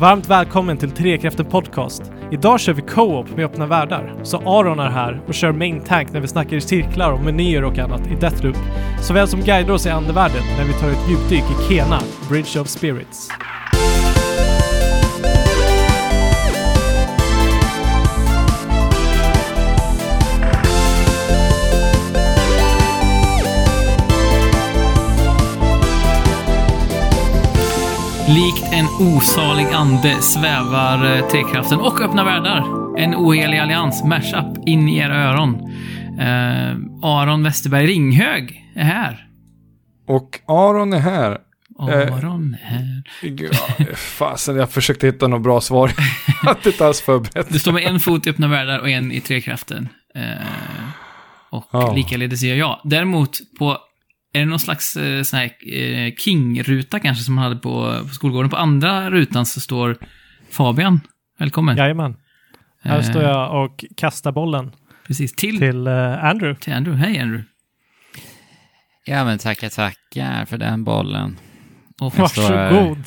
Varmt 0.00 0.26
välkommen 0.26 0.76
till 0.76 0.90
Trekraften 0.90 1.46
Podcast. 1.46 2.02
Idag 2.30 2.60
kör 2.60 2.72
vi 2.72 2.82
co-op 2.82 3.36
med 3.36 3.44
öppna 3.44 3.66
världar. 3.66 4.14
Så 4.22 4.36
Aron 4.36 4.78
är 4.78 4.88
här 4.88 5.20
och 5.28 5.34
kör 5.34 5.52
main 5.52 5.80
tank 5.80 6.12
när 6.12 6.20
vi 6.20 6.28
snackar 6.28 6.56
i 6.56 6.60
cirklar 6.60 7.12
om 7.12 7.24
menyer 7.24 7.64
och 7.64 7.78
annat 7.78 8.06
i 8.06 8.14
Deathloop. 8.14 8.56
Såväl 9.02 9.28
som 9.28 9.40
guider 9.40 9.72
oss 9.72 9.86
i 9.86 9.90
andevärlden 9.90 10.42
när 10.58 10.64
vi 10.64 10.72
tar 10.72 10.88
ett 10.88 11.08
djupdyk 11.10 11.44
i 11.50 11.68
Kena, 11.68 12.00
Bridge 12.28 12.60
of 12.60 12.68
Spirits. 12.68 13.28
Likt 28.34 28.72
en 28.72 28.86
osalig 29.16 29.66
ande 29.66 30.22
svävar 30.22 31.16
eh, 31.16 31.28
Trekraften 31.28 31.80
och 31.80 32.00
Öppna 32.00 32.24
Världar. 32.24 32.64
En 32.98 33.14
ohelig 33.14 33.58
allians, 33.58 34.04
mashup, 34.04 34.68
in 34.68 34.88
i 34.88 34.98
era 34.98 35.16
öron. 35.24 35.54
Eh, 36.20 36.76
Aron 37.02 37.42
Westerberg 37.42 37.86
Ringhög 37.86 38.64
är 38.74 38.84
här. 38.84 39.26
Och 40.08 40.40
Aron 40.46 40.92
är 40.92 40.98
här. 40.98 41.38
Eh, 41.80 42.14
Aron 42.16 42.56
är 42.62 42.66
här. 42.66 43.02
Ja, 43.78 43.84
Fasen, 43.96 44.56
jag 44.56 44.70
försökte 44.70 45.06
hitta 45.06 45.28
något 45.28 45.42
bra 45.42 45.60
svar. 45.60 45.92
Hade 46.42 46.58
inte 46.70 46.86
alls 46.86 47.00
förberett. 47.00 47.46
Du 47.52 47.58
står 47.58 47.72
med 47.72 47.82
en 47.86 48.00
fot 48.00 48.26
i 48.26 48.30
Öppna 48.30 48.48
Världar 48.48 48.78
och 48.78 48.90
en 48.90 49.12
i 49.12 49.20
Trekraften. 49.20 49.88
Eh, 50.14 50.22
och 51.50 51.68
Ja. 51.72 51.92
likaledes 51.92 52.42
gör 52.42 52.56
jag. 52.56 52.80
Däremot 52.84 53.38
på, 53.58 53.78
är 54.32 54.40
det 54.40 54.46
någon 54.46 54.58
slags 54.58 54.96
eh, 54.96 55.22
sån 55.22 55.38
här 55.38 55.74
eh, 55.74 56.14
King-ruta 56.14 57.00
kanske 57.00 57.24
som 57.24 57.34
man 57.34 57.44
hade 57.44 57.56
på, 57.56 57.98
på 58.02 58.14
skolgården? 58.14 58.50
På 58.50 58.56
andra 58.56 59.10
rutan 59.10 59.46
så 59.46 59.60
står 59.60 59.96
Fabian. 60.50 61.00
Välkommen. 61.38 61.76
Jajamän. 61.76 62.16
Här 62.82 62.98
Eh, 62.98 63.02
står 63.02 63.22
jag 63.22 63.64
och 63.64 63.84
kastar 63.96 64.32
bollen 64.32 64.72
Precis, 65.06 65.32
till, 65.32 65.50
till. 65.50 65.70
till 65.70 65.86
eh, 65.86 66.24
Andrew. 66.24 66.72
Andrew. 66.74 67.06
Hej 67.06 67.18
Andrew. 67.18 67.44
Ja 69.04 69.24
men 69.24 69.38
tackar 69.38 69.68
tackar 69.68 70.44
för 70.44 70.58
den 70.58 70.84
bollen. 70.84 71.36
Och 72.00 72.14
Jag. 72.16 72.20
Varsågod. 72.22 73.04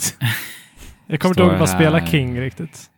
Jag 1.08 1.20
kommer 1.20 1.32
inte 1.34 1.44
ihåg 1.44 1.60
vad 1.60 1.70
spela 1.70 2.08
King 2.08 2.40
riktigt. 2.40 2.90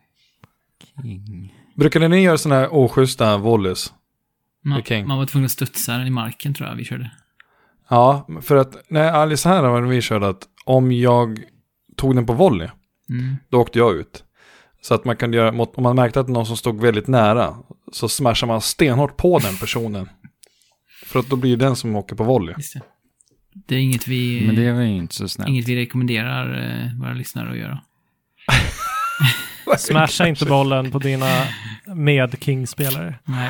King. 1.01 1.53
Brukade 1.75 2.07
ni 2.07 2.21
göra 2.21 2.37
sådana 2.37 2.61
här 2.61 2.73
oschyssta 2.73 3.37
volleys? 3.37 3.93
man, 4.63 4.81
man 5.07 5.17
var 5.17 5.25
tvungen 5.25 5.45
att 5.45 5.51
studsa 5.51 5.97
den 5.97 6.07
i 6.07 6.09
marken 6.09 6.53
tror 6.53 6.69
jag 6.69 6.75
vi 6.75 6.85
körde. 6.85 7.11
Ja, 7.89 8.27
för 8.41 8.55
att 8.55 8.75
när 8.89 9.11
Alice 9.11 9.49
här 9.49 9.61
var 9.63 9.81
vi 9.81 10.01
körde 10.01 10.27
att 10.27 10.43
om 10.65 10.91
jag 10.91 11.39
tog 11.97 12.15
den 12.15 12.25
på 12.25 12.33
volley, 12.33 12.67
Mm. 13.09 13.35
då 13.49 13.61
åkte 13.61 13.79
jag 13.79 13.95
ut. 13.95 14.23
Så 14.81 14.93
att 14.93 15.05
man 15.05 15.15
kan 15.17 15.33
göra, 15.33 15.49
om 15.77 15.83
man 15.83 15.95
märkte 15.95 16.19
att 16.19 16.27
någon 16.27 16.45
som 16.45 16.57
stod 16.57 16.81
väldigt 16.81 17.07
nära, 17.07 17.55
så 17.91 18.09
smashar 18.09 18.47
man 18.47 18.61
stenhårt 18.61 19.17
på 19.17 19.39
den 19.39 19.57
personen. 19.57 20.09
För 21.05 21.19
att 21.19 21.29
då 21.29 21.35
blir 21.35 21.57
det 21.57 21.65
den 21.65 21.75
som 21.75 21.95
åker 21.95 22.15
på 22.15 22.23
volley. 22.23 22.55
Det. 22.73 22.81
det 23.67 23.75
är 23.75 23.79
inget 23.79 24.07
vi, 24.07 24.43
Men 24.45 24.55
det 24.55 24.61
ju 24.61 24.87
inte 24.97 25.15
så 25.15 25.27
snällt. 25.27 25.49
inget 25.49 25.67
vi 25.67 25.75
rekommenderar 25.75 26.63
eh, 26.63 26.99
våra 26.99 27.13
lyssnare 27.13 27.51
att 27.51 27.57
göra. 27.57 27.81
Smasha 29.77 30.27
inte 30.27 30.45
bollen 30.45 30.91
på 30.91 30.99
dina 30.99 31.25
med-King-spelare. 31.85 33.15
Nej. 33.25 33.49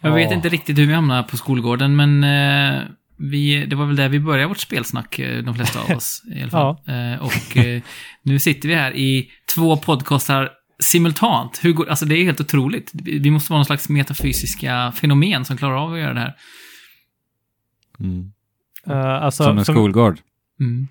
Jag 0.00 0.12
vet 0.14 0.32
inte 0.32 0.48
riktigt 0.48 0.78
hur 0.78 0.86
vi 0.86 0.92
hamnade 0.94 1.22
på 1.22 1.36
skolgården, 1.36 1.96
men 1.96 2.24
eh, 2.24 2.82
vi, 3.16 3.66
det 3.66 3.76
var 3.76 3.86
väl 3.86 3.96
där 3.96 4.08
vi 4.08 4.20
började 4.20 4.48
vårt 4.48 4.58
spelsnack, 4.58 5.18
eh, 5.18 5.42
de 5.42 5.54
flesta 5.54 5.80
av 5.80 5.90
oss 5.96 6.22
i 6.34 6.42
alla 6.42 6.50
fall. 6.50 6.76
Eh, 6.86 7.22
och 7.22 7.56
eh, 7.56 7.82
nu 8.22 8.38
sitter 8.38 8.68
vi 8.68 8.74
här 8.74 8.96
i 8.96 9.30
två 9.54 9.76
podcastar 9.76 10.50
simultant. 10.78 11.60
Hur 11.62 11.72
går, 11.72 11.88
alltså 11.88 12.04
det 12.04 12.14
är 12.14 12.24
helt 12.24 12.40
otroligt. 12.40 12.90
Vi 12.94 13.30
måste 13.30 13.52
vara 13.52 13.58
någon 13.58 13.66
slags 13.66 13.88
metafysiska 13.88 14.92
fenomen 14.92 15.44
som 15.44 15.56
klarar 15.56 15.76
av 15.76 15.92
att 15.92 15.98
göra 15.98 16.14
det 16.14 16.20
här. 16.20 16.34
Mm. 18.00 18.32
Uh, 18.90 19.24
alltså, 19.24 19.44
Som 19.44 19.58
en 19.58 19.64
skolgård. 19.64 20.18
Mm. 20.60 20.88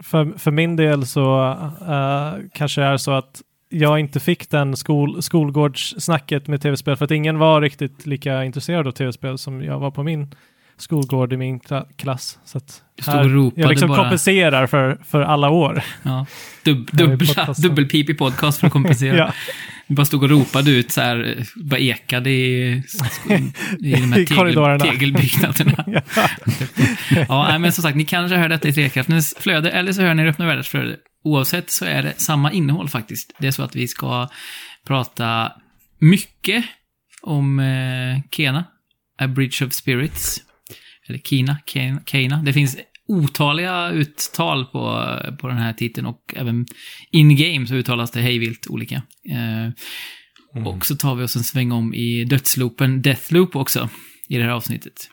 För, 0.00 0.38
för 0.38 0.50
min 0.50 0.76
del 0.76 1.06
så 1.06 1.50
eh, 1.88 2.34
kanske 2.52 2.80
det 2.80 2.86
är 2.86 2.96
så 2.96 3.12
att 3.12 3.42
jag 3.68 4.00
inte 4.00 4.20
fick 4.20 4.50
den 4.50 4.76
skol, 4.76 5.22
skolgårdssnacket 5.22 6.48
med 6.48 6.62
tv-spel 6.62 6.96
för 6.96 7.04
att 7.04 7.10
ingen 7.10 7.38
var 7.38 7.60
riktigt 7.60 8.06
lika 8.06 8.44
intresserad 8.44 8.86
av 8.86 8.92
tv-spel 8.92 9.38
som 9.38 9.62
jag 9.62 9.78
var 9.78 9.90
på 9.90 10.02
min 10.02 10.34
skolgård 10.78 11.32
i 11.32 11.36
min 11.36 11.60
kla- 11.60 11.86
klass. 11.96 12.38
Så 12.44 12.58
ropade 13.22 13.60
jag 13.60 13.70
liksom 13.70 13.88
bara. 13.88 13.98
kompenserar 13.98 14.66
för, 14.66 14.98
för 15.04 15.20
alla 15.20 15.50
år. 15.50 15.82
Ja. 16.02 16.26
Dub, 16.64 16.90
Här 16.92 16.98
dubbla, 17.06 17.54
dubbelpipig 17.58 18.18
podcast 18.18 18.60
för 18.60 18.66
att 18.66 18.72
kompensera. 18.72 19.16
ja, 19.18 19.32
Du 19.86 19.94
bara 19.94 20.06
stod 20.06 20.22
och 20.22 20.30
ropade 20.30 20.70
ut 20.70 20.92
så 20.92 21.00
här, 21.00 21.44
bara 21.56 21.80
ekade 21.80 22.30
i, 22.30 22.82
i 23.80 23.92
de 23.92 24.12
här 24.12 24.18
I 24.20 24.26
tegel, 24.26 24.80
tegelbyggnaderna. 24.80 25.84
ja. 27.10 27.26
Ja, 27.28 27.58
men 27.58 27.72
som 27.72 27.82
sagt, 27.82 27.96
ni 27.96 28.04
kanske 28.04 28.36
hör 28.36 28.48
detta 28.48 28.68
i 28.68 28.72
Trekraftens 28.72 29.34
flöde, 29.38 29.70
eller 29.70 29.92
så 29.92 30.02
hör 30.02 30.14
ni 30.14 30.22
det 30.22 30.26
i 30.28 30.30
Öppna 30.30 30.46
Världars 30.46 30.68
flöde. 30.68 30.96
Oavsett 31.24 31.70
så 31.70 31.84
är 31.84 32.02
det 32.02 32.20
samma 32.20 32.52
innehåll 32.52 32.88
faktiskt. 32.88 33.36
Det 33.38 33.46
är 33.46 33.50
så 33.50 33.62
att 33.62 33.76
vi 33.76 33.88
ska 33.88 34.28
prata 34.86 35.52
mycket 35.98 36.64
om 37.22 37.60
eh, 37.60 38.20
Kena, 38.30 38.64
A 39.18 39.26
Bridge 39.26 39.66
of 39.66 39.72
Spirits. 39.72 40.40
Eller 41.08 41.18
Kina. 41.18 41.58
Kena. 42.06 42.42
Det 42.42 42.52
finns 42.52 42.76
otaliga 43.08 43.90
uttal 43.90 44.64
på, 44.64 45.14
på 45.40 45.48
den 45.48 45.56
här 45.58 45.72
titeln 45.72 46.06
och 46.06 46.34
även 46.36 46.66
in-game 47.10 47.66
så 47.66 47.74
uttalas 47.74 48.10
det 48.10 48.20
hejvilt 48.20 48.66
olika. 48.70 49.02
Eh, 49.30 49.70
Och 50.64 50.86
så 50.86 50.96
tar 50.96 51.14
vi 51.14 51.24
oss 51.24 51.36
en 51.36 51.42
sväng 51.44 51.72
om 51.72 51.94
i 51.94 52.24
dödsloopen 52.24 53.02
Deathloop 53.02 53.56
också 53.56 53.88
i 54.28 54.36
det 54.36 54.42
här 54.42 54.50
avsnittet. 54.50 55.10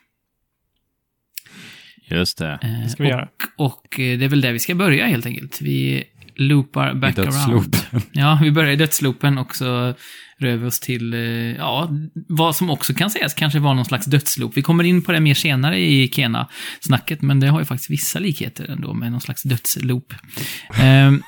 Just 2.09 2.37
det. 2.37 2.59
Eh, 2.61 2.81
Det 2.83 2.89
ska 2.89 3.03
vi 3.03 3.09
och, 3.09 3.13
göra. 3.13 3.29
Och 3.57 3.99
eh, 3.99 4.17
det 4.19 4.25
är 4.25 4.29
väl 4.29 4.41
där 4.41 4.51
vi 4.53 4.59
ska 4.59 4.75
börja 4.75 5.05
helt 5.05 5.25
enkelt. 5.25 5.61
Vi 5.61 6.03
loopar 6.35 6.93
back 6.93 7.15
dödsloop. 7.15 7.51
around. 7.51 7.75
Ja, 8.11 8.39
vi 8.43 8.51
börjar 8.51 8.71
i 8.71 8.75
dödsloopen 8.75 9.37
och 9.37 9.55
så 9.55 9.93
rör 10.39 10.55
vi 10.55 10.65
oss 10.67 10.79
till, 10.79 11.13
eh, 11.13 11.19
ja, 11.55 11.89
vad 12.27 12.55
som 12.55 12.69
också 12.69 12.93
kan 12.93 13.09
sägas 13.09 13.33
kanske 13.33 13.59
var 13.59 13.73
någon 13.73 13.85
slags 13.85 14.05
dödsloop. 14.05 14.57
Vi 14.57 14.61
kommer 14.61 14.83
in 14.83 15.01
på 15.01 15.11
det 15.11 15.19
mer 15.19 15.33
senare 15.33 15.79
i 15.79 16.07
Kena-snacket, 16.07 17.21
men 17.21 17.39
det 17.39 17.47
har 17.47 17.59
ju 17.59 17.65
faktiskt 17.65 17.89
vissa 17.89 18.19
likheter 18.19 18.71
ändå 18.71 18.93
med 18.93 19.11
någon 19.11 19.21
slags 19.21 19.43
dödsloop. 19.43 20.13
Ehm, 20.79 21.23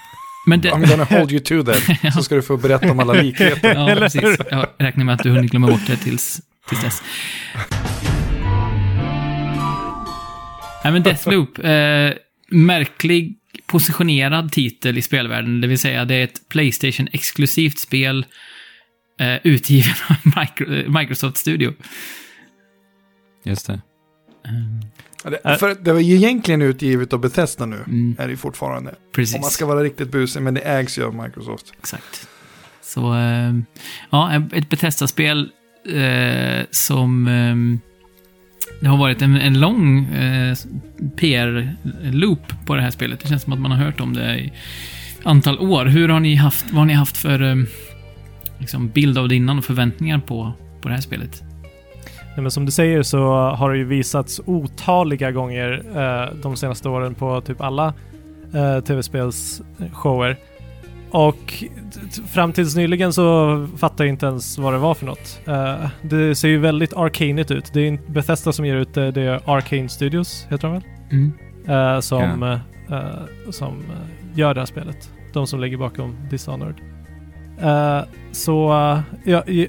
men 0.47 0.61
det, 0.61 0.71
I'm 0.71 0.89
gonna 0.89 1.03
hold 1.03 1.31
you 1.31 1.39
to 1.39 1.63
that. 1.63 2.13
Så 2.13 2.23
ska 2.23 2.35
du 2.35 2.41
få 2.41 2.57
berätta 2.57 2.91
om 2.91 2.99
alla 2.99 3.13
likheter. 3.13 3.75
Ja, 3.75 3.95
precis. 3.95 4.37
Jag 4.51 4.67
räknar 4.79 5.05
med 5.05 5.15
att 5.15 5.23
du 5.23 5.29
hunnit 5.29 5.51
glömma 5.51 5.67
bort 5.67 5.87
det 5.87 5.97
tills, 5.97 6.41
tills 6.69 6.83
dess. 6.83 7.03
Nej, 10.83 10.93
men 10.93 11.03
Deathloop. 11.03 11.59
Eh, 11.59 12.13
märklig 12.49 13.35
positionerad 13.65 14.51
titel 14.51 14.97
i 14.97 15.01
spelvärlden. 15.01 15.61
Det 15.61 15.67
vill 15.67 15.79
säga, 15.79 16.05
det 16.05 16.15
är 16.15 16.23
ett 16.23 16.49
Playstation-exklusivt 16.49 17.79
spel 17.79 18.25
eh, 19.19 19.35
utgiven 19.43 19.93
av 20.09 20.15
Micro, 20.41 20.91
Microsoft 20.99 21.37
Studio. 21.37 21.73
Just 23.43 23.67
det. 23.67 23.81
Ja, 25.23 25.29
Det, 25.29 25.57
för 25.59 25.75
det 25.81 25.93
var 25.93 25.99
ju 25.99 26.15
egentligen 26.15 26.61
utgivet 26.61 27.13
av 27.13 27.19
Bethesda 27.19 27.65
nu. 27.65 27.75
Mm, 27.87 28.15
Är 28.19 28.25
det 28.25 28.31
ju 28.31 28.37
fortfarande. 28.37 28.95
precis. 29.11 29.35
Om 29.35 29.41
man 29.41 29.49
ska 29.49 29.65
vara 29.65 29.83
riktigt 29.83 30.11
busig, 30.11 30.41
men 30.41 30.53
det 30.53 30.61
ägs 30.61 30.97
ju 30.99 31.03
av 31.03 31.15
Microsoft. 31.15 31.73
Exakt. 31.79 32.27
Så, 32.81 33.15
eh, 33.15 33.53
ja, 34.09 34.41
ett 34.53 34.69
Bethesda-spel 34.69 35.49
eh, 35.93 36.65
som... 36.71 37.27
Eh, 37.27 37.55
det 38.81 38.87
har 38.87 38.97
varit 38.97 39.21
en, 39.21 39.35
en 39.35 39.59
lång 39.59 40.05
eh, 40.05 40.55
PR-loop 41.15 42.53
på 42.65 42.75
det 42.75 42.81
här 42.81 42.91
spelet. 42.91 43.19
Det 43.19 43.27
känns 43.27 43.43
som 43.43 43.53
att 43.53 43.59
man 43.59 43.71
har 43.71 43.77
hört 43.85 43.99
om 43.99 44.13
det 44.13 44.39
i 44.39 44.53
antal 45.23 45.59
år. 45.59 45.85
Hur 45.85 46.09
har 46.09 46.19
ni 46.19 46.35
haft, 46.35 46.65
vad 46.65 46.75
har 46.79 46.85
ni 46.85 46.93
haft 46.93 47.17
för 47.17 47.41
eh, 47.41 47.55
liksom 48.59 48.89
bild 48.89 49.17
av 49.17 49.29
det 49.29 49.35
innan 49.35 49.57
och 49.57 49.65
förväntningar 49.65 50.19
på, 50.19 50.51
på 50.81 50.87
det 50.87 50.93
här 50.93 51.01
spelet? 51.01 51.43
Nej, 52.37 52.41
men 52.41 52.51
som 52.51 52.65
du 52.65 52.71
säger 52.71 53.03
så 53.03 53.33
har 53.49 53.71
det 53.71 53.77
ju 53.77 53.83
visats 53.83 54.41
otaliga 54.45 55.31
gånger 55.31 55.83
eh, 55.95 56.35
de 56.41 56.55
senaste 56.55 56.89
åren 56.89 57.15
på 57.15 57.41
typ 57.41 57.61
alla 57.61 57.93
eh, 58.53 58.79
tv-spelsshower. 58.79 60.37
Och 61.11 61.63
fram 62.27 62.53
tills 62.53 62.75
nyligen 62.75 63.13
så 63.13 63.67
fattar 63.77 64.03
jag 64.03 64.13
inte 64.13 64.25
ens 64.25 64.57
vad 64.57 64.73
det 64.73 64.77
var 64.77 64.93
för 64.93 65.05
något. 65.05 65.41
Eh, 65.45 65.89
det 66.01 66.35
ser 66.35 66.47
ju 66.47 66.57
väldigt 66.57 66.93
arcanigt 66.93 67.51
ut. 67.51 67.73
Det 67.73 67.81
är 67.81 67.87
inte 67.87 68.11
Bethesda 68.11 68.51
som 68.51 68.65
ger 68.65 68.75
ut 68.75 68.93
det, 68.93 69.11
det 69.11 69.21
är 69.21 69.41
Arcane 69.45 69.89
Studios, 69.89 70.47
heter 70.49 70.67
de 70.67 70.73
väl? 70.73 70.83
Mm. 71.11 71.33
Eh, 71.67 71.99
som 71.99 72.43
eh, 72.89 73.49
som 73.49 73.79
eh, 73.79 74.37
gör 74.39 74.53
det 74.53 74.61
här 74.61 74.65
spelet. 74.65 75.11
De 75.33 75.47
som 75.47 75.59
ligger 75.59 75.77
bakom 75.77 76.15
Dishonored. 76.29 76.75
Eh, 77.61 78.01
så 78.31 78.71
eh, 78.71 79.01
jag, 79.23 79.67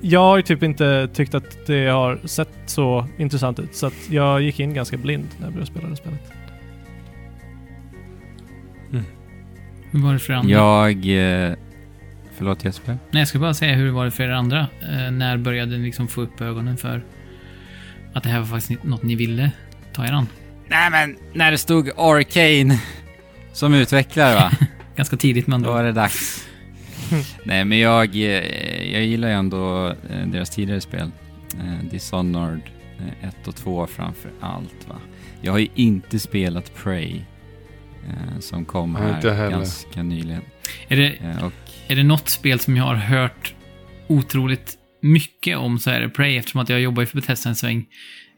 jag 0.00 0.20
har 0.20 0.36
ju 0.36 0.42
typ 0.42 0.62
inte 0.62 1.08
tyckt 1.14 1.34
att 1.34 1.66
det 1.66 1.86
har 1.86 2.18
sett 2.24 2.52
så 2.66 3.06
intressant 3.18 3.58
ut. 3.58 3.74
Så 3.74 3.86
att 3.86 4.10
jag 4.10 4.42
gick 4.42 4.60
in 4.60 4.74
ganska 4.74 4.96
blind 4.96 5.28
när 5.38 5.46
jag 5.46 5.52
började 5.52 5.70
spela 5.70 5.88
det 5.88 5.96
spelet. 5.96 6.32
Hur 9.90 10.00
var 10.00 10.12
det 10.12 10.18
för 10.18 10.32
andra? 10.32 10.50
Jag... 10.50 10.90
Eh, 11.48 11.54
förlåt 12.38 12.64
Jesper? 12.64 12.98
Nej, 13.10 13.20
jag 13.20 13.28
ska 13.28 13.38
bara 13.38 13.54
säga 13.54 13.74
hur 13.74 13.90
var 13.90 14.04
det 14.04 14.10
för 14.10 14.24
er 14.24 14.30
andra? 14.30 14.66
Eh, 14.82 15.10
när 15.10 15.36
började 15.36 15.78
ni 15.78 15.84
liksom 15.84 16.08
få 16.08 16.20
upp 16.20 16.40
ögonen 16.40 16.76
för 16.76 17.02
att 18.14 18.22
det 18.22 18.28
här 18.28 18.38
var 18.38 18.46
faktiskt 18.46 18.84
något 18.84 19.02
ni 19.02 19.14
ville 19.14 19.50
ta 19.92 20.04
er 20.06 20.12
an? 20.12 20.26
Nej 20.68 20.90
men, 20.90 21.16
när 21.32 21.50
det 21.50 21.58
stod 21.58 21.90
Arcane 21.96 22.80
som 23.52 23.74
utvecklare 23.74 24.34
va? 24.34 24.50
Ganska 24.96 25.16
tidigt 25.16 25.46
med 25.46 25.60
Då 25.60 25.68
andra 25.68 25.70
var 25.70 25.84
det 25.84 25.92
dags. 25.92 26.46
Nej 27.44 27.64
men 27.64 27.78
jag, 27.78 28.16
eh, 28.16 28.92
jag 28.92 29.04
gillar 29.04 29.28
ju 29.28 29.34
ändå 29.34 29.88
eh, 29.88 30.26
deras 30.26 30.50
tidigare 30.50 30.80
spel. 30.80 31.10
Eh, 31.54 31.90
Dishonored 31.90 32.60
1 33.20 33.48
och 33.48 33.56
2 33.56 33.86
framför 33.86 34.30
allt 34.40 34.88
va. 34.88 34.96
Jag 35.40 35.52
har 35.52 35.58
ju 35.58 35.68
inte 35.74 36.18
spelat 36.18 36.74
Prey. 36.74 37.20
Som 38.40 38.64
kom 38.64 38.96
här 38.96 39.50
ganska 39.50 40.02
nyligen. 40.02 40.42
Är 40.88 40.96
det, 40.96 41.12
Och 41.42 41.52
är 41.88 41.96
det 41.96 42.02
något 42.02 42.28
spel 42.28 42.60
som 42.60 42.76
jag 42.76 42.84
har 42.84 42.94
hört 42.94 43.54
otroligt 44.06 44.78
mycket 45.02 45.58
om 45.58 45.78
så 45.78 45.90
är 45.90 46.00
det 46.00 46.08
Prey 46.08 46.36
eftersom 46.36 46.60
att 46.60 46.68
jag 46.68 46.80
jobbar 46.80 47.02
ju 47.02 47.06
för 47.06 47.16
Bethesda 47.16 47.48
en 47.50 47.56
sväng. 47.56 47.86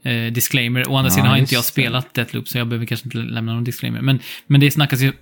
Eh, 0.05 0.33
disclaimer. 0.33 0.89
Å 0.89 0.97
andra 0.97 1.09
Ja, 1.11 1.15
sidan 1.15 1.27
har 1.29 1.37
inte 1.37 1.55
jag 1.55 1.65
spelat 1.65 2.15
Deathloop 2.15 2.49
så 2.49 2.59
jag 2.59 2.67
behöver 2.69 2.87
kanske 2.87 3.07
inte 3.07 3.19
lämna 3.19 3.55
någon 3.55 3.65
disclaimer. 3.65 4.01
Men, 4.01 4.21
men 4.47 4.61
det 4.61 4.71
snackas 4.71 5.01
ju 5.01 5.13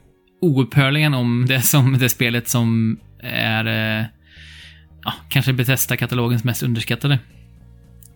oupphörligen 0.41 1.15
om 1.15 1.47
det 1.49 1.63
som 1.63 1.99
det 1.99 2.09
spelet 2.09 2.49
som 2.49 2.99
är 3.23 3.99
eh, 4.01 4.05
ja, 5.05 5.13
kanske 5.29 5.53
Bethesda-katalogens 5.53 6.45
mest 6.45 6.63
underskattade. 6.63 7.19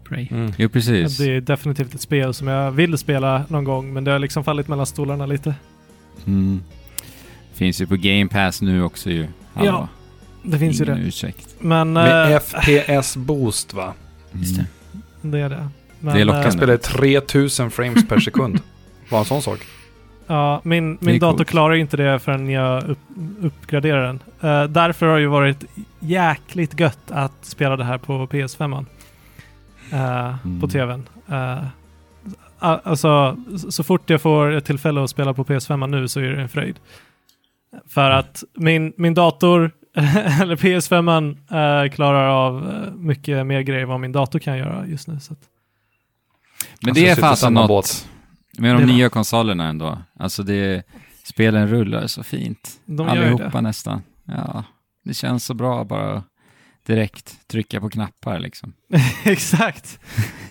Prey. 0.09 0.29
Mm. 0.31 0.53
Jo 0.59 0.69
precis. 0.69 1.19
Det 1.19 1.37
är 1.37 1.41
definitivt 1.41 1.95
ett 1.95 2.01
spel 2.01 2.35
som 2.35 2.49
jag 2.49 2.71
vill 2.71 2.99
spela 2.99 3.45
någon 3.49 3.65
gång, 3.65 3.93
men 3.93 4.05
det 4.05 4.11
har 4.11 4.19
liksom 4.19 4.45
fallit 4.45 4.69
mellan 4.69 4.87
stolarna 4.87 5.27
lite. 5.27 5.55
Mm. 6.27 6.61
Finns 7.55 7.81
ju 7.81 7.87
på 7.87 7.97
Game 7.97 8.27
Pass 8.29 8.62
nu 8.62 8.83
också 8.83 9.11
ju. 9.11 9.27
Hallå. 9.55 9.69
Ja, 9.71 9.89
Det 10.43 10.59
finns 10.59 10.81
ju 10.81 10.85
Ingen 10.85 11.01
det. 11.01 11.06
ursäkt. 11.06 11.49
Men 11.61 11.93
Med 11.93 12.33
eh, 12.33 12.41
FPS 12.41 13.17
boost 13.17 13.75
va? 13.75 13.95
Just 14.33 14.56
det. 14.56 14.67
det 15.23 15.39
är 15.41 15.49
det. 15.49 15.69
Men, 16.01 16.15
Det 16.15 16.21
är 16.21 16.25
lockande. 16.25 16.47
Jag 16.47 16.53
spelar 16.53 16.77
3000 16.77 17.71
frames 17.71 18.09
per 18.09 18.19
sekund. 18.21 18.61
Bara 19.11 19.21
en 19.21 19.25
sån 19.27 19.43
sak. 19.43 19.59
Ja, 20.26 20.61
min, 20.65 20.99
min 21.00 21.19
dator 21.19 21.37
coolt. 21.37 21.49
klarar 21.50 21.75
ju 21.75 21.81
inte 21.81 21.97
det 21.97 22.19
förrän 22.19 22.49
jag 22.50 22.82
upp, 22.85 22.99
uppgraderar 23.43 24.06
den. 24.06 24.21
Eh, 24.41 24.65
därför 24.71 25.06
har 25.06 25.15
det 25.15 25.21
ju 25.21 25.26
varit 25.26 25.65
jäkligt 26.00 26.81
gött 26.81 27.11
att 27.11 27.32
spela 27.44 27.76
det 27.76 27.85
här 27.85 27.99
på 27.99 28.26
PS5. 28.26 28.87
Uh, 29.93 30.35
Mm. 30.44 30.61
På 30.61 30.69
tvn. 30.69 31.09
Uh, 31.32 31.65
alltså, 32.59 33.37
så- 33.59 33.73
så 33.73 33.85
fort 33.85 34.11
jag 34.11 34.21
får 34.21 34.50
ett 34.53 34.65
tillfälle 34.65 35.05
att 35.05 35.11
spela 35.11 35.35
på 35.35 35.44
PS5 35.44 35.87
nu 35.87 36.09
så 36.09 36.21
är 36.21 36.25
det 36.25 36.43
en 36.43 36.49
fröjd. 36.49 36.77
För 37.88 38.06
Mm. 38.06 38.19
att 38.19 38.44
min, 38.55 38.93
min 38.97 39.15
dator, 39.15 39.70
eller 40.43 40.56
PS5 40.56 41.37
eh, 41.85 41.91
klarar 41.91 42.29
av 42.29 42.69
eh, 42.70 42.93
mycket 42.94 43.47
mer 43.47 43.61
grejer 43.61 43.82
än 43.82 43.88
vad 43.88 44.00
min 44.00 44.12
dator 44.12 44.38
kan 44.38 44.59
göra 44.59 44.87
just 44.87 45.09
nu. 45.09 45.20
Så 45.20 45.32
att, 45.32 45.38
Men 46.81 46.91
Alltså, 46.91 47.05
det 47.05 47.11
är 47.11 47.17
fasen 47.17 47.55
något 47.55 47.69
båt. 47.69 48.09
Med 48.59 48.75
de 48.75 48.81
Det 48.81 48.87
var- 48.87 48.93
nya 48.95 49.09
konsolerna 49.09 49.69
ändå. 49.69 49.99
Alltså 50.19 50.43
det, 50.43 50.87
spelen 51.25 51.69
rullar 51.69 52.06
så 52.06 52.23
fint. 52.23 52.71
de 52.87 53.09
Allihopa 53.09 53.61
nästan. 53.61 54.03
Ja, 54.25 54.65
det 55.05 55.15
känns 55.15 55.45
så 55.45 55.55
bra 55.55 55.85
bara 55.85 56.23
direkt 56.87 57.49
trycka 57.49 57.81
på 57.81 57.91
knappar 57.91 58.39
liksom. 58.39 58.73
Exakt. 59.25 59.99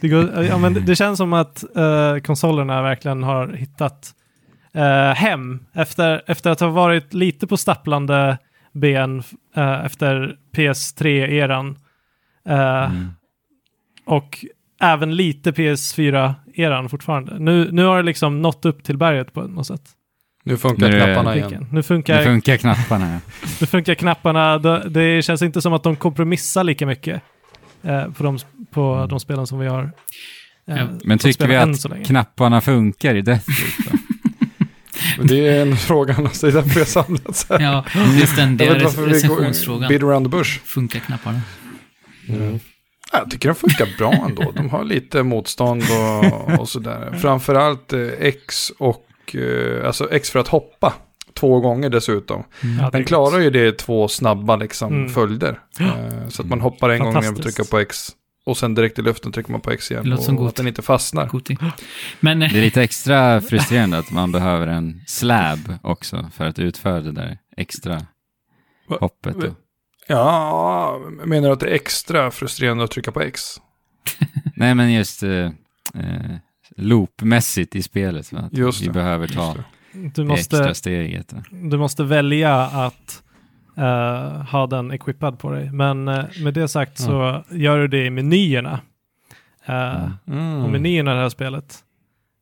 Det, 0.01 0.07
går, 0.09 0.43
ja, 0.43 0.57
men 0.57 0.73
det- 0.73 0.95
känns 0.95 1.17
som 1.17 1.33
att 1.33 1.63
eh, 1.77 2.17
konsolerna 2.17 2.81
verkligen 2.81 3.23
har 3.23 3.47
hittat 3.53 4.13
eh, 4.73 5.11
hem 5.13 5.65
efter, 5.73 6.23
efter 6.27 6.49
att 6.51 6.59
ha 6.59 6.67
varit 6.67 7.13
lite 7.13 7.47
på 7.47 7.57
stapplande 7.57 8.37
ben 8.73 9.23
eh, 9.55 9.85
efter 9.85 10.37
PS3-eran 10.55 11.75
eh, 12.49 12.83
Mm. 12.85 13.07
och 14.05 14.45
även 14.81 15.15
lite 15.15 15.51
PS4-eran 16.55 16.89
fortfarande. 16.89 17.39
Nu, 17.39 17.69
nu 17.71 17.83
har 17.85 17.97
det 17.97 18.03
liksom 18.03 18.41
nått 18.41 18.65
upp 18.65 18.83
till 18.83 18.97
berget 18.97 19.33
på 19.33 19.41
något 19.41 19.67
sätt. 19.67 19.81
Nu 20.45 20.57
funkar 20.57 20.89
Nu 20.89 20.97
är- 20.99 21.05
knapparna 21.05 21.35
igen. 21.35 21.67
Nu 21.71 21.83
funkar, 21.83 22.17
Nu 22.17 22.23
funkar 22.23 22.57
knapparna. 22.57 23.19
nu 23.61 23.67
funkar 23.67 23.93
knapparna. 23.95 24.57
Det, 24.57 24.89
det 24.89 25.21
känns 25.21 25.41
inte 25.41 25.61
som 25.61 25.73
att 25.73 25.83
de 25.83 25.95
kompromissar 25.95 26.63
lika 26.63 26.85
mycket 26.85 27.21
eh, 27.83 28.11
på, 28.11 28.23
de, 28.23 28.39
på 28.71 28.93
Mm. 28.93 29.09
de 29.09 29.19
spelen 29.19 29.47
som 29.47 29.59
vi 29.59 29.67
har. 29.67 29.83
eh, 30.67 30.77
Ja, 30.77 30.87
Men 31.03 31.17
tycker 31.17 31.47
vi 31.47 31.55
att 31.55 32.05
knapparna 32.05 32.61
funkar 32.61 33.15
i? 33.15 33.21
Men 35.17 35.27
det 35.27 35.47
är 35.47 35.61
en 35.61 35.77
fråga, 35.77 36.15
alltså, 36.15 36.45
det 36.47 36.51
är 36.51 36.55
därför 36.61 36.69
vi 36.69 36.79
har 36.79 36.85
samlats 36.85 37.45
här. 37.49 37.59
Ja, 37.59 37.85
det 37.93 37.99
är 37.99 38.73
vet 38.73 38.83
varför 38.83 39.01
vi 39.01 39.07
går 39.07 39.13
recensionsfrågan. 39.13 39.89
beat 39.89 40.03
around 40.03 40.25
the 40.25 40.29
bush. 40.37 40.59
Funkar 40.65 40.99
knapparna? 40.99 41.41
Mm. 42.29 42.59
Ja, 43.13 43.19
Jag 43.19 43.31
tycker 43.31 43.49
de 43.49 43.55
funkar 43.55 43.97
bra 43.97 44.11
ändå. 44.13 44.51
De 44.55 44.69
har 44.69 44.83
lite 44.83 45.23
motstånd 45.23 45.83
och, 45.83 46.59
och 46.59 46.69
sådär. 46.69 47.17
Framförallt 47.21 47.93
eh, 47.93 47.99
X 48.19 48.71
och, 48.79 49.35
eh, 49.35 49.87
alltså 49.87 50.11
X 50.11 50.29
för 50.31 50.39
att 50.39 50.47
hoppa. 50.47 50.93
Två 51.33 51.59
gånger 51.59 51.89
dessutom. 51.89 52.43
Mm. 52.63 52.91
Den 52.91 53.05
klarar 53.05 53.39
ju 53.39 53.49
det 53.49 53.67
i 53.67 53.71
två 53.71 54.07
snabba 54.07 54.55
liksom, 54.55 54.93
Mm. 54.93 55.09
följder. 55.09 55.59
Eh, 55.79 56.27
så 56.29 56.41
att 56.41 56.47
man 56.47 56.61
hoppar 56.61 56.89
en 56.89 56.99
gång 56.99 57.13
genom 57.13 57.35
att 57.35 57.41
trycka 57.43 57.63
på 57.63 57.79
X. 57.79 58.09
Och 58.45 58.57
sen 58.57 58.75
direkt 58.75 58.99
i 58.99 59.01
luften 59.01 59.31
trycker 59.31 59.51
man 59.51 59.61
på 59.61 59.71
X 59.71 59.91
igen. 59.91 60.03
Det 60.03 60.09
låter 60.09 60.23
som 60.23 60.35
och 60.37 60.43
gott. 60.43 60.49
att 60.49 60.55
den 60.55 60.67
inte 60.67 60.81
fastnar. 60.81 61.29
Men 62.19 62.39
Det 62.39 62.45
är 62.45 62.49
lite 62.61 62.83
extra 62.83 63.41
frustrerande 63.49 63.97
att 63.97 64.11
man 64.11 64.31
behöver 64.31 64.67
en 64.67 65.01
slab 65.07 65.73
också 65.81 66.29
för 66.33 66.45
att 66.45 66.59
utföra 66.59 67.01
det 67.01 67.11
där 67.11 67.37
extra 67.57 68.01
hoppet. 68.99 69.35
Då. 69.39 69.47
Ja, 70.07 70.99
menar 71.25 71.47
du 71.47 71.53
att 71.53 71.59
det 71.59 71.69
är 71.69 71.75
extra 71.75 72.31
frustrerande 72.31 72.83
att 72.83 72.91
trycka 72.91 73.11
på 73.11 73.21
X? 73.21 73.41
Nej 74.55 74.75
men 74.75 74.93
just 74.93 75.23
eh, 75.23 75.45
eh, 75.93 76.35
loopmässigt 76.77 77.75
i 77.75 77.83
spelet. 77.83 78.33
Va? 78.33 78.49
Just 78.51 78.81
vi 78.81 78.85
det, 78.87 78.93
behöver 78.93 79.23
Just 79.27 79.35
ta 79.37 79.53
det. 79.53 79.63
Du 79.93 80.09
det 80.09 80.23
måste, 80.23 80.57
extra 80.57 80.73
steget. 80.73 81.29
då. 81.29 81.37
du 81.69 81.77
måste 81.77 82.03
välja 82.03 82.55
att 82.61 83.23
eh, 83.77 84.41
ha 84.51 84.67
den 84.67 84.91
equippad 84.91 85.39
på 85.39 85.51
dig. 85.51 85.71
Men 85.71 86.07
eh, 86.07 86.25
med 86.43 86.53
det 86.53 86.67
sagt 86.67 86.97
så 86.97 87.43
gör 87.49 87.79
du 87.79 87.87
det 87.87 88.05
i 88.05 88.09
menyerna. 88.09 88.79
Eh, 89.65 90.03
Mm. 90.03 90.11
Mm. 90.27 90.63
Och 90.63 90.69
menyerna 90.69 91.11
i 91.11 91.15
det 91.15 91.21
här 91.21 91.29
spelet 91.29 91.83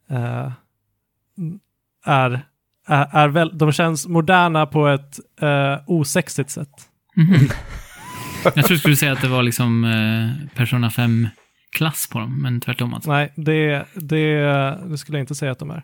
eh, 0.09 0.51
är, 2.05 2.45
är, 2.87 3.07
är 3.17 3.27
väl, 3.27 3.57
de 3.57 3.71
känns 3.71 4.07
moderna 4.07 4.65
på 4.65 4.87
ett 4.87 5.19
uh, 5.43 5.77
osexigt 5.87 6.49
sätt. 6.49 6.89
Mhm. 7.15 7.49
jag 8.43 8.53
tror 8.53 8.67
du 8.67 8.77
skulle 8.77 8.95
säga 8.95 9.11
att 9.11 9.21
det 9.21 9.27
var 9.27 9.43
liksom 9.43 9.83
eh, 9.83 10.55
Persona 10.57 10.89
5-klass 10.89 12.09
på 12.11 12.19
dem, 12.19 12.41
men 12.41 12.61
tvärtom 12.61 12.93
alltså. 12.93 13.11
Nej, 13.11 13.33
det, 13.35 13.85
det, 13.93 14.41
det 14.89 14.97
skulle 14.97 15.17
jag 15.17 15.23
inte 15.23 15.35
säga 15.35 15.51
att 15.51 15.59
de 15.59 15.71
är. 15.71 15.83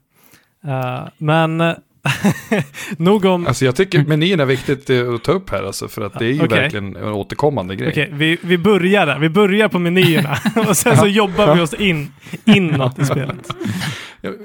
Eh, 0.67 1.07
men 1.17 1.75
nog 2.97 3.25
om... 3.25 3.47
Alltså 3.47 3.65
jag 3.65 3.75
tycker 3.75 4.03
menyn 4.03 4.39
är 4.39 4.45
viktigt 4.45 4.89
eh, 4.89 5.13
att 5.13 5.23
ta 5.23 5.31
upp 5.31 5.49
här 5.49 5.63
alltså, 5.63 5.87
för 5.87 6.01
att 6.01 6.19
det 6.19 6.25
är 6.25 6.31
ju 6.31 6.43
Okej. 6.43 6.59
verkligen 6.59 6.95
en 6.95 7.03
återkommande 7.03 7.75
grej. 7.75 7.89
Okej, 7.89 8.09
vi, 8.13 8.37
vi 8.41 8.57
börjar 8.57 9.05
där. 9.05 9.19
Vi 9.19 9.29
börjar 9.29 9.67
på 9.67 9.79
menyerna 9.79 10.37
och 10.67 10.77
sen 10.77 10.97
så 10.97 11.07
jobbar 11.07 11.55
vi 11.55 11.61
oss 11.61 11.73
in, 11.73 12.11
inåt 12.45 12.99
i 12.99 13.05
spelet. 13.05 13.53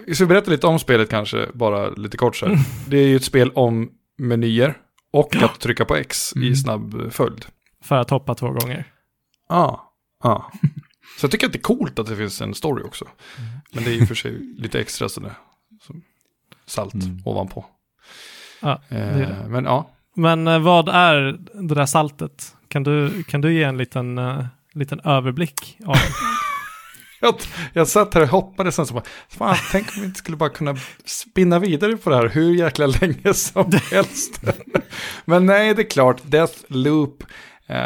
Jag 0.07 0.17
ska 0.17 0.27
berätta 0.27 0.51
lite 0.51 0.67
om 0.67 0.79
spelet 0.79 1.11
kanske, 1.11 1.47
bara 1.55 1.91
lite 1.91 2.17
kort 2.17 2.37
så 2.37 2.47
här. 2.47 2.59
Det 2.87 2.97
är 2.97 3.07
ju 3.07 3.17
ett 3.17 3.25
spel 3.25 3.51
om 3.55 3.89
menyer 4.19 4.75
och 5.13 5.37
att 5.37 5.61
trycka 5.61 5.85
på 5.85 5.97
X 5.97 6.33
i 6.37 6.39
Mm. 6.39 6.57
snabb 6.57 7.13
följd. 7.13 7.45
För 7.83 7.97
att 7.97 8.11
hoppa 8.11 8.35
två 8.35 8.51
gånger. 8.51 8.85
Ja, 9.49 9.93
ja. 10.23 10.53
Så 11.19 11.25
jag 11.25 11.31
tycker 11.31 11.47
att 11.47 11.53
det 11.53 11.59
är 11.59 11.63
coolt 11.63 11.99
att 11.99 12.07
det 12.07 12.17
finns 12.17 12.41
en 12.41 12.55
story 12.55 12.83
också. 12.85 13.05
Men 13.75 13.85
det 13.85 13.91
är 13.91 13.95
ju 13.95 14.07
för 14.07 14.15
sig 14.15 14.33
lite 14.59 14.81
extra 14.81 15.09
sådär. 15.09 15.33
Salt 16.67 16.95
Mm. 16.95 17.23
ovanpå. 17.25 17.65
Ja, 18.61 18.81
Eh, 18.89 18.99
är 19.17 19.19
det. 19.19 19.49
men 19.49 19.65
ja, 19.65 19.91
Men 20.17 20.49
eh, 20.49 20.59
vad 20.59 20.89
är 20.89 21.17
det 21.69 21.75
där 21.75 21.87
saltet? 21.87 22.57
Kan 22.69 22.83
du, 22.83 23.23
kan 23.25 23.41
du 23.41 23.55
ge 23.55 23.63
en 23.63 23.77
liten, 23.79 24.19
eh, 24.19 24.45
liten 24.73 25.01
överblick 25.01 25.77
av 25.87 25.95
det? 25.95 26.01
jag, 27.23 27.35
jag 27.73 27.89
satt 27.89 28.15
här 28.15 28.23
och 28.23 28.29
hoppades 28.29 28.75
sen 28.75 28.87
så 28.87 28.95
bara, 28.95 29.05
fan, 29.29 29.57
tänk 29.73 29.87
om 29.87 30.01
vi 30.01 30.07
inte 30.07 30.19
skulle 30.19 30.37
bara 30.37 30.51
kunna 30.51 30.77
spinna 31.05 31.59
vidare 31.59 31.97
på 31.97 32.11
det 32.11 32.17
här 32.17 32.29
hur 32.29 32.55
jäkla 32.55 32.87
länge 32.87 33.35
som 33.35 33.73
helst. 33.91 34.41
Men 35.25 35.47
nej, 35.47 35.75
det 35.75 35.83
är 35.83 35.91
klart, 35.91 36.21
Death 36.23 36.59
Loop, 36.69 37.23
uh, 37.71 37.77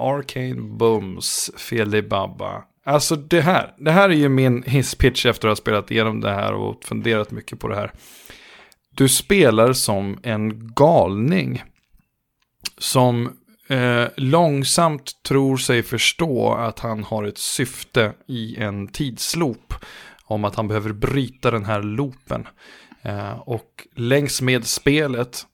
Arcane 0.00 0.60
Booms, 0.60 1.50
Filibabba. 1.56 2.62
Alltså 2.84 3.16
det 3.16 3.40
här, 3.40 3.74
det 3.78 3.90
här 3.90 4.08
är 4.08 4.14
ju 4.14 4.28
min 4.28 4.62
hisspitch 4.62 5.26
efter 5.26 5.48
att 5.48 5.52
ha 5.52 5.56
spelat 5.56 5.90
igenom 5.90 6.20
det 6.20 6.30
här 6.30 6.52
och 6.52 6.84
funderat 6.84 7.30
mycket 7.30 7.60
på 7.60 7.68
det 7.68 7.76
här. 7.76 7.92
Du 8.90 9.08
spelar 9.08 9.72
som 9.72 10.18
en 10.22 10.74
galning 10.74 11.62
som 12.78 13.32
eh, 13.68 14.06
långsamt 14.16 15.22
tror 15.22 15.56
sig 15.56 15.82
förstå 15.82 16.54
att 16.54 16.78
han 16.78 17.04
har 17.04 17.24
ett 17.24 17.38
syfte 17.38 18.12
i 18.26 18.56
en 18.56 18.88
tidsloop. 18.88 19.74
Om 20.24 20.44
att 20.44 20.54
han 20.54 20.68
behöver 20.68 20.92
bryta 20.92 21.50
den 21.50 21.64
här 21.64 21.82
loopen. 21.82 22.46
Eh, 23.02 23.38
och 23.38 23.86
längs 23.94 24.42
med 24.42 24.66
spelet 24.66 25.46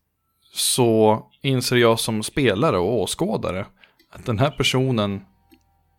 så 0.53 1.23
inser 1.43 1.77
jag 1.77 2.01
som 2.01 2.23
spelare 2.23 2.79
och 2.79 3.03
åskådare 3.03 3.67
att 4.11 4.27
den 4.27 4.39
här 4.39 4.51
personen 4.51 5.21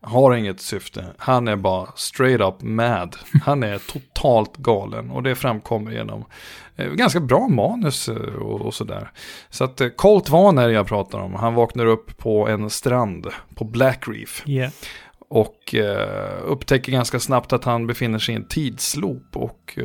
har 0.06 0.36
inget 0.36 0.60
syfte. 0.60 1.06
Han 1.18 1.48
är 1.48 1.56
bara 1.56 1.88
straight 1.96 2.42
up 2.42 2.62
mad. 2.62 3.16
Han 3.44 3.64
är 3.64 3.78
totalt 3.78 4.58
galen 4.58 5.12
och 5.12 5.24
det 5.24 5.36
framkommer 5.36 5.92
genom 5.92 6.26
eh, 6.76 6.92
ganska 6.92 7.20
bra 7.20 7.48
manus 7.48 8.10
eh, 8.10 8.16
och, 8.36 8.74
sådär. 8.74 9.12
Så 9.50 9.64
att 9.64 9.82
eh, 9.82 9.90
Colt 9.90 10.30
Warner 10.30 10.70
jag 10.70 10.88
pratar 10.88 11.20
om, 11.20 11.34
han 11.34 11.54
vaknar 11.54 11.86
upp 11.86 12.18
på 12.18 12.48
en 12.48 12.70
strand 12.70 13.28
på 13.56 13.66
Black 13.66 14.08
Reef. 14.08 14.44
Yeah. 14.48 14.72
Och 15.28 15.76
upptäcker 16.44 16.92
ganska 16.92 17.20
snabbt 17.20 17.54
att 17.54 17.64
han 17.64 17.88
befinner 17.88 18.20
sig 18.20 18.34
i 18.34 18.38
en 18.38 18.48
tidsloop. 18.48 19.38
Och 19.38 19.80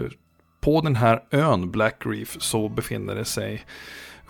på 0.61 0.81
den 0.81 0.97
här 0.97 1.23
ön 1.31 1.71
Black 1.71 1.97
Reef 2.05 2.37
så 2.41 2.69
befinner 2.69 3.15
det 3.15 3.25
sig 3.25 3.65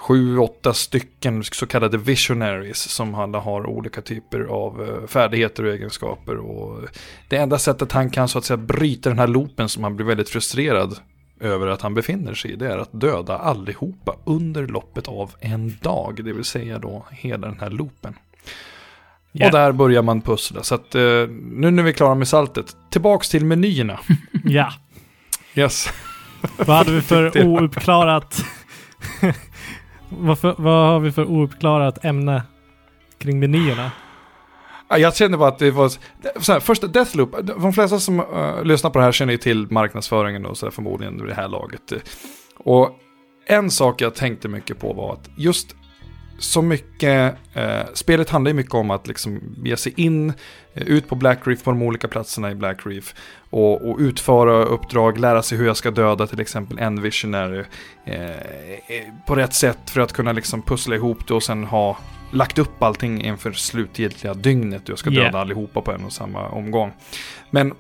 sju, 0.00 0.38
åtta 0.38 0.75
stycken 0.75 1.45
så 1.45 1.66
kallade 1.66 1.99
visionaries 1.99 2.78
som 2.78 3.14
alla 3.14 3.38
har 3.38 3.66
olika 3.66 4.02
typer 4.02 4.40
av 4.40 4.83
eh, 4.83 5.07
färdigheter 5.07 5.64
och 5.64 5.73
egenskaper. 5.73 6.37
Och 6.37 6.80
det 7.28 7.37
enda 7.37 7.59
sättet 7.59 7.92
han 7.92 8.11
kan 8.11 8.28
så 8.28 8.38
att 8.38 8.45
säga 8.45 8.57
bryta 8.57 9.09
den 9.09 9.19
här 9.19 9.26
loopen 9.26 9.69
som 9.69 9.85
han 9.85 9.97
blir 9.97 10.07
väldigt 10.07 10.28
frustrerad 10.28 10.99
över 11.40 11.66
att 11.66 11.83
han 11.83 11.95
befinner 11.95 12.35
sig 12.35 12.52
i, 12.52 12.57
det 12.57 12.73
är 12.73 12.78
att 12.78 13.00
döda 13.00 13.38
allihopa 13.38 14.16
under 14.25 14.66
loppet 14.66 15.09
av 15.09 15.33
en 15.40 15.78
dag, 15.83 16.21
det 16.25 16.33
vill 16.33 16.45
säga 16.45 16.78
då 16.78 17.07
hela 17.11 17.47
den 17.47 17.61
här 17.61 17.71
loopen. 17.71 18.14
Yeah. 19.33 19.47
Och 19.47 19.59
där 19.59 19.73
börjar 19.73 20.02
man 20.02 20.21
pussla. 20.21 20.62
Så 20.62 20.75
att 20.75 20.95
eh, 20.95 21.02
nu 21.52 21.71
när 21.71 21.83
vi 21.83 21.90
är 21.90 21.95
klara 21.95 22.14
med 22.14 22.28
saltet, 22.28 22.76
tillbaks 22.90 23.28
till 23.28 23.45
menyerna. 23.45 24.00
Ja. 24.45 24.73
Yes. 25.54 25.88
Vad 26.57 26.76
hade 26.76 26.92
vi 26.92 27.00
för 27.00 27.45
ouppklarat... 27.47 28.45
Varför, 30.11 30.55
vad 30.59 30.88
har 30.88 31.00
vi 31.00 31.12
för 31.12 31.25
ouppklarat 31.25 32.05
ämne 32.05 32.43
kring 33.19 33.38
menyerna? 33.38 33.90
Jag 34.88 35.17
kände 35.17 35.38
bara 35.38 35.49
att 35.49 35.59
det 35.59 35.71
var 35.71 35.88
så 36.40 36.52
här, 36.52 36.61
första 36.61 36.87
Deathloop, 36.87 37.37
de 37.43 37.73
flesta 37.73 37.99
som 37.99 38.21
uh, 38.21 38.64
lyssnar 38.64 38.90
på 38.90 38.99
det 38.99 39.05
här 39.05 39.12
känner 39.12 39.33
ju 39.33 39.38
till 39.38 39.67
marknadsföringen 39.71 40.47
och 40.47 40.59
så 40.59 40.67
där 40.67 40.71
förmodligen 40.71 41.17
vid 41.17 41.26
det 41.26 41.35
här 41.35 41.49
laget. 41.49 41.93
Och 42.59 42.90
en 43.47 43.71
sak 43.71 44.00
jag 44.00 44.14
tänkte 44.14 44.49
mycket 44.49 44.79
på 44.79 44.93
var 44.93 45.12
att 45.12 45.31
just 45.37 45.76
så 46.40 46.62
mycket, 46.62 47.35
eh, 47.54 47.80
spelet 47.94 48.30
handlar 48.30 48.50
ju 48.50 48.54
mycket 48.54 48.75
om 48.75 48.90
att 48.90 49.06
liksom 49.06 49.40
ge 49.64 49.76
sig 49.76 49.92
in, 49.97 50.32
eh, 50.75 50.82
ut 50.82 51.09
på 51.09 51.14
Black 51.14 51.38
Reef 51.44 51.64
på 51.64 51.70
de 51.70 51.82
olika 51.82 52.09
platserna 52.09 52.50
i 52.50 52.54
Black 52.54 52.87
Reef 52.87 53.14
och, 53.50 53.90
och 53.90 53.99
utföra 53.99 54.64
uppdrag, 54.64 55.18
lära 55.18 55.42
sig 55.42 55.59
hur 55.59 55.66
jag 55.66 55.76
ska 55.76 55.90
döda 55.90 56.26
till 56.26 56.40
exempel 56.40 56.78
en 56.78 57.02
visionary 57.02 57.64
eh, 58.04 58.30
eh, 58.30 58.37
på 59.26 59.35
rätt 59.35 59.54
sätt 59.54 59.90
för 59.90 60.00
att 60.00 60.12
kunna 60.12 60.32
liksom 60.32 60.62
pussla 60.62 60.94
ihop 60.94 61.28
det 61.28 61.35
och 61.35 61.42
sen 61.42 61.64
ha 61.64 61.99
lagt 62.30 62.59
upp 62.59 62.82
allting 62.82 63.25
inför 63.25 63.52
slutgiltiga 63.52 64.35
dygnet 64.35 64.88
jag 64.88 64.99
ska 64.99 65.11
döda 65.11 65.20
Yeah. 65.20 65.40
allihopa 65.40 65.80
på 65.80 65.92
en 65.92 66.04
och 66.04 66.12
samma 66.12 66.49
omgång. 66.49 66.92
Men 67.50 67.75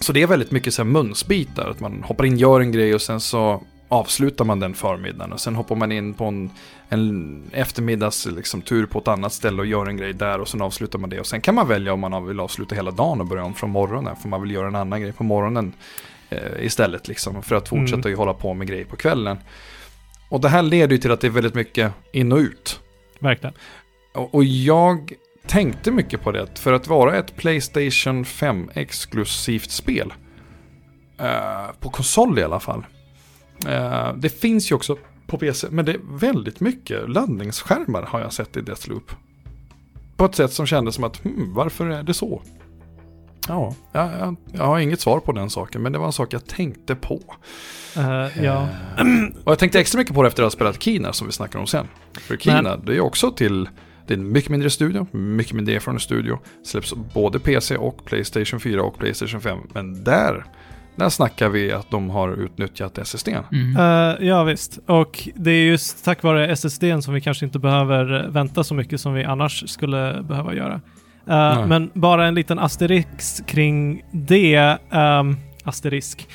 så 0.00 0.12
det 0.12 0.22
är 0.22 0.26
väldigt 0.26 0.50
mycket 0.50 0.74
så 0.74 0.82
här 0.82 0.90
munsbitar, 0.90 1.70
att 1.70 1.80
man 1.80 2.02
hoppar 2.02 2.24
in, 2.24 2.36
gör 2.38 2.60
en 2.60 2.72
grej 2.72 2.94
och 2.94 3.02
sen 3.02 3.20
så 3.20 3.62
avslutar 3.88 4.44
man 4.44 4.60
den 4.60 4.74
förmiddagen 4.74 5.32
och 5.32 5.40
sen 5.40 5.54
hoppar 5.54 5.76
man 5.76 5.92
in 5.92 6.14
på 6.14 6.24
en, 6.24 6.50
en 6.88 7.42
eftermiddags 7.52 8.26
liksom, 8.26 8.62
tur 8.62 8.86
på 8.86 8.98
ett 8.98 9.08
annat 9.08 9.32
ställe 9.32 9.60
och 9.60 9.66
gör 9.66 9.86
en 9.86 9.96
grej 9.96 10.12
där 10.12 10.40
och 10.40 10.48
sen 10.48 10.62
avslutar 10.62 10.98
man 10.98 11.10
det. 11.10 11.20
Och 11.20 11.26
sen 11.26 11.40
kan 11.40 11.54
man 11.54 11.68
välja 11.68 11.92
om 11.92 12.00
man 12.00 12.26
vill 12.26 12.40
avsluta 12.40 12.74
hela 12.74 12.90
dagen 12.90 13.20
och 13.20 13.26
börja 13.26 13.44
om 13.44 13.54
från 13.54 13.70
morgonen 13.70 14.16
för 14.16 14.28
man 14.28 14.42
vill 14.42 14.50
göra 14.50 14.66
en 14.66 14.76
annan 14.76 15.00
grej 15.00 15.12
på 15.12 15.24
morgonen 15.24 15.72
eh, 16.30 16.64
istället 16.64 17.08
liksom 17.08 17.42
för 17.42 17.56
att 17.56 17.68
fortsätta 17.68 18.08
ju 18.08 18.16
hålla 18.16 18.34
på 18.34 18.54
med 18.54 18.68
grejer 18.68 18.84
på 18.84 18.96
kvällen. 18.96 19.38
Och 20.28 20.40
det 20.40 20.48
här 20.48 20.62
leder 20.62 20.92
ju 20.92 20.98
till 20.98 21.10
att 21.10 21.20
det 21.20 21.26
är 21.26 21.30
väldigt 21.30 21.54
mycket 21.54 21.92
in 22.12 22.32
och 22.32 22.38
ut. 22.38 22.80
Verkligen. 23.18 23.54
Och, 24.14 24.34
och 24.34 24.44
jag 24.44 25.12
tänkte 25.46 25.90
mycket 25.90 26.22
på 26.22 26.32
det, 26.32 26.58
för 26.58 26.72
att 26.72 26.86
vara 26.86 27.16
ett 27.16 27.36
Playstation 27.36 28.24
5 28.24 28.70
exklusivt 28.74 29.70
spel, 29.70 30.14
eh, 31.18 31.72
på 31.80 31.90
konsol 31.90 32.38
i 32.38 32.42
alla 32.42 32.60
fall. 32.60 32.84
Eh, 33.66 34.14
det 34.16 34.28
finns 34.28 34.70
ju 34.70 34.74
också 34.74 34.96
på 35.26 35.38
PC, 35.38 35.66
men 35.70 35.84
det 35.84 35.92
är 35.92 36.00
väldigt 36.18 36.60
mycket 36.60 37.10
laddningsskärmar 37.10 38.02
har 38.02 38.20
jag 38.20 38.32
sett 38.32 38.56
i 38.56 38.60
Deathloop. 38.60 39.10
På 40.16 40.24
ett 40.24 40.34
sätt 40.34 40.52
som 40.52 40.66
kändes 40.66 40.94
som 40.94 41.04
att, 41.04 41.24
hmm, 41.24 41.54
varför 41.54 41.86
är 41.86 42.02
det 42.02 42.14
så? 42.14 42.42
Ja, 43.48 43.74
jag, 43.92 44.10
jag, 44.20 44.36
jag 44.52 44.64
har 44.66 44.78
inget 44.78 45.00
svar 45.00 45.20
på 45.20 45.32
den 45.32 45.50
saken, 45.50 45.82
men 45.82 45.92
det 45.92 45.98
var 45.98 46.06
en 46.06 46.12
sak 46.12 46.32
jag 46.32 46.46
tänkte 46.46 46.94
på. 46.94 47.20
Eh, 47.96 48.44
ja. 48.44 48.68
Och 49.44 49.52
jag 49.52 49.58
tänkte 49.58 49.80
extra 49.80 49.98
mycket 49.98 50.14
på 50.14 50.22
det 50.22 50.28
efter 50.28 50.42
att 50.42 50.46
ha 50.46 50.50
spelat 50.50 50.82
Kina 50.82 51.12
som 51.12 51.26
vi 51.26 51.32
snackar 51.32 51.58
om 51.58 51.66
sen. 51.66 51.86
För 52.20 52.36
Kina, 52.36 52.62
Men- 52.62 52.84
det 52.84 52.96
är 52.96 53.00
också 53.00 53.30
till, 53.30 53.68
det 54.06 54.14
är 54.14 54.18
en 54.18 54.32
mycket 54.32 54.50
mindre 54.50 54.70
studio, 54.70 55.06
mycket 55.12 55.52
mindre 55.52 55.74
erfaren 55.74 56.00
studio. 56.00 56.38
Släpps 56.64 56.94
både 57.14 57.38
PC 57.38 57.76
och 57.76 58.04
Playstation 58.04 58.60
4 58.60 58.82
och 58.82 58.98
Playstation 58.98 59.40
5. 59.40 59.58
Men 59.72 60.04
där, 60.04 60.44
där 60.96 61.08
snackar 61.08 61.48
vi 61.48 61.72
att 61.72 61.90
de 61.90 62.10
har 62.10 62.32
utnyttjat 62.32 62.98
SSD. 62.98 63.28
Mm. 63.28 63.76
Eh, 63.76 64.26
ja, 64.26 64.44
visst. 64.44 64.78
Och 64.86 65.28
det 65.34 65.50
är 65.50 65.64
just 65.64 66.04
tack 66.04 66.22
vare 66.22 66.48
SSDn 66.56 67.02
som 67.02 67.14
vi 67.14 67.20
kanske 67.20 67.44
inte 67.44 67.58
behöver 67.58 68.28
vänta 68.28 68.64
så 68.64 68.74
mycket 68.74 69.00
som 69.00 69.14
vi 69.14 69.24
annars 69.24 69.68
skulle 69.68 70.22
behöva 70.22 70.54
göra. 70.54 70.80
Eh, 71.26 71.56
Nej. 71.56 71.66
men 71.66 71.90
bara 71.94 72.26
en 72.26 72.34
liten 72.34 72.58
asterisk 72.58 73.46
kring 73.46 74.02
det. 74.10 74.78
Um, 74.90 75.36
asterisk. 75.64 76.28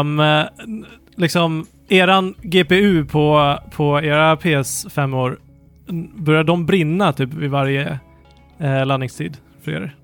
um, 0.00 0.20
eh, 0.20 0.44
liksom, 1.16 1.66
eran 1.88 2.34
GPU 2.42 3.04
på, 3.04 3.58
på 3.76 4.00
era 4.02 4.34
PS5-or, 4.36 5.38
börjar 6.16 6.44
de 6.44 6.66
brinna 6.66 7.12
typ 7.12 7.34
vid 7.34 7.50
varje 7.50 7.98
uh, 8.60 8.86
laddningstid 8.86 9.36
för 9.64 9.70
er? 9.70 9.94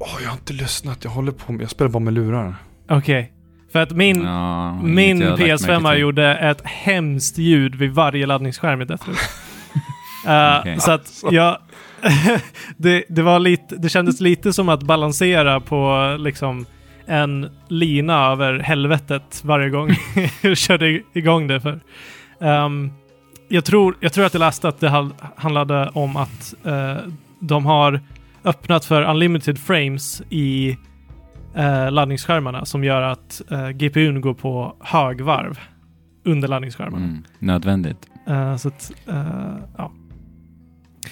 Åh, 0.00 0.18
jag 0.22 0.28
har 0.28 0.36
inte 0.36 0.52
lyssnat, 0.52 1.04
jag 1.04 1.10
håller 1.10 1.32
på 1.32 1.52
med, 1.52 1.62
jag 1.62 1.70
spelar 1.70 1.88
bara 1.90 1.98
med 2.00 2.12
lurar. 2.12 2.54
Okej. 2.88 3.32
För 3.72 3.78
att 3.78 3.90
min, 3.92 4.22
Ja, 4.22 4.72
Min 4.82 5.20
jag 5.20 5.26
har 5.30 5.38
lagt 5.38 5.40
märke 5.40 5.72
PS5 5.74 5.92
till. 5.92 6.00
gjorde 6.00 6.34
ett 6.36 6.60
hemskt 6.64 7.38
ljud 7.38 7.74
vid 7.74 7.90
varje 7.90 8.26
laddningsskärm 8.26 8.82
i 8.82 8.84
Deathloop. 8.84 9.16
Eh, 10.26 10.58
Okej. 10.60 10.80
Så 10.80 10.90
att 10.90 11.22
jag... 11.30 11.58
det, 12.76 13.04
det, 13.08 13.22
var 13.22 13.38
lite, 13.38 13.76
det 13.76 13.88
kändes 13.88 14.20
lite 14.20 14.52
som 14.52 14.68
att 14.68 14.82
balansera 14.82 15.60
på 15.60 16.16
liksom 16.18 16.66
en 17.06 17.50
lina 17.68 18.26
över 18.26 18.58
helvetet 18.58 19.42
varje 19.44 19.70
gång 19.70 19.90
jag 20.40 20.56
körde 20.56 21.02
igång 21.12 21.46
det. 21.46 21.60
För. 21.60 21.80
Ehm, 22.40 22.92
jag, 23.48 23.64
tror, 23.64 23.96
jag 24.00 24.12
tror 24.12 24.24
att 24.24 24.34
jag 24.34 24.40
läste 24.40 24.68
att 24.68 24.80
det 24.80 25.10
handlade 25.36 25.88
om 25.88 26.16
att 26.16 26.54
eh, 26.64 26.96
de 27.40 27.66
har 27.66 28.00
öppnat 28.44 28.84
för 28.84 29.02
unlimited 29.02 29.58
frames 29.58 30.22
i 30.30 30.76
eh, 31.54 31.90
laddningsskärmarna 31.92 32.64
som 32.64 32.84
gör 32.84 33.02
att 33.02 33.42
eh, 33.50 33.68
GPUn 33.70 34.20
går 34.20 34.34
på 34.34 34.76
högvarv 34.80 35.58
under 36.24 36.48
laddningsskärmarna. 36.48 37.04
Mm, 37.04 37.24
nödvändigt. 37.38 38.06
Eh, 38.28 38.56
så 38.56 38.68
att, 38.68 38.92
eh, 39.08 39.56
ja. 39.76 39.92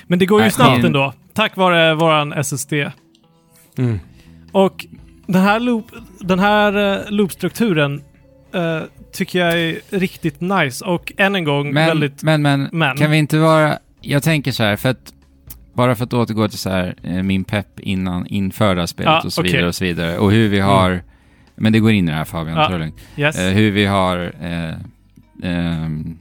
Men 0.07 0.19
det 0.19 0.27
går 0.27 0.41
ju 0.41 0.45
Nej, 0.45 0.51
snabbt 0.53 0.77
men- 0.77 0.87
ändå, 0.87 1.13
tack 1.35 1.57
vare 1.57 1.95
våran 1.95 2.33
SSD. 2.33 2.73
Mm. 3.79 3.99
Och 4.53 4.87
den 5.27 5.43
här, 5.43 5.61
loop, 5.61 5.85
den 6.21 6.39
här 6.39 6.99
eh, 7.07 7.11
loopstrukturen 7.11 8.03
eh, 8.55 8.81
tycker 9.13 9.39
jag 9.39 9.61
är 9.61 9.79
riktigt 9.91 10.41
nice 10.41 10.85
och 10.85 11.13
än 11.17 11.35
en 11.35 11.45
gång 11.45 11.73
Men, 11.73 11.87
väldigt... 11.87 12.23
men, 12.23 12.43
men, 12.43 12.69
men. 12.73 12.97
kan 12.97 13.11
vi 13.11 13.17
inte 13.17 13.39
vara... 13.39 13.79
Jag 14.01 14.23
tänker 14.23 14.53
så 14.53 14.63
här, 14.63 14.77
för 14.77 14.89
att... 14.89 15.13
Bara 15.79 15.95
för 15.95 16.05
att 16.05 16.13
återgå 16.13 16.49
till 16.49 16.59
så 16.59 16.71
här, 16.71 16.95
eh, 17.03 17.23
min 17.23 17.45
pepp 17.45 17.81
innan 17.81 18.27
införda 18.27 18.87
spelet 18.87 19.11
Ja, 19.11 19.23
och 19.25 19.33
så 19.33 19.41
okej. 19.41 19.53
vidare 19.53 19.69
och 19.69 19.75
så 19.75 19.85
vidare. 19.85 20.19
Och 20.19 20.33
hur 20.33 20.49
vi 20.49 20.61
har... 20.61 21.03
Men 21.55 21.73
det 21.73 21.81
går 21.81 21.93
in 21.93 22.09
i 22.09 22.11
det 22.11 22.17
här 22.17 22.25
Fabian, 22.25 22.73
det 22.73 22.79
lugnt. 22.79 23.01
Yes. 23.17 23.39
Eh, 23.39 23.53
hur 23.53 23.71
vi 23.71 23.87
har 23.87 24.33
eh, 24.41 24.75
ehm, 25.43 26.19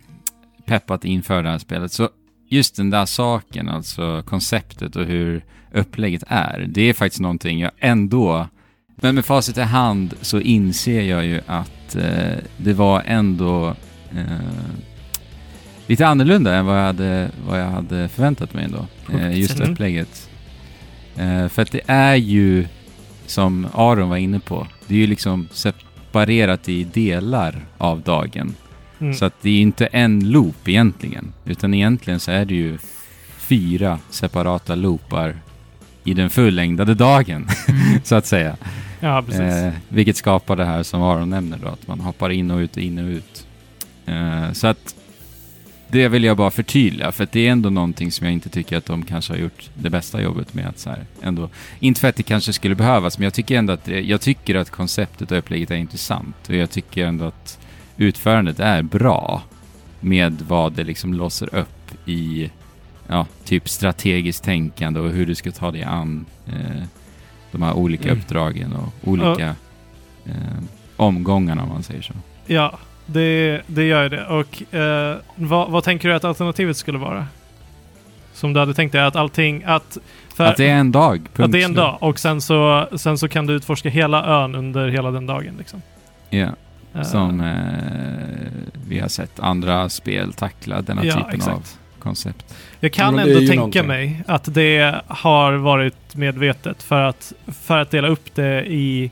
peppat 0.65 1.05
inför 1.05 1.43
det 1.43 1.49
här 1.49 1.57
spelet. 1.57 1.91
Så 1.91 2.09
just 2.49 2.75
den 2.75 2.89
där 2.89 3.05
saken, 3.05 3.69
alltså 3.69 4.23
konceptet 4.25 4.95
och 4.95 5.05
hur 5.05 5.45
upplägget 5.73 6.23
är, 6.27 6.65
det 6.69 6.81
är 6.81 6.93
faktiskt 6.93 7.21
någonting 7.21 7.59
jag 7.59 7.71
ändå... 7.79 8.47
Men 8.95 9.15
med 9.15 9.25
facit 9.25 9.57
i 9.57 9.61
hand 9.61 10.13
så 10.21 10.39
inser 10.39 11.01
jag 11.01 11.25
ju 11.25 11.41
att 11.47 11.95
eh, 11.95 12.37
det 12.57 12.73
var 12.73 13.03
ändå 13.05 13.75
eh, 14.11 14.86
lite 15.87 16.07
annorlunda 16.07 16.55
än 16.55 16.65
vad 16.65 16.77
jag 16.77 16.83
hade, 16.83 17.31
vad 17.47 17.59
jag 17.61 17.65
hade 17.69 18.07
förväntat 18.09 18.53
mig 18.53 18.63
ändå. 18.65 18.85
Eh, 19.13 19.39
just 19.39 19.59
Mm. 19.59 19.71
upplägget. 19.71 20.29
Eh, 21.17 21.47
för 21.47 21.61
att 21.61 21.71
det 21.71 21.81
är 21.87 22.15
ju, 22.15 22.67
som 23.25 23.67
Aron 23.73 24.09
var 24.09 24.17
inne 24.17 24.39
på, 24.39 24.67
det 24.87 24.93
är 24.95 24.99
ju 24.99 25.07
liksom 25.07 25.47
separerat 25.51 26.69
i 26.69 26.83
delar 26.83 27.65
av 27.77 28.01
dagen. 28.01 28.55
Mm. 28.99 29.13
Så 29.13 29.25
att 29.25 29.33
det 29.41 29.49
är 29.49 29.61
inte 29.61 29.85
en 29.85 30.29
loop 30.31 30.67
egentligen, 30.67 31.33
utan 31.45 31.73
egentligen 31.73 32.19
så 32.19 32.31
är 32.31 32.45
det 32.45 32.53
ju 32.55 32.77
fyra 33.37 33.99
separata 34.09 34.75
loopar 34.75 35.35
i 36.03 36.13
den 36.13 36.29
fullängdade 36.29 36.93
dagen, 36.93 37.47
så 38.03 38.15
att 38.15 38.25
säga. 38.25 38.57
ja, 38.99 39.21
precis. 39.25 39.41
Eh, 39.41 39.73
vilket 39.89 40.17
skapar 40.17 40.55
det 40.55 40.65
här 40.65 40.83
som 40.83 41.01
Aron 41.01 41.29
nämner 41.29 41.57
då, 41.63 41.67
att 41.67 41.87
man 41.87 41.99
hoppar 41.99 42.29
in 42.29 42.51
och 42.51 42.57
ut 42.57 42.77
in 42.77 42.97
och 42.97 43.09
ut. 43.09 43.47
Eh, 44.05 44.51
så 44.53 44.67
att 44.67 44.95
det 45.87 46.07
vill 46.07 46.23
jag 46.23 46.37
bara 46.37 46.51
förtydliga, 46.51 47.11
för 47.11 47.27
det 47.31 47.47
är 47.47 47.51
ändå 47.51 47.69
någonting 47.69 48.11
som 48.11 48.25
jag 48.25 48.33
inte 48.33 48.49
tycker 48.49 48.77
att 48.77 48.85
de 48.85 49.05
kanske 49.05 49.33
har 49.33 49.37
gjort 49.37 49.69
det 49.73 49.89
bästa 49.89 50.21
jobbet 50.21 50.53
med 50.53 50.67
att 50.67 50.79
så 50.79 50.89
här, 50.89 51.05
ändå, 51.21 51.49
inte 51.79 52.01
för 52.01 52.07
att 52.07 52.15
det 52.15 52.23
kanske 52.23 52.53
skulle 52.53 52.75
behövas, 52.75 53.17
men 53.17 53.23
jag 53.23 53.33
tycker 53.33 53.57
ändå 53.57 53.73
att, 53.73 53.85
det, 53.85 54.01
jag 54.01 54.21
tycker 54.21 54.55
att 54.55 54.69
konceptet 54.69 55.31
och 55.31 55.37
upplägget 55.37 55.71
är 55.71 55.75
intressant 55.75 56.49
och 56.49 56.55
jag 56.55 56.69
tycker 56.69 57.05
ändå 57.05 57.25
att 57.25 57.59
utförandet 57.97 58.59
är 58.59 58.81
bra 58.81 59.43
med 59.99 60.41
vad 60.47 60.73
det 60.73 60.83
liksom 60.83 61.13
låser 61.13 61.55
upp 61.55 61.91
i, 62.05 62.51
ja, 63.07 63.25
typ 63.45 63.69
strategiskt 63.69 64.43
tänkande 64.43 64.99
och 64.99 65.09
hur 65.09 65.25
du 65.25 65.35
ska 65.35 65.51
ta 65.51 65.71
dig 65.71 65.83
an 65.83 66.25
eh, 66.47 66.83
de 67.51 67.61
här 67.61 67.73
olika 67.73 68.03
Mm. 68.09 68.17
uppdragen 68.17 68.73
och 68.73 69.09
olika 69.09 69.55
eh, 70.25 70.33
omgångarna 70.97 71.63
om 71.63 71.69
man 71.69 71.83
säger 71.83 72.01
så. 72.01 72.13
Ja, 72.45 72.79
det, 73.07 73.61
det 73.67 73.83
gör 73.83 74.03
ju 74.03 74.09
det. 74.09 74.25
Och 74.25 74.73
eh, 74.75 75.17
vad, 75.35 75.71
vad 75.71 75.83
tänker 75.83 76.09
du 76.09 76.15
att 76.15 76.23
alternativet 76.23 76.77
skulle 76.77 76.97
vara? 76.97 77.27
Som 78.33 78.53
du 78.53 78.59
hade 78.59 78.73
tänkt 78.73 78.91
dig 78.91 79.01
att 79.01 79.15
allting, 79.15 79.63
att... 79.65 79.97
För, 80.35 80.45
att 80.45 80.57
det 80.57 80.69
är 80.69 80.75
en 80.75 80.91
dag, 80.91 81.15
punkt 81.33 81.39
att 81.45 81.51
det 81.51 81.61
är 81.61 81.65
en 81.65 81.73
dag 81.73 81.97
och 81.99 82.19
sen 82.19 82.41
så, 82.41 82.87
sen 82.95 83.17
så 83.17 83.27
kan 83.27 83.45
du 83.47 83.53
utforska 83.53 83.89
hela 83.89 84.25
ön 84.25 84.55
under 84.55 84.87
hela 84.87 85.11
den 85.11 85.25
dagen. 85.25 85.55
Liksom. 85.57 85.81
Ja. 86.29 86.47
Eh, 86.95 87.01
Som 87.03 87.41
eh, 87.41 87.55
vi 88.87 88.99
har 88.99 89.07
sett 89.07 89.39
andra 89.39 89.89
spel 89.89 90.33
tackla 90.33 90.81
denna 90.81 91.05
Ja, 91.05 91.13
typen 91.13 91.29
exakt. 91.35 91.55
av 91.55 91.63
koncept. 91.99 92.55
Jag 92.79 92.91
kan 92.93 93.19
ändå 93.19 93.39
tänka 93.39 93.55
någonting. 93.55 93.87
mig 93.87 94.23
att 94.27 94.53
det 94.53 95.01
har 95.07 95.53
varit 95.53 96.15
medvetet 96.15 96.83
för 96.83 97.01
att, 97.01 97.33
för 97.47 97.77
att 97.77 97.91
dela 97.91 98.07
upp 98.07 98.35
det 98.35 98.65
i 98.65 99.11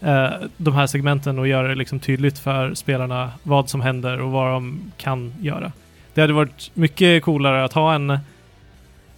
eh, 0.00 0.30
de 0.56 0.74
här 0.74 0.86
segmenten 0.86 1.38
och 1.38 1.48
göra 1.48 1.68
det 1.68 1.74
liksom 1.74 2.00
tydligt 2.00 2.38
för 2.38 2.74
spelarna 2.74 3.30
vad 3.42 3.70
som 3.70 3.80
händer 3.80 4.20
och 4.20 4.30
vad 4.30 4.52
de 4.52 4.92
kan 4.96 5.34
göra. 5.40 5.72
Det 6.14 6.20
hade 6.20 6.32
varit 6.32 6.70
mycket 6.74 7.22
coolare 7.22 7.64
att 7.64 7.72
ha 7.72 7.94
en, 7.94 8.10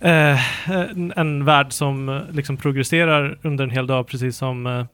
eh, 0.01 0.71
en, 0.71 1.13
en 1.17 1.45
värld 1.45 1.73
som 1.73 2.09
eh, 2.09 2.21
liksom 2.31 2.57
progresserar 2.57 3.39
under 3.43 3.65
en 3.65 3.71
hel 3.71 3.87
dag, 3.87 4.07
precis 4.07 4.37
som 4.37 4.67
eh, 4.67 4.85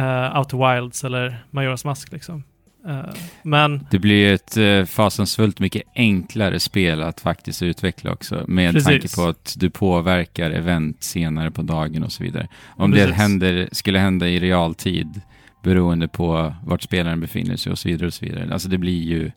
eh, 0.00 0.38
Outer 0.38 0.74
Wilds 0.74 1.04
eller 1.04 1.36
Majoras 1.50 1.84
Mask. 1.84 2.12
Liksom. 2.12 2.42
Eh, 2.88 3.04
men 3.42 3.86
Det 3.90 3.98
blir 3.98 4.32
ett 4.34 4.56
eh, 4.56 4.84
fasansfullt 4.84 5.60
mycket 5.60 5.82
enklare 5.94 6.60
spel 6.60 7.02
att 7.02 7.20
faktiskt 7.20 7.62
utveckla 7.62 8.12
också. 8.12 8.44
Med 8.48 8.72
Precis. 8.74 8.86
tanke 8.88 9.16
på 9.16 9.28
att 9.28 9.54
du 9.58 9.70
påverkar 9.70 10.50
event 10.50 11.02
senare 11.02 11.50
på 11.50 11.62
dagen 11.62 12.02
och 12.02 12.12
så 12.12 12.22
vidare. 12.22 12.48
Om 12.76 12.90
det 12.90 12.96
Precis. 12.96 13.16
händer, 13.16 13.68
skulle 13.72 13.98
hända 13.98 14.28
i 14.28 14.40
realtid 14.40 15.20
beroende 15.64 16.08
på 16.08 16.54
vart 16.64 16.82
spelaren 16.82 17.20
befinner 17.20 17.56
sig 17.56 17.72
och 17.72 17.78
så 17.78 17.88
vidare 17.88 18.06
och 18.06 18.14
så 18.14 18.24
vidare. 18.24 18.52
Alltså 18.52 18.68
det 18.68 18.78
blir 18.78 19.02
ju 19.02 19.30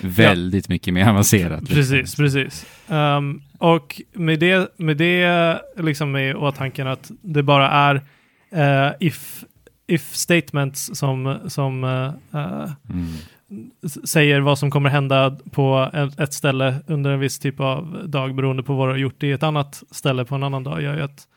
väldigt 0.00 0.68
mycket 0.68 0.94
mer 0.94 1.08
avancerat. 1.08 1.60
liksom. 1.60 1.76
Precis, 1.76 2.16
precis. 2.16 2.66
Ehm, 2.88 3.42
och 3.58 4.02
med 4.12 4.38
det, 4.38 4.78
med 4.78 4.96
det 4.96 5.58
liksom 5.78 6.16
i 6.16 6.34
åtanke 6.34 6.88
att 6.88 7.10
det 7.22 7.42
bara 7.42 7.70
är 7.70 8.02
eh, 8.50 8.92
if, 9.00 9.44
if 9.88 10.14
statements 10.14 10.98
som, 10.98 11.38
som 11.46 11.84
eh, 11.84 12.40
eh, 12.40 12.70
Mm. 13.50 13.70
säger 14.04 14.40
vad 14.40 14.58
som 14.58 14.70
kommer 14.70 14.90
hända 14.90 15.36
på 15.50 15.90
ett, 16.18 16.32
ställe 16.32 16.74
under 16.86 17.10
en 17.10 17.20
viss 17.20 17.38
typ 17.38 17.60
av 17.60 18.02
dag 18.08 18.34
beroende 18.34 18.62
på 18.62 18.74
vad 18.74 18.88
du 18.88 18.92
har 18.92 18.98
gjort 18.98 19.22
i 19.22 19.30
ett 19.32 19.42
annat 19.42 19.82
ställe 19.90 20.24
på 20.24 20.34
en 20.34 20.42
annan 20.42 20.64
dag 20.64 20.82
gör 20.82 20.96
ju 20.96 21.02
att 21.02 21.28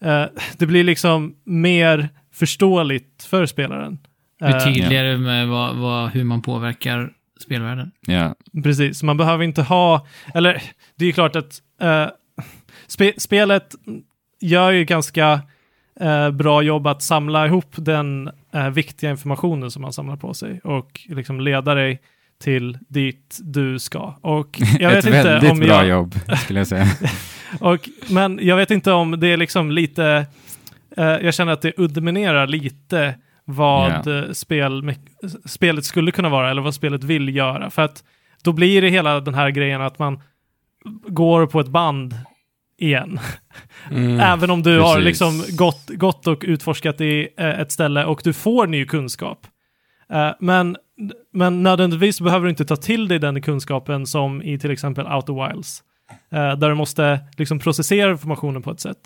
eh, 0.00 0.24
det 0.58 0.66
blir 0.66 0.84
liksom 0.84 1.34
mer 1.44 2.08
förståeligt 2.32 3.24
för 3.24 3.46
spelaren. 3.46 3.98
Det 4.38 4.46
Eh, 4.46 4.64
tydligare 4.64 5.18
med 5.18 5.48
vad, 5.48 5.76
vad, 5.76 6.10
hur 6.10 6.24
man 6.24 6.42
påverkar 6.42 7.12
spelvärlden. 7.40 7.90
Ja, 8.06 8.34
Precis, 8.62 9.02
man 9.02 9.16
behöver 9.16 9.44
inte 9.44 9.62
ha, 9.62 10.06
eller 10.34 10.62
det 10.96 11.04
är 11.04 11.06
ju 11.06 11.12
klart 11.12 11.36
att 11.36 11.62
eh, 11.80 12.06
spe, 12.86 13.12
spelet 13.16 13.74
gör 14.40 14.70
ju 14.70 14.84
ganska 14.84 15.40
eh, 16.00 16.30
bra 16.30 16.62
jobb 16.62 16.86
att 16.86 17.02
samla 17.02 17.46
ihop 17.46 17.74
den 17.76 18.30
eh, 18.52 18.70
viktiga 18.70 19.10
informationen 19.10 19.70
som 19.70 19.82
man 19.82 19.92
samlar 19.92 20.16
på 20.16 20.34
sig 20.34 20.60
och 20.64 21.00
liksom 21.08 21.40
leda 21.40 21.74
dig 21.74 22.00
till 22.38 22.78
dit 22.88 23.38
du 23.40 23.78
ska. 23.78 24.14
Och 24.20 24.60
jag 24.80 24.90
vet 24.90 24.98
ett 24.98 25.06
inte 25.06 25.22
väldigt 25.22 25.50
om 25.50 25.58
bra 25.58 25.68
jag, 25.68 25.88
jobb 25.88 26.14
skulle 26.44 26.60
jag 26.60 26.66
säga. 26.66 26.86
och, 27.60 27.88
men 28.10 28.38
jag 28.42 28.56
vet 28.56 28.70
inte 28.70 28.92
om 28.92 29.20
det 29.20 29.28
är 29.28 29.36
liksom 29.36 29.70
lite, 29.70 30.26
eh, 30.96 31.04
jag 31.04 31.34
känner 31.34 31.52
att 31.52 31.62
det 31.62 31.72
underminerar 31.76 32.46
lite 32.46 33.14
vad 33.44 34.06
eh, 34.06 34.32
spel, 34.32 34.94
spelet 35.44 35.84
skulle 35.84 36.10
kunna 36.10 36.28
vara 36.28 36.50
eller 36.50 36.62
vad 36.62 36.74
spelet 36.74 37.04
vill 37.04 37.36
göra. 37.36 37.70
För 37.70 37.82
att 37.82 38.04
då 38.42 38.52
blir 38.52 38.82
det 38.82 38.88
hela 38.88 39.20
den 39.20 39.34
här 39.34 39.50
grejen 39.50 39.82
att 39.82 39.98
man 39.98 40.20
går 41.06 41.46
på 41.46 41.60
ett 41.60 41.68
band 41.68 42.14
igen. 42.78 43.20
Mm. 43.90 44.20
Även 44.20 44.50
om 44.50 44.62
du 44.62 44.80
har 44.80 44.94
precis. 44.94 45.04
liksom 45.04 45.56
gått, 45.56 45.88
gått 45.88 46.26
och 46.26 46.44
utforskat 46.46 47.00
i 47.00 47.28
eh, 47.38 47.60
ett 47.60 47.72
ställe 47.72 48.04
och 48.04 48.20
du 48.24 48.32
får 48.32 48.66
ny 48.66 48.86
kunskap. 48.86 49.46
Eh, 50.12 50.30
men, 50.40 50.76
men 51.32 51.62
nödvändigtvis 51.62 52.20
behöver 52.20 52.44
du 52.44 52.50
inte 52.50 52.64
ta 52.64 52.76
till 52.76 53.08
dig 53.08 53.18
den 53.18 53.42
kunskapen 53.42 54.06
som 54.06 54.42
i 54.42 54.58
till 54.58 54.70
exempel 54.70 55.06
Outer 55.06 55.48
Wilds. 55.48 55.82
Eh, 56.32 56.58
där 56.58 56.68
du 56.68 56.74
måste 56.74 57.20
liksom 57.36 57.58
processera 57.58 58.10
informationen 58.10 58.62
på 58.62 58.70
ett 58.70 58.80
sätt. 58.80 58.98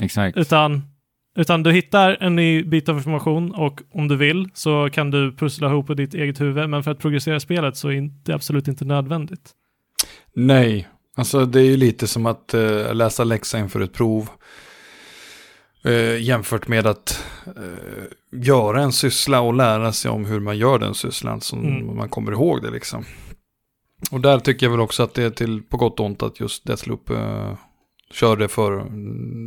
Exakt. 0.00 0.36
utan, 0.36 0.82
utan 1.36 1.62
du 1.62 1.72
hittar 1.72 2.16
en 2.20 2.36
ny 2.36 2.64
bit 2.64 2.88
av 2.88 2.96
information 2.96 3.54
och 3.54 3.80
om 3.92 4.08
du 4.08 4.16
vill 4.16 4.48
så 4.54 4.90
kan 4.92 5.10
du 5.10 5.32
pussla 5.36 5.68
ihop 5.68 5.86
på 5.86 5.94
ditt 5.94 6.14
eget 6.14 6.40
huvud. 6.40 6.70
Men 6.70 6.82
för 6.82 6.90
att 6.90 6.98
progressera 6.98 7.40
spelet 7.40 7.76
så 7.76 7.90
är 7.90 8.10
det 8.24 8.32
absolut 8.32 8.68
inte 8.68 8.84
nödvändigt. 8.84 9.50
Nej, 10.34 10.88
alltså 11.16 11.46
det 11.46 11.60
är 11.60 11.64
ju 11.64 11.76
lite 11.76 12.06
som 12.06 12.26
att 12.26 12.54
eh, 12.54 12.94
läsa 12.94 13.24
läxa 13.24 13.58
inför 13.58 13.80
ett 13.80 13.92
prov. 13.92 14.28
Eh, 15.84 16.22
jämfört 16.22 16.68
med 16.68 16.86
att 16.86 17.24
eh, 17.46 18.04
göra 18.32 18.82
en 18.82 18.92
syssla 18.92 19.40
och 19.40 19.54
lära 19.54 19.92
sig 19.92 20.10
om 20.10 20.24
hur 20.24 20.40
man 20.40 20.58
gör 20.58 20.78
den 20.78 20.94
sysslan. 20.94 21.40
Så 21.40 21.56
Mm. 21.56 21.96
man 21.96 22.08
kommer 22.08 22.32
ihåg 22.32 22.62
det 22.62 22.70
liksom. 22.70 23.04
Och 24.10 24.20
där 24.20 24.38
tycker 24.38 24.66
jag 24.66 24.70
väl 24.70 24.80
också 24.80 25.02
att 25.02 25.14
det 25.14 25.22
är 25.22 25.30
till 25.30 25.62
på 25.62 25.76
gott 25.76 26.00
och 26.00 26.06
ont 26.06 26.22
att 26.22 26.40
just 26.40 26.64
Deathloop 26.64 27.10
eh, 27.10 27.56
kör 28.10 28.36
det 28.36 28.48
för 28.48 28.84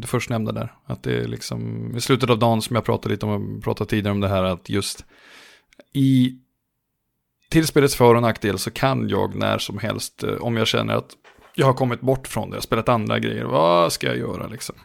det 0.02 0.08
förstnämnda 0.08 0.52
där. 0.52 0.74
Att 0.86 1.04
det 1.04 1.18
är 1.18 1.28
liksom 1.28 1.92
i 1.98 2.02
slutet 2.02 2.30
av 2.30 2.40
dagen 2.40 2.62
som 2.62 2.76
jag 2.76 2.86
pratade 2.86 3.14
lite 3.14 3.26
om, 3.26 3.62
pratade 3.64 3.90
tidigare 3.90 4.12
om 4.12 4.22
det 4.22 4.28
här 4.28 4.44
att 4.44 4.70
just 4.70 5.06
i 5.94 6.40
till 7.50 7.68
spelets 7.68 7.96
för 7.96 8.16
och 8.16 8.22
nackdel 8.22 8.58
så 8.60 8.72
kan 8.72 9.10
jag 9.10 9.36
när 9.36 9.58
som 9.58 9.78
helst, 9.78 10.24
eh, 10.24 10.34
om 10.34 10.58
jag 10.58 10.68
känner 10.68 10.96
att 10.96 11.10
jag 11.56 11.66
har 11.66 11.74
kommit 11.74 12.02
bort 12.02 12.28
från 12.28 12.50
det, 12.50 12.54
jag 12.54 12.58
har 12.58 12.62
spelat 12.62 12.90
andra 12.90 13.20
grejer, 13.20 13.44
vad 13.44 13.94
ska 13.94 14.08
jag 14.08 14.18
göra 14.18 14.48
liksom? 14.48 14.76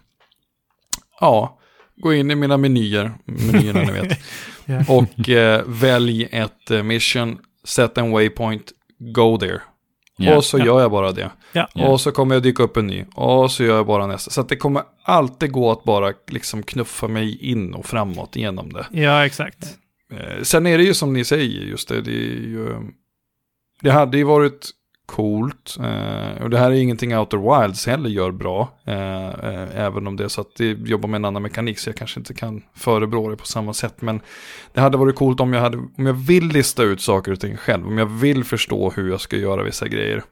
Ja, 1.21 1.59
gå 1.97 2.15
in 2.15 2.31
i 2.31 2.35
mina 2.35 2.57
menyer, 2.57 3.13
menyerna 3.25 3.81
ni 3.81 3.93
vet, 3.93 4.19
Ja. 4.65 4.85
och 4.89 5.29
eh, 5.29 5.63
välj 5.67 6.29
ett 6.33 6.71
eh, 6.71 6.83
mission, 6.83 7.39
set 7.65 7.99
en 7.99 8.11
waypoint, 8.11 8.73
go 9.15 9.39
there. 9.39 9.61
Ja. 10.17 10.37
Och 10.37 10.45
så 10.45 10.59
Ja. 10.59 10.65
gör 10.67 10.81
jag 10.81 10.91
bara 10.91 11.13
det. 11.13 11.31
Och 11.75 12.01
så 12.01 12.13
kommer 12.13 12.35
jag 12.35 12.43
dyka 12.43 12.63
upp 12.63 12.77
en 12.77 12.87
ny. 12.87 13.05
Och 13.15 13.51
så 13.51 13.65
gör 13.65 13.77
jag 13.77 13.87
bara 13.87 14.07
nästa. 14.07 14.31
Så 14.31 14.41
att 14.41 14.49
det 14.49 14.57
kommer 14.57 14.83
alltid 15.05 15.53
gå 15.53 15.71
att 15.73 15.85
bara 15.85 16.13
liksom 16.31 16.63
knuffa 16.63 17.09
mig 17.09 17.39
in 17.51 17.75
och 17.75 17.87
framåt 17.87 18.37
genom 18.37 18.73
det. 18.73 18.87
Ja, 18.93 19.27
exakt. 19.27 19.77
Eh, 20.13 20.43
sen 20.43 20.67
är 20.67 20.79
det 20.79 20.85
ju 20.85 20.95
som 20.95 21.13
ni 21.13 21.25
säger, 21.25 21.63
just 21.63 21.89
det, 21.89 22.01
det 22.01 22.11
är 22.11 22.41
ju... 22.49 22.77
Det 23.83 23.91
hade 23.91 24.19
ju 24.19 24.25
varit 24.25 24.71
coolt, 25.11 25.77
eh, 25.81 26.42
och 26.42 26.51
det 26.51 26.59
här 26.59 26.70
är 26.70 26.75
ingenting 26.75 27.16
Outer 27.16 27.62
Wilds 27.62 27.87
heller 27.87 28.11
gör 28.11 28.31
bra, 28.31 28.68
eh, 28.87 29.29
eh, 29.29 29.77
även 29.77 30.07
om 30.07 30.16
det 30.16 30.25
är 30.25 30.29
så 30.29 30.40
att 30.40 30.57
det 30.57 30.70
jobbar 30.70 31.09
med 31.09 31.18
en 31.18 31.25
annan 31.25 31.42
mekanik, 31.42 31.79
så 31.79 31.88
jag 31.88 31.96
kanske 31.96 32.20
inte 32.20 32.35
kan 32.35 32.62
förebrå 32.75 33.31
det 33.31 33.37
på 33.37 33.46
samma 33.46 33.73
sätt, 33.73 34.03
men 34.03 34.20
det 34.73 34.81
hade 34.81 34.99
varit 34.99 35.16
coolt 35.16 35.40
om 35.40 35.53
jag, 35.53 35.61
hade, 35.61 35.79
om 35.79 36.07
jag 36.07 36.12
vill 36.12 36.49
lista 36.49 36.83
ut 36.83 37.01
saker 37.01 37.33
och 37.33 37.40
ting 37.40 37.57
själv, 37.57 37.87
om 37.87 37.99
jag 37.99 38.07
vill 38.07 38.44
förstå 38.44 38.90
hur 38.90 39.11
jag 39.11 39.20
ska 39.20 39.37
göra 39.37 39.62
vissa 39.62 39.88
grejer. 39.88 40.23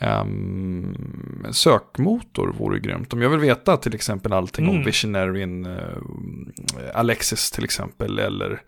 Um, 0.00 1.46
sökmotor 1.50 2.54
vore 2.58 2.78
grymt. 2.78 3.12
Om 3.12 3.22
jag 3.22 3.30
vill 3.30 3.40
veta 3.40 3.76
till 3.76 3.94
exempel 3.94 4.32
allting 4.32 4.68
om 4.68 4.74
Mm. 4.74 4.84
Visionaryn, 4.84 5.66
uh, 5.66 5.78
Alexis 6.94 7.50
till 7.50 7.64
exempel, 7.64 8.18
eller, 8.18 8.62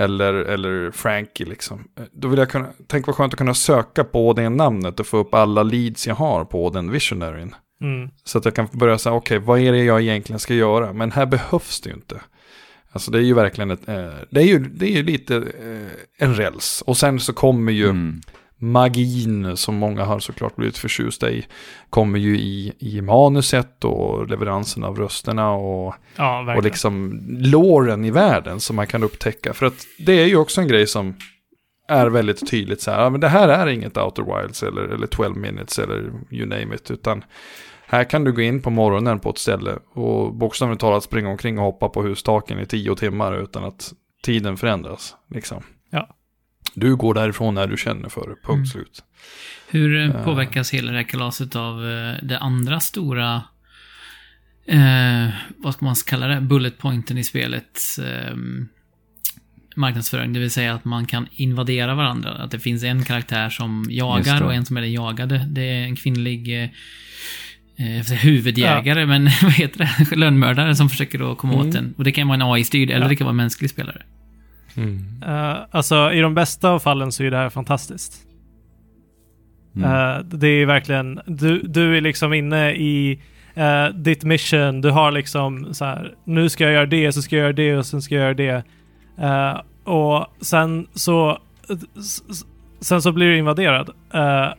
eller, 0.00 0.34
eller 0.34 0.90
Frankie 0.90 1.46
liksom. 1.46 1.84
Då 2.12 2.28
vill 2.28 2.38
jag 2.38 2.50
kunna, 2.50 2.68
tänk 2.86 3.06
vad 3.06 3.16
skönt 3.16 3.34
att 3.34 3.38
kunna 3.38 3.54
söka 3.54 4.04
på 4.04 4.32
det 4.32 4.48
namnet 4.48 5.00
och 5.00 5.06
få 5.06 5.16
upp 5.16 5.34
alla 5.34 5.62
leads 5.62 6.06
jag 6.06 6.14
har 6.14 6.44
på 6.44 6.70
den 6.70 6.90
Visionaryn. 6.90 7.54
Mm. 7.82 8.10
Så 8.24 8.38
att 8.38 8.44
jag 8.44 8.54
kan 8.54 8.68
börja 8.72 8.98
säga, 8.98 9.14
okej, 9.14 9.38
vad 9.38 9.60
är 9.60 9.72
det 9.72 9.84
jag 9.84 10.00
egentligen 10.00 10.38
ska 10.38 10.54
göra? 10.54 10.92
Men 10.92 11.12
här 11.12 11.26
behövs 11.26 11.80
det 11.80 11.88
ju 11.88 11.94
inte. 11.94 12.20
Alltså 12.92 13.10
det 13.10 13.18
är 13.18 13.22
ju 13.22 13.34
verkligen 13.34 13.70
ett, 13.70 13.88
eh, 13.88 14.10
det 14.30 14.40
är 14.40 14.46
ju, 14.46 14.58
det 14.58 14.86
är 14.86 14.96
ju 14.96 15.02
lite 15.02 15.36
eh, 15.36 16.26
en 16.26 16.34
räls. 16.34 16.82
Och 16.86 16.96
sen 16.96 17.20
så 17.20 17.32
kommer 17.32 17.72
ju 17.72 17.84
Mm. 17.84 18.20
Magin 18.62 19.56
som 19.56 19.74
många 19.74 20.04
har 20.04 20.18
såklart 20.18 20.56
blivit 20.56 20.78
förtjusta 20.78 21.30
i 21.30 21.46
kommer 21.90 22.18
ju 22.18 22.38
i, 22.38 22.72
i 22.78 23.00
manuset 23.00 23.84
och 23.84 24.28
leveransen 24.28 24.84
av 24.84 24.96
rösterna 24.96 25.52
och, 25.52 25.94
Ja, 26.16 26.54
och 26.56 26.62
liksom 26.62 27.20
låren 27.28 28.04
i 28.04 28.10
världen 28.10 28.60
som 28.60 28.76
man 28.76 28.86
kan 28.86 29.02
upptäcka. 29.02 29.52
För 29.52 29.66
att 29.66 29.86
det 29.98 30.12
är 30.12 30.26
ju 30.26 30.36
också 30.36 30.60
en 30.60 30.68
grej 30.68 30.86
som 30.86 31.14
är 31.88 32.06
väldigt 32.06 32.50
tydligt 32.50 32.80
så 32.80 32.90
här, 32.90 33.10
men 33.10 33.20
det 33.20 33.28
här 33.28 33.48
är 33.48 33.66
inget 33.66 33.96
Outer 33.96 34.22
Wilds 34.22 34.62
eller, 34.62 34.82
eller 34.82 35.06
12 35.06 35.36
minutes 35.36 35.78
eller 35.78 36.12
you 36.30 36.46
name 36.46 36.74
it, 36.74 36.90
utan 36.90 37.24
här 37.86 38.04
kan 38.04 38.24
du 38.24 38.32
gå 38.32 38.40
in 38.40 38.62
på 38.62 38.70
morgonen 38.70 39.18
på 39.18 39.30
ett 39.30 39.38
ställe 39.38 39.78
och 39.92 40.34
bokstavligt 40.34 40.80
talat 40.80 41.04
springa 41.04 41.28
omkring 41.28 41.58
och 41.58 41.64
hoppa 41.64 41.88
på 41.88 42.02
hustaken 42.02 42.60
i 42.60 42.66
tio 42.66 42.96
timmar 42.96 43.42
utan 43.42 43.64
att 43.64 43.92
tiden 44.22 44.56
förändras. 44.56 45.16
Liksom. 45.30 45.62
Ja. 46.74 46.80
Du 46.80 46.96
går 46.96 47.14
därifrån 47.14 47.54
när 47.54 47.66
du 47.66 47.76
känner 47.76 48.08
för 48.08 48.20
det, 48.20 48.34
punkt 48.46 48.48
Mm. 48.48 48.66
slut. 48.66 49.02
Hur 49.68 50.00
eh, 50.16 50.24
påverkas 50.24 50.70
hela 50.74 50.90
det 50.92 50.96
här 50.96 51.04
kalaset 51.04 51.56
av 51.56 51.90
eh, 51.90 52.14
det 52.22 52.38
andra 52.38 52.80
stora, 52.80 53.42
eh, 54.66 55.28
vad 55.56 55.74
ska 55.74 55.84
man 55.84 55.94
kalla 56.06 56.26
det, 56.26 56.40
bullet 56.40 56.78
pointen 56.78 57.18
i 57.18 57.24
spelets 57.24 57.98
eh, 57.98 58.36
marknadsföring. 59.76 60.32
Det 60.32 60.40
vill 60.40 60.50
säga 60.50 60.74
att 60.74 60.84
man 60.84 61.06
kan 61.06 61.26
invadera 61.32 61.94
varandra. 61.94 62.30
Att 62.30 62.50
det 62.50 62.58
finns 62.58 62.82
en 62.84 63.04
karaktär 63.04 63.50
som 63.50 63.86
jagar 63.90 64.42
och 64.42 64.54
en 64.54 64.64
som 64.64 64.76
är 64.76 64.80
den 64.80 64.92
jagade. 64.92 65.46
Det 65.48 65.62
är 65.62 65.82
en 65.84 65.96
kvinnlig 65.96 66.62
eh, 66.62 66.70
eh, 67.98 68.04
huvudjägare, 68.22 69.06
men 69.06 69.24
vad 69.42 69.52
heter 69.52 69.78
det? 70.10 70.16
Lönnmördare 70.16 70.76
som 70.76 70.88
försöker 70.90 71.18
då 71.18 71.34
komma 71.34 71.54
Mm. 71.54 71.68
åt 71.68 71.74
en. 71.74 71.94
Och 71.98 72.04
det 72.04 72.12
kan 72.12 72.28
vara 72.28 72.34
en 72.34 72.42
AI-styrd, 72.42 72.90
eller 72.90 73.02
Ja. 73.04 73.08
det 73.08 73.16
kan 73.16 73.24
vara 73.24 73.32
en 73.32 73.36
mänsklig 73.36 73.70
spelare. 73.70 74.02
Eh, 75.26 75.56
alltså 75.70 76.12
i 76.12 76.20
de 76.20 76.34
bästa 76.34 76.70
av 76.70 76.78
fallen 76.78 77.12
så 77.12 77.22
är 77.22 77.30
det 77.30 77.36
här 77.36 77.50
fantastiskt. 77.50 78.26
Mm. 79.76 79.90
Eh, 79.90 80.24
det 80.24 80.48
är 80.48 80.66
verkligen, 80.66 81.20
du, 81.26 81.62
du 81.62 81.96
är 81.96 82.00
liksom 82.00 82.32
inne 82.32 82.72
i 82.72 83.20
eh, 83.54 83.86
ditt 83.86 84.24
mission, 84.24 84.80
du 84.80 84.90
har 84.90 85.10
liksom 85.10 85.74
så 85.74 85.84
här, 85.84 86.14
nu 86.24 86.48
ska 86.48 86.64
jag 86.64 86.72
göra 86.72 86.86
det, 86.86 87.12
så 87.12 87.22
ska 87.22 87.36
jag 87.36 87.42
göra 87.42 87.52
det 87.52 87.76
och 87.76 87.86
sen 87.86 88.02
ska 88.02 88.14
jag 88.14 88.22
göra 88.22 88.34
det. 88.34 88.64
Eh, 89.18 89.60
och 89.84 90.26
sen 90.40 90.86
så, 90.94 91.38
sen 92.80 93.02
så 93.02 93.12
blir 93.12 93.26
du 93.26 93.38
invaderad. 93.38 93.90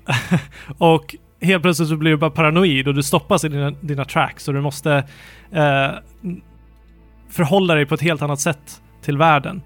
Och 0.77 1.15
helt 1.41 1.63
plötsligt 1.63 1.89
så 1.89 1.95
blir 1.95 2.11
du 2.11 2.17
bara 2.17 2.29
paranoid 2.29 2.87
och 2.87 2.93
du 2.93 3.03
stoppas 3.03 3.43
i 3.43 3.49
dina, 3.49 3.71
dina 3.71 4.05
tracks 4.05 4.47
och 4.47 4.53
du 4.53 4.61
måste 4.61 5.03
förhålla 7.29 7.75
dig 7.75 7.85
på 7.85 7.95
ett 7.95 8.01
helt 8.01 8.21
annat 8.21 8.39
sätt 8.39 8.81
till 9.01 9.17
världen. 9.17 9.61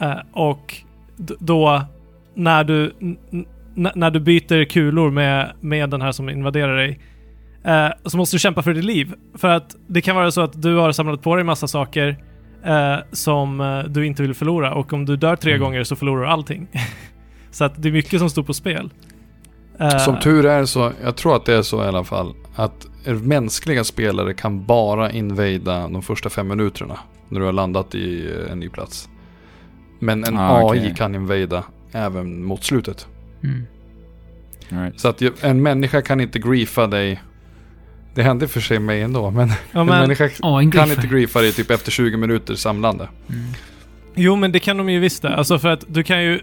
Eh, 0.00 0.18
och 0.32 0.74
då 1.38 1.82
när 2.34 2.64
du, 2.64 2.92
när 3.94 4.10
du 4.10 4.20
byter 4.20 4.64
kulor 4.64 5.10
med, 5.10 5.52
med 5.60 5.90
den 5.90 6.02
här 6.02 6.12
som 6.12 6.28
invaderar 6.28 6.76
dig 6.76 7.00
eh, 7.64 7.88
så 8.04 8.16
måste 8.16 8.36
du 8.36 8.40
kämpa 8.40 8.62
för 8.62 8.74
ditt 8.74 8.84
liv. 8.84 9.14
För 9.34 9.48
att 9.48 9.76
det 9.86 10.00
kan 10.00 10.16
vara 10.16 10.30
så 10.30 10.40
att 10.40 10.62
du 10.62 10.76
har 10.76 10.92
samlat 10.92 11.22
på 11.22 11.34
dig 11.34 11.44
massa 11.44 11.68
saker 11.68 12.16
eh, 12.64 12.96
som 13.12 13.84
du 13.88 14.06
inte 14.06 14.22
vill 14.22 14.34
förlora 14.34 14.74
och 14.74 14.92
om 14.92 15.04
du 15.04 15.16
dör 15.16 15.36
tre 15.36 15.52
Mm. 15.52 15.62
gånger 15.64 15.84
så 15.84 15.96
förlorar 15.96 16.22
du 16.22 16.28
allting. 16.28 16.68
så 17.50 17.64
att 17.64 17.82
det 17.82 17.88
är 17.88 17.92
mycket 17.92 18.20
som 18.20 18.30
står 18.30 18.42
på 18.42 18.54
spel. 18.54 18.90
Som 20.04 20.18
tur 20.20 20.46
är 20.46 20.64
så, 20.64 20.92
jag 21.04 21.16
tror 21.16 21.36
att 21.36 21.44
det 21.44 21.54
är 21.54 21.62
så 21.62 21.84
i 21.84 21.86
alla 21.86 22.04
fall, 22.04 22.34
att 22.56 22.86
mänskliga 23.22 23.84
spelare 23.84 24.34
kan 24.34 24.64
bara 24.64 25.10
invada 25.10 25.88
de 25.88 26.02
första 26.02 26.30
fem 26.30 26.48
minuterna 26.48 26.98
när 27.28 27.40
du 27.40 27.46
har 27.46 27.52
landat 27.52 27.94
i 27.94 28.34
en 28.50 28.60
ny 28.60 28.68
plats. 28.68 29.08
Men 29.98 30.24
en 30.24 30.38
Ah, 30.38 30.58
AI 30.70 30.78
okej. 30.78 30.94
kan 30.96 31.14
invada 31.14 31.64
även 31.92 32.44
mot 32.44 32.64
slutet. 32.64 33.06
Mm. 33.44 33.66
Right. 34.68 35.00
Så 35.00 35.08
att 35.08 35.22
en 35.42 35.62
människa 35.62 36.02
kan 36.02 36.20
inte 36.20 36.38
griefa 36.38 36.86
dig. 36.86 37.22
Det 38.14 38.22
hände 38.22 38.48
för 38.48 38.60
sig 38.60 38.78
mig 38.78 39.02
ändå, 39.02 39.30
men, 39.30 39.48
ja, 39.48 39.80
en 39.80 39.86
men, 39.86 40.00
människa 40.00 40.28
Ja, 40.42 40.60
en 40.60 40.70
kan 40.70 40.90
inte 40.90 41.06
griefa 41.06 41.40
dig 41.40 41.52
typ 41.52 41.70
efter 41.70 41.90
20 41.90 42.16
minuter 42.16 42.54
samlande. 42.54 43.08
Mm. 43.28 43.40
Jo, 44.14 44.36
men 44.36 44.52
det 44.52 44.58
kan 44.58 44.76
de 44.76 44.88
ju 44.90 44.98
visst 45.00 45.22
det. 45.22 45.36
Alltså 45.36 45.58
för 45.58 45.68
att 45.68 45.84
du 45.88 46.02
kan 46.02 46.22
ju... 46.22 46.40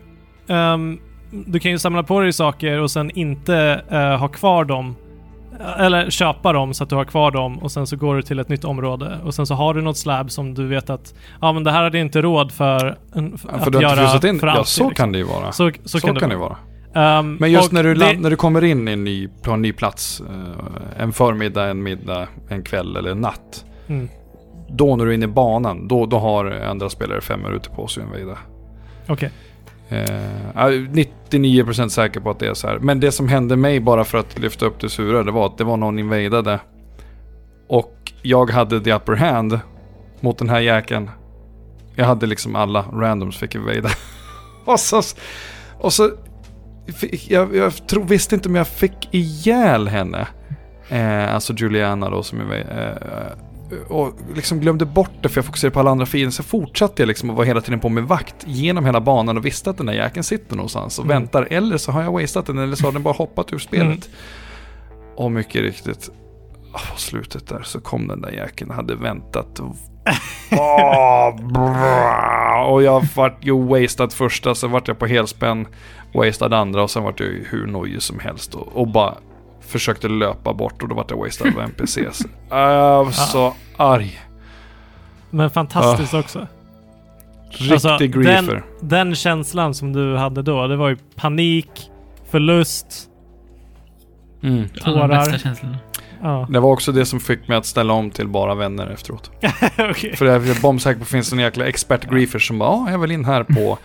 ehm, 0.47 0.99
du 1.31 1.59
kan 1.59 1.71
ju 1.71 1.79
samla 1.79 2.03
på 2.03 2.19
dig 2.19 2.33
saker 2.33 2.79
och 2.79 2.91
sen 2.91 3.11
inte 3.11 3.83
eh, 3.91 4.17
ha 4.19 4.27
kvar 4.27 4.65
dem. 4.65 4.95
Eller 5.77 6.09
köpa 6.09 6.53
dem 6.53 6.73
så 6.73 6.83
att 6.83 6.89
du 6.89 6.95
har 6.95 7.05
kvar 7.05 7.31
dem 7.31 7.57
och 7.59 7.71
sen 7.71 7.87
så 7.87 7.95
går 7.97 8.15
du 8.15 8.21
till 8.21 8.39
ett 8.39 8.49
nytt 8.49 8.65
område 8.65 9.19
och 9.23 9.33
sen 9.33 9.45
så 9.45 9.53
har 9.53 9.73
du 9.73 9.81
något 9.81 9.97
slab 9.97 10.31
som 10.31 10.53
du 10.53 10.67
vet 10.67 10.89
att 10.89 11.13
ja 11.41 11.53
men 11.53 11.63
det 11.63 11.71
här 11.71 11.83
hade 11.83 11.99
inte 11.99 12.21
råd 12.21 12.51
för, 12.51 12.97
en- 13.15 13.37
för 13.37 13.49
Ja, 13.49 13.55
att 13.55 13.63
för 13.63 13.67
inte 13.67 13.79
göra 13.83 14.29
in, 14.29 14.39
för 14.39 14.47
ja 14.47 14.53
alltid, 14.53 14.67
så 14.67 14.83
liksom. 14.89 14.95
kan 14.95 15.11
det 15.11 15.17
ju 15.17 15.23
vara. 15.23 15.51
Så, 15.51 15.71
så, 15.85 15.99
Så, 15.99 16.13
kan, 16.13 16.29
det 16.29 16.35
vara. 16.35 16.57
Ehm, 16.93 17.35
Men 17.39 17.51
just 17.51 17.71
när 17.71 17.83
du, 17.83 17.93
det, 17.93 18.19
när 18.19 18.29
du 18.29 18.35
kommer 18.35 18.63
in 18.63 18.87
i 18.87 18.91
en 18.91 19.03
ny, 19.03 19.27
på 19.43 19.51
en 19.51 19.61
ny 19.61 19.73
plats, 19.73 20.21
eh, 20.29 21.01
en 21.03 21.13
förmiddag, 21.13 21.65
en 21.67 21.83
middag, 21.83 22.27
en 22.49 22.63
kväll 22.63 22.95
eller 22.95 23.11
en 23.11 23.21
natt. 23.21 23.65
Mm, 23.87 24.09
Då 24.69 24.95
när 24.95 25.05
du 25.05 25.11
är 25.11 25.15
inne 25.15 25.25
i 25.25 25.27
banan, 25.27 25.87
då, 25.87 26.05
då 26.05 26.19
har 26.19 26.45
andra 26.45 26.89
spelare 26.89 27.21
fem 27.21 27.41
minuter 27.41 27.69
på 27.69 27.87
sig 27.87 28.03
att 28.13 28.19
invada. 28.19 28.37
Okej. 29.07 29.31
Eh, 29.89 30.51
jag 30.55 30.73
är 30.73 30.79
99% 30.79 31.87
säker 31.89 32.19
på 32.19 32.29
att 32.29 32.39
det 32.39 32.47
är 32.47 32.53
så 32.53 32.67
här. 32.67 32.79
Men 32.79 32.99
det 32.99 33.11
som 33.11 33.27
hände 33.27 33.55
mig 33.55 33.79
bara 33.79 34.03
för 34.03 34.17
att 34.17 34.39
lyfta 34.39 34.65
upp 34.65 34.79
det 34.79 34.89
sura, 34.89 35.23
det 35.23 35.31
var 35.31 35.45
att 35.45 35.57
det 35.57 35.63
var 35.63 35.77
någon 35.77 35.99
invadade. 35.99 36.59
Och 37.67 38.13
jag 38.21 38.49
hade 38.49 38.81
the 38.81 38.93
upper 38.93 39.15
hand 39.15 39.59
mot 40.19 40.37
den 40.37 40.49
här 40.49 40.59
jäkeln. 40.59 41.09
Jag 41.95 42.05
hade 42.05 42.25
liksom 42.25 42.55
alla 42.55 42.81
randoms 42.81 43.37
fick 43.37 43.55
invada. 43.55 43.89
och 44.65 44.79
så, 44.79 45.01
och 45.79 45.93
så 45.93 46.11
fick- 46.95 47.31
jag, 47.31 47.55
jag 47.55 47.87
tror, 47.87 48.03
visste 48.03 48.35
inte 48.35 48.49
om 48.49 48.55
jag 48.55 48.67
fick 48.67 49.09
ihjäl 49.11 49.87
henne. 49.87 50.27
Eh, 50.89 51.33
alltså 51.35 51.53
Juliana 51.53 52.09
då 52.09 52.23
som 52.23 52.39
är 52.39 52.55
eh, 52.55 53.37
och 53.87 54.13
liksom 54.35 54.59
glömde 54.59 54.85
bort 54.85 55.11
det 55.21 55.29
för 55.29 55.37
jag 55.37 55.45
fokuserade 55.45 55.73
på 55.73 55.79
alla 55.79 55.91
andra 55.91 56.05
fiender. 56.05 56.31
Så 56.31 56.43
fortsatte 56.43 57.01
jag 57.01 57.07
liksom 57.07 57.29
att 57.29 57.35
vara 57.35 57.45
hela 57.47 57.61
tiden 57.61 57.79
på 57.79 57.89
med 57.89 58.03
vakt 58.03 58.35
genom 58.45 58.85
hela 58.85 59.01
banan 59.01 59.37
och 59.37 59.45
visste 59.45 59.69
att 59.69 59.77
den 59.77 59.85
där 59.85 59.93
jäkeln 59.93 60.23
sitter 60.23 60.55
någonstans 60.55 60.99
och 60.99 61.05
Mm. 61.05 61.17
väntar. 61.21 61.47
Eller 61.51 61.77
så 61.77 61.91
har 61.91 62.03
jag 62.03 62.11
wasted 62.21 62.43
den 62.45 62.57
eller 62.57 62.75
så 62.75 62.85
har 62.87 62.91
den 62.91 63.03
bara 63.03 63.13
hoppat 63.13 63.53
ur 63.53 63.57
spelet. 63.59 64.09
Och 65.17 65.31
mycket 65.31 65.61
riktigt, 65.61 66.09
ah, 66.73 66.79
på 66.93 66.99
slutet 66.99 67.47
där 67.47 67.61
så 67.63 67.79
kom 67.81 68.07
den 68.07 68.21
där 68.21 68.31
jäkeln 68.31 68.71
hade 68.71 68.95
väntat. 68.95 69.59
Och, 69.59 69.75
Åh, 70.51 71.35
bra. 71.51 72.65
och 72.71 72.83
jag 72.83 73.05
vart 73.15 73.45
ju 73.45 73.63
wasted 73.67 74.13
första, 74.13 74.55
så 74.55 74.67
vart 74.67 74.87
jag 74.87 74.99
på 74.99 75.05
helspänn, 75.05 75.67
wasted 76.13 76.53
andra 76.53 76.83
och 76.83 76.91
sen 76.91 77.03
vart 77.03 77.19
jag 77.19 77.27
hur 77.49 77.67
nojig 77.67 78.01
som 78.01 78.19
helst 78.19 78.55
och, 78.55 78.67
och 78.73 78.87
bara 78.87 79.15
försökte 79.67 80.07
löpa 80.07 80.53
bort 80.53 80.83
och 80.83 80.89
då 80.89 80.95
vart 80.95 81.11
jag 81.11 81.17
wasted 81.17 81.53
av 81.55 81.61
NPCs. 81.61 82.21
Jag 82.49 83.05
var 83.05 83.11
så 83.11 83.53
arg. 83.77 84.19
Men 85.29 85.49
fantastiskt 85.49 86.13
också. 86.13 86.47
Riktig 87.49 87.71
Alltså, 87.73 87.97
griefer. 87.97 88.63
Den 88.81 89.15
känslan 89.15 89.73
som 89.73 89.93
du 89.93 90.17
hade 90.17 90.41
då, 90.41 90.67
det 90.67 90.75
var 90.75 90.89
ju 90.89 90.97
panik, 91.15 91.69
förlust. 92.29 93.09
Mm. 94.43 94.69
Tårar. 94.69 95.41
Ja, 96.21 96.47
Det 96.49 96.59
var 96.59 96.71
också 96.71 96.91
det 96.91 97.05
som 97.05 97.19
fick 97.19 97.47
mig 97.47 97.57
att 97.57 97.65
ställa 97.65 97.93
om 97.93 98.11
till 98.11 98.27
bara 98.27 98.55
vänner 98.55 98.87
efteråt. 98.87 99.31
okej. 99.89 100.15
För 100.15 100.25
jag 100.25 100.47
är 100.47 100.61
bombsäker 100.61 100.95
på 100.95 101.01
att 101.03 101.07
det 101.07 101.11
finns 101.11 101.33
en 101.33 101.39
jäkla 101.39 101.65
expert 101.65 102.09
griefers 102.09 102.47
som 102.47 102.59
bara, 102.59 102.69
ja, 102.69 102.91
jag 102.91 102.99
vill 102.99 103.11
in 103.11 103.25
här 103.25 103.43
på, 103.43 103.77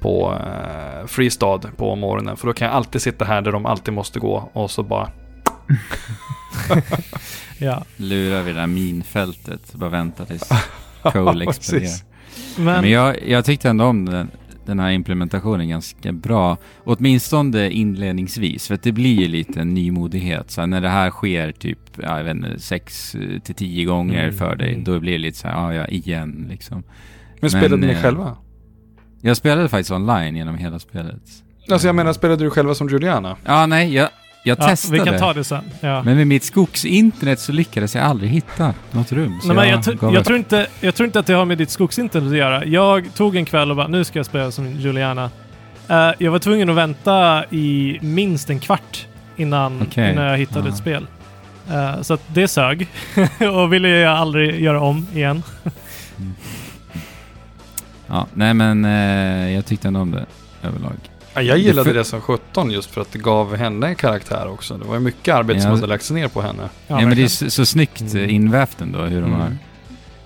på 0.00 0.32
uh, 0.32 1.06
Freestad 1.06 1.58
på 1.76 1.96
morgonen. 1.96 2.36
För 2.36 2.46
då 2.46 2.52
kan 2.52 2.66
jag 2.66 2.74
alltid 2.76 3.02
sitta 3.02 3.24
här 3.24 3.40
där 3.42 3.52
de 3.52 3.66
alltid 3.66 3.94
måste 3.94 4.18
gå 4.20 4.50
och 4.52 4.70
så 4.70 4.82
bara, 4.82 5.10
Ja. 7.58 7.84
Lurar 7.96 8.42
vid 8.42 8.54
det 8.54 8.60
där 8.60 8.66
minfältet. 8.66 9.74
Bara 9.74 9.90
vänta 9.90 10.24
tills 10.24 10.48
Cole 11.02 11.44
exploderar. 11.44 11.90
Men, 12.56 12.80
Men 12.80 12.90
jag, 12.90 13.28
jag 13.28 13.44
tyckte 13.44 13.68
ändå 13.70 13.84
om 13.84 14.04
den, 14.04 14.30
den 14.66 14.78
här 14.80 14.90
implementationen 14.90 15.68
ganska 15.68 16.12
bra. 16.12 16.56
Åtminstone 16.84 17.70
inledningsvis. 17.70 18.66
För 18.66 18.74
att 18.74 18.82
det 18.82 18.92
blir 18.92 19.20
ju 19.20 19.28
lite 19.28 19.60
en 19.60 19.74
nymodighet. 19.74 20.50
Så 20.50 20.66
när 20.66 20.80
det 20.80 20.88
här 20.88 21.10
sker 21.10 21.52
typ, 21.52 21.78
ja, 22.02 22.16
jag 22.16 22.24
vet 22.24 22.36
inte, 22.36 22.58
sex 22.60 23.14
eh, 23.14 23.38
till 23.40 23.54
tio 23.54 23.84
gånger 23.84 24.24
Mm, 24.24 24.36
för 24.36 24.56
dig. 24.56 24.72
mm. 24.72 24.84
Då 24.84 25.00
blir 25.00 25.12
det 25.12 25.18
lite 25.18 25.38
så 25.38 25.48
här, 25.48 25.54
ja, 25.54 25.74
ja, 25.74 25.86
igen 25.86 26.46
liksom. 26.50 26.82
Men 27.40 27.50
spelade 27.50 27.76
ni 27.86 27.92
eh, 27.92 28.02
själva? 28.02 28.36
Jag 29.20 29.36
spelade 29.36 29.68
faktiskt 29.68 29.90
online 29.90 30.36
genom 30.36 30.58
hela 30.58 30.78
spelet. 30.78 31.20
Alltså 31.70 31.88
jag 31.88 31.94
menar, 31.94 32.12
spelade 32.12 32.44
du 32.44 32.50
själva 32.50 32.74
som 32.74 32.88
Juliana? 32.88 33.36
Ja, 33.44 33.66
nej, 33.66 33.94
jag, 33.94 34.08
jag 34.44 34.58
ja, 34.60 34.68
testade. 34.68 34.98
vi 34.98 35.04
kan 35.04 35.18
ta 35.18 35.32
det 35.32 35.44
sen. 35.44 35.64
Ja. 35.80 36.02
Men 36.02 36.16
med 36.16 36.26
mitt 36.26 36.44
skogsinternet 36.44 37.40
så 37.40 37.52
lyckades 37.52 37.94
jag 37.94 38.04
aldrig 38.04 38.30
hitta 38.30 38.74
något 38.90 39.12
rum. 39.12 39.40
Nej, 39.44 39.56
men 39.56 39.68
jag, 39.68 39.84
jag, 40.00 40.16
upp. 40.16 40.24
tror 40.24 40.38
inte, 40.38 40.66
jag 40.80 40.94
tror 40.94 41.06
inte 41.06 41.18
att 41.18 41.26
det 41.26 41.32
har 41.34 41.44
med 41.44 41.58
ditt 41.58 41.70
skogsinternet 41.70 42.30
att 42.30 42.36
göra. 42.38 42.64
Jag 42.64 43.14
tog 43.14 43.36
en 43.36 43.44
kväll 43.44 43.70
och 43.70 43.76
bara, 43.76 43.88
nu 43.88 44.04
ska 44.04 44.18
jag 44.18 44.26
spela 44.26 44.50
som 44.50 44.72
Juliana. 44.72 45.30
Eh, 45.88 46.10
jag 46.18 46.30
var 46.30 46.38
tvungen 46.38 46.70
att 46.70 46.76
vänta 46.76 47.44
i 47.50 47.98
minst 48.02 48.50
en 48.50 48.60
kvart 48.60 49.06
innan, 49.36 49.82
Okej. 49.82 50.12
innan 50.12 50.24
jag 50.24 50.38
hittade 50.38 50.66
Ja. 50.68 50.72
ett 50.72 50.78
spel. 50.78 51.06
Eh, 51.70 52.02
så 52.02 52.14
att 52.14 52.22
det 52.26 52.48
sög. 52.48 52.88
och 53.54 53.72
ville 53.72 53.88
jag 53.88 54.12
aldrig 54.16 54.60
göra 54.60 54.80
om 54.80 55.06
igen. 55.14 55.42
Ja, 58.06 58.26
nej 58.34 58.54
men 58.54 58.84
eh, 58.84 59.54
jag 59.54 59.66
tyckte 59.66 59.88
ändå 59.88 60.00
om 60.00 60.10
det 60.10 60.26
överlag. 60.62 60.92
Ja, 61.34 61.42
jag 61.42 61.58
gillade 61.58 61.88
för- 61.90 61.98
det 61.98 62.04
som 62.04 62.20
17 62.20 62.70
just 62.70 62.90
för 62.90 63.00
att 63.00 63.12
det 63.12 63.18
gav 63.18 63.56
henne 63.56 63.86
en 63.86 63.94
karaktär 63.94 64.48
också. 64.48 64.78
Det 64.78 64.84
var 64.84 64.94
ju 64.94 65.00
mycket 65.00 65.34
arbete 65.34 65.60
som 65.60 65.70
Ja. 65.70 65.74
hade 65.76 65.86
lagts 65.86 66.10
ner 66.10 66.28
på 66.28 66.42
henne. 66.42 66.68
Ja, 66.86 67.00
men 67.00 67.16
det 67.16 67.22
är 67.22 67.28
så, 67.28 67.50
så 67.50 67.66
snyggt 67.66 68.00
Mm. 68.00 68.16
eh, 68.24 68.34
invävt 68.34 68.80
ändå 68.80 68.98
hur 69.02 69.20
de 69.20 69.26
Mm. 69.26 69.40
har 69.40 69.56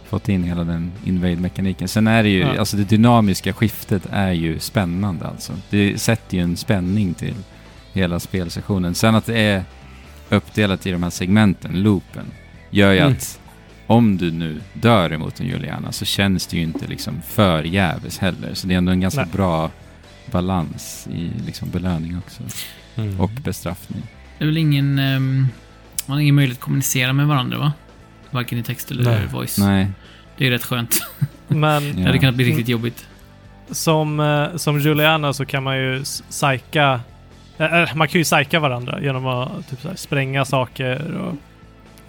fått 0.09 0.29
in 0.29 0.43
hela 0.45 0.65
den 0.65 0.93
invade-mekaniken. 1.05 1.89
Sen 1.89 2.07
är 2.07 2.23
det 2.23 2.29
ju, 2.29 2.41
Ja. 2.41 2.59
alltså 2.59 2.77
det 2.77 2.85
dynamiska 2.85 3.53
skiftet 3.53 4.03
är 4.11 4.33
ju 4.33 4.59
spännande 4.59 5.27
alltså. 5.27 5.53
Det 5.71 5.99
sätter 6.01 6.37
ju 6.37 6.43
en 6.43 6.57
spänning 6.57 7.15
till 7.15 7.35
hela 7.93 8.21
spelsessionen. 8.21 8.95
Sen 8.95 9.15
att 9.15 9.27
det 9.27 9.39
är 9.41 9.65
uppdelat 10.31 10.87
i 10.87 10.91
de 10.91 11.03
här 11.03 11.11
segmenten, 11.11 11.83
loopen, 11.83 12.25
gör 12.71 12.93
ju 12.93 12.99
Mm. 12.99 13.13
att 13.13 13.40
om 13.91 14.17
du 14.17 14.31
nu 14.31 14.61
dör 14.73 15.13
emot 15.13 15.41
en 15.41 15.47
Juliana 15.47 15.93
så 15.93 16.05
känns 16.05 16.47
det 16.47 16.57
ju 16.57 16.63
inte 16.63 16.87
liksom 16.87 17.23
för 17.23 17.63
jäves 17.63 18.19
heller. 18.19 18.55
Så 18.55 18.67
det 18.67 18.75
är 18.75 18.79
ändå 18.79 18.93
en 18.93 19.01
ganska 19.01 19.21
Nej. 19.21 19.31
bra 19.33 19.71
balans 20.31 21.09
i 21.13 21.31
liksom 21.47 21.71
belöning 21.71 22.19
också. 22.19 22.43
Mm. 22.97 23.21
Och 23.21 23.31
bestraffning. 23.31 24.03
Det 24.39 24.45
är 24.45 24.47
väl 24.47 24.57
ingen... 24.57 24.99
ehm, 24.99 25.47
man 26.07 26.15
har 26.15 26.21
ingen 26.23 26.35
möjlighet 26.35 26.59
att 26.59 26.65
kommunicera 26.65 27.13
med 27.13 27.27
varandra, 27.27 27.59
va? 27.59 27.73
Varken 28.31 28.59
i 28.59 28.63
text 28.63 28.91
eller 28.91 29.05
Nej. 29.05 29.27
voice. 29.33 29.59
Nej. 29.59 29.87
Det 30.37 30.47
är 30.47 30.51
rätt 30.51 30.65
skönt. 30.65 31.01
Men 31.49 31.97
Det 31.97 32.03
hade 32.03 32.19
kunnat 32.19 32.35
bli 32.35 32.45
riktigt 32.45 32.69
jobbigt. 32.69 33.07
som, 33.71 34.21
eh, 34.21 34.57
som 34.57 34.81
Juliana 34.81 35.33
så 35.33 35.45
kan 35.47 35.63
man 35.63 35.77
ju 35.79 36.03
psyka... 36.31 37.01
eh, 37.59 37.75
eh, 37.83 37.95
man 37.95 38.09
kan 38.09 38.19
ju 38.21 38.25
psyka 38.25 38.61
varandra 38.61 39.01
genom 39.03 39.27
att 39.27 39.71
typ 39.71 39.81
så 39.81 39.89
här, 39.89 39.97
spränga 39.97 40.45
saker 40.45 41.15
och... 41.17 41.35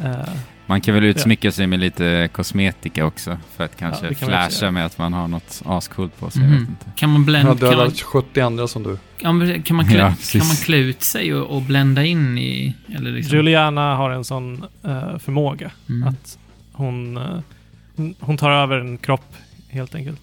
eh, 0.06 0.30
Man 0.72 0.82
kan 0.82 0.94
väl 0.96 1.04
utsmycka 1.04 1.52
sig 1.52 1.68
med 1.68 1.80
lite 1.80 2.30
kosmetika 2.32 3.06
också 3.06 3.38
för 3.56 3.64
att 3.64 3.72
Ja, 3.72 3.78
kanske 3.80 4.08
det 4.08 4.16
kan 4.16 4.28
flasha 4.30 4.72
med 4.72 4.86
att 4.86 4.98
man 4.98 5.14
har 5.14 5.28
något 5.28 5.62
ascoolt 5.66 6.20
på 6.20 6.30
sig. 6.30 6.42
Jag 6.44 6.50
vet 6.50 6.60
inte. 6.60 6.86
Kan 6.96 7.10
man 7.10 7.26
blända... 7.26 7.56
Kan 7.58 7.68
man, 7.68 7.78
dödat 7.78 8.02
70 8.02 8.42
andra 8.42 8.68
som 8.68 8.84
du. 8.84 8.98
ja, 9.20 9.32
men 9.32 9.64
kan 9.64 9.76
man, 9.78 9.88
klä, 9.88 9.98
Ja, 9.98 10.14
kan 10.40 10.48
man 10.48 10.56
klä 10.56 10.78
ut 10.78 11.02
sig 11.04 11.34
och, 11.34 11.56
och 11.56 11.62
blända 11.62 12.04
in 12.06 12.38
i... 12.38 12.76
Eller 12.96 13.12
liksom, 13.12 13.38
Juliana 13.38 13.96
har 13.96 14.10
en 14.12 14.24
sån 14.24 14.64
eh, 14.84 15.18
förmåga 15.18 15.72
Mm. 15.90 16.08
att 16.08 16.38
hon, 16.72 17.18
eh, 17.18 17.40
hon- 18.20 18.38
tar 18.38 18.52
över 18.52 18.78
en 18.78 18.98
kropp 18.98 19.36
helt 19.70 19.96
enkelt. 19.96 20.22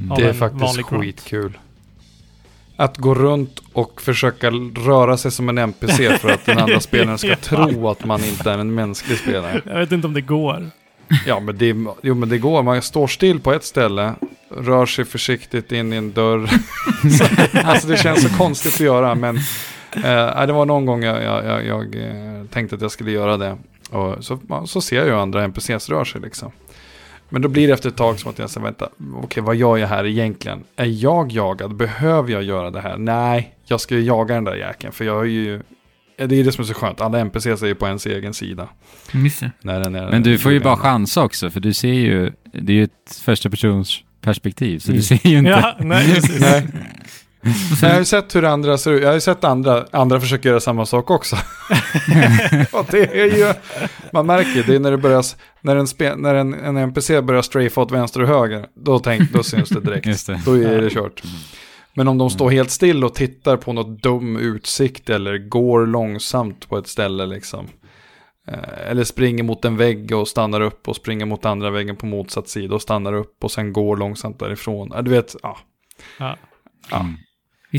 Mm. 0.00 0.16
Det 0.16 0.28
är 0.28 0.32
faktiskt 0.32 0.62
vanlig 0.62 0.86
grunt. 0.86 1.02
Att 2.76 2.98
gå 2.98 3.14
runt 3.14 3.62
och 3.72 4.02
försöka 4.02 4.50
röra 4.50 5.16
sig 5.16 5.30
som 5.30 5.48
en 5.48 5.58
NPC 5.58 6.18
för 6.18 6.28
att 6.28 6.46
den 6.46 6.58
andra 6.58 6.80
spelaren 6.80 7.18
ska 7.18 7.36
tro 7.36 7.88
att 7.88 8.04
man 8.04 8.24
inte 8.24 8.50
är 8.50 8.58
en 8.58 8.74
mänsklig 8.74 9.18
spelare. 9.18 9.62
Jag 9.64 9.78
vet 9.78 9.92
inte 9.92 10.06
om 10.06 10.14
det 10.14 10.20
går. 10.20 10.70
Ja, 11.26 11.40
men 11.40 11.58
det, 11.58 11.76
jo, 12.02 12.14
men 12.14 12.28
det 12.28 12.38
går. 12.38 12.62
Man 12.62 12.82
står 12.82 13.06
still 13.06 13.40
på 13.40 13.52
ett 13.52 13.64
ställe, 13.64 14.14
rör 14.50 14.86
sig 14.86 15.04
försiktigt 15.04 15.72
in 15.72 15.92
i 15.92 15.96
en 15.96 16.12
dörr. 16.12 16.46
så, 17.18 17.24
alltså 17.64 17.88
det 17.88 17.96
känns 17.96 18.22
så 18.22 18.38
konstigt 18.38 18.74
att 18.74 18.80
göra, 18.80 19.14
men 19.14 19.36
eh, 19.92 20.46
det 20.46 20.52
var 20.52 20.66
någon 20.66 20.86
gång 20.86 21.02
jag, 21.02 21.22
jag, 21.22 21.44
jag, 21.44 21.66
jag 21.66 21.94
eh, 21.94 22.46
tänkte 22.50 22.76
att 22.76 22.82
jag 22.82 22.90
skulle 22.90 23.10
göra 23.10 23.36
det. 23.36 23.56
Och 23.90 24.24
så, 24.24 24.38
så 24.66 24.80
ser 24.80 24.96
jag 24.96 25.06
ju 25.06 25.14
andra 25.14 25.44
NPCs 25.44 25.88
rör 25.88 26.04
sig 26.04 26.20
liksom. 26.20 26.52
Men 27.28 27.42
då 27.42 27.48
blir 27.48 27.66
det 27.66 27.72
efter 27.74 27.88
ett 27.88 27.96
tag 27.96 28.18
som 28.20 28.30
att 28.30 28.38
jag 28.38 28.50
säger, 28.50 28.64
vänta, 28.64 28.88
okej 29.22 29.42
vad 29.42 29.56
gör 29.56 29.76
jag 29.76 29.88
här 29.88 30.06
egentligen? 30.06 30.64
Är 30.76 30.84
jag 31.02 31.32
jagad? 31.32 31.76
Behöver 31.76 32.32
jag 32.32 32.42
göra 32.42 32.70
det 32.70 32.80
här? 32.80 32.96
Nej, 32.98 33.54
jag 33.64 33.80
ska 33.80 33.94
ju 33.94 34.02
jaga 34.02 34.34
den 34.34 34.44
där 34.44 34.54
jäkeln, 34.54 34.92
för 34.92 35.04
jag 35.04 35.20
är 35.20 35.24
ju... 35.30 35.62
Det 36.18 36.24
är 36.24 36.44
det 36.44 36.52
som 36.52 36.62
är 36.62 36.66
så 36.66 36.74
skönt, 36.74 37.00
alla 37.00 37.18
NPCs 37.18 37.62
är 37.62 37.66
ju 37.66 37.74
på 37.74 37.86
ens 37.86 38.06
egen 38.06 38.34
sida. 38.34 38.68
När 39.62 39.80
den 39.80 39.94
är, 39.94 40.10
Men 40.10 40.22
du 40.22 40.38
får 40.38 40.52
ju 40.52 40.60
bara 40.60 40.76
chansa 40.76 41.22
också, 41.24 41.50
för 41.50 41.60
du 41.60 41.72
ser 41.72 41.92
ju, 41.92 42.32
det 42.52 42.72
är 42.72 42.76
ju 42.76 42.84
ett 42.84 43.20
första 43.24 43.50
persons 43.50 43.98
perspektiv, 44.20 44.78
så 44.78 44.88
Mm. 44.90 44.96
du 44.96 45.02
ser 45.02 45.26
ju 45.28 45.38
inte. 45.38 45.50
Ja, 45.50 45.76
nej, 45.80 46.14
precis. 46.14 46.40
Nej. 46.40 46.66
Jag 47.82 47.90
har 47.90 47.98
ju 47.98 48.04
sett 48.04 48.36
hur 48.36 48.44
andra 48.44 48.78
ser 48.78 48.90
ut. 48.92 49.02
Jag 49.02 49.08
har 49.08 49.14
ju 49.14 49.20
sett 49.20 49.44
andra, 49.44 49.86
andra 49.90 50.20
försöka 50.20 50.48
göra 50.48 50.60
samma 50.60 50.86
sak 50.86 51.10
också. 51.10 51.36
och 52.72 52.86
det 52.90 53.20
är 53.20 53.36
ju, 53.38 53.52
man 54.12 54.26
märker 54.26 54.64
det 54.66 54.74
är 54.74 54.80
när 54.80 54.90
det 54.90 54.98
börjar, 54.98 55.24
när 55.60 55.76
en, 55.76 55.86
spe, 55.86 56.16
när 56.16 56.34
en, 56.34 56.54
en 56.54 56.76
NPC 56.76 57.22
börjar 57.22 57.42
strafa 57.42 57.80
åt 57.80 57.90
vänster 57.92 58.22
och 58.22 58.28
höger, 58.28 58.66
då, 58.74 58.98
tänk, 58.98 59.32
då 59.32 59.42
syns 59.42 59.68
det 59.68 59.80
direkt. 59.80 60.26
Det. 60.26 60.40
Då 60.44 60.52
är 60.52 60.80
det 60.82 60.90
kört. 60.90 61.22
Men 61.94 62.08
om 62.08 62.18
de 62.18 62.30
står 62.30 62.50
helt 62.50 62.70
still 62.70 63.04
och 63.04 63.14
tittar 63.14 63.56
på 63.56 63.72
något 63.72 64.02
dum 64.02 64.36
utsikt 64.36 65.10
eller 65.10 65.38
går 65.38 65.86
långsamt 65.86 66.68
på 66.68 66.78
ett 66.78 66.86
ställe 66.88 67.26
liksom. 67.26 67.66
eh, 68.48 68.90
Eller 68.90 69.04
springer 69.04 69.42
mot 69.42 69.64
en 69.64 69.76
vägg 69.76 70.12
och 70.12 70.28
stannar 70.28 70.60
upp 70.60 70.88
och 70.88 70.96
springer 70.96 71.26
mot 71.26 71.44
andra 71.44 71.70
väggen 71.70 71.96
på 71.96 72.06
motsatt 72.06 72.48
sida 72.48 72.74
och 72.74 72.82
stannar 72.82 73.12
upp 73.12 73.44
och 73.44 73.50
sen 73.50 73.72
går 73.72 73.96
långsamt 73.96 74.38
därifrån. 74.38 74.90
Ja, 74.94 75.02
Du 75.02 75.10
vet, 75.10 75.36
ja. 75.42 75.58
Ja. 76.18 76.36
ja. 76.90 77.00
Mm. 77.00 77.14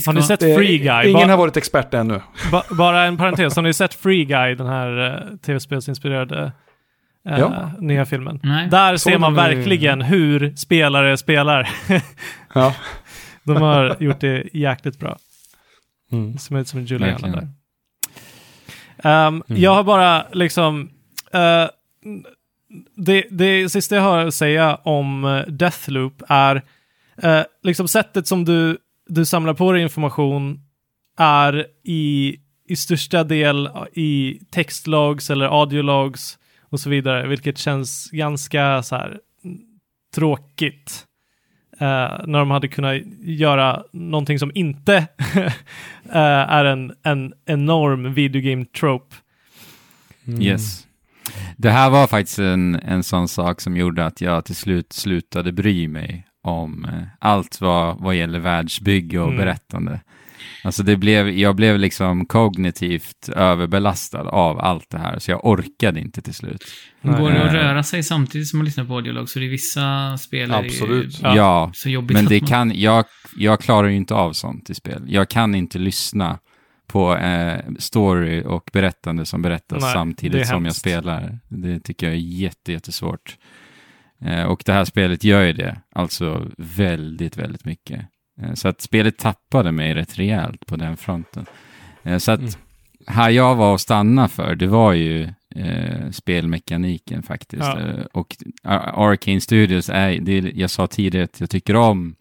Har 0.05 0.13
ni 0.13 0.21
sett 0.23 0.39
Det- 0.39 0.55
Free 0.55 0.77
Guy? 0.77 1.09
Ingen 1.09 1.29
har 1.29 1.37
varit 1.37 1.57
expert 1.57 1.93
ännu. 1.93 2.21
ba- 2.51 2.63
bara 2.69 3.03
en 3.05 3.17
parentes, 3.17 3.55
har 3.55 3.63
ni 3.63 3.73
sett 3.73 3.93
Free 3.93 4.25
Guy, 4.25 4.55
den 4.55 4.67
här 4.67 4.99
uh, 5.31 5.37
tv-spelsinspirerade 5.37 6.51
eh, 7.29 7.39
Ja. 7.39 7.71
nya 7.79 8.05
filmen? 8.05 8.39
Nej. 8.43 8.67
Där 8.67 8.97
Såg 8.97 9.11
ser 9.11 9.19
man 9.19 9.33
verkligen 9.33 10.01
hur 10.01 10.55
spelare 10.55 11.17
spelar. 11.17 11.69
Ja. 12.53 12.75
De 13.43 13.55
har 13.57 13.95
gjort 13.99 14.19
det 14.19 14.43
jäkligt 14.53 14.99
bra. 14.99 15.17
Mm. 16.11 16.37
Som 16.37 16.57
ut 16.57 16.67
som 16.67 16.79
en 16.79 16.85
Verkligen. 16.85 17.31
där. 17.31 17.47
Ehm, 19.03 19.43
Jag 19.47 19.75
har 19.75 19.83
bara 19.83 20.25
liksom... 20.31 20.89
eh, 21.33 21.65
det, 22.95 23.23
det 23.31 23.69
sista 23.69 23.95
jag 23.95 24.01
har 24.03 24.17
att 24.25 24.33
säga 24.33 24.75
om 24.75 25.25
uh, 25.25 25.41
Deathloop 25.47 26.21
är 26.29 26.61
eh, 27.23 27.41
liksom 27.63 27.87
sättet 27.87 28.27
som 28.27 28.45
du, 28.45 28.77
du 29.07 29.25
samlar 29.25 29.53
på 29.53 29.71
dig 29.71 29.81
information 29.81 30.59
är 31.17 31.67
i, 31.83 32.35
i 32.67 32.75
största 32.75 33.23
del 33.23 33.69
i 33.93 34.39
textlogs 34.51 35.29
eller 35.29 35.45
audiologs 35.61 36.37
och 36.69 36.79
så 36.79 36.89
vidare, 36.89 37.27
vilket 37.27 37.57
känns 37.57 38.09
ganska 38.11 38.83
så 38.83 38.95
här 38.95 39.19
tråkigt. 40.15 41.03
Eh, 41.79 42.25
när 42.25 42.39
de 42.39 42.51
hade 42.51 42.67
kunnat 42.67 43.01
göra 43.19 43.83
någonting 43.93 44.39
som 44.39 44.51
inte 44.55 44.95
eh, 46.09 46.51
är 46.51 46.65
en, 46.65 46.93
en 47.03 47.33
enorm 47.45 48.13
videogame 48.13 48.65
trope. 48.65 49.15
Mm. 50.27 50.41
Yes. 50.41 50.87
Det 51.57 51.69
här 51.69 51.89
var 51.89 52.07
faktiskt 52.07 52.39
en, 52.39 52.75
en 52.75 53.03
sån 53.03 53.27
sak 53.27 53.61
som 53.61 53.77
gjorde 53.77 54.05
att 54.05 54.21
jag 54.21 54.45
till 54.45 54.55
slut 54.55 54.93
slutade 54.93 55.51
bry 55.51 55.87
mig 55.87 56.26
om 56.47 56.85
eh, 56.85 56.91
allt 57.19 57.61
vad, 57.61 57.99
vad 58.01 58.15
gäller 58.15 58.39
världsbygge 58.39 59.19
och 59.19 59.25
Mm. 59.27 59.37
berättande. 59.37 59.99
Alltså 60.63 60.83
det 60.83 60.97
blev, 60.97 61.29
jag 61.29 61.55
blev 61.55 61.79
liksom 61.79 62.25
kognitivt 62.25 63.29
överbelastad 63.35 64.21
av 64.29 64.59
allt 64.59 64.89
det 64.89 64.97
här, 64.97 65.19
så 65.19 65.31
jag 65.31 65.45
orkade 65.45 65.99
inte 65.99 66.21
till 66.21 66.33
slut. 66.33 66.63
Går 67.01 67.31
det 67.31 67.41
att 67.43 67.47
Eh. 67.47 67.53
röra 67.53 67.83
sig 67.83 68.03
samtidigt 68.03 68.47
som 68.47 68.59
man 68.59 68.65
lyssnar 68.65 68.85
på 68.85 68.93
audiolog? 68.95 69.29
Så 69.29 69.39
det 69.39 69.45
är 69.45 69.49
vissa 69.49 70.17
spel 70.17 70.51
är 70.51 70.55
Absolut. 70.59 71.19
Ja. 71.21 71.35
Ja, 71.35 71.71
så 71.73 71.89
jobbigt. 71.89 72.13
men 72.17 72.25
det 72.25 72.41
man- 72.41 72.47
kan, 72.49 72.79
jag, 72.79 73.05
jag 73.37 73.59
klarar 73.59 73.87
ju 73.87 73.95
inte 73.95 74.13
av 74.15 74.33
sånt 74.33 74.69
i 74.69 74.75
spel. 74.75 75.03
Jag 75.07 75.29
kan 75.29 75.55
inte 75.55 75.79
lyssna 75.79 76.39
på 76.87 77.15
eh, 77.17 77.59
story 77.79 78.43
och 78.45 78.69
berättande 78.73 79.25
som 79.25 79.41
berättas 79.41 79.81
Nej, 79.81 79.89
är 79.89 79.93
samtidigt 79.93 80.47
som 80.47 80.65
jag 80.65 80.75
spelar. 80.75 81.39
Det 81.49 81.79
tycker 81.79 82.05
jag 82.07 82.13
är 82.15 82.19
jätte, 82.19 82.71
jättesvårt. 82.71 83.37
Eh, 84.21 84.43
och 84.43 84.63
det 84.65 84.73
här 84.73 84.85
spelet 84.85 85.23
gör 85.23 85.43
ju 85.43 85.53
det, 85.53 85.81
alltså 85.91 86.47
väldigt, 86.57 87.37
väldigt 87.37 87.65
mycket. 87.65 88.01
Eh, 88.41 88.53
så 88.53 88.67
att 88.67 88.81
spelet 88.81 89.17
tappade 89.17 89.71
mig 89.71 89.93
rätt 89.93 90.19
rejält 90.19 90.65
på 90.65 90.75
den 90.75 90.97
fronten. 90.97 91.45
Eh, 92.03 92.17
så 92.17 92.31
att 92.31 92.39
Mm. 92.39 92.51
här 93.07 93.29
jag 93.29 93.55
var 93.55 93.73
och 93.73 93.81
stanna 93.81 94.27
för, 94.27 94.55
det 94.55 94.67
var 94.67 94.93
ju 94.93 95.23
eh, 95.55 96.09
spelmekaniken 96.11 97.23
faktiskt. 97.23 97.63
Ja. 97.63 97.79
Och 98.13 98.37
Ar- 98.63 99.11
Arcane 99.11 99.41
Studios 99.41 99.89
är, 99.89 100.19
det, 100.19 100.39
jag 100.55 100.69
sa 100.69 100.87
tidigare 100.87 101.23
att 101.23 101.39
jag 101.39 101.49
tycker 101.49 101.75
om 101.75 102.15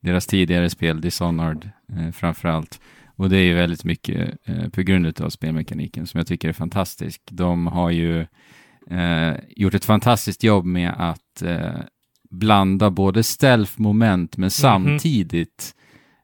deras 0.00 0.26
tidigare 0.26 0.70
spel, 0.70 1.00
Dishonored 1.00 1.70
eh, 1.98 2.10
framför 2.12 2.48
allt. 2.48 2.80
Och 3.16 3.30
det 3.30 3.36
är 3.36 3.42
ju 3.44 3.54
väldigt 3.54 3.84
mycket 3.84 4.36
eh, 4.44 4.68
på 4.68 4.82
grund 4.82 5.20
av 5.20 5.30
spelmekaniken 5.30 6.06
som 6.06 6.18
jag 6.18 6.26
tycker 6.26 6.48
är 6.48 6.52
fantastisk. 6.52 7.22
De 7.30 7.66
har 7.66 7.90
ju 7.90 8.26
eh, 8.90 9.34
gjort 9.56 9.74
ett 9.74 9.84
fantastiskt 9.84 10.44
jobb 10.44 10.64
med 10.64 10.94
att 10.98 11.42
eh, 11.42 11.80
blanda 12.30 12.90
både 12.90 13.22
stealth-moment 13.22 14.36
men 14.36 14.50
samtidigt 14.50 15.74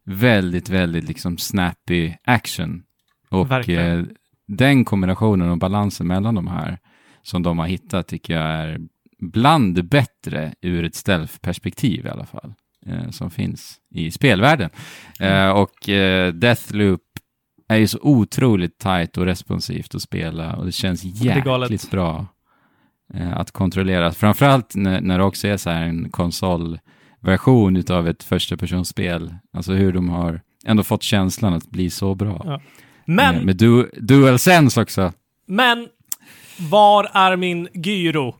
väldigt, 0.04 0.68
väldigt 0.68 1.08
liksom 1.08 1.38
snappy 1.38 2.12
action. 2.24 2.82
Och 3.30 3.68
eh, 3.68 4.04
den 4.48 4.84
kombinationen 4.84 5.50
och 5.50 5.58
balansen 5.58 6.06
mellan 6.06 6.34
de 6.34 6.46
här 6.46 6.78
som 7.22 7.42
de 7.42 7.58
har 7.58 7.66
hittat 7.66 8.08
tycker 8.08 8.34
jag 8.34 8.44
är 8.46 8.78
bland 9.18 9.74
det 9.74 9.82
bättre 9.82 10.54
ur 10.62 10.84
ett 10.84 10.94
stealth-perspektiv 10.94 12.06
i 12.06 12.08
alla 12.08 12.26
fall, 12.26 12.54
eh, 12.86 13.10
som 13.10 13.30
finns 13.30 13.76
i 13.90 14.10
spelvärlden. 14.10 14.70
Eh, 15.20 15.50
och 15.50 15.88
eh, 15.88 16.32
Deathloop 16.32 17.00
är 17.68 17.76
ju 17.76 17.86
så 17.86 17.98
otroligt 18.02 18.78
tight 18.78 19.16
och 19.18 19.24
responsivt 19.24 19.94
att 19.94 20.02
spela 20.02 20.56
och 20.56 20.64
det 20.66 20.72
känns 20.72 21.04
jäkligt 21.04 21.90
bra. 21.90 22.16
eh, 22.18 22.24
att 23.34 23.50
kontrollera. 23.52 24.12
Framförallt 24.12 24.74
när, 24.74 25.00
när 25.00 25.18
det 25.18 25.24
också 25.24 25.48
är 25.48 25.56
så 25.56 25.70
här 25.70 25.82
en 25.82 26.10
konsolversion 26.10 27.76
utav 27.76 28.08
ett 28.08 28.22
första 28.22 28.56
personspel. 28.56 29.34
Alltså 29.52 29.72
hur 29.72 29.92
de 29.92 30.08
har 30.08 30.40
ändå 30.66 30.82
fått 30.82 31.02
känslan 31.02 31.52
att 31.54 31.70
bli 31.70 31.90
så 31.90 32.14
bra. 32.14 32.42
Ja. 32.44 32.60
Men, 33.06 33.34
Eh, 33.34 33.42
Med 33.42 33.56
du, 33.56 33.90
DualSense 34.00 34.80
också. 34.82 35.12
men, 35.46 35.88
var 36.70 37.08
är 37.14 37.36
min 37.36 37.68
gyro? 37.74 38.34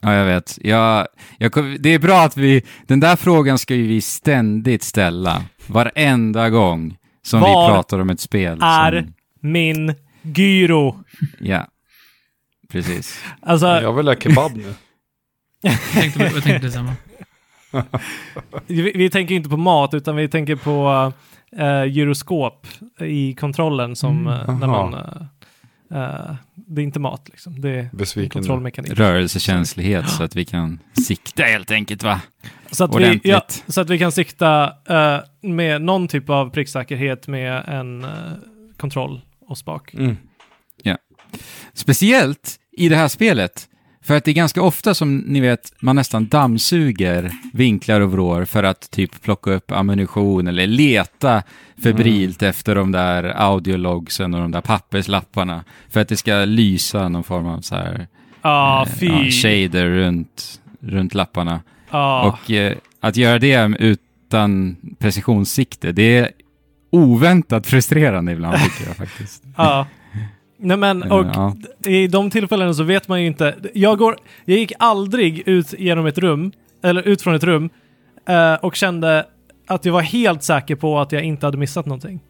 Ja, 0.00 0.14
jag 0.14 0.24
vet. 0.26 0.58
Jag, 0.62 1.06
jag, 1.38 1.52
det 1.80 1.88
är 1.94 1.98
bra 1.98 2.20
att 2.20 2.36
vi... 2.36 2.62
Den 2.86 3.00
där 3.00 3.16
frågan 3.16 3.58
ska 3.58 3.74
ju 3.74 3.86
vi 3.86 4.00
ständigt 4.00 4.82
ställa. 4.82 5.42
Varenda 5.66 6.50
gång 6.50 6.96
som 7.22 7.40
Var 7.40 7.48
vi 7.68 7.72
pratar 7.74 7.98
om 7.98 8.10
ett 8.10 8.20
spel. 8.20 8.58
är 8.62 9.00
Som, 9.00 9.12
min 9.50 9.94
gyro. 10.22 10.96
ja, 11.40 11.66
precis. 12.74 13.24
Alltså, 13.40 13.66
Jag 13.66 13.92
vill 13.92 14.08
ha 14.08 14.14
kebab 14.14 14.56
nu. 14.56 14.74
Jag 15.62 15.80
tänkte, 15.92 16.22
jag 16.22 16.32
tänkte 16.32 16.58
detsamma. 16.66 16.92
vi, 18.66 18.92
vi 18.94 19.10
tänker 19.10 19.34
inte 19.34 19.48
på 19.48 19.56
mat, 19.56 19.94
utan 19.94 20.16
vi 20.16 20.28
tänker 20.28 20.56
på 20.56 21.12
uh, 21.60 21.84
gyroskop 21.86 22.66
i 23.00 23.34
kontrollen 23.34 23.96
som 23.96 24.26
Mm. 24.26 24.40
eh, 24.48 24.58
när 24.58 24.66
man... 24.66 24.94
eh, 24.94 26.34
det 26.54 26.80
är 26.80 26.84
inte 26.84 27.00
mat 27.00 27.28
liksom, 27.28 27.60
det 27.60 27.68
är 27.70 27.78
en 27.78 27.88
Besviken. 27.92 28.24
nu. 28.28 28.40
kontrollmekanism. 28.40 28.94
Rörelsekänslighet 28.94 30.08
så 30.10 30.22
att 30.22 30.36
vi 30.36 30.44
kan 30.44 30.78
sikta 31.06 31.42
helt 31.42 31.70
enkelt 31.70 32.02
va? 32.02 32.20
Så 32.70 32.84
att, 32.84 32.96
vi, 32.96 33.20
ja, 33.24 33.42
så 33.68 33.80
att 33.80 33.90
vi 33.90 33.98
kan 33.98 34.12
sikta 34.12 34.72
med 35.42 35.82
någon 35.82 36.08
typ 36.08 36.30
av 36.30 36.50
pricksäkerhet 36.50 37.26
med 37.28 37.64
en 37.68 38.06
kontroll 38.76 39.20
och 39.46 39.58
spak. 39.58 39.94
Mm. 39.94 40.16
Speciellt 41.74 42.56
i 42.76 42.88
det 42.88 42.96
här 42.96 43.08
spelet. 43.08 43.68
För 44.02 44.16
att 44.16 44.24
det 44.24 44.30
är 44.30 44.34
ganska 44.34 44.62
ofta 44.62 44.94
som 44.94 45.18
ni 45.18 45.40
vet, 45.40 45.72
man 45.80 45.96
nästan 45.96 46.28
dammsuger 46.28 47.30
vinklar 47.52 48.00
och 48.00 48.12
vrår 48.12 48.44
för 48.44 48.62
att 48.62 48.90
typ 48.90 49.22
plocka 49.22 49.50
upp 49.50 49.72
ammunition 49.72 50.48
eller 50.48 50.66
leta 50.66 51.42
febrilt 51.82 52.42
efter 52.42 52.74
de 52.74 52.92
där 52.92 53.24
audiologsen 53.24 54.34
och 54.34 54.40
de 54.40 54.50
där 54.50 54.60
papperslapparna. 54.60 55.64
För 55.88 56.00
att 56.00 56.08
det 56.08 56.16
ska 56.16 56.44
lysa 56.44 57.08
någon 57.08 57.24
form 57.24 57.46
av 57.46 57.60
så 57.60 57.74
här 57.74 58.06
Ah, 58.46 58.86
eh, 59.00 59.04
ja, 59.04 59.30
shader 59.30 59.86
runt, 59.86 60.60
runt 60.80 61.14
lapparna. 61.14 61.60
Ah. 61.90 62.28
Och 62.28 62.50
eh, 62.50 62.76
att 63.00 63.16
göra 63.16 63.38
det 63.38 63.76
utan 63.78 64.76
precisionssikte, 64.98 65.92
det 65.92 66.16
är 66.16 66.30
oväntat 66.90 67.66
frustrerande 67.66 68.32
ibland 68.32 68.56
tycker 68.62 68.86
jag 68.86 68.96
faktiskt. 69.08 69.42
Ja. 69.56 69.86
Nej 70.56 70.76
men, 70.76 71.02
och 71.02 71.26
Ja. 71.34 71.56
i 71.86 72.06
de 72.06 72.30
tillfällena 72.30 72.74
så 72.74 72.82
vet 72.82 73.08
man 73.08 73.20
ju 73.20 73.26
inte. 73.26 73.54
Jag, 73.74 73.98
går, 73.98 74.16
jag 74.44 74.58
gick 74.58 74.72
aldrig 74.78 75.48
ut 75.48 75.74
genom 75.78 76.06
ett 76.06 76.18
rum, 76.18 76.52
eller 76.82 77.02
ut 77.08 77.22
från 77.22 77.34
ett 77.34 77.44
rum, 77.44 77.70
eh, 78.28 78.54
och 78.54 78.76
kände 78.76 79.26
att 79.66 79.84
jag 79.84 79.92
var 79.92 80.00
helt 80.02 80.42
säker 80.42 80.76
på 80.76 80.98
att 81.00 81.12
jag 81.12 81.22
inte 81.22 81.46
hade 81.46 81.58
missat 81.58 81.86
någonting. 81.86 82.20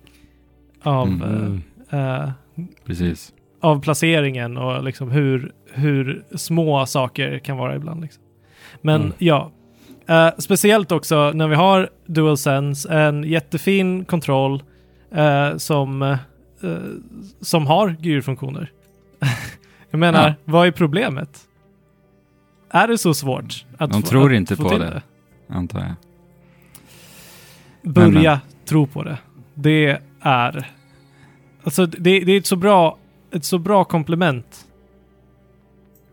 Av, 0.83 1.07
Mm. 1.09 1.63
eh, 1.91 2.01
eh, 2.23 2.29
Precis. 2.87 3.33
av 3.61 3.81
placeringen 3.83 4.57
och 4.57 4.85
liksom 4.85 5.11
hur, 5.11 5.53
hur 5.73 6.25
små 6.37 6.87
saker 6.87 7.39
kan 7.39 7.57
vara 7.57 7.77
ibland. 7.77 8.01
Liksom. 8.03 8.23
Men 8.83 9.01
Mm. 9.01 9.13
ja, 9.19 9.51
Eh, 10.07 10.29
speciellt 10.39 10.93
också 10.93 11.31
när 11.35 11.49
vi 11.49 11.55
har 11.55 11.89
DualSense, 12.07 12.93
en 12.93 13.25
jättefin 13.25 14.05
kontroll 14.05 14.63
eh, 15.15 15.57
som, 15.57 16.17
eh, 16.65 16.79
som 17.41 17.67
har 17.67 17.97
gyrfunktioner. 18.01 18.73
Jag 19.91 19.99
menar, 19.99 20.29
Ja. 20.29 20.35
vad 20.45 20.67
är 20.67 20.71
problemet? 20.71 21.41
Är 22.71 22.89
det 22.89 22.99
så 22.99 23.15
svårt? 23.15 23.65
Att 23.79 23.93
De 23.93 24.03
få, 24.03 24.09
tror 24.09 24.33
att 24.33 24.37
inte 24.37 24.57
få 24.57 24.63
på 24.63 24.69
till 24.69 24.79
det. 24.79 25.03
Antar 25.49 25.81
jag. 25.81 25.95
Börja 27.95 28.41
tro 28.65 28.87
på 28.87 29.03
det. 29.03 29.19
Det 29.55 29.99
är... 30.21 30.71
Alltså 31.63 31.87
det, 31.87 32.21
det 32.21 32.33
är 32.33 32.39
ett 32.39 32.47
så 32.47 32.57
bra, 32.57 32.99
ett 33.33 33.45
så 33.45 33.59
bra 33.59 33.85
komplement 33.85 34.67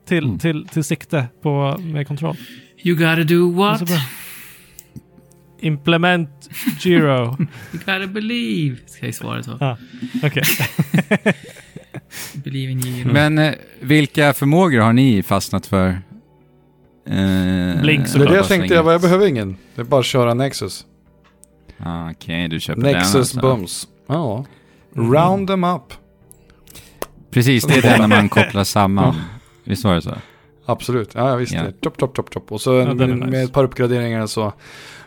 till, 0.05 0.23
Mm. 0.25 0.39
till, 0.39 0.67
till 0.67 0.83
sikte 0.83 1.25
på, 1.41 1.77
med 1.79 2.07
kontroll. 2.07 2.37
You 2.83 2.95
gotta 2.97 3.15
do 3.23 3.49
Det 3.51 3.57
what? 3.57 3.81
Så. 5.61 5.65
Implement 5.65 6.29
Giro. 6.79 7.25
You 7.73 7.79
gotta 7.85 8.07
believe. 8.07 8.77
Ska 8.85 9.05
jag 9.05 9.15
svaret 9.15 9.47
vara. 9.47 9.57
Ja. 9.59 9.77
Okej. 10.27 10.43
Believe 12.33 12.71
in 12.71 12.85
you. 12.87 13.13
Men 13.13 13.37
eh, 13.37 13.53
vilka 13.79 14.33
förmågor 14.33 14.79
har 14.79 14.93
ni 14.93 15.23
fastnat 15.23 15.65
för? 15.65 15.87
Eh, 15.89 17.81
Blink 17.81 17.99
Det 17.99 18.03
är 18.03 18.05
såklart. 18.05 18.29
det 18.29 18.35
jag 18.35 18.47
tänkte, 18.47 18.73
jag, 18.73 18.93
jag 18.93 19.01
behöver 19.01 19.27
ingen. 19.27 19.57
Det 19.75 19.81
är 19.81 19.85
bara 19.85 19.99
att 19.99 20.05
köra 20.05 20.33
Nexus. 20.33 20.85
Ah, 21.77 22.11
Okej, 22.11 22.47
du 22.47 22.59
köper 22.59 22.81
den 22.81 22.91
Nexus 22.93 23.15
alltså. 23.15 23.39
bums. 23.41 23.87
Ja. 24.07 24.45
Mm. 24.95 25.13
Round 25.13 25.47
them 25.47 25.63
up. 25.63 25.93
Precis, 27.31 27.63
det 27.63 27.73
är 27.77 27.81
den 27.81 27.99
när 27.99 28.07
man 28.07 28.29
kopplar 28.29 28.63
samman. 28.63 29.15
Visst 29.63 29.83
var 29.83 29.95
det 29.95 30.01
så? 30.01 30.13
Absolut, 30.65 31.11
ja 31.15 31.35
visst. 31.35 31.53
Ja. 31.53 31.63
Topp, 31.81 31.97
topp, 31.97 32.15
topp, 32.15 32.31
topp. 32.31 32.51
Och 32.51 32.61
så 32.61 32.73
Ja, 32.73 32.93
med, 32.93 33.09
nice. 33.19 33.41
ett 33.41 33.53
par 33.53 33.63
uppgraderingar 33.63 34.27
så 34.27 34.53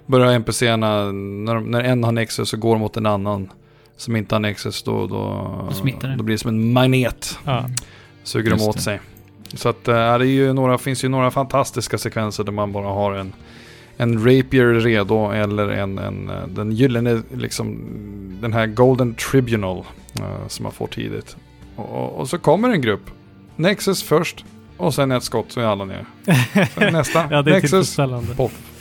börjar 0.06 0.32
NPCerna, 0.32 1.12
när, 1.12 1.60
när 1.60 1.80
en 1.80 2.04
har 2.04 2.12
Nexus 2.12 2.48
så 2.48 2.56
går 2.56 2.78
mot 2.78 2.96
en 2.96 3.06
annan 3.06 3.48
som 3.96 4.16
inte 4.16 4.34
har 4.34 4.40
Nexus 4.40 4.82
då, 4.82 5.06
då, 5.06 5.68
då 6.16 6.22
blir 6.22 6.34
det 6.34 6.38
som 6.38 6.48
en 6.48 6.72
magnet. 6.72 7.38
Ja. 7.44 7.64
Suger 8.22 8.50
de 8.50 8.62
åt 8.62 8.76
det. 8.76 8.82
sig. 8.82 9.00
Så 9.54 9.68
att 9.68 9.88
äh, 9.88 9.94
det 9.94 10.00
är 10.00 10.24
ju 10.24 10.52
några, 10.52 10.78
finns 10.78 11.04
ju 11.04 11.08
några 11.08 11.30
fantastiska 11.30 11.98
sekvenser 11.98 12.44
där 12.44 12.52
man 12.52 12.72
bara 12.72 12.88
har 12.88 13.12
en, 13.12 13.32
en 13.96 14.18
rapier 14.18 14.74
redo 14.74 15.30
eller 15.30 15.68
en, 15.68 15.98
en 15.98 16.30
eh, 16.30 16.46
den 16.46 16.72
gyllene, 16.72 17.22
liksom 17.34 17.78
den 18.40 18.52
här 18.52 18.66
Golden 18.66 19.14
Tribunal 19.14 19.84
eh, 20.20 20.48
som 20.48 20.62
man 20.62 20.72
får 20.72 20.86
tidigt. 20.86 21.36
Och, 21.76 21.90
och, 21.90 22.20
och 22.20 22.28
så 22.28 22.38
kommer 22.38 22.68
en 22.68 22.80
grupp. 22.80 23.10
Nexus 23.56 24.02
först 24.02 24.44
och 24.76 24.94
sen 24.94 25.12
ett 25.12 25.24
skott 25.24 25.46
så 25.48 25.60
är 25.60 25.64
alla 25.64 25.84
ner. 25.84 26.06
Sen 26.74 26.92
nästa. 26.92 27.26
ja, 27.30 27.42
det 27.42 27.50
är 27.50 27.54
Nexus. 27.54 27.96
Poff. 28.36 28.73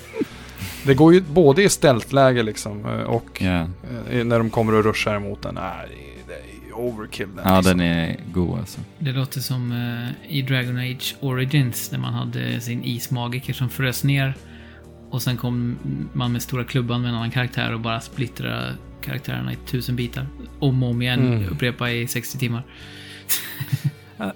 Det 0.85 0.93
går 0.93 1.13
ju 1.13 1.21
både 1.21 1.63
i 1.63 1.69
stältläge 1.69 2.43
liksom 2.43 2.85
eh, 2.85 2.91
och 3.01 3.41
eh, 3.41 3.67
när 4.09 4.37
de 4.37 4.49
kommer 4.49 4.73
och 4.73 4.83
ruschar 4.83 5.15
emot 5.15 5.41
den. 5.41 5.55
Nej, 5.55 5.87
det 6.27 6.33
är- 6.33 6.73
overkill. 6.75 7.27
Den, 7.35 7.45
ja 7.47 7.57
liksom. 7.57 7.77
den 7.77 7.87
är 7.87 8.17
god 8.33 8.59
alltså. 8.59 8.79
Det 8.99 9.11
låter 9.11 9.39
som 9.39 9.71
eh, 9.71 10.35
i 10.37 10.41
Dragon 10.41 10.77
Age 10.77 11.15
Origins 11.19 11.91
när 11.91 11.99
man 11.99 12.13
hade 12.13 12.61
sin 12.61 12.83
ismagiker 12.83 13.53
som 13.53 13.69
frös 13.69 14.03
ner. 14.03 14.33
Och 15.09 15.21
sen 15.21 15.37
kom 15.37 15.77
man 16.13 16.31
med 16.31 16.41
stora 16.41 16.63
klubban 16.63 17.01
med 17.01 17.09
en 17.09 17.15
annan 17.15 17.31
karaktär 17.31 17.73
och 17.73 17.79
bara 17.79 17.99
splittrade 18.01 18.73
karaktärerna 19.01 19.53
i 19.53 19.55
tusen 19.55 19.95
bitar. 19.95 20.27
Om 20.59 20.83
och 20.83 20.89
om 20.89 21.01
igen, 21.01 21.19
Mm. 21.19 21.49
upprepa 21.49 21.91
i 21.91 22.07
60 22.07 22.37
timmar. 22.37 22.63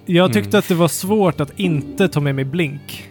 Jag 0.06 0.34
tyckte 0.34 0.50
Mm. 0.50 0.60
att 0.60 0.68
det 0.68 0.76
var 0.76 0.88
svårt 0.88 1.40
att 1.40 1.60
inte 1.60 2.08
ta 2.08 2.20
med 2.20 2.36
mig 2.36 2.46
Blink. 2.46 3.10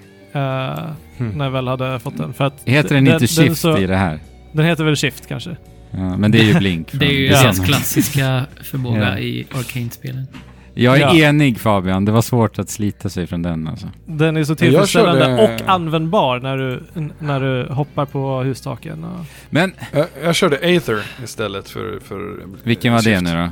Mm. 1.19 1.31
När 1.39 1.45
jag 1.45 1.53
väl 1.53 1.69
hade 1.69 1.99
fått 1.99 2.17
den. 2.19 2.33
För 2.33 2.45
att 2.45 2.63
Heter 2.65 2.95
den, 2.95 3.07
inte 3.09 3.27
Shift 3.27 3.61
så- 3.61 3.79
i 3.79 3.87
det 3.87 3.97
här? 3.97 4.21
Den 4.53 4.67
heter 4.67 4.85
väl 4.85 4.97
Shift 4.97 5.27
kanske? 5.27 5.57
Ja, 5.91 6.17
men 6.17 6.31
det 6.31 6.39
är 6.39 6.43
ju 6.45 6.55
Blink. 6.59 6.89
Det 6.93 7.07
är 7.07 7.11
ju 7.13 7.29
deras 7.29 7.61
klassiska 7.67 8.47
förmåga 8.63 9.01
Ja. 9.13 9.19
i 9.19 9.47
Arcane-spelen. 9.55 10.27
Jag 10.75 10.97
är 10.97 11.01
Ja. 11.01 11.15
enig 11.29 11.61
Fabian, 11.61 12.05
det 12.05 12.13
var 12.13 12.23
svårt 12.23 12.59
att 12.59 12.71
slita 12.71 13.09
sig 13.09 13.27
från 13.27 13.43
den 13.43 13.69
alltså. 13.69 13.87
Den 14.07 14.37
är 14.37 14.45
så 14.45 14.55
tillfredsställande 14.55 15.21
körde- 15.25 15.43
och 15.63 15.69
användbar 15.71 16.39
när 16.41 16.57
du, 16.59 16.83
när 17.19 17.41
du 17.41 17.73
hoppar 17.73 18.07
på 18.07 18.43
hustaken. 18.43 19.05
Och... 19.05 19.27
Men 19.51 19.73
Jag, 19.93 20.07
jag 20.25 20.35
körde 20.35 20.57
Aether 20.57 21.03
istället 21.25 21.69
för... 21.71 21.99
för 22.05 22.37
vilken 22.63 22.93
var 22.93 23.03
det 23.03 23.05
Shift. 23.19 23.23
nu 23.23 23.35
då? 23.35 23.49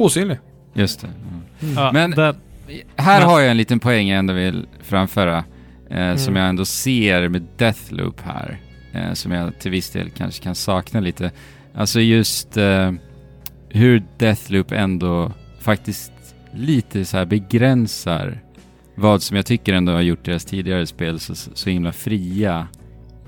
Osynlig. 0.00 0.38
Just 0.74 1.00
det. 1.00 1.08
ja. 1.60 1.66
Ja, 1.76 1.92
Men- 1.92 2.10
den, 2.10 2.34
Här 2.96 3.20
Men- 3.20 3.28
har 3.28 3.40
jag 3.40 3.50
en 3.50 3.56
liten 3.56 3.80
poäng 3.80 4.08
jag 4.08 4.18
ändå 4.18 4.34
vill 4.34 4.66
framföra. 4.82 5.44
Eh, 5.90 6.16
Som 6.16 6.32
Mm. 6.32 6.40
jag 6.42 6.48
ändå 6.48 6.64
ser 6.64 7.28
med 7.28 7.46
Deathloop 7.56 8.20
här. 8.20 8.58
Eh, 8.92 9.12
som 9.12 9.32
jag 9.32 9.58
till 9.58 9.70
viss 9.70 9.90
del 9.90 10.10
kanske 10.10 10.42
kan 10.42 10.54
sakna 10.54 11.00
lite. 11.00 11.30
Alltså 11.74 12.00
just 12.00 12.56
eh, 12.56 12.92
hur 13.68 14.02
Deathloop 14.18 14.72
ändå 14.72 15.32
faktiskt 15.60 16.12
lite 16.54 17.04
så 17.04 17.16
här 17.16 17.24
begränsar 17.24 18.40
vad 18.94 19.22
som 19.22 19.36
jag 19.36 19.46
tycker 19.46 19.72
ändå 19.74 19.92
har 19.92 20.00
gjort 20.00 20.24
deras 20.24 20.44
tidigare 20.44 20.86
spel 20.86 21.20
så, 21.20 21.34
så 21.34 21.70
himla 21.70 21.92
fria 21.92 22.66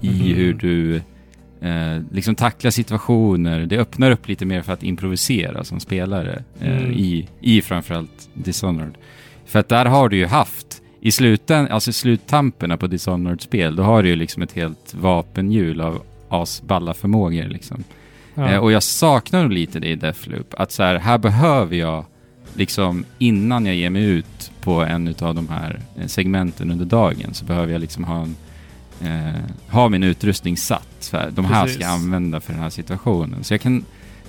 i 0.00 0.08
Mhm. 0.10 0.20
hur 0.36 0.54
du 0.54 0.96
eh, 1.62 2.02
liksom 2.12 2.34
tacklar 2.34 2.70
situationer. 2.70 3.66
Det 3.66 3.78
öppnar 3.78 4.10
upp 4.10 4.28
lite 4.28 4.46
mer 4.46 4.62
för 4.62 4.72
att 4.72 4.82
improvisera 4.82 5.64
som 5.64 5.80
spelare 5.80 6.42
eh, 6.60 6.76
Mm. 6.78 6.92
i, 6.92 7.28
i 7.40 7.62
framförallt 7.62 8.28
Dishonored. 8.34 8.94
För 9.46 9.58
att 9.58 9.68
där 9.68 9.84
har 9.86 10.08
du 10.08 10.16
ju 10.16 10.26
haft, 10.26 10.79
i 11.00 11.12
sluten, 11.12 11.68
alltså 11.68 11.92
sluttamperna 11.92 12.76
på 12.76 12.86
Dishonored-spel, 12.86 13.76
då 13.76 13.82
har 13.82 14.02
du 14.02 14.08
ju 14.08 14.16
liksom 14.16 14.42
ett 14.42 14.52
helt 14.52 14.94
vapenhjul 14.94 15.80
av 15.80 16.02
asballa 16.28 16.94
förmågor 16.94 17.44
liksom. 17.44 17.84
ja. 18.34 18.48
Eh, 18.48 18.58
och 18.58 18.72
jag 18.72 18.82
saknar 18.82 19.48
lite 19.48 19.80
det 19.80 19.88
i 19.88 19.94
Deathloop. 19.96 20.54
Att 20.58 20.72
så 20.72 20.82
här, 20.82 20.98
här 20.98 21.18
behöver 21.18 21.76
jag, 21.76 22.04
liksom 22.54 23.04
innan 23.18 23.66
jag 23.66 23.74
ger 23.74 23.90
mig 23.90 24.04
ut 24.04 24.50
på 24.60 24.80
en 24.80 25.14
av 25.20 25.34
de 25.34 25.48
här 25.48 25.80
eh, 25.96 26.06
segmenten 26.06 26.70
under 26.70 26.84
dagen, 26.84 27.34
så 27.34 27.44
behöver 27.44 27.72
jag 27.72 27.80
liksom 27.80 28.04
ha 28.04 28.22
en 28.22 28.36
eh, 29.00 29.40
ha 29.68 29.88
min 29.88 30.02
utrustning 30.02 30.56
satt. 30.56 30.88
Så 31.00 31.16
här, 31.16 31.30
de 31.30 31.44
här 31.44 31.54
ska 31.54 31.66
Precis. 31.66 31.80
jag 31.80 31.90
använda 31.90 32.40
för 32.40 32.52
den 32.52 32.62
här 32.62 32.70
situationen. 32.70 33.44
Så 33.44 33.54
jag 33.54 33.60
kan 33.60 33.84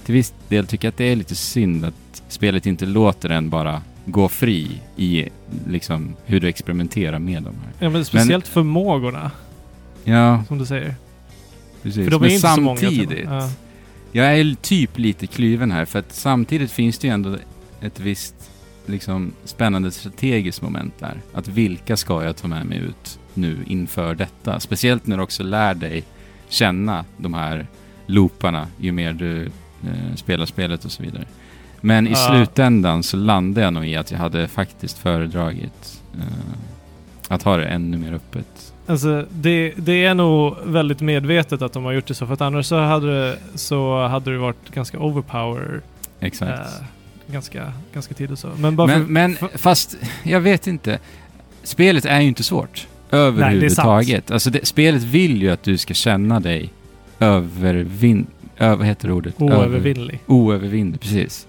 till 0.05 0.13
viss 0.15 0.33
del 0.47 0.67
tycka 0.67 0.89
att 0.89 0.97
det 0.97 1.05
är 1.05 1.15
lite 1.15 1.35
synd 1.35 1.85
att 1.85 2.23
spelet 2.27 2.65
inte 2.65 2.85
låter 2.85 3.29
en 3.29 3.49
bara 3.49 3.81
gå 4.05 4.29
fri 4.29 4.81
i 4.95 5.29
liksom 5.67 6.15
hur 6.25 6.39
du 6.39 6.47
experimenterar 6.47 7.19
med 7.19 7.43
de 7.43 7.55
här. 7.55 7.73
Ja, 7.79 7.89
men 7.89 8.05
speciellt 8.05 8.47
förmågorna, 8.47 9.31
Ja, 10.03 10.43
som 10.47 10.57
du 10.57 10.65
säger. 10.65 10.95
precis. 11.81 12.03
För 12.03 12.11
de 12.11 12.15
är 12.15 12.19
Men 12.19 12.31
inte 12.31 12.47
så 12.47 12.61
många. 12.61 12.77
samtidigt, 12.77 13.25
Ja. 13.25 13.49
jag 14.11 14.39
är 14.39 14.55
typ 14.61 14.97
lite 14.97 15.27
kluven 15.27 15.71
här 15.71 15.85
för 15.85 15.99
att 15.99 16.11
samtidigt 16.13 16.71
finns 16.71 16.97
det 16.97 17.07
ju 17.07 17.13
ändå 17.13 17.37
ett 17.81 17.99
visst 17.99 18.35
liksom 18.85 19.31
spännande 19.43 19.91
strategiskt 19.91 20.61
moment 20.61 20.93
där. 20.99 21.17
Att 21.33 21.47
vilka 21.47 21.97
ska 21.97 22.23
jag 22.23 22.37
ta 22.37 22.47
med 22.47 22.65
mig 22.65 22.77
ut 22.77 23.19
nu 23.33 23.57
inför 23.67 24.15
detta? 24.15 24.59
Speciellt 24.59 25.07
när 25.07 25.17
du 25.17 25.23
också 25.23 25.43
lär 25.43 25.73
dig 25.73 26.03
känna 26.49 27.05
de 27.17 27.33
här 27.33 27.67
looparna 28.05 28.67
ju 28.79 28.91
mer 28.91 29.13
du 29.13 29.45
eh, 29.83 30.15
spelar 30.15 30.45
spelet 30.45 30.85
och 30.85 30.91
så 30.91 31.03
vidare. 31.03 31.25
Men 31.81 32.07
i 32.07 32.15
slutändan 32.15 33.03
så 33.03 33.17
landade 33.17 33.65
jag 33.65 33.73
nog 33.73 33.87
i 33.87 33.95
att 33.95 34.11
jag 34.11 34.17
hade 34.17 34.47
faktiskt 34.47 34.97
föredragit 34.97 36.01
eh, 36.15 36.25
att 37.27 37.43
ha 37.43 37.57
det 37.57 37.65
ännu 37.65 37.97
mer 37.97 38.13
öppet. 38.13 38.73
Alltså, 38.87 39.25
det, 39.29 39.73
det 39.77 40.05
är 40.05 40.13
nog 40.13 40.55
väldigt 40.65 41.01
medvetet 41.01 41.61
att 41.61 41.73
de 41.73 41.83
har 41.83 41.91
gjort 41.91 42.07
det 42.07 42.13
så, 42.13 42.27
för 42.27 42.33
att 42.33 42.41
annars 42.41 42.65
så 42.65 42.79
hade 42.79 43.07
det, 43.19 43.37
så 43.55 44.07
hade 44.07 44.31
det 44.31 44.37
varit 44.37 44.69
ganska 44.73 44.99
overpower 44.99 45.81
Exakt. 46.19 46.51
eh, 46.51 46.85
ganska, 47.27 47.73
ganska 47.93 48.13
tidigt 48.13 48.39
så. 48.39 48.49
Men 48.57 48.75
bara 48.75 48.87
Men, 48.87 49.05
för, 49.05 49.11
men 49.11 49.35
för, 49.35 49.57
fast, 49.57 49.97
jag 50.23 50.39
vet 50.39 50.67
inte. 50.67 50.99
Spelet 51.63 52.05
är 52.05 52.19
ju 52.21 52.27
inte 52.27 52.43
svårt. 52.43 52.87
Överhuvudtaget. 53.11 54.31
Alltså 54.31 54.49
det, 54.49 54.65
spelet 54.65 55.03
vill 55.03 55.41
ju 55.41 55.49
att 55.49 55.63
du 55.63 55.77
ska 55.77 55.93
känna 55.93 56.39
dig 56.39 56.69
övervin... 57.19 58.27
Ö, 58.57 58.75
vad 58.75 58.87
heter 58.87 59.07
det 59.07 59.13
ordet? 59.13 59.41
oövervinnlig. 59.41 60.13
Över, 60.13 60.33
oövervinnlig, 60.33 61.01
precis. 61.01 61.47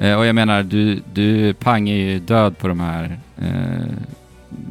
Eh, 0.00 0.18
och 0.18 0.26
jag 0.26 0.34
menar, 0.34 0.62
du, 0.62 1.02
du 1.12 1.54
pangar 1.54 1.94
ju 1.94 2.18
död 2.18 2.58
på 2.58 2.68
de 2.68 2.80
här 2.80 3.18
eh, 3.38 3.86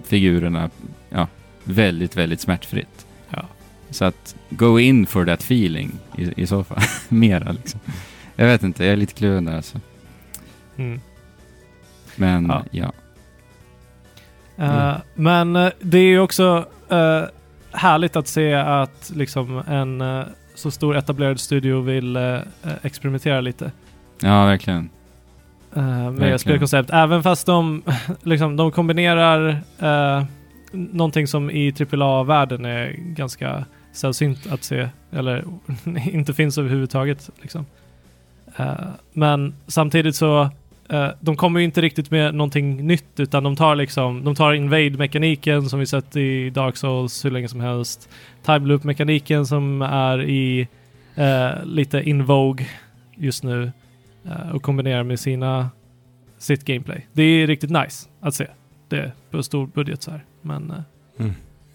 figurerna 0.06 0.70
ja, 1.10 1.28
väldigt, 1.64 2.18
väldigt 2.18 2.42
smärtfritt. 2.42 3.06
Ja. 3.30 3.46
Så 3.90 4.06
att 4.06 4.36
go 4.50 4.80
in 4.80 5.06
for 5.06 5.26
that 5.26 5.40
feeling 5.40 5.92
i, 6.18 6.42
i 6.42 6.48
så 6.48 6.64
fall. 6.64 6.78
Mera 7.10 7.52
liksom. 7.52 7.80
Jag 8.36 8.46
vet 8.46 8.64
inte, 8.64 8.84
jag 8.86 8.94
är 8.94 8.98
lite 8.98 9.14
kluven 9.14 9.46
där 9.46 9.56
alltså. 9.56 9.80
Mm. 10.78 11.02
Men 12.16 12.48
Ja. 12.48 12.64
ja. 12.72 12.92
Eh, 14.58 14.98
Men 15.14 15.56
eh, 15.56 15.72
det 15.82 15.98
är 15.98 16.04
ju 16.04 16.20
också 16.20 16.66
eh, 16.90 17.24
härligt 17.72 18.16
att 18.16 18.28
se 18.28 18.54
att 18.54 19.12
liksom 19.16 19.64
en 19.68 20.02
eh, 20.02 20.24
så 20.56 20.72
stor 20.72 20.98
etablerad 20.98 21.40
studio 21.40 21.82
vill 21.82 22.18
experimentera 22.82 23.42
lite 23.42 23.72
Ja, 24.22 24.46
verkligen. 24.46 24.90
Eh, 25.76 25.82
med 25.84 26.14
Verkligen. 26.14 26.40
spelkoncept. 26.40 26.90
Även 26.90 27.24
fast 27.24 27.46
de, 27.46 27.84
liksom, 28.24 28.56
de 28.56 28.72
kombinerar 28.72 29.50
eh, 29.80 30.24
någonting 30.72 31.28
som 31.28 31.52
i 31.52 31.74
AAA-världen 31.92 32.66
är 32.66 32.96
ganska 32.98 33.66
sällsynt 33.92 34.48
att 34.52 34.64
se, 34.64 34.90
eller 35.12 35.44
inte 36.12 36.34
finns 36.34 36.58
överhuvudtaget. 36.58 37.30
Liksom. 37.42 37.66
Eh, 38.58 38.74
men 39.14 39.54
samtidigt 39.68 40.16
så 40.16 40.50
eh, 40.90 41.08
de 41.20 41.36
kommer 41.36 41.60
ju 41.60 41.66
inte 41.66 41.82
riktigt 41.82 42.12
med 42.12 42.36
någonting 42.36 42.88
nytt 42.88 43.20
utan 43.20 43.44
de 43.44 43.56
tar 43.56 43.76
liksom, 43.76 44.24
de 44.24 44.36
tar 44.36 44.54
invade-mekaniken 44.54 45.70
som 45.70 45.80
vi 45.80 45.86
sett 45.86 46.16
i 46.16 46.50
Dark 46.50 46.78
Souls 46.78 47.26
hur 47.26 47.32
länge 47.32 47.48
som 47.48 47.60
helst. 47.60 48.10
Time 48.46 48.68
loop-mekaniken 48.68 49.46
som 49.46 49.82
är 49.82 50.22
i 50.24 50.68
eh, 51.16 51.64
lite 51.64 52.02
in 52.10 52.26
vogue 52.26 52.66
just 53.16 53.44
nu 53.44 53.72
och 54.54 54.62
kombinerar 54.64 55.04
med 55.04 55.20
sina 55.20 55.70
sitt 56.38 56.66
gameplay. 56.66 57.08
Det 57.14 57.24
är 57.24 57.48
riktigt 57.48 57.70
nice 57.70 58.10
att 58.20 58.36
se 58.36 58.48
det 58.88 59.12
på 59.32 59.44
stor 59.44 59.68
budget 59.68 60.02
så 60.04 60.12
här. 60.12 60.26
Men 60.42 60.72
eh, 60.72 60.82
Mm. 61.20 61.32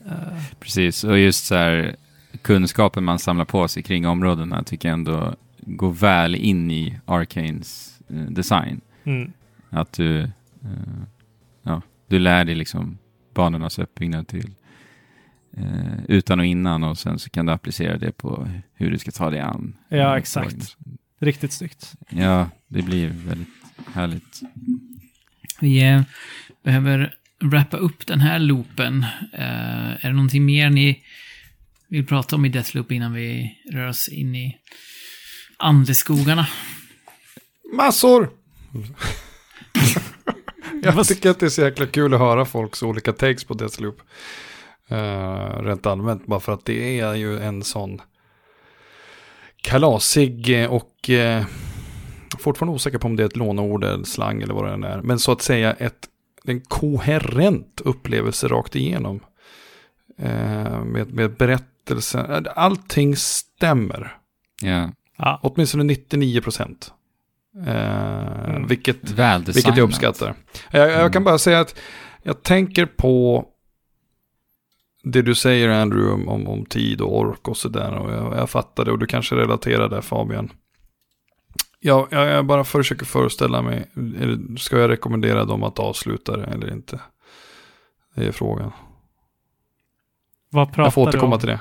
eh, 0.06 0.42
Precis, 0.60 1.04
och 1.04 1.18
just 1.18 1.46
så 1.46 1.54
här 1.54 1.96
kunskapen 2.42 3.04
man 3.04 3.18
samlar 3.18 3.44
på 3.44 3.68
sig 3.68 3.82
kring 3.82 4.06
områdena 4.06 4.62
tycker 4.62 4.88
jag 4.88 4.92
ändå 4.94 5.34
går 5.60 5.92
väl 5.92 6.34
in 6.34 6.70
i 6.70 6.98
Arcanes 7.06 8.00
eh, 8.08 8.16
design. 8.16 8.80
mm, 9.04 9.32
Att 9.70 9.92
du, 9.92 10.20
eh, 10.20 10.30
ja, 11.62 11.82
du 12.08 12.18
lär 12.18 12.44
dig 12.44 12.54
liksom 12.54 12.98
banornas 13.34 13.78
uppbyggnad 13.78 14.28
till 14.28 14.50
eh, 15.56 16.04
utan 16.08 16.40
och 16.40 16.46
innan 16.46 16.84
och 16.84 16.98
sen 16.98 17.18
så 17.18 17.30
kan 17.30 17.46
du 17.46 17.52
applicera 17.52 17.98
det 17.98 18.12
på 18.12 18.48
hur 18.74 18.90
du 18.90 18.98
ska 18.98 19.10
ta 19.10 19.30
dig 19.30 19.40
an. 19.40 19.76
Ja, 19.88 19.96
eh, 19.96 20.12
exakt. 20.12 20.76
Riktigt 21.20 21.52
snyggt. 21.52 21.92
Ja, 22.08 22.50
det 22.68 22.82
blir 22.82 23.08
väldigt 23.08 23.48
härligt. 23.92 24.40
Vi 25.60 25.82
eh, 25.82 26.02
behöver 26.62 27.14
wrappa 27.40 27.76
upp 27.76 28.06
den 28.06 28.20
här 28.20 28.38
loopen. 28.38 29.06
Eh, 29.32 30.04
är 30.04 30.08
det 30.08 30.12
någonting 30.12 30.44
mer 30.44 30.70
ni 30.70 31.02
vill 31.88 32.06
prata 32.06 32.36
om 32.36 32.44
i 32.44 32.48
Deathloop 32.48 32.92
innan 32.92 33.12
vi 33.12 33.58
rör 33.72 33.88
oss 33.88 34.08
in 34.08 34.34
i 34.34 34.56
andeskogarna? 35.58 36.46
Massor! 37.76 38.30
jag 40.82 41.06
tycker 41.06 41.30
att 41.30 41.40
det 41.40 41.46
är 41.46 41.50
så 41.50 41.62
jäkla 41.62 41.86
kul 41.86 42.14
att 42.14 42.20
höra 42.20 42.44
folks 42.44 42.82
olika 42.82 43.12
takes 43.12 43.44
på 43.44 43.54
Deathloop. 43.54 44.00
Uh, 44.92 45.62
rent 45.62 45.86
allmänt, 45.86 46.26
bara 46.26 46.40
för 46.40 46.52
att 46.52 46.64
det 46.64 47.00
är 47.00 47.14
ju 47.14 47.38
en 47.38 47.62
sån 47.62 48.00
kalasig 49.64 50.62
eh, 50.62 50.70
och 50.70 51.10
uh, 51.10 51.46
fortfarande 52.38 52.74
osäker 52.74 52.98
på 52.98 53.06
om 53.06 53.16
det 53.16 53.22
är 53.22 53.26
ett 53.26 53.36
låneord 53.36 53.84
eller 53.84 54.04
slang 54.04 54.42
eller 54.42 54.54
vad 54.54 54.64
det 54.64 54.72
än 54.72 54.84
är. 54.84 55.02
Men 55.02 55.18
så 55.18 55.32
att 55.32 55.42
säga 55.42 55.72
ett, 55.72 56.08
en 56.44 56.60
koherent 56.60 57.80
upplevelse 57.84 58.48
rakt 58.48 58.76
igenom. 58.76 59.20
Uh, 60.22 60.84
med, 60.84 61.14
med 61.14 61.36
berättelsen, 61.36 62.46
allting 62.54 63.16
stämmer. 63.16 64.16
Ja, 64.62 64.90
Ja, 65.16 65.40
Åtminstone 65.42 65.84
99 65.84 66.40
procent. 66.40 66.92
Eh, 67.66 68.34
Mm. 68.44 68.66
Vilket, 68.66 68.96
vilket 69.46 69.76
jag 69.76 69.78
uppskattar. 69.78 70.34
Jag, 70.70 70.90
jag 70.90 71.12
kan 71.12 71.24
bara 71.24 71.38
säga 71.38 71.60
att 71.60 71.80
jag 72.22 72.42
tänker 72.42 72.86
på 72.86 73.44
det 75.04 75.22
du 75.22 75.34
säger 75.34 75.68
Andrew 75.68 76.12
om, 76.14 76.28
om, 76.28 76.48
om 76.48 76.64
tid 76.66 77.00
och 77.00 77.18
ork 77.18 77.48
och 77.48 77.56
sådär. 77.56 77.92
Och 77.94 78.12
jag, 78.12 78.36
jag 78.38 78.50
fattar 78.50 78.84
det 78.84 78.90
och 78.92 78.98
du 78.98 79.06
kanske 79.06 79.34
relaterar 79.36 79.88
där 79.88 80.00
Fabian. 80.00 80.50
Jag, 81.80 82.08
jag, 82.10 82.26
jag 82.28 82.46
bara 82.46 82.64
försöker 82.64 83.06
föreställa 83.06 83.62
mig, 83.62 83.90
det- 83.94 84.60
ska 84.60 84.78
jag 84.78 84.90
rekommendera 84.90 85.44
dem 85.44 85.62
att 85.62 85.78
avsluta 85.78 86.36
det 86.36 86.44
eller 86.44 86.72
inte? 86.72 87.00
Det 88.14 88.26
är 88.26 88.32
frågan. 88.32 88.72
vad 90.50 90.66
pratar 90.68 90.82
Jag 90.82 90.94
får 90.94 91.02
du 91.02 91.08
återkomma 91.08 91.34
om? 91.34 91.40
till 91.40 91.48
det. 91.48 91.60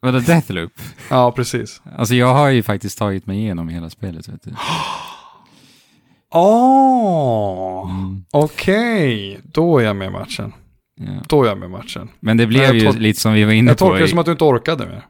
Vadå 0.00 0.18
Deathloop? 0.18 0.72
Ja, 1.10 1.32
precis. 1.32 1.82
Alltså 1.98 2.14
jag 2.14 2.34
har 2.34 2.48
ju 2.48 2.62
faktiskt 2.62 2.98
tagit 2.98 3.26
mig 3.26 3.38
igenom 3.38 3.68
hela 3.68 3.90
spelet. 3.90 4.28
Vet 4.28 4.42
du. 4.42 4.54
Åh, 6.30 7.90
Mm, 7.90 8.24
okej. 8.32 9.40
Då 9.44 9.78
är 9.78 9.84
jag 9.84 9.96
med 9.96 10.08
i 10.08 10.10
matchen. 10.10 10.52
Ja. 11.06 11.22
Då 11.28 11.44
är 11.44 11.48
jag 11.48 11.58
med 11.58 11.70
matchen. 11.70 12.08
Men 12.20 12.36
det 12.36 12.46
blev 12.46 12.62
jag 12.62 12.74
ju 12.76 12.92
lite 12.92 13.20
som 13.20 13.32
vi 13.32 13.44
var 13.44 13.52
inne 13.52 13.70
Jag 13.70 13.78
på. 13.78 13.84
tolkar 13.84 13.98
det 14.00 14.04
i- 14.06 14.08
som 14.08 14.18
att 14.18 14.26
du 14.26 14.32
inte 14.32 14.44
orkade 14.44 14.86
mer. 14.86 15.02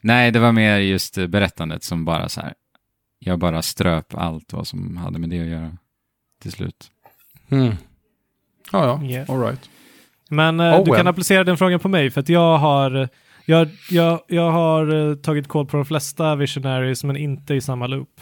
Nej, 0.00 0.30
det 0.30 0.38
var 0.38 0.52
mer 0.52 0.78
just 0.78 1.14
berättandet 1.28 1.84
som 1.84 2.04
bara 2.04 2.28
så 2.28 2.40
här. 2.40 2.54
Jag 3.18 3.38
bara 3.38 3.62
ströp 3.62 4.14
allt 4.14 4.52
vad 4.52 4.66
som 4.66 4.96
hade 4.96 5.18
med 5.18 5.30
det 5.30 5.40
att 5.40 5.46
göra 5.46 5.76
till 6.42 6.52
slut. 6.52 6.90
Mm. 7.48 7.74
Ja, 8.72 8.86
ja. 9.02 9.04
Yeah. 9.06 9.30
All 9.30 9.40
right. 9.40 9.70
Men 10.30 10.60
Oh 10.60 10.84
du 10.84 10.90
well. 10.90 10.96
kan 10.96 11.06
applicera 11.06 11.44
den 11.44 11.56
frågan 11.56 11.80
på 11.80 11.88
mig 11.88 12.10
för 12.10 12.20
att 12.20 12.28
jag 12.28 12.58
har 12.58 13.08
jag, 13.46 13.68
jag, 13.90 14.20
jag 14.28 14.50
har 14.50 15.10
eh, 15.10 15.14
tagit 15.16 15.48
koll 15.48 15.66
på 15.66 15.76
de 15.76 15.86
flesta 15.86 16.36
visionaries 16.36 17.04
men 17.04 17.16
inte 17.16 17.54
i 17.54 17.60
samma 17.60 17.86
loop. 17.86 18.20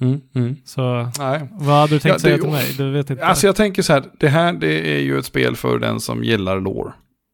Mm. 0.00 0.20
Mm. 0.34 0.56
Så 0.64 1.10
Nej. 1.18 1.48
vad 1.52 1.76
hade 1.76 1.94
du 1.94 1.98
tänkt 1.98 2.04
Ja, 2.06 2.14
det- 2.14 2.20
säga 2.20 2.38
till 2.38 2.50
mig? 2.50 2.74
Du 2.78 2.90
vet 2.90 3.10
inte. 3.10 3.26
Alltså 3.26 3.46
jag 3.46 3.56
tänker 3.56 3.82
så 3.82 3.92
här, 3.92 4.04
det 4.20 4.28
här 4.28 4.52
det 4.52 4.96
är 4.96 5.00
ju 5.00 5.18
ett 5.18 5.24
spel 5.26 5.56
för 5.56 5.78
den 5.78 6.00
som 6.00 6.24
gillar 6.24 6.60
lore. 6.60 6.92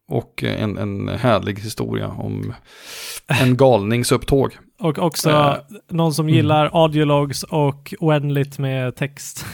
Och 0.09 0.43
en, 0.45 0.79
en 0.79 1.09
härlig 1.09 1.59
historia 1.59 2.09
om 2.09 2.55
en 3.27 3.57
galningsupptåg. 3.57 4.57
Och 4.81 4.99
också 4.99 5.31
Eh, 5.31 5.55
någon 5.91 6.15
som 6.15 6.25
mm. 6.27 6.35
gillar 6.37 6.71
audiologs 6.73 7.43
och 7.43 7.95
oändligt 8.01 8.59
med 8.59 8.97
text. 8.97 9.47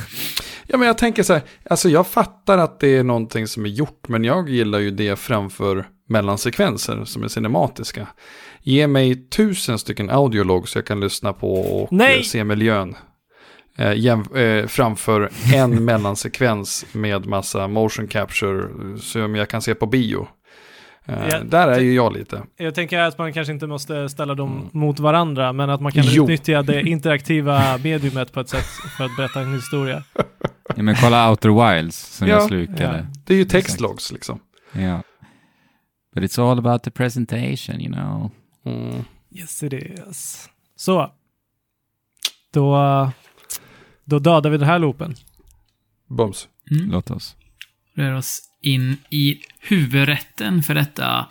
Ja 0.66 0.78
men 0.78 0.86
jag 0.86 0.98
tänker 0.98 1.22
så 1.22 1.32
här, 1.32 1.42
alltså 1.70 1.88
jag 1.88 2.06
fattar 2.06 2.58
att 2.58 2.80
det 2.80 2.96
är 2.96 3.04
någonting 3.04 3.46
som 3.46 3.64
är 3.64 3.68
gjort, 3.68 4.08
men 4.08 4.24
jag 4.24 4.48
gillar 4.48 4.78
ju 4.78 4.90
det 4.90 5.16
framför 5.18 5.86
mellansekvenser 6.08 7.04
som 7.04 7.22
är 7.22 7.28
cinematiska. 7.28 8.06
Ge 8.68 8.86
mig 8.86 9.28
tusen 9.28 9.78
stycken 9.78 10.10
audiologs 10.10 10.74
jag 10.76 10.86
kan 10.86 11.00
lyssna 11.00 11.32
på 11.32 11.52
och 11.54 11.92
Nej! 11.92 12.16
eh, 12.16 12.22
se 12.22 12.44
miljön. 12.44 12.94
Eh, 13.78 13.92
jäm, 13.96 14.24
eh, 14.34 14.66
framför 14.66 15.30
en 15.54 15.84
mellansekvens 15.84 16.86
med 16.92 17.26
massa 17.26 17.68
motion 17.68 18.06
capture 18.08 18.68
som 19.00 19.34
jag 19.34 19.48
kan 19.48 19.62
se 19.62 19.74
på 19.74 19.86
bio. 19.86 20.28
Eh, 21.06 21.14
Ja, 21.30 21.40
där 21.40 21.68
är 21.68 21.78
ju 21.80 21.94
jag 21.94 22.12
lite. 22.12 22.42
Jag 22.56 22.74
tänker 22.74 22.98
att 22.98 23.18
man 23.18 23.32
kanske 23.32 23.52
inte 23.52 23.66
måste 23.66 24.08
ställa 24.08 24.34
dem 24.34 24.70
mot 24.72 24.98
varandra, 25.00 25.52
men 25.52 25.70
att 25.70 25.80
man 25.80 25.92
kan 25.92 26.02
Mm. 26.02 26.14
Jo. 26.14 26.24
utnyttja 26.24 26.62
det 26.62 26.82
interaktiva 26.82 27.78
mediumet 27.84 28.32
på 28.32 28.40
ett 28.40 28.48
sätt 28.48 28.66
för 28.96 29.04
att 29.04 29.16
berätta 29.16 29.40
en 29.40 29.54
historia. 29.54 30.02
Ja, 30.76 30.82
men 30.82 30.94
kolla 30.94 31.30
Outer 31.30 31.74
Wilds 31.76 32.16
som 32.16 32.28
Ja. 32.28 32.34
jag 32.34 32.42
slukade. 32.48 33.06
Det 33.24 33.34
är 33.34 33.38
ju 33.38 33.44
textlogs 33.44 34.12
liksom. 34.12 34.40
Ja. 34.72 35.02
But 36.14 36.24
it's 36.24 36.50
all 36.50 36.58
about 36.58 36.82
the 36.82 36.90
presentation, 36.90 37.80
you 37.80 37.92
know. 37.92 38.30
Mm. 38.64 39.04
Yes 39.30 39.62
it 39.62 39.72
is. 39.72 40.48
Så. 40.76 41.12
Då, 42.52 43.10
då 44.04 44.18
dödar 44.18 44.50
vi 44.50 44.58
den 44.58 44.68
här 44.68 44.78
loopen. 44.78 45.14
Bums. 46.08 46.48
Mm. 46.70 46.90
Låt 46.90 47.10
oss. 47.10 47.36
rör 47.94 48.12
oss 48.12 48.42
in 48.62 48.96
i 49.10 49.40
huvudrätten 49.60 50.62
för 50.62 50.74
detta 50.74 51.26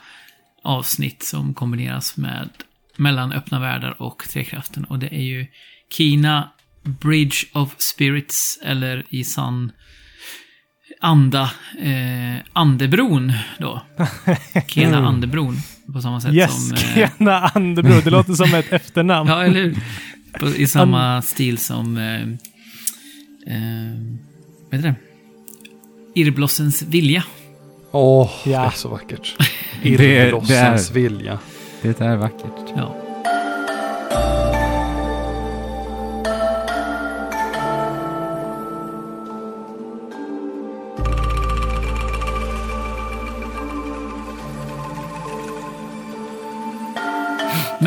avsnitt 0.63 1.23
som 1.23 1.53
kombineras 1.53 2.17
med 2.17 2.49
mellan 2.95 3.31
öppna 3.31 3.59
världar 3.59 4.01
och 4.01 4.23
Trekraften. 4.29 4.83
Och 4.83 4.99
det 4.99 5.15
är 5.15 5.21
ju 5.21 5.47
Kina 5.89 6.51
Bridge 6.83 7.37
of 7.53 7.75
Spirits, 7.77 8.59
eller 8.63 9.05
i 9.09 9.23
sann 9.23 9.71
anda, 11.01 11.51
eh, 11.79 12.35
Andebron 12.53 13.33
då. 13.59 13.81
Kena 14.67 15.07
Andebron, 15.07 15.55
på 15.93 16.01
samma 16.01 16.21
sätt 16.21 16.33
Yes, 16.33 16.67
som... 16.67 16.75
Eh, 16.77 17.09
Kena 17.17 17.39
Andebro. 17.39 18.01
Det 18.03 18.09
låter 18.09 18.33
som 18.33 18.53
ett 18.53 18.73
efternamn. 18.73 19.29
ja, 19.31 19.43
eller 19.43 19.55
hur? 19.61 19.77
På, 20.39 20.47
I 20.47 20.67
samma 20.67 21.21
stil 21.21 21.57
som... 21.57 21.97
Eh, 21.97 22.21
eh, 23.55 23.93
vad 24.71 24.75
heter 24.75 24.89
det? 24.89 24.95
Irrblossens 26.21 26.81
vilja. 26.81 27.23
Åh, 27.91 28.31
Ja. 28.45 28.61
det 28.61 28.67
är 28.67 28.69
så 28.71 28.89
vackert. 28.89 29.35
Det 29.83 29.93
är- 29.93 29.97
det 29.97 30.17
är- 30.17 30.25
Irrblossens 30.25 30.91
vilja. 30.91 31.39
Det 31.81 32.01
är 32.01 32.15
vackert. 32.15 32.73
Ja. 32.75 32.95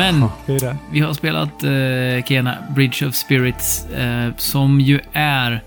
Men 0.01 0.25
det. 0.45 0.77
vi 0.91 0.99
har 0.99 1.13
spelat 1.13 1.63
eh, 1.63 2.23
Kena 2.25 2.57
Bridge 2.75 3.07
of 3.07 3.15
Spirits 3.15 3.85
eh, 3.85 4.29
som 4.37 4.81
ju 4.81 4.99
är 5.13 5.63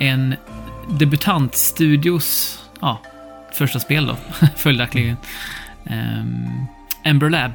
en 0.00 0.34
debutantstudios 0.98 2.58
ja, 2.80 3.00
första 3.52 3.80
spel 3.80 4.06
då, 4.06 4.16
följaktligen. 4.56 5.16
Um, 5.90 6.66
Ember 7.04 7.30
Lab. 7.30 7.52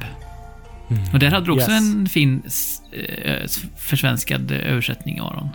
Och 1.12 1.18
där 1.18 1.30
hade 1.30 1.46
du 1.46 1.52
också 1.52 1.70
Yes. 1.70 1.80
en 1.80 2.06
fin 2.06 2.42
eh, 3.24 3.48
försvenskad 3.76 4.50
översättning, 4.52 5.18
Aron. 5.18 5.48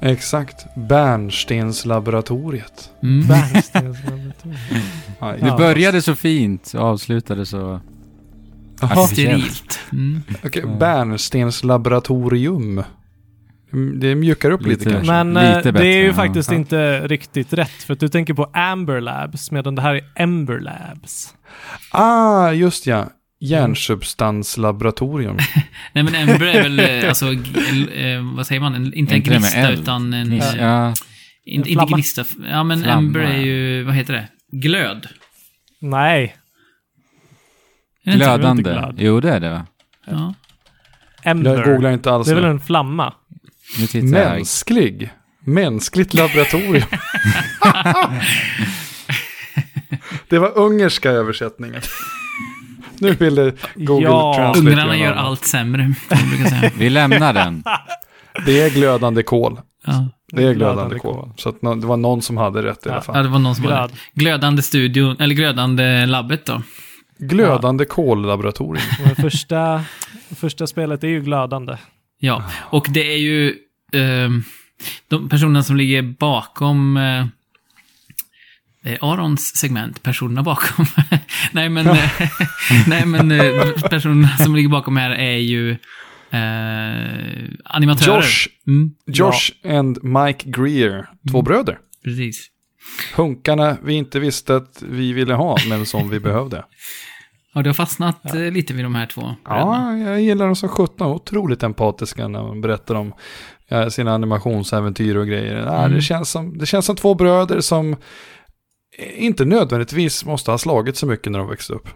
Exakt. 0.00 0.66
Bärnstenslaboratoriet. 0.74 2.90
Mm. 3.02 3.26
Bernstens 3.28 4.04
laboratorium. 4.04 4.82
Ja, 5.20 5.26
Det 5.32 5.46
Ja. 5.46 5.56
började 5.56 6.02
så 6.02 6.14
fint 6.16 6.72
och 6.74 6.80
avslutade 6.84 7.46
så... 7.46 7.80
Jaha, 8.80 9.06
Sterilt. 9.06 9.80
Mm. 9.92 10.22
okej. 10.44 10.64
Bärnstenslaboratorium. 10.78 12.82
Det 14.00 14.14
mjukar 14.14 14.50
upp 14.50 14.66
lite, 14.66 14.84
Lite. 14.84 14.90
kanske. 14.90 15.12
Men 15.12 15.36
eh, 15.36 15.56
Lite 15.56 15.72
det 15.72 15.86
är 15.86 16.02
ju 16.02 16.12
faktiskt 16.12 16.50
ja. 16.50 16.56
inte 16.56 17.08
riktigt 17.08 17.52
rätt. 17.52 17.82
För 17.82 17.92
att 17.92 18.00
du 18.00 18.08
tänker 18.08 18.34
på 18.34 18.44
Amber 18.44 19.00
Labs, 19.00 19.50
medan 19.50 19.74
det 19.74 19.82
här 19.82 19.94
är 19.94 20.02
Ember 20.14 20.60
Labs. 20.60 21.34
Ah, 21.90 22.50
just 22.50 22.86
ja. 22.86 23.10
Järnsubstanslaboratorium. 23.40 25.38
Nej 25.92 26.04
men 26.04 26.14
Ember 26.14 26.46
är 26.46 26.62
väl, 26.62 26.80
eh, 26.80 27.08
alltså, 27.08 27.32
eh, 27.32 28.34
vad 28.36 28.46
säger 28.46 28.60
man, 28.60 28.94
inte 28.94 29.14
en 29.14 29.22
gnista 29.22 29.70
utan 29.70 30.14
en... 30.14 30.32
Eh, 30.32 30.56
ja, 30.58 30.94
in, 31.44 31.66
inte 31.66 31.86
gnista, 31.94 32.24
ja 32.50 32.64
men 32.64 32.82
Flamma, 32.82 32.98
Ember 32.98 33.20
är 33.20 33.36
ja. 33.36 33.42
ju, 33.42 33.82
vad 33.82 33.94
heter 33.94 34.12
det? 34.12 34.28
Glöd. 34.52 35.08
Nej, 35.80 36.36
Är 38.14 38.18
det 38.18 38.24
inte? 38.24 38.36
glödande. 38.38 38.62
glad. 38.62 38.94
Jo, 38.98 39.20
det 39.20 39.30
är 39.30 39.40
det 39.40 39.50
va? 39.50 39.66
Ja. 40.06 40.34
Ember. 41.22 41.54
Jag 41.56 41.64
googlar 41.64 41.90
inte 41.92 42.12
alls 42.12 42.26
det 42.28 42.32
är 42.32 42.36
väl 42.36 42.44
en 42.44 42.60
flamma? 42.60 43.12
Mänsklig. 44.02 45.10
Mänskligt 45.44 46.14
laboratorium. 46.14 46.86
det 50.28 50.38
var 50.38 50.58
ungerska 50.58 51.10
översättningen. 51.10 51.80
nu 52.98 53.12
ville 53.12 53.52
Google 53.74 54.04
Ja. 54.06 54.34
Translate 54.36 54.68
Ungrarna 54.70 54.96
gör 54.96 55.12
allt 55.12 55.44
sämre. 55.44 55.94
Vi 56.76 56.90
lämnar 56.90 57.32
den. 57.32 57.62
Det 58.46 58.60
är 58.62 58.70
glödande 58.70 59.22
kol. 59.22 59.60
Ja. 59.86 60.08
Det 60.32 60.42
är 60.42 60.54
glödande, 60.54 60.74
Glödande 60.74 60.98
kol. 60.98 61.14
kol. 61.14 61.30
Så 61.36 61.48
att 61.48 61.60
det 61.60 61.86
var 61.86 61.96
någon 61.96 62.22
som 62.22 62.36
hade 62.36 62.62
rätt 62.62 62.86
i 62.86 62.88
Ja. 62.88 62.90
alla 62.90 62.98
ja, 63.06 63.12
fall. 63.12 63.24
det 63.24 63.28
var 63.30 63.38
någon 63.38 63.54
som 63.54 63.64
Glöd. 63.64 63.78
hade 63.78 63.94
Glödande 64.14 64.62
studion, 64.62 65.16
eller 65.20 65.34
glödande 65.34 66.06
labbet 66.06 66.46
då. 66.46 66.62
Glödande 67.20 67.84
kollaboratorium. 67.84 68.84
Men 69.04 69.16
första, 69.16 69.84
första 70.36 70.66
spelet 70.66 71.04
är 71.04 71.08
ju 71.08 71.20
glödande. 71.22 71.76
Ja, 72.18 72.44
och 72.60 72.86
det 72.90 73.12
är 73.12 73.18
ju 73.18 73.54
ehm, 73.92 74.42
de 75.08 75.28
personerna 75.28 75.62
som 75.62 75.76
ligger 75.76 76.02
bakom 76.02 76.96
eh, 76.96 77.26
är 78.84 78.98
Arons 79.12 79.56
segment, 79.56 80.02
personerna 80.02 80.42
bakom. 80.42 80.86
nej, 81.52 81.68
men, 81.68 81.86
eh, 81.86 82.10
nej, 82.86 83.06
men 83.06 83.30
eh, 83.30 83.72
personerna 83.90 84.28
som 84.36 84.56
ligger 84.56 84.68
bakom 84.68 84.96
här 84.96 85.10
är 85.10 85.36
ju 85.38 85.70
eh, 86.30 87.50
animatörer. 87.64 88.16
Josh, 88.16 88.48
Mm, 88.66 88.90
Josh 89.06 89.50
and 89.64 90.04
Mike 90.04 90.50
Greer, 90.50 91.06
två 91.30 91.42
bröder. 91.42 91.78
precis. 92.04 92.46
Hunkarna 93.16 93.76
vi 93.84 93.94
inte 93.94 94.20
visste 94.20 94.56
att 94.56 94.82
vi 94.88 95.12
ville 95.12 95.34
ha, 95.34 95.56
men 95.68 95.86
som 95.86 96.10
vi 96.10 96.20
behövde. 96.20 96.64
Ja, 97.54 97.62
du 97.62 97.68
har 97.68 97.74
fastnat 97.74 98.34
eh, 98.34 98.40
lite 98.40 98.74
vid 98.74 98.84
de 98.84 98.94
här 98.94 99.06
två 99.06 99.20
bröderna. 99.44 99.98
Ja, 100.04 100.10
jag 100.10 100.20
gillar 100.20 100.46
dem 100.46 100.56
som 100.56 100.68
sjutton. 100.68 101.06
Otroligt 101.12 101.62
empatiska 101.62 102.28
när 102.28 102.42
man 102.42 102.60
berättar 102.60 102.94
om 102.94 103.12
ja, 103.68 103.90
sina 103.90 104.14
animationsäventyr 104.14 105.16
och 105.16 105.26
grejer. 105.26 105.56
Ja, 105.56 105.78
Mm. 105.78 105.94
det, 105.94 106.02
känns 106.02 106.30
som, 106.30 106.58
det 106.58 106.66
känns 106.66 106.86
som 106.86 106.96
två 106.96 107.14
bröder 107.14 107.60
som 107.60 107.96
inte 109.16 109.44
nödvändigtvis 109.44 110.24
måste 110.24 110.50
ha 110.50 110.58
slagit 110.58 110.96
så 110.96 111.06
mycket 111.06 111.32
när 111.32 111.38
de 111.38 111.48
växte 111.48 111.72
upp. 111.72 111.88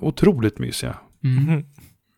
Otroligt 0.00 0.58
mysiga. 0.58 0.96
Mm. 1.24 1.64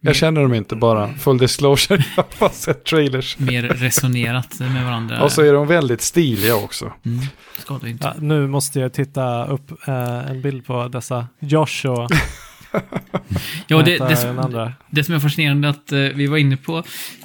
Jag 0.01 0.17
känner 0.17 0.43
dem 0.43 0.55
inte 0.55 0.77
bara, 0.77 1.09
full 1.15 1.39
disclosure, 1.39 2.05
jag 2.17 2.23
har 2.23 2.41
bara 2.41 2.51
sett 2.51 2.85
trailers. 2.85 3.39
Mer 3.39 3.63
resonerat 3.63 4.61
med 4.61 4.85
varandra. 4.85 5.23
Och 5.25 5.33
så 5.33 5.43
är 5.43 5.53
de 5.53 5.67
väldigt 5.67 6.01
stiliga 6.01 6.57
också. 6.57 6.93
Mm, 7.05 7.89
inte. 7.91 8.05
Ja, 8.07 8.15
nu 8.19 8.47
måste 8.49 8.81
jag 8.81 8.93
titta 8.93 9.47
upp 9.47 9.89
eh, 9.89 10.31
en 10.31 10.43
bild 10.43 10.67
på 10.67 10.89
dessa 10.89 11.27
Josh 11.41 11.87
och 11.87 12.11
Ja, 13.67 13.83
det, 13.83 13.99
det, 13.99 14.31
andra. 14.43 14.73
Det 14.91 15.05
som 15.05 15.15
är 15.15 15.19
fascinerande 15.21 15.69
är 15.69 15.71
att 15.71 15.93
eh, 15.93 15.99
vi 16.01 16.27
var 16.27 16.37
inne 16.39 16.57
på 16.57 16.85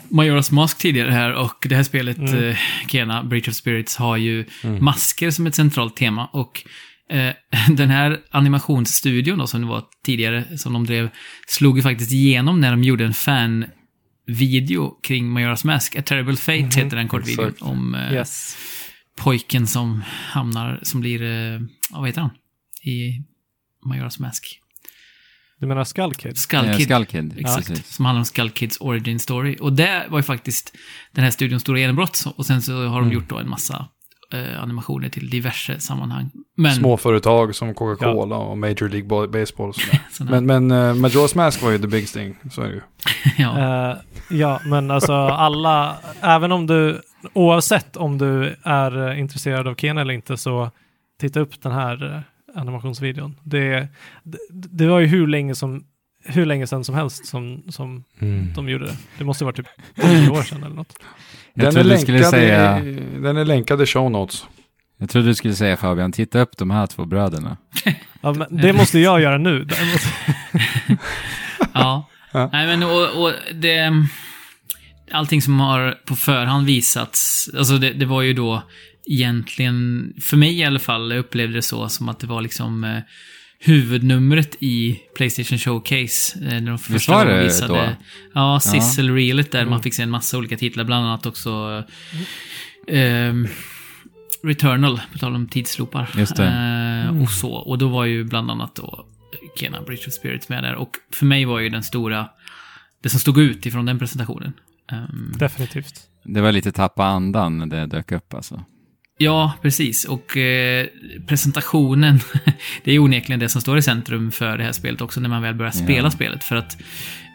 Majoras 0.10 0.52
Mask 0.52 0.78
tidigare 0.78 1.12
här 1.12 1.34
och 1.34 1.66
det 1.70 1.76
här 1.76 1.84
spelet, 1.84 2.18
Mm. 2.18 2.44
eh, 2.50 2.58
Kena, 2.88 3.24
Breach 3.24 3.48
of 3.48 3.54
Spirits, 3.56 3.96
har 3.98 4.18
ju 4.18 4.46
Mm. 4.64 4.86
masker 4.86 5.32
som 5.32 5.48
ett 5.48 5.56
centralt 5.56 5.96
tema 5.96 6.26
och 6.26 6.64
eh, 7.12 7.34
den 7.76 7.90
här 7.90 8.18
animationsstudion 8.32 9.38
då, 9.38 9.48
som 9.48 9.62
det 9.62 9.68
var 9.68 9.84
tidigare, 10.06 10.58
som 10.58 10.74
de 10.74 10.86
drev, 10.86 11.10
slog 11.48 11.78
ju 11.78 11.82
faktiskt 11.84 12.12
igenom 12.12 12.60
när 12.62 12.72
de 12.72 12.84
gjorde 12.84 13.06
en 13.06 13.14
fan-video 14.28 15.00
kring 15.04 15.30
Majoras 15.32 15.64
Mask. 15.64 15.96
A 15.96 16.02
Terrible 16.02 16.36
Fate 16.36 16.60
Mhm, 16.60 16.72
heter 16.72 16.98
den 16.98 17.08
kortvideon 17.08 17.46
exakt. 17.48 17.62
om 17.62 17.96
eh, 17.96 18.14
Yes. 18.14 18.58
pojken 19.18 19.68
som 19.68 20.04
hamnar, 20.08 20.80
som 20.84 21.02
blir, 21.02 21.22
eh, 21.24 21.60
vad 21.92 22.08
heter 22.08 22.22
han? 22.22 22.32
I 22.84 23.22
Majoras 23.86 24.20
Mask. 24.20 24.60
Du 25.60 25.68
menar 25.68 25.84
Skull 25.84 26.14
Kid? 26.14 26.38
Skull 26.38 26.66
Eh, 26.66 26.78
Kid. 26.78 26.86
Skull 26.90 27.06
Kid. 27.06 27.36
Exakt, 27.40 27.68
precis. 27.68 27.96
som 27.96 28.06
handlar 28.06 28.20
om 28.20 28.26
Skull 28.26 28.50
Kids 28.50 28.78
origin 28.82 29.20
story. 29.20 29.58
Och 29.62 29.74
det 29.74 30.06
var 30.10 30.20
ju 30.20 30.24
faktiskt 30.24 30.74
den 31.12 31.24
här 31.24 31.32
studions 31.32 31.62
stora 31.62 31.80
genombrott. 31.80 32.24
Och 32.36 32.46
sen 32.46 32.62
så 32.62 32.74
har 32.74 32.96
de 33.00 33.04
Mm. 33.04 33.12
gjort 33.12 33.30
då 33.30 33.38
en 33.38 33.50
massa 33.50 33.86
eh, 34.34 34.64
animationer 34.64 35.10
till 35.10 35.30
diverse 35.30 35.80
sammanhang. 35.80 36.32
Men, 36.58 36.72
Småföretag 36.76 37.56
som 37.56 37.74
Coca-Cola 37.74 38.36
och 38.36 38.58
Major 38.58 38.90
League 38.90 39.28
Baseball 39.28 39.70
och 39.70 39.76
sådär. 39.76 40.00
Men, 40.42 40.46
men 40.46 40.72
uh, 40.72 40.94
Majora's 41.06 41.38
Mask 41.38 41.62
var 41.62 41.72
ju 41.72 41.78
the 41.80 41.88
big 41.88 42.08
thing, 42.08 42.36
så 42.52 42.62
är 42.62 42.68
det 42.68 42.74
ju. 42.74 42.82
ja. 43.38 43.90
Eh, 43.92 43.98
ja, 44.30 44.62
men 44.66 44.92
alltså 44.92 45.14
alla, 45.14 45.98
även 46.22 46.52
om 46.52 46.68
du, 46.68 47.02
oavsett 47.34 47.98
om 47.98 48.18
du 48.18 48.56
är 48.64 49.10
eh, 49.10 49.20
intresserad 49.20 49.68
av 49.68 49.76
Ken 49.76 49.98
eller 49.98 50.14
inte, 50.14 50.38
så 50.38 50.72
titta 51.20 51.40
upp 51.40 51.62
den 51.62 51.72
här 51.72 52.16
eh, 52.16 52.22
animationsvideon. 52.56 53.36
Det, 53.44 53.88
det, 54.24 54.38
det 54.50 54.88
var 54.88 55.00
ju 55.00 55.06
hur 55.06 55.28
länge 55.28 55.56
som 55.56 55.84
hur 56.26 56.46
länge 56.46 56.68
sedan 56.68 56.84
som 56.84 56.96
helst 56.96 57.26
som, 57.26 57.64
som 57.70 58.04
de 58.56 58.70
gjorde 58.70 58.86
det. 58.86 58.98
Det 59.18 59.24
måste 59.24 59.44
vara 59.44 59.56
typ 59.56 59.68
tio 60.02 60.30
år 60.30 60.44
sedan 60.44 60.64
eller 60.64 60.76
något. 60.76 60.94
Jag 61.54 61.66
Den 61.66 61.68
är, 61.68 61.72
trodde 61.72 61.96
du 61.96 62.02
skulle 62.02 62.18
länkad 62.18 62.32
säga... 62.32 62.84
i, 62.84 62.94
den 63.20 63.38
är 63.38 63.46
länkad 63.46 63.82
i 63.82 63.86
show 63.86 64.12
notes. 64.12 64.46
Jag 64.98 65.10
trodde 65.10 65.28
du 65.28 65.36
skulle 65.36 65.54
säga 65.54 65.78
Fabian, 65.78 66.12
titta 66.12 66.40
upp 66.40 66.58
de 66.58 66.72
här 66.72 66.88
två 66.88 67.06
bröderna. 67.06 67.58
Ja, 68.22 68.34
men 68.34 68.58
det 68.58 68.74
måste 68.74 69.00
jag 69.00 69.22
göra 69.22 69.38
nu. 69.38 69.68
ja. 71.74 72.10
Ja. 72.32 72.50
Nej, 72.54 72.68
men 72.68 72.84
och, 72.84 73.24
och 73.24 73.34
det... 73.54 73.92
allting 75.12 75.42
som 75.42 75.60
har 75.60 75.98
på 76.06 76.16
förhand 76.16 76.66
visats, 76.66 77.50
alltså 77.58 77.78
det, 77.78 77.94
det 77.94 78.06
var 78.06 78.22
ju 78.22 78.34
då 78.34 78.64
egentligen, 79.10 80.14
för 80.22 80.38
mig 80.38 80.60
i 80.60 80.64
alla 80.64 80.80
fall, 80.80 81.12
jag 81.12 81.20
upplevde 81.20 81.56
det 81.56 81.62
så 81.62 81.90
som 81.90 82.10
att 82.10 82.20
det 82.20 82.28
var 82.28 82.42
liksom 82.42 82.84
eh, 82.84 83.00
huvudnumret 83.60 84.58
i 84.60 85.00
Playstation 85.16 85.58
Showcase. 85.58 86.40
Eh, 86.40 86.62
när 86.62 86.70
de 86.70 86.78
första 86.80 87.14
var 87.14 87.26
det 87.26 87.44
visade, 87.44 87.74
då? 87.74 87.90
Ja, 88.34 88.60
Sizzle 88.60 89.12
Reelet 89.12 89.52
där 89.52 89.66
man 89.66 89.84
fick 89.84 89.94
se 89.94 90.04
en 90.04 90.10
massa 90.10 90.38
olika 90.38 90.58
titlar, 90.58 90.84
bland 90.84 91.06
annat 91.06 91.26
också 91.26 91.84
ehm, 92.88 93.48
Returnal, 94.44 95.02
på 95.12 95.18
tal 95.18 95.36
om 95.36 95.48
det. 96.36 97.08
Eh, 97.08 97.22
och 97.22 97.30
så. 97.30 97.52
Och 97.52 97.78
då 97.78 97.88
var 97.88 98.06
ju 98.06 98.24
bland 98.24 98.52
annat 98.52 98.76
då 98.76 99.06
Kena 99.60 99.82
Bridge 99.82 100.08
of 100.08 100.14
Spirits 100.14 100.50
med 100.50 100.64
där. 100.64 100.76
Och 100.76 100.92
för 101.14 101.26
mig 101.26 101.46
var 101.46 101.60
ju 101.60 101.70
den 101.70 101.84
stora, 101.84 102.30
det 103.04 103.10
som 103.10 103.20
stod 103.20 103.38
ut 103.38 103.66
ifrån 103.66 103.86
den 103.86 104.00
presentationen. 104.00 104.54
Ehm, 104.92 105.34
Definitivt. 105.38 106.02
Det 106.24 106.42
var 106.42 106.52
lite 106.52 106.72
tappa 106.72 107.06
andan 107.06 107.58
när 107.58 107.66
det 107.66 107.86
dök 107.86 108.12
upp 108.12 108.34
alltså. 108.34 108.64
Ja, 109.22 109.54
precis. 109.62 110.06
Och 110.06 110.38
eh, 110.38 110.88
presentationen, 111.28 112.20
det 112.84 112.92
är 112.94 113.00
onekligen 113.00 113.40
det 113.40 113.50
som 113.50 113.62
står 113.62 113.78
i 113.78 113.82
centrum 113.82 114.32
för 114.32 114.58
det 114.58 114.64
här 114.64 114.72
spelet 114.72 115.02
också 115.02 115.20
när 115.20 115.30
man 115.30 115.42
väl 115.42 115.56
börjar 115.56 115.72
spela 115.72 116.08
Ja. 116.08 116.12
spelet. 116.12 116.44
För 116.44 116.56
att... 116.56 116.78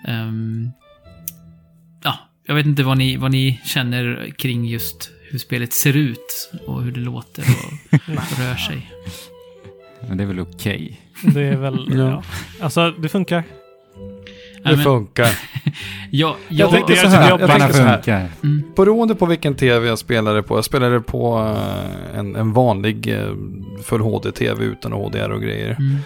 ehm, 0.08 0.70
ja, 2.04 2.18
jag 2.46 2.54
vet 2.54 2.66
inte 2.66 2.82
vad 2.82 2.98
ni, 2.98 3.16
vad 3.16 3.30
ni 3.30 3.60
känner 3.64 4.30
kring 4.38 4.64
just 4.66 5.10
hur 5.30 5.38
spelet 5.38 5.72
ser 5.72 5.96
ut 5.96 6.50
och 6.66 6.82
hur 6.82 6.92
det 6.92 7.00
låter 7.00 7.42
och 7.42 7.98
rör 8.38 8.56
sig. 8.56 8.90
Men 10.08 10.16
det 10.16 10.24
är 10.24 10.28
väl 10.28 10.40
okej. 10.40 11.00
Det 11.22 11.42
är 11.42 11.56
väl, 11.56 11.86
Ja. 11.90 11.96
ja. 11.96 12.22
Alltså, 12.60 12.90
det 12.90 13.08
funkar. 13.08 13.44
Det 14.64 14.76
funkar. 14.84 15.28
Ja, 16.10 16.36
Jag 16.48 16.66
ja, 16.68 16.70
tänkte 16.70 16.92
det 16.92 16.98
är 16.98 17.02
så 17.02 17.08
här. 17.16 17.30
Jag 17.30 17.50
tänker 17.50 17.72
så 17.72 17.82
här. 17.82 18.28
mm, 18.42 18.62
Beroende 18.76 19.14
på 19.14 19.26
vilken 19.26 19.54
tv 19.54 19.86
jag 19.88 19.98
spelade 19.98 20.42
på. 20.42 20.56
Jag 20.56 20.64
spelade 20.64 21.00
på 21.00 21.38
eh, 21.56 22.18
en, 22.18 22.36
en 22.36 22.52
vanlig 22.52 23.08
eh, 23.18 23.34
full 23.82 24.00
HD-tv 24.00 24.64
utan 24.64 24.92
HDR 24.92 25.30
och 25.30 25.42
grejer. 25.42 25.70
mm, 25.78 25.96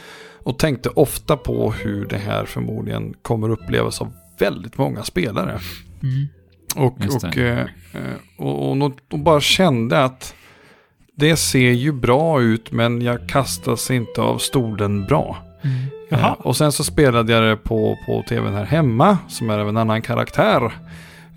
Och 0.42 0.59
tänkte 0.59 0.88
ofta 0.88 1.36
på 1.36 1.72
hur 1.72 2.06
det 2.06 2.18
här 2.18 2.44
förmodligen 2.44 3.14
kommer 3.22 3.50
upplevas 3.50 4.00
av 4.00 4.12
väldigt 4.38 4.78
många 4.78 5.02
spelare. 5.02 5.59
mm, 6.02 6.28
Och, 6.76 6.98
och, 7.28 7.38
eh, 7.38 7.66
och, 8.36 8.68
och, 8.70 8.76
nå- 8.76 8.96
och 9.12 9.18
bara 9.18 9.40
kände 9.40 10.04
att 10.04 10.34
det 11.16 11.36
ser 11.36 11.70
ju 11.70 11.92
bra 11.92 12.40
ut 12.42 12.72
men 12.72 13.02
jag 13.02 13.28
kastas 13.28 13.90
inte 13.90 14.20
av 14.20 14.38
stolen 14.38 15.04
bra. 15.06 15.38
Mm. 15.62 15.76
Jaha. 16.09 16.28
Eh, 16.28 16.46
och 16.46 16.56
sen 16.56 16.72
så 16.72 16.84
spelade 16.84 17.32
jag 17.32 17.42
det 17.42 17.56
på, 17.56 17.98
på 18.06 18.24
tvn 18.28 18.54
här 18.54 18.64
hemma 18.64 19.18
som 19.28 19.50
är 19.50 19.59
av 19.59 19.68
en 19.68 19.76
annan 19.76 20.02
karaktär. 20.02 20.72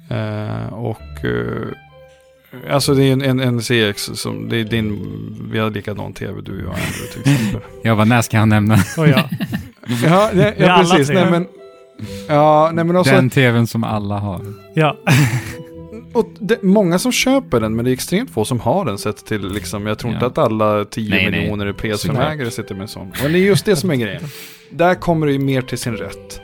Eh, 0.10 0.74
och 0.74 1.26
eh, 1.26 2.74
alltså 2.74 2.94
det 2.94 3.04
är 3.04 3.14
en, 3.14 3.22
en, 3.22 3.40
en 3.40 3.62
CX 3.62 4.10
som, 4.14 4.50
det 4.50 4.58
är 4.58 4.64
din, 4.64 5.00
vi 5.52 5.60
har 5.60 5.70
likadan 5.70 6.14
tv 6.14 6.42
du 6.42 6.52
och 6.52 6.62
jag 6.62 6.68
Andrew 6.68 7.12
till 7.14 7.34
exempel. 7.34 7.62
Jag 7.84 7.98
bara, 7.98 8.06
när 8.06 8.22
ska 8.22 8.40
han 8.40 8.50
nämna 8.50 8.76
Och 8.98 9.08
ja. 9.08 9.30
ja, 10.06 10.30
ja, 10.34 10.52
ja 10.58 10.78
precis. 10.82 11.10
Nej, 11.10 11.32
men, 11.32 11.48
ja, 12.28 12.72
nej 12.74 12.86
men 12.86 12.96
också, 12.96 13.14
den 13.14 13.30
tvn 13.30 13.68
som 13.68 13.84
alla 13.84 14.18
har? 14.18 14.42
ja. 14.74 14.98
och 16.14 16.30
det, 16.40 16.64
många 16.64 17.00
som 17.00 17.12
köper 17.12 17.60
den 17.60 17.76
men 17.76 17.86
det 17.86 17.92
är 17.92 17.94
extremt 17.94 18.30
få 18.32 18.46
som 18.46 18.60
har 18.60 18.86
den 18.86 18.98
sett 18.98 19.26
till 19.26 19.48
liksom, 19.48 19.88
jag 19.88 20.00
tror 20.00 20.14
inte 20.14 20.26
Ja. 20.26 20.30
att 20.32 20.38
alla 20.38 20.86
10 20.86 21.10
Nej, 21.10 21.32
nej. 21.32 21.40
miljoner 21.42 21.74
PS5-ägare 21.74 22.50
sitter 22.50 22.76
med 22.76 22.82
en 22.82 22.88
sån. 22.88 23.12
Men 23.24 23.32
det 23.32 23.40
är 23.40 23.42
just 23.42 23.66
det 23.66 23.76
som 23.76 23.92
är 23.92 23.96
grejen. 23.96 24.24
Där 24.70 24.96
kommer 24.96 25.28
det 25.28 25.34
ju 25.34 25.40
mer 25.40 25.62
till 25.62 25.78
sin 25.78 25.98
rätt. 25.98 26.42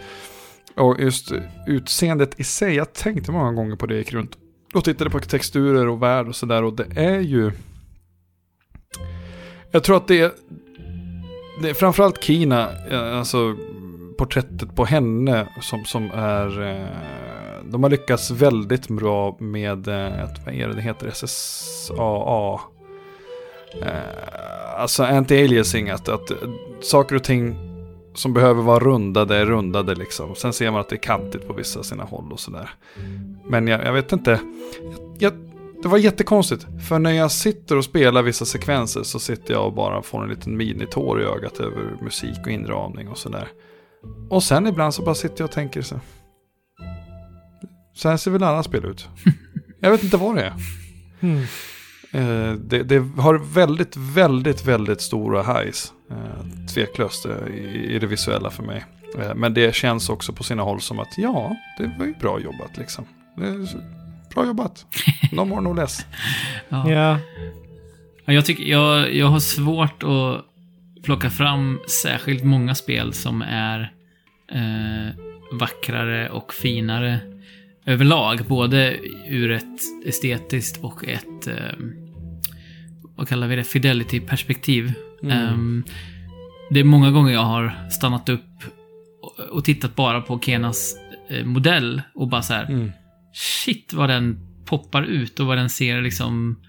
Och 0.75 0.99
just 1.01 1.31
utseendet 1.67 2.39
i 2.39 2.43
sig, 2.43 2.75
jag 2.75 2.93
tänkte 2.93 3.31
många 3.31 3.51
gånger 3.51 3.75
på 3.75 3.85
det 3.85 3.93
jag 3.93 3.99
gick 3.99 4.13
runt 4.13 4.31
och 4.73 4.83
tittade 4.83 5.09
på 5.09 5.19
texturer 5.19 5.87
och 5.87 6.03
värld 6.03 6.27
och 6.27 6.35
sådär 6.35 6.63
och 6.63 6.73
det 6.75 6.85
är 6.95 7.19
ju... 7.19 7.51
Jag 9.71 9.83
tror 9.83 9.97
att 9.97 10.07
det 10.07 10.19
är, 10.19 10.31
det 11.61 11.69
är 11.69 11.73
framförallt 11.73 12.23
Kina, 12.23 12.69
eh, 12.91 13.17
alltså 13.17 13.55
porträttet 14.17 14.75
på 14.75 14.85
henne 14.85 15.47
som, 15.61 15.85
som 15.85 16.11
är... 16.13 16.61
eh, 16.61 16.87
de 17.71 17.83
har 17.83 17.89
lyckats 17.89 18.31
väldigt 18.31 18.87
bra 18.87 19.37
med, 19.39 19.87
eh, 19.87 20.23
ett, 20.23 20.45
vad 20.45 20.53
är 20.55 20.67
det 20.67 20.73
det 20.73 20.81
heter, 20.81 21.11
SSAA. 21.11 22.59
Eh, 23.81 24.37
Alltså 24.77 25.03
anti-aliasing, 25.03 25.93
att, 25.93 26.09
att 26.09 26.31
saker 26.81 27.15
och 27.15 27.23
ting 27.23 27.55
som 28.13 28.33
behöver 28.33 28.63
vara 28.63 28.79
rundade 28.79 29.35
är 29.35 29.45
rundade 29.45 29.95
liksom. 29.95 30.35
Sen 30.35 30.53
ser 30.53 30.71
man 30.71 30.81
att 30.81 30.89
det 30.89 30.95
är 30.95 31.03
kantigt 31.03 31.47
på 31.47 31.53
vissa 31.53 31.83
sina 31.83 32.03
håll 32.03 32.31
och 32.31 32.39
sådär. 32.39 32.69
Men 33.45 33.67
jag, 33.67 33.85
jag 33.85 33.93
vet 33.93 34.11
inte. 34.11 34.39
Jag, 34.91 35.15
jag, 35.19 35.33
det 35.83 35.87
var 35.87 35.97
jättekonstigt. 35.97 36.65
För 36.89 36.99
när 36.99 37.11
jag 37.11 37.31
sitter 37.31 37.77
och 37.77 37.83
spelar 37.83 38.21
vissa 38.21 38.45
sekvenser 38.45 39.03
så 39.03 39.19
sitter 39.19 39.53
jag 39.53 39.65
och 39.65 39.73
bara 39.73 40.01
får 40.01 40.23
en 40.23 40.29
liten 40.29 40.57
minitår 40.57 41.21
i 41.21 41.23
ögat 41.23 41.59
över 41.59 41.97
musik 42.01 42.37
och 42.45 42.51
inramning 42.51 43.07
och 43.07 43.17
sådär. 43.17 43.47
Och 44.29 44.43
sen 44.43 44.67
ibland 44.67 44.93
så 44.93 45.01
bara 45.01 45.15
sitter 45.15 45.41
jag 45.41 45.45
och 45.45 45.51
tänker 45.51 45.81
så. 45.81 45.95
Så 47.97 48.09
här 48.09 48.17
ser 48.17 48.31
väl 48.31 48.43
alla 48.43 48.63
spel 48.63 48.85
ut. 48.85 49.09
Jag 49.79 49.91
vet 49.91 50.03
inte 50.03 50.17
vad 50.17 50.35
det 50.35 50.41
är. 50.41 50.53
Mm. 51.19 51.41
Eh, 52.11 52.53
det, 52.53 52.83
det 52.83 53.21
har 53.21 53.53
väldigt, 53.53 53.97
väldigt, 53.97 54.65
väldigt 54.65 55.01
stora 55.01 55.43
highs. 55.43 55.93
Eh, 56.11 56.67
tveklöst 56.73 57.25
eh, 57.25 57.55
i, 57.55 57.95
i 57.95 57.99
det 57.99 58.07
visuella 58.07 58.49
för 58.49 58.63
mig. 58.63 58.85
Eh, 59.19 59.35
men 59.35 59.53
det 59.53 59.75
känns 59.75 60.09
också 60.09 60.33
på 60.33 60.43
sina 60.43 60.63
håll 60.63 60.81
som 60.81 60.99
att 60.99 61.17
ja, 61.17 61.55
det 61.77 61.91
var 61.99 62.05
ju 62.05 62.13
bra 62.13 62.39
jobbat 62.39 62.77
liksom. 62.77 63.05
Bra 64.33 64.45
jobbat. 64.45 64.85
No 65.31 65.45
more 65.45 65.61
no 65.61 65.73
less. 65.73 66.05
Ja. 66.69 66.91
ja. 66.91 67.19
Ja, 68.25 68.33
jag, 68.33 68.45
tycker, 68.45 68.63
jag, 68.63 69.15
jag 69.15 69.27
har 69.27 69.39
svårt 69.39 70.03
att 70.03 70.45
plocka 71.03 71.29
fram 71.29 71.79
särskilt 72.03 72.43
många 72.43 72.75
spel 72.75 73.13
som 73.13 73.41
är 73.41 73.93
eh, 74.51 75.15
vackrare 75.51 76.29
och 76.29 76.53
finare 76.53 77.19
överlag. 77.87 78.45
Både 78.47 78.97
ur 79.29 79.51
ett 79.51 79.79
estetiskt 80.05 80.83
och 80.83 81.07
ett, 81.07 81.47
eh, 81.47 81.55
vad 83.15 83.27
kallar 83.27 83.47
vi 83.47 83.55
det, 83.55 83.63
fidelity-perspektiv. 83.63 84.93
Ehm, 85.23 85.83
det 86.69 86.79
är 86.79 86.83
många 86.83 87.11
gånger 87.11 87.33
jag 87.33 87.43
har 87.45 87.89
stannat 87.89 88.29
upp 88.29 88.63
och, 89.21 89.39
och 89.39 89.65
tittat 89.65 89.95
bara 89.95 90.21
på 90.21 90.39
Kenas 90.39 90.95
eh, 91.29 91.45
modell 91.45 92.01
och 92.15 92.27
bara 92.27 92.41
så 92.41 92.53
här, 92.53 92.65
Mm. 92.69 92.91
shit 93.33 93.93
vad 93.93 94.09
den 94.09 94.39
poppar 94.65 95.03
ut 95.03 95.39
och 95.39 95.45
vad 95.47 95.57
den 95.57 95.69
ser 95.69 96.01
liksom... 96.01 96.59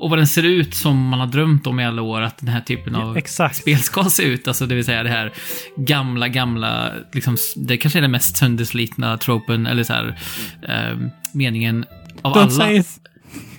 Och 0.00 0.10
vad 0.10 0.18
den 0.18 0.26
ser 0.26 0.42
ut 0.42 0.74
som 0.74 1.08
man 1.08 1.20
har 1.20 1.26
drömt 1.26 1.66
om 1.66 1.80
i 1.80 1.84
alla 1.84 2.02
år 2.02 2.20
att 2.20 2.38
den 2.38 2.48
här 2.48 2.60
typen 2.60 2.94
av 2.94 3.16
Exakt. 3.16 3.56
spel 3.56 3.78
ska 3.78 4.04
se 4.04 4.22
ut. 4.22 4.48
Alltså 4.48 4.66
det 4.66 4.74
vill 4.74 4.84
säga 4.84 5.02
det 5.02 5.08
här 5.10 5.32
gamla, 5.76 6.28
gamla, 6.28 6.90
liksom, 7.12 7.36
det 7.56 7.76
kanske 7.76 7.98
är 7.98 8.02
den 8.02 8.10
mest 8.10 8.36
sönderslitna 8.36 9.16
tropen, 9.18 9.66
eller 9.66 9.82
så 9.84 9.92
här, 9.92 10.18
eh, 10.68 10.98
meningen 11.34 11.84
av 12.22 12.32
Don't 12.34 12.40
alla. 12.40 12.50
say. 12.50 12.82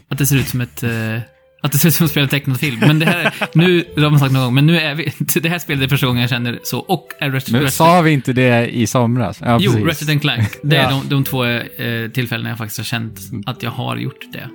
Att 0.10 0.18
det 0.18 0.26
ser 0.26 0.36
ut 0.36 0.48
som 0.48 0.62
ett... 0.62 0.84
eh, 0.84 1.18
att 1.64 1.72
det 1.72 1.78
ser 1.78 1.88
ut 1.88 1.94
som 1.96 2.06
att 2.06 2.12
spela 2.12 2.28
tecknad 2.28 2.60
film. 2.60 2.80
Men 2.80 3.00
det 3.00 3.06
här, 3.06 3.34
nu, 3.54 3.86
det 3.96 4.02
har 4.02 4.10
man 4.10 4.20
sagt 4.20 4.34
någon 4.34 4.44
gång, 4.44 4.54
men 4.54 4.66
nu 4.66 4.80
är 4.80 4.96
vi... 4.96 5.14
Det 5.42 5.50
här 5.50 5.60
spelet 5.60 5.84
är 5.84 5.88
första 5.88 6.08
gången 6.08 6.22
jag 6.22 6.30
känner 6.30 6.60
så. 6.64 6.80
Och 6.80 7.08
är 7.20 7.30
Ratchet, 7.32 7.52
Men 7.52 7.72
sa 7.72 8.02
vi 8.02 8.12
inte 8.12 8.34
det 8.34 8.68
i 8.76 8.88
somras? 8.88 9.42
Ja, 9.42 9.58
Jo, 9.62 9.72
precis. 9.72 9.88
Ratchet 9.88 10.10
and 10.10 10.22
Clank. 10.22 10.50
Det 10.64 10.76
är 10.78 10.84
Ja. 10.84 10.90
de, 10.90 11.10
de 11.10 11.24
två 11.24 11.46
eh, 11.46 12.10
tillfällena 12.14 12.50
jag 12.50 12.58
faktiskt 12.58 12.78
har 12.80 12.86
känt 12.86 13.20
att 13.46 13.64
jag 13.64 13.72
har 13.72 13.98
gjort 13.98 14.26
det. 14.34 14.50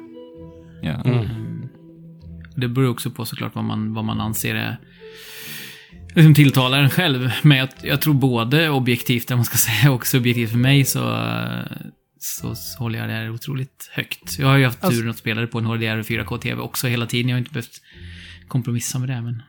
Ja. 0.82 0.93
Mm. 1.05 1.26
Det 2.57 2.68
beror 2.68 2.88
också 2.90 3.11
på 3.11 3.24
såklart 3.24 3.54
vad 3.54 3.64
man, 3.64 3.94
vad 3.94 4.04
man 4.04 4.20
anser 4.20 4.54
är 4.54 4.76
liksom 6.14 6.34
tilltalar 6.34 6.78
en 6.78 6.90
själv. 6.90 7.30
Men 7.42 7.59
jag, 7.59 7.68
jag 7.82 8.00
tror 8.00 8.14
både 8.14 8.70
objektivt, 8.70 9.30
om 9.30 9.38
man 9.38 9.44
ska 9.44 9.57
säga, 9.59 9.92
och 9.92 10.07
subjektivt 10.07 10.50
för 10.50 10.59
mig 10.59 10.84
så, 10.84 11.22
så, 12.18 12.54
så 12.54 12.78
håller 12.78 12.98
jag 12.98 13.09
det 13.09 13.14
här 13.14 13.30
otroligt 13.30 13.90
högt. 13.92 14.38
Jag 14.38 14.46
har 14.46 14.57
ju 14.57 14.64
haft 14.64 14.84
Alltså- 14.84 14.98
turen 15.00 15.11
att 15.11 15.16
spela 15.18 15.40
det 15.40 15.46
på 15.46 15.59
en 15.59 15.64
HDR 15.66 15.98
och 15.98 16.04
4K-TV 16.07 16.61
också 16.62 16.86
hela 16.86 17.07
tiden. 17.07 17.28
Jag 17.28 17.34
har 17.36 17.38
inte 17.38 17.52
behövt 17.52 17.80
kompromissa 18.48 18.98
med 18.98 19.09
det, 19.09 19.20
men... 19.22 19.42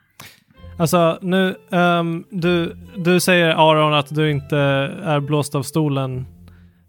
Alltså, 0.80 1.20
nu, 1.22 1.56
ehm, 1.72 2.24
du, 2.32 2.78
du 2.98 3.20
säger 3.20 3.48
Aron 3.50 3.94
att 3.94 4.16
du 4.16 4.32
inte 4.32 4.58
är 5.04 5.20
blåst 5.20 5.56
av 5.56 5.64
stolen 5.64 6.26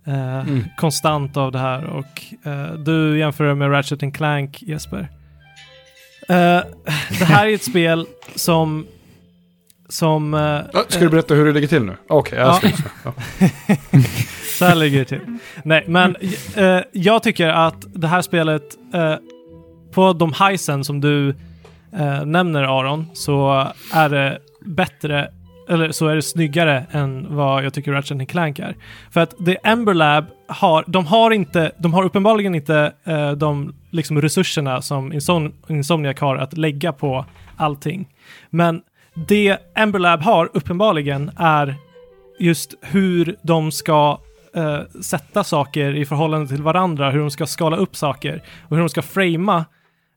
eh, 0.07 0.39
Mm. 0.41 0.65
konstant 0.77 1.37
av 1.37 1.53
det 1.53 1.59
här 1.59 1.85
och 1.85 2.23
eh, 2.47 2.73
du 2.73 3.19
jämför 3.19 3.45
det 3.45 3.55
med 3.55 3.71
Ratchet 3.71 4.03
and 4.03 4.15
Clank, 4.15 4.63
Jesper. 4.63 5.09
Eh, 6.29 6.61
det 7.19 7.25
här 7.25 7.47
är 7.47 7.55
ett 7.55 7.63
spel 7.63 8.07
som... 8.35 8.87
Som... 9.89 10.33
Ja, 10.73 10.85
ska 10.89 11.01
du 11.01 11.09
berätta 11.09 11.35
hur 11.35 11.45
det 11.47 11.53
ligger 11.53 11.69
till 11.69 11.83
nu? 11.85 11.97
Okej, 12.09 12.39
jag 12.39 12.49
Ja. 12.49 12.55
ska. 12.55 12.69
Ja. 13.05 13.13
Så 14.59 14.65
här 14.65 14.75
ligger 14.75 14.99
det 14.99 15.05
till. 15.05 15.21
Nej, 15.65 15.85
men 15.87 16.17
eh, 16.57 16.81
jag 16.93 17.23
tycker 17.23 17.49
att 17.49 17.77
det 17.95 18.07
här 18.09 18.23
spelet, 18.23 18.63
eh, 18.95 19.15
på 19.95 20.13
de 20.13 20.33
highsen 20.49 20.85
som 20.85 21.01
du 21.01 21.35
nämner 22.25 22.63
Aron, 22.63 23.07
så 23.15 23.67
är 23.93 24.09
det 24.09 24.39
bättre 24.61 25.31
eller 25.69 25.93
så 25.93 26.07
är 26.07 26.15
det 26.17 26.23
snyggare 26.23 26.87
än 26.91 27.37
vad 27.37 27.65
jag 27.65 27.75
tycker 27.75 27.93
Ratchet 27.93 28.29
Clank 28.29 28.59
är. 28.59 28.77
För 29.11 29.21
att 29.21 29.35
det 29.39 29.55
Ember 29.55 29.95
Lab 29.95 30.25
har, 30.49 30.85
de 30.87 31.07
har 31.07 31.31
inte, 31.31 31.73
de 31.79 31.95
har 31.95 32.05
uppenbarligen 32.05 32.55
inte 32.55 32.93
eh, 33.05 33.31
de 33.33 33.75
liksom 33.91 34.23
resurserna 34.23 34.83
som 34.83 35.13
Insom 35.13 35.53
Insomniac 35.69 36.21
har 36.21 36.37
att 36.37 36.59
lägga 36.59 36.93
på 36.93 37.25
allting. 37.57 38.09
Men 38.51 38.83
det 39.15 39.59
Ember 39.75 39.99
Lab 39.99 40.23
har 40.23 40.51
uppenbarligen 40.55 41.31
är 41.37 41.75
just 42.39 42.75
hur 42.83 43.37
de 43.43 43.73
ska 43.73 44.19
eh, 44.55 44.81
sätta 45.01 45.45
saker 45.45 45.97
i 45.97 46.07
förhållande 46.07 46.49
till 46.49 46.63
varandra, 46.63 47.11
hur 47.11 47.21
de 47.21 47.31
ska 47.31 47.47
skala 47.47 47.77
upp 47.77 47.97
saker 47.97 48.43
och 48.69 48.77
hur 48.77 48.83
de 48.83 48.89
ska 48.89 49.03
framea 49.03 49.65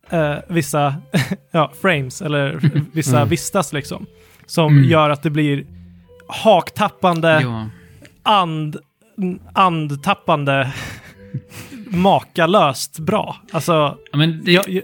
eh, 0.09 0.35
vissa 0.47 0.95
ja, 1.51 1.71
frames 1.81 2.21
eller 2.21 2.59
vissa 2.93 3.17
Mm. 3.17 3.29
vistas 3.29 3.73
liksom. 3.73 4.05
Som 4.51 4.77
Mm. 4.77 4.89
gör 4.89 5.09
att 5.09 5.23
det 5.23 5.29
blir 5.29 5.65
haktappande, 6.27 7.39
Ja. 7.41 7.69
and, 8.23 8.77
andtappande, 9.53 10.73
makalöst 11.87 12.99
bra. 12.99 13.41
Alltså, 13.51 13.71
Ja, 14.11 14.17
men 14.17 14.43
det, 14.43 14.51
jag, 14.51 14.69
jag, 14.69 14.83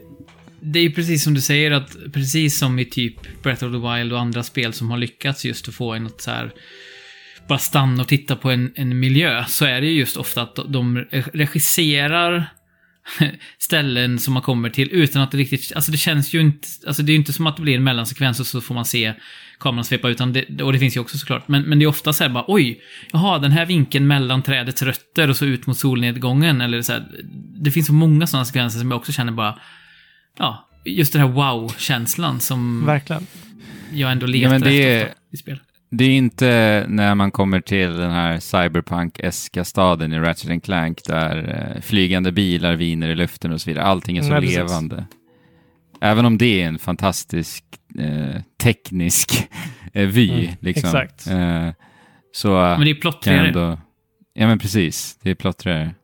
det 0.62 0.80
är 0.80 0.84
ju 0.84 0.92
precis 0.92 1.24
som 1.24 1.34
du 1.34 1.42
säger 1.42 1.72
att 1.72 1.98
precis 2.14 2.60
som 2.60 2.80
i 2.80 2.86
typ 2.86 3.44
Breath 3.44 3.66
of 3.66 3.72
the 3.72 3.78
Wild 3.96 4.14
och 4.14 4.20
andra 4.20 4.44
spel 4.44 4.74
som 4.74 4.90
har 4.92 4.98
lyckats 4.98 5.46
just 5.46 5.68
att 5.68 5.76
få 5.76 5.94
en 5.94 6.06
att 6.06 6.22
så 6.22 6.32
här 6.32 6.52
bara 7.48 7.60
stanna 7.60 8.02
och 8.02 8.08
titta 8.08 8.36
på 8.36 8.52
en, 8.52 8.72
en 8.76 9.00
miljö 9.00 9.46
så 9.48 9.66
är 9.66 9.82
det 9.82 9.88
ju 9.88 10.00
just 10.00 10.18
ofta 10.18 10.42
att 10.42 10.56
de 10.68 10.98
regisserar 11.34 12.50
ställen 13.60 14.20
som 14.20 14.34
man 14.34 14.44
kommer 14.44 14.70
till 14.70 14.90
utan 14.92 15.22
att 15.22 15.32
det 15.32 15.38
riktigt, 15.38 15.72
alltså 15.76 15.92
det 15.92 15.98
känns 15.98 16.34
ju 16.34 16.42
inte, 16.42 16.68
alltså 16.88 17.04
det 17.04 17.10
är 17.12 17.14
ju 17.14 17.20
inte 17.20 17.34
som 17.34 17.48
att 17.48 17.56
det 17.56 17.62
blir 17.62 17.76
en 17.76 17.84
mellansekvens 17.84 18.40
och 18.40 18.48
så 18.48 18.62
får 18.62 18.76
man 18.76 18.86
se 18.86 19.14
kameran 19.60 19.84
svepa 19.86 20.10
utan 20.10 20.34
det, 20.34 20.62
och 20.64 20.74
det 20.74 20.80
finns 20.80 20.96
ju 20.96 21.00
också 21.00 21.18
såklart, 21.18 21.48
men, 21.48 21.64
men 21.64 21.80
det 21.80 21.86
är 21.86 21.88
ofta 21.88 22.14
så 22.14 22.24
här 22.24 22.32
bara 22.32 22.46
oj, 22.48 22.82
jaha 23.12 23.40
den 23.40 23.52
här 23.52 23.66
vinkeln 23.66 24.08
mellan 24.08 24.42
trädets 24.44 24.82
rötter 24.82 25.30
och 25.30 25.36
så 25.38 25.46
ut 25.46 25.68
mot 25.68 25.78
solnedgången 25.78 26.62
eller 26.62 26.82
så 26.82 26.94
här, 26.94 27.04
det 27.64 27.72
finns 27.72 27.88
så 27.88 27.94
många 27.94 28.28
sådana 28.28 28.46
sekvenser 28.46 28.80
som 28.80 28.92
jag 28.92 28.98
också 28.98 29.12
känner 29.12 29.32
bara 29.32 29.60
ja, 30.38 30.70
just 30.86 31.14
den 31.14 31.22
här 31.22 31.30
wow-känslan 31.30 32.40
som 32.40 32.86
verkligen. 32.86 33.28
jag 33.94 34.12
ändå 34.12 34.26
Ja, 34.28 34.32
letar 34.32 34.50
men 34.50 34.62
det 34.62 35.02
efter 35.02 35.14
i 35.32 35.38
spel. 35.38 35.60
Det 35.92 36.04
är 36.04 36.10
inte 36.10 36.86
när 36.88 37.16
man 37.16 37.32
kommer 37.32 37.62
till 37.62 37.94
den 37.98 38.12
här 38.12 38.40
cyberpunk-eska 38.40 39.64
staden 39.64 40.14
i 40.14 40.20
Ratchet 40.20 40.64
Clank 40.64 41.04
där 41.06 41.72
eh, 41.76 41.82
flygande 41.82 42.32
bilar 42.32 42.76
viner 42.76 43.10
i 43.10 43.16
luften 43.16 43.52
och 43.52 43.62
så 43.62 43.70
vidare. 43.70 43.86
Allting 43.86 44.18
är 44.18 44.22
så 44.22 44.30
Nej, 44.30 44.42
precis. 44.42 44.58
levande. 44.58 45.06
Även 46.02 46.26
om 46.26 46.38
det 46.38 46.62
är 46.62 46.68
en 46.68 46.80
fantastisk 46.80 47.64
eh, 47.98 48.42
teknisk 48.64 49.50
eh, 49.94 50.08
vy, 50.08 50.30
Mm, 50.32 50.56
liksom. 50.60 50.88
exakt. 50.90 51.28
Eh, 51.28 51.70
så 52.32 52.50
Men 52.50 52.82
det 52.82 52.90
är 52.90 52.96
plottrigare. 53.02 53.48
ändå... 53.48 53.78
Ja, 54.34 54.48
men 54.48 54.60
precis. 54.60 55.18
Det 55.22 55.30
är 55.30 55.36
plottrigare. 55.36 55.96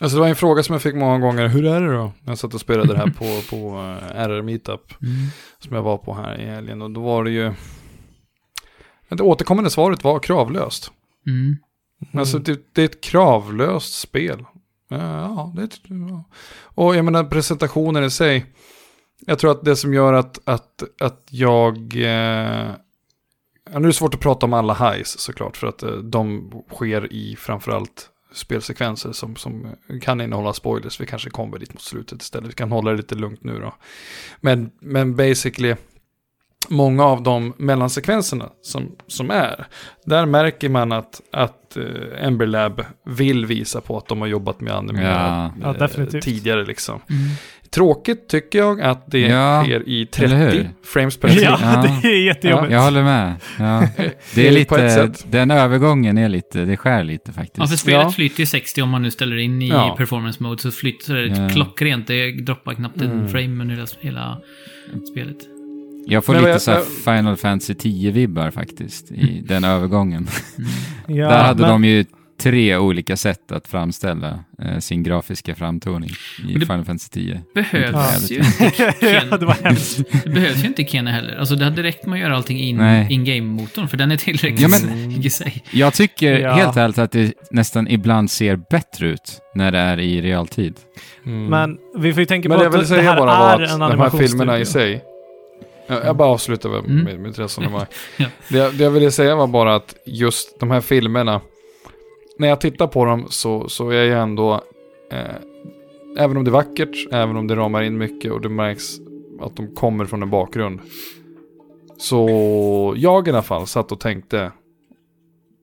Alltså 0.00 0.16
det 0.16 0.20
var 0.20 0.28
en 0.28 0.36
fråga 0.36 0.62
som 0.62 0.72
jag 0.72 0.82
fick 0.82 0.94
många 0.94 1.18
gånger, 1.18 1.48
hur 1.48 1.64
är 1.66 1.80
det 1.80 1.92
då? 1.92 2.12
Jag 2.24 2.38
satt 2.38 2.54
och 2.54 2.60
spelade 2.60 2.92
det 2.92 2.98
här 2.98 3.06
på, 3.06 3.24
på 3.50 3.56
eh, 3.78 4.20
RR 4.28 4.42
Meetup, 4.42 5.02
Mm. 5.02 5.14
som 5.58 5.76
jag 5.76 5.82
var 5.82 5.98
på 5.98 6.14
här 6.14 6.40
i 6.40 6.46
helgen. 6.46 6.82
Och 6.82 6.90
då 6.90 7.00
var 7.00 7.24
det 7.24 7.30
ju... 7.30 7.52
Det 9.08 9.22
återkommande 9.22 9.70
svaret 9.70 10.04
var 10.04 10.18
kravlöst. 10.18 10.90
Mm. 11.26 11.56
Alltså 12.20 12.38
det, 12.38 12.60
det 12.74 12.80
är 12.80 12.84
ett 12.84 13.00
kravlöst 13.04 13.98
spel. 14.00 14.44
Ja, 14.90 15.52
det 15.56 15.60
är 15.62 15.64
ett, 15.64 15.80
ja. 15.84 16.24
Och 16.62 16.96
jag 16.96 17.04
menar 17.04 17.24
presentationen 17.24 18.04
i 18.04 18.10
sig. 18.10 18.46
Jag 19.26 19.38
tror 19.38 19.50
att 19.50 19.64
det 19.64 19.76
som 19.76 19.94
gör 19.94 20.12
att, 20.12 20.38
att, 20.44 20.82
att 21.00 21.28
jag... 21.30 21.96
Eh, 21.96 22.70
ja, 23.70 23.78
nu 23.78 23.78
är 23.78 23.86
det 23.86 23.92
svårt 23.92 24.14
att 24.14 24.20
prata 24.20 24.46
om 24.46 24.52
alla 24.52 24.74
highs 24.74 25.18
såklart. 25.18 25.56
För 25.56 25.66
att 25.66 25.82
eh, 25.82 25.90
de 25.90 26.52
sker 26.70 27.12
i 27.12 27.36
framförallt 27.36 28.10
spelsekvenser 28.32 29.12
som, 29.12 29.36
som 29.36 29.66
kan 30.00 30.20
innehålla 30.20 30.52
spoilers. 30.52 31.00
Vi 31.00 31.06
kanske 31.06 31.30
kommer 31.30 31.58
dit 31.58 31.74
mot 31.74 31.82
slutet 31.82 32.22
istället. 32.22 32.48
Vi 32.48 32.54
kan 32.54 32.72
hålla 32.72 32.90
det 32.90 32.96
lite 32.96 33.14
lugnt 33.14 33.44
nu 33.44 33.60
då. 33.60 33.74
Men, 34.40 34.70
men 34.80 35.16
basically, 35.16 35.74
många 36.68 37.04
av 37.04 37.22
de 37.22 37.54
mellansekvenserna 37.56 38.50
som, 38.62 38.96
som 39.06 39.30
är, 39.30 39.66
där 40.04 40.26
märker 40.26 40.68
man 40.68 40.92
att, 40.92 41.20
att 41.32 41.76
eh, 41.76 42.26
Ember 42.26 42.46
Lab 42.46 42.84
vill 43.04 43.46
visa 43.46 43.80
på 43.80 43.98
att 43.98 44.08
de 44.08 44.20
har 44.20 44.28
jobbat 44.28 44.60
med 44.60 44.74
animering 44.74 45.06
Ja. 45.06 45.52
Ja, 45.62 45.72
definitivt. 45.72 46.24
tidigare 46.24 46.64
liksom. 46.64 47.00
Mm. 47.76 47.86
Tråkigt 47.94 48.28
tycker 48.28 48.58
jag 48.58 48.80
att 48.80 49.10
det 49.10 49.18
Ja, 49.20 49.62
sker 49.64 49.88
i 49.88 49.96
eller 50.00 50.06
30 50.06 50.34
hur? 50.34 50.70
frames 50.84 51.16
per 51.16 51.28
sekund. 51.28 51.46
Ja, 51.46 51.58
Ja. 51.62 51.98
det 52.02 52.08
är 52.08 52.24
jättejobbigt. 52.26 52.72
Jag 52.72 52.80
håller 52.82 53.02
med. 53.02 53.34
Ja. 53.58 53.88
Det 54.34 54.42
är 54.46 54.48
ett 54.48 54.54
lite, 54.54 55.12
den 55.30 55.50
övergången 55.50 56.18
är 56.18 56.28
lite, 56.28 56.64
det 56.64 56.76
skär 56.76 57.04
lite 57.04 57.32
faktiskt. 57.32 57.58
Ja, 57.58 57.66
för 57.66 57.76
spelet 57.76 58.02
Ja. 58.02 58.10
flyter 58.10 58.40
ju 58.40 58.46
60 58.46 58.82
om 58.82 58.88
man 58.88 59.02
nu 59.02 59.10
ställer 59.10 59.36
in 59.36 59.62
i 59.62 59.68
Ja. 59.68 59.94
performance 59.98 60.42
mode 60.42 60.62
så 60.62 60.70
flyter 60.70 61.14
det 61.14 61.26
Ja. 61.26 61.48
klockrent. 61.48 62.06
Det 62.06 62.32
droppar 62.32 62.74
knappt 62.74 63.00
en 63.00 63.10
Mm. 63.10 63.28
frame 63.28 63.62
under 63.62 63.74
hela, 63.74 63.86
hela 64.00 64.38
spelet. 65.12 65.36
Jag 66.06 66.24
får 66.24 66.32
Men 66.32 66.42
lite 66.42 66.50
jag- 66.52 66.62
så 66.62 66.70
här 66.70 66.78
jag- 67.04 67.16
Final 67.16 67.36
Fantasy 67.36 67.74
10-vibbar 67.74 68.50
faktiskt 68.50 69.12
i 69.12 69.42
den 69.48 69.64
övergången. 69.64 70.28
Ja, 71.06 71.28
Där 71.28 71.42
hade 71.44 71.60
men- 71.60 71.70
de 71.70 71.84
ju 71.84 72.04
tre 72.50 72.76
olika 72.76 73.16
sätt 73.16 73.52
att 73.52 73.68
framställa 73.68 74.38
eh, 74.62 74.78
sin 74.78 75.02
grafiska 75.02 75.54
framtoning 75.54 76.10
i 76.48 76.52
det- 76.54 76.60
Final 76.60 76.84
Fantasy 76.84 77.08
10. 77.10 77.42
Behövs 77.54 78.30
ju 78.30 78.36
inte 78.36 78.72
ja, 78.82 78.92
Ken. 79.00 79.30
det 79.40 79.46
var 79.46 79.54
hemskt. 79.64 80.00
Det 80.24 80.30
behövs 80.30 80.64
ju 80.64 80.66
inte 80.68 80.84
Kena 80.84 81.10
heller. 81.10 81.36
Alltså 81.36 81.54
det 81.54 81.64
hade 81.64 81.82
räckt 81.82 82.06
med 82.06 82.14
att 82.16 82.20
göra 82.20 82.36
allting 82.36 82.58
in, 82.58 82.80
in-game-motorn, 83.10 83.88
för 83.88 83.96
den 83.96 84.10
är 84.10 84.16
tillräckligt 84.16 84.60
Ja, 84.60 84.68
men- 84.68 85.22
i 85.24 85.30
sig. 85.30 85.62
Jag 85.70 85.94
tycker 85.94 86.38
Ja. 86.38 86.52
helt 86.54 86.76
ärligt 86.76 86.98
att 86.98 87.12
det 87.12 87.32
nästan 87.50 87.88
ibland 87.88 88.30
ser 88.30 88.56
bättre 88.70 89.08
ut 89.08 89.40
när 89.54 89.72
det 89.72 89.78
är 89.78 90.00
i 90.00 90.22
realtid. 90.22 90.74
Mm. 91.26 91.46
Men 91.46 91.78
vi 91.98 92.12
får 92.12 92.20
ju 92.20 92.26
tänka 92.26 92.48
Men 92.48 92.58
på 92.58 92.64
att 92.64 92.72
det 92.72 92.86
säga 92.86 93.02
här 93.12 93.16
bara 93.20 93.32
är 93.32 93.54
att 93.62 93.70
en 93.70 93.78
de 93.78 93.84
här 93.84 93.90
animationsstudio. 93.90 94.28
filmerna 94.28 94.58
i 94.58 94.66
sig. 94.66 95.04
Jag, 95.88 96.16
bara 96.16 96.28
avslutar 96.28 96.68
med, 96.68 96.78
Mm. 96.78 97.04
med 97.04 97.18
mitt 97.20 97.38
resonemang. 97.38 97.86
Ja. 98.16 98.26
det, 98.48 98.58
jag- 98.58 98.74
det 98.74 98.84
jag 98.84 98.90
ville 98.90 99.10
säga 99.10 99.34
var 99.36 99.46
bara 99.46 99.74
att 99.74 99.94
just 100.06 100.60
de 100.60 100.70
här 100.70 100.80
filmerna. 100.80 101.40
När 102.38 102.48
jag 102.48 102.60
tittar 102.60 102.86
på 102.86 103.04
dem 103.04 103.24
så, 103.28 103.68
så 103.68 103.90
är 103.90 104.04
jag 104.04 104.22
ändå. 104.22 104.60
Eh, 105.12 105.36
även 106.18 106.36
om 106.36 106.44
det 106.44 106.48
är 106.50 106.52
vackert, 106.52 107.08
även 107.12 107.36
om 107.36 107.46
det 107.46 107.56
ramar 107.56 107.82
in 107.82 107.98
mycket 107.98 108.32
och 108.32 108.40
det 108.40 108.48
märks 108.48 108.84
att 109.40 109.56
de 109.56 109.74
kommer 109.74 110.04
från 110.04 110.22
en 110.22 110.30
bakgrund. 110.30 110.80
Så 111.98 112.94
jag 112.96 113.28
i 113.28 113.30
alla 113.30 113.42
fall 113.42 113.66
satt 113.66 113.92
och 113.92 114.00
tänkte. 114.00 114.52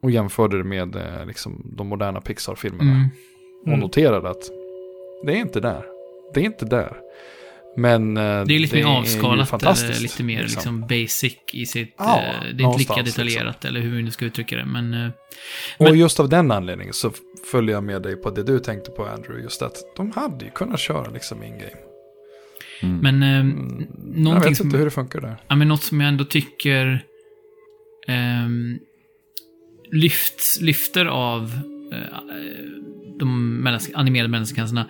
Och 0.03 0.11
jämförde 0.11 0.57
det 0.57 0.63
med 0.63 0.95
eh, 0.95 1.26
liksom, 1.28 1.61
de 1.78 1.88
moderna 1.88 2.22
Pixar-filmerna 2.22 2.91
Mm. 2.91 3.07
och 3.61 3.67
Mm. 3.67 3.80
noterade 3.80 4.30
att 4.30 4.49
det 5.26 5.32
är 5.32 5.36
inte 5.38 5.59
där. 5.59 5.86
Det 6.34 6.39
är 6.39 6.43
inte 6.43 6.65
där. 6.65 6.97
Men 7.78 8.17
eh, 8.17 8.24
Det 8.24 8.55
är 8.55 8.59
lite 8.59 8.76
mer 8.76 8.82
ju 8.82 8.88
avskalat 8.88 9.34
eller 9.34 9.45
fantastiskt, 9.45 10.01
lite 10.01 10.24
mer 10.24 10.43
liksom 10.43 10.82
basic 10.82 11.36
i 11.53 11.65
sitt... 11.65 11.95
Ja, 11.97 12.19
eh, 12.22 12.55
det 12.55 12.63
är 12.63 12.67
inte 12.67 12.80
lika 12.80 12.95
liksom. 12.95 13.03
detaljerat, 13.05 13.65
eller 13.65 13.80
hur 13.80 13.91
vi 13.95 14.03
nu 14.03 14.11
ska 14.11 14.26
uttrycka 14.26 14.55
det, 14.57 14.65
men... 14.65 14.93
eh, 14.93 15.09
Och 15.78 15.86
Men- 15.86 15.99
just 15.99 16.19
av 16.19 16.30
den 16.30 16.51
anledningen 16.51 16.93
så 16.93 17.11
följer 17.51 17.76
jag 17.76 17.84
med 17.84 18.01
dig 18.01 18.15
på 18.15 18.30
det 18.30 18.43
du 18.43 18.59
tänkte 18.59 18.91
på 18.91 19.05
Andrew. 19.05 19.43
Just 19.43 19.61
att 19.61 19.76
de 19.97 20.11
hade 20.11 20.45
ju 20.45 20.51
kunnat 20.51 20.80
köra 20.80 21.09
liksom 21.09 21.43
in-game. 21.43 21.72
Mm. 22.82 22.97
Men 22.97 23.24
eh, 23.24 23.39
Mm. 23.39 23.88
Jag 24.13 24.17
någonting 24.24 24.49
vet 24.49 24.57
som... 24.57 24.67
inte 24.67 24.78
hur 24.78 24.86
det 24.86 24.91
funkar 24.91 25.22
där. 25.22 25.38
Ja, 25.47 25.55
men 25.55 25.67
något 25.67 25.84
som 25.84 26.01
jag 26.01 26.07
ändå 26.07 26.24
tycker 26.26 27.03
ehm, 28.07 28.78
lyfts, 29.91 30.61
lyfter 30.61 31.05
av 31.05 31.43
eh, 31.93 32.17
de 33.19 33.80
animerade 33.93 34.30
mellansekvenserna. 34.30 34.88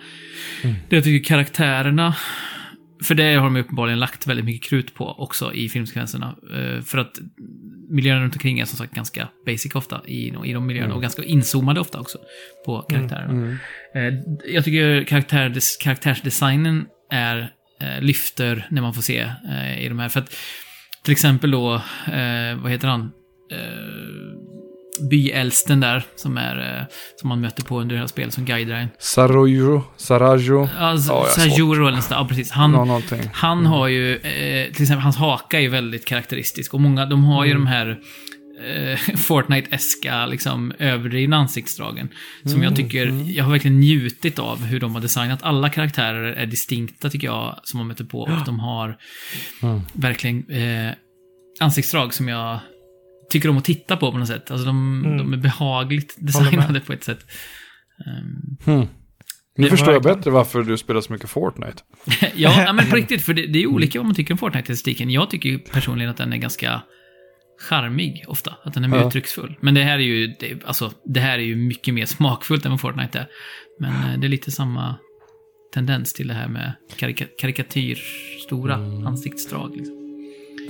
Mm. 0.62 0.76
Det 0.88 0.96
jag 0.96 1.04
tycker 1.04 1.28
karaktärerna, 1.28 2.14
för 3.04 3.14
det 3.14 3.34
har 3.34 3.44
de 3.44 3.56
uppenbarligen 3.56 4.00
lagt 4.00 4.26
väldigt 4.26 4.44
mycket 4.46 4.68
krut 4.70 4.94
på 4.94 5.06
också 5.18 5.54
i 5.54 5.68
filmsekvenserna. 5.68 6.36
Eh, 6.54 6.82
för 6.82 6.98
att 6.98 7.18
miljöerna 7.90 8.22
runt 8.24 8.34
omkring 8.34 8.58
är 8.58 8.64
som 8.64 8.78
sagt 8.78 8.94
ganska 8.94 9.28
basic 9.46 9.74
ofta 9.74 10.00
i, 10.06 10.28
i 10.44 10.52
de 10.52 10.66
miljöerna 10.66 10.86
Mm. 10.86 10.96
och 10.96 11.02
ganska 11.02 11.22
inzoomade 11.22 11.80
ofta 11.80 12.00
också 12.00 12.18
på 12.66 12.82
karaktärerna. 12.82 13.32
Mm. 13.32 13.56
Eh, 13.94 14.14
Jag 14.54 14.64
tycker 14.64 15.04
karaktärdes, 15.04 15.76
karaktärsdesignen 15.76 16.86
är 17.10 17.52
eh, 17.80 18.00
lyfter 18.00 18.66
när 18.70 18.82
man 18.82 18.94
får 18.94 19.02
se 19.02 19.26
i 19.78 19.88
de 19.88 19.98
här. 19.98 20.08
För 20.08 20.20
att 20.20 20.36
till 21.04 21.12
exempel 21.12 21.50
då, 21.50 21.82
vad 22.62 22.70
heter 22.70 22.88
han? 22.88 23.12
Byäldsten 25.10 25.80
där, 25.80 26.04
som, 26.16 26.36
är, 26.36 26.78
eh, 26.80 26.84
som 27.20 27.28
man 27.28 27.40
möter 27.40 27.62
på 27.62 27.80
under 27.80 27.96
hela 27.96 28.08
spelet, 28.08 28.34
som 28.34 28.44
guidar 28.44 28.74
en. 28.74 28.88
Sarojo, 28.98 29.82
Sarajo, 29.96 30.68
Ja, 30.78 30.96
Sajuro 31.28 31.86
eller 31.86 31.96
något. 31.96 32.06
Ja, 32.10 32.26
precis. 32.28 32.50
Han, 32.50 32.72
någonting. 32.72 33.20
han 33.32 33.66
har 33.66 33.88
ju, 33.88 34.16
eh, 34.16 34.72
till 34.72 34.82
exempel 34.82 35.02
hans 35.02 35.16
haka 35.16 35.60
är 35.60 35.68
väldigt 35.68 36.04
karaktäristisk. 36.04 36.74
Och 36.74 36.80
många, 36.80 37.06
de 37.06 37.24
har 37.24 37.44
ju 37.44 37.52
de 37.52 37.66
här 37.66 37.98
eh, 38.66 38.98
Fortnite-eska, 39.16 40.26
liksom 40.26 40.72
överdrivna 40.78 41.36
ansiktsdragen. 41.36 42.08
Som 42.44 42.62
jag 42.62 42.76
tycker, 42.76 43.30
jag 43.36 43.44
har 43.44 43.50
verkligen 43.52 43.80
njutit 43.80 44.38
av 44.38 44.64
hur 44.64 44.80
de 44.80 44.94
har 44.94 45.02
designat. 45.02 45.42
Alla 45.42 45.68
karaktärer 45.70 46.32
är 46.32 46.46
distinkta 46.46 47.10
tycker 47.10 47.26
jag, 47.26 47.60
som 47.64 47.78
man 47.78 47.86
möter 47.86 48.04
på. 48.04 48.20
Och 48.20 48.44
de 48.46 48.60
har 48.60 48.96
Mm. 49.62 49.80
verkligen 49.92 50.50
eh, 50.50 50.92
ansiktsdrag 51.60 52.14
som 52.14 52.28
jag 52.28 52.58
tycker 53.32 53.48
om 53.48 53.58
att 53.58 53.64
titta 53.64 53.96
på 53.96 54.12
på 54.12 54.18
något 54.18 54.28
sätt. 54.28 54.50
Alltså 54.50 54.66
de, 54.66 55.04
Mm. 55.04 55.18
de 55.18 55.32
är 55.32 55.36
behagligt 55.36 56.14
designade 56.18 56.80
på 56.80 56.92
ett 56.92 57.04
sätt. 57.04 57.18
Ehm, 58.06 58.56
Hmm. 58.64 58.86
Nu 59.56 59.68
förstår 59.70 59.92
jag 59.92 60.02
bättre 60.02 60.30
varför 60.30 60.62
du 60.62 60.76
spelar 60.78 61.00
så 61.00 61.12
mycket 61.12 61.30
Fortnite. 61.30 61.82
ja, 62.34 62.72
men 62.72 62.86
på 62.90 62.96
riktigt, 63.02 63.22
för 63.22 63.34
det, 63.34 63.46
det 63.46 63.62
är 63.62 63.66
olika 63.66 63.98
vad 63.98 64.06
man 64.06 64.14
tycker 64.14 64.34
om 64.34 64.38
Fortnite-estetiken. 64.38 65.10
Jag 65.10 65.30
tycker 65.30 65.48
ju 65.48 65.58
personligen 65.58 66.10
att 66.10 66.16
den 66.16 66.32
är 66.32 66.36
ganska 66.36 66.82
charmig 67.68 68.24
ofta, 68.28 68.54
att 68.64 68.74
den 68.74 68.84
är 68.84 68.88
mer 68.88 68.96
Ja. 68.96 69.06
uttrycksfull. 69.08 69.56
Men 69.60 69.74
det 69.74 69.82
här 69.82 69.94
är 69.98 70.02
ju, 70.02 70.26
det, 70.26 70.64
alltså, 70.64 70.92
det 71.04 71.20
här 71.20 71.38
är 71.38 71.42
ju 71.42 71.56
mycket 71.56 71.94
mer 71.94 72.06
smakfullt 72.16 72.64
än 72.64 72.70
vad 72.70 72.80
Fortnite 72.80 73.18
är. 73.18 73.26
Men 73.80 73.92
eh, 73.92 74.18
det 74.20 74.26
är 74.26 74.28
lite 74.28 74.50
samma 74.50 74.96
tendens 75.74 76.12
till 76.12 76.28
det 76.28 76.34
här 76.34 76.48
med 76.48 76.72
karika, 76.96 77.24
karikatyr, 77.40 77.98
stora 78.46 78.74
ansiktsdrag. 79.06 79.76
Liksom. 79.76 80.01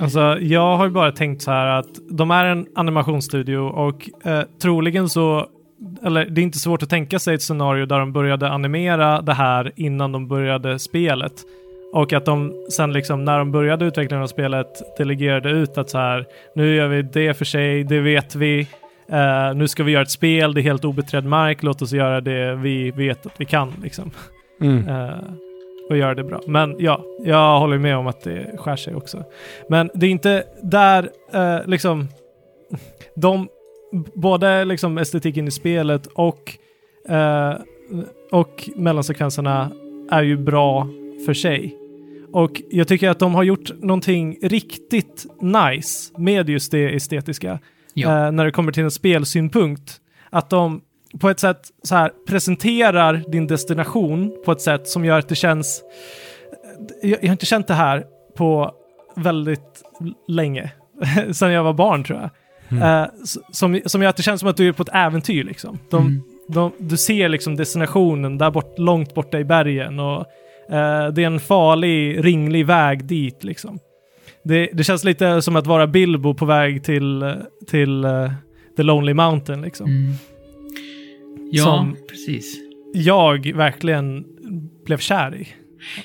Alltså, 0.00 0.38
jag 0.40 0.76
har 0.76 0.84
ju 0.84 0.90
bara 0.90 1.12
tänkt 1.12 1.42
så 1.42 1.50
här 1.50 1.66
att 1.66 1.88
de 2.10 2.30
är 2.30 2.44
en 2.44 2.66
animationsstudio 2.74 3.58
och 3.58 4.10
eh, 4.24 4.42
troligen 4.62 5.08
så, 5.08 5.46
eller 6.04 6.24
det 6.24 6.40
är 6.40 6.42
inte 6.42 6.58
svårt 6.58 6.82
att 6.82 6.90
tänka 6.90 7.18
sig 7.18 7.34
ett 7.34 7.42
scenario 7.42 7.86
där 7.86 7.98
de 7.98 8.12
började 8.12 8.48
animera 8.48 9.22
det 9.22 9.34
här 9.34 9.72
innan 9.76 10.12
de 10.12 10.28
började 10.28 10.78
spelet. 10.78 11.32
Och 11.92 12.12
att 12.12 12.24
de 12.24 12.52
sen 12.70 12.92
liksom 12.92 13.24
när 13.24 13.38
de 13.38 13.52
började 13.52 13.84
utvecklingen 13.84 14.22
av 14.22 14.26
spelet 14.26 14.98
delegerade 14.98 15.50
ut 15.50 15.78
att 15.78 15.90
så 15.90 15.98
här, 15.98 16.26
nu 16.54 16.74
gör 16.74 16.88
vi 16.88 17.02
det 17.02 17.34
för 17.34 17.44
sig, 17.44 17.84
det 17.84 18.00
vet 18.00 18.34
vi. 18.34 18.60
Eh, 19.08 19.54
nu 19.54 19.68
ska 19.68 19.82
vi 19.82 19.92
göra 19.92 20.02
ett 20.02 20.10
spel, 20.10 20.54
det 20.54 20.60
är 20.60 20.62
helt 20.62 20.84
obeträdd 20.84 21.24
mark, 21.24 21.62
låt 21.62 21.82
oss 21.82 21.92
göra 21.92 22.20
det 22.20 22.54
vi 22.54 22.90
vet 22.90 23.26
att 23.26 23.40
vi 23.40 23.44
kan 23.44 23.72
liksom. 23.82 24.10
Mm. 24.60 24.88
Eh, 24.88 25.10
och 25.92 25.98
göra 25.98 26.14
det 26.14 26.24
bra. 26.24 26.40
Men 26.46 26.76
ja, 26.78 27.04
jag 27.24 27.60
håller 27.60 27.78
med 27.78 27.96
om 27.96 28.06
att 28.06 28.20
det 28.20 28.56
skär 28.58 28.76
sig 28.76 28.94
också. 28.94 29.24
Men 29.68 29.90
det 29.94 30.06
är 30.06 30.10
inte 30.10 30.44
där 30.62 31.10
eh, 31.32 31.66
liksom 31.66 32.08
de 33.16 33.48
både 34.14 34.64
liksom 34.64 34.98
estetiken 34.98 35.48
i 35.48 35.50
spelet 35.50 36.06
och 36.06 36.58
eh, 37.08 37.54
och 38.30 38.68
mellansekvenserna 38.76 39.70
är 40.10 40.22
ju 40.22 40.36
bra 40.36 40.88
för 41.26 41.34
sig. 41.34 41.76
Och 42.32 42.62
jag 42.70 42.88
tycker 42.88 43.10
att 43.10 43.18
de 43.18 43.34
har 43.34 43.42
gjort 43.42 43.70
någonting 43.82 44.38
riktigt 44.42 45.26
nice 45.40 46.12
med 46.16 46.48
just 46.48 46.72
det 46.72 46.94
estetiska 46.96 47.58
Ja. 47.94 48.26
eh, 48.26 48.32
när 48.32 48.44
det 48.44 48.50
kommer 48.50 48.72
till 48.72 48.82
en 48.84 48.90
spelsynpunkt. 48.90 50.00
Att 50.30 50.50
de 50.50 50.80
på 51.20 51.30
ett 51.30 51.40
sätt 51.40 51.60
så 51.82 51.94
här 51.94 52.10
presenterar 52.28 53.22
din 53.28 53.46
destination 53.46 54.32
på 54.44 54.52
ett 54.52 54.60
sätt 54.60 54.88
som 54.88 55.04
gör 55.04 55.18
att 55.18 55.28
det 55.28 55.34
känns... 55.34 55.82
Jag, 57.02 57.18
jag 57.22 57.28
har 57.28 57.32
inte 57.32 57.46
känt 57.46 57.66
det 57.66 57.74
här 57.74 58.04
på 58.36 58.72
väldigt 59.16 59.82
länge. 60.28 60.70
Sen 61.32 61.50
jag 61.52 61.64
var 61.64 61.72
barn 61.72 62.04
tror 62.04 62.18
jag. 62.20 62.30
Eh, 62.82 63.06
s- 63.22 63.38
som, 63.52 63.80
som 63.86 64.02
gör 64.02 64.08
att 64.10 64.16
det 64.16 64.22
känns 64.22 64.40
som 64.40 64.48
att 64.48 64.56
du 64.56 64.68
är 64.68 64.72
på 64.72 64.82
ett 64.82 64.88
äventyr 64.94 65.44
liksom. 65.44 65.78
De, 65.90 66.02
Mm. 66.06 66.22
de, 66.48 66.72
du 66.78 66.96
ser 66.96 67.28
liksom 67.28 67.56
destinationen 67.56 68.38
där 68.38 68.50
bort, 68.50 68.78
långt 68.78 69.14
borta 69.14 69.38
i 69.38 69.44
bergen 69.44 70.00
och 70.00 70.18
eh, 70.70 71.08
det 71.08 71.22
är 71.22 71.26
en 71.26 71.40
farlig, 71.40 72.24
ringlig 72.24 72.66
väg 72.66 73.04
dit 73.04 73.44
liksom. 73.44 73.78
Det, 74.44 74.70
det 74.72 74.84
känns 74.84 75.04
lite 75.04 75.42
som 75.42 75.56
att 75.56 75.66
vara 75.66 75.86
Bilbo 75.86 76.34
på 76.34 76.44
väg 76.44 76.84
till, 76.84 77.34
till 77.68 78.04
eh, 78.04 78.32
The 78.76 78.82
Lonely 78.82 79.14
Mountain 79.14 79.62
liksom. 79.62 79.86
Mm. 79.86 80.12
Ja, 81.52 81.64
Som- 81.64 81.96
precis. 82.10 82.58
Jag 82.94 83.52
verkligen 83.52 84.24
blev 84.86 84.98
kär 84.98 85.36
i. 85.36 85.48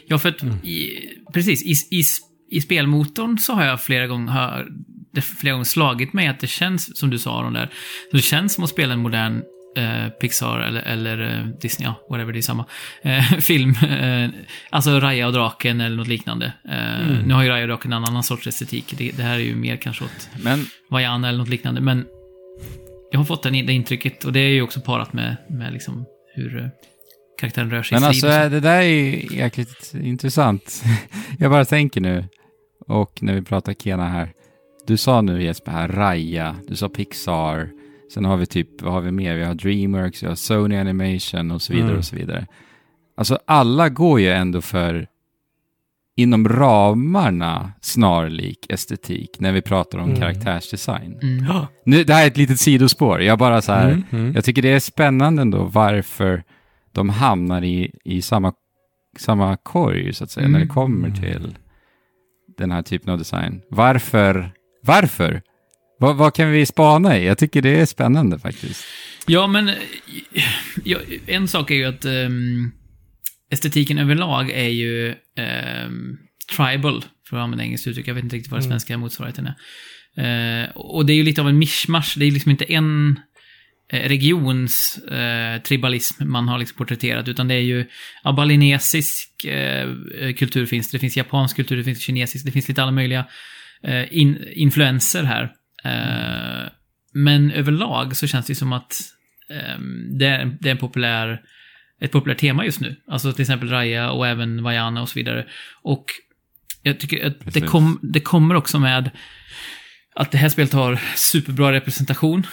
Ja, 0.08 0.18
för 0.20 0.30
att 0.30 0.44
i, 0.44 0.90
precis, 1.34 1.64
i, 1.92 1.96
i, 1.98 2.04
i 2.52 2.62
spelmotorn 2.62 3.38
så 3.38 3.54
har 3.54 3.66
jag 3.66 3.82
flera 3.84 4.08
gånger, 4.08 4.32
har, 4.32 4.68
det 5.14 5.22
flera 5.22 5.52
gånger 5.54 5.66
slagit 5.66 6.14
mig 6.14 6.28
att 6.28 6.40
det 6.40 6.48
känns, 6.48 6.98
som 7.00 7.10
du 7.10 7.18
sa 7.20 7.40
Aron 7.40 7.54
där, 7.54 7.70
det 8.12 8.20
känns 8.20 8.54
som 8.54 8.64
att 8.64 8.70
spela 8.70 8.94
en 8.94 9.00
modern 9.00 9.42
eh, 9.78 10.10
Pixar 10.22 10.60
eller, 10.60 10.82
eller 10.82 11.38
eh, 11.40 11.46
Disney, 11.62 11.88
ja, 11.88 12.08
whatever, 12.10 12.34
det 12.34 12.40
är 12.40 12.42
samma, 12.42 12.66
eh, 13.02 13.24
film. 13.40 13.70
Eh, 13.90 14.30
alltså 14.70 15.00
Raya 15.00 15.28
och 15.28 15.34
draken 15.34 15.82
eller 15.82 15.96
något 15.98 16.08
liknande. 16.08 16.54
Eh, 16.70 17.26
Nu 17.26 17.34
har 17.34 17.44
ju 17.44 17.50
Raya 17.50 17.64
och 17.64 17.68
draken 17.70 17.94
en 17.94 18.04
annan 18.04 18.24
sorts 18.24 18.48
estetik. 18.48 18.94
Det, 18.98 19.12
det 19.18 19.24
här 19.24 19.36
är 19.36 19.44
ju 19.44 19.56
mer 19.56 19.76
kanske 19.78 20.04
åt 20.04 20.30
Men 20.44 20.66
Vaiana 20.90 21.28
eller 21.30 21.38
något 21.40 21.50
liknande, 21.50 21.82
men 21.82 22.06
jag 23.12 23.20
har 23.20 23.26
fått 23.26 23.44
den, 23.44 23.54
det 23.54 23.74
intrycket 23.74 24.24
och 24.26 24.34
det 24.34 24.40
är 24.40 24.50
ju 24.50 24.62
också 24.62 24.82
parat 24.82 25.14
med, 25.14 25.36
med 25.50 25.74
liksom 25.74 26.06
hur 26.36 26.58
eh, 26.58 26.68
karaktären 27.40 27.72
rör 27.72 27.84
sig 27.84 27.96
Men 27.96 28.04
i 28.04 28.08
alltså 28.08 28.28
så. 28.32 28.50
det 28.50 28.60
där 28.60 28.80
är 28.80 28.82
ju 28.82 29.38
jäkligt 29.38 29.94
intressant. 30.02 30.84
Jag 31.40 31.52
bara 31.52 31.66
tänker 31.66 32.02
nu, 32.02 32.26
och 32.88 33.24
när 33.24 33.34
vi 33.34 33.42
pratar 33.42 33.74
Kena 33.74 34.08
här. 34.08 34.32
Du 34.88 34.98
sa 34.98 35.22
nu 35.22 35.44
Jesper 35.44 35.72
här, 35.72 35.88
Raya, 35.88 36.56
du 36.68 36.76
sa 36.76 36.90
Pixar. 36.90 37.70
Sen 38.14 38.26
har 38.26 38.38
vi 38.38 38.46
typ, 38.46 38.82
vad 38.82 38.94
har 38.94 39.02
vi 39.02 39.12
mer? 39.12 39.36
Vi 39.36 39.44
har 39.44 39.54
Dreamworks, 39.54 40.24
vi 40.24 40.28
har 40.28 40.36
Sony 40.36 40.78
Animation 40.78 41.52
och 41.52 41.62
så 41.62 41.74
vidare 41.74 41.88
Mm. 41.88 41.98
och 42.00 42.06
så 42.06 42.16
vidare. 42.16 42.48
Alltså 43.18 43.40
alla 43.48 43.90
går 43.90 44.20
ju 44.20 44.30
ändå 44.32 44.62
för 44.62 45.08
inom 46.18 46.50
ramarna 46.50 47.72
snarlik 47.82 48.66
estetik 48.70 49.40
när 49.40 49.52
vi 49.52 49.62
pratar 49.62 49.98
om 50.00 50.10
Mm. 50.10 50.20
karaktärsdesign. 50.20 51.20
Mm. 51.22 51.46
Nu, 51.86 52.04
det 52.04 52.14
här 52.14 52.24
är 52.24 52.28
ett 52.28 52.38
litet 52.38 52.60
sidospår. 52.60 53.22
Jag 53.22 53.38
bara 53.40 53.62
så 53.62 53.72
här, 53.72 53.90
Mm, 53.90 54.04
mm. 54.12 54.36
jag 54.36 54.46
tycker 54.46 54.62
det 54.62 54.70
är 54.70 54.80
spännande 54.80 55.42
ändå 55.42 55.64
varför 55.64 56.44
de 56.92 57.10
hamnar 57.10 57.64
i, 57.64 57.92
i 58.04 58.22
samma, 58.22 58.54
samma 59.20 59.58
korg, 59.58 60.14
så 60.14 60.24
att 60.24 60.32
säga, 60.32 60.48
när 60.48 60.60
det 60.60 60.64
Mm. 60.66 60.76
kommer 60.76 61.10
till 61.12 61.58
den 62.58 62.72
här 62.72 62.82
typen 62.82 63.10
av 63.14 63.18
design. 63.18 63.62
Varför? 63.70 64.52
Varför? 64.84 65.42
Vad, 66.00 66.16
vad 66.16 66.34
kan 66.34 66.52
vi 66.52 66.66
spana 66.66 67.18
i? 67.18 67.26
Jag 67.26 67.38
tycker 67.38 67.62
det 67.62 67.80
är 67.80 67.86
spännande 67.86 68.40
faktiskt. 68.40 68.84
Ja, 69.28 69.48
men 69.48 69.72
ja, 70.84 70.98
en 71.28 71.48
sak 71.48 71.72
är 71.72 71.76
ju 71.76 71.86
att 71.86 72.06
ehm, 72.06 72.72
estetiken 73.52 73.98
överlag 73.98 74.50
är 74.50 74.70
ju 74.70 75.16
ehm, 75.38 76.18
tribal, 76.56 77.06
för 77.30 77.38
att 77.38 77.44
använda 77.44 77.64
engelskt 77.64 77.88
uttryck. 77.88 78.08
Jag 78.08 78.14
vet 78.14 78.24
inte 78.24 78.36
riktigt 78.36 78.52
vad 78.52 78.60
det 78.60 78.66
Mm. 78.66 78.72
svenska 78.72 78.98
motsvarigheten 78.98 79.48
är. 79.48 79.56
Eh, 80.18 80.70
och 80.76 81.06
det 81.06 81.14
är 81.14 81.16
ju 81.16 81.24
lite 81.24 81.42
av 81.42 81.50
en 81.50 81.58
mischmasch. 81.58 82.16
Det 82.18 82.26
är 82.26 82.32
liksom 82.32 82.52
inte 82.52 82.74
en 82.74 83.20
eh, 83.92 84.10
regions 84.10 84.98
eh, 84.98 85.62
tribalism 85.62 86.30
man 86.32 86.48
har 86.48 86.58
liksom 86.58 86.78
porträtterat, 86.78 87.28
utan 87.28 87.48
det 87.48 87.56
är 87.56 87.60
ju 87.60 87.86
ja, 88.24 88.32
balinesisk 88.32 89.46
eh, 89.46 89.88
kultur 90.38 90.66
finns 90.66 90.92
det, 90.92 90.98
det 90.98 91.00
finns 91.00 91.18
japansk 91.18 91.56
kultur, 91.56 91.78
det 91.78 91.84
finns 91.84 92.02
kinesisk, 92.02 92.46
det 92.46 92.52
finns 92.52 92.68
lite 92.68 92.82
alla 92.82 92.92
möjliga 92.92 93.26
eh, 93.84 94.18
in, 94.18 94.44
influenser 94.54 95.24
här. 95.24 95.44
Eh, 95.84 96.70
men 97.14 97.52
överlag 97.52 98.16
så 98.16 98.28
känns 98.28 98.46
det 98.46 98.56
som 98.56 98.74
att 98.74 99.02
ehm, 99.50 100.18
det, 100.18 100.28
är, 100.28 100.58
det 100.62 100.70
är 100.70 100.72
en 100.72 100.78
populär, 100.78 101.42
ett 102.02 102.12
populärt 102.12 102.38
tema 102.38 102.66
just 102.66 102.82
nu. 102.82 102.96
Alltså 103.08 103.34
till 103.34 103.42
exempel 103.42 103.70
Raya 103.70 104.12
och 104.12 104.28
även 104.28 104.64
Vaiana 104.64 105.02
och 105.02 105.10
så 105.10 105.20
vidare. 105.20 105.46
Och 105.82 106.06
jag 106.84 107.00
tycker 107.00 107.28
att 107.28 107.54
det, 107.54 107.62
kom, 107.62 108.00
det 108.02 108.20
kommer 108.20 108.56
också 108.56 108.80
med 108.80 109.12
att 110.16 110.32
det 110.32 110.38
här 110.38 110.50
spelet 110.50 110.74
har 110.74 111.02
superbra 111.16 111.72
representation. 111.72 112.48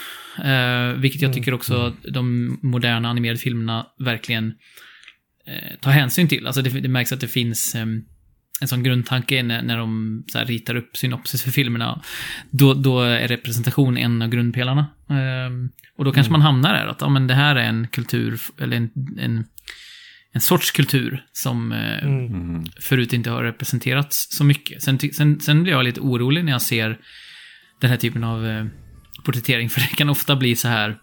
Eh, 0.45 0.92
vilket 0.92 1.22
jag 1.22 1.32
tycker 1.32 1.55
också 1.55 1.97
de 2.12 2.59
moderna 2.62 3.09
animerade 3.09 3.38
filmerna 3.38 3.86
verkligen 3.99 4.55
eh, 5.47 5.78
tar 5.80 5.90
hänsyn 5.90 6.28
till. 6.28 6.47
Alltså 6.47 6.62
det, 6.62 6.80
det 6.80 6.88
märks 6.88 7.12
att 7.12 7.20
det 7.20 7.28
finns 7.28 7.74
ehm, 7.74 8.03
en 8.61 8.68
sån 8.68 8.82
grundtanke 8.82 9.42
när, 9.42 9.62
när 9.62 9.78
de 9.78 10.24
så 10.26 10.38
här, 10.38 10.46
ritar 10.46 10.74
upp 10.74 10.96
synopsis 10.96 11.42
för 11.42 11.50
filmerna. 11.50 12.02
Då, 12.50 12.74
då 12.74 13.00
är 13.02 13.28
representation 13.28 13.96
en 13.96 14.22
av 14.22 14.28
grundpelarna. 14.28 14.86
Ehm, 15.11 15.70
och 15.98 16.05
då 16.05 16.12
kanske 16.12 16.32
man 16.32 16.42
hamnar 16.42 16.74
där 16.74 16.86
att 16.86 17.00
ja, 17.00 17.09
men 17.09 17.26
det 17.26 17.34
här 17.34 17.57
är 17.57 17.64
en 17.64 17.88
kultur, 17.88 18.40
eller 18.61 18.76
en, 18.76 18.90
en, 19.18 19.44
en 20.32 20.40
sorts 20.40 20.70
kultur 20.70 21.24
som 21.32 21.72
eh, 21.72 22.05
Mm. 22.05 22.26
Mm. 22.26 22.64
förut 22.80 23.12
inte 23.12 23.30
har 23.30 23.42
representerats 23.42 24.26
så 24.30 24.44
mycket. 24.44 24.82
Sen, 24.82 24.98
sen, 24.98 25.40
sen 25.40 25.62
blir 25.62 25.72
jag 25.72 25.84
lite 25.84 26.00
orolig 26.00 26.44
när 26.44 26.52
jag 26.52 26.62
ser 26.62 26.98
den 27.80 27.90
här 27.90 27.96
typen 27.96 28.24
av 28.24 28.46
eh, 28.46 28.66
porträttering, 29.24 29.70
för 29.70 29.80
det 29.80 29.86
kan 29.86 30.09
ofta 30.09 30.36
bli 30.36 30.57
så 30.57 30.68
här, 30.68 30.98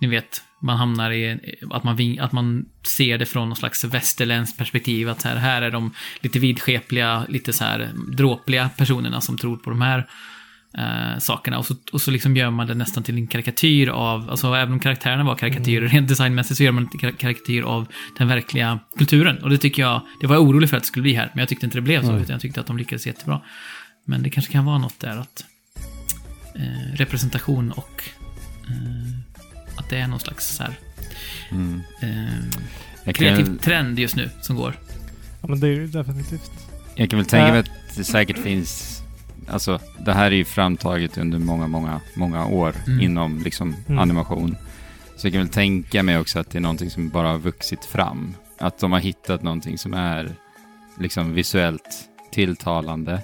ni 0.00 0.08
vet, 0.08 0.42
man 0.62 0.76
hamnar 0.76 1.10
i 1.10 1.38
att 1.70 1.84
man, 1.84 2.18
att 2.20 2.32
man 2.32 2.64
ser 2.86 3.18
det 3.18 3.26
från 3.26 3.48
någon 3.48 3.56
slags 3.56 3.84
västerländskt 3.84 4.58
perspektiv, 4.58 5.08
att 5.08 5.22
här, 5.22 5.36
här 5.36 5.62
är 5.62 5.70
de 5.70 5.94
lite 6.20 6.38
vidskepliga, 6.38 7.26
lite 7.28 7.52
så 7.52 7.64
här 7.64 7.90
dråpliga 8.16 8.70
personerna 8.76 9.20
som 9.20 9.38
tror 9.38 9.56
på 9.56 9.70
de 9.70 9.82
här 9.82 10.06
eh, 10.78 11.18
sakerna. 11.18 11.58
Och 11.58 11.66
så, 11.66 11.74
och 11.92 12.00
så 12.00 12.10
liksom 12.10 12.36
gör 12.36 12.50
man 12.50 12.66
det 12.66 12.74
nästan 12.74 13.02
till 13.02 13.16
en 13.16 13.26
karikatyr 13.26 13.88
av, 13.88 14.30
alltså 14.30 14.54
även 14.54 14.72
om 14.72 14.80
karaktärerna 14.80 15.24
var 15.24 15.34
karikatyrer 15.34 15.88
rent 15.88 16.08
designmässigt 16.08 16.56
så 16.56 16.64
gör 16.64 16.72
man 16.72 16.88
en 16.92 16.98
kar- 16.98 17.16
karikatyr 17.16 17.62
av 17.62 17.86
den 18.18 18.28
verkliga 18.28 18.78
kulturen. 18.98 19.38
Och 19.42 19.50
det 19.50 19.58
tycker 19.58 19.82
jag, 19.82 20.00
det 20.20 20.26
var 20.26 20.34
jag 20.34 20.42
orolig 20.42 20.70
för 20.70 20.76
att 20.76 20.82
det 20.82 20.86
skulle 20.86 21.02
bli 21.02 21.14
här, 21.14 21.30
men 21.34 21.38
jag 21.38 21.48
tyckte 21.48 21.66
inte 21.66 21.78
det 21.78 21.82
blev 21.82 22.02
så, 22.02 22.16
utan 22.16 22.32
jag 22.32 22.40
tyckte 22.40 22.60
att 22.60 22.66
de 22.66 22.76
lyckades 22.76 23.06
jättebra. 23.06 23.40
Men 24.04 24.22
det 24.22 24.30
kanske 24.30 24.52
kan 24.52 24.64
vara 24.64 24.78
något 24.78 25.00
där 25.00 25.16
att 25.16 25.44
eh, 26.54 26.96
representation 26.96 27.72
och 27.72 28.02
eh, 28.68 29.27
att 29.78 29.88
det 29.90 29.96
är 29.98 30.06
någon 30.06 30.20
slags 30.20 30.56
så 30.56 30.62
här, 30.62 30.78
Mm. 31.50 31.82
eh, 32.02 33.12
kreativ 33.12 33.44
kan, 33.44 33.58
trend 33.58 33.98
just 33.98 34.16
nu 34.16 34.30
som 34.40 34.56
går. 34.56 34.74
Ja, 35.40 35.48
men 35.48 35.60
det 35.60 35.66
är 35.66 35.72
ju 35.72 35.86
definitivt. 35.86 36.50
jag 36.94 37.10
kan 37.10 37.18
väl 37.18 37.26
tänka 37.26 37.50
mig 37.52 37.60
att 37.60 37.70
det 37.96 38.04
säkert 38.04 38.38
finns 38.38 39.02
alltså 39.50 39.80
det 39.98 40.12
här 40.12 40.26
är 40.26 40.36
ju 40.36 40.44
framtaget 40.44 41.18
under 41.18 41.38
många, 41.38 41.66
många, 41.66 42.00
många 42.14 42.46
år 42.46 42.74
Mm. 42.86 43.00
inom 43.00 43.42
liksom 43.42 43.74
Mm. 43.86 43.98
animation. 43.98 44.56
Så 45.16 45.26
jag 45.26 45.32
kan 45.32 45.42
väl 45.42 45.50
tänka 45.50 46.02
mig 46.02 46.18
också 46.18 46.38
att 46.38 46.50
det 46.50 46.58
är 46.58 46.60
någonting 46.60 46.90
som 46.90 47.08
bara 47.08 47.28
har 47.28 47.38
vuxit 47.38 47.84
fram. 47.84 48.34
Att 48.58 48.78
de 48.78 48.92
har 48.92 48.98
hittat 49.00 49.42
någonting 49.42 49.78
som 49.78 49.94
är 49.94 50.32
liksom 51.00 51.34
visuellt 51.34 52.08
tilltalande. 52.32 53.20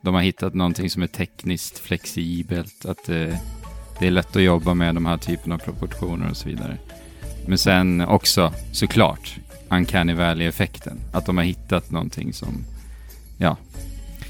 De 0.00 0.14
har 0.14 0.22
hittat 0.22 0.54
någonting 0.54 0.90
som 0.90 1.02
är 1.02 1.06
tekniskt 1.06 1.78
flexibelt. 1.78 2.84
Att 2.84 3.08
eh, 3.08 3.34
det 4.02 4.06
är 4.06 4.10
lätt 4.10 4.36
att 4.36 4.42
jobba 4.42 4.74
med 4.74 4.94
de 4.94 5.06
här 5.06 5.16
typen 5.16 5.52
av 5.52 5.58
proportioner 5.58 6.30
och 6.30 6.36
så 6.36 6.48
vidare. 6.48 6.76
Men 7.46 7.58
sen 7.58 8.00
också, 8.00 8.52
såklart, 8.72 9.36
Uncanny 9.68 10.14
Valley-effekten. 10.14 10.98
Att 11.12 11.26
de 11.26 11.36
har 11.36 11.44
hittat 11.44 11.90
någonting 11.90 12.32
som, 12.32 12.64
ja, 13.38 13.56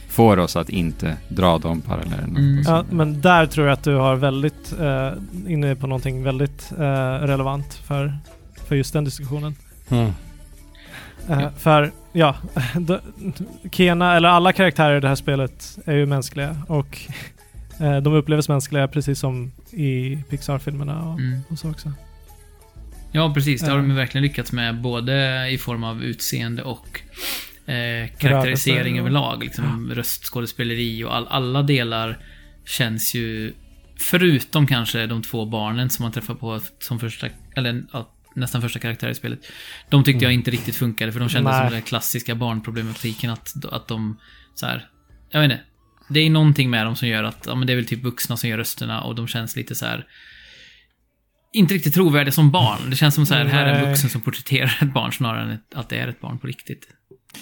får 0.08 0.38
oss 0.38 0.56
att 0.56 0.68
inte 0.68 1.16
dra 1.28 1.58
de 1.58 1.80
parallellerna. 1.80 2.38
Mm. 2.38 2.62
Ja, 2.66 2.84
men 2.90 3.20
där 3.20 3.46
tror 3.46 3.66
jag 3.66 3.72
att 3.74 3.84
du 3.84 3.94
har 3.94 4.16
väldigt 4.16 4.80
eh, 4.80 5.10
inne 5.46 5.74
på 5.74 5.86
någonting 5.86 6.22
väldigt 6.22 6.72
eh, 6.72 7.18
relevant 7.20 7.74
för, 7.74 8.18
för 8.66 8.76
just 8.76 8.92
den 8.92 9.04
diskussionen. 9.04 9.54
Mm. 9.88 10.12
Eh. 11.28 11.50
För 11.58 11.92
ja, 12.12 12.36
Kena, 13.70 14.16
eller 14.16 14.28
alla 14.28 14.52
karaktärer 14.52 14.96
i 14.96 15.00
det 15.00 15.08
här 15.08 15.14
spelet 15.14 15.78
är 15.84 15.94
ju 15.94 16.06
mänskliga 16.06 16.56
och 16.68 16.98
de 18.02 18.14
upplevs 18.14 18.48
mänskliga 18.48 18.88
precis 18.88 19.18
som 19.18 19.52
i 19.70 20.16
Pixar-filmerna 20.30 21.02
och, 21.02 21.20
Mm. 21.20 21.40
och 21.48 21.58
så 21.58 21.70
också. 21.70 21.92
Ja, 23.12 23.34
precis. 23.34 23.60
Det 23.60 23.70
har 23.70 23.76
de 23.76 23.90
ju 23.90 23.96
verkligen 23.96 24.22
lyckats 24.22 24.52
med, 24.52 24.80
både 24.80 25.48
i 25.50 25.58
form 25.58 25.84
av 25.84 26.02
utseende 26.02 26.62
och 26.62 27.00
eh, 27.66 28.08
karaktärisering 28.18 28.98
överlag. 28.98 29.44
Liksom 29.44 29.90
röstskådespeleri 29.94 31.04
och 31.04 31.16
all, 31.16 31.26
alla 31.28 31.62
delar 31.62 32.18
känns 32.64 33.14
ju, 33.14 33.52
förutom 33.98 34.66
kanske 34.66 35.06
de 35.06 35.22
två 35.22 35.44
barnen 35.46 35.90
som 35.90 36.02
man 36.02 36.12
träffar 36.12 36.34
på 36.34 36.60
som 36.78 37.00
första, 37.00 37.28
eller 37.56 37.82
ja, 37.92 38.10
nästan 38.34 38.62
första 38.62 38.78
karaktär 38.78 39.08
i 39.08 39.14
spelet. 39.14 39.38
De 39.88 40.04
tyckte 40.04 40.24
jag 40.24 40.32
inte 40.34 40.50
riktigt 40.50 40.76
funkade, 40.76 41.12
för 41.12 41.20
de 41.20 41.28
kändes 41.28 41.52
Nej. 41.52 41.62
som 41.66 41.72
den 41.72 41.82
klassiska 41.82 42.34
barnproblematiken 42.34 43.30
att, 43.30 43.64
att 43.70 43.88
de, 43.88 44.18
så 44.54 44.66
här, 44.66 44.88
jag 45.30 45.40
vet 45.40 45.50
inte. 45.50 45.62
Det 46.09 46.20
är 46.20 46.30
någonting 46.30 46.70
med 46.70 46.86
dem 46.86 46.96
som 46.96 47.09
gör 47.09 47.24
att, 47.24 47.44
ja 47.46 47.55
men 47.55 47.66
det 47.66 47.72
är 47.72 47.76
väl 47.76 47.86
typ 47.86 48.03
vuxna 48.05 48.36
som 48.36 48.48
gör 48.50 48.59
rösterna 48.59 49.00
och 49.00 49.14
de 49.14 49.26
känns 49.26 49.57
lite 49.57 49.74
så 49.74 49.86
här 49.86 50.07
inte 51.53 51.74
riktigt 51.74 51.94
trovärdiga 51.94 52.32
som 52.32 52.50
barn. 52.50 52.90
Det 52.90 52.96
känns 52.96 53.14
som 53.14 53.26
så 53.26 53.34
här, 53.34 53.44
här 53.44 53.66
är 53.66 53.74
en 53.82 53.88
vuxen 53.88 54.11
som 54.11 54.20
porträtterar 54.20 54.78
ett 54.82 54.92
barn 54.94 55.12
snarare 55.12 55.42
än 55.53 55.59
att 55.74 55.88
det 55.88 55.96
är 55.98 56.09
ett 56.09 56.20
barn 56.20 56.38
på 56.38 56.46
riktigt. 56.46 56.88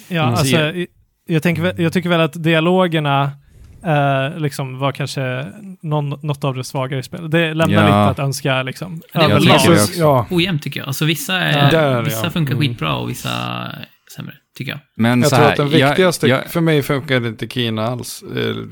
Ja, 0.07 0.21
alltså, 0.23 0.57
jag, 0.57 0.85
jag, 1.27 1.43
tänker, 1.43 1.81
jag 1.81 1.93
tycker 1.93 2.09
väl 2.09 2.21
att 2.21 2.43
dialogerna 2.43 3.31
eh, 3.85 4.37
liksom 4.37 4.79
var 4.79 4.91
kanske 4.91 5.45
någon, 5.81 6.09
något 6.09 6.43
av 6.43 6.55
det 6.55 6.63
svagare 6.63 6.99
i 6.99 7.03
spelet. 7.03 7.31
Det 7.31 7.53
lämnar 7.53 7.75
Ja. 7.75 7.85
lite 7.85 7.97
att 8.11 8.19
önska 8.19 8.63
liksom. 8.63 9.01
Det 9.13 9.19
är 9.19 9.29
Jag 9.29 9.99
väl 9.99 10.25
Ojämnt 10.29 10.63
tycker 10.63 10.79
jag. 10.79 10.87
Alltså 10.87 11.05
vissa, 11.05 11.39
är, 11.39 11.71
Där, 11.71 12.01
vissa 12.01 12.23
ja. 12.23 12.29
funkar 12.29 12.53
Mm. 12.53 12.67
skitbra 12.67 12.95
och 12.95 13.09
vissa 13.09 13.67
sämre, 14.15 14.33
tycker 14.61 14.71
jag. 14.71 14.79
Men 14.95 15.21
jag 15.21 15.29
så 15.29 15.35
tror 15.35 15.45
här, 15.45 15.51
att 15.51 15.57
den 15.57 15.69
jag- 15.79 15.87
viktigaste, 15.89 16.27
jag- 16.27 16.45
för 16.47 16.61
mig 16.61 16.81
funkade 16.83 17.27
inte 17.27 17.47
Kina 17.47 17.87
alls 17.87 18.23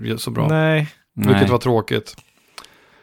eh, 0.10 0.18
så 0.18 0.32
bra. 0.32 0.48
Nej, 0.48 0.88
nej. 1.16 1.28
Vilket 1.28 1.50
var 1.50 1.58
tråkigt. 1.58 2.16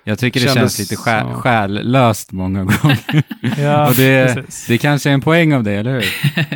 Jag 0.05 0.19
tycker 0.19 0.41
det 0.41 0.47
Kändes 0.47 0.77
känns 0.77 0.79
lite 0.91 0.97
sjä, 1.03 1.21
så. 1.21 1.29
själlöst 1.41 2.33
många 2.33 2.65
gånger. 2.65 2.99
ja, 3.59 3.89
och 3.89 3.95
det, 3.95 4.35
precis. 4.35 4.67
det 4.67 4.79
kanske 4.79 5.11
är 5.11 5.15
en 5.15 5.21
poäng 5.21 5.55
av 5.55 5.63
det, 5.63 5.73
eller 5.73 5.93
hur? 5.93 6.05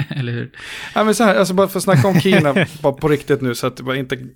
Eller 0.19 0.33
hur? 0.33 0.51
Ja, 0.95 1.05
men 1.05 1.15
så 1.15 1.25
här, 1.25 1.35
alltså 1.35 1.55
bara 1.55 1.69
för 1.69 1.79
att 1.79 1.83
snacka 1.85 2.09
om 2.09 2.21
Kina 2.21 2.55
bara 2.83 2.93
på 2.93 3.09
riktigt 3.09 3.41
nu 3.41 3.55
så 3.55 3.67
att 3.67 3.81
jag 3.87 3.97
inte 3.97 4.17
glömmer 4.17 4.31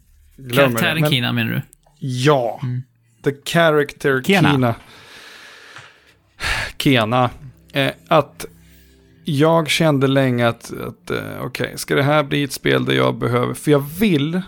det. 0.47 0.55
Karaktären 0.57 1.01
Men- 1.01 1.11
Kina 1.11 1.33
menar 1.33 1.53
du? 1.53 1.63
Ja, 1.99 2.61
Mm. 2.63 2.83
the 3.25 3.31
character 3.53 4.23
Kena. 4.27 4.51
Kina. 4.53 4.75
Kena. 6.79 7.31
Eh, 7.73 7.91
att 8.09 8.47
jag 9.25 9.69
kände 9.69 10.07
länge 10.07 10.49
att, 10.49 10.73
att 10.73 11.11
eh, 11.11 11.45
okej, 11.45 11.73
ska 11.77 11.95
det 11.95 12.03
här 12.03 12.23
bli 12.23 12.43
ett 12.43 12.53
spel 12.53 12.85
där 12.85 12.95
jag 12.95 13.19
behöver, 13.19 13.55
för 13.55 13.71
jag 13.71 13.85
vill, 13.99 14.43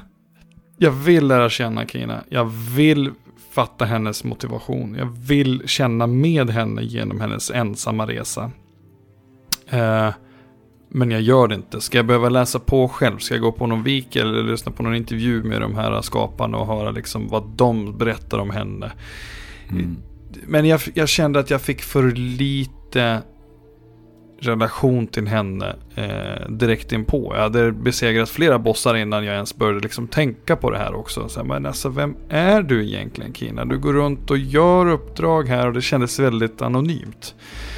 jag 0.78 0.90
vill 0.90 1.26
lära 1.26 1.50
känna 1.50 1.86
Kina. 1.86 2.24
Jag 2.28 2.44
vill 2.76 3.10
fatta 3.50 3.84
hennes 3.84 4.24
motivation. 4.24 4.96
Jag 4.98 5.18
vill 5.26 5.62
känna 5.66 6.06
med 6.06 6.50
henne 6.50 6.82
genom 6.82 7.20
hennes 7.20 7.50
ensamma 7.50 8.06
resa. 8.06 8.50
Eh, 9.68 10.10
men 10.88 11.10
jag 11.10 11.20
gör 11.20 11.48
det 11.48 11.54
inte. 11.54 11.80
Ska 11.80 11.98
jag 11.98 12.06
behöva 12.06 12.28
läsa 12.28 12.58
på 12.58 12.88
själv? 12.88 13.18
Ska 13.18 13.34
jag 13.34 13.42
gå 13.42 13.52
på 13.52 13.66
någon 13.66 13.82
vik 13.82 14.16
eller 14.16 14.42
lyssna 14.42 14.72
på 14.72 14.82
någon 14.82 14.94
intervju 14.94 15.42
med 15.42 15.60
de 15.60 15.74
här 15.74 16.02
skaparna 16.02 16.58
och 16.58 16.66
höra 16.66 16.90
liksom 16.90 17.28
vad 17.28 17.48
de 17.56 17.98
berättar 17.98 18.38
om 18.38 18.50
henne? 18.50 18.92
Mm. 19.70 19.96
Men 20.46 20.66
jag, 20.66 20.80
jag 20.94 21.08
kände 21.08 21.40
att 21.40 21.50
jag 21.50 21.60
fick 21.60 21.82
för 21.82 22.12
lite 22.12 23.22
relation 24.38 25.06
till 25.06 25.26
henne 25.26 25.76
eh, 25.94 26.48
direkt 26.48 26.92
inpå. 26.92 27.32
Jag 27.34 27.42
hade 27.42 27.72
besegrat 27.72 28.28
flera 28.28 28.58
bossar 28.58 28.94
innan 28.94 29.24
jag 29.24 29.34
ens 29.34 29.56
började 29.56 29.80
liksom 29.80 30.08
tänka 30.08 30.56
på 30.56 30.70
det 30.70 30.78
här 30.78 30.94
också. 30.94 31.28
Så 31.28 31.40
här, 31.40 31.46
men 31.46 31.66
alltså, 31.66 31.88
vem 31.88 32.16
är 32.28 32.62
du 32.62 32.86
egentligen 32.86 33.34
Kina? 33.34 33.64
Du 33.64 33.78
går 33.78 33.92
runt 33.92 34.30
och 34.30 34.38
gör 34.38 34.86
uppdrag 34.86 35.48
här 35.48 35.66
och 35.66 35.72
det 35.72 35.82
kändes 35.82 36.18
väldigt 36.18 36.62
anonymt. 36.62 37.34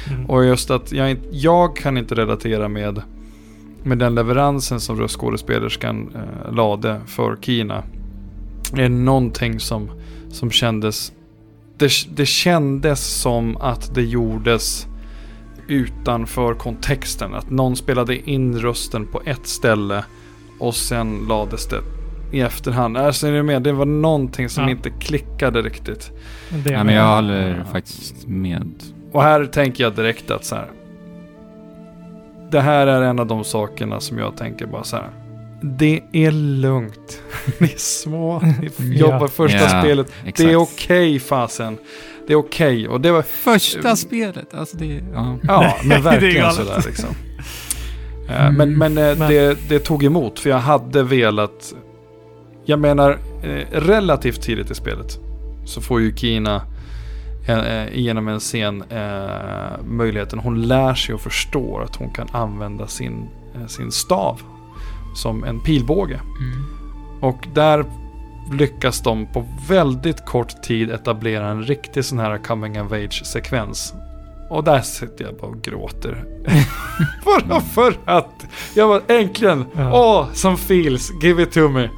Mm. 0.09 0.25
Och 0.25 0.45
just 0.45 0.71
att 0.71 0.91
jag, 0.91 1.17
jag 1.31 1.75
kan 1.75 1.97
inte 1.97 2.15
relatera 2.15 2.67
med, 2.67 3.01
med 3.83 3.97
den 3.97 4.15
leveransen 4.15 4.79
som 4.79 4.99
röstskådespelerskan 4.99 6.15
eh, 6.15 6.53
lade 6.53 7.01
för 7.07 7.37
Kina. 7.41 7.83
Det 8.73 8.83
är 8.83 8.89
någonting 8.89 9.59
som, 9.59 9.91
som 10.31 10.51
kändes... 10.51 11.11
Det, 11.77 11.91
det 12.15 12.25
kändes 12.25 13.21
som 13.21 13.57
att 13.57 13.95
det 13.95 14.03
gjordes 14.03 14.88
utanför 15.69 16.53
kontexten. 16.53 17.33
Att 17.33 17.49
någon 17.49 17.75
spelade 17.75 18.29
in 18.29 18.59
rösten 18.59 19.05
på 19.07 19.21
ett 19.25 19.47
ställe 19.47 20.03
och 20.59 20.75
sen 20.75 21.25
lades 21.29 21.67
det 21.67 21.81
i 22.31 22.41
efterhand. 22.41 22.97
Alltså, 22.97 23.27
är 23.27 23.31
ni 23.31 23.43
med? 23.43 23.61
Det 23.61 23.71
var 23.71 23.85
någonting 23.85 24.49
som 24.49 24.63
Ja. 24.63 24.69
inte 24.69 24.89
klickade 24.89 25.61
riktigt. 25.61 26.11
Det 26.63 26.71
Ja, 26.71 26.83
men 26.83 26.95
jag 26.95 27.15
håller 27.15 27.65
faktiskt 27.71 28.27
med. 28.27 28.71
Och 29.11 29.23
här 29.23 29.45
tänker 29.45 29.83
jag 29.83 29.95
direkt 29.95 30.31
att 30.31 30.45
så 30.45 30.55
här. 30.55 30.67
Det 32.51 32.61
här 32.61 32.87
är 32.87 33.01
en 33.01 33.19
av 33.19 33.27
de 33.27 33.43
sakerna 33.43 33.99
som 33.99 34.17
jag 34.17 34.37
tänker 34.37 34.65
bara 34.67 34.83
så 34.83 34.95
här. 34.95 35.09
Det 35.61 36.01
är 36.13 36.31
lugnt. 36.31 37.21
Ni 37.59 37.67
är 37.67 37.77
små. 37.77 38.39
Ni 38.39 38.69
Ja. 38.77 38.83
jobbar 38.85 39.27
första 39.27 39.57
Ja, 39.57 39.81
spelet. 39.81 40.07
Exakt. 40.19 40.37
Det 40.37 40.51
är 40.51 40.55
okej 40.55 41.19
fasen. 41.19 41.77
Det 42.29 42.33
är 42.33 42.37
okej. 42.37 42.87
Och 42.87 43.01
det 43.01 43.11
var, 43.11 43.21
Första 43.21 43.95
spelet, 43.95 44.53
alltså 44.53 44.77
det... 44.77 45.03
Ja. 45.13 45.37
ja 45.43 45.75
men 45.83 46.01
verkligen 46.03 46.51
sådär 46.51 46.83
liksom. 46.85 47.09
Eh, 48.29 48.51
Men, 48.51 48.77
men, 48.77 48.97
eh, 48.97 49.17
Men- 49.17 49.29
Det, 49.29 49.69
det 49.69 49.79
tog 49.79 50.03
emot 50.03 50.39
för 50.39 50.49
jag 50.49 50.59
hade 50.59 51.03
velat. 51.03 51.73
Jag 52.65 52.79
menar 52.79 53.19
eh, 53.43 53.65
relativt 53.71 54.41
tidigt 54.41 54.71
i 54.71 54.75
spelet. 54.75 55.19
Så 55.65 55.81
får 55.81 56.01
ju 56.01 56.15
Kina 56.15 56.61
genom 57.91 58.27
en 58.27 58.39
scen 58.39 58.83
eh, 58.89 59.83
möjligheten. 59.85 60.39
Hon 60.39 60.61
lär 60.61 60.93
sig 60.93 61.15
och 61.15 61.21
förstår 61.21 61.83
att 61.83 61.95
hon 61.95 62.09
kan 62.09 62.27
använda 62.31 62.87
sin, 62.87 63.29
sin 63.67 63.91
stav 63.91 64.41
som 65.15 65.43
en 65.43 65.59
pilbåge. 65.59 66.19
Mm. 66.39 66.63
Och 67.21 67.47
där 67.53 67.85
lyckas 68.53 69.01
de 69.01 69.25
på 69.33 69.45
väldigt 69.69 70.25
kort 70.25 70.61
tid 70.63 70.91
etablera 70.91 71.47
en 71.47 71.63
riktig 71.63 72.05
sån 72.05 72.19
här 72.19 72.37
coming 72.37 72.81
of 72.81 72.91
age 72.91 73.21
sekvens. 73.25 73.93
Och 74.49 74.63
där 74.63 74.81
sitter 74.81 75.25
jag 75.25 75.35
bara 75.37 75.47
och 75.47 75.61
gråter. 75.61 76.23
Bara 77.25 77.61
för 77.61 77.93
att 78.05 78.45
jag 78.75 78.87
var 78.87 79.01
äntligen, 79.07 79.65
Ja. 79.75 79.91
åh, 79.93 80.33
som 80.33 80.57
feels, 80.57 81.11
give 81.23 81.43
it 81.43 81.51
to 81.51 81.69
me. 81.69 81.89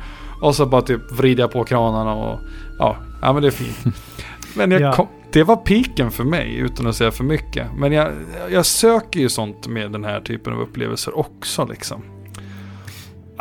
Och 0.41 0.55
så 0.55 0.65
bara 0.65 0.81
typ 0.81 1.11
vrider 1.11 1.43
jag 1.43 1.51
på 1.51 1.63
kranarna 1.63 2.13
och 2.13 2.39
ja, 2.79 2.97
ja 3.21 3.33
men 3.33 3.41
det 3.41 3.47
är 3.47 3.51
fint. 3.51 3.95
Men 4.55 4.71
jag 4.71 4.81
Ja. 4.81 4.93
kom, 4.93 5.07
det 5.31 5.43
var 5.43 5.55
piken 5.55 6.11
för 6.11 6.23
mig 6.23 6.55
utan 6.55 6.87
att 6.87 6.95
säga 6.95 7.11
för 7.11 7.23
mycket. 7.23 7.67
Men 7.77 7.91
jag, 7.91 8.11
jag 8.49 8.65
söker 8.65 9.19
ju 9.19 9.29
sånt 9.29 9.67
med 9.67 9.91
den 9.91 10.03
här 10.05 10.21
typen 10.21 10.53
av 10.53 10.59
upplevelser 10.61 11.17
också 11.19 11.65
liksom. 11.65 12.01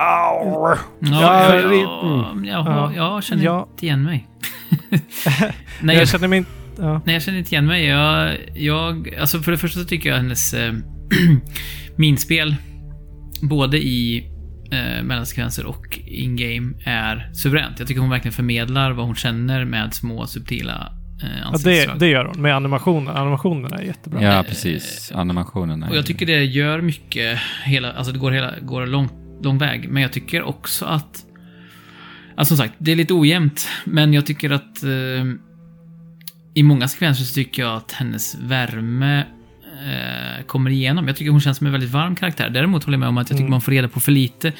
Au! 0.01 0.75
Ja, 0.75 0.77
Ja, 1.01 1.55
jag, 1.55 1.75
jag, 1.75 2.47
jag, 2.47 2.67
Ja. 2.67 2.93
jag 2.97 3.25
känner 3.25 3.45
Ja. 3.45 3.69
inte 3.73 3.87
igen 3.87 4.03
mig. 4.03 4.29
Nej, 4.91 5.97
jag, 5.97 5.97
jag 5.97 6.09
känner 6.09 6.29
mig 6.29 6.39
inte... 6.39 6.51
Ja. 6.79 7.01
nej, 7.05 7.15
jag 7.15 7.23
känner 7.23 7.39
inte 7.39 7.55
igen 7.55 7.67
mig. 7.67 7.85
Jag, 7.87 8.37
jag, 8.55 9.15
alltså 9.21 9.39
för 9.39 9.53
det 9.53 9.59
första 9.59 9.81
så 9.81 9.87
tycker 9.87 10.09
jag 10.09 10.17
hennes 10.17 10.55
eh, 10.55 10.73
minspel, 11.97 12.57
både 13.43 13.79
i 13.79 14.31
eh, 14.73 15.03
mellansekvenser 15.05 15.67
och 15.67 15.99
in-game, 16.07 16.75
är 16.85 17.31
suveränt. 17.33 17.79
Jag 17.79 17.89
tycker 17.89 18.01
hon 18.01 18.11
verkligen 18.11 18.33
förmedlar 18.33 18.91
vad 18.93 19.07
hon 19.07 19.15
känner 19.15 19.65
med 19.65 19.95
små 19.95 20.27
subtila 20.27 20.93
eh, 21.23 21.29
Ja, 21.43 21.47
ansiktsdrag. 21.47 21.99
det, 21.99 22.07
det 22.07 22.11
gör 22.11 22.25
hon 22.25 22.43
med 22.43 22.57
animationen. 22.57 23.17
Animationen 23.17 23.73
är 23.73 23.83
jättebra. 23.83 24.23
ja, 24.23 24.45
precis. 24.49 25.13
Animationen 25.15 25.83
är... 25.83 25.91
Och 25.91 25.97
jag 25.97 26.07
tycker 26.07 26.27
det 26.27 26.45
gör 26.45 26.81
mycket, 26.81 27.39
hela, 27.65 27.93
alltså 27.93 28.13
det 28.13 28.19
går, 28.19 28.31
hela, 28.31 28.55
går 28.63 28.87
lång, 28.87 29.09
lång 29.45 29.59
väg. 29.59 29.89
Men 29.89 30.03
jag 30.03 30.13
tycker 30.13 30.43
också 30.43 30.85
att 30.85 31.27
Alltså 32.37 32.57
som 32.57 32.67
sagt, 32.67 32.75
det 32.79 32.93
är 32.93 32.97
lite 32.97 33.15
ojämnt, 33.15 33.69
men 33.85 34.13
jag 34.15 34.27
tycker 34.27 34.51
att 34.51 34.83
eh, 34.83 35.25
i 36.55 36.63
många 36.63 36.89
sekvenser 36.89 37.25
så 37.25 37.35
tycker 37.35 37.63
jag 37.63 37.77
att 37.77 37.93
hennes 37.93 38.35
värme 38.41 39.19
eh, 39.89 40.45
kommer 40.47 40.71
igenom. 40.71 41.07
Jag 41.09 41.17
tycker 41.17 41.31
hon 41.31 41.41
känns 41.41 41.59
som 41.59 41.67
en 41.67 41.73
väldigt 41.73 41.91
varm 41.91 42.17
karaktär. 42.17 42.51
Däremot 42.51 42.85
håller 42.85 42.95
jag 42.95 43.01
med 43.01 43.09
om 43.09 43.19
att 43.19 43.31
jag 43.31 43.37
tycker 43.37 43.41
Mm. 43.43 43.51
man 43.51 43.61
får 43.61 43.73
reda 43.73 43.89
på 43.89 44.01
för 44.01 44.13
lite. 44.13 44.53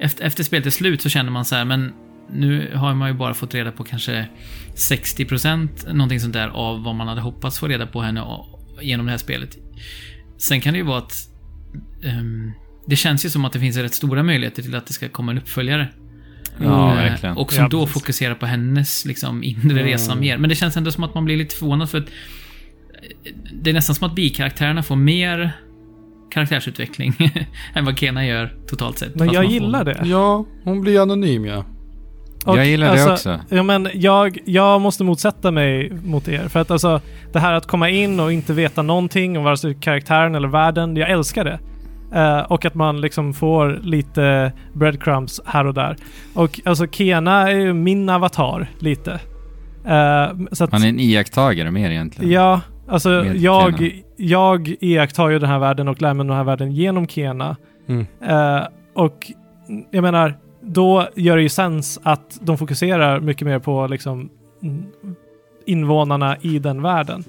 Efter, 0.00 0.24
efter 0.24 0.44
spelet 0.44 0.66
är 0.66 0.70
slut 0.70 1.02
så 1.02 1.08
känner 1.08 1.30
man 1.30 1.44
så 1.44 1.54
här, 1.54 1.64
men 1.64 1.92
nu 2.32 2.72
har 2.74 2.94
man 2.94 3.08
ju 3.08 3.14
bara 3.14 3.34
fått 3.34 3.54
reda 3.54 3.72
på 3.72 3.84
kanske 3.84 4.26
60% 4.74 5.92
någonting 5.92 6.20
sånt 6.20 6.32
där 6.32 6.48
av 6.48 6.82
vad 6.82 6.94
man 6.94 7.08
hade 7.08 7.20
hoppats 7.20 7.58
få 7.58 7.68
reda 7.68 7.86
på 7.86 8.00
henne 8.02 8.24
genom 8.82 9.06
det 9.06 9.12
här 9.12 9.18
spelet. 9.18 9.56
Sen 10.38 10.60
kan 10.60 10.72
det 10.72 10.78
ju 10.78 10.84
vara 10.84 10.98
att 10.98 11.14
ehm, 12.04 12.52
det 12.88 12.96
känns 12.96 13.24
ju 13.24 13.30
som 13.30 13.44
att 13.44 13.52
det 13.52 13.58
finns 13.60 13.76
rätt 13.76 13.94
stora 13.94 14.22
möjligheter 14.22 14.62
till 14.62 14.74
att 14.74 14.86
det 14.86 14.92
ska 14.92 15.08
komma 15.08 15.32
en 15.32 15.38
uppföljare. 15.38 15.88
Ja, 16.62 16.90
Eh, 16.90 16.96
verkligen. 16.96 17.36
Och 17.36 17.52
som 17.52 17.62
Ja, 17.62 17.68
då 17.68 17.80
precis. 17.80 17.94
fokuserar 17.94 18.34
på 18.34 18.46
hennes 18.46 19.04
liksom, 19.04 19.42
inre 19.44 19.84
resa 19.84 20.14
mer. 20.14 20.38
Men 20.38 20.48
det 20.50 20.56
känns 20.56 20.76
ändå 20.76 20.90
som 20.92 21.04
att 21.04 21.14
man 21.14 21.24
blir 21.24 21.36
lite 21.36 21.54
förvånad 21.54 21.90
för 21.90 21.98
att 21.98 22.04
eh, 22.04 23.32
det 23.62 23.70
är 23.70 23.74
nästan 23.74 23.94
som 23.94 24.06
att 24.08 24.14
bikaraktärerna 24.14 24.82
får 24.82 24.96
mer 24.96 25.50
karaktärsutveckling 26.30 27.14
än 27.74 27.84
vad 27.84 27.98
Kena 27.98 28.26
gör 28.26 28.54
totalt 28.66 28.98
sett. 28.98 29.14
Men 29.14 29.32
jag 29.32 29.44
får- 29.44 29.52
gillar 29.52 29.84
det. 29.84 30.00
Ja, 30.04 30.46
hon 30.64 30.80
blir 30.80 31.02
anonym 31.02 31.44
ja. 31.46 31.64
Och, 32.46 32.58
jag 32.58 32.66
gillar 32.66 32.86
det 32.86 32.92
alltså, 33.04 33.30
också. 33.32 33.40
Ja, 33.56 33.62
men 33.62 33.88
jag, 33.94 34.38
jag 34.44 34.80
måste 34.80 35.04
motsätta 35.04 35.50
mig 35.50 35.90
mot 36.04 36.28
er. 36.28 36.48
För 36.48 36.60
att 36.60 36.70
alltså, 36.70 37.00
det 37.32 37.38
här 37.40 37.52
att 37.52 37.66
komma 37.66 37.90
in 37.90 38.20
och 38.20 38.32
inte 38.32 38.52
veta 38.52 38.82
någonting 38.82 39.38
om 39.38 39.44
vare 39.44 39.56
sig 39.56 39.74
karaktären 39.80 40.34
eller 40.34 40.48
världen, 40.48 40.96
jag 40.96 41.10
älskar 41.10 41.44
det. 41.44 41.58
Eh, 42.14 42.40
och 42.40 42.64
att 42.64 42.74
man 42.74 43.00
liksom 43.00 43.34
får 43.34 43.80
lite 43.82 44.52
breadcrumbs 44.72 45.40
här 45.46 45.66
och 45.66 45.74
där. 45.74 45.96
Och 46.34 46.60
alltså 46.64 46.86
Kena 46.86 47.50
är 47.50 47.56
ju 47.56 47.72
min 47.72 48.08
avatar 48.08 48.70
lite. 48.78 49.12
Eh, 49.84 50.28
så 50.52 50.64
att, 50.64 50.72
Man 50.72 50.82
är 50.82 50.88
en 50.88 51.00
iakttagare 51.00 51.70
mer 51.70 51.90
egentligen. 51.90 52.30
Ja, 52.30 52.60
alltså 52.88 53.24
jag, 53.24 53.78
Kena. 53.78 53.90
jag 54.16 54.74
iakttar 54.80 55.28
ju 55.28 55.38
den 55.38 55.48
här 55.48 55.58
världen 55.58 55.88
och 55.88 56.02
lär 56.02 56.14
mig 56.14 56.26
den 56.26 56.36
här 56.36 56.44
världen 56.44 56.72
genom 56.72 57.08
Kena. 57.08 57.56
Mm. 57.88 58.06
Eh, 58.22 58.66
och 58.94 59.32
jag 59.90 60.02
menar, 60.02 60.34
då 60.62 61.08
gör 61.14 61.36
det 61.36 61.42
ju 61.42 61.48
sens 61.48 62.00
att 62.02 62.38
de 62.40 62.58
fokuserar 62.58 63.20
mycket 63.20 63.46
mer 63.46 63.58
på 63.58 63.86
liksom 63.86 64.30
mm, 64.62 64.84
invånarna 65.66 66.36
i 66.40 66.58
den 66.58 66.82
världen. 66.82 67.24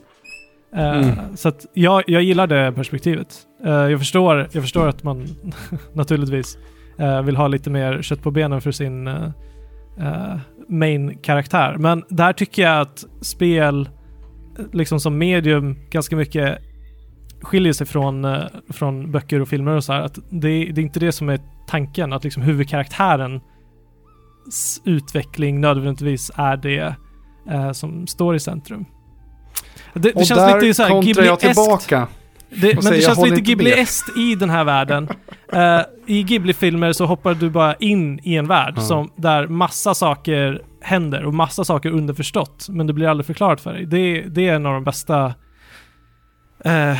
Eh, 0.75 0.97
Mm. 0.97 1.37
Så 1.37 1.49
att 1.49 1.65
jag, 1.73 2.03
jag 2.07 2.23
gillar 2.23 2.47
det 2.47 2.71
perspektivet. 2.75 3.35
Eh, 3.65 3.71
jag, 3.71 3.99
förstår, 3.99 4.47
jag 4.51 4.63
förstår 4.63 4.87
att 4.87 5.03
man 5.03 5.27
naturligtvis 5.93 6.57
eh, 6.97 7.21
vill 7.21 7.35
ha 7.35 7.47
lite 7.47 7.69
mer 7.69 8.01
kött 8.01 8.21
på 8.21 8.31
benen 8.31 8.61
för 8.61 8.71
sin 8.71 9.09
main-karaktär. 10.67 11.75
Men 11.79 12.03
där 12.09 12.33
tycker 12.33 12.61
jag 12.61 12.81
att 12.81 13.05
spel, 13.21 13.89
liksom 14.71 14.99
som 14.99 15.17
medium, 15.17 15.75
ganska 15.89 16.15
mycket 16.15 16.57
skiljer 17.41 17.73
sig 17.73 17.87
från, 17.87 18.27
från 18.69 19.11
böcker 19.11 19.41
och 19.41 19.47
filmer 19.47 19.75
och 19.75 19.83
så 19.83 19.93
här. 19.93 20.01
Att 20.01 20.15
det, 20.29 20.49
det 20.49 20.81
är 20.81 20.85
inte 20.85 20.99
det 20.99 21.11
som 21.11 21.29
är 21.29 21.39
tanken, 21.67 22.13
att 22.13 22.23
liksom 22.23 22.43
huvudkaraktärens 22.43 23.41
utveckling 24.85 25.61
nödvändigtvis 25.61 26.31
är 26.35 26.57
det 26.57 26.95
som 27.73 28.07
står 28.07 28.35
i 28.35 28.39
centrum. 28.39 28.85
Det, 29.93 30.11
det 30.11 30.25
känns 30.25 30.61
lite 30.61 30.73
så 30.73 30.83
här 30.83 31.01
Ghibli-eskt. 31.01 32.07
Det, 32.49 32.83
men 32.83 32.93
det 32.93 33.01
känns 33.01 33.23
lite. 33.23 33.41
Ghibli-eskt 33.41 34.17
i 34.17 34.35
den 34.35 34.49
här 34.49 34.63
världen. 34.63 35.09
Eh, 35.53 35.81
I 36.05 36.23
Ghibli-filmer 36.23 36.93
så 36.93 37.05
hoppar 37.05 37.33
du 37.33 37.49
bara 37.49 37.75
in 37.75 38.19
i 38.23 38.35
en 38.35 38.47
värld 38.47 38.73
Ja. 38.77 38.81
som, 38.81 39.11
där 39.15 39.47
massa 39.47 39.93
saker 39.93 40.61
händer 40.81 41.25
och 41.25 41.33
massa 41.33 41.63
saker 41.63 41.89
underförstått, 41.91 42.65
men 42.69 42.87
det 42.87 42.93
blir 42.93 43.07
aldrig 43.07 43.25
förklarat 43.25 43.61
för 43.61 43.73
dig. 43.73 43.85
Det, 43.85 44.21
det 44.21 44.47
är 44.47 44.53
en 44.55 44.65
av 44.65 44.73
de 44.73 44.83
bästa 44.83 45.25
eh, 46.65 46.97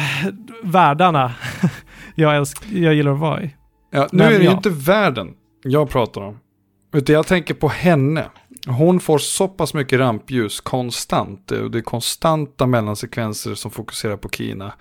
världarna 0.64 1.32
jag, 2.16 2.36
älsk, 2.38 2.64
jag 2.74 2.94
gillar 2.94 3.12
att 3.12 3.20
vara 3.20 3.44
i. 3.44 3.56
Ja, 3.92 4.08
nu 4.12 4.18
Men 4.18 4.28
är 4.28 4.32
det 4.32 4.38
ju 4.38 4.44
ja. 4.46 4.52
inte 4.52 4.70
världen 4.70 5.28
jag 5.64 5.90
pratar 5.90 6.22
om. 6.22 6.40
Utan 6.94 7.16
jag 7.16 7.28
tänker 7.28 7.54
på 7.54 7.68
henne. 7.68 8.26
Hon 8.68 9.00
får 9.00 9.18
så 9.18 9.48
pass 9.48 9.74
mycket 9.74 10.00
rampljus 10.00 10.60
konstant. 10.60 11.52
Och 11.52 11.72
det 11.72 11.78
är 11.78 11.82
konstanta 11.82 12.68
mellansekvenser 12.68 13.56
som 13.56 13.72
fokuserar 13.72 14.18
på 14.18 14.30
Kina. 14.30 14.74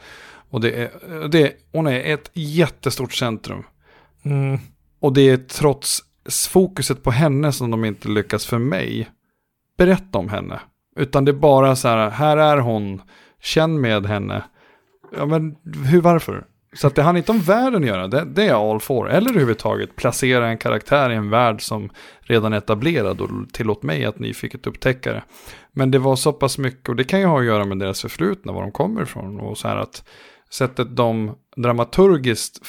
Och 0.51 0.61
det 0.61 0.73
är, 0.73 0.91
det 1.29 1.43
är, 1.43 1.53
hon 1.73 1.87
är 1.87 2.01
ett 2.01 2.31
jättestort 2.33 3.13
centrum. 3.13 3.63
Mm. 4.23 4.59
Och 5.01 5.13
det 5.13 5.21
är 5.31 5.37
trots 5.37 6.01
fokuset 6.49 7.03
på 7.03 7.11
henne 7.11 7.53
som 7.53 7.71
de 7.71 7.85
inte 7.85 8.09
lyckas 8.09 8.47
för 8.47 8.59
mig 8.59 9.11
berätta 9.79 10.19
om 10.19 10.29
henne. 10.29 10.61
Utan 10.97 11.25
det 11.25 11.31
är 11.31 11.37
bara 11.37 11.77
så 11.77 11.89
här, 11.89 12.11
här 12.11 12.37
är 12.37 12.59
hon, 12.59 13.03
känn 13.41 13.81
med 13.81 14.07
henne. 14.07 14.45
Ja 15.17 15.27
men 15.27 15.57
hur, 15.85 16.01
varför? 16.01 16.47
Så 16.73 16.87
att 16.87 16.95
det 16.95 17.03
handlar 17.03 17.19
inte 17.19 17.33
om 17.33 17.41
världen 17.41 17.83
att 17.83 17.89
göra, 17.89 18.09
det, 18.09 18.25
det 18.25 18.43
är 18.43 18.47
jag 18.47 18.63
all 18.63 18.81
for. 18.81 19.11
Eller 19.11 19.31
överhuvudtaget 19.31 19.97
placera 19.97 20.49
en 20.49 20.59
karaktär 20.59 21.11
i 21.11 21.15
en 21.15 21.31
värld 21.31 21.63
som 21.63 21.91
redan 22.21 22.53
är 22.53 22.59
etablerad 22.59 23.21
och 23.21 23.31
tillåt 23.53 23.83
mig 23.83 24.05
att 24.05 24.19
nyfiket 24.19 24.67
upptäcka 24.67 25.13
det. 25.13 25.23
Men 25.73 25.91
det 25.91 25.99
var 25.99 26.17
så 26.17 26.33
pass 26.33 26.59
mycket, 26.59 26.89
och 26.89 26.97
det 26.97 27.05
kan 27.05 27.21
ju 27.21 27.27
ha 27.27 27.41
att 27.41 27.47
göra 27.47 27.65
med 27.65 27.79
deras 27.79 28.01
förflutna, 28.01 28.53
var 28.53 28.63
de 28.63 28.73
kommer 28.73 29.03
ifrån. 29.03 29.41
Och 29.41 29.59
så 29.59 29.69
här 29.69 29.77
att 29.77 30.05
sättet 30.51 30.97
de 30.97 31.35
dramaturgiskt 31.57 32.61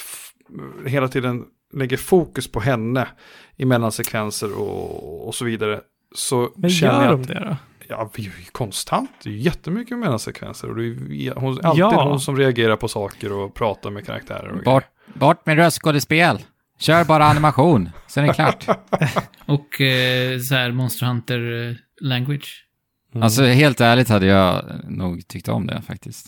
hela 0.86 1.08
tiden 1.08 1.44
lägger 1.72 1.96
fokus 1.96 2.52
på 2.52 2.60
henne 2.60 3.08
i 3.56 3.64
mellansekvenser 3.64 4.58
och, 4.58 5.26
och 5.28 5.34
så 5.34 5.44
vidare. 5.44 5.80
Så 6.14 6.52
Men 6.56 6.70
känner 6.70 6.94
gör 6.94 7.02
jag 7.02 7.12
de 7.12 7.22
att, 7.22 7.28
det 7.28 7.44
då? 7.48 7.56
Ja, 7.90 8.10
vi 8.14 8.22
är 8.22 8.26
ju 8.26 8.44
konstant, 8.52 9.10
det 9.22 9.30
är 9.30 9.34
jättemycket 9.34 9.98
mellansekvenser. 9.98 10.68
Och 10.70 10.76
det 10.76 10.84
är 10.86 11.34
hon, 11.34 11.64
alltid 11.64 11.80
Ja. 11.80 12.04
hon 12.10 12.20
som 12.20 12.36
reagerar 12.36 12.76
på 12.76 12.88
saker 12.88 13.32
och 13.32 13.54
pratar 13.54 13.90
med 13.90 14.06
karaktärer. 14.06 14.48
Och 14.48 14.62
Bort, 14.64 14.84
bort 15.14 15.46
med 15.46 15.56
röstskådespel. 15.56 16.38
Kör 16.78 17.04
bara 17.04 17.24
animation, 17.24 17.90
sen 18.06 18.24
är 18.24 18.28
det 18.28 18.34
klart. 18.34 18.66
Och 19.46 19.80
eh, 19.80 20.38
så 20.40 20.54
här 20.54 20.72
Monster 20.72 21.06
Hunter 21.06 21.68
eh, 21.68 21.76
language. 22.00 22.66
Mm. 23.14 23.22
Alltså 23.22 23.44
helt 23.44 23.80
ärligt 23.80 24.08
hade 24.08 24.26
jag 24.26 24.64
nog 24.88 25.28
tyckt 25.28 25.48
om 25.48 25.66
det 25.66 25.82
faktiskt. 25.86 26.26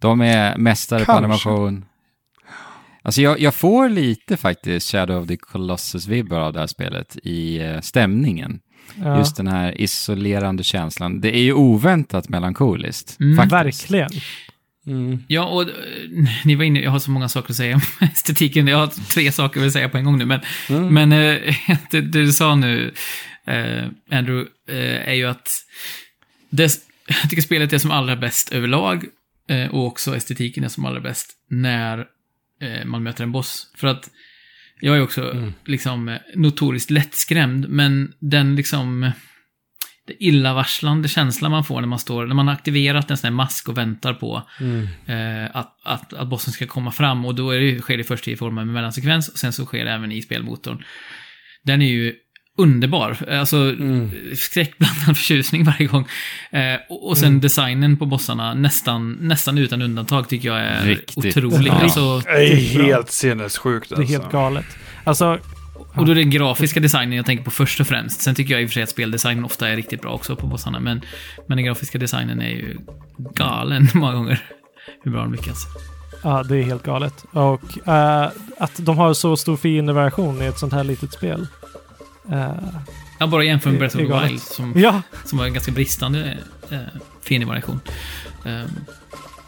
De 0.00 0.20
är 0.20 0.56
mästare 0.56 0.98
Kanske. 0.98 1.12
på 1.12 1.18
animation. 1.18 1.84
Alltså 3.02 3.22
jag, 3.22 3.40
jag 3.40 3.54
får 3.54 3.88
lite 3.88 4.36
faktiskt 4.36 4.90
Shadow 4.92 5.22
of 5.22 5.28
the 5.28 5.36
Colossus-vibbar 5.36 6.38
av 6.40 6.52
det 6.52 6.58
här 6.60 6.66
spelet 6.66 7.16
i 7.22 7.58
eh, 7.58 7.80
stämningen. 7.80 8.60
Ja, 8.94 9.18
Just 9.18 9.36
den 9.36 9.46
här 9.48 9.80
isolerande 9.80 10.62
känslan. 10.64 11.20
Det 11.20 11.36
är 11.36 11.42
ju 11.42 11.52
oväntat 11.52 12.28
melankoliskt. 12.28 13.20
Mm, 13.20 13.36
faktiskt. 13.36 13.90
verkligen. 13.90 14.10
Mm. 14.86 15.24
Ja, 15.28 15.44
och 15.44 15.62
eh, 15.62 15.68
ni 16.44 16.54
var 16.54 16.64
inne, 16.64 16.80
jag 16.80 16.90
har 16.90 16.98
så 16.98 17.10
många 17.10 17.28
saker 17.28 17.50
att 17.50 17.56
säga 17.56 17.74
om 17.74 17.80
estetiken. 18.14 18.66
Jag 18.66 18.78
har 18.78 18.86
tre 18.86 19.32
saker 19.32 19.60
jag 19.60 19.62
vill 19.62 19.72
säga 19.72 19.88
på 19.88 19.98
en 19.98 20.04
gång 20.04 20.18
nu. 20.18 20.24
Men, 20.24 20.40
Mm. 20.68 20.94
men 20.94 21.12
eh, 21.12 21.54
det, 21.90 22.00
det 22.00 22.00
du 22.00 22.32
sa 22.32 22.54
nu, 22.54 22.94
eh, 23.46 23.84
Andrew, 24.18 24.50
eh, 24.68 25.08
är 25.08 25.14
ju 25.14 25.24
att 25.26 25.48
det, 26.50 26.62
jag 27.22 27.30
tycker 27.30 27.42
spelet 27.42 27.72
är 27.72 27.78
som 27.78 27.90
allra 27.90 28.16
bäst 28.16 28.52
överlag 28.52 29.04
eh, 29.48 29.66
och 29.66 29.86
också 29.86 30.16
estetiken 30.16 30.64
är 30.64 30.68
som 30.68 30.84
allra 30.84 31.00
bäst 31.00 31.32
när 31.50 32.06
man 32.84 33.02
möter 33.02 33.24
en 33.24 33.32
boss. 33.32 33.72
För 33.76 33.86
att 33.86 34.10
jag 34.80 34.96
är 34.96 35.02
också 35.02 35.32
Mm. 35.32 35.52
liksom 35.64 36.18
notoriskt 36.34 36.90
lättskrämd, 36.90 37.68
men 37.68 38.12
den 38.20 38.56
liksom 38.56 39.10
det 40.06 40.24
illavarslande 40.24 41.08
känslan 41.08 41.50
man 41.50 41.64
får 41.64 41.80
när 41.80 41.88
man 41.88 41.98
står, 41.98 42.26
när 42.26 42.34
man 42.34 42.46
har 42.46 42.54
aktiverat 42.54 43.10
en 43.10 43.16
sån 43.16 43.28
här 43.28 43.34
mask 43.34 43.68
och 43.68 43.78
väntar 43.78 44.14
på 44.14 44.48
Mm. 44.60 44.88
eh, 45.06 45.56
att, 45.56 45.76
att, 45.84 46.12
att 46.12 46.28
bossen 46.28 46.52
ska 46.52 46.66
komma 46.66 46.92
fram. 46.92 47.24
Och 47.24 47.34
då 47.34 47.50
är 47.50 47.60
det, 47.60 47.80
sker 47.80 47.96
det 47.96 48.04
först 48.04 48.28
i 48.28 48.36
form 48.36 48.58
av 48.58 48.62
en 48.62 48.72
mellansekvens 48.72 49.28
och 49.28 49.38
sen 49.38 49.52
så 49.52 49.64
sker 49.64 49.84
det 49.84 49.90
även 49.90 50.12
i 50.12 50.22
spelmotorn. 50.22 50.84
Den 51.64 51.82
är 51.82 51.88
ju 51.88 52.14
underbar. 52.56 53.16
Alltså 53.40 53.56
Mm. 53.56 54.10
skräckblandad 54.36 55.16
förtjusning 55.16 55.64
varje 55.64 55.86
gång. 55.86 56.06
Eh, 56.50 56.74
och, 56.88 57.08
och 57.08 57.18
sen 57.18 57.28
Mm. 57.28 57.40
designen 57.40 57.96
på 57.96 58.06
bossarna, 58.06 58.54
nästan, 58.54 59.12
nästan 59.20 59.58
utan 59.58 59.82
undantag, 59.82 60.28
tycker 60.28 60.48
jag 60.48 60.58
är 60.60 60.84
Riktigt. 60.84 61.36
otrolig. 61.36 61.70
Ja. 61.70 61.74
Alltså, 61.82 62.18
Det 62.18 62.52
är 62.52 62.56
helt 62.56 63.10
sinnessjukt 63.10 63.88
Det 63.88 63.94
är 63.94 63.98
alltså. 63.98 64.12
helt 64.20 64.32
galet. 64.32 64.66
Alltså, 65.04 65.38
och 65.94 66.06
då 66.06 66.12
är 66.12 66.14
det 66.14 66.20
den 66.20 66.30
grafiska 66.30 66.80
designen 66.80 67.16
jag 67.16 67.26
tänker 67.26 67.44
på 67.44 67.50
först 67.50 67.80
och 67.80 67.86
främst. 67.86 68.20
Sen 68.20 68.34
tycker 68.34 68.54
jag 68.54 68.62
i 68.62 68.66
och 68.66 68.68
för 68.70 68.74
sig 68.74 68.82
att 68.82 68.90
speldesignen 68.90 69.44
ofta 69.44 69.68
är 69.68 69.76
riktigt 69.76 70.02
bra 70.02 70.12
också 70.12 70.36
på 70.36 70.46
bossarna. 70.46 70.80
Men, 70.80 71.00
men 71.46 71.56
den 71.56 71.64
grafiska 71.66 71.98
designen 71.98 72.40
är 72.40 72.48
ju 72.50 72.76
galen 73.34 73.88
många 73.94 74.12
gånger. 74.14 74.42
Hur 75.04 75.10
bra 75.10 75.20
de 75.20 75.32
lyckas. 75.32 75.66
ja, 76.22 76.42
det 76.42 76.56
är 76.58 76.62
helt 76.62 76.82
galet. 76.82 77.24
Och 77.32 77.88
eh, 77.88 78.30
att 78.58 78.72
de 78.76 78.98
har 78.98 79.14
så 79.14 79.36
stor 79.36 79.56
fiendevariation 79.56 80.42
i 80.42 80.46
ett 80.46 80.58
sånt 80.58 80.72
här 80.72 80.84
litet 80.84 81.12
spel. 81.12 81.46
Eh, 82.32 82.50
Jag 83.18 83.30
bara 83.30 83.44
jämför 83.44 83.70
med 83.70 83.78
Breath 83.78 83.96
of 83.96 84.02
the. 84.02 84.26
Wild 84.28 84.40
som, 84.42 84.72
ja, 84.76 85.02
som 85.24 85.38
var 85.38 85.46
en 85.46 85.52
ganska 85.52 85.72
bristande 85.72 86.38
eh, 86.70 86.78
fiendevariation. 87.22 87.80
Um, 88.44 88.70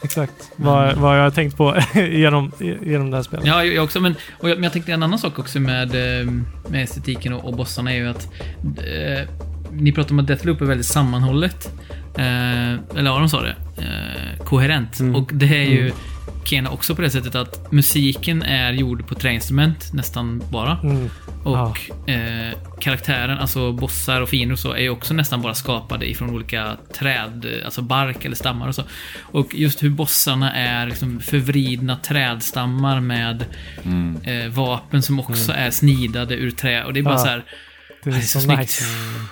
exakt 0.03 0.33
vad, 0.57 0.97
vad 0.97 1.19
jag 1.19 1.23
har 1.23 1.31
tänkt 1.31 1.57
på 1.57 1.77
genom, 1.95 2.53
genom 2.83 3.11
det 3.11 3.17
här 3.17 3.23
spelet. 3.23 3.47
Ja, 3.47 3.65
jag 3.65 3.85
också. 3.85 4.01
Men, 4.01 4.15
och 4.39 4.51
jag, 4.51 4.57
men 4.57 4.63
jag 4.65 4.73
tänkte 4.73 4.93
en 4.93 5.03
annan 5.03 5.19
sak 5.19 5.39
också 5.39 5.61
med, 5.61 6.21
eh, 6.21 6.27
med 6.69 6.83
estetiken 6.85 7.33
och, 7.33 7.45
och 7.45 7.57
bossarna 7.57 7.93
är 7.93 7.97
ju 7.97 8.09
att 8.09 8.29
eh, 8.63 9.29
ni 9.73 9.93
pratar 9.93 10.11
om 10.11 10.19
att 10.19 10.27
Deathloop 10.27 10.61
är 10.61 10.65
väldigt 10.65 10.87
sammanhållet. 10.87 11.73
Eh, 12.19 12.73
eller 12.99 13.11
Aron 13.17 13.29
sa 13.29 13.43
det. 13.43 13.57
Eh, 13.79 14.45
koherent. 14.45 15.01
Mm. 15.01 15.15
Och 15.15 15.31
det 15.35 15.47
är 15.57 15.65
ju 15.71 15.81
Mm. 15.81 15.97
Kena 16.45 16.71
också 16.71 16.95
på 16.95 17.03
det 17.03 17.11
sättet 17.11 17.35
att 17.35 17.73
musiken 17.73 18.43
är 18.43 18.73
gjord 18.73 19.07
på 19.09 19.15
träinstrument 19.15 19.93
nästan 19.93 20.43
bara. 20.51 20.79
Mm. 20.83 21.11
Och 21.45 22.09
eh, 22.11 22.53
karaktären, 22.81 23.39
alltså 23.39 23.73
bossar 23.73 24.21
och 24.21 24.29
fiender 24.29 24.53
och 24.53 24.59
så, 24.59 24.73
är 24.73 24.81
ju 24.83 24.91
också 24.91 25.15
nästan 25.15 25.43
bara 25.43 25.55
skapade 25.55 26.11
ifrån 26.11 26.31
olika 26.31 26.77
träd, 26.99 27.47
alltså 27.65 27.83
bark 27.83 28.25
eller 28.25 28.37
stammar 28.37 28.69
och 28.69 28.75
så. 28.75 28.83
Och 29.21 29.55
just 29.55 29.83
hur 29.83 29.91
bossarna 29.91 30.53
är 30.55 30.87
liksom 30.87 31.21
förvridna 31.21 31.97
trädstammar 31.97 33.01
med 33.01 33.45
Mm. 33.85 34.17
eh, 34.23 34.49
vapen 34.49 35.03
som 35.03 35.21
också 35.21 35.53
är 35.53 35.71
snidade 35.71 36.35
ur 36.35 36.51
trä. 36.51 36.85
Och 36.85 36.93
det 36.93 37.01
är 37.01 37.05
bara 37.05 37.15
Ja. 37.15 37.19
så 37.19 37.27
här, 37.27 37.45
Det 38.05 38.11
är 38.11 38.15
det 38.15 38.19
är 38.19 38.23
så, 38.23 38.41
så 38.41 38.45
snyggt. 38.45 38.61
nice. 38.61 38.85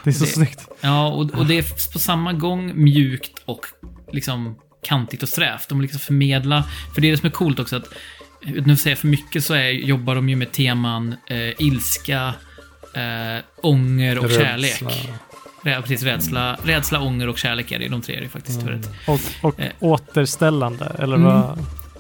Det 0.05 0.10
är 0.10 0.14
så 0.14 0.24
Det- 0.24 0.31
snyggt. 0.31 0.60
ja, 0.81 1.06
och, 1.09 1.31
och 1.35 1.47
det 1.47 1.59
är 1.59 1.93
på 1.93 1.98
samma 1.98 2.32
gång 2.32 2.73
mjukt 2.85 3.43
och 3.44 3.66
liksom 4.12 4.56
kantigt 4.86 5.22
och 5.22 5.28
strävt. 5.28 5.68
De 5.68 5.80
liksom 5.80 6.00
förmedla, 6.00 6.64
för 6.94 7.00
det 7.00 7.08
är 7.08 7.10
det 7.12 7.18
som 7.18 7.26
är 7.26 7.30
coolt 7.30 7.58
också 7.58 7.76
att 7.76 7.84
utan 8.40 8.70
att 8.70 8.78
säga 8.80 8.96
för 8.96 9.06
mycket 9.06 9.44
så 9.44 9.54
är, 9.54 9.70
jobbar 9.70 10.14
de 10.14 10.28
ju 10.28 10.36
med 10.36 10.52
teman 10.52 11.14
eh, 11.26 11.38
ilska, 11.66 12.34
eh, 12.94 13.44
ånger 13.62 14.18
och 14.18 14.24
Rädsla. 14.24 14.44
kärlek. 14.44 14.84
Rä, 15.62 15.82
precis, 15.82 16.02
rädsla, 16.02 16.58
rädsla, 16.64 17.00
ånger 17.00 17.28
och 17.28 17.38
kärlek 17.38 17.72
är 17.72 17.78
det. 17.78 17.88
De 17.88 18.02
tre 18.02 18.16
är 18.16 18.20
det 18.20 18.28
faktiskt. 18.28 18.62
för 18.62 18.68
rätt. 18.70 18.90
Och, 19.06 19.20
och 19.42 19.60
Eh. 19.60 19.72
återställande, 19.80 20.96
eller 20.98 21.16
Mm. 21.16 21.42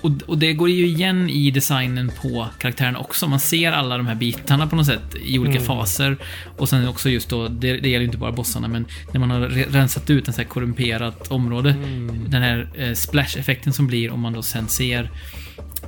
Och, 0.06 0.22
och 0.26 0.38
det 0.38 0.52
går 0.52 0.70
ju 0.70 0.86
igen 0.86 1.30
i 1.30 1.50
designen 1.50 2.12
på 2.22 2.46
karaktären 2.58 2.96
också. 2.96 3.28
Man 3.28 3.40
ser 3.40 3.72
alla 3.72 3.96
de 3.96 4.06
här 4.06 4.14
bitarna 4.14 4.66
på 4.66 4.76
något 4.76 4.86
sätt 4.86 5.14
i 5.24 5.38
olika 5.38 5.52
Mm. 5.56 5.64
faser. 5.66 6.16
Och 6.56 6.68
sen 6.68 6.88
också 6.88 7.08
just 7.10 7.28
då, 7.28 7.48
det, 7.48 7.76
det 7.76 7.88
gäller 7.88 8.00
ju 8.00 8.04
inte 8.06 8.18
bara 8.18 8.32
bossarna, 8.32 8.68
men 8.68 8.86
när 9.12 9.20
man 9.20 9.30
har 9.30 9.40
re- 9.40 9.66
rensat 9.70 10.10
ut 10.10 10.28
en 10.28 10.34
så 10.34 10.40
här 10.40 10.48
korrumperat 10.48 11.28
område. 11.28 11.70
Mm. 11.70 12.20
Den 12.28 12.42
här 12.42 12.68
eh, 12.78 12.92
splash-effekten 12.92 13.72
som 13.72 13.86
blir 13.86 14.10
om 14.10 14.20
man 14.20 14.32
då 14.32 14.42
sen 14.42 14.68
ser 14.68 15.10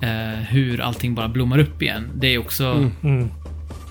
eh, 0.01 0.41
hur 0.49 0.81
allting 0.81 1.15
bara 1.15 1.29
blommar 1.29 1.59
upp 1.59 1.83
igen. 1.83 2.09
Det 2.15 2.35
är 2.35 2.39
också 2.39 2.91
Mm. 3.03 3.31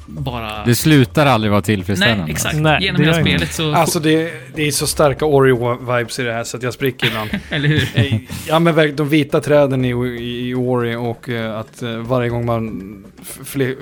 Bara... 0.10 0.66
Det 0.66 0.76
slutar 0.76 1.26
aldrig 1.26 1.52
vara 1.52 1.62
tillfredsställande. 1.62 2.24
Nej, 2.24 2.32
exakt. 2.32 2.56
Nej, 2.56 2.84
Genom 2.84 3.02
det 3.02 3.06
hela 3.08 3.20
inte. 3.20 3.30
spelet 3.32 3.54
så... 3.54 3.74
Alltså 3.76 4.00
det, 4.00 4.32
det 4.56 4.68
är 4.68 4.72
så 4.72 4.88
starka 4.88 5.26
Ori-vibes 5.26 6.20
i 6.22 6.24
det 6.24 6.34
här 6.34 6.44
så 6.44 6.58
att 6.58 6.64
jag 6.64 6.74
spricker 6.74 7.08
ibland. 7.08 7.30
eller 7.50 7.68
hur? 7.70 7.90
Eh, 7.96 8.16
ja 8.48 8.60
men 8.60 8.96
de 8.96 9.10
vita 9.10 9.42
träden 9.42 9.86
i, 9.86 9.90
i, 9.90 10.50
i 10.50 10.56
Ori 10.56 10.96
och 10.96 11.30
eh, 11.30 11.60
att 11.60 11.82
eh, 11.82 11.90
varje 11.98 12.30
gång 12.30 12.46
man 12.46 13.04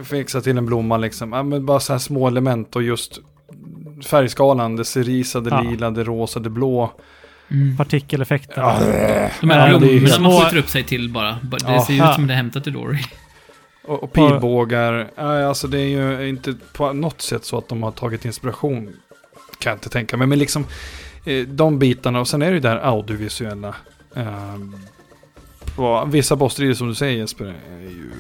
fixar 0.04 0.42
till 0.42 0.58
en 0.58 0.66
blomma 0.66 0.98
liksom. 0.98 1.34
Ja 1.34 1.44
men 1.44 1.66
bara 1.66 1.80
så 1.80 1.94
här 1.94 2.00
små 2.00 2.28
element 2.28 2.76
och 2.76 2.84
just 2.84 3.20
färgskalan. 4.10 4.76
Det 4.76 4.86
cerisa, 4.86 5.40
det 5.40 5.50
Ja. 5.50 5.62
lila, 5.62 5.92
det 5.92 6.04
rosa, 6.04 6.40
det 6.40 6.50
blå. 6.50 6.92
Mm. 7.52 7.78
Partikeleffekten. 7.78 8.64
Ja, 8.64 8.78
De 9.42 9.50
Ja, 9.50 9.56
här 9.56 9.70
blommorna 9.70 10.00
helt- 10.00 10.20
man 10.22 10.42
skjuter 10.42 10.58
upp 10.58 10.70
sig 10.70 10.84
till 10.84 11.10
bara. 11.10 11.32
Det 11.42 11.58
Ja. 11.68 11.86
ser 11.86 11.94
ju 11.94 12.04
ut 12.10 12.14
som 12.16 12.28
det 12.28 12.34
är 12.34 12.38
hämtat 12.38 12.68
ur 12.68 12.72
Dory. 12.72 12.98
Och, 13.88 14.04
och 14.04 14.14
pilbågar. 14.14 15.12
Alltså 15.16 15.68
det 15.68 15.80
är 15.80 15.88
ju 15.88 16.30
inte 16.30 16.56
på 16.74 16.94
något 16.94 17.22
sätt 17.22 17.46
så 17.46 17.58
att 17.58 17.70
de 17.70 17.84
har 17.84 17.92
tagit 17.92 18.26
inspiration. 18.26 18.94
Kan 19.60 19.70
jag 19.70 19.78
inte 19.78 19.90
tänka 19.90 20.18
mig. 20.18 20.28
Men 20.28 20.40
liksom 20.40 20.66
eh, 21.26 21.48
de 21.48 21.80
bitarna 21.80 22.20
och 22.20 22.28
sen 22.28 22.42
är 22.42 22.48
det 22.48 22.54
ju 22.54 22.60
det 22.60 22.70
här 22.70 22.78
audiovisuella. 22.78 23.76
På 25.76 26.06
vissa 26.06 26.36
bossstrider 26.36 26.74
som 26.74 26.88
du 26.88 26.96
säger 26.96 27.18
Jesper. 27.18 27.46
Är 27.46 27.80
ju... 27.80 28.12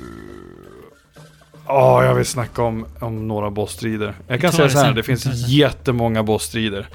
Ja, 1.68 2.06
jag 2.06 2.16
vill 2.16 2.26
snacka 2.26 2.64
om, 2.64 2.86
om 3.00 3.28
några 3.28 3.50
bossstrider. 3.50 4.14
Jag 4.28 4.42
kan 4.42 4.52
säga 4.52 4.70
så 4.70 4.78
här, 4.78 4.94
det 4.94 5.04
finns 5.04 5.48
jättemånga 5.48 6.24
bossstrider. 6.24 6.88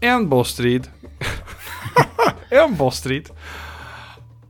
En 0.00 0.28
bossstrid. 0.28 0.88
en 2.50 2.76
bossstrid. 2.76 3.28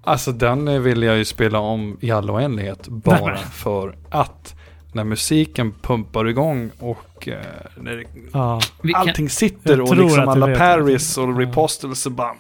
Alltså 0.05 0.33
den 0.33 0.83
vill 0.83 1.03
jag 1.03 1.17
ju 1.19 1.25
spela 1.25 1.59
om 1.59 1.97
i 2.01 2.11
all 2.11 2.31
oändlighet. 2.31 2.89
Bara 2.89 3.27
Nej, 3.35 3.39
för 3.53 3.97
att 4.11 4.55
när 4.93 5.05
musiken 5.05 5.73
pumpar 5.83 6.29
igång 6.29 6.71
och 6.79 7.29
eh, 7.29 7.39
när 7.81 8.05
Ja. 8.33 8.61
Kan, 8.83 8.95
allting 8.95 9.31
sitter 9.31 9.81
och 9.81 9.89
tror 9.89 10.05
liksom 10.05 10.29
alla 10.29 10.47
vet. 10.47 10.59
parries 10.59 11.19
och 11.19 11.29
Ja. 11.31 11.41
repostels 11.41 12.07
och 12.07 12.13
bara... 12.13 12.33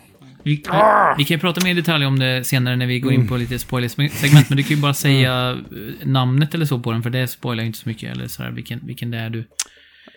vi, 0.43 0.65
Ah! 0.69 1.15
vi 1.19 1.25
kan 1.25 1.35
ju 1.35 1.41
prata 1.41 1.65
mer 1.65 1.71
i 1.71 1.75
detalj 1.75 2.07
om 2.07 2.19
det 2.19 2.45
senare 2.45 2.77
när 2.77 2.87
vi 2.87 3.01
går 3.01 3.13
in 3.13 3.17
Mm. 3.21 3.29
på 3.29 3.37
lite 3.37 3.59
spoiler-segment, 3.59 4.49
men 4.49 4.57
du 4.57 4.63
kan 4.63 4.77
ju 4.77 4.83
bara 4.83 4.95
säga 4.95 5.51
eh, 5.51 5.57
namnet 6.07 6.55
eller 6.55 6.67
så 6.67 6.79
på 6.79 6.93
den, 6.93 7.03
för 7.03 7.11
det 7.11 7.29
spoilar 7.29 7.63
ju 7.63 7.67
inte 7.67 7.79
så 7.79 7.89
mycket, 7.89 8.13
eller 8.17 8.27
sådär, 8.29 8.51
vilken, 8.51 8.81
vilken 8.87 9.11
det 9.11 9.19
är 9.19 9.31
du... 9.31 9.45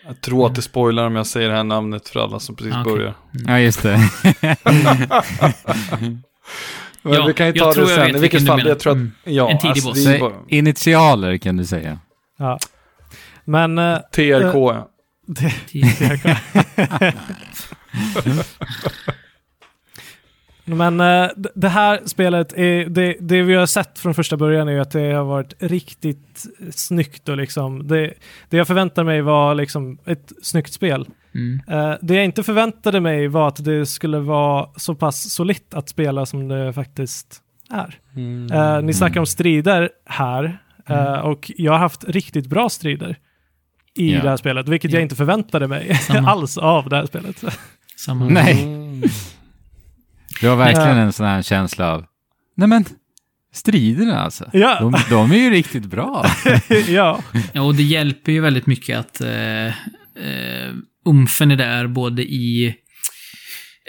Jag 0.06 0.20
tror 0.20 0.46
att 0.46 0.54
det 0.54 0.62
spoilar 0.62 1.06
om 1.06 1.16
jag 1.16 1.26
säger 1.26 1.48
det 1.48 1.56
här 1.56 1.64
namnet 1.64 2.08
för 2.08 2.20
alla 2.20 2.40
som 2.40 2.56
precis 2.56 2.74
Ah, 2.74 2.80
okej. 2.80 2.92
börjar. 2.94 3.14
Ja, 3.46 3.58
just 3.60 3.82
det. 3.82 3.98
Men 7.02 7.12
Ja, 7.12 7.26
vi 7.26 7.32
kan 7.34 7.46
ju 7.46 7.52
jag 7.56 7.64
ta 7.64 7.72
tror 7.72 7.84
det 7.86 7.90
jag 7.94 8.06
sen. 8.06 8.16
I 8.16 8.20
vilket 8.20 8.46
fall, 8.46 8.66
jag 8.66 8.78
tror 8.78 8.92
att... 8.92 8.96
Mm. 8.96 9.12
Ja, 9.24 9.50
En 9.50 9.58
tidig 9.58 9.70
alltså, 9.70 9.88
boss. 9.88 10.20
bara- 10.20 10.32
initialer 10.48 11.36
kan 11.36 11.56
du 11.56 11.64
säga. 11.64 11.98
ja. 12.38 12.58
Men... 13.44 13.78
eh, 13.78 13.98
TRK, 14.14 14.54
ja. 14.54 14.88
det, 15.26 15.52
Men 20.64 21.00
eh, 21.00 21.28
d- 21.36 21.48
det 21.54 21.68
här 21.68 22.00
spelet, 22.06 22.52
är, 22.52 22.84
det, 22.88 23.16
det 23.20 23.42
vi 23.42 23.54
har 23.54 23.66
sett 23.66 23.98
från 23.98 24.14
första 24.14 24.36
början 24.36 24.68
är 24.68 24.72
ju 24.72 24.80
att 24.80 24.90
det 24.90 25.12
har 25.12 25.24
varit 25.24 25.54
riktigt 25.58 26.44
snyggt 26.70 27.28
och 27.28 27.36
liksom 27.36 27.88
det, 27.88 28.14
det 28.48 28.56
jag 28.56 28.66
förväntade 28.66 29.04
mig 29.04 29.22
var 29.22 29.54
liksom 29.54 29.98
ett 30.06 30.32
snyggt 30.42 30.72
spel. 30.72 31.06
Mm. 31.34 31.60
Eh, 31.68 31.94
det 32.02 32.14
jag 32.14 32.24
inte 32.24 32.42
förväntade 32.42 33.00
mig 33.00 33.28
var 33.28 33.48
att 33.48 33.64
det 33.64 33.86
skulle 33.86 34.18
vara 34.18 34.68
så 34.76 34.94
pass 34.94 35.30
solitt 35.32 35.74
att 35.74 35.88
spela 35.88 36.26
som 36.26 36.48
det 36.48 36.72
faktiskt 36.72 37.40
är. 37.70 37.98
Eh, 38.52 38.82
ni 38.82 38.92
snackar 38.94 39.20
om 39.20 39.26
strider 39.26 39.90
här 40.06 40.58
eh, 40.88 41.14
och 41.14 41.52
jag 41.56 41.72
har 41.72 41.78
haft 41.78 42.04
riktigt 42.04 42.46
bra 42.46 42.68
strider 42.68 43.16
i 43.94 44.12
Ja. 44.14 44.22
det 44.22 44.28
här 44.28 44.36
spelet, 44.36 44.68
vilket 44.68 44.90
Ja. 44.90 44.96
jag 44.96 45.02
inte 45.02 45.16
förväntade 45.16 45.68
mig 45.68 45.98
alls 46.26 46.58
av 46.58 46.88
det 46.88 46.96
här 46.96 47.06
spelet. 47.06 47.44
Samma. 47.96 48.24
Nej. 48.28 48.62
Mm. 48.62 49.02
Du 50.40 50.48
har 50.48 50.56
verkligen 50.56 50.98
en 50.98 51.12
sån 51.12 51.26
här 51.26 51.42
känsla 51.42 51.92
av, 51.92 52.04
nej 52.56 52.68
men, 52.68 52.84
striderna 53.52 54.20
alltså. 54.20 54.50
Ja. 54.52 54.78
De, 54.80 54.94
de 55.10 55.32
är 55.32 55.36
ju 55.36 55.50
riktigt 55.50 55.86
bra. 55.86 56.26
ja, 56.88 57.20
Ja, 57.52 57.62
och 57.62 57.74
det 57.74 57.82
hjälper 57.82 58.32
ju 58.32 58.40
väldigt 58.40 58.66
mycket 58.66 58.98
att 58.98 59.20
eh, 59.20 59.66
eh, 59.66 60.72
umfen 61.06 61.50
är 61.50 61.56
där 61.56 61.86
både 61.86 62.22
i... 62.22 62.74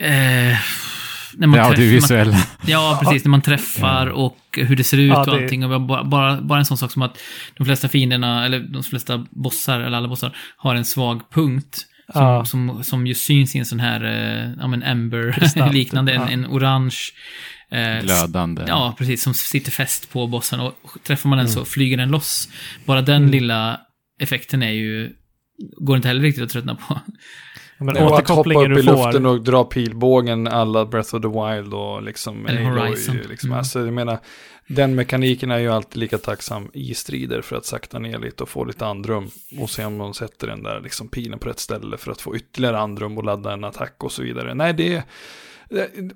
Eh, 0.01 0.57
när 1.35 1.47
man 1.47 1.51
Det 1.51 1.57
träffar, 1.57 1.69
audiovisuella. 1.69 2.37
Ja, 2.67 2.99
precis. 3.03 3.23
När 3.25 3.29
man 3.29 3.41
träffar 3.41 4.07
och 4.07 4.37
hur 4.57 4.75
det 4.75 4.83
ser 4.83 4.97
ut 4.97 5.09
Ja, 5.09 5.19
och 5.19 5.25
det- 5.25 5.31
allting. 5.43 5.65
Och 5.65 5.81
bara, 5.81 6.03
bara, 6.03 6.41
bara 6.41 6.59
en 6.59 6.65
sån 6.65 6.77
sak 6.77 6.91
som 6.91 7.01
att 7.01 7.17
de 7.57 7.65
flesta 7.65 7.87
fienderna, 7.89 8.45
eller 8.45 8.59
de 8.59 8.83
flesta 8.83 9.25
bossar, 9.31 9.79
eller 9.79 9.97
alla 9.97 10.07
bossar, 10.07 10.35
har 10.57 10.75
en 10.75 10.85
svag 10.85 11.31
punkt. 11.31 11.85
Som, 12.13 12.21
Ja. 12.23 12.45
som, 12.45 12.83
som 12.83 13.07
ju 13.07 13.13
syns 13.15 13.55
i 13.55 13.59
en 13.59 13.65
sån 13.65 13.79
här, 13.79 14.03
eh, 14.03 14.51
ja 14.59 14.67
men 14.67 14.83
Ember, 14.83 15.69
liknande, 15.73 16.13
en, 16.13 16.21
ja. 16.21 16.29
en 16.29 16.45
orange... 16.47 16.95
Eh, 17.71 18.01
Glödande. 18.03 18.63
Ja, 18.67 18.95
precis. 18.97 19.23
Som 19.23 19.33
sitter 19.33 19.71
fäst 19.71 20.11
på 20.11 20.27
bossen 20.27 20.59
och 20.59 20.73
träffar 21.03 21.29
man 21.29 21.37
den 21.37 21.45
Mm. 21.47 21.53
så 21.55 21.65
flyger 21.65 21.97
den 21.97 22.09
loss. 22.11 22.49
Bara 22.85 23.01
den 23.01 23.31
lilla 23.31 23.79
effekten 24.19 24.63
är 24.63 24.71
ju... 24.71 25.11
Går 25.57 25.95
inte 25.95 26.07
heller 26.07 26.21
riktigt 26.21 26.43
att 26.43 26.49
tröttna 26.49 26.75
på. 26.75 26.99
men 27.77 27.97
Och 27.97 28.19
att 28.19 28.29
hoppa 28.29 28.53
upp 28.65 28.77
i 28.77 28.81
luften 28.81 29.23
får. 29.23 29.25
och 29.27 29.41
dra 29.43 29.63
pilbågen 29.63 30.47
alla 30.47 30.85
Breath 30.85 31.15
of 31.15 31.21
the 31.21 31.27
Wild 31.27 31.73
och 31.73 32.03
liksom... 32.03 32.45
Eller 32.45 32.63
Horizon. 32.63 33.15
ju 33.15 33.27
Liksom, 33.27 33.49
Mm. 33.49 33.59
alltså, 33.59 33.79
jag 33.79 33.93
menar, 33.93 34.19
den 34.67 34.95
mekaniken 34.95 35.51
är 35.51 35.57
ju 35.57 35.69
alltid 35.69 35.97
lika 35.97 36.17
tacksam 36.17 36.69
i 36.73 36.93
strider 36.93 37.41
för 37.41 37.55
att 37.55 37.65
sakta 37.65 37.99
ner 37.99 38.19
lite 38.19 38.43
och 38.43 38.49
få 38.49 38.65
lite 38.65 38.85
andrum. 38.85 39.29
Och 39.59 39.69
se 39.69 39.85
om 39.85 39.97
man 39.97 40.13
sätter 40.13 40.47
den 40.47 40.63
där 40.63 40.81
liksom 40.81 41.07
pilen 41.07 41.39
på 41.39 41.49
rätt 41.49 41.59
ställe 41.59 41.97
för 41.97 42.11
att 42.11 42.21
få 42.21 42.35
ytterligare 42.35 42.79
andrum 42.79 43.17
och 43.17 43.23
ladda 43.23 43.53
en 43.53 43.63
attack 43.63 43.95
och 44.03 44.11
så 44.11 44.21
vidare. 44.23 44.53
Nej, 44.53 44.73
det. 44.73 45.03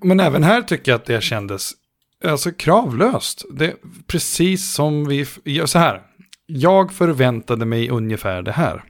Men 0.01 0.19
även 0.19 0.43
här 0.43 0.61
tycker 0.61 0.91
jag 0.91 0.99
att 0.99 1.05
det 1.05 1.23
kändes 1.23 1.71
alltså 2.25 2.51
kravlöst. 2.51 3.45
Det, 3.51 3.75
precis 4.07 4.73
som 4.73 5.07
vi... 5.07 5.25
ja, 5.43 5.67
Så 5.67 5.79
här. 5.79 6.01
Jag 6.45 6.93
förväntade 6.93 7.65
mig 7.65 7.89
ungefär 7.89 8.41
det 8.41 8.51
här. 8.51 8.83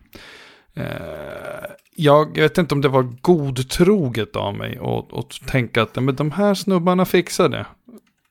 Eh, 0.77 1.71
jag, 1.95 2.37
vet 2.37 2.57
inte 2.57 2.75
om 2.75 2.81
det 2.81 2.87
var 2.87 3.03
godtroget 3.21 4.35
av 4.35 4.55
mig 4.55 4.79
att 5.11 5.47
tänka 5.47 5.81
att 5.81 5.95
men 5.95 6.15
de 6.15 6.31
här 6.31 6.53
snubbarna 6.53 7.05
fixar 7.05 7.49
det. 7.49 7.65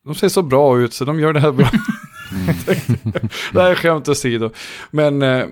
De 0.04 0.14
ser 0.14 0.28
så 0.28 0.42
bra 0.42 0.78
ut 0.78 0.94
så 0.94 1.04
de 1.04 1.20
gör 1.20 1.32
det 1.32 1.40
här 1.40 1.52
bra. 1.52 1.70
det 3.52 3.62
här 3.62 3.70
är 3.70 3.74
skämt 3.74 4.08
åsido. 4.08 4.50
Men, 4.90 5.22
eh, 5.22 5.46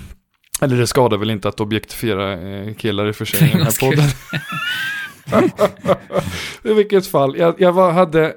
eller 0.60 0.76
det 0.76 0.86
skadar 0.86 1.16
väl 1.16 1.30
inte 1.30 1.48
att 1.48 1.60
objektifiera 1.60 2.32
eh, 2.32 2.74
killar 2.74 3.06
i 3.06 3.10
och 3.10 3.16
för 3.16 3.24
sig 3.24 3.48
i 3.48 3.52
den 3.52 3.62
här 3.62 3.80
podden. 3.80 4.08
I 6.62 6.74
vilket 6.74 7.06
fall, 7.06 7.36
jag, 7.38 7.60
jag 7.60 7.72
var, 7.72 7.92
hade, 7.92 8.34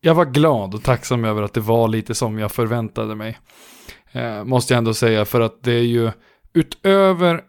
jag 0.00 0.14
var 0.14 0.24
glad 0.24 0.74
och 0.74 0.82
tacksam 0.82 1.24
över 1.24 1.42
att 1.42 1.54
det 1.54 1.60
var 1.60 1.88
lite 1.88 2.14
som 2.14 2.38
jag 2.38 2.52
förväntade 2.52 3.14
mig. 3.14 3.38
Eh, 4.12 4.44
måste 4.44 4.74
jag 4.74 4.78
ändå 4.78 4.94
säga, 4.94 5.24
för 5.24 5.40
att 5.40 5.62
det 5.62 5.72
är 5.72 5.82
ju 5.82 6.10
utöver 6.54 7.40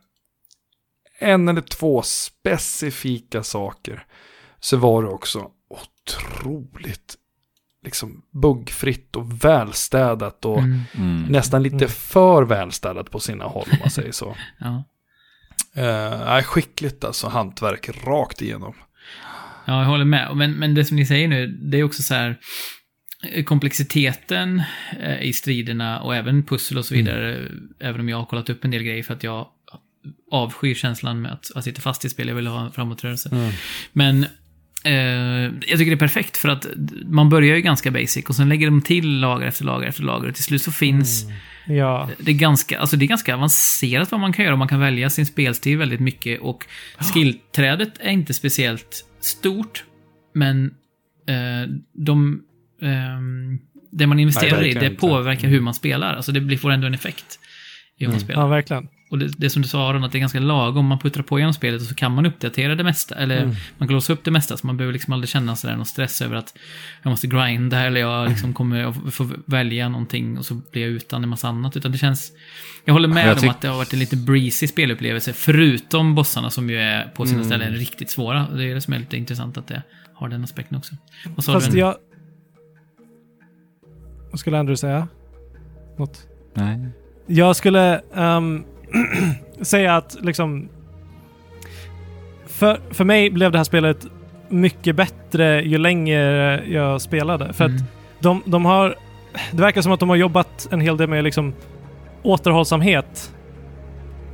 en 1.20 1.48
eller 1.50 1.62
två 1.62 2.02
specifika 2.02 3.44
saker 3.44 4.06
så 4.60 4.78
var 4.78 5.04
det 5.04 5.10
också 5.10 5.50
otroligt 5.70 7.16
liksom 7.86 8.22
buggfritt 8.42 9.16
och 9.16 9.44
välstädat 9.44 10.46
och 10.46 10.60
Mm. 10.60 10.80
Mm. 10.98 11.24
nästan 11.24 11.64
lite 11.64 11.76
Mm. 11.76 11.90
för 11.90 12.44
välstädat 12.44 13.12
på 13.12 13.20
sina 13.20 13.46
håll 13.46 13.68
om 13.72 13.78
man 13.80 13.90
säger 13.90 14.12
så. 14.12 14.36
Ja. 14.60 14.84
Eh, 15.82 16.44
skickligt 16.44 17.04
alltså, 17.04 17.28
hantverk 17.28 17.90
rakt 18.08 18.42
igenom. 18.42 18.74
ja, 19.66 19.80
jag 19.80 19.86
håller 19.88 20.06
med. 20.06 20.36
Men, 20.36 20.52
men 20.52 20.74
det 20.76 20.86
som 20.86 20.98
ni 20.98 21.06
säger 21.06 21.28
nu, 21.28 21.48
det 21.48 21.78
är 21.80 21.84
också 21.84 22.04
så 22.04 22.14
här 22.14 22.40
komplexiteten 23.46 24.64
eh, 25.00 25.22
i 25.22 25.34
striderna 25.34 26.02
och 26.02 26.16
även 26.16 26.44
pussel 26.44 26.78
och 26.78 26.86
så 26.86 26.94
vidare. 26.94 27.48
Även 27.80 28.02
om 28.02 28.10
jag 28.10 28.18
har 28.18 28.26
kollat 28.26 28.50
upp 28.50 28.66
en 28.66 28.72
del 28.72 28.84
grejer 28.84 29.04
för 29.04 29.14
att 29.14 29.24
jag 29.24 29.48
avskyr 30.32 30.76
känslan 30.76 31.22
med 31.22 31.32
att, 31.32 31.52
att 31.56 31.64
sitta 31.64 31.82
fast 31.82 32.06
i 32.06 32.10
spel. 32.10 32.28
Jag 32.28 32.36
vill 32.36 32.48
ha 32.48 32.66
en 32.66 32.72
framåtrörelse. 32.72 33.52
Men 33.94 34.26
eh, 34.84 34.94
jag 35.68 35.78
tycker 35.78 35.86
det 35.86 35.92
är 35.92 35.96
perfekt 35.96 36.38
för 36.38 36.50
att 36.50 36.68
man 37.06 37.30
börjar 37.30 37.56
ju 37.56 37.62
ganska 37.62 37.92
basic 37.92 38.26
och 38.26 38.36
sen 38.36 38.50
lägger 38.50 38.68
de 38.68 38.82
till 38.82 39.20
lager 39.20 39.48
efter 39.48 39.66
lager 39.66 39.88
efter 39.88 40.04
lager 40.04 40.30
och 40.30 40.36
till 40.36 40.44
slut 40.44 40.62
så 40.62 40.72
finns 40.72 41.26
Ja. 41.68 42.10
det 42.18 42.32
är, 42.32 42.36
ganska, 42.36 42.80
alltså 42.80 42.98
det 42.98 43.06
är 43.06 43.08
ganska 43.08 43.36
avancerat 43.36 44.12
vad 44.12 44.22
man 44.22 44.34
kan 44.34 44.46
göra. 44.46 44.56
Man 44.56 44.68
kan 44.68 44.80
välja 44.80 45.10
sin 45.10 45.26
spelstil 45.26 45.78
väldigt 45.78 46.00
mycket 46.00 46.42
och 46.42 46.66
skillträdet 47.14 47.94
är 48.00 48.12
inte 48.12 48.34
speciellt 48.34 49.06
stort. 49.22 49.84
Men 50.34 50.66
eh, 51.28 51.70
de, 51.94 52.42
det 53.92 54.08
man 54.08 54.20
investerar 54.20 54.62
Nej, 54.62 54.70
i, 54.70 54.74
det 54.74 54.90
påverkar 54.90 55.48
hur 55.48 55.62
man 55.62 55.74
spelar. 55.74 56.16
Alltså 56.16 56.32
det 56.32 56.42
blir, 56.42 56.58
får 56.58 56.72
ändå 56.72 56.88
en 56.88 56.94
effekt 56.94 57.40
i 57.98 58.04
hur 58.04 58.08
man 58.08 58.16
Mm. 58.16 58.26
spelar. 58.26 58.42
ja, 58.42 58.48
verkligen. 58.48 58.88
Och 59.12 59.20
det, 59.20 59.28
det 59.38 59.50
som 59.50 59.62
du 59.62 59.68
sa 59.68 59.90
Aron, 59.90 60.04
att 60.04 60.12
det 60.12 60.18
är 60.18 60.20
ganska 60.20 60.40
lagom. 60.40 60.86
Man 60.86 61.00
puttrar 61.00 61.24
på 61.24 61.40
genom 61.40 61.54
spelet 61.54 61.82
och 61.82 61.88
så 61.88 61.96
kan 61.96 62.12
man 62.12 62.26
uppdatera 62.26 62.76
det 62.76 62.84
mesta. 62.84 63.16
Eller 63.16 63.38
Mm. 63.44 63.56
man 63.78 63.88
kan 63.88 63.96
låsa 63.96 64.14
upp 64.14 64.24
det 64.24 64.32
mesta. 64.32 64.58
Så 64.58 64.68
man 64.68 64.78
behöver 64.78 64.94
liksom 64.94 65.14
aldrig 65.14 65.30
känna 65.30 65.56
sådär 65.56 65.76
någon 65.76 65.86
stress 65.86 66.22
över 66.22 66.36
att 66.36 66.58
jag 67.04 67.10
måste 67.10 67.28
grinda 67.28 67.80
eller 67.80 68.00
jag 68.02 68.30
liksom 68.30 68.54
kommer 68.54 68.84
att 69.08 69.14
få 69.14 69.30
välja 69.46 69.90
någonting 69.90 70.38
och 70.38 70.46
så 70.46 70.54
blir 70.72 70.82
jag 70.82 70.92
utan 70.92 71.24
en 71.24 71.30
massa 71.30 71.48
annat. 71.48 71.78
Utan 71.78 71.92
det 71.92 71.98
känns... 71.98 72.32
Jag 72.86 72.94
håller 72.94 73.08
med 73.08 73.28
Jag 73.30 73.44
om 73.44 73.50
att 73.50 73.62
det 73.62 73.68
har 73.68 73.78
varit 73.78 73.94
en 73.94 74.00
lite 74.00 74.16
breezy 74.18 74.68
spelupplevelse. 74.68 75.34
Förutom 75.34 76.16
bossarna 76.16 76.50
som 76.50 76.70
ju 76.70 76.78
är 76.80 77.04
på 77.06 77.26
sina 77.26 77.38
Mm. 77.38 77.46
ställen 77.50 77.74
riktigt 77.74 78.10
svåra. 78.10 78.48
Det 78.56 78.64
är 78.66 78.76
det 78.76 78.82
som 78.82 78.94
är 78.94 79.00
lite 79.00 79.18
intressant 79.18 79.58
att 79.58 79.68
det 79.68 79.84
har 80.14 80.30
den 80.30 80.44
aspekten 80.44 80.78
också. 80.78 80.96
Vad 81.36 81.46
sa 81.46 81.54
Fast 81.54 81.72
du? 81.72 81.78
jag... 81.80 81.96
Vad 84.32 84.40
skulle 84.40 84.60
Andrew 84.60 84.78
säga? 84.78 85.08
Något? 85.98 86.28
Nej. 86.54 86.80
Jag 87.26 87.56
skulle 87.56 88.02
ehm, 88.16 88.64
säga 89.62 89.96
att 89.96 90.18
liksom... 90.22 90.70
För, 92.46 92.80
för 92.92 93.06
mig 93.06 93.30
blev 93.30 93.52
det 93.52 93.58
här 93.58 93.64
spelet 93.66 94.08
mycket 94.50 94.96
bättre 94.96 95.62
ju 95.62 95.78
längre 95.78 96.64
jag 96.68 97.02
spelade. 97.02 97.54
För 97.54 97.64
att 97.66 97.72
Mm. 97.72 97.84
de, 98.20 98.42
de 98.46 98.66
har... 98.66 98.96
Det 99.52 99.62
verkar 99.62 99.82
som 99.82 99.92
att 99.92 100.00
de 100.00 100.10
har 100.10 100.16
jobbat 100.16 100.68
en 100.72 100.82
hel 100.82 100.98
del 100.98 101.10
med 101.10 101.24
liksom 101.24 101.54
återhållsamhet 102.24 103.36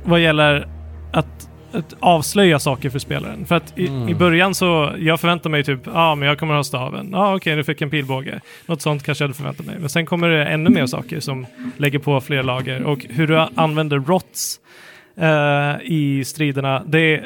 vad 0.04 0.20
gäller 0.20 0.68
att, 1.12 1.50
att 1.76 1.94
avslöja 2.00 2.58
saker 2.58 2.90
för 2.90 2.98
spelaren. 2.98 3.46
För 3.46 3.54
att 3.54 3.78
i, 3.78 3.86
Mm. 3.88 4.08
i 4.08 4.14
början 4.14 4.54
så, 4.54 4.92
jag 4.98 5.20
förväntar 5.20 5.50
mig 5.50 5.64
typ, 5.64 5.80
ja 5.84 5.92
ah, 5.94 6.14
men 6.14 6.28
jag 6.28 6.38
kommer 6.38 6.54
ha 6.54 6.64
staven. 6.64 7.08
Ja 7.12 7.18
ah, 7.18 7.36
okej, 7.36 7.56
du 7.56 7.64
fick 7.64 7.82
en 7.82 7.90
pilbåge. 7.90 8.40
Något 8.66 8.82
sånt 8.82 9.02
kanske 9.02 9.24
jag 9.24 9.28
hade 9.28 9.36
förväntat 9.36 9.66
mig. 9.66 9.76
Men 9.80 9.88
sen 9.88 10.06
kommer 10.06 10.28
det 10.28 10.44
ännu 10.44 10.70
mer 10.70 10.86
saker 10.86 11.20
som 11.20 11.46
lägger 11.76 11.98
på 11.98 12.20
fler 12.20 12.42
lager. 12.42 12.82
Och 12.84 13.06
hur 13.10 13.26
du 13.26 13.38
använder 13.54 13.98
rots 13.98 14.60
eh, 15.20 15.76
i 15.92 16.22
striderna, 16.26 16.82
det, 16.86 17.22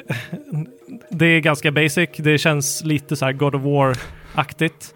det 1.10 1.26
är 1.26 1.40
ganska 1.40 1.70
basic. 1.72 2.10
Det 2.16 2.38
känns 2.38 2.84
lite 2.84 3.16
så 3.16 3.24
här 3.24 3.32
God 3.32 3.54
of 3.54 3.62
War-aktigt. 3.62 4.94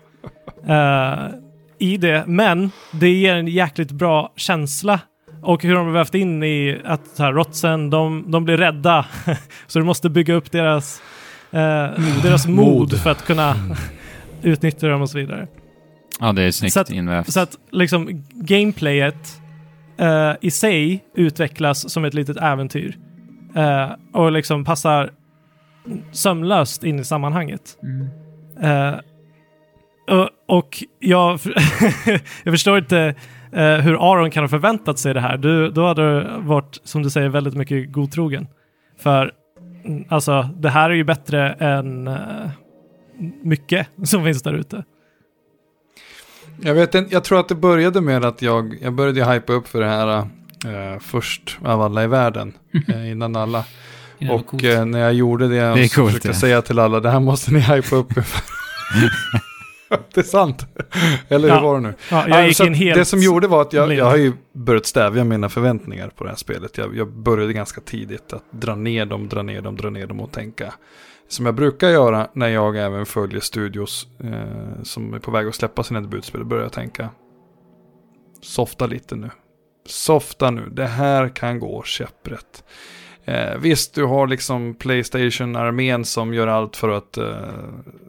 eh, 0.69 1.35
I 1.79 1.97
det, 1.97 2.25
men 2.27 2.71
det 2.93 3.09
ger 3.09 3.35
en 3.35 3.49
jäkligt 3.49 3.91
bra 3.91 4.33
känsla 4.37 5.01
och 5.45 5.63
hur 5.63 5.75
de 5.75 5.87
har 5.87 5.93
vävt 5.93 6.15
in 6.15 6.43
i 6.43 6.81
att 6.85 7.07
så 7.07 7.23
här, 7.23 7.33
rotsen, 7.33 7.91
de, 7.91 8.25
de 8.31 8.45
blir 8.45 8.57
rädda. 8.57 9.07
så 9.67 9.79
du 9.79 9.85
måste 9.85 10.11
bygga 10.11 10.35
upp 10.35 10.51
deras, 10.53 11.03
eh, 11.51 11.91
deras 12.23 12.47
mod, 12.47 12.67
Mod. 12.67 13.01
för 13.01 13.11
att 13.11 13.27
kunna 13.27 13.55
utnyttja 14.43 14.89
dem 14.89 15.03
och 15.03 15.11
så 15.11 15.19
vidare. 15.19 15.47
Ja, 16.21 16.33
det 16.33 16.43
är 16.43 16.51
snyggt 16.51 16.75
Så 16.75 16.81
att- 16.81 16.91
invävt. 16.91 17.33
Så 17.33 17.41
att 17.41 17.59
liksom 17.71 18.25
gameplayet 18.33 19.41
eh, 19.99 20.33
i 20.41 20.51
sig 20.51 21.05
utvecklas 21.15 21.91
som 21.93 22.05
ett 22.05 22.15
litet 22.15 22.37
äventyr. 22.37 22.99
Eh, 23.57 23.91
och 24.13 24.33
liksom 24.33 24.65
passar 24.65 25.11
sömlöst 26.13 26.85
in 26.85 26.99
i 27.01 27.05
sammanhanget. 27.05 27.77
Mm. 27.83 28.09
Eh, 28.63 28.95
och, 30.49 30.85
jag, 30.99 31.41
jag 32.45 32.53
förstår 32.55 32.79
inte 32.79 33.15
hur 33.55 34.13
Aron 34.13 34.31
kan 34.31 34.45
ha 34.45 34.49
förväntat 34.49 34.99
sig 34.99 35.15
det 35.15 35.21
här. 35.21 35.37
Du, 35.37 35.71
då 35.71 35.87
hade 35.87 36.21
du 36.21 36.41
varit, 36.41 36.81
som 36.85 37.03
du 37.03 37.11
säger, 37.11 37.29
väldigt 37.29 37.55
mycket 37.55 37.93
godtrogen. 37.93 38.47
För 38.99 39.33
mm, 39.85 40.05
alltså, 40.09 40.49
det 40.57 40.71
här 40.71 40.91
är 40.91 40.95
ju 40.95 41.05
bättre 41.05 41.53
än 41.53 42.09
eh, 42.09 42.51
mycket 43.43 43.89
som 44.05 44.25
finns 44.25 44.43
där 44.43 44.53
ute. 44.53 44.85
Jag 46.61 46.75
vet 46.75 46.95
inte, 46.95 47.15
jag 47.15 47.25
tror 47.25 47.41
att 47.41 47.49
det 47.49 47.55
började 47.55 48.01
med 48.01 48.25
att 48.25 48.43
jag, 48.43 48.79
jag 48.81 48.93
började 48.93 49.33
hypa 49.33 49.53
upp 49.53 49.69
för 49.69 49.81
det 49.81 49.89
här 49.89 50.19
eh, 50.19 51.01
först 51.01 51.59
av 51.65 51.83
alla 51.83 52.05
i 52.05 52.07
världen, 52.07 52.53
eh, 52.89 53.11
innan 53.11 53.37
alla. 53.37 53.65
Och 54.31 54.65
eh, 54.65 54.85
när 54.85 54.99
jag 54.99 55.15
gjorde 55.15 55.49
det, 55.49 55.75
Det 55.75 55.89
så 55.89 55.95
coolt, 55.95 56.09
försökte 56.09 56.29
jag 56.29 56.35
ja. 56.35 56.41
säga 56.41 56.63
till 56.63 56.79
alla, 56.79 57.01
det 57.01 57.11
här 57.11 57.21
måste 57.21 57.53
ni 57.53 57.61
hypa 57.61 57.97
upp. 57.97 58.13
det 60.15 60.21
är 60.21 60.25
sant. 60.25 60.67
Eller 61.29 61.49
hur 61.49 61.55
Ja. 61.57 61.63
var 61.63 61.75
det 61.75 61.81
nu? 61.81 61.95
Ja, 62.11 62.29
jag 62.29 62.41
Ja, 62.41 62.47
gick 62.47 62.61
in 62.61 62.75
helt... 62.75 62.99
Det 62.99 63.05
som 63.05 63.21
gjorde 63.21 63.49
var 63.49 63.63
att 63.63 63.73
jag, 63.73 63.95
jag 63.95 64.05
har 64.05 64.17
ju 64.17 64.33
börjat 64.53 64.87
stävja 64.87 65.25
mina 65.25 65.49
förväntningar 65.49 66.09
på 66.09 66.25
det 66.25 66.31
här 66.31 66.37
spelet. 66.37 66.79
Jag, 66.79 66.97
jag 66.97 67.09
började 67.13 67.53
ganska 67.53 67.81
tidigt 67.81 68.33
att 68.33 68.45
dra 68.51 68.75
ner 68.75 69.07
dem, 69.07 69.29
dra 69.29 69.43
ner 69.43 69.61
dem, 69.63 69.77
dra 69.77 69.91
ner 69.91 70.07
dem 70.07 70.21
och 70.21 70.33
tänka. 70.33 70.75
Som 71.29 71.47
jag 71.47 71.55
brukar 71.55 71.89
göra 71.89 72.29
när 72.33 72.49
jag 72.49 72.77
även 72.77 73.07
följer 73.07 73.41
studios 73.41 74.07
eh, 74.25 74.83
som 74.83 75.15
är 75.15 75.19
på 75.19 75.31
väg 75.31 75.47
att 75.47 75.55
släppa 75.55 75.83
sina 75.83 76.01
debutspel. 76.01 76.45
Börjar 76.45 76.63
jag 76.63 76.73
tänka. 76.73 77.09
Softa 78.43 78.87
lite 78.87 79.17
nu. 79.17 79.31
Softa 79.87 80.51
nu. 80.51 80.69
Det 80.73 80.87
här 80.87 81.29
kan 81.29 81.59
gå 81.59 81.83
käpprätt. 81.83 82.65
Eh, 83.25 83.59
visst, 83.59 83.95
du 83.95 84.05
har 84.05 84.27
liksom 84.27 84.75
Playstation-armén 84.75 86.05
som 86.05 86.35
gör 86.35 86.47
allt 86.47 86.77
för 86.77 86.89
att 86.89 87.17
eh, 87.17 87.37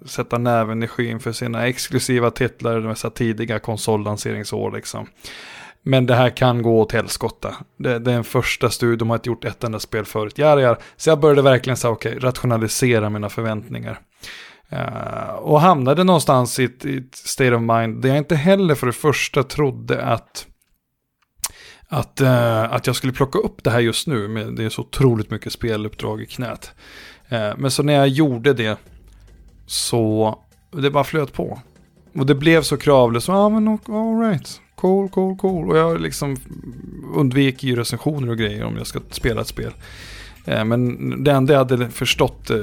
sätta 0.05 0.37
näven 0.37 0.83
i 0.83 0.87
skyn 0.87 1.19
för 1.19 1.31
sina 1.31 1.67
exklusiva 1.67 2.31
titlar, 2.31 2.75
de 2.75 2.87
här 2.87 3.09
tidiga 3.09 3.59
konsollanseringsår 3.59 4.71
liksom. 4.71 5.07
Men 5.83 6.05
det 6.05 6.15
här 6.15 6.29
kan 6.29 6.61
gå 6.61 6.79
åt 6.79 6.91
helskotta. 6.91 7.55
Det, 7.77 7.99
det 7.99 8.11
är 8.11 8.15
en 8.15 8.23
första 8.23 8.69
studie, 8.69 8.95
de 8.95 9.09
har 9.09 9.17
inte 9.17 9.29
gjort 9.29 9.45
ett 9.45 9.63
enda 9.63 9.79
spel 9.79 10.05
förut. 10.05 10.37
Ja, 10.37 10.61
ja, 10.61 10.77
Så 10.97 11.09
jag 11.09 11.19
började 11.19 11.41
verkligen 11.41 11.77
säga, 11.77 11.91
okay, 11.91 12.19
rationalisera 12.19 13.09
mina 13.09 13.29
förväntningar. 13.29 13.99
Eh, 14.69 15.35
och 15.35 15.61
hamnade 15.61 16.03
någonstans 16.03 16.59
i 16.59 16.63
ett, 16.63 16.85
i 16.85 16.97
ett 16.97 17.15
state 17.15 17.55
of 17.55 17.61
mind 17.61 18.01
där 18.01 18.09
jag 18.09 18.17
inte 18.17 18.35
heller 18.35 18.75
för 18.75 18.87
det 18.87 18.93
första 18.93 19.43
trodde 19.43 20.05
att 20.05 20.47
att, 21.95 22.21
eh, 22.21 22.73
att 22.73 22.87
jag 22.87 22.95
skulle 22.95 23.13
plocka 23.13 23.39
upp 23.39 23.63
det 23.63 23.69
här 23.69 23.79
just 23.79 24.07
nu. 24.07 24.27
Med, 24.27 24.53
det 24.55 24.63
är 24.63 24.69
så 24.69 24.81
otroligt 24.81 25.31
mycket 25.31 25.53
speluppdrag 25.53 26.21
i 26.21 26.25
knät. 26.25 26.71
Eh, 27.29 27.51
men 27.57 27.71
så 27.71 27.83
när 27.83 27.93
jag 27.93 28.07
gjorde 28.07 28.53
det 28.53 28.77
så 29.65 30.39
det 30.71 30.91
bara 30.91 31.03
flöt 31.03 31.33
på. 31.33 31.59
Och 32.15 32.25
det 32.25 32.35
blev 32.35 32.61
så 32.61 32.77
kravlöst. 32.77 33.27
Ja 33.27 33.33
ah, 33.33 33.49
men 33.49 33.67
all 33.67 34.19
right. 34.19 34.61
Cool, 34.75 35.09
cool, 35.09 35.37
cool. 35.37 35.69
Och 35.69 35.77
jag 35.77 36.01
liksom 36.01 36.37
undviker 37.15 37.67
ju 37.67 37.75
recensioner 37.75 38.29
och 38.29 38.37
grejer 38.37 38.63
om 38.63 38.77
jag 38.77 38.87
ska 38.87 38.99
spela 39.11 39.41
ett 39.41 39.47
spel. 39.47 39.71
Eh, 40.45 40.65
men 40.65 41.23
det 41.23 41.31
enda 41.31 41.53
jag 41.53 41.59
hade 41.59 41.89
förstått, 41.89 42.49
eh, 42.49 42.57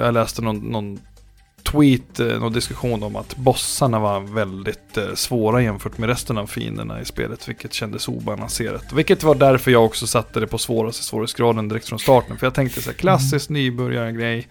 jag 0.00 0.14
läste 0.14 0.42
någon, 0.42 0.58
någon 0.58 0.98
tweet, 1.70 2.20
eh, 2.20 2.26
någon 2.26 2.52
diskussion 2.52 3.02
om 3.02 3.16
att 3.16 3.36
bossarna 3.36 3.98
var 3.98 4.20
väldigt 4.20 4.96
eh, 4.96 5.14
svåra 5.14 5.62
jämfört 5.62 5.98
med 5.98 6.08
resten 6.08 6.38
av 6.38 6.46
fienderna 6.46 7.00
i 7.00 7.04
spelet, 7.04 7.48
vilket 7.48 7.72
kändes 7.72 8.08
obalanserat. 8.08 8.92
Vilket 8.92 9.22
var 9.22 9.34
därför 9.34 9.70
jag 9.70 9.84
också 9.84 10.06
satte 10.06 10.40
det 10.40 10.46
på 10.46 10.58
svåraste 10.58 11.04
svårighetsgraden 11.04 11.68
direkt 11.68 11.88
från 11.88 11.98
starten. 11.98 12.38
För 12.38 12.46
jag 12.46 12.54
tänkte 12.54 12.82
så 12.82 12.90
här, 12.90 12.96
klassisk 12.96 13.48
nybörjargrej 13.50 14.48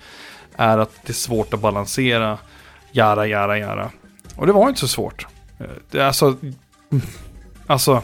är 0.56 0.78
att 0.78 0.92
det 1.06 1.12
är 1.12 1.14
svårt 1.14 1.54
att 1.54 1.60
balansera, 1.60 2.38
jara, 2.92 3.28
jara, 3.28 3.58
jara. 3.60 3.92
Och 4.36 4.48
det 4.48 4.54
var 4.54 4.70
inte 4.70 4.80
så 4.80 4.88
svårt. 4.88 5.28
Eh, 5.60 5.66
Det 5.92 6.02
alltså, 6.02 6.36
alltså, 7.68 8.02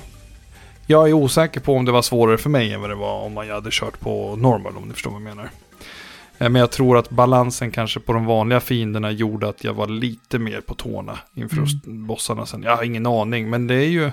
jag 0.88 1.10
är 1.10 1.14
osäker 1.14 1.60
på 1.60 1.76
om 1.76 1.86
det 1.86 1.92
var 1.92 2.02
svårare 2.02 2.38
för 2.38 2.50
mig 2.50 2.74
än 2.74 2.82
vad 2.82 2.90
det 2.90 2.96
var 2.96 3.22
om 3.22 3.34
man 3.34 3.50
hade 3.50 3.70
kört 3.72 4.00
på 4.00 4.36
normal, 4.36 4.78
om 4.78 4.88
ni 4.88 4.94
förstår 4.94 5.12
vad 5.12 5.22
jag 5.22 5.36
menar. 5.36 5.50
Eh, 6.40 6.50
Men 6.50 6.60
jag 6.60 6.72
tror 6.72 6.98
att 6.98 7.10
balansen 7.10 7.72
kanske 7.72 8.00
på 8.00 8.14
de 8.14 8.26
vanliga 8.26 8.60
fienderna 8.60 9.12
gjorde 9.12 9.50
att 9.50 9.64
jag 9.64 9.74
var 9.74 9.88
lite 9.88 10.40
mer 10.40 10.62
på 10.62 10.74
tårna 10.76 11.20
inför 11.36 11.58
Mm. 11.58 12.08
bossarna 12.08 12.46
sen. 12.46 12.64
Jag 12.64 12.76
har 12.78 12.84
ingen 12.84 13.06
aning, 13.06 13.50
men 13.50 13.68
det 13.68 13.76
är 13.76 13.88
ju... 13.90 14.12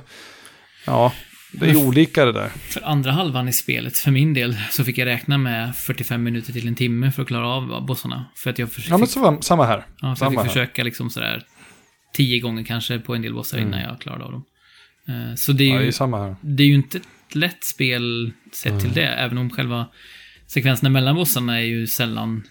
Ja, 0.87 1.13
det 1.53 1.67
är 1.67 1.71
ju 1.71 1.77
olika 1.87 2.25
det 2.25 2.33
där. 2.33 2.49
För 2.49 2.85
andra 2.87 3.11
halvan 3.13 3.49
i 3.49 3.53
spelet, 3.53 3.99
för 3.99 4.11
min 4.11 4.35
del, 4.35 4.57
så 4.71 4.85
fick 4.85 4.99
jag 4.99 5.07
räkna 5.07 5.39
med 5.39 5.77
45 5.77 6.23
minuter 6.23 6.53
till 6.53 6.69
en 6.69 6.75
timme 6.75 7.13
för 7.13 7.23
att 7.23 7.29
klara 7.29 7.49
av 7.49 7.87
bossarna. 7.87 8.25
För 8.37 8.51
att 8.51 8.59
jag 8.59 8.73
försökte... 8.73 8.93
Ja, 8.93 8.99
men 8.99 9.07
så 9.09 9.21
var, 9.21 9.41
samma 9.41 9.65
här. 9.67 9.77
Ja, 9.77 9.85
så 10.01 10.07
jag 10.07 10.19
Samma 10.19 10.31
fick 10.31 10.39
här. 10.41 10.47
försöka 10.49 10.85
liksom 10.85 11.11
sådär 11.11 11.43
tio 12.15 12.41
gånger 12.41 12.65
kanske 12.65 12.99
på 12.99 13.15
en 13.15 13.23
del 13.23 13.35
bossar 13.35 13.59
innan 13.59 13.73
Mm. 13.75 13.87
jag 13.89 14.01
klarade 14.01 14.25
av 14.25 14.33
dem. 14.33 14.45
Eh, 15.09 15.35
Så 15.35 15.53
det 15.53 15.65
är 15.65 15.69
Ja, 15.69 15.75
ju, 15.75 15.81
det 15.83 15.87
är 15.87 15.93
samma 15.93 16.19
här. 16.19 16.37
det 16.41 16.63
är 16.63 16.67
ju 16.67 16.75
inte 16.75 16.99
ett 16.99 17.35
lätt 17.35 17.65
spel 17.65 18.33
sett 18.53 18.81
till 18.81 18.93
det, 18.93 19.07
även 19.07 19.39
om 19.39 19.51
själva 19.51 19.87
sekvenserna 20.47 20.91
mellan 20.91 21.15
bossarna 21.15 21.61
är 21.61 21.65
ju 21.65 21.87
sällan 21.87 22.43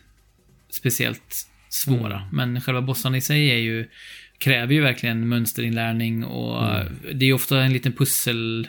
speciellt 0.70 1.48
svåra. 1.70 2.30
Men 2.32 2.62
själva 2.62 2.82
bossarna 2.82 3.18
i 3.18 3.22
sig 3.22 3.50
är 3.52 3.58
ju, 3.58 3.90
kräver 4.38 4.74
ju 4.74 4.82
verkligen 4.82 5.28
mönsterinlärning 5.28 6.24
och 6.26 6.70
det 7.14 7.26
är 7.26 7.28
ju 7.28 7.34
ofta 7.34 7.62
en 7.64 7.74
liten 7.74 7.94
pussel 7.94 8.68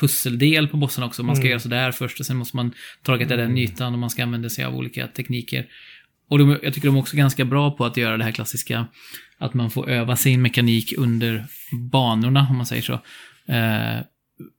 pusseldel 0.00 0.68
på 0.68 0.76
bossarna 0.76 1.06
också. 1.06 1.22
Man 1.22 1.36
ska 1.36 1.42
Mm. 1.42 1.50
göra 1.50 1.60
sådär 1.60 1.92
först 1.92 2.20
och 2.20 2.26
sen 2.26 2.36
måste 2.36 2.56
man 2.56 2.72
targeta 3.02 3.36
den 3.36 3.58
ytan 3.58 3.92
och 3.92 3.98
man 3.98 4.10
ska 4.10 4.22
använda 4.22 4.48
sig 4.48 4.64
av 4.64 4.74
olika 4.74 5.06
tekniker. 5.06 5.66
Och 6.28 6.38
de, 6.38 6.58
jag 6.62 6.74
tycker 6.74 6.88
de 6.88 6.96
är 6.96 7.00
också 7.00 7.16
ganska 7.16 7.44
bra 7.44 7.70
på 7.70 7.84
att 7.84 7.96
göra 7.96 8.16
det 8.16 8.24
här 8.24 8.32
klassiska, 8.32 8.86
att 9.38 9.54
man 9.54 9.70
får 9.70 9.88
öva 9.90 10.16
sin 10.16 10.42
mekanik 10.42 10.94
under 10.98 11.46
banorna, 11.92 12.46
om 12.50 12.56
man 12.56 12.66
säger 12.66 12.82
så. 12.82 12.92
Eh, 13.52 14.00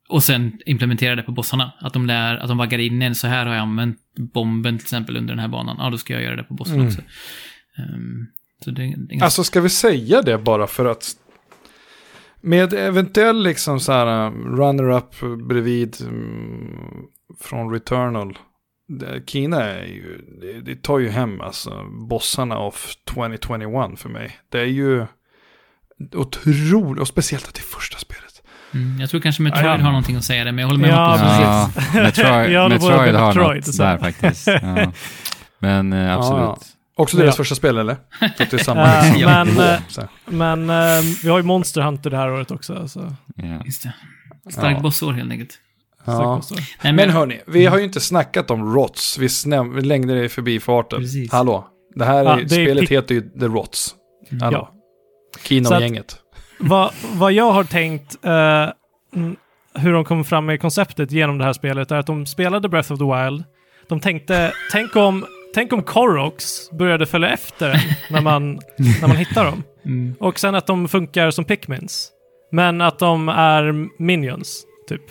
och 0.10 0.24
sen 0.24 0.60
implementera 0.66 1.16
det 1.16 1.24
på 1.24 1.32
bossarna. 1.32 1.74
Att 1.80 1.94
de 1.94 2.06
lär, 2.06 2.38
att 2.38 2.48
de 2.48 2.58
vaggar 2.58 2.80
in 2.80 3.02
en, 3.02 3.16
så 3.16 3.28
här 3.28 3.46
har 3.46 3.54
jag 3.54 3.62
använt 3.62 3.98
bomben 4.34 4.78
till 4.78 4.86
exempel 4.86 5.18
under 5.18 5.34
den 5.34 5.40
här 5.40 5.48
banan. 5.48 5.76
Ja, 5.80 5.90
då 5.90 5.98
ska 5.98 6.14
jag 6.14 6.24
göra 6.24 6.36
det 6.36 6.44
på 6.44 6.54
bossen 6.54 6.76
Mm. 6.76 6.88
också. 6.88 7.02
Ehm, 7.78 8.28
så 8.64 8.72
det, 8.72 8.82
det 8.82 8.88
ganska... 8.88 9.26
Alltså 9.26 9.44
ska 9.44 9.62
vi 9.62 9.70
säga 9.70 10.22
det 10.22 10.38
bara 10.38 10.68
för 10.68 10.86
att 10.86 11.16
med 12.42 12.74
eventuell 12.74 13.44
liksom 13.44 13.80
så 13.80 13.92
här 13.92 14.28
uh, 14.28 14.36
runner-up 14.58 15.16
bredvid 15.48 16.02
mm, 16.02 17.06
från 17.40 17.74
Returnal. 17.74 18.38
Kina 19.26 19.64
är 19.64 19.86
ju, 19.86 20.18
det, 20.42 20.62
det 20.62 20.82
tar 20.82 21.00
ju 21.00 21.10
hem 21.10 21.42
alltså 21.42 21.84
bossarna 22.10 22.56
av 22.58 22.76
2021 23.08 24.00
för 24.00 24.10
mig. 24.10 24.38
Det 24.50 24.60
är 24.60 24.66
ju 24.66 25.06
otroligt, 26.14 27.02
och 27.02 27.08
speciellt 27.08 27.48
att 27.48 27.54
det 27.54 27.62
är 27.62 27.76
första 27.80 27.98
spelet. 27.98 28.31
Mm, 28.74 29.00
jag 29.00 29.10
tror 29.10 29.22
kanske 29.22 29.42
Metroid 29.42 29.66
Ja, 29.66 29.70
ja. 29.70 29.78
har 29.84 29.90
någonting 29.92 30.16
att 30.16 30.24
säga 30.24 30.44
där, 30.44 30.52
men 30.52 30.62
jag 30.62 30.68
håller 30.68 30.80
med 30.82 30.90
Ja, 30.90 30.96
Marcus. 31.08 31.22
precis. 31.24 31.86
Ja, 31.94 32.02
Metroid, 32.04 32.70
Metroid 32.70 33.16
har 33.16 33.28
Metroid, 33.28 33.58
något 33.68 33.76
så. 33.76 33.84
där 33.84 33.98
faktiskt. 33.98 34.48
Ja. 34.48 34.92
Men 35.60 35.94
eh, 35.94 36.18
absolut. 36.18 36.42
Ja, 36.44 36.58
Också 36.96 37.18
deras 37.18 37.28
Ja. 37.28 37.38
första 37.38 37.56
spel 37.56 37.78
eller? 37.78 37.96
Så 38.20 38.26
att 38.44 38.50
det 38.52 38.54
är 38.54 38.58
samma 38.58 39.02
liksom, 39.02 39.32
men, 39.32 39.48
nivå, 39.48 39.62
eh. 39.62 39.80
Men 40.26 40.70
eh, 40.70 41.04
vi 41.24 41.30
har 41.30 41.38
ju 41.38 41.44
Monster 41.44 41.82
Hunter 41.82 42.10
det 42.10 42.18
här 42.18 42.32
året 42.32 42.52
också. 42.52 42.88
Så. 42.88 43.16
Ja. 43.36 43.62
Just 43.66 43.84
det. 43.84 43.94
Stark 44.52 44.78
Ja. 44.78 44.82
bossår 44.82 45.14
helt 45.14 45.32
enkelt. 45.32 45.58
Ja. 46.06 46.42
Nej, 46.52 46.64
Men 46.82 46.96
men, 46.96 47.10
hörni, 47.10 47.40
vi 47.48 47.66
har 47.66 47.78
ju 47.78 47.84
inte 47.84 48.00
snackat 48.00 48.52
om 48.52 48.74
ROTS. 48.74 49.18
Vi, 49.18 49.28
snäm- 49.28 49.76
vi 49.76 49.82
längde 49.82 50.14
det 50.16 50.26
i 50.26 50.30
förbifarten. 50.30 51.00
Precis. 51.00 51.32
Hallå, 51.32 51.68
det 51.96 52.06
här 52.06 52.24
Ja, 52.24 52.32
är, 52.34 52.36
det 52.38 52.44
är 52.44 52.48
spelet 52.66 52.84
pick- 52.84 52.90
heter 52.92 53.16
ju 53.16 53.22
The 53.22 53.46
ROTS. 53.46 53.96
Hallå. 54.42 54.58
Ja. 54.58 54.72
Kino-gänget. 55.44 56.16
Vad, 56.62 56.92
vad 57.14 57.32
jag 57.32 57.52
har 57.52 57.64
tänkt 57.64 58.26
mm, 58.26 59.36
hur 59.76 59.94
de 59.94 60.06
kom 60.06 60.24
fram 60.26 60.46
med 60.46 60.62
konceptet 60.62 61.12
genom 61.12 61.38
det 61.38 61.44
här 61.44 61.54
spelet 61.54 61.92
är 61.92 61.96
att 61.96 62.06
de 62.06 62.26
spelade 62.26 62.70
Breath 62.70 62.94
of 62.94 63.00
the 63.00 63.06
Wild. 63.06 63.44
De 63.90 64.00
tänkte, 64.00 64.54
tänk 64.72 64.96
om, 64.96 65.26
tänk 65.54 65.74
om 65.74 65.84
Koroks 65.84 66.72
började 66.72 67.06
följa 67.06 67.30
efter 67.30 67.98
när 68.10 68.22
man, 68.22 68.60
när 69.02 69.08
man 69.08 69.18
hittar 69.18 69.46
dem. 69.46 69.64
mm, 69.86 70.16
Och 70.20 70.40
sen 70.40 70.56
att 70.56 70.68
de 70.68 70.88
funkar 70.88 71.32
som 71.32 71.46
Pikmins. 71.46 72.12
Men 72.52 72.82
att 72.82 73.00
de 73.00 73.30
är 73.30 73.88
minions, 74.04 74.64
typ. 74.88 75.02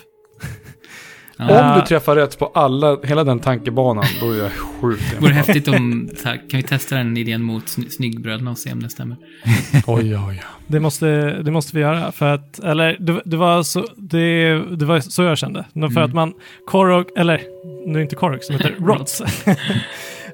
Ja. 1.49 1.73
Om 1.73 1.79
du 1.79 1.85
träffar 1.85 2.15
rätt 2.15 2.39
på 2.39 2.45
alla, 2.53 2.97
hela 3.03 3.23
den 3.23 3.39
tankebanan, 3.39 4.05
då 4.21 4.31
är 4.31 4.37
jag 4.37 4.51
sjukt 4.51 5.03
Det 5.11 5.21
vore 5.21 5.33
häftigt 5.33 5.67
om, 5.67 6.09
tack, 6.23 6.39
kan 6.49 6.57
vi 6.57 6.63
testa 6.63 6.95
den 6.95 7.17
idén 7.17 7.43
mot 7.43 7.63
sny- 7.63 7.89
Snyggbröderna 7.89 8.51
och 8.51 8.57
se 8.57 8.71
om 8.71 8.83
det 8.83 8.89
stämmer? 8.89 9.17
Oj, 9.87 10.17
oj, 10.17 10.41
Det 10.67 10.79
måste, 10.79 11.05
det 11.41 11.51
måste 11.51 11.75
vi 11.75 11.81
göra. 11.81 12.11
För 12.11 12.33
att, 12.33 12.59
eller 12.59 12.97
det, 12.99 13.21
det, 13.25 13.37
var 13.37 13.63
så, 13.63 13.85
det, 13.95 14.53
det 14.75 14.85
var 14.85 14.99
så 14.99 15.23
jag 15.23 15.37
kände. 15.37 15.65
För 15.73 15.79
Mm. 15.87 15.97
att 16.03 16.13
man, 16.13 16.33
Korok, 16.67 17.07
eller 17.17 17.41
nu 17.87 17.99
är 17.99 18.03
inte 18.03 18.15
Korok 18.15 18.43
som 18.43 18.55
heter 18.55 18.75
Rots. 18.79 19.23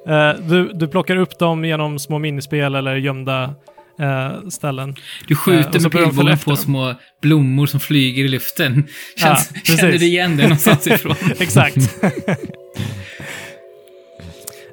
Eh, 0.08 0.32
du, 0.50 0.72
du 0.74 0.88
plockar 0.88 1.16
upp 1.16 1.40
dem 1.40 1.66
genom 1.66 2.00
små 2.00 2.20
minispel 2.20 2.76
eller 2.76 2.96
gömda 2.96 3.54
eh, 4.00 4.50
ställen. 4.50 4.96
Du 5.28 5.34
Eh, 5.34 5.38
skjuter 5.38 5.80
så 5.80 5.84
med 5.84 5.92
pilbågen 5.92 6.38
på 6.38 6.56
små 6.56 6.96
blommor 7.22 7.66
som 7.66 7.80
flyger 7.80 8.24
i 8.24 8.28
luften. 8.28 8.74
Känns, 9.18 9.52
Ja, 9.56 9.76
känner 9.76 9.92
du 9.92 10.06
igen 10.06 10.38
det 10.38 10.44
någonstans 10.44 10.88
ifrån? 10.88 11.16
Exakt. 11.40 11.78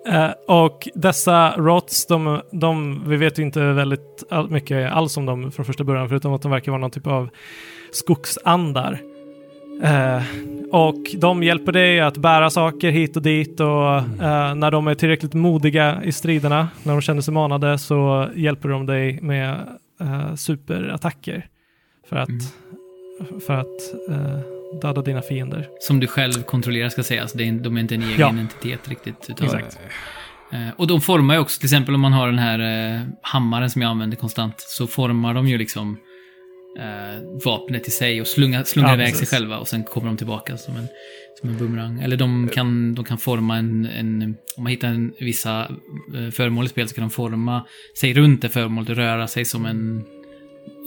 Eh, 0.09 0.31
och 0.49 0.89
dessa 0.95 1.51
rots, 1.57 2.07
de, 2.07 2.41
de, 2.53 3.03
vi 3.09 3.17
vet 3.17 3.39
ju 3.39 3.43
inte 3.43 3.61
väldigt 3.61 4.25
all, 4.31 4.51
mycket 4.51 4.93
alls 4.93 5.17
om 5.17 5.27
dem 5.27 5.53
från 5.53 5.65
första 5.65 5.85
början, 5.85 6.09
förutom 6.09 6.33
att 6.33 6.43
de 6.43 6.51
verkar 6.51 6.73
vara 6.73 6.81
någon 6.81 6.91
typ 6.91 7.07
av 7.07 7.29
skogsandar. 7.93 9.01
Eh, 9.83 10.23
och 10.73 10.97
de 11.19 11.43
hjälper 11.43 11.73
dig 11.73 12.01
att 12.01 12.17
bära 12.17 12.51
saker 12.51 12.91
hit 12.91 13.17
och 13.17 13.23
dit 13.23 13.61
och 13.61 13.97
eh, 13.97 14.55
när 14.55 14.71
de 14.71 14.87
är 14.87 14.95
tillräckligt 14.95 15.35
modiga 15.35 16.05
i 16.05 16.13
striderna, 16.13 16.69
när 16.83 16.93
de 16.93 17.01
känner 17.03 17.21
sig 17.21 17.35
manade, 17.35 17.79
så 17.79 18.29
hjälper 18.35 18.69
de 18.69 18.87
dig 18.87 19.19
med 19.23 19.55
eh, 20.01 20.35
superattacker 20.35 21.47
för 22.09 22.17
att, 22.17 22.29
Mm. 23.21 23.41
för 23.41 23.55
att 23.55 24.11
eh, 24.11 24.39
döda 24.83 25.03
dina 25.03 25.23
fiender. 25.23 25.69
Som 25.81 26.01
du 26.01 26.07
själv 26.07 26.33
kontrollerar 26.43 26.89
ska 26.89 27.03
sägas. 27.03 27.35
Är, 27.35 27.53
de 27.53 27.77
är 27.77 27.81
inte 27.81 27.95
en 27.95 28.03
egen 28.03 28.15
Ja. 28.19 28.29
entitet 28.29 28.89
riktigt. 28.89 29.27
Utan, 29.31 29.45
Exakt. 29.47 29.79
Eh, 30.53 30.69
och 30.77 30.87
de 30.87 31.01
formar 31.01 31.35
ju 31.35 31.41
också, 31.41 31.59
till 31.61 31.67
exempel 31.67 31.95
om 31.95 32.01
man 32.01 32.13
har 32.13 32.27
den 32.27 32.39
här 32.39 32.59
eh, 32.95 33.01
hammaren 33.23 33.71
som 33.71 33.83
jag 33.83 33.89
använder 33.91 34.17
konstant, 34.17 34.55
så 34.59 34.87
formar 34.87 35.35
de 35.35 35.47
ju 35.49 35.59
liksom 35.59 35.97
eh, 36.79 37.23
vapnet 37.45 37.89
i 37.89 37.91
sig 37.91 38.21
och 38.21 38.27
slungar, 38.27 38.65
slungar 38.65 38.89
Ja, 38.89 38.95
iväg 38.95 39.07
precis. 39.13 39.29
sig 39.29 39.39
själva 39.39 39.59
och 39.59 39.69
sen 39.69 39.85
kommer 39.85 40.07
de 40.09 40.17
tillbaka 40.17 40.57
som 40.57 40.77
en, 40.77 40.87
som 41.41 41.49
en 41.49 41.59
bumerang. 41.59 42.01
Eller 42.01 42.17
de 42.17 42.49
kan, 42.49 42.95
de 42.95 43.05
kan 43.05 43.19
forma 43.19 43.57
en, 43.57 43.87
en 43.87 44.23
om 44.57 44.63
man 44.63 44.71
hittar 44.71 44.89
en, 44.89 45.13
vissa 45.21 45.61
eh, 46.15 46.31
föremål 46.31 46.65
i 46.65 46.69
spelet 46.69 46.89
så 46.91 46.95
kan 46.95 47.05
de 47.05 47.11
forma 47.11 47.67
sig 48.01 48.15
runt 48.15 48.43
det 48.43 48.49
föremålet 48.49 48.91
och 48.91 48.97
röra 48.97 49.29
sig 49.29 49.45
som 49.45 49.67
en 49.67 50.05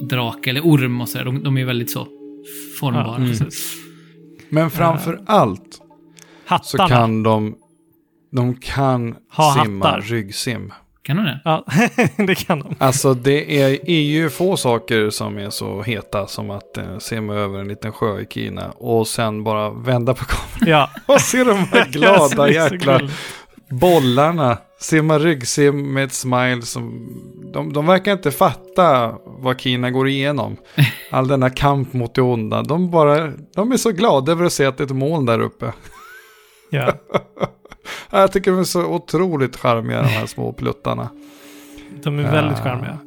drake 0.01 0.49
eller 0.49 0.61
orm 0.61 1.01
och 1.01 1.09
så. 1.09 1.23
De, 1.23 1.43
de 1.43 1.57
är 1.57 1.65
väldigt 1.65 1.89
så 1.91 2.07
formbara. 2.79 3.19
Ja, 3.21 3.25
precis. 3.27 3.75
Men 4.49 4.69
framför 4.69 5.21
allt 5.25 5.73
så 5.73 5.83
Hattarna. 6.45 6.87
kan 6.89 7.23
de, 7.23 7.55
de 8.31 8.55
kan 8.55 9.15
Ha 9.31 9.63
simma 9.63 9.85
hattar. 9.85 10.01
ryggsim. 10.01 10.73
Kan 11.07 11.17
de 11.17 11.25
det? 11.25 11.39
Ja, 11.43 11.65
det 12.27 12.35
kan 12.35 12.59
de. 12.59 12.75
Alltså 12.79 13.13
det 13.13 13.61
är, 13.61 13.89
är 13.89 14.01
ju 14.01 14.29
få 14.29 14.57
saker 14.57 15.09
som 15.09 15.37
är 15.37 15.49
så 15.49 15.81
heta 15.81 16.27
som 16.27 16.49
att 16.49 16.77
eh, 16.77 16.97
simma 16.97 17.33
över 17.33 17.59
en 17.59 17.67
liten 17.67 17.91
sjö 17.91 18.19
i 18.19 18.25
Kina 18.29 18.71
och 18.71 19.07
sen 19.07 19.43
bara 19.43 19.69
vända 19.69 20.13
på 20.13 20.25
kameran 20.25 20.69
Ja. 20.69 20.89
och 21.13 21.21
se 21.21 21.43
de 21.43 21.57
här 21.57 21.85
glada 21.91 22.49
jäkla 22.49 23.01
bollarna. 23.69 24.57
Simma 24.79 25.19
ryggsim 25.19 25.93
med 25.93 26.03
ett 26.03 26.13
smile 26.13 26.61
som... 26.61 27.09
De, 27.53 27.73
de 27.73 27.85
verkar 27.85 28.11
inte 28.11 28.31
fatta 28.31 29.15
vad 29.25 29.61
Kina 29.61 29.91
går 29.91 30.07
igenom. 30.07 30.57
All 31.11 31.27
denna 31.27 31.49
kamp 31.49 31.93
mot 31.93 32.15
det 32.15 32.21
onda. 32.21 32.61
De, 32.61 32.91
bara, 32.91 33.31
de 33.55 33.71
är 33.71 33.77
så 33.77 33.91
glada 33.91 34.31
över 34.31 34.45
att 34.45 34.53
se 34.53 34.65
att 34.65 34.77
det 34.77 34.83
är 34.83 34.85
ett 34.85 34.91
moln 34.91 35.25
där 35.25 35.39
uppe. 35.39 35.73
Ja. 36.69 36.93
Jag 38.11 38.31
tycker 38.31 38.51
de 38.51 38.59
är 38.59 38.63
så 38.63 38.85
otroligt 38.85 39.57
charmiga 39.57 40.01
de 40.01 40.07
här 40.07 40.25
små 40.25 40.53
pluttarna. 40.53 41.09
De 42.03 42.19
är 42.19 42.31
väldigt 42.31 42.59
Ah. 42.59 42.63
charmiga. 42.63 42.97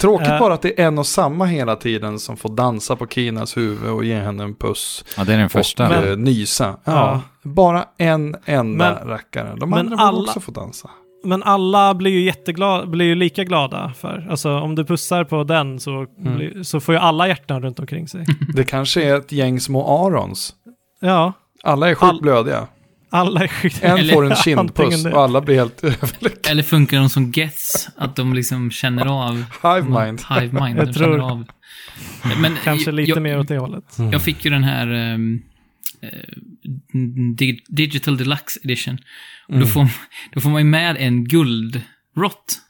Tråkigt 0.00 0.28
Eh. 0.28 0.38
bara 0.38 0.54
att 0.54 0.62
det 0.62 0.80
är 0.80 0.86
en 0.86 0.98
och 0.98 1.06
samma 1.06 1.44
hela 1.44 1.76
tiden 1.76 2.18
som 2.18 2.36
får 2.36 2.48
dansa 2.48 2.96
på 2.96 3.06
Kinas 3.06 3.56
huvud 3.56 3.90
och 3.90 4.04
ge 4.04 4.14
henne 4.14 4.44
en 4.44 4.54
puss. 4.54 5.04
ja, 5.16 5.24
det 5.24 5.34
är 5.34 5.38
den 5.38 5.48
första. 5.48 5.84
Och 5.84 5.90
Men- 5.90 6.10
eh, 6.10 6.16
nysa. 6.16 6.76
Ja, 6.84 6.92
Ja. 6.92 7.20
Bara 7.42 7.84
en 7.98 8.36
enda 8.44 8.98
Men- 9.00 9.08
rackare. 9.08 9.56
De 9.60 9.70
men 9.70 9.78
andra 9.78 9.96
alla- 9.96 10.20
också 10.20 10.40
få 10.40 10.52
dansa. 10.52 10.90
Men 11.24 11.42
alla 11.42 11.94
blir 11.94 12.10
ju 12.10 12.20
jätteglada, 12.24 12.86
blir 12.86 13.06
ju 13.06 13.14
lika 13.14 13.44
glada 13.44 13.92
för. 13.98 14.26
Alltså 14.30 14.58
om 14.58 14.74
du 14.74 14.84
pussar 14.84 15.24
på 15.24 15.44
den 15.44 15.80
så, 15.80 15.90
Mm. 15.90 16.36
blir, 16.36 16.62
så 16.62 16.80
får 16.80 16.94
ju 16.94 17.00
alla 17.00 17.28
hjärtan 17.28 17.62
runt 17.62 17.78
omkring 17.78 18.08
sig. 18.08 18.24
Det 18.54 18.64
kanske 18.64 19.02
är 19.02 19.16
ett 19.16 19.32
gäng 19.32 19.60
små 19.60 20.06
arons. 20.06 20.54
Ja, 21.00 21.32
Alla 21.62 21.90
är 21.90 21.94
sjukt 21.94 22.02
All- 22.02 22.20
blödiga. 22.22 22.66
Alla 23.10 23.42
är 23.44 23.48
skit... 23.48 23.78
En 23.82 24.08
får 24.08 24.24
en 24.30 24.36
kindpuss 24.36 25.04
och 25.06 25.22
alla 25.22 25.40
blir 25.40 25.54
helt 25.56 25.84
överlyckliga. 25.84 26.50
Eller 26.50 26.62
funkar 26.62 26.98
de 26.98 27.08
som 27.08 27.30
gets? 27.32 27.88
Att 27.96 28.16
de 28.16 28.34
liksom 28.34 28.70
känner 28.70 29.06
av... 29.06 29.34
Hive 29.62 29.82
mind. 30.04 30.20
Hive 30.30 30.60
mind. 30.64 30.78
Jag 30.78 30.86
de 30.86 30.92
tror- 30.92 31.04
känner 31.18 31.30
av. 31.30 31.44
Men 32.40 32.56
Kanske 32.64 32.92
lite 32.92 33.10
jag, 33.10 33.22
mer 33.22 33.38
åt 33.38 33.48
det 33.48 33.58
hållet. 33.58 33.84
Jag 34.12 34.22
fick 34.22 34.44
ju 34.44 34.50
den 34.50 34.64
här... 34.64 35.18
Di- 37.36 37.60
Digital 37.68 38.16
Deluxe 38.16 38.60
Edition. 38.64 38.98
Och 39.48 39.54
Mm. 39.54 39.60
då, 39.60 39.66
får, 39.72 39.88
då 40.32 40.40
får 40.40 40.50
man 40.50 40.60
ju 40.60 40.64
med 40.68 40.96
en 40.98 41.24
guldrott. 41.24 42.60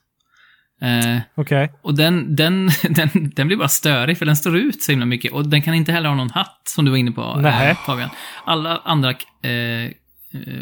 Eh, 0.83 1.21
Okej. 1.35 1.73
och 1.83 1.95
den, 1.95 2.37
den, 2.37 2.71
den, 2.91 3.09
den 3.35 3.47
blir 3.47 3.57
bara 3.57 3.69
störig 3.69 4.19
för 4.19 4.27
den 4.27 4.37
står 4.37 4.57
ut 4.57 4.83
så 4.83 4.93
himla 4.93 5.07
mycket. 5.07 5.33
Och 5.33 5.49
den 5.49 5.63
kan 5.63 5.75
inte 5.75 5.93
heller 5.93 6.09
ha 6.09 6.17
någon 6.17 6.31
hatt, 6.31 6.63
som 6.65 6.85
du 6.85 6.91
var 6.91 6.99
inne 6.99 7.13
på 7.13 7.35
Nähä. 7.35 7.71
eh, 7.71 7.77
Fabian. 7.87 8.11
Alla 8.45 8.81
andra 8.85 9.11
eh, 9.43 9.51
eh, 9.51 9.91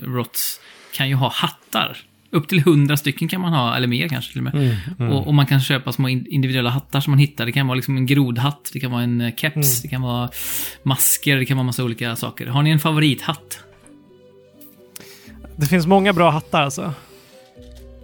rots 0.02 0.60
kan 0.96 1.08
ju 1.08 1.14
ha 1.14 1.28
hattar. 1.34 1.96
Upp 2.30 2.48
till 2.48 2.60
hundra 2.62 2.96
stycken 2.96 3.28
kan 3.28 3.40
man 3.40 3.52
ha, 3.52 3.76
eller 3.76 3.86
mer 3.86 4.08
kanske 4.08 4.32
till 4.32 4.40
och 4.40 4.44
med. 4.44 4.54
Mm, 4.54 4.76
mm. 4.98 5.12
Och, 5.12 5.26
och 5.26 5.34
man 5.34 5.46
kan 5.46 5.60
köpa 5.60 5.92
små 5.92 6.08
in- 6.08 6.26
individuella 6.30 6.70
hattar 6.70 7.00
som 7.00 7.10
man 7.10 7.18
hittar. 7.18 7.46
Det 7.46 7.52
kan 7.52 7.66
vara 7.66 7.74
liksom 7.76 7.96
en 7.96 8.06
grodhatt, 8.06 8.70
det 8.72 8.80
kan 8.80 8.90
vara 8.90 9.02
en 9.02 9.20
eh, 9.20 9.34
keps, 9.36 9.54
Mm. 9.56 9.66
det 9.82 9.88
kan 9.88 10.02
vara 10.02 10.28
masker, 10.82 11.36
det 11.36 11.44
kan 11.44 11.56
vara 11.56 11.64
massa 11.66 11.84
olika 11.84 12.16
saker. 12.16 12.46
Har 12.46 12.62
ni 12.62 12.70
en 12.70 12.78
favorithatt? 12.78 13.58
Det 15.56 15.66
finns 15.66 15.86
många 15.86 16.12
bra 16.12 16.30
hattar 16.30 16.62
alltså. 16.62 16.92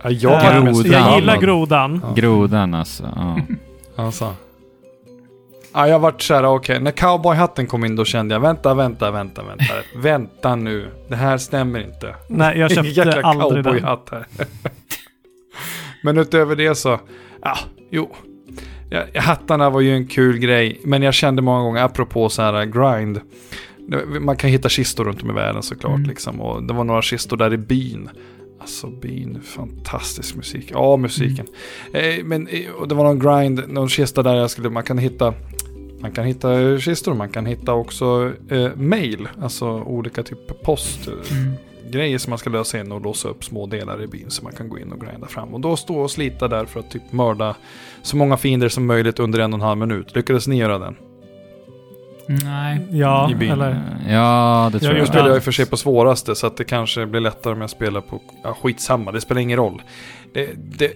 Ja, 0.02 0.10
jag, 0.10 0.32
Eh, 0.44 0.62
Grodan. 0.64 0.74
jag 0.92 1.14
gillar 1.14 1.36
Grodan. 1.36 1.40
grodan. 1.40 2.00
Ja. 2.02 2.12
Grodan 2.14 2.74
alltså. 2.74 3.12
Ja. 3.16 3.40
Alltså. 4.04 4.34
Ja, 5.72 5.88
jag 5.88 5.98
vart 5.98 6.22
så 6.22 6.34
här, 6.34 6.44
okej, 6.44 6.80
när 6.80 6.90
cowboyhatten 6.90 7.66
kom 7.66 7.84
in 7.84 7.96
då 7.96 8.04
kände 8.04 8.34
jag, 8.34 8.40
vänta, 8.40 8.74
vänta, 8.74 9.10
vänta, 9.10 9.42
vänta, 9.42 9.64
vänta 9.96 10.56
nu, 10.56 10.88
det 11.08 11.16
här 11.16 11.38
stämmer 11.38 11.80
inte. 11.80 12.14
Nej, 12.28 12.58
jag 12.58 12.70
köpte 12.70 12.88
jäkla 13.06 13.22
aldrig 13.22 13.64
den. 13.64 13.72
cowboyhatt 13.72 14.08
här. 14.10 14.26
men 16.02 16.18
utöver 16.18 16.56
det 16.56 16.74
så, 16.74 17.00
ja, 17.42 17.58
jo. 17.90 18.10
Ja, 18.90 19.20
hattarna 19.20 19.70
var 19.70 19.80
ju 19.80 19.94
en 19.94 20.06
kul 20.06 20.38
grej, 20.38 20.80
men 20.84 21.02
jag 21.02 21.14
kände 21.14 21.42
många 21.42 21.62
gånger, 21.62 21.82
apropå 21.82 22.28
så 22.28 22.42
här 22.42 22.64
grind, 22.64 23.20
man 24.20 24.36
kan 24.36 24.50
hitta 24.50 24.68
kistor 24.68 25.04
runt 25.04 25.22
om 25.22 25.30
i 25.30 25.32
världen 25.32 25.62
såklart, 25.62 25.94
Mm. 25.96 26.08
liksom, 26.08 26.40
och 26.40 26.62
det 26.62 26.74
var 26.74 26.84
några 26.84 27.02
kistor 27.02 27.36
där 27.36 27.52
i 27.52 27.56
byn. 27.56 28.10
Alltså 28.60 28.86
byn, 28.86 29.40
fantastisk 29.42 30.36
musik. 30.36 30.70
Ja, 30.72 30.96
musiken. 30.96 31.46
Eh, 31.92 32.24
men 32.24 32.48
eh, 32.48 32.70
och 32.70 32.88
det 32.88 32.94
var 32.94 33.04
någon 33.04 33.18
grind, 33.18 33.62
någon 33.68 33.88
kista 33.88 34.22
där 34.22 34.34
jag 34.34 34.50
skulle, 34.50 34.70
man 34.70 34.82
kan 34.82 34.98
hitta 34.98 35.34
man 36.00 36.12
kan 36.12 36.24
hitta 36.24 36.78
kistor, 36.78 37.14
man 37.14 37.28
kan 37.28 37.46
hitta 37.46 37.72
också 37.72 38.32
eh, 38.50 38.76
mail, 38.76 39.28
alltså 39.42 39.66
olika 39.70 40.22
typ 40.22 40.62
postgrejer 40.62 42.06
Mm. 42.06 42.18
som 42.18 42.30
man 42.30 42.38
ska 42.38 42.50
lösa 42.50 42.80
in 42.80 42.92
och 42.92 43.00
låsa 43.00 43.28
upp 43.28 43.44
små 43.44 43.66
delar 43.66 44.02
i 44.02 44.06
byn 44.06 44.30
så 44.30 44.44
man 44.44 44.52
kan 44.52 44.68
gå 44.68 44.78
in 44.78 44.92
och 44.92 45.00
grinda 45.00 45.26
fram. 45.26 45.54
Och 45.54 45.60
då 45.60 45.76
stå 45.76 46.00
och 46.00 46.10
slita 46.10 46.48
där 46.48 46.64
för 46.64 46.80
att 46.80 46.90
typ 46.90 47.12
mörda 47.12 47.56
så 48.02 48.16
många 48.16 48.36
fiender 48.36 48.68
som 48.68 48.86
möjligt 48.86 49.18
under 49.18 49.38
en 49.38 49.52
och 49.52 49.58
en 49.58 49.64
halv 49.64 49.78
minut. 49.78 50.16
Lyckades 50.16 50.46
ni 50.48 50.56
göra 50.56 50.78
den? 50.78 50.96
Nej. 52.44 52.86
Ja, 52.90 53.30
I 53.30 53.34
byn. 53.34 53.50
eller... 53.50 54.00
Ja, 54.08 54.70
det 54.72 54.78
tror 54.78 54.92
Jag 54.92 55.00
Nu 55.00 55.06
spelar 55.06 55.26
jag 55.26 55.36
i 55.36 55.38
och 55.38 55.42
för 55.42 55.52
sig 55.52 55.66
på 55.66 55.76
svåraste 55.76 56.34
så 56.34 56.46
att 56.46 56.56
det 56.56 56.64
kanske 56.64 57.06
blir 57.06 57.20
lättare 57.20 57.52
om 57.52 57.60
jag 57.60 57.70
spelar 57.70 58.00
på, 58.00 58.20
ja 58.42 58.56
skitsamma, 58.62 59.12
det 59.12 59.20
spelar 59.20 59.40
ingen 59.40 59.56
roll. 59.56 59.82
Det, 60.34 60.50
det, 60.78 60.92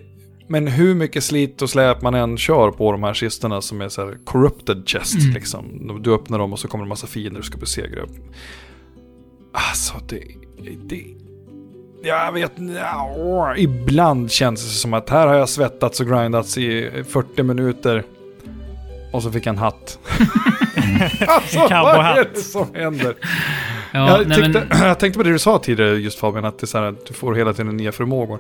men 0.49 0.67
hur 0.67 0.95
mycket 0.95 1.25
slit 1.25 1.63
och 1.63 1.71
släp 1.71 2.03
man 2.03 2.15
än 2.15 2.39
kör 2.39 2.71
på 2.71 2.93
de 2.93 3.03
här 3.03 3.15
kistorna 3.15 3.61
som 3.61 3.81
är 3.81 3.89
så 3.89 4.05
här 4.05 4.19
corrupted 4.25 4.89
chest 4.89 5.15
Mm. 5.15 5.35
liksom. 5.35 6.01
Du 6.03 6.15
öppnar 6.15 6.39
dem 6.39 6.53
och 6.53 6.59
så 6.59 6.69
kommer 6.69 6.85
det 6.85 6.87
en 6.87 6.89
massa 6.89 7.07
fiender 7.07 7.41
du 7.41 7.47
ska 7.47 7.59
besegra. 7.59 8.03
Alltså 9.53 9.95
det, 10.09 10.23
det 10.85 11.05
jag 12.03 12.33
vet 12.33 12.53
ja, 12.81 13.55
ibland 13.57 14.31
känns 14.31 14.65
det 14.65 14.71
som 14.71 14.95
att 14.95 15.11
här 15.11 15.27
har 15.27 15.35
jag 15.35 15.49
svettats 15.49 16.01
och 16.01 16.07
grindats 16.07 16.59
i 16.59 16.91
40 17.09 17.43
minuter. 17.43 18.05
Och 19.15 19.23
så 19.23 19.31
fick 19.33 19.47
jag 19.47 19.53
en 19.55 19.59
hatt. 19.59 19.99
alltså, 21.27 21.59
vad 21.59 22.07
är 22.07 22.29
det 22.35 22.41
som 22.41 22.67
händer? 22.75 23.15
Ja, 23.93 24.19
jag, 24.19 24.29
nej, 24.29 24.43
tyckte, 24.43 24.67
men, 24.71 24.79
jag 24.89 24.99
tänkte 24.99 25.19
på 25.19 25.23
det 25.23 25.31
du 25.33 25.39
sa 25.39 25.59
tidigare 25.59 25.91
just 25.91 26.19
Fabian, 26.19 26.45
att, 26.45 26.59
det 26.59 26.65
är 26.65 26.67
så 26.67 26.79
här, 26.79 26.85
att 26.85 27.07
du 27.07 27.15
får 27.15 27.35
hela 27.35 27.53
tiden 27.53 27.77
nya 27.77 27.93
förmågor. 27.93 28.39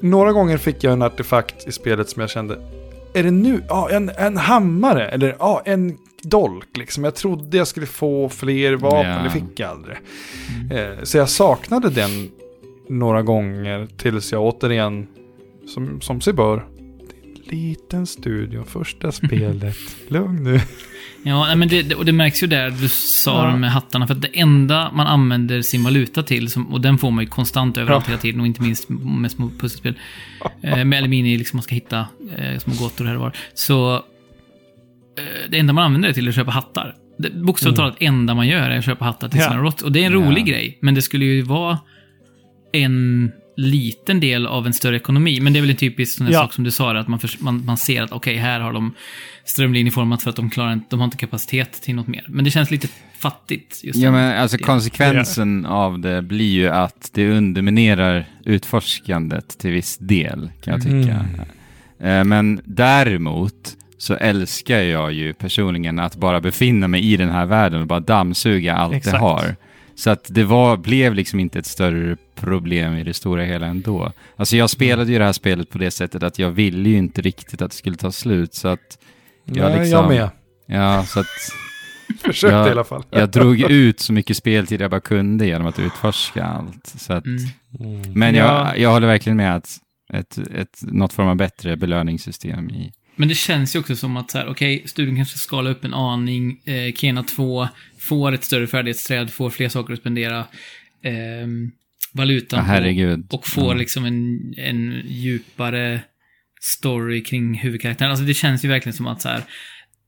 Några 0.00 0.32
gånger 0.32 0.58
fick 0.58 0.84
jag 0.84 0.92
en 0.92 1.02
artefakt 1.02 1.68
i 1.68 1.72
spelet 1.72 2.08
som 2.10 2.20
jag 2.20 2.30
kände, 2.30 2.58
är 3.14 3.22
det 3.22 3.30
nu? 3.30 3.62
Ja, 3.68 3.90
en, 3.90 4.10
en 4.16 4.36
hammare, 4.36 5.08
eller 5.08 5.36
ja, 5.38 5.62
en 5.64 5.98
dolk 6.22 6.76
liksom. 6.76 7.04
Jag 7.04 7.14
trodde 7.14 7.56
jag 7.56 7.66
skulle 7.68 7.86
få 7.86 8.28
fler 8.28 8.72
vapen, 8.76 9.10
Ja. 9.10 9.22
det 9.24 9.30
fick 9.30 9.60
jag 9.60 9.70
aldrig. 9.70 9.96
Eh, 10.70 11.02
så 11.02 11.18
jag 11.18 11.28
saknade 11.28 11.90
den 11.90 12.30
några 12.88 13.22
gånger 13.22 13.88
tills 13.96 14.32
jag 14.32 14.42
återigen, 14.42 15.06
som, 15.74 16.00
som 16.00 16.20
sig 16.20 16.32
bör, 16.32 16.64
liten 17.50 18.06
studio, 18.06 18.64
första 18.64 19.12
spelet, 19.12 19.76
lugn 20.08 20.44
nu. 20.44 20.60
ja, 21.24 21.54
men 21.54 21.68
det, 21.68 21.82
det- 21.82 21.94
och 21.94 22.04
det 22.04 22.12
märks 22.12 22.42
ju 22.42 22.46
där 22.46 22.70
du 22.70 22.88
sa 22.88 23.44
Ja. 23.44 23.50
de 23.50 23.60
med 23.60 23.70
hattarna. 23.72 24.06
För 24.06 24.14
att 24.14 24.22
det 24.22 24.40
enda 24.40 24.90
man 24.92 25.06
använder 25.06 25.62
sin 25.62 25.84
valuta 25.84 26.22
till, 26.22 26.50
som, 26.50 26.66
och 26.72 26.80
den 26.80 26.98
får 26.98 27.10
man 27.10 27.24
ju 27.24 27.30
konstant 27.30 27.76
överallt 27.76 28.04
Ja. 28.06 28.10
hela 28.10 28.20
tiden, 28.20 28.40
och 28.40 28.46
inte 28.46 28.62
minst 28.62 28.88
med 28.88 29.30
små 29.30 29.50
pusselspel, 29.58 29.94
eh, 30.62 30.84
med 30.84 30.98
aluminium, 30.98 31.38
liksom 31.38 31.56
man 31.56 31.62
ska 31.62 31.74
hitta 31.74 32.06
eh, 32.36 32.58
små 32.58 32.74
gåtor 32.84 33.04
här 33.04 33.14
och 33.14 33.20
var. 33.20 33.36
Så 33.54 33.94
eh, 33.94 34.00
det 35.50 35.58
enda 35.58 35.72
man 35.72 35.84
använder 35.84 36.08
det 36.08 36.14
till 36.14 36.24
är 36.26 36.28
att 36.28 36.34
köpa 36.34 36.50
hattar. 36.50 36.96
Det, 37.18 37.30
bokstavligt 37.30 37.76
talat, 37.78 37.96
det 37.98 38.04
enda 38.06 38.34
man 38.34 38.48
gör 38.48 38.70
är 38.70 38.78
att 38.78 38.84
köpa 38.84 39.04
hattar 39.04 39.28
till 39.28 39.40
Ja. 39.40 39.48
sina 39.48 39.62
rott. 39.62 39.82
Och 39.82 39.92
det 39.92 40.02
är 40.02 40.06
en 40.06 40.12
rolig 40.12 40.40
Ja. 40.42 40.46
grej, 40.52 40.78
men 40.80 40.94
det 40.94 41.02
skulle 41.02 41.24
ju 41.24 41.42
vara 41.42 41.78
en 42.72 43.32
liten 43.56 44.20
del 44.20 44.46
av 44.46 44.66
en 44.66 44.72
större 44.72 44.96
ekonomi. 44.96 45.40
Men 45.40 45.52
det 45.52 45.58
är 45.58 45.60
väl 45.60 45.70
en 45.70 45.76
typisk 45.76 46.16
sån 46.16 46.26
här 46.26 46.32
Ja. 46.32 46.40
sak 46.40 46.52
som 46.52 46.64
du 46.64 46.70
sa, 46.70 46.96
att 46.98 47.08
man, 47.08 47.18
förs- 47.18 47.40
man, 47.40 47.64
man 47.64 47.76
ser 47.76 48.02
att 48.02 48.12
okej, 48.12 48.36
här 48.36 48.60
har 48.60 48.72
de 48.72 48.94
strömlinjeformat 49.44 50.22
för 50.22 50.30
att 50.30 50.36
de 50.36 50.50
klarar 50.50 50.72
inte, 50.72 50.86
de 50.90 50.98
har 51.00 51.04
inte 51.04 51.16
kapacitet 51.16 51.72
till 51.82 51.94
något 51.94 52.06
mer. 52.08 52.24
Men 52.28 52.44
det 52.44 52.50
känns 52.50 52.70
lite 52.70 52.88
fattigt. 53.18 53.80
Just 53.84 53.98
Ja, 53.98 54.10
men 54.10 54.40
alltså 54.40 54.56
delen. 54.56 54.66
konsekvensen 54.66 55.66
av 55.66 55.98
det 55.98 56.22
blir 56.22 56.50
ju 56.52 56.68
att 56.68 57.10
det 57.14 57.30
underminerar 57.30 58.26
utforskandet 58.44 59.58
till 59.58 59.70
viss 59.70 59.98
del, 59.98 60.50
kan 60.64 60.72
jag 60.74 60.82
tycka. 60.82 61.24
Eh, 62.08 62.24
Men 62.24 62.60
däremot 62.64 63.76
så 63.98 64.14
älskar 64.14 64.78
jag 64.80 65.12
ju 65.12 65.32
personligen 65.34 65.98
att 65.98 66.16
bara 66.16 66.40
befinna 66.40 66.88
mig 66.88 67.12
i 67.12 67.16
den 67.16 67.30
här 67.30 67.46
världen 67.46 67.80
och 67.80 67.86
bara 67.86 68.00
dammsuga 68.00 68.74
allt 68.74 68.92
det 68.92 68.96
Exakt. 68.96 69.18
har. 69.20 69.56
Så 69.94 70.10
att 70.10 70.26
det 70.28 70.44
var, 70.44 70.76
blev 70.76 71.14
liksom 71.14 71.40
inte 71.40 71.58
ett 71.58 71.66
större 71.66 72.16
problem 72.34 72.94
i 72.96 73.04
det 73.04 73.14
stora 73.14 73.44
hela 73.44 73.66
ändå. 73.66 74.12
Alltså 74.36 74.56
jag 74.56 74.70
spelade 74.70 75.12
ju 75.12 75.18
det 75.18 75.24
här 75.24 75.32
spelet 75.32 75.70
på 75.70 75.78
det 75.78 75.90
sättet 75.90 76.22
att 76.22 76.38
jag 76.38 76.50
ville 76.50 76.88
ju 76.88 76.96
inte 76.96 77.22
riktigt 77.22 77.62
att 77.62 77.70
det 77.70 77.76
skulle 77.76 77.96
ta 77.96 78.12
slut, 78.12 78.54
så 78.54 78.68
att 78.68 78.98
Ja, 79.44 79.68
Nej, 79.68 79.78
liksom. 79.78 79.98
jag 79.98 80.08
med. 80.08 80.30
Ja, 80.66 81.04
så 81.06 81.20
att 81.20 81.26
Försökte 82.22 82.56
Ja, 82.56 82.68
i 82.68 82.70
alla 82.70 82.84
fall. 82.84 83.04
jag 83.10 83.30
drog 83.30 83.60
ut 83.70 84.00
så 84.00 84.12
mycket 84.12 84.36
speltid 84.36 84.80
jag 84.80 84.90
bara 84.90 85.00
kunde 85.00 85.46
genom 85.46 85.66
att 85.66 85.78
utforska 85.78 86.44
allt. 86.44 86.86
Så 86.86 87.12
att, 87.12 87.24
Mm. 87.26 88.12
Men 88.14 88.34
Ja. 88.34 88.66
jag, 88.68 88.78
jag 88.78 88.90
håller 88.90 89.06
verkligen 89.06 89.36
med 89.36 89.56
att 89.56 89.68
ett, 90.12 90.38
ett, 90.38 90.78
något 90.82 91.12
form 91.12 91.28
av 91.28 91.36
bättre 91.36 91.76
belöningssystem 91.76 92.70
i... 92.70 92.92
Men 93.16 93.28
det 93.28 93.34
känns 93.34 93.74
ju 93.76 93.80
också 93.80 93.96
som 93.96 94.16
att 94.16 94.30
så 94.30 94.38
här, 94.38 94.48
okej, 94.48 94.82
studion 94.86 95.16
kanske 95.16 95.38
skalar 95.38 95.70
upp 95.70 95.84
en 95.84 95.94
aning. 95.94 96.60
Eh, 96.64 96.92
Kena 96.94 97.22
2 97.22 97.68
får 97.98 98.32
ett 98.32 98.44
större 98.44 98.66
färdighetsträd, 98.66 99.30
får 99.30 99.50
fler 99.50 99.68
saker 99.68 99.92
att 99.92 99.98
spendera. 100.00 100.44
ehm, 101.04 101.70
valutan 102.12 102.58
Ja, 102.58 102.64
på- 102.64 102.70
herregud. 102.70 103.26
och 103.30 103.46
får 103.48 103.72
Ja. 103.72 103.74
liksom 103.74 104.04
en, 104.04 104.38
en 104.56 105.02
djupare 105.06 106.00
story 106.60 107.24
kring 107.24 107.54
huvudkaraktären. 107.58 108.10
Alltså 108.10 108.24
det 108.26 108.34
känns 108.34 108.64
ju 108.64 108.68
verkligen 108.68 108.94
som 108.96 109.06
att 109.06 109.22
så 109.22 109.28
här, 109.28 109.42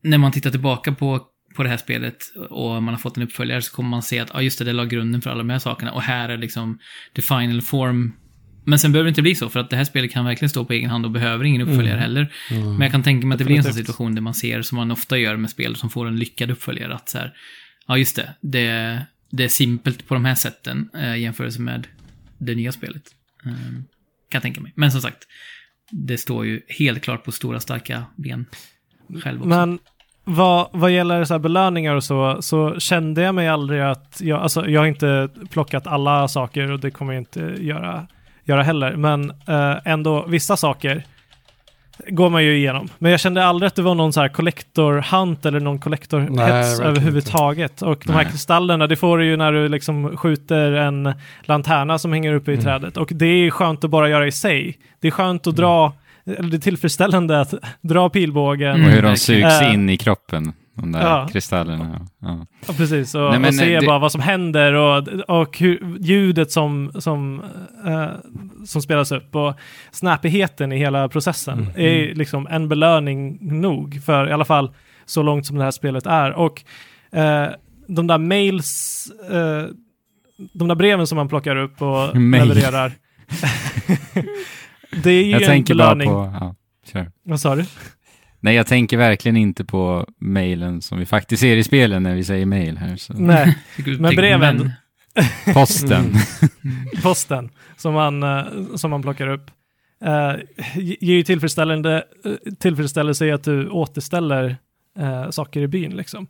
när 0.03 0.19
man 0.19 0.33
tittar 0.33 0.51
tillbaka 0.51 0.93
på, 0.93 1.21
på 1.57 1.63
det 1.63 1.69
här 1.69 1.77
spelet 1.77 2.17
och 2.51 2.83
man 2.83 2.95
har 2.95 2.99
fått 2.99 3.17
en 3.17 3.23
uppföljare 3.23 3.63
så 3.63 3.73
kommer 3.75 3.89
man 3.91 4.03
se 4.03 4.19
att, 4.19 4.31
ja 4.35 4.43
just 4.43 4.59
det, 4.59 4.65
det 4.65 4.73
la 4.73 4.85
grunden 4.85 5.23
för 5.23 5.31
alla 5.31 5.39
de 5.39 5.51
här 5.51 5.59
sakerna 5.59 5.93
och 5.93 6.03
här 6.03 6.29
är 6.29 6.37
liksom 6.37 6.79
the 7.17 7.23
final 7.23 7.63
form. 7.63 8.13
Men 8.67 8.79
sen 8.79 8.93
behöver 8.93 9.05
det 9.07 9.09
inte 9.09 9.23
bli 9.23 9.35
så, 9.35 9.49
för 9.49 9.61
att 9.61 9.71
det 9.71 9.77
här 9.77 9.85
spelet 9.85 10.13
kan 10.13 10.25
verkligen 10.25 10.51
stå 10.51 10.65
på 10.65 10.73
egen 10.73 10.91
hand 10.91 11.05
och 11.05 11.11
behöver 11.11 11.45
ingen 11.45 11.63
uppföljare 11.63 12.01
heller. 12.01 12.33
Men 12.51 12.81
jag 12.81 12.91
kan 12.91 13.03
tänka 13.03 13.27
mig 13.27 13.35
att 13.35 13.39
det 13.39 13.45
blir 13.45 13.57
en 13.57 13.63
sån 13.65 13.73
situation 13.73 14.15
där 14.15 14.23
man 14.23 14.35
ser, 14.35 14.63
som 14.63 14.77
man 14.77 14.91
ofta 14.91 15.19
gör 15.19 15.37
med 15.37 15.51
spel 15.51 15.77
som 15.77 15.91
får 15.91 16.07
en 16.07 16.17
lyckad 16.17 16.51
uppföljare, 16.51 16.95
att 16.95 17.09
så 17.09 17.19
här, 17.19 17.33
ja 17.89 17.99
just 17.99 18.17
det, 18.17 18.35
det, 18.41 19.01
det 19.37 19.45
är 19.45 19.49
simpelt 19.49 20.09
på 20.09 20.15
de 20.15 20.25
här 20.25 20.35
sätten 20.35 20.91
eh, 20.95 21.17
jämfört 21.17 21.59
med 21.59 21.87
det 22.39 22.55
nya 22.55 22.73
spelet. 22.73 23.03
Eh, 23.47 23.53
kan 23.53 23.83
jag 24.31 24.43
tänka 24.43 24.61
mig. 24.61 24.73
Men 24.75 24.93
som 24.93 25.01
sagt, 25.01 25.19
det 25.91 26.19
står 26.19 26.47
ju 26.47 26.61
helt 26.69 27.03
klart 27.03 27.25
på 27.25 27.33
stora 27.33 27.61
starka 27.61 28.05
ben 28.17 28.47
själv 29.23 29.39
också. 29.39 29.49
Men 29.49 29.79
vad, 30.25 30.69
vad 30.73 30.91
gäller 30.91 31.25
så 31.25 31.35
här 31.35 31.39
belöningar 31.39 31.95
och 31.95 32.05
så, 32.05 32.43
så 32.43 32.81
kände 32.81 33.23
jag 33.23 33.35
mig 33.35 33.49
aldrig 33.49 33.81
att 33.81 34.21
jag, 34.21 34.41
alltså 34.41 34.69
jag 34.69 34.81
har 34.81 34.87
inte 34.87 35.29
plockat 35.51 35.87
alla 35.87 36.29
saker 36.29 36.71
och 36.71 36.81
det 36.81 36.91
kommer 36.91 37.13
jag 37.13 37.21
inte 37.21 37.41
göra, 37.41 38.07
göra 38.45 38.63
heller, 38.63 38.97
men 38.97 39.31
eh, 39.31 39.77
ändå 39.85 40.27
vissa 40.27 40.57
saker 40.57 41.05
går 42.09 42.31
man 42.31 42.45
ju 42.45 42.57
igenom. 42.57 42.89
Men 42.99 43.11
jag 43.11 43.21
kände 43.21 43.45
aldrig 43.45 43.67
att 43.67 43.75
det 43.75 43.83
var 43.83 43.95
någon 43.95 44.13
så 44.13 44.21
här 44.21 44.29
collector 44.29 45.05
hunt 45.17 45.47
eller 45.47 45.61
någon 45.61 45.79
collector 45.79 46.21
hets 46.21 46.81
överhuvudtaget. 46.81 47.83
Och 47.83 48.03
de 48.07 48.13
här 48.13 48.23
Nej. 48.23 48.31
kristallerna, 48.33 48.87
det 48.87 48.97
får 48.97 49.19
du 49.19 49.25
ju 49.27 49.37
när 49.37 49.53
du 49.53 49.69
liksom 49.69 50.17
skjuter 50.17 50.73
en 50.73 51.13
lanterna 51.43 51.99
som 51.99 52.13
hänger 52.13 52.35
uppe 52.35 52.51
i 52.51 52.55
Mm. 52.55 52.65
trädet. 52.65 52.97
Och 52.97 53.09
det 53.15 53.27
är 53.27 53.51
skönt 53.51 53.85
att 53.85 53.91
bara 53.91 54.09
göra 54.09 54.27
i 54.27 54.33
sig. 54.33 54.79
Det 55.01 55.07
är 55.09 55.13
skönt 55.13 55.47
att 55.47 55.57
dra, 55.57 55.93
eller 56.27 56.51
det 56.51 56.57
är 56.57 56.61
tillfredsställande 56.61 57.41
att 57.41 57.55
dra 57.81 58.09
pilbågen. 58.09 58.75
Mm. 58.75 58.87
Och 58.87 58.91
hur 58.93 59.03
de 59.03 59.09
verkligen. 59.09 59.51
sugs 59.51 59.63
Eh, 59.63 59.75
in 59.75 59.89
i 59.91 59.97
kroppen. 59.97 60.53
De 60.75 60.93
där 60.93 61.01
Ja. 61.01 61.29
kristallerna. 61.33 62.07
Ja. 62.19 62.47
Ja, 62.67 62.75
precis. 62.77 63.15
Och, 63.15 63.21
Nej, 63.31 63.39
men, 63.39 63.49
och 63.49 63.55
se 63.55 63.75
eh, 63.75 63.81
det- 63.81 63.87
bara 63.87 63.99
vad 63.99 64.13
som 64.13 64.21
händer 64.21 64.73
och, 64.73 65.09
och 65.29 65.59
hur, 65.59 65.97
ljudet 66.01 66.53
som, 66.53 66.93
som, 66.99 67.43
eh, 67.87 68.09
som 68.67 68.83
spelas 68.83 69.13
upp 69.13 69.35
och 69.37 69.55
snappigheten 69.91 70.73
i 70.73 70.79
hela 70.79 71.09
processen 71.09 71.59
Mm. 71.59 71.71
är 71.77 72.15
liksom 72.15 72.47
en 72.51 72.69
belöning 72.69 73.39
nog 73.61 74.01
för 74.05 74.29
i 74.29 74.33
alla 74.33 74.45
fall 74.45 74.71
så 75.05 75.23
långt 75.23 75.47
som 75.47 75.57
det 75.59 75.65
här 75.65 75.71
spelet 75.71 76.07
är. 76.07 76.33
Och 76.33 76.63
eh, 77.19 77.49
de 77.89 78.07
där 78.07 78.19
mails, 78.19 79.07
eh, 79.31 79.65
de 80.53 80.69
där 80.69 80.75
breven 80.75 81.07
som 81.07 81.17
man 81.17 81.29
plockar 81.29 81.57
upp 81.57 81.83
och 81.83 82.17
Mail. 82.21 82.49
levererar. 82.49 82.93
det 85.03 85.11
är 85.11 85.25
ju 85.25 85.31
Jag 85.31 85.43
en 85.43 85.47
tänker 85.49 85.75
bara 85.75 85.95
belöning. 85.95 86.09
på... 86.15 86.33
Ja, 86.41 86.55
kör. 86.93 87.11
Vad 87.25 87.41
sa 87.41 87.57
du? 87.57 87.65
Nej, 88.45 88.55
jag 88.55 88.67
tänker 88.67 88.97
verkligen 88.97 89.37
inte 89.37 89.65
på 89.65 90.07
mailen 90.21 90.83
som 90.83 90.99
vi 90.99 91.07
faktiskt 91.07 91.41
ser 91.41 91.57
i 91.57 91.65
spelen 91.65 92.03
när 92.03 92.15
vi 92.15 92.25
säger 92.25 92.47
mail 92.47 92.79
här. 92.79 92.97
Så. 92.97 93.13
Nej, 93.13 93.57
Men 93.99 94.15
breven- 94.15 94.71
Posten. 95.55 96.15
posten 97.03 97.51
som 97.77 97.95
man, 97.95 98.23
eh, 98.23 98.45
som 98.75 98.91
man 98.91 99.03
plockar 99.03 99.29
upp. 99.29 99.51
Uh, 100.07 100.35
ger 100.77 101.15
ju 101.15 101.23
tillfredsställande, 101.23 102.05
eh, 102.25 102.53
tillfredsställelse 102.59 103.27
i 103.27 103.33
att 103.33 103.45
du 103.45 103.69
återställer 103.69 104.57
eh, 104.99 105.31
saker 105.31 105.61
i 105.61 105.69
byn 105.69 105.97
liksom. 105.97 106.27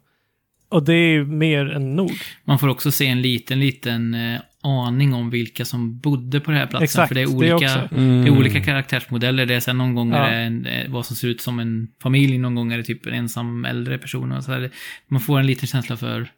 Och 0.68 0.82
det 0.84 0.94
är 0.94 1.08
ju 1.12 1.24
mer 1.26 1.72
än 1.72 1.96
nog. 1.96 2.12
Man 2.44 2.58
får 2.58 2.68
också 2.68 2.90
se 2.90 3.06
en 3.06 3.22
liten, 3.22 3.60
liten 3.60 4.14
eh, 4.14 4.40
aning 4.64 5.14
om 5.14 5.30
vilka 5.30 5.64
som 5.64 5.98
bodde 5.98 6.40
på 6.40 6.50
den 6.50 6.60
här 6.60 6.66
platsen. 6.66 6.84
Exakt, 6.84 7.08
för 7.08 7.14
det 7.14 7.20
är 7.20 7.26
det 7.26 7.32
olika, 7.34 7.54
också. 7.54 7.88
det 7.96 8.00
är 8.02 8.30
olika 8.30 8.60
karaktärsmodeller. 8.60 9.46
Det 9.46 9.54
är 9.54 9.60
sen 9.60 9.78
någon 9.78 9.94
gång 9.94 10.10
Ja. 10.12 10.16
är 10.16 10.30
det 10.30 10.36
en, 10.36 10.66
eh, 10.66 10.90
vad 10.90 11.06
som 11.06 11.16
ser 11.16 11.28
ut 11.28 11.40
som 11.40 11.58
en 11.60 11.88
familj, 12.02 12.38
någon 12.38 12.54
gång 12.54 12.72
är 12.72 12.76
det 12.78 12.84
typ 12.84 13.06
en 13.06 13.14
ensam 13.14 13.64
äldre 13.64 13.98
person. 13.98 14.32
Och 14.32 14.44
så 14.44 14.52
här. 14.52 14.70
Man 15.08 15.20
får 15.20 15.40
en 15.40 15.46
liten 15.46 15.66
känsla 15.66 15.96
för 15.96 16.28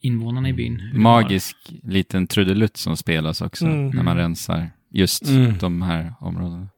invånarna 0.00 0.48
i 0.48 0.52
byn. 0.52 0.90
Magisk 0.94 1.56
liten 1.82 2.26
trudelutt 2.26 2.76
som 2.76 2.96
spelas 2.96 3.40
också 3.40 3.66
Mm. 3.66 3.88
när 3.90 4.02
man 4.02 4.16
rensar 4.16 4.70
just 4.92 5.28
Mm. 5.28 5.58
de 5.58 5.82
här 5.82 6.14
områdena. 6.20 6.68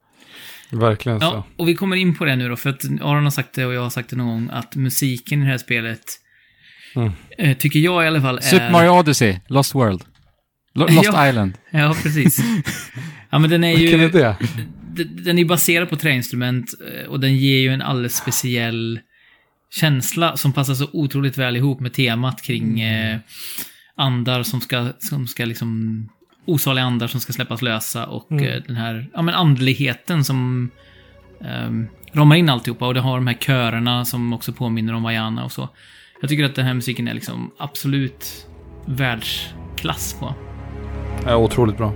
Verkligen 0.72 1.20
så. 1.20 1.26
Ja, 1.26 1.44
och 1.56 1.68
vi 1.68 1.74
kommer 1.74 1.96
in 1.96 2.14
på 2.16 2.24
det 2.24 2.36
nu 2.36 2.48
då, 2.48 2.56
för 2.56 2.70
att 2.70 2.84
Aron 3.00 3.24
har 3.24 3.30
sagt 3.30 3.54
det 3.54 3.66
och 3.66 3.74
jag 3.74 3.82
har 3.82 3.90
sagt 3.90 4.10
det 4.10 4.16
någon 4.16 4.26
gång, 4.26 4.48
att 4.52 4.76
musiken 4.76 5.40
i 5.42 5.44
det 5.44 5.50
här 5.50 5.58
spelet, 5.58 6.00
Mm. 6.96 7.12
eh, 7.38 7.56
tycker 7.56 7.78
jag 7.80 8.04
i 8.04 8.06
alla 8.06 8.20
fall 8.20 8.36
är... 8.36 8.40
Super 8.42 8.72
Mario 8.72 8.90
Odyssey, 8.90 9.36
Lost 9.48 9.74
World. 9.74 10.02
Lo- 10.74 10.86
Lost 10.90 11.10
Ja. 11.12 11.28
Island. 11.28 11.52
Ja, 11.70 11.94
precis. 12.02 12.38
ja, 13.30 13.38
men 13.38 13.50
den 13.50 13.64
är 13.64 13.76
Vilken 13.76 14.00
ju... 14.00 14.06
är 14.06 14.10
det? 14.12 14.36
den 15.04 15.38
är 15.38 15.44
baserad 15.44 15.88
på 15.90 15.96
träinstrument 15.96 16.74
eh, 16.94 17.08
och 17.10 17.20
den 17.20 17.36
ger 17.36 17.58
ju 17.58 17.68
en 17.68 17.82
alldeles 17.82 18.16
speciell 18.16 19.00
känsla 19.70 20.36
som 20.36 20.52
passar 20.52 20.74
så 20.74 20.88
otroligt 20.92 21.38
väl 21.38 21.56
ihop 21.56 21.80
med 21.80 21.92
temat 21.92 22.42
kring 22.42 22.80
eh, 22.80 23.18
andar 23.96 24.42
som 24.42 24.60
ska, 24.60 24.92
som 24.98 25.26
ska 25.26 25.44
liksom 25.44 26.08
osaliga 26.46 26.84
andar 26.84 27.06
som 27.06 27.20
ska 27.20 27.32
släppas 27.32 27.62
lösa 27.62 28.06
och 28.06 28.32
Mm. 28.32 28.44
eh, 28.44 28.62
den 28.66 28.76
här 28.76 29.10
ja, 29.14 29.22
men 29.22 29.34
andligheten 29.34 30.24
som 30.24 30.70
um, 31.66 31.88
ramar 32.12 32.36
in 32.36 32.48
alltihopa 32.48 32.86
och 32.86 32.94
det 32.94 33.00
har 33.00 33.16
de 33.16 33.26
här 33.26 33.34
körerna 33.40 34.04
som 34.04 34.32
också 34.32 34.52
påminner 34.52 34.92
om 34.94 35.02
Vajana 35.02 35.44
och 35.44 35.52
så. 35.52 35.68
Jag 36.20 36.30
tycker 36.30 36.44
att 36.44 36.54
den 36.54 36.66
här 36.66 36.74
musiken 36.74 37.08
är 37.08 37.14
liksom 37.14 37.50
absolut 37.58 38.46
världsklass 38.86 40.16
på. 40.20 40.34
Ja, 41.26 41.36
otroligt 41.36 41.76
bra. 41.76 41.92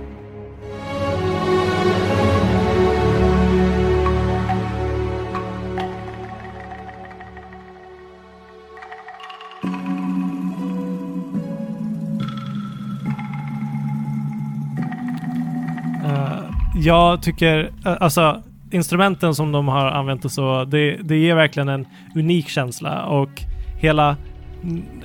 Eh, 16.03 16.43
jag 16.75 17.21
tycker, 17.21 17.71
eh, 17.85 17.97
alltså 17.99 18.41
instrumenten 18.71 19.35
som 19.35 19.51
de 19.51 19.67
har 19.67 19.85
använt 19.85 20.25
och 20.25 20.31
så, 20.31 20.65
det, 20.65 20.95
det 20.95 21.17
ger 21.17 21.35
verkligen 21.35 21.69
en 21.69 21.85
unik 22.15 22.47
känsla 22.49 23.05
och 23.05 23.29
hela, 23.77 24.17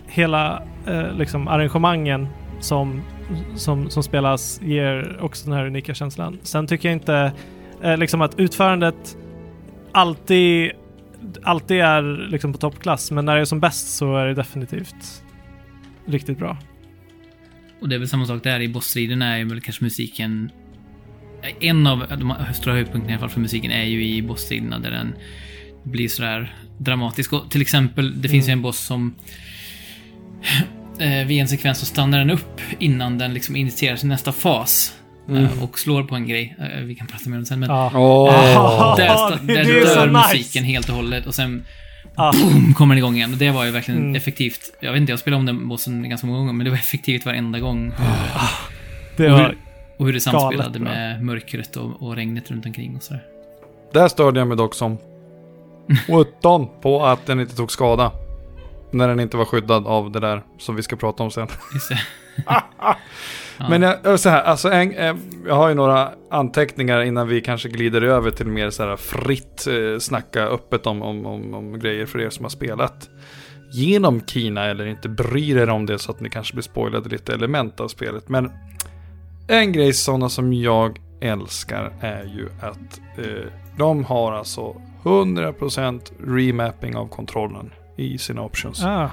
hela 0.07 0.62
eh, 0.87 1.12
liksom 1.12 1.49
arrangemangen 1.49 2.28
som, 2.61 3.03
som, 3.55 3.90
som 3.90 4.02
spelas 4.02 4.61
ger 4.62 5.19
också 5.23 5.44
den 5.44 5.55
här 5.55 5.66
unika 5.66 5.94
känslan. 5.94 6.39
Sen 6.43 6.66
tycker 6.66 6.89
jag 6.89 6.97
inte 6.97 7.32
eh, 7.82 7.97
liksom 7.97 8.20
att 8.20 8.40
utförandet 8.40 9.16
alltid, 9.93 10.70
alltid 11.43 11.81
är 11.81 12.28
liksom 12.31 12.52
på 12.52 12.59
toppklass, 12.59 13.11
men 13.11 13.24
när 13.24 13.35
det 13.35 13.40
är 13.40 13.44
som 13.44 13.61
bäst 13.61 13.97
så 13.97 14.16
är 14.16 14.27
det 14.27 14.35
definitivt 14.35 15.24
riktigt 16.07 16.39
bra. 16.39 16.59
Och 17.81 17.89
det 17.89 17.94
är 17.94 17.98
väl 17.98 18.09
samma 18.09 18.27
sak 18.27 18.43
där 18.43 18.61
i 18.61 18.69
bossstriden 18.69 19.23
är 19.23 19.44
väl 19.44 19.61
kanske 19.61 19.85
musiken... 19.85 20.51
En 21.61 21.86
av 21.86 21.98
de 21.98 22.35
stora 22.55 22.74
höjdpunkterna 22.74 23.11
i 23.11 23.12
alla 23.12 23.20
fall 23.20 23.28
för 23.28 23.40
musiken 23.40 23.70
är 23.70 23.85
ju 23.85 24.05
i 24.05 24.23
bossstriderna 24.23 24.78
där 24.78 24.90
den 24.90 25.15
blir 25.82 26.09
sådär 26.09 26.55
dramatisk. 26.78 27.32
Och 27.32 27.51
till 27.51 27.61
exempel, 27.61 28.23
det 28.23 28.28
finns 28.28 28.48
ju 28.48 28.52
en 28.52 28.62
boss 28.62 28.78
som... 28.78 29.15
eh, 31.01 31.27
vid 31.27 31.41
en 31.41 31.49
sekvens 31.49 31.79
så 31.79 31.87
stannar 31.87 32.19
den 32.19 32.31
upp 32.31 32.61
innan 32.79 33.19
den 33.19 33.35
liksom 33.35 33.57
initierar 33.57 33.97
sin 33.97 34.09
nästa 34.09 34.33
fas. 34.33 34.95
eh, 35.31 35.63
Och 35.63 35.79
slår 35.79 36.03
på 36.03 36.15
en 36.15 36.27
grej. 36.29 36.57
Eh, 36.61 36.81
vi 36.85 36.95
kan 36.95 37.07
prata 37.07 37.29
mer 37.31 37.37
om 37.37 37.43
det 37.43 37.47
sen, 37.47 37.61
men... 37.61 37.69
Ja. 37.71 37.91
Åh! 37.95 38.97
Där, 38.97 39.09
sta- 39.09 39.39
det- 39.47 39.55
där 39.55 39.65
det 39.65 39.81
dör 39.81 40.07
nice. 40.07 40.19
musiken 40.29 40.65
helt 40.65 40.89
och 40.89 40.95
hållet 40.95 41.27
och 41.27 41.35
sen 41.35 41.65
Ja. 42.17 42.33
boom, 42.43 42.75
kommer 42.75 42.95
den 42.95 42.99
igång 42.99 43.17
igen. 43.17 43.33
Och 43.33 43.39
det 43.39 43.51
var 43.51 43.65
ju 43.65 43.71
verkligen 43.71 44.01
Mm. 44.01 44.15
effektivt. 44.17 44.61
Jag 44.81 44.93
vet 44.93 45.01
inte, 45.01 45.13
jag 45.13 45.19
spelade 45.19 45.39
om 45.41 45.47
den 45.47 45.69
bossen 45.69 46.09
ganska 46.09 46.27
många 46.27 46.39
gånger, 46.39 46.53
men 46.53 46.65
det 46.65 46.71
var 46.71 46.79
effektivt 46.79 47.27
varenda 47.27 47.59
gång. 47.59 47.93
Det 49.17 49.27
Och 49.27 49.33
var, 49.33 49.39
hur, 49.49 49.57
och 49.97 50.07
hur 50.07 50.13
det 50.13 50.21
samspelade 50.21 50.57
Galet 50.57 50.73
bra. 50.83 50.91
med 50.93 51.23
mörkret 51.23 51.77
och, 51.77 52.03
och 52.03 52.17
regnet 52.17 52.51
runt 52.51 52.67
omkring 52.67 52.97
och 52.97 53.03
sådär. 53.03 53.23
Där 53.93 54.09
störde 54.09 54.41
jag 54.41 54.49
mig 54.49 54.57
dock 54.57 54.75
som 54.75 54.99
17 56.07 56.69
på 56.83 57.05
att 57.07 57.27
den 57.27 57.41
inte 57.41 57.57
tog 57.57 57.73
skada. 57.73 58.13
När 58.91 59.09
den 59.09 59.21
inte 59.21 59.37
var 59.37 59.45
skyddad 59.45 59.87
av 59.87 60.11
det 60.11 60.21
där 60.21 60.43
som 60.59 60.77
vi 60.77 60.83
ska 60.83 60.97
prata 60.97 61.23
om 61.23 61.31
sen. 61.31 61.49
Ja. 62.47 62.97
Men 63.69 63.83
jag, 63.83 63.97
jag- 64.05 64.21
så 64.21 64.29
här, 64.29 64.43
alltså 64.43 64.71
en, 64.71 64.93
eh, 64.95 65.15
jag 65.47 65.55
har 65.55 65.69
ju 65.69 65.75
några 65.75 66.11
anteckningar 66.31 67.01
innan 67.03 67.29
vi 67.29 67.41
kanske 67.41 67.69
glider 67.69 68.03
över 68.03 68.31
till 68.31 68.47
mer 68.47 68.71
så 68.71 68.83
här 68.89 68.97
fritt 68.97 69.67
eh, 69.67 69.99
snacka 69.99 70.43
öppet 70.43 70.87
om, 70.87 71.03
om, 71.03 71.27
om, 71.27 71.55
om 71.55 71.79
grejer 71.79 72.07
för 72.07 72.21
er 72.21 72.31
som 72.31 72.45
har 72.45 72.51
spelat 72.51 73.09
genom 73.73 74.21
Kina 74.27 74.65
eller 74.65 74.87
inte 74.87 75.09
bryr 75.09 75.57
er 75.57 75.69
om 75.71 75.87
det 75.87 75.99
så 75.99 76.11
att 76.12 76.21
ni 76.21 76.31
kanske 76.31 76.55
blir 76.55 76.62
spoilade 76.62 77.09
lite 77.09 77.33
element 77.35 77.81
av 77.81 77.89
spelet. 77.89 78.29
Men 78.29 78.53
en 79.49 79.73
grej 79.73 79.93
sådana 79.93 80.29
som 80.29 80.53
jag 80.53 80.99
älskar 81.21 81.93
är 82.01 82.23
ju 82.25 82.49
att 82.61 83.01
eh, 83.19 83.51
de 83.79 84.05
har 84.05 84.33
alltså 84.33 84.77
100% 85.03 86.01
remapping 86.27 86.97
av 86.97 87.09
kontrollen 87.09 87.71
i 88.01 88.19
sina 88.19 88.43
options. 88.43 88.85
ah, 88.85 89.11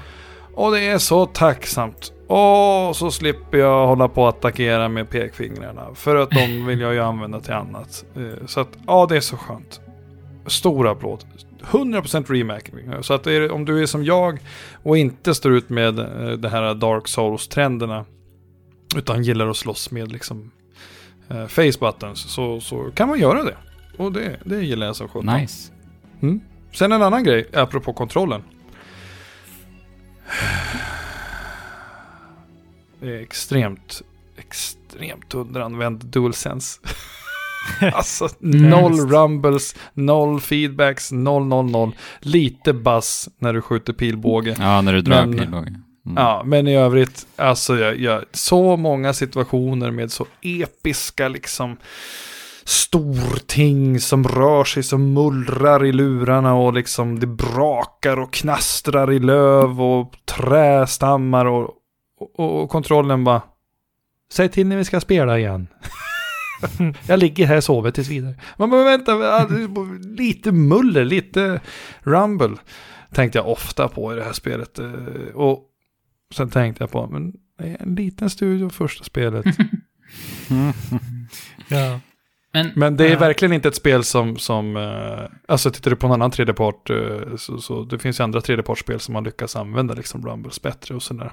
Och 0.54 0.72
det 0.72 0.80
är 0.86 0.98
så 0.98 1.26
tacksamt. 1.26 2.12
Och 2.26 2.96
så 2.96 3.10
slipper 3.10 3.58
jag 3.58 3.86
hålla 3.86 4.08
på 4.08 4.28
att 4.28 4.36
attackera 4.38 4.88
med 4.88 5.10
pekfingrarna. 5.10 5.86
För 5.94 6.16
att 6.16 6.30
de 6.30 6.46
vill 6.66 6.80
jag 6.80 6.94
ju 6.94 7.00
använda 7.00 7.40
till 7.40 7.52
annat. 7.54 8.04
Eh, 8.16 8.46
Så 8.46 8.60
att, 8.60 8.68
ja 8.86 9.06
det 9.08 9.16
är 9.16 9.20
så 9.20 9.36
skönt. 9.36 9.80
Stor 10.46 10.88
applåd. 10.88 11.24
100% 11.62 12.26
remaking. 12.32 12.74
Så 13.02 13.14
att 13.14 13.26
är, 13.26 13.52
om 13.52 13.64
du 13.64 13.82
är 13.82 13.86
som 13.86 14.04
jag 14.04 14.38
och 14.82 14.98
inte 14.98 15.34
står 15.34 15.52
ut 15.52 15.68
med 15.68 15.98
eh, 15.98 16.30
det 16.38 16.48
här 16.48 16.74
Dark 16.74 17.08
Souls-trenderna. 17.08 18.04
Utan 18.96 19.22
gillar 19.22 19.48
att 19.48 19.56
slåss 19.56 19.90
med 19.90 20.12
liksom 20.12 20.50
eh, 21.28 21.46
face 21.46 21.78
buttons. 21.80 22.20
Så, 22.34 22.60
så 22.60 22.90
kan 22.94 23.08
man 23.08 23.18
göra 23.18 23.42
det. 23.44 23.56
Och 23.96 24.12
det, 24.12 24.36
det 24.44 24.60
gillar 24.64 24.86
jag 24.86 24.96
som 24.96 25.08
sjutton. 25.08 25.34
Nice. 25.36 25.72
Sen 26.74 26.92
en 26.92 27.02
annan 27.02 27.24
grej, 27.24 27.46
apropå 27.54 27.92
kontrollen. 27.92 28.42
Extremt, 33.02 34.02
extremt 34.36 35.34
underanvänd 35.34 36.04
DualSense. 36.04 36.80
alltså 37.92 38.28
noll 38.38 38.92
Visst. 38.92 39.10
rumbles, 39.12 39.74
noll 39.94 40.40
feedbacks, 40.40 41.12
noll, 41.12 41.46
noll, 41.46 41.70
noll. 41.70 41.92
Lite 42.20 42.72
bass 42.72 43.28
när 43.38 43.52
du 43.52 43.62
skjuter 43.62 43.92
pilbåge. 43.92 44.56
Ja, 44.58 44.80
när 44.80 44.92
du 44.92 45.00
drar 45.00 45.26
Men- 45.26 45.38
pilbågen. 45.38 45.84
Mm. 46.06 46.22
Ja, 46.22 46.42
men 46.44 46.68
i 46.68 46.76
övrigt, 46.76 47.26
alltså 47.36 47.78
jag, 47.78 48.00
jag, 48.00 48.24
så 48.32 48.76
många 48.76 49.12
situationer 49.12 49.90
med 49.90 50.12
så 50.12 50.26
episka 50.42 51.28
liksom 51.28 51.76
storting 52.64 54.00
som 54.00 54.24
rör 54.28 54.64
sig, 54.64 54.82
som 54.82 55.12
mullrar 55.12 55.84
i 55.84 55.92
lurarna 55.92 56.54
och 56.54 56.72
liksom 56.72 57.20
det 57.20 57.26
brakar 57.26 58.18
och 58.20 58.32
knastrar 58.32 59.12
i 59.12 59.18
löv 59.18 59.82
och 59.82 60.14
trästammar 60.36 61.46
och, 61.46 61.70
och, 62.18 62.62
och 62.62 62.70
kontrollen 62.70 63.24
bara 63.24 63.42
Säg 64.30 64.48
till 64.48 64.66
när 64.66 64.76
vi 64.76 64.84
ska 64.84 65.00
spela 65.00 65.38
igen. 65.38 65.66
jag 67.06 67.18
ligger 67.18 67.46
här 67.46 67.56
och 67.56 67.64
sover 67.64 67.90
tills 67.90 68.08
vidare. 68.08 68.34
Men, 68.56 68.70
men 68.70 68.84
vänta, 68.84 69.46
lite 70.00 70.52
muller, 70.52 71.04
lite 71.04 71.60
rumble. 72.00 72.56
tänkte 73.10 73.38
jag 73.38 73.48
ofta 73.48 73.88
på 73.88 74.12
i 74.12 74.16
det 74.16 74.24
här 74.24 74.32
spelet. 74.32 74.78
Eh, 74.78 75.34
och 75.34 75.64
sen 76.34 76.50
tänkte 76.50 76.82
jag 76.82 76.90
på, 76.90 77.06
men 77.06 77.32
en 77.58 77.94
liten 77.94 78.30
studio 78.30 78.68
första 78.68 79.04
spelet. 79.04 79.46
Ja. 81.68 82.00
Men, 82.52 82.70
Men 82.76 82.96
det 82.96 83.06
är 83.06 83.10
Ja. 83.12 83.18
verkligen 83.18 83.52
inte 83.52 83.68
ett 83.68 83.74
spel 83.74 84.04
som, 84.04 84.36
som 84.36 84.76
eh, 84.76 85.36
alltså 85.48 85.70
tittar 85.70 85.90
du 85.90 85.96
på 85.96 86.06
en 86.06 86.12
annan 86.12 86.30
tredjepart, 86.30 86.90
eh, 86.90 87.36
så, 87.36 87.58
så 87.58 87.82
det 87.84 87.98
finns 87.98 88.20
ju 88.20 88.24
andra 88.24 88.40
tredjepartsspel 88.40 89.00
som 89.00 89.12
man 89.12 89.24
lyckas 89.24 89.56
använda 89.56 89.94
liksom 89.94 90.26
Rumbles 90.26 90.62
bättre 90.62 90.94
och 90.94 91.02
sådär. 91.02 91.32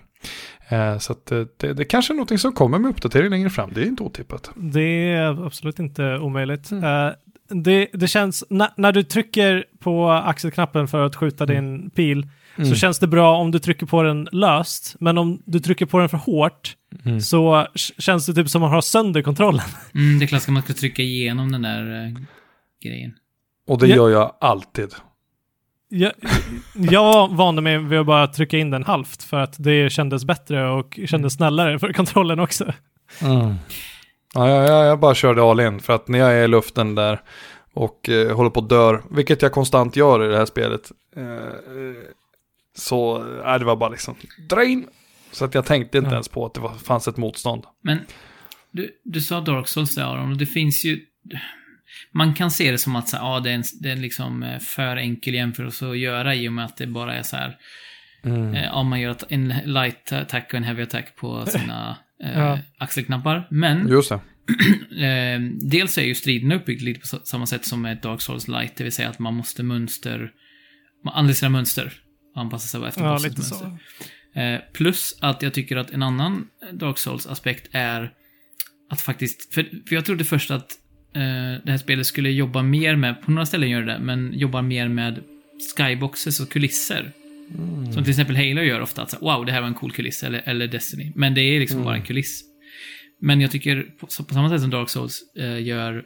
Eh, 0.69 0.97
så 0.97 1.11
att 1.13 1.25
det, 1.57 1.73
det 1.73 1.85
kanske 1.85 2.13
är 2.13 2.15
någonting 2.15 2.37
som 2.37 2.53
kommer 2.53 2.79
med 2.79 2.89
uppdatering 2.89 3.29
längre 3.29 3.49
fram, 3.49 3.71
det 3.73 3.81
är 3.81 3.85
inte 3.85 4.03
otippat. 4.03 4.51
Det 4.55 5.13
är 5.13 5.45
absolut 5.45 5.79
inte 5.79 6.17
omöjligt. 6.17 6.71
Mm. 6.71 7.13
Det, 7.49 7.87
det 7.93 8.07
känns, 8.07 8.43
när 8.77 8.91
du 8.91 9.03
trycker 9.03 9.65
på 9.79 10.09
axelknappen 10.11 10.87
för 10.87 11.05
att 11.05 11.15
skjuta 11.15 11.45
din 11.45 11.89
pil, 11.89 12.27
Mm. 12.57 12.69
så 12.69 12.76
känns 12.76 12.99
det 12.99 13.07
bra 13.07 13.38
om 13.38 13.52
du 13.52 13.60
trycker 13.60 13.86
på 13.86 14.03
den 14.03 14.27
löst. 14.32 14.95
Men 14.99 15.18
om 15.18 15.41
du 15.45 15.60
trycker 15.60 15.86
på 15.86 15.99
den 15.99 16.10
för 16.10 16.18
hårt, 16.18 16.76
Mm. 17.06 17.22
så 17.22 17.68
känns 17.76 18.26
det 18.26 18.34
typ 18.34 18.49
som 18.49 18.64
att 18.64 18.68
man 18.68 18.73
har 18.76 18.82
sönder 18.82 19.22
kontrollen. 19.22 19.65
mm, 19.95 20.19
det 20.19 20.26
är 20.26 20.27
klassiska 20.27 20.52
man 20.52 20.64
ska 20.64 20.73
trycka 20.73 21.02
igenom 21.02 21.52
den 21.52 21.61
där 21.61 22.06
eh, 22.06 22.11
grejen. 22.84 23.14
Och 23.68 23.80
det 23.80 23.88
Ja. 23.88 23.95
gör 23.95 24.10
jag 24.10 24.36
alltid. 24.41 24.90
Jag, 25.90 26.11
jag 26.73 27.36
vande 27.36 27.61
mig 27.61 27.77
vid 27.77 27.99
att 27.99 28.06
bara 28.06 28.27
trycka 28.27 28.57
in 28.57 28.72
den 28.72 28.84
halvt, 28.84 29.23
för 29.23 29.38
att 29.38 29.56
det 29.64 29.90
kändes 29.91 30.26
bättre 30.26 30.69
och 30.69 30.99
kändes 31.06 31.34
snällare 31.34 31.80
för 31.80 31.94
kontrollen 31.94 32.40
också. 32.40 32.73
Ja, 34.34 34.49
jag, 34.49 34.49
jag, 34.69 34.86
jag 34.86 34.99
bara 34.99 35.15
körde 35.15 35.44
all 35.44 35.60
in 35.60 35.80
för 35.80 35.94
att 35.94 36.07
när 36.07 36.19
jag 36.19 36.34
är 36.34 36.44
i 36.44 36.48
luften 36.48 36.95
där 36.95 37.22
och 37.73 38.10
eh, 38.10 38.36
håller 38.36 38.49
på 38.49 38.60
att 38.60 38.69
dör, 38.69 39.03
vilket 39.11 39.41
jag 39.41 39.52
konstant 39.52 39.95
gör 39.95 40.26
i 40.26 40.27
det 40.27 40.38
här 40.38 40.45
spelet, 40.45 40.91
eh, 41.15 41.23
eh, 41.23 41.40
så 42.76 43.18
eh, 43.45 43.60
det 43.60 43.65
var 43.65 43.76
bara 43.76 43.89
liksom 43.89 44.15
dra 44.49 44.64
in. 44.65 44.88
Så 45.31 45.45
att 45.45 45.53
jag 45.53 45.65
tänkte 45.65 45.97
inte 45.97 46.07
Ja. 46.10 46.14
ens 46.14 46.27
på 46.27 46.45
att 46.45 46.53
det 46.53 46.60
var, 46.60 46.73
fanns 46.73 47.07
ett 47.07 47.18
motstånd. 47.18 47.64
Men 47.81 47.99
du, 48.72 48.91
du 49.03 49.22
sa 49.22 49.41
Dark 49.41 49.68
Souls 49.68 49.95
där 49.95 50.03
Aron, 50.03 50.31
och 50.31 50.38
det 50.38 50.45
finns 50.45 50.85
ju... 50.85 50.99
Man 52.11 52.34
kan 52.34 52.52
se 52.52 52.72
det 52.72 52.77
som 52.77 52.95
att 52.95 53.10
så, 53.10 53.18
ja, 53.18 53.39
det 53.39 53.49
är 53.49 53.53
en, 53.56 53.64
det 53.81 53.91
är 53.91 53.95
liksom 53.95 54.43
eh, 54.43 54.60
för 54.60 54.97
enkel 54.97 55.34
jämförelse 55.34 55.89
att 55.89 55.97
göra 55.97 56.35
i 56.35 56.47
och 56.49 56.53
med 56.53 56.65
att 56.65 56.77
det 56.77 56.88
bara 56.88 57.15
är 57.15 57.23
så 57.23 57.35
här... 57.35 57.57
Eh, 58.23 58.64
ja, 58.64 58.84
man 58.84 59.02
gör 59.02 59.15
en 59.30 59.53
light 59.65 60.11
attack 60.11 60.47
och 60.47 60.53
en 60.53 60.64
heavy 60.64 60.84
attack 60.84 61.15
på 61.15 61.45
sina 61.49 61.97
eh, 62.23 62.39
Ja. 62.39 62.60
axelknappar. 62.77 63.47
Men 63.52 63.88
Just 63.88 64.10
det. 64.10 64.19
dels 65.69 65.97
är 65.97 66.02
ju 66.03 66.15
striden 66.15 66.52
uppbyggd 66.52 66.81
lite 66.81 66.99
på 66.99 67.06
samma 67.07 67.45
sätt 67.45 67.65
som 67.65 67.85
ett 67.85 68.02
Dark 68.03 68.22
Souls 68.22 68.47
light, 68.47 68.76
det 68.77 68.84
vill 68.84 68.93
säga 68.93 69.10
att 69.10 69.19
man 69.19 69.34
måste 69.34 69.64
mönster... 69.64 70.31
Man 71.06 71.14
analyserar 71.15 71.49
mönster 71.49 71.93
anpassa 72.35 72.67
sig 72.67 72.87
efter 72.87 73.01
Ja, 73.01 73.17
lite 73.17 73.41
så. 73.41 73.77
Eh, 74.39 74.59
plus 74.73 75.17
att 75.19 75.41
jag 75.41 75.53
tycker 75.53 75.77
att 75.77 75.91
en 75.91 76.03
annan 76.03 76.47
Dark 76.73 76.97
Souls-aspekt 76.97 77.69
är 77.71 78.13
att 78.89 79.01
faktiskt, 79.01 79.53
för, 79.53 79.63
för 79.87 79.95
jag 79.95 80.05
trodde 80.05 80.23
först 80.23 80.51
att 80.51 80.71
eh, 81.15 81.21
det 81.63 81.71
här 81.71 81.77
spelet 81.77 82.05
skulle 82.05 82.29
jobba 82.29 82.63
mer 82.63 82.95
med, 82.95 83.21
på 83.21 83.31
några 83.31 83.45
ställen 83.45 83.69
gör 83.69 83.81
det, 83.81 83.99
men 83.99 84.33
jobbar 84.33 84.61
mer 84.61 84.87
med 84.87 85.23
skyboxes 85.77 86.39
och 86.39 86.49
kulisser. 86.49 87.11
Som 87.93 88.03
till 88.03 88.09
exempel 88.09 88.35
Halo 88.35 88.61
gör 88.61 88.81
ofta, 88.81 89.01
att 89.01 89.11
så, 89.11 89.17
wow, 89.19 89.45
det 89.45 89.51
här 89.51 89.61
var 89.61 89.67
en 89.67 89.73
cool 89.73 89.91
kuliss, 89.91 90.23
eller, 90.23 90.41
eller 90.45 90.67
Destiny. 90.67 91.11
Men 91.15 91.33
det 91.33 91.41
är 91.41 91.59
liksom 91.59 91.83
bara 91.83 91.95
en 91.95 92.03
kuliss. 92.03 92.43
Men 93.21 93.41
jag 93.41 93.51
tycker, 93.51 93.81
på, 93.81 94.07
på 94.07 94.33
samma 94.33 94.49
sätt 94.49 94.61
som 94.61 94.69
Dark 94.69 94.89
Souls 94.89 95.21
eh, 95.37 95.63
gör 95.63 96.03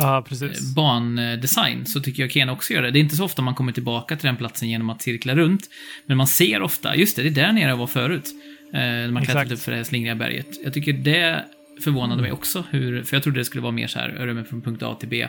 Ja, 0.00 0.18
eh, 0.18 0.24
precis. 0.24 0.74
bandesign 0.74 1.86
så 1.86 2.00
tycker 2.00 2.22
jag 2.22 2.32
Kena 2.32 2.52
också 2.52 2.72
gör 2.72 2.82
det. 2.82 2.90
Det 2.90 2.98
är 2.98 3.00
inte 3.00 3.16
så 3.16 3.24
ofta 3.24 3.42
man 3.42 3.54
kommer 3.54 3.72
tillbaka 3.72 4.16
till 4.16 4.26
den 4.26 4.36
platsen 4.36 4.68
genom 4.68 4.90
att 4.90 5.02
cirkla 5.02 5.34
runt. 5.34 5.70
Men 6.06 6.16
man 6.16 6.26
ser 6.26 6.62
ofta, 6.62 6.96
just 6.96 7.16
det, 7.16 7.22
det 7.22 7.28
är 7.28 7.46
där 7.46 7.52
nere 7.52 7.68
jag 7.68 7.76
var 7.76 7.86
förut. 7.86 8.26
Eh, 8.72 8.80
när 8.80 9.10
man 9.10 9.24
klättrat 9.24 9.52
upp 9.52 9.60
för 9.60 9.70
det 9.70 9.76
här 9.76 9.84
slingriga 9.84 10.14
berget. 10.14 10.64
Jag 10.64 10.74
tycker 10.74 10.92
det 10.92 11.44
förvånade 11.80 12.22
mig 12.22 12.32
också, 12.32 12.64
hur, 12.70 13.02
för 13.02 13.16
jag 13.16 13.22
trodde 13.22 13.40
det 13.40 13.44
skulle 13.44 13.62
vara 13.62 13.72
mer 13.72 13.86
så 13.86 13.98
här, 13.98 14.08
röra 14.08 14.44
från 14.44 14.62
punkt 14.62 14.82
A 14.82 14.96
till 15.00 15.08
B. 15.08 15.28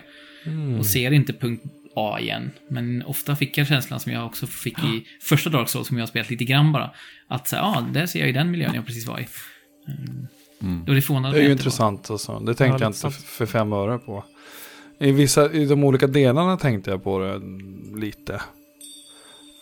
Och 0.79 0.85
ser 0.85 1.11
inte 1.11 1.33
punkt 1.33 1.63
A 1.95 2.19
igen. 2.19 2.51
Men 2.67 3.03
ofta 3.03 3.35
fick 3.35 3.57
jag 3.57 3.67
känslan 3.67 3.99
som 3.99 4.11
jag 4.11 4.25
också 4.25 4.47
fick 4.47 4.79
i 4.79 5.05
första 5.21 5.49
Dark 5.49 5.69
Souls, 5.69 5.87
som 5.87 5.97
jag 5.97 6.01
har 6.01 6.07
spelat 6.07 6.29
lite 6.29 6.43
grann 6.43 6.71
bara. 6.71 6.91
Att 7.27 7.47
så 7.47 7.55
ja, 7.55 7.87
där 7.93 8.05
ser 8.05 8.19
jag 8.19 8.29
i 8.29 8.31
den 8.31 8.51
miljön 8.51 8.75
jag 8.75 8.85
precis 8.85 9.07
var 9.07 9.19
i. 9.19 9.27
Mm. 10.61 10.83
Och 10.87 10.95
det 10.95 11.01
förvånade 11.01 11.35
Det 11.35 11.41
är 11.41 11.45
ju 11.45 11.51
intressant 11.51 12.09
alltså. 12.11 12.39
Det 12.39 12.53
tänkte 12.53 12.83
Ja, 12.83 12.91
jag 13.01 13.09
inte 13.09 13.21
för 13.25 13.45
fem 13.45 13.73
öre 13.73 13.97
på. 13.97 14.23
I, 15.01 15.11
vissa, 15.11 15.51
I 15.51 15.65
de 15.65 15.83
olika 15.83 16.07
delarna 16.07 16.57
tänkte 16.57 16.91
jag 16.91 17.03
på 17.03 17.19
det 17.19 17.41
lite. 17.99 18.41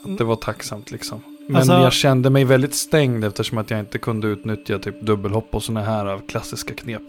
Att 0.04 0.18
det 0.18 0.24
var 0.24 0.36
tacksamt 0.36 0.92
liksom. 0.92 1.22
Men 1.48 1.56
Alltså- 1.56 1.74
jag 1.74 1.94
kände 1.94 2.30
mig 2.30 2.46
väldigt 2.46 2.76
stängd 2.76 3.24
eftersom 3.24 3.58
att 3.58 3.70
jag 3.72 3.80
inte 3.80 3.98
kunde 3.98 4.28
utnyttja 4.28 4.80
typ 4.80 5.02
dubbelhopp 5.02 5.56
och 5.56 5.64
sådana 5.64 5.86
här 5.86 6.06
av 6.06 6.28
klassiska 6.28 6.74
knep. 6.74 7.02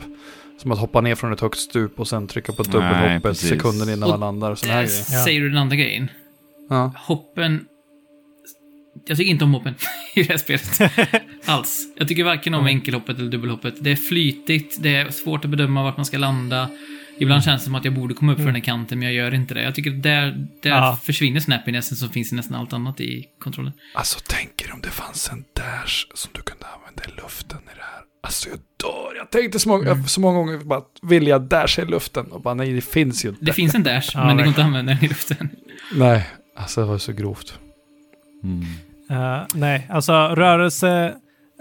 Som 0.59 0.73
att 0.73 0.79
hoppa 0.79 1.01
ner 1.01 1.15
från 1.15 1.33
ett 1.33 1.41
högt 1.41 1.59
stup 1.59 2.01
och 2.01 2.09
sen 2.09 2.27
trycka 2.27 2.53
på 2.53 2.63
dubbelhoppet 2.63 3.37
sekunden 3.37 3.89
innan 3.89 4.03
Och 4.03 4.09
man 4.11 4.21
landar 4.21 4.51
och 4.51 4.59
sådana 4.59 4.75
här 4.75 4.87
grejer. 4.87 5.25
Säger 5.25 5.41
du 5.41 5.49
den 5.49 5.59
andra 5.59 5.77
grejen. 5.77 6.09
Ja. 6.69 6.93
Hoppen... 6.97 7.67
Jag 9.07 9.17
tycker 9.17 9.31
inte 9.31 9.45
om 9.45 9.55
hoppen 9.55 9.75
i 10.15 10.23
det 10.23 10.29
här 10.29 10.39
spelet. 10.39 10.81
Alls. 11.45 11.87
Jag 11.97 12.09
tycker 12.09 12.25
varken 12.25 12.55
om 12.55 12.67
enkelhoppet 12.67 13.19
eller 13.19 13.31
dubbelhoppet. 13.31 13.75
Det 13.81 13.91
är 13.91 13.97
flytigt, 13.97 14.77
det 14.83 14.97
är 14.97 15.11
svårt 15.11 15.45
att 15.45 15.51
bedöma 15.51 15.83
vart 15.83 15.97
man 15.97 16.07
ska 16.07 16.19
landa. 16.19 16.69
Ibland 17.21 17.45
känns 17.45 17.63
det 17.63 17.65
som 17.65 17.75
att 17.75 17.85
jag 17.85 17.95
borde 17.95 18.15
komma 18.15 18.33
upp 18.33 18.39
för 18.39 18.45
den 18.45 18.55
här 18.55 18.63
kanten, 18.63 18.99
men 18.99 19.07
jag 19.09 19.15
gör 19.15 19.35
inte 19.35 19.55
det. 19.55 19.63
Jag 19.63 19.75
tycker 19.75 19.91
att 19.91 20.03
där, 20.03 20.47
där 20.63 20.71
Ja. 20.71 20.99
försvinner 21.03 21.41
snappinessen 21.41 21.97
som 21.97 22.09
finns 22.09 22.33
i 22.33 22.35
nästan 22.37 22.57
allt 22.61 22.73
annat 22.73 23.01
i 23.01 23.25
kontrollen. 23.41 23.73
Alltså 23.95 24.19
tänk 24.27 24.63
er 24.63 24.73
om 24.75 24.81
det 24.81 24.89
fanns 24.89 25.31
en 25.33 25.45
dash 25.57 26.07
som 26.15 26.31
du 26.35 26.43
kunde 26.43 26.67
använda 26.67 27.03
i 27.05 27.23
luften 27.23 27.59
i 27.59 27.75
det 27.77 27.83
här. 27.83 28.01
Alltså 28.23 28.49
jag 28.49 28.59
dör. 28.59 29.17
Jag 29.17 29.31
tänkte 29.31 29.59
så 29.59 29.69
många, 29.69 30.05
så 30.05 30.21
många 30.21 30.39
gånger 30.39 30.59
bara 30.59 30.83
vill 31.03 31.27
jag 31.27 31.43
dasha 31.43 31.83
i 31.83 31.85
luften 31.87 32.27
och 32.27 32.41
bara 32.43 32.55
nej 32.55 32.73
det 32.73 32.81
finns 32.81 33.25
ju 33.25 33.29
inte. 33.29 33.45
Det 33.45 33.53
finns 33.53 33.75
en 33.75 33.83
dash, 33.83 34.11
Ja, 34.15 34.25
men 34.27 34.37
det 34.37 34.43
går 34.43 34.49
inte 34.49 34.61
att 34.61 34.67
använda 34.67 34.93
den 34.95 35.05
i 35.05 35.09
luften. 35.09 35.49
Nej, 35.95 36.27
alltså 36.57 36.81
det 36.81 36.87
var 36.87 36.99
så 36.99 37.13
grovt. 37.13 37.59
Mm. 38.45 38.63
Eh, 39.11 39.47
nej, 39.55 39.87
alltså 39.91 40.13
rörelse... 40.13 41.15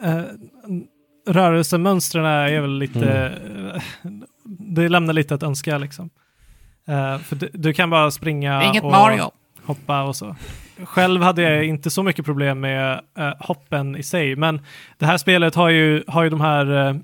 Uh, 0.06 0.22
rörelsemönstren 1.28 2.26
är 2.26 2.62
väl 2.62 2.78
lite... 2.80 3.34
eh, 3.76 3.82
det 4.60 4.90
lämnar 4.90 5.14
lite 5.14 5.36
att 5.36 5.44
önska 5.44 5.78
liksom. 5.78 6.10
Eh, 6.88 7.18
för 7.18 7.36
du, 7.36 7.50
du 7.54 7.74
kan 7.74 7.90
bara 7.90 8.12
springa 8.12 8.72
och 8.72 9.34
hoppa 9.64 10.04
och 10.04 10.16
så. 10.16 10.36
Själv 10.84 11.22
hade 11.22 11.42
jag 11.42 11.66
inte 11.66 11.90
så 11.90 12.04
mycket 12.04 12.26
problem 12.26 12.60
med 12.60 13.02
eh, 13.18 13.34
hoppen 13.40 13.96
i 13.96 14.04
sig, 14.04 14.36
men 14.36 14.62
det 14.98 15.06
här 15.06 15.18
spelet 15.18 15.56
har 15.56 15.70
ju, 15.70 16.04
har 16.08 16.24
ju 16.24 16.30
de 16.30 16.42
här 16.42 16.72
uh, 16.72 16.96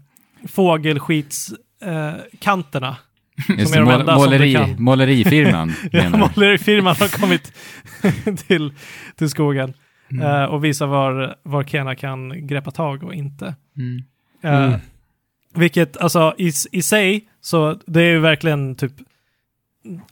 fågelskitskanterna. 0.48 2.10
Uh, 2.10 2.22
kanterna. 2.40 2.98
Just 3.58 3.76
är 3.76 3.86
det, 3.86 3.92
de 3.92 4.06
som 4.06 4.16
måleri, 4.16 4.76
målerifirman. 4.78 5.74
Ja, 5.92 6.10
målerifirman 6.10 6.96
har 7.00 7.20
kommit 7.20 7.54
till, 8.48 8.74
till 9.16 9.30
skogen 9.30 9.74
Mm. 10.12 10.26
eh, 10.26 10.44
och 10.44 10.64
visar 10.64 10.88
var, 10.88 11.36
var 11.44 11.64
Kena 11.64 11.96
kan 11.96 12.48
greppa 12.48 12.72
tag 12.72 13.04
och 13.04 13.14
inte. 13.14 13.56
Mm. 13.78 14.04
Eh, 14.44 14.66
Mm. 14.68 14.80
Vilket, 15.56 15.98
alltså 15.98 16.34
i, 16.38 16.52
i 16.72 16.82
sig, 16.82 17.28
så 17.42 17.80
det 17.86 18.02
är 18.02 18.12
ju 18.12 18.20
verkligen 18.20 18.76
typ 18.76 18.94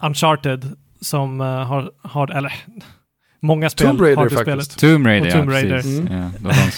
Uncharted 0.02 0.76
som 1.02 1.42
eh, 1.42 1.48
har, 1.48 1.92
har, 2.02 2.32
eller 2.32 2.54
många 3.40 3.70
spel 3.70 3.88
Tomb 3.88 4.02
Raider 4.02 4.16
har 4.16 4.30
det 4.30 4.36
faktiskt. 4.36 4.72
spelet. 4.72 4.94
Tomb 4.96 5.08
Raider, 5.08 5.28
Och 5.28 5.34
Tomb 5.34 5.52
ja, 5.52 5.56
Raider. 5.56 5.76
precis. 5.78 6.00
Mm. 6.00 6.32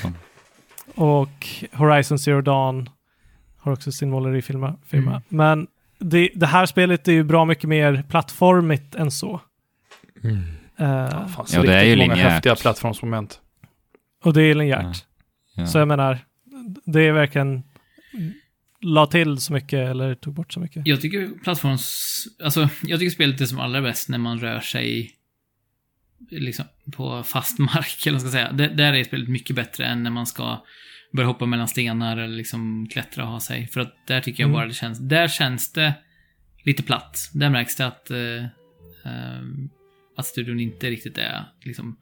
Ja. 0.04 0.12
Och 0.96 1.48
Horizon 1.74 2.20
Zero 2.20 2.42
Dawn 2.42 2.90
har 3.58 3.72
också 3.72 3.92
sin 3.92 4.10
målerifirma. 4.10 4.76
Firma. 4.86 5.12
Mm. 5.12 5.22
Men 5.30 5.68
det, 6.00 6.30
det 6.36 6.46
här 6.48 6.66
spelet 6.66 7.08
är 7.08 7.12
ju 7.12 7.24
bra 7.24 7.46
mycket 7.46 7.70
mer 7.70 8.04
plattformigt 8.10 8.96
än 8.96 9.12
så. 9.12 9.42
Eh, 10.24 10.32
Ja, 10.78 11.28
fan, 11.36 11.48
så 11.48 11.58
Ja, 11.58 11.62
det 11.62 11.74
är 11.74 11.84
ju 11.84 11.96
många 11.96 12.14
linjärt. 12.14 12.32
häftiga 12.32 12.56
plattformsmoment. 12.56 13.40
och 14.24 14.34
det 14.34 14.42
är 14.44 14.56
linjärt. 14.56 15.06
Ja. 15.56 15.66
Så 15.66 15.78
jag 15.78 15.88
menar, 15.88 16.20
det 16.86 17.02
är 17.02 17.12
verkligen 17.12 17.64
la 18.86 19.06
till 19.08 19.38
så 19.38 19.54
mycket 19.54 19.90
eller 19.90 20.16
tog 20.16 20.34
bort 20.34 20.54
så 20.54 20.60
mycket. 20.60 20.88
Jag 20.88 21.02
tycker 21.02 21.28
plattforms... 21.44 22.26
Alltså, 22.44 22.70
jag 22.84 23.00
tycker 23.00 23.12
spelet 23.12 23.42
är 23.42 23.46
som 23.46 23.60
allra 23.60 23.82
bäst 23.82 24.10
när 24.10 24.18
man 24.18 24.40
rör 24.40 24.60
sig 24.60 25.12
liksom 26.30 26.66
på 26.92 27.24
fast 27.24 27.60
mark, 27.60 28.06
eller 28.08 28.18
vad 28.18 28.24
man 28.24 28.32
ska 28.32 28.38
säga. 28.38 28.52
Det, 28.52 28.68
där 28.68 28.94
är 28.94 29.04
spelet 29.04 29.30
mycket 29.30 29.56
bättre 29.56 29.86
än 29.86 30.04
när 30.04 30.12
man 30.12 30.28
ska 30.28 30.64
börja 31.14 31.28
hoppa 31.28 31.46
mellan 31.46 31.68
stenar 31.68 32.18
eller 32.18 32.38
liksom 32.38 32.88
klättra 32.92 33.24
och 33.24 33.30
ha 33.30 33.40
sig. 33.40 33.68
För 33.68 33.82
att 33.82 33.94
där 34.08 34.22
tycker 34.22 34.44
jag 34.44 34.48
Mm. 34.48 34.54
bara 34.54 34.68
det 34.68 34.74
känns... 34.74 35.00
Där 35.00 35.28
känns 35.28 35.74
det 35.74 35.94
lite 36.64 36.84
platt. 36.84 37.30
Där 37.34 37.50
märks 37.50 37.76
det 37.76 37.86
att... 37.88 38.12
eh, 38.12 38.46
ehm, 39.06 39.70
att 40.18 40.26
studion 40.26 40.60
inte 40.60 40.90
riktigt 40.90 41.18
är 41.18 41.46
liksom... 41.62 41.98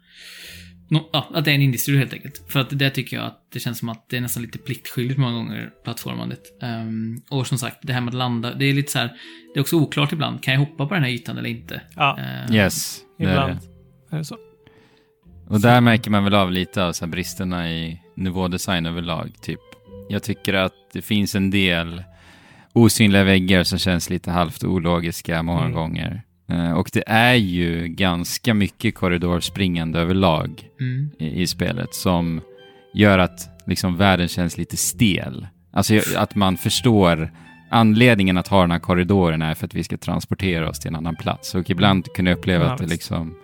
No, 0.90 1.10
ja, 1.14 1.28
att 1.34 1.46
det 1.46 1.52
är 1.52 1.56
en 1.56 1.62
indie-studio 1.62 2.00
helt 2.00 2.14
enkelt. 2.14 2.42
För 2.48 2.60
att 2.60 2.80
där 2.80 2.90
tycker 2.90 3.18
jag 3.18 3.26
att 3.26 3.40
det 3.54 3.60
känns 3.60 3.78
som 3.80 3.90
att 3.90 4.10
det 4.10 4.18
är 4.18 4.22
nästan 4.22 4.44
lite 4.44 4.58
pliktskyldigt 4.58 5.20
många 5.20 5.34
gånger, 5.34 5.70
plattformandet. 5.84 6.42
Ehm, 6.62 7.22
och 7.30 7.48
som 7.48 7.58
sagt, 7.58 7.78
det 7.82 7.94
här 7.94 8.02
med 8.02 8.08
att 8.12 8.18
landa, 8.18 8.54
det 8.54 8.66
är 8.66 8.74
lite 8.74 8.92
så 8.92 9.00
här, 9.00 9.08
det 9.54 9.60
är 9.60 9.62
också 9.62 9.76
oklart 9.76 10.12
ibland. 10.14 10.44
Kan 10.44 10.54
jag 10.54 10.60
hoppa 10.62 10.86
på 10.88 10.94
den 10.94 11.04
här 11.04 11.10
ytan 11.12 11.38
eller 11.38 11.50
inte? 11.50 11.82
Ja, 11.96 12.18
Ehm, 12.20 12.54
Yes, 12.56 13.00
det 13.18 13.24
är 13.26 13.30
ibland 13.30 13.58
det. 14.10 14.16
är 14.16 14.20
det 14.20 14.26
så. 14.26 14.38
Och 15.48 15.62
där 15.62 15.82
märker 15.82 16.12
man 16.12 16.24
väl 16.24 16.34
av 16.36 16.52
lite 16.52 16.84
av 16.86 16.94
så 16.94 17.06
här 17.06 17.12
bristerna 17.12 17.72
i 17.72 18.02
nivådesign 18.16 18.86
överlag. 18.86 19.32
Typ. 19.42 19.60
Jag 20.10 20.24
tycker 20.24 20.54
att 20.54 20.74
det 20.94 21.02
finns 21.02 21.36
en 21.36 21.50
del 21.52 22.04
osynliga 22.74 23.24
väggar 23.24 23.64
som 23.64 23.80
känns 23.80 24.10
lite 24.10 24.32
halvt 24.32 24.64
ologiska 24.64 25.44
många 25.44 25.60
Mm. 25.62 25.74
gånger. 25.74 26.22
Eh, 26.50 26.72
och 26.72 26.90
det 26.94 27.04
är 27.08 27.34
ju 27.34 27.88
ganska 27.88 28.54
mycket 28.54 28.96
korridorspringande 28.96 30.00
överlag 30.00 30.64
Mm. 30.80 31.10
i, 31.20 31.42
i 31.42 31.48
spelet 31.48 31.94
som 31.94 32.42
gör 32.94 33.20
att 33.20 33.50
liksom 33.68 33.98
världen 33.98 34.28
känns 34.28 34.58
lite 34.58 34.78
stel. 34.78 35.48
Alltså 35.74 35.94
att 36.16 36.36
man 36.36 36.58
förstår 36.58 37.32
anledningen 37.72 38.38
att 38.38 38.48
ha 38.48 38.62
den 38.62 38.72
här 38.72 38.80
korridoren 38.80 39.42
är 39.42 39.54
för 39.54 39.66
att 39.66 39.74
vi 39.74 39.84
ska 39.84 39.98
transportera 39.98 40.70
oss 40.70 40.80
till 40.80 40.88
en 40.90 40.96
annan 40.96 41.16
plats. 41.16 41.56
Och 41.56 41.70
ibland 41.70 42.06
kunde 42.16 42.32
jag 42.32 42.38
uppleva 42.38 42.66
Ja, 42.66 42.72
att 42.72 42.78
det 42.78 42.88
liksom 42.88 43.36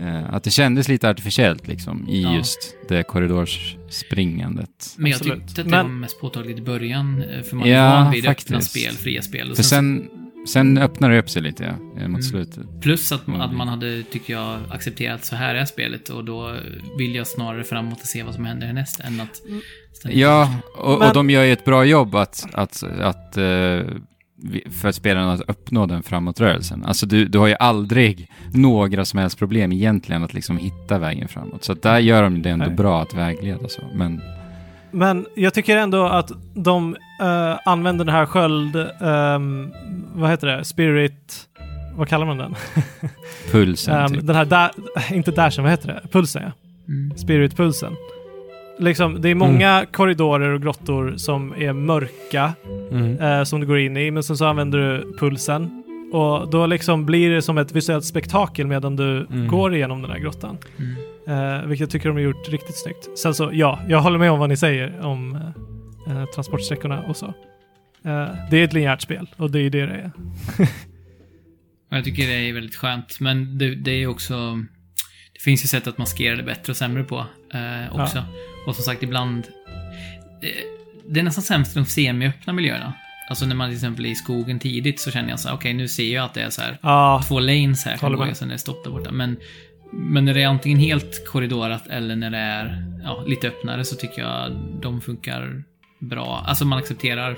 eh, 0.00 0.34
att 0.34 0.44
det 0.44 0.50
kändes 0.50 0.88
lite 0.88 1.10
artificiellt 1.10 1.68
liksom 1.68 2.08
i 2.08 2.22
Ja. 2.22 2.36
just 2.36 2.76
det 2.88 3.02
korridorsspringandet. 3.02 4.94
Men 4.96 5.10
jag 5.10 5.16
Absolut. 5.16 5.46
tyckte 5.46 5.60
att 5.60 5.66
det 5.66 5.70
Men- 5.70 5.84
var 5.86 5.92
mest 5.92 6.20
påtagligt 6.20 6.58
i 6.58 6.62
början, 6.62 7.22
eh, 7.22 7.42
för 7.42 7.56
man 7.56 7.68
Ja, 7.68 7.76
är 7.76 8.02
van 8.04 8.12
vid 8.12 8.24
faktiskt. 8.24 8.50
öppna 8.50 8.60
spel, 8.60 8.92
fria 8.94 9.22
spel. 9.22 9.50
Och 9.50 9.56
För 9.56 9.62
sen, 9.62 9.98
sen, 10.10 10.25
sen 10.46 10.78
öppnar 10.78 11.10
det 11.10 11.18
upp 11.18 11.30
sig 11.30 11.42
lite 11.42 11.64
ja, 11.64 11.70
eh, 11.70 12.08
mot 12.08 12.20
Mm. 12.20 12.22
slutet. 12.22 12.80
plus 12.80 13.12
att, 13.12 13.26
Mm. 13.28 13.40
att 13.40 13.54
man 13.54 13.68
hade, 13.68 14.02
tycker 14.02 14.32
jag, 14.32 14.58
accepterat 14.70 15.24
så 15.24 15.36
här 15.36 15.54
är 15.54 15.64
spelet 15.64 16.08
och 16.08 16.24
då 16.24 16.54
vill 16.98 17.14
jag 17.14 17.26
snarare 17.26 17.64
framåt 17.64 18.00
och 18.00 18.06
se 18.06 18.22
vad 18.22 18.34
som 18.34 18.44
händer 18.44 18.66
härnäst 18.66 19.00
än 19.00 19.20
att... 19.20 19.36
ständigt- 19.92 20.20
Ja, 20.20 20.54
och, 20.78 20.98
Men- 20.98 21.08
och 21.08 21.14
de 21.14 21.30
gör 21.30 21.44
ju 21.44 21.52
ett 21.52 21.64
bra 21.64 21.84
jobb 21.84 22.14
att, 22.14 22.46
att, 22.52 22.82
att 23.00 23.36
eh, 23.36 23.80
för 24.70 24.92
spelarna 24.92 25.32
att 25.32 25.40
uppnå 25.40 25.86
den 25.86 26.02
framåtrörelsen. 26.02 26.84
Alltså 26.84 27.06
du, 27.06 27.24
du 27.24 27.38
har 27.38 27.46
ju 27.46 27.54
aldrig 27.60 28.30
några 28.54 29.04
som 29.04 29.18
helst 29.18 29.38
problem 29.38 29.72
egentligen 29.72 30.22
att 30.22 30.34
liksom 30.34 30.58
hitta 30.58 30.98
vägen 30.98 31.28
framåt. 31.28 31.64
Så 31.64 31.74
där 31.74 31.98
gör 31.98 32.22
de 32.22 32.42
det 32.42 32.50
ändå 32.50 32.66
Nej. 32.66 32.74
bra 32.74 33.02
att 33.02 33.14
vägleda 33.14 33.68
så. 33.68 33.82
Men 33.94 34.20
Men 34.90 35.26
jag 35.36 35.54
tycker 35.54 35.76
ändå 35.76 36.04
att 36.06 36.30
de 36.54 36.96
eh, 37.20 37.58
använder 37.64 38.04
den 38.04 38.14
här 38.14 38.26
sköld... 38.26 38.76
ehm, 39.00 39.72
vad 40.14 40.30
heter 40.30 40.46
det? 40.46 40.64
Spirit... 40.64 41.42
Vad 41.96 42.08
kallar 42.08 42.26
man 42.26 42.38
den? 42.38 42.54
pulsen 43.52 43.94
Ehm, 43.96 44.08
typ. 44.08 44.26
Den 44.26 44.36
här... 44.36 44.44
Da, 44.44 44.70
inte 45.12 45.30
dashen, 45.30 45.64
vad 45.64 45.70
heter 45.72 45.88
det? 45.88 46.08
Pulsen, 46.12 46.42
ja. 46.42 46.52
Mm. 46.88 47.16
Spirit-pulsen. 47.16 47.92
Liksom, 48.78 49.20
det 49.22 49.28
är 49.28 49.34
många 49.34 49.86
korridorer 49.92 50.48
och 50.50 50.62
grottor 50.62 51.14
som 51.16 51.54
är 51.58 51.72
mörka, 51.72 52.52
Mm. 52.90 53.18
eh, 53.20 53.42
som 53.44 53.60
du 53.60 53.66
går 53.66 53.78
in 53.78 53.96
i, 53.96 54.10
men 54.10 54.22
sen 54.22 54.36
så 54.36 54.44
använder 54.46 54.78
du 54.78 55.16
pulsen. 55.18 55.82
Och 56.12 56.50
då 56.50 56.66
liksom 56.66 57.06
blir 57.06 57.30
det 57.30 57.42
som 57.42 57.58
ett 57.58 57.72
visuellt 57.72 58.04
spektakel 58.04 58.66
medan 58.66 58.96
du 58.96 59.26
Mm. 59.30 59.48
går 59.48 59.74
igenom 59.74 60.02
den 60.02 60.10
här 60.10 60.18
grottan. 60.18 60.58
Mm. 60.78 60.96
Eh, 61.58 61.66
vilket 61.66 61.80
jag 61.80 61.90
tycker 61.90 62.08
de 62.08 62.14
har 62.14 62.20
gjort 62.22 62.48
riktigt 62.48 62.76
snyggt. 62.82 63.18
Sen 63.18 63.34
så, 63.34 63.50
ja, 63.52 63.78
jag 63.88 64.00
håller 64.00 64.18
med 64.18 64.30
om 64.30 64.38
vad 64.38 64.48
ni 64.48 64.56
säger 64.56 65.06
om 65.06 65.38
eh, 66.06 66.18
eh, 66.18 66.26
transportsträckorna 66.26 67.02
och 67.02 67.16
så. 67.16 67.26
Eh, 68.04 68.34
det 68.50 68.56
är 68.56 68.64
ett 68.64 68.72
linjärt 68.72 69.02
spel 69.02 69.30
och 69.36 69.50
det 69.50 69.60
är 69.60 69.70
det 69.70 69.86
det 69.86 69.92
är. 69.92 70.10
Jag 71.88 72.04
tycker 72.04 72.26
det 72.26 72.48
är 72.48 72.52
väldigt 72.52 72.76
skönt, 72.76 73.20
men 73.20 73.58
det, 73.58 73.74
det 73.74 73.90
är 73.90 74.06
också... 74.06 74.64
Det 75.32 75.40
finns 75.40 75.64
ju 75.64 75.68
sätt 75.68 75.86
att 75.86 75.98
maskera 75.98 76.36
det 76.36 76.42
bättre 76.42 76.70
och 76.70 76.76
sämre 76.76 77.04
på 77.04 77.26
eh, 77.54 78.00
också. 78.00 78.24
Och 78.66 78.74
som 78.74 78.84
sagt, 78.84 79.02
ibland... 79.02 79.46
Det, 80.40 80.52
det 81.08 81.20
är 81.20 81.24
nästan 81.24 81.44
sämst 81.44 81.76
i 81.76 81.78
de 81.78 81.86
semi-öppna 81.86 82.52
miljöerna. 82.52 82.94
Alltså 83.28 83.46
när 83.46 83.54
man 83.54 83.68
till 83.68 83.76
exempel 83.76 84.04
är 84.04 84.10
i 84.10 84.14
skogen 84.14 84.58
tidigt 84.58 85.00
så 85.00 85.10
känner 85.10 85.30
jag 85.30 85.40
så 85.40 85.48
här, 85.48 85.56
okej 85.56 85.74
nu 85.74 85.88
ser 85.88 86.14
jag 86.14 86.24
att 86.24 86.34
det 86.34 86.40
är 86.40 86.50
så 86.50 86.62
här 86.62 86.78
Ja, 86.82 87.22
två 87.28 87.40
lanes 87.40 87.84
här, 87.84 87.96
kan 87.96 88.12
gå, 88.12 88.34
sen 88.34 88.48
är 88.48 88.52
det 88.52 88.58
stopp 88.58 88.84
där 88.84 88.90
borta. 88.90 89.12
Men, 89.12 89.36
men 89.92 90.24
när 90.24 90.34
det 90.34 90.42
är 90.42 90.46
antingen 90.46 90.78
helt 90.78 91.26
korridorat 91.26 91.86
eller 91.86 92.16
när 92.16 92.30
det 92.30 92.38
är 92.38 92.84
ja, 93.04 93.24
lite 93.26 93.48
öppnare 93.48 93.84
så 93.84 93.96
tycker 93.96 94.22
jag 94.22 94.52
de 94.82 95.00
funkar 95.00 95.62
bra. 95.98 96.44
Alltså 96.46 96.64
man 96.64 96.78
accepterar, 96.78 97.36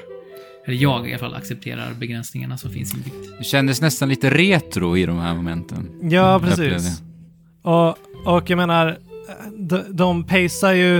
eller 0.67 0.77
jag 0.77 1.09
i 1.09 1.13
alla 1.13 1.19
fall 1.19 1.35
accepterar 1.35 1.95
begränsningarna 1.95 2.59
som 2.59 2.71
finns 2.71 2.95
inbyggt. 2.95 3.39
Det 3.39 3.45
kändes 3.45 3.81
nästan 3.81 4.09
lite 4.09 4.31
retro 4.31 4.97
i 4.97 5.07
de 5.07 5.19
här 5.19 5.35
momenten. 5.35 5.91
ja 6.03 6.41
precis. 6.41 7.03
Och, 7.63 7.89
och 8.25 8.51
jag 8.51 8.57
menar, 8.57 8.99
de, 9.57 9.83
de 9.89 10.25
pacear 10.25 10.73
ju 10.73 10.99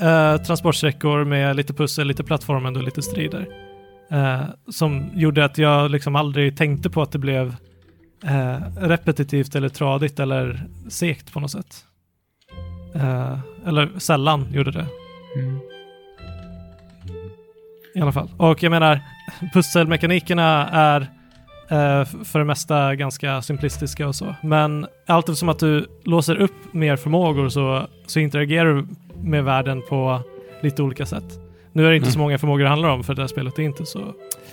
eh, 0.00 0.36
transportsträckor 0.36 1.24
med 1.24 1.56
lite 1.56 1.74
pussel, 1.74 2.06
lite 2.06 2.24
plattformande 2.24 2.78
och 2.78 2.84
lite 2.84 3.02
strider. 3.02 3.46
Eh, 4.10 4.42
som 4.68 5.10
gjorde 5.14 5.44
att 5.44 5.58
jag 5.58 5.90
liksom 5.90 6.16
aldrig 6.16 6.56
tänkte 6.56 6.90
på 6.90 7.02
att 7.02 7.12
det 7.12 7.18
blev 7.18 7.54
eh, 8.24 8.58
repetitivt 8.76 9.54
eller 9.54 9.68
tradigt 9.68 10.20
eller 10.20 10.66
segt 10.88 11.32
på 11.32 11.40
något 11.40 11.50
sätt. 11.50 11.84
Eh, 12.94 13.38
eller 13.66 13.98
sällan 13.98 14.46
gjorde 14.52 14.70
det. 14.70 14.86
Mm. 15.36 15.60
I 17.98 18.00
alla 18.00 18.12
fall. 18.12 18.28
Och 18.36 18.62
jag 18.62 18.70
menar, 18.70 19.00
pusselmekanikerna 19.54 20.68
är 20.68 21.00
eh, 21.70 22.04
för 22.24 22.38
det 22.38 22.44
mesta 22.44 22.94
ganska 22.94 23.42
simplistiska 23.42 24.08
och 24.08 24.14
så. 24.14 24.34
Men 24.42 24.86
allt 25.06 25.28
eftersom 25.28 25.48
att 25.48 25.58
du 25.58 25.86
låser 26.04 26.36
upp 26.36 26.72
mer 26.72 26.96
förmågor 26.96 27.48
så, 27.48 27.86
så 28.06 28.20
interagerar 28.20 28.74
du 28.74 28.86
med 29.22 29.44
världen 29.44 29.82
på 29.88 30.20
lite 30.62 30.82
olika 30.82 31.06
sätt. 31.06 31.24
Nu 31.72 31.86
är 31.86 31.90
det 31.90 31.96
inte 31.96 32.04
Mm. 32.06 32.12
så 32.12 32.18
många 32.18 32.38
förmågor 32.38 32.62
det 32.64 32.68
handlar 32.70 32.88
om 32.88 33.04
för 33.04 33.14
det 33.14 33.22
här 33.22 33.26
spelet 33.26 33.58
är 33.58 33.62
inte 33.62 33.86
så, 33.86 34.00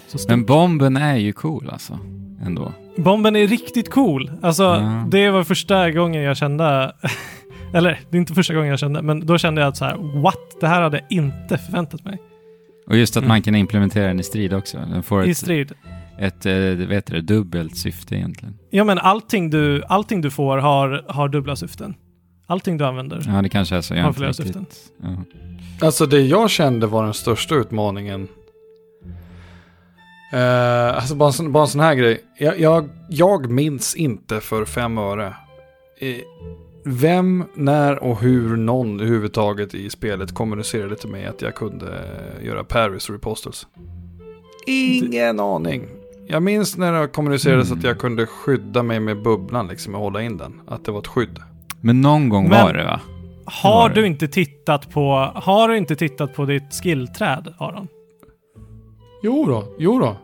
så 0.08 0.18
stort. 0.18 0.30
Men 0.30 0.46
bomben 0.46 0.98
är 0.98 1.16
ju 1.18 1.34
cool 1.34 1.70
alltså. 1.72 2.00
Ändå. 2.46 2.72
Bomben 2.98 3.36
är 3.36 3.48
riktigt 3.48 3.92
cool. 3.92 4.32
Alltså, 4.42 4.64
Ja. 4.64 5.06
det 5.12 5.30
var 5.30 5.44
första 5.44 5.92
gången 5.92 6.22
jag 6.24 6.38
kände... 6.38 6.96
Eller, 7.74 8.00
det 8.10 8.18
är 8.18 8.20
inte 8.20 8.34
första 8.34 8.54
gången 8.54 8.70
jag 8.70 8.80
kände, 8.80 9.02
men 9.02 9.26
då 9.26 9.38
kände 9.38 9.62
jag 9.62 9.68
att 9.68 9.78
så 9.78 9.86
här, 9.86 10.22
what? 10.22 10.38
Det 10.62 10.68
här 10.68 10.82
hade 10.82 10.98
jag 10.98 11.06
inte 11.12 11.58
förväntat 11.58 12.06
mig. 12.06 12.18
Och 12.88 12.98
just 12.98 13.18
att 13.18 13.22
Mm. 13.24 13.28
man 13.28 13.42
kan 13.42 13.56
implementera 13.56 14.08
den 14.08 14.20
i 14.20 14.24
strid 14.24 14.54
också. 14.54 14.78
Den 14.78 15.04
får 15.04 15.26
I 15.26 15.32
ett, 15.32 15.38
strid. 15.38 15.72
ett, 16.20 16.46
eh, 16.46 16.54
vad 16.88 16.94
heter 16.94 17.14
det, 17.14 17.22
dubbelt 17.22 17.78
syfte 17.78 18.16
egentligen. 18.16 18.58
Ja, 18.70 18.84
men 18.84 18.98
allting 19.00 19.50
du, 19.50 19.84
allting 19.88 20.22
du 20.22 20.32
får 20.32 20.58
har, 20.58 21.06
har 21.08 21.30
dubbla 21.30 21.56
syften. 21.56 21.96
Allting 22.48 22.78
du 22.78 22.86
använder 22.86 23.22
Ja, 23.28 23.42
det 23.42 23.50
kanske 23.50 23.76
är 23.76 23.82
så. 23.82 23.96
Jag 23.96 24.04
har 24.04 24.14
flera 24.14 24.30
riktigt- 24.30 24.46
syften. 24.46 24.66
Ja. 25.02 25.16
Alltså 25.86 26.06
det 26.06 26.20
jag 26.22 26.50
kände 26.50 26.88
var 26.88 27.04
den 27.04 27.14
största 27.14 27.56
utmaningen. 27.56 28.28
Eh, 30.34 30.96
alltså 30.98 31.16
bara 31.16 31.28
en, 31.30 31.34
sån, 31.34 31.52
bara 31.52 31.64
en 31.64 31.68
sån 31.68 31.82
här 31.82 31.96
grej. 31.96 32.22
Jag, 32.40 32.60
jag, 32.60 32.90
jag 33.10 33.52
minns 33.52 33.96
inte 33.96 34.40
för 34.42 34.66
fem 34.66 34.98
öre. 34.98 35.28
Eh, 36.00 36.16
vem, 36.86 37.44
när 37.54 38.04
och 38.04 38.22
hur 38.22 38.58
någon 38.58 39.00
överhuvudtaget 39.00 39.74
i 39.74 39.90
spelet 39.90 40.34
kommunicerade 40.34 40.96
till 40.96 41.10
mig 41.10 41.26
att 41.26 41.42
jag 41.42 41.56
kunde 41.56 41.86
eh, 42.40 42.46
göra 42.46 42.64
Paris 42.64 43.10
repostals. 43.10 43.68
Ingen 44.68 45.40
aning. 45.40 45.84
Jag 46.28 46.44
minns 46.44 46.78
när 46.78 47.02
det 47.02 47.08
kommunicerades 47.08 47.68
Mm. 47.68 47.80
att 47.80 47.86
jag 47.86 48.00
kunde 48.00 48.26
skydda 48.26 48.84
mig 48.84 49.00
med 49.00 49.22
bubblan 49.24 49.68
liksom 49.68 49.96
och 49.96 50.02
hålla 50.02 50.22
in 50.22 50.38
den. 50.38 50.62
Att 50.68 50.86
det 50.86 50.92
var 50.92 51.00
ett 51.00 51.08
skydd. 51.08 51.40
Men 51.82 52.02
någon 52.02 52.30
gång 52.30 52.50
Men- 52.50 52.66
var 52.66 52.74
det 52.74 52.84
va? 52.84 53.02
Har 53.46 53.72
var 53.82 53.90
det. 53.90 53.96
du 54.02 54.08
inte 54.08 54.28
tittat 54.28 54.90
på, 54.92 55.32
har 55.36 55.68
du 55.68 55.78
inte 55.78 55.96
tittat 55.96 56.34
på 56.34 56.46
ditt 56.46 56.74
skillträd, 56.84 57.54
Aron? 57.58 57.88
Jo 59.24 59.46
då, 59.46 59.76
jo 59.80 60.00
då. 60.00 60.18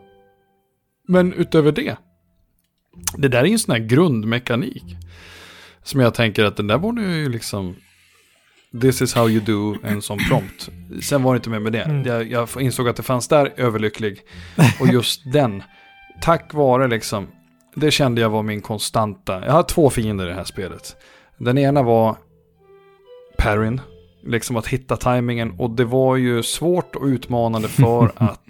Men 1.08 1.32
utöver 1.32 1.72
det. 1.72 1.96
Det 3.16 3.28
där 3.28 3.38
är 3.40 3.44
ju 3.44 3.52
en 3.52 3.58
sån 3.58 3.72
här 3.72 3.82
grundmekanik. 3.86 4.84
Som 5.84 6.00
jag 6.00 6.14
tänker 6.14 6.44
att 6.44 6.56
den 6.56 6.66
där 6.66 6.78
borde 6.78 7.02
ju 7.02 7.28
liksom... 7.28 7.76
This 8.80 9.02
is 9.02 9.14
how 9.14 9.28
you 9.28 9.40
do 9.40 9.76
en 9.82 10.02
sån 10.02 10.18
prompt. 10.18 10.68
Sen 11.02 11.22
var 11.22 11.34
det 11.34 11.36
inte 11.36 11.50
mer 11.50 11.58
med 11.58 11.72
det. 11.72 11.82
Mm. 11.82 12.06
Jag, 12.06 12.30
jag 12.30 12.48
insåg 12.60 12.88
att 12.88 12.96
det 12.96 13.02
fanns 13.02 13.28
där, 13.28 13.52
överlycklig. 13.56 14.20
Och 14.80 14.88
just 14.88 15.32
den. 15.32 15.62
Tack 16.22 16.54
vare 16.54 16.88
liksom. 16.88 17.28
Det 17.74 17.90
kände 17.90 18.20
jag 18.20 18.30
var 18.30 18.42
min 18.42 18.60
konstanta. 18.60 19.46
Jag 19.46 19.52
har 19.52 19.62
två 19.62 19.90
fiender 19.90 20.26
i 20.26 20.28
det 20.28 20.34
här 20.34 20.44
spelet. 20.44 20.96
Den 21.38 21.58
ena 21.58 21.82
var 21.82 22.16
Perrin. 23.38 23.80
Liksom 24.26 24.56
att 24.56 24.66
hitta 24.66 24.96
tajmingen. 24.96 25.50
Och 25.58 25.70
det 25.70 25.84
var 25.84 26.16
ju 26.16 26.42
svårt 26.42 26.96
och 26.96 27.06
utmanande 27.06 27.68
för 27.68 28.12
att 28.16 28.44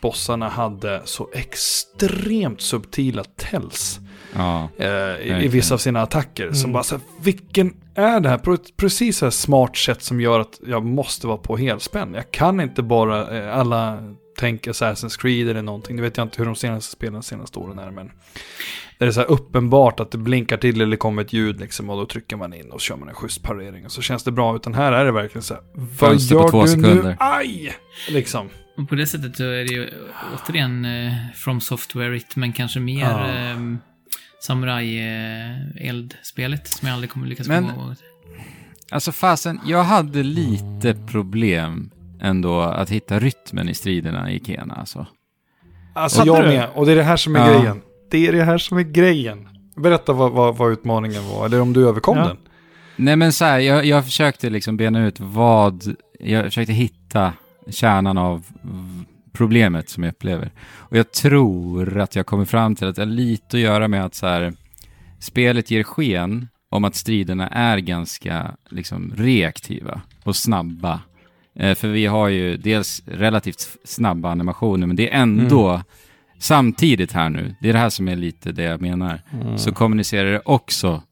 bossarna 0.00 0.48
hade 0.48 1.02
så 1.04 1.28
extremt 1.32 2.60
subtila 2.60 3.24
tells 3.36 4.00
Ja. 4.36 4.68
eh, 4.78 5.44
i, 5.44 5.48
vissa 5.52 5.74
av 5.74 5.78
sina 5.78 6.02
attacker. 6.02 6.52
Som 6.52 6.60
Mm. 6.64 6.72
bara 6.72 6.82
så 6.82 6.94
här, 6.94 7.04
vilken 7.22 7.74
är 7.94 8.20
det 8.20 8.28
här? 8.28 8.40
Precis 8.76 9.18
så 9.18 9.26
här 9.26 9.30
smart 9.30 9.76
sätt 9.76 10.02
som 10.02 10.20
gör 10.20 10.40
att 10.40 10.60
jag 10.66 10.84
måste 10.84 11.26
vara 11.26 11.36
på 11.38 11.56
helspänn. 11.56 12.14
Jag 12.14 12.30
kan 12.30 12.60
inte 12.60 12.82
bara 12.82 13.38
eh, 13.38 13.58
alla 13.58 13.98
tänka 14.38 14.70
Assassin's 14.72 15.20
Creed 15.20 15.48
eller 15.48 15.62
någonting. 15.62 15.96
Det 15.96 16.02
vet 16.02 16.16
jag 16.16 16.24
inte 16.26 16.38
hur 16.38 16.44
de 16.46 16.54
senaste 16.56 16.92
spelen 16.92 17.22
senaste 17.22 17.58
åren 17.58 17.78
är. 17.78 17.90
Men 17.90 18.10
det 18.98 19.04
är 19.04 19.10
så 19.10 19.20
här 19.20 19.30
uppenbart 19.30 20.00
att 20.00 20.10
det 20.10 20.18
blinkar 20.18 20.56
till 20.56 20.80
eller 20.80 20.96
kommer 20.96 21.22
ett 21.22 21.32
ljud 21.32 21.60
liksom 21.60 21.90
och 21.90 21.96
då 21.96 22.06
trycker 22.06 22.36
man 22.36 22.54
in 22.54 22.70
och 22.70 22.80
så 22.80 22.84
kör 22.84 22.96
man 22.96 23.08
en 23.08 23.14
schysst 23.14 23.42
parering 23.42 23.84
och 23.84 23.92
så 23.92 24.02
känns 24.02 24.22
det 24.24 24.32
bra. 24.32 24.56
Utan 24.56 24.74
här 24.74 24.92
är 24.92 25.04
det 25.04 25.12
verkligen 25.12 25.42
så 25.42 25.54
här, 25.54 25.62
vad 25.74 25.88
Fönster 25.98 26.34
på 26.34 26.42
gör 26.42 26.48
två 26.50 26.64
du 26.64 26.76
nu? 26.76 26.82
sekunder. 26.82 27.16
Aj! 27.20 27.74
Liksom. 28.10 28.48
Och 28.76 28.88
på 28.88 28.94
det 28.94 29.06
sättet 29.06 29.36
så 29.36 29.42
är 29.44 29.64
det 29.64 29.72
ju 29.74 29.90
återigen 30.34 30.84
eh, 30.84 31.12
From 31.34 31.60
Software-igt, 31.60 32.36
men 32.36 32.52
kanske 32.52 32.80
mer 32.80 33.00
Ja. 33.00 33.26
ehm, 33.28 33.78
samurai-eldspelet 34.40 36.68
som 36.68 36.88
jag 36.88 36.94
aldrig 36.94 37.10
kommer 37.10 37.26
lyckas 37.26 37.48
Men- 37.48 37.68
komma 37.68 37.82
ihåg. 37.86 37.94
Alltså 38.90 39.12
fasen, 39.12 39.60
jag 39.66 39.82
hade 39.84 40.22
lite 40.22 40.94
problem 40.94 41.90
ändå 42.20 42.60
att 42.60 42.90
hitta 42.90 43.18
rytmen 43.18 43.68
i 43.68 43.74
striderna 43.74 44.30
i 44.30 44.40
Kena 44.44 44.74
alltså. 44.74 45.06
Alltså 45.94 46.22
jag 46.26 46.44
du? 46.44 46.48
med, 46.48 46.68
och 46.74 46.86
det 46.86 46.92
är 46.92 46.96
det 46.96 47.02
här 47.02 47.16
som 47.16 47.36
är 47.36 47.52
Ja. 47.52 47.58
grejen. 47.58 47.80
Det 48.10 48.26
är 48.28 48.32
det 48.32 48.44
här 48.44 48.58
som 48.58 48.78
är 48.78 48.82
grejen. 48.82 49.48
Berätta 49.76 50.12
vad, 50.12 50.32
vad, 50.32 50.56
vad 50.56 50.72
utmaningen 50.72 51.28
var, 51.28 51.46
eller 51.46 51.60
om 51.60 51.72
du 51.72 51.88
överkom 51.88 52.18
Ja. 52.18 52.26
den. 52.26 52.36
Nej 52.96 53.16
men 53.16 53.32
så 53.32 53.44
här, 53.44 53.58
jag, 53.58 53.84
jag 53.84 54.04
försökte 54.04 54.50
liksom 54.50 54.76
bena 54.76 55.06
ut 55.06 55.20
vad, 55.20 55.94
jag 56.20 56.44
försökte 56.44 56.72
hitta 56.72 57.32
kärnan 57.70 58.18
av 58.18 58.44
problemet 59.38 59.88
som 59.88 60.02
jag 60.02 60.10
upplever. 60.10 60.50
Och 60.74 60.96
jag 60.96 61.12
tror 61.12 61.98
att 61.98 62.16
jag 62.16 62.26
kommer 62.26 62.44
fram 62.44 62.74
till 62.74 62.88
att 62.88 62.96
det 62.96 63.02
har 63.02 63.06
lite 63.06 63.56
att 63.56 63.62
göra 63.62 63.88
med 63.88 64.04
att 64.04 64.14
så 64.14 64.26
här, 64.26 64.52
spelet 65.18 65.70
ger 65.70 65.82
sken 65.82 66.48
om 66.70 66.84
att 66.84 66.94
striderna 66.94 67.48
är 67.48 67.78
ganska 67.78 68.56
liksom 68.70 69.12
reaktiva 69.16 70.00
och 70.24 70.36
snabba. 70.36 71.00
Eh, 71.54 71.74
för 71.74 71.88
vi 71.88 72.06
har 72.06 72.28
ju 72.28 72.56
dels 72.56 73.02
relativt 73.06 73.76
snabba 73.84 74.30
animationer, 74.30 74.86
men 74.86 74.96
det 74.96 75.10
är 75.10 75.20
ändå 75.20 75.82
samtidigt 76.38 77.12
här 77.12 77.28
nu, 77.28 77.54
det 77.60 77.68
är 77.68 77.72
det 77.72 77.78
här 77.78 77.90
som 77.90 78.08
är 78.08 78.16
lite 78.16 78.52
det 78.52 78.62
jag 78.62 78.80
menar, 78.80 79.20
så 79.56 79.72
kommunicerar 79.72 80.32
det 80.32 80.42
också 80.44 81.02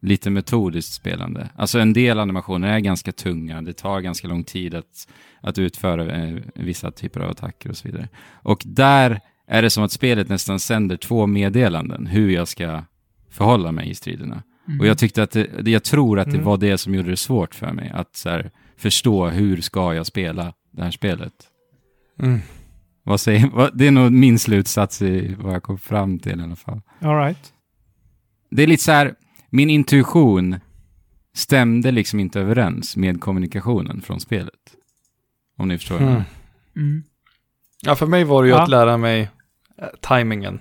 lite 0.00 0.30
metodiskt 0.30 0.94
spelande. 0.94 1.48
Alltså 1.56 1.78
en 1.78 1.92
del 1.92 2.18
animationer 2.18 2.68
är 2.68 2.78
ganska 2.78 3.12
tunga, 3.12 3.62
det 3.62 3.72
tar 3.72 4.00
ganska 4.00 4.28
lång 4.28 4.44
tid 4.44 4.74
att, 4.74 5.08
att 5.42 5.58
utföra 5.58 6.16
eh, 6.24 6.34
vissa 6.54 6.90
typer 6.90 7.20
av 7.20 7.30
attacker 7.30 7.70
och 7.70 7.76
så 7.76 7.88
vidare. 7.88 8.08
Och 8.32 8.62
där 8.66 9.20
är 9.46 9.62
det 9.62 9.70
som 9.70 9.84
att 9.84 9.92
spelet 9.92 10.28
nästan 10.28 10.60
sänder 10.60 10.96
två 10.96 11.26
meddelanden 11.26 12.06
hur 12.06 12.30
jag 12.30 12.48
ska 12.48 12.84
förhålla 13.30 13.72
mig 13.72 13.90
i 13.90 13.94
striderna. 13.94 14.42
Och 14.80 14.86
jag 14.86 14.98
tyckte 14.98 15.22
att 15.22 15.30
det, 15.30 15.68
jag 15.70 15.84
tror 15.84 16.18
att 16.18 16.26
det 16.26 16.34
Mm. 16.34 16.44
var 16.44 16.56
det 16.56 16.78
som 16.78 16.94
gjorde 16.94 17.10
det 17.10 17.16
svårt 17.16 17.54
för 17.54 17.72
mig, 17.72 17.90
att 17.94 18.22
här, 18.24 18.50
förstå 18.76 19.28
hur 19.28 19.60
ska 19.60 19.94
jag 19.94 20.06
spela 20.06 20.52
det 20.70 20.82
här 20.82 20.90
spelet. 20.90 21.32
Mm. 22.22 22.40
Vad 23.02 23.20
säger, 23.20 23.48
vad, 23.48 23.78
det 23.78 23.86
är 23.86 23.90
nog 23.90 24.12
min 24.12 24.38
slutsats 24.38 25.02
i 25.02 25.34
vad 25.38 25.54
jag 25.54 25.62
kom 25.62 25.78
fram 25.78 26.18
till 26.18 26.40
i 26.40 26.42
alla 26.42 26.56
fall. 26.56 26.80
All 27.00 27.16
right. 27.16 27.52
Det 28.50 28.62
är 28.62 28.66
lite 28.66 28.82
så 28.82 28.92
här, 28.92 29.14
min 29.50 29.70
intuition 29.70 30.56
stämde 31.34 31.90
liksom 31.90 32.20
inte 32.20 32.40
överens 32.40 32.96
med 32.96 33.20
kommunikationen 33.20 34.00
från 34.00 34.20
spelet. 34.20 34.71
Om 35.62 35.68
ni 35.68 35.78
förstår. 35.78 35.96
Mm. 36.00 36.22
Mm. 36.76 37.02
Ja, 37.82 37.94
för 37.94 38.06
mig 38.06 38.24
var 38.24 38.42
det 38.42 38.48
ju 38.48 38.54
Ja. 38.54 38.62
att 38.62 38.68
lära 38.68 38.96
mig 38.96 39.30
eh, 39.78 39.86
timingen. 40.00 40.58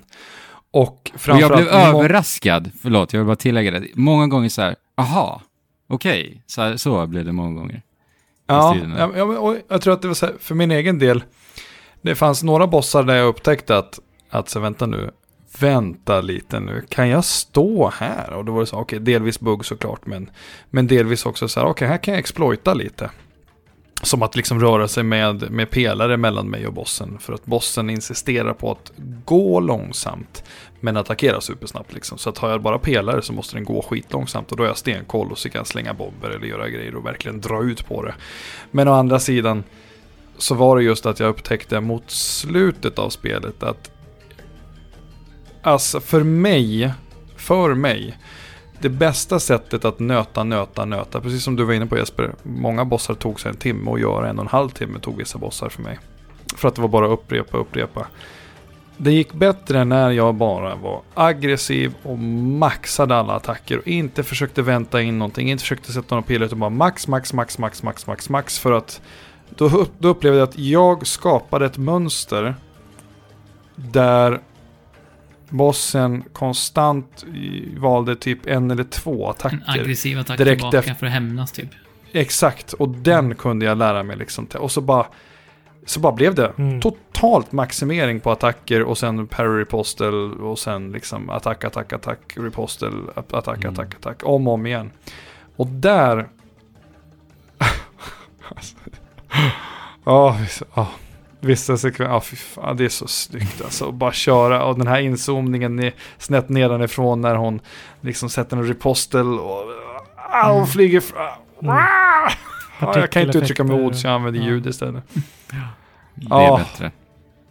Och 0.72 0.82
Och 0.82 1.02
jag 1.14 1.22
framförallt... 1.22 1.56
blev 1.56 1.68
överraskad, 1.68 2.72
förlåt, 2.82 3.14
jag 3.14 3.19
vill 3.19 3.28
bara 3.28 3.36
tillägga 3.36 3.72
det. 3.72 3.88
Många 3.95 4.28
gånger 4.28 4.49
så 4.49 4.61
här, 4.61 4.76
aha, 4.98 5.41
okej, 5.88 6.44
så, 6.48 6.61
här, 6.61 6.78
så 6.78 7.07
blev 7.07 7.26
det 7.26 7.32
många 7.32 7.60
gånger. 7.60 7.82
Ja, 8.48 8.78
ja, 9.15 9.23
och 9.23 9.56
jag 9.68 9.82
tror 9.82 9.94
att 9.94 10.02
det 10.02 10.07
var 10.07 10.15
så 10.15 10.26
här, 10.26 10.36
för 10.40 10.56
min 10.56 10.72
egen 10.72 10.99
del, 10.99 11.23
det 12.02 12.15
fanns 12.15 12.44
några 12.44 12.68
bossar 12.68 13.03
där 13.03 13.15
jag 13.15 13.28
upptäckte 13.28 13.78
att, 13.78 13.99
att 14.30 14.49
så 14.49 14.60
vänta 14.60 14.86
nu, 14.86 15.11
vänta 15.60 16.22
lite 16.22 16.60
nu, 16.60 16.86
kan 16.90 17.10
jag 17.10 17.26
stå 17.26 17.90
här? 17.90 18.34
Och 18.34 18.45
då 18.45 18.52
var 18.52 18.60
det 18.60 18.65
så, 18.68 18.78
okej, 18.78 18.99
delvis 18.99 19.40
bugg 19.40 19.65
såklart, 19.65 20.06
men, 20.06 20.30
men 20.69 20.88
delvis 20.88 21.26
också 21.26 21.48
så 21.48 21.60
här, 21.60 21.68
okej, 21.68 21.88
här 21.88 21.98
kan 21.98 22.14
jag 22.14 22.19
exploita 22.19 22.73
lite. 22.73 23.10
Som 24.03 24.22
att 24.22 24.36
liksom 24.36 24.60
röra 24.60 24.88
sig 24.88 25.03
med, 25.03 25.52
med 25.52 25.69
pelare 25.69 26.18
mellan 26.18 26.49
mig 26.49 26.68
och 26.68 26.73
bossen. 26.73 27.18
För 27.19 27.34
att 27.34 27.45
bossen 27.45 27.90
insisterar 27.90 28.53
på 28.53 28.72
att 28.72 28.91
gå 29.26 29.60
långsamt, 29.60 30.44
men 30.80 30.98
attackera 30.98 31.41
supersnabbt. 31.41 31.94
Liksom. 31.94 32.18
Så 32.18 32.30
att 32.30 32.38
har 32.38 32.49
jag 32.49 32.61
bara 32.61 32.80
pelare 32.80 33.22
så 33.22 33.34
måste 33.34 33.56
den 33.56 33.64
gå 33.64 33.82
skitlångsamt. 33.82 34.52
Och 34.52 34.57
då 34.57 34.64
är 34.64 34.68
jag 34.68 34.78
stenkoll 34.78 35.32
och 35.32 35.38
så 35.38 35.49
kan 35.49 35.60
jag 35.60 35.68
slänga 35.68 35.94
bomber 35.94 36.30
eller 36.30 36.48
göra 36.48 36.69
grejer 36.69 36.95
och 36.95 37.06
verkligen 37.06 37.41
dra 37.41 37.64
ut 37.64 37.88
på 37.88 38.03
det. 38.03 38.14
Men 38.72 38.88
å 38.88 38.94
andra 38.94 39.19
sidan 39.19 39.64
så 40.38 40.56
var 40.56 40.78
det 40.78 40.84
just 40.84 41.06
att 41.06 41.19
jag 41.19 41.30
upptäckte 41.30 41.80
mot 41.80 42.11
slutet 42.11 42.99
av 42.99 43.10
spelet 43.10 43.64
att 43.64 43.91
Alltså 45.64 45.99
för 45.99 46.23
mig, 46.23 46.94
för 47.36 47.73
mig, 47.73 48.18
det 48.82 48.90
bästa 48.90 49.40
sättet 49.40 49.86
att 49.86 49.99
nöta, 49.99 50.44
nöta, 50.44 50.86
nöta, 50.86 51.22
precis 51.22 51.44
som 51.44 51.56
du 51.56 51.64
var 51.64 51.74
inne 51.74 51.86
på 51.86 51.98
Jesper, 51.98 52.32
många 52.44 52.86
bossar 52.86 53.14
tog 53.14 53.40
sig 53.40 53.49
en 53.49 53.58
timme 53.58 53.91
att 53.91 53.99
göra 53.99 54.30
en 54.30 54.40
och 54.40 54.44
en 54.45 54.49
halv 54.49 54.70
timme 54.70 54.99
tog 54.99 55.18
vissa 55.18 55.38
bossar 55.38 55.70
för 55.70 55.82
mig. 55.82 55.99
För 56.56 56.68
att 56.68 56.76
det 56.76 56.82
var 56.82 56.90
bara 56.90 57.08
upprepa, 57.08 57.58
upprepa. 57.58 58.08
Det 58.98 59.12
gick 59.12 59.34
bättre 59.34 59.84
när 59.86 60.12
jag 60.12 60.36
bara 60.36 60.76
var 60.76 61.02
aggressiv 61.14 61.94
och 62.03 62.20
maxade 62.20 63.16
alla 63.16 63.34
attacker 63.34 63.78
och 63.78 63.88
inte 63.88 64.24
försökte 64.24 64.62
vänta 64.62 65.02
in 65.02 65.20
någonting, 65.20 65.52
inte 65.52 65.62
försökte 65.62 65.94
sätta 65.94 66.16
några 66.16 66.28
pilar 66.28 66.45
utan 66.45 66.60
bara 66.60 66.70
max, 66.70 67.08
max, 67.08 67.34
max, 67.34 67.60
max, 67.60 67.84
max, 67.84 68.08
max, 68.08 68.30
max 68.30 68.60
för 68.60 68.72
att 68.72 69.02
då, 69.49 69.86
då 69.99 70.08
upplevde 70.08 70.40
jag 70.40 70.49
att 70.49 70.58
jag 70.58 71.08
skapade 71.08 71.66
ett 71.66 71.78
mönster 71.78 72.56
där 73.76 74.40
bossen 75.52 76.23
konstant 76.34 77.26
valde 77.78 78.15
typ 78.15 78.48
en 78.48 78.72
eller 78.72 78.84
två 78.84 79.26
En 79.26 79.30
attacker. 79.32 79.64
aggressiv 79.68 80.19
attack 80.19 80.38
Direkt 80.38 80.60
tillbaka 80.60 80.78
efter- 80.78 80.94
för 80.94 81.06
att 81.06 81.11
hämnas 81.14 81.52
typ. 81.52 81.69
Exakt, 82.11 82.73
och 82.73 82.90
den 82.90 83.36
kunde 83.36 83.65
jag 83.65 83.78
lära 83.78 84.03
mig 84.03 84.15
liksom. 84.18 84.48
Och 84.60 84.72
så 84.72 84.82
bara, 84.82 85.06
så 85.86 85.99
bara 85.99 86.14
blev 86.14 86.36
det 86.36 86.52
Mm. 86.57 86.82
totalt 86.82 87.52
maximering 87.52 88.19
på 88.19 88.32
attacker 88.32 88.82
och 88.84 88.98
sen 88.98 89.28
parry 89.28 89.61
ripostel 89.61 90.34
och 90.34 90.60
sen 90.60 90.91
liksom 90.91 91.30
attack, 91.30 91.64
attack, 91.64 91.94
attack, 91.94 92.19
ripostel, 92.38 92.94
attack, 93.15 93.57
Mm. 93.64 93.73
attack, 93.73 93.95
attack, 93.95 94.22
om 94.23 94.48
och 94.48 94.53
om 94.53 94.65
igen. 94.65 94.91
Och 95.56 95.68
där... 95.68 96.28
Alltså, 98.56 98.76
Ja, 100.06 100.38
vissa- 100.41 100.65
ja, 100.73 100.88
vissa 101.41 101.77
sekvenser, 101.77 102.13
ja 102.13 102.22
fy 102.22 102.35
fan, 102.35 102.77
det 102.77 102.85
är 102.85 102.89
så 102.89 103.07
snyggt 103.07 103.61
alltså. 103.63 103.85
Och 103.85 103.93
bara 103.93 104.11
köra, 104.11 104.63
och 104.65 104.77
den 104.77 104.88
här 104.88 104.99
inzoomningen 104.99 105.91
snett 106.18 106.49
nedanifrån 106.49 107.22
när 107.22 107.35
hon 107.35 107.59
liksom 108.01 108.30
sätter 108.30 108.57
en 108.57 108.63
ripostel 108.68 109.39
och... 109.39 109.63
Ah, 110.15 110.51
hon 110.53 110.68
flyger 110.68 110.99
fram. 110.99 111.27
Mm. 111.63 111.76
Ja, 112.80 112.99
jag 112.99 113.09
kan 113.11 113.22
inte 113.22 113.38
uttrycka 113.38 113.63
mig 113.63 113.85
ord 113.85 113.95
så 113.95 114.07
jag 114.07 114.13
använder 114.13 114.39
Ja. 114.39 114.45
ljud 114.47 114.65
istället. 114.68 115.03
Det 116.15 116.26
är 116.35 116.41
Ja. 116.41 116.57
bättre. 116.57 116.91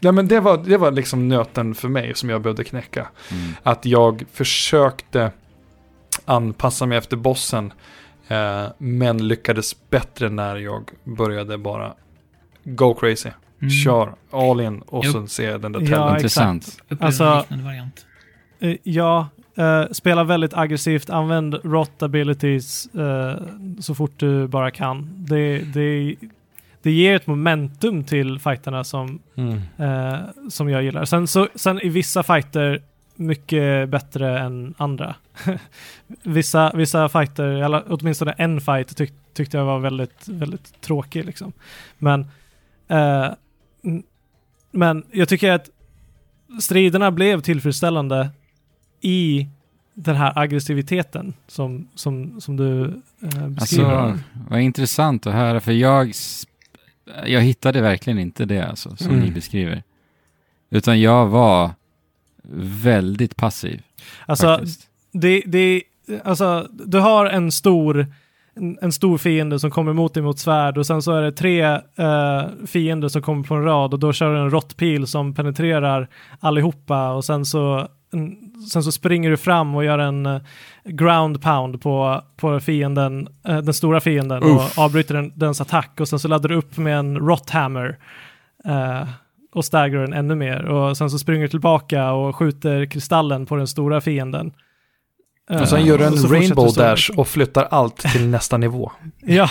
Nej 0.02 0.12
men 0.12 0.28
det 0.28 0.40
var, 0.40 0.56
det 0.58 0.76
var 0.76 0.90
liksom 0.90 1.28
nöten 1.28 1.74
för 1.74 1.88
mig 1.88 2.14
som 2.14 2.30
jag 2.30 2.40
behövde 2.42 2.64
knäcka. 2.64 3.08
Mm. 3.30 3.54
Att 3.62 3.86
jag 3.86 4.24
försökte 4.32 5.32
anpassa 6.24 6.86
mig 6.86 6.98
efter 6.98 7.16
bossen. 7.16 7.72
Eh, 8.28 8.64
men 8.78 9.28
lyckades 9.28 9.90
bättre 9.90 10.28
när 10.28 10.56
jag 10.56 10.90
började 11.04 11.58
bara 11.58 11.94
go 12.64 12.94
crazy. 12.94 13.30
Mm. 13.60 13.70
Kör 13.70 14.14
all 14.30 14.60
in 14.60 14.80
och 14.80 15.04
Jo. 15.04 15.12
sen 15.12 15.28
se 15.28 15.56
den 15.58 15.72
där 15.72 15.80
Ja. 15.80 16.14
Intressant. 16.16 16.82
Alltså- 17.00 17.24
en 17.24 17.38
liknande 17.40 17.64
variant. 17.64 18.06
Eh, 18.60 18.76
Ja, 18.82 19.28
eh, 19.56 19.84
spela 19.92 20.24
väldigt 20.24 20.54
aggressivt, 20.54 21.10
använd 21.10 21.54
rot 21.64 22.02
abilities 22.02 22.86
eh, 22.94 23.36
så 23.80 23.94
fort 23.94 24.12
du 24.16 24.46
bara 24.46 24.70
kan. 24.70 25.10
Det, 25.28 25.58
det, 25.58 26.14
det 26.82 26.90
ger 26.90 27.16
ett 27.16 27.26
momentum 27.26 28.04
till 28.04 28.38
fighterna 28.38 28.84
som, 28.84 29.18
Mm. 29.36 29.60
eh, 29.78 30.18
som 30.48 30.68
jag 30.68 30.82
gillar. 30.82 31.04
Sen, 31.04 31.26
så, 31.26 31.48
sen 31.54 31.80
i 31.80 31.88
vissa 31.88 32.22
fighter 32.22 32.82
mycket 33.16 33.88
bättre 33.88 34.38
än 34.38 34.74
andra. 34.78 35.14
vissa, 36.22 36.72
vissa 36.74 37.08
fighter, 37.08 37.44
eller 37.46 37.82
åtminstone 37.88 38.32
en 38.32 38.60
fight 38.60 38.96
tyck, 38.96 39.12
tyckte 39.34 39.56
jag 39.56 39.64
var 39.64 39.78
väldigt, 39.78 40.28
väldigt 40.28 40.80
tråkig 40.80 41.24
liksom. 41.24 41.52
Men, 41.98 42.26
n- 42.88 43.34
men 44.70 45.04
jag 45.12 45.28
tycker 45.28 45.50
att 45.52 45.70
striderna 46.60 47.10
blev 47.10 47.40
tillfredsställande 47.40 48.30
i 49.00 49.48
den 49.94 50.16
här 50.16 50.38
aggressiviteten 50.38 51.34
som, 51.46 51.88
som, 51.94 52.40
som 52.40 52.56
du 52.56 52.84
eh, 53.22 53.48
beskriver. 53.48 53.90
Alltså, 53.94 54.18
vad 54.48 54.60
intressant 54.60 55.26
att 55.26 55.34
höra, 55.34 55.60
för 55.60 55.72
jag, 55.72 56.12
jag 57.26 57.40
hittade 57.40 57.80
verkligen 57.80 58.18
inte 58.18 58.44
det 58.44 58.66
alltså, 58.68 58.96
som 58.96 59.06
Mm. 59.10 59.20
ni 59.20 59.30
beskriver. 59.30 59.82
Utan 60.70 61.00
jag 61.00 61.26
var 61.26 61.70
väldigt 62.82 63.36
passiv. 63.36 63.82
alltså, 64.26 64.60
det, 65.12 65.42
det, 65.46 65.82
alltså, 66.24 66.68
du 66.72 66.98
har 66.98 67.26
en 67.26 67.52
stor, 67.52 68.06
en, 68.54 68.78
en 68.82 68.92
stor 68.92 69.18
fiende 69.18 69.58
som 69.58 69.70
kommer 69.70 69.92
mot 69.92 70.14
dig 70.14 70.22
mot 70.22 70.38
svärd 70.38 70.78
och 70.78 70.86
sen 70.86 71.02
så 71.02 71.12
är 71.12 71.22
det 71.22 71.32
tre 71.32 71.62
eh, 71.96 72.42
fiender 72.66 73.08
som 73.08 73.22
kommer 73.22 73.44
på 73.44 73.54
en 73.54 73.64
rad 73.64 73.94
och 73.94 74.00
då 74.00 74.12
kör 74.12 74.34
du 74.34 74.40
en 74.40 74.50
råttpil 74.50 75.06
som 75.06 75.34
penetrerar 75.34 76.08
allihopa 76.40 77.10
och 77.10 77.24
sen 77.24 77.44
så, 77.44 77.88
en, 78.12 78.36
sen 78.72 78.82
så 78.82 78.92
springer 78.92 79.30
du 79.30 79.36
fram 79.36 79.74
och 79.74 79.84
gör 79.84 79.98
en 79.98 80.26
eh, 80.26 80.40
ground 80.84 81.42
pound 81.42 81.82
på, 81.82 82.22
på 82.36 82.60
fienden, 82.60 83.28
eh, 83.48 83.58
den 83.58 83.74
stora 83.74 84.00
fienden 84.00 84.42
Uff. 84.42 84.78
och 84.78 84.84
avbryter 84.84 85.14
den, 85.14 85.32
dens 85.34 85.60
attack 85.60 86.00
och 86.00 86.08
sen 86.08 86.18
så 86.18 86.28
laddar 86.28 86.48
du 86.48 86.54
upp 86.54 86.76
med 86.76 86.98
en 86.98 87.18
rothammer. 87.18 87.98
Eh, 88.64 89.08
och 89.52 89.64
staggar 89.64 90.00
den 90.00 90.12
ännu 90.12 90.34
mer 90.34 90.64
och 90.64 90.96
sen 90.96 91.10
så 91.10 91.18
springer 91.18 91.42
du 91.42 91.48
tillbaka 91.48 92.12
och 92.12 92.36
skjuter 92.36 92.86
kristallen 92.86 93.46
på 93.46 93.56
den 93.56 93.66
stora 93.66 94.00
fienden. 94.00 94.52
Och 95.60 95.68
sen 95.68 95.78
Eh, 95.80 95.86
gör 95.86 95.98
du 95.98 96.04
en 96.04 96.16
rainbow 96.16 96.74
dash 96.74 97.10
och 97.16 97.28
flyttar 97.28 97.68
allt 97.70 97.96
till 97.96 98.26
nästa 98.30 98.56
nivå. 98.56 98.92
Ja, 99.20 99.50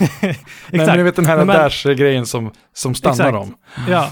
Nej, 0.00 0.08
men 0.70 0.80
exakt. 0.80 0.96
du 0.98 1.02
vet 1.02 1.16
den 1.16 1.26
här 1.26 1.44
dash-grejen 1.46 2.26
som, 2.26 2.50
som 2.74 2.94
stannar 2.94 3.14
Exakt. 3.14 3.32
dem. 3.34 3.54
Ja, 3.88 4.10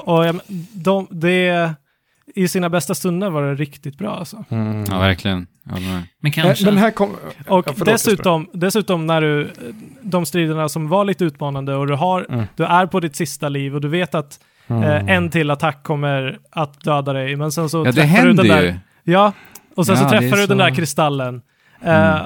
och 0.00 0.26
jag, 0.26 0.40
de, 0.72 1.06
det, 1.10 1.74
i 2.34 2.48
sina 2.48 2.68
bästa 2.70 2.94
stunder 2.94 3.30
var 3.30 3.42
det 3.42 3.54
riktigt 3.54 3.98
bra 3.98 4.10
alltså. 4.16 4.44
Mm. 4.50 4.84
Ja, 4.90 4.98
verkligen. 4.98 5.46
Med. 5.64 5.80
Men 6.20 6.30
Eh, 6.30 6.32
kanske... 6.32 6.64
Den 6.64 6.76
här 6.78 6.90
kom... 6.90 7.10
Och 7.48 7.64
Ja, 7.66 7.72
förlåt, 7.72 7.84
dessutom, 7.86 8.48
dessutom 8.52 9.06
när 9.06 9.20
du, 9.20 9.50
de 10.02 10.26
striderna 10.26 10.68
som 10.68 10.88
var 10.88 11.04
lite 11.04 11.24
utmanande 11.24 11.74
och 11.74 11.86
du 11.86 11.94
har, 11.94 12.26
Mm. 12.30 12.44
du 12.56 12.64
är 12.64 12.86
på 12.86 13.00
ditt 13.00 13.16
sista 13.16 13.48
liv 13.48 13.74
och 13.74 13.80
du 13.80 13.88
vet 13.88 14.14
att 14.14 14.40
Mm. 14.68 14.82
eh, 15.08 15.14
en 15.16 15.30
till 15.30 15.50
attack 15.50 15.82
kommer 15.82 16.38
att 16.50 16.80
döda 16.80 17.12
dig, 17.12 17.36
men 17.36 17.52
sen 17.52 17.68
så 17.68 17.78
Ja, 17.78 17.84
det 17.84 17.92
träffar 17.92 18.26
du 18.26 18.32
den 18.32 18.46
ju. 18.46 18.52
där, 18.52 18.80
ja, 19.04 19.32
och 19.76 19.86
sen 19.86 19.94
Ja, 19.96 20.02
så 20.02 20.08
träffar 20.08 20.36
du 20.36 20.46
den 20.46 20.48
så- 20.48 20.54
där 20.54 20.74
kristallen 20.74 21.42
eh, 21.84 22.20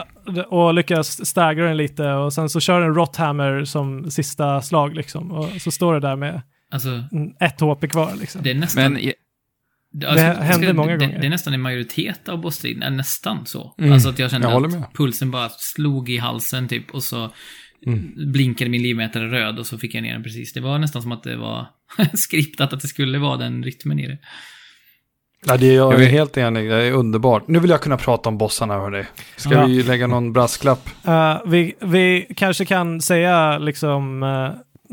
och 0.48 0.74
lyckas 0.74 1.26
staggra 1.26 1.66
den 1.68 1.76
lite 1.76 2.10
och 2.12 2.32
sen 2.32 2.48
så 2.48 2.60
kör 2.60 2.80
du 2.80 2.86
en 2.86 2.94
Rothammer 2.94 3.64
som 3.64 4.10
sista 4.10 4.62
slag 4.62 4.94
liksom 4.94 5.32
och 5.32 5.48
så 5.62 5.70
står 5.70 5.94
det 5.94 6.00
där 6.00 6.16
med 6.16 6.42
Alltså, 6.70 6.88
mm, 6.88 7.32
ett 7.40 7.60
HP 7.60 7.88
kvar 7.88 8.12
liksom. 8.20 8.42
det 8.42 8.50
är 8.50 8.54
nästan... 8.54 8.92
Men 8.92 9.02
Det, 9.92 10.06
Det 10.14 10.20
händer 10.20 10.72
många 10.72 10.92
det, 10.92 10.98
gånger. 11.06 11.18
Det 11.20 11.26
är 11.26 11.30
nästan 11.30 11.54
en 11.54 11.60
majoritet 11.60 12.28
av 12.28 12.40
bossstriden, 12.40 12.82
är 12.82 12.90
nästan 12.90 13.46
så. 13.46 13.74
Mm, 13.78 13.92
Alltså 13.92 14.08
att 14.08 14.18
jag 14.18 14.30
kände 14.30 14.50
jag 14.50 14.76
att 14.76 14.92
pulsen 14.94 15.30
bara 15.30 15.48
slog 15.48 16.10
i 16.10 16.18
halsen 16.18 16.68
typ 16.68 16.90
och 16.90 17.02
så 17.02 17.30
Mm. 17.86 18.32
blinkade 18.32 18.70
min 18.70 18.82
livmätare 18.82 19.28
röd 19.30 19.58
och 19.58 19.66
så 19.66 19.78
fick 19.78 19.94
jag 19.94 20.02
ner 20.02 20.12
den 20.12 20.22
precis. 20.22 20.52
Det 20.52 20.60
var 20.60 20.78
nästan 20.78 21.02
som 21.02 21.12
att 21.12 21.22
det 21.22 21.36
var 21.36 21.66
skriptat 22.14 22.72
att 22.72 22.80
det 22.80 22.88
skulle 22.88 23.18
vara 23.18 23.36
den 23.36 23.62
rytmen 23.64 23.98
i 23.98 24.06
det. 24.06 24.18
Ja, 25.48 25.56
det 25.56 25.66
är 25.66 25.76
jag 25.76 25.92
Jag 25.92 25.98
vet- 25.98 26.10
helt 26.10 26.36
enig. 26.36 26.70
Det 26.70 26.82
är 26.84 26.92
underbart. 26.92 27.48
Nu 27.48 27.58
vill 27.58 27.70
jag 27.70 27.80
kunna 27.80 27.96
prata 27.96 28.28
om 28.28 28.38
bossarna, 28.38 28.74
hörni. 28.74 29.04
Ska 29.36 29.50
Ja. 29.54 29.66
vi 29.66 29.82
lägga 29.82 30.06
någon 30.06 30.32
brasklapp? 30.32 30.88
Eh, 31.04 31.38
vi, 31.46 31.74
vi 31.80 32.26
kanske 32.36 32.64
kan 32.64 33.00
säga 33.00 33.58
liksom 33.58 34.22
uh, 34.22 34.50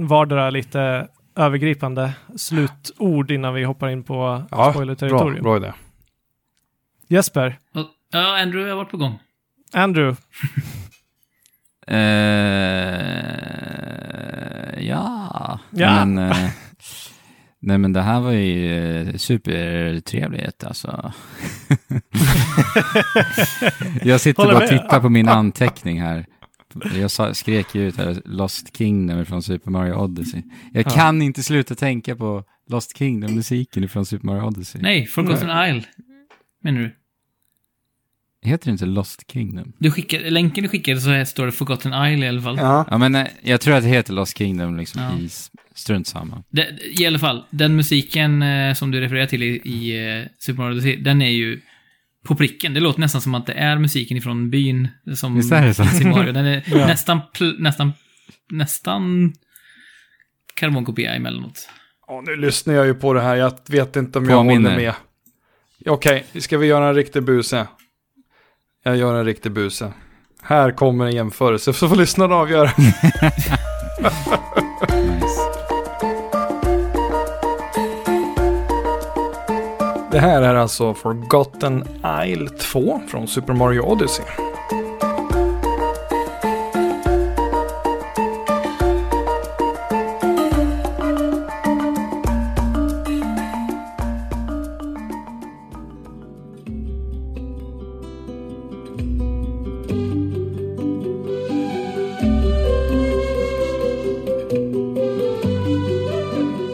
vardera 0.08 0.50
lite 0.50 1.08
övergripande 1.36 2.14
slutord 2.38 3.32
innan 3.32 3.54
vi 3.54 3.64
hoppar 3.64 3.90
in 3.90 4.04
på 4.04 4.44
Ja, 4.52 4.58
Bra, 4.58 4.72
spoiler-territorium. 4.74 5.44
bra 5.44 5.58
idé. 5.58 5.74
Jesper, 7.08 7.60
ja, 8.12 8.42
Andrew 8.42 8.70
har 8.70 8.78
varit 8.78 8.92
på 8.92 8.98
gång. 8.98 9.20
Andrew, 9.74 10.16
Eh, 14.74 14.88
ja. 14.88 15.60
Ja. 15.70 16.06
Men, 16.06 16.18
eh, 16.32 16.48
nej 17.64 17.78
men 17.78 17.94
det 17.94 18.02
här 18.02 18.20
var 18.22 18.32
ju 18.32 18.76
eh, 19.10 19.16
supertrevligt 19.16 20.64
alltså. 20.64 21.14
jag 24.04 24.22
sitter 24.22 24.44
bara 24.46 24.58
och 24.58 24.68
tittar 24.70 25.00
på 25.00 25.10
min 25.10 25.28
anteckning 25.30 26.02
här. 26.02 26.26
Jag 26.96 27.36
skrek 27.36 27.76
ju 27.76 27.88
ut 27.88 27.98
här, 27.98 28.22
Lost 28.26 28.78
Kingdom 28.78 29.26
från 29.26 29.44
Super 29.44 29.72
Mario 29.72 29.94
Odyssey. 29.94 30.42
Jag 30.74 30.86
Ja. 30.86 30.90
kan 30.90 31.22
inte 31.22 31.44
sluta 31.44 31.76
tänka 31.76 32.16
på 32.16 32.44
Lost 32.70 32.98
Kingdom-musiken 32.98 33.90
från 33.90 34.06
Super 34.06 34.26
Mario 34.26 34.42
Odyssey. 34.48 34.82
Nej, 34.82 35.06
Forgotten 35.08 35.50
Isle. 35.70 35.84
Menar 36.64 36.80
du? 36.82 36.96
Heter 38.46 38.66
det 38.66 38.72
inte 38.72 38.86
Lost 38.86 39.32
Kingdom? 39.32 39.74
du 39.78 39.92
skickar, 39.92 40.20
länken 40.20 40.64
du 40.64 40.70
skickade 40.70 41.02
så 41.02 41.10
här 41.10 41.26
står 41.26 41.46
det 41.46 41.52
Forgotten 41.52 41.94
Isle 42.14 42.26
i 42.26 42.30
alla 42.30 42.42
fall. 42.42 42.58
Ja. 42.58 42.86
Ja 42.90 42.98
men 42.98 43.16
eh, 43.16 43.28
jag 43.42 43.62
tror 43.62 43.76
att 43.76 43.84
det 43.84 43.90
heter 43.90 44.14
Lost 44.14 44.38
Kingdom 44.38 44.78
liksom 44.78 45.02
Ja. 45.02 45.20
i 45.20 45.30
strunt 45.76 46.08
samma. 46.08 46.44
Det, 46.50 46.68
I 47.00 47.06
alla 47.08 47.20
fall, 47.20 47.44
den 47.50 47.76
musiken 47.76 48.42
eh, 48.42 48.74
som 48.74 48.92
du 48.92 49.02
refererar 49.02 49.26
till 49.26 49.44
i, 49.44 49.48
i 49.64 50.08
eh, 50.20 50.26
Super 50.40 50.58
Mario 50.62 50.72
Odyssey, 50.74 50.96
den 50.96 51.22
är 51.22 51.30
ju 51.30 51.62
på 52.26 52.36
pricken. 52.36 52.74
Det 52.74 52.80
låter 52.80 53.00
nästan 53.00 53.22
som 53.22 53.36
att 53.36 53.46
det 53.46 53.54
är 53.54 53.78
musiken 53.78 54.18
ifrån 54.18 54.50
byn 54.50 54.88
som 55.16 55.36
Visst 55.36 55.52
är 55.52 55.66
det 55.66 55.74
så? 55.74 55.84
finns 55.86 56.02
i 56.02 56.06
Mario. 56.08 56.32
Den 56.32 56.46
är 56.46 56.64
Ja. 56.72 56.88
nästan, 56.88 57.22
pl- 57.34 57.56
nästan, 57.60 57.94
nästan 58.52 59.34
karbonkopia 60.54 61.14
emellanåt. 61.14 61.70
Ja, 62.08 62.22
nu 62.26 62.36
lyssnar 62.36 62.74
jag 62.74 62.86
ju 62.86 62.94
på 62.94 63.14
det 63.14 63.22
här. 63.22 63.36
Jag 63.36 63.54
vet 63.68 63.96
inte 63.96 64.20
om 64.20 64.30
jag 64.30 64.40
Påminner. 64.40 64.70
håller 64.72 64.84
med. 64.86 64.94
Okej, 65.86 66.26
ska 66.40 66.58
vi 66.58 66.68
göra 66.68 66.88
en 66.90 66.96
riktig 66.96 67.24
buse? 67.24 67.68
Jag 68.84 68.98
gör 68.98 69.16
en 69.20 69.26
riktig 69.26 69.52
buse. 69.52 69.94
Här 70.42 70.72
kommer 70.72 71.06
en 71.06 71.16
jämförelse, 71.16 71.74
så 71.74 71.90
får 71.90 71.96
lyssnarna 71.96 72.36
avgöra. 72.36 72.72
Nice. 74.90 75.63
Det 80.14 80.20
här 80.20 80.42
är 80.42 80.56
alltså 80.56 80.94
Forgotten 80.94 81.84
Isle 82.26 82.50
2 82.50 83.02
från 83.08 83.28
Super 83.28 83.54
Mario 83.54 83.82
Odyssey. 83.82 84.26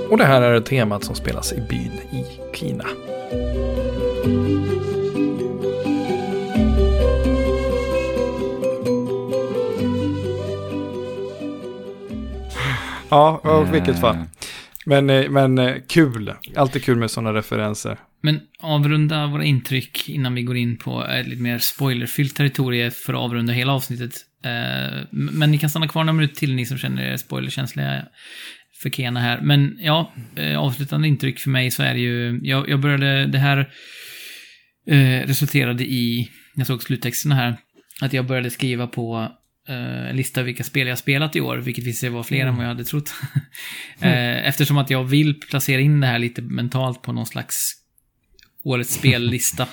Och 0.10 0.18
det 0.18 0.26
här 0.26 0.42
är 0.42 0.62
temat 0.62 1.04
som 1.04 1.16
spelas 1.16 1.54
i 1.54 1.62
byn 1.62 1.92
i 2.12 2.26
Kina. 2.54 2.86
Ja, 13.10 13.42
och 13.44 13.74
vilket 13.74 14.00
fall. 14.00 14.16
Eh, 14.16 14.22
Men, 14.86 15.10
eh, 15.10 15.30
men 15.30 15.58
eh, 15.58 15.76
kul. 15.90 16.34
Alltid 16.56 16.84
kul 16.84 16.98
med 16.98 17.12
sådana 17.12 17.34
referenser. 17.34 17.98
Men 18.22 18.40
avrunda 18.60 19.28
våra 19.28 19.44
intryck 19.44 20.10
innan 20.10 20.36
vi 20.36 20.42
går 20.42 20.58
in 20.58 20.78
på 20.78 21.06
ett 21.06 21.28
lite 21.28 21.42
mer 21.42 21.58
spoilerfyllt 21.58 22.36
territorium 22.36 22.92
för 22.92 23.14
att 23.14 23.20
avrunda 23.20 23.54
hela 23.54 23.74
avsnittet. 23.74 24.14
Eh, 24.46 24.98
Men 25.12 25.52
ni 25.52 25.58
kan 25.58 25.70
stanna 25.70 25.88
kvar 25.88 26.04
några 26.04 26.14
minuter 26.14 26.36
till, 26.36 26.56
ni 26.56 26.66
som 26.66 26.78
känner 26.78 27.04
er 27.12 27.18
spoilerkänsliga 27.18 28.06
för 28.82 28.90
Kena 28.90 29.20
här. 29.20 29.42
Men 29.42 29.78
ja, 29.80 30.14
eh, 30.36 30.60
avslutande 30.60 31.08
intryck 31.08 31.40
för 31.40 31.50
mig 31.50 31.72
så 31.72 31.84
är 31.84 31.94
det 31.94 32.00
ju, 32.00 32.40
jag, 32.44 32.70
jag 32.70 32.80
började, 32.80 33.26
det 33.26 33.38
här 33.38 33.70
eh, 34.90 35.28
resulterade 35.28 35.84
i, 35.84 36.30
jag 36.56 36.68
såg 36.68 36.84
sluttexterna 36.84 37.36
här, 37.36 37.58
att 38.02 38.14
jag 38.14 38.26
började 38.26 38.50
skriva 38.50 38.88
på 38.88 39.32
eh, 39.68 40.10
en 40.10 40.16
lista 40.16 40.44
vilka 40.44 40.64
spel 40.64 40.88
jag 40.88 40.98
spelat 40.98 41.36
i 41.36 41.42
år, 41.42 41.58
vilket 41.58 41.84
visade 41.84 42.00
sig 42.00 42.10
vara 42.10 42.24
fler 42.24 42.46
än 42.46 42.56
vad 42.56 42.66
jag 42.66 42.70
hade 42.70 42.86
trott. 42.86 43.14
Eh, 44.02 44.48
Eftersom 44.48 44.78
att 44.78 44.90
jag 44.90 45.04
vill 45.04 45.40
placera 45.40 45.82
in 45.82 46.00
det 46.00 46.08
här 46.08 46.20
lite 46.20 46.42
mentalt 46.42 47.02
på 47.02 47.12
någon 47.12 47.26
slags 47.26 47.74
årets 48.64 48.94
spellista. 48.94 49.68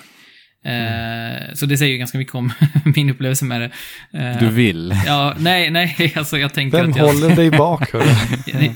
Eh, 0.67 1.55
så 1.55 1.67
det 1.67 1.77
säger 1.79 1.93
ju 1.93 1.99
ganska 1.99 2.19
mycket 2.19 2.35
om 2.35 2.53
min 2.97 3.11
upplevelse 3.11 3.45
med 3.45 3.61
det. 3.61 3.71
Eh, 4.19 4.39
Du 4.39 4.49
vill. 4.49 4.95
Ja, 5.07 5.35
nej, 5.39 5.71
nej, 5.71 6.13
alltså 6.17 6.39
jag 6.39 6.55
tänker 6.55 6.79
Vem 6.79 6.91
att 6.91 6.97
jag... 6.97 7.07
håller 7.07 7.37
dig 7.37 7.51
bak? 7.51 7.91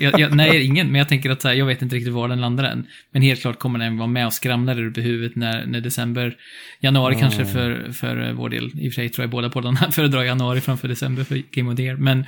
jag, 0.00 0.20
jag, 0.20 0.36
nej, 0.36 0.64
ingen, 0.64 0.86
men 0.86 0.98
jag 0.98 1.08
tänker 1.08 1.30
att 1.30 1.42
så 1.42 1.48
här, 1.48 1.54
jag 1.54 1.66
vet 1.66 1.82
inte 1.82 1.96
riktigt 1.96 2.12
var 2.12 2.28
den 2.28 2.40
landar 2.40 2.64
än. 2.64 2.86
Men 3.12 3.22
helt 3.22 3.40
klart 3.40 3.58
kommer 3.58 3.78
den 3.78 3.96
vara 3.96 4.06
med 4.08 4.26
och 4.26 4.32
skramla 4.32 4.74
där 4.74 4.86
uppe 4.86 5.00
i 5.00 5.02
huvudet 5.02 5.36
när, 5.36 5.66
när 5.66 5.80
december, 5.80 6.36
januari 6.80 7.16
kanske 7.20 7.44
för, 7.44 7.92
för 7.92 8.32
vår 8.32 8.48
del. 8.48 8.70
I 8.74 8.88
och 8.88 8.92
för 8.92 9.02
sig 9.02 9.08
tror 9.08 9.22
jag 9.22 9.30
båda 9.30 9.50
poddarna 9.50 9.90
föredrar 9.92 10.22
januari 10.22 10.60
framför 10.60 10.88
december 10.88 11.24
för 11.24 11.42
Game 11.50 11.70
of 11.70 11.76
the 11.76 11.82
Year. 11.82 11.96
Men, 11.96 12.24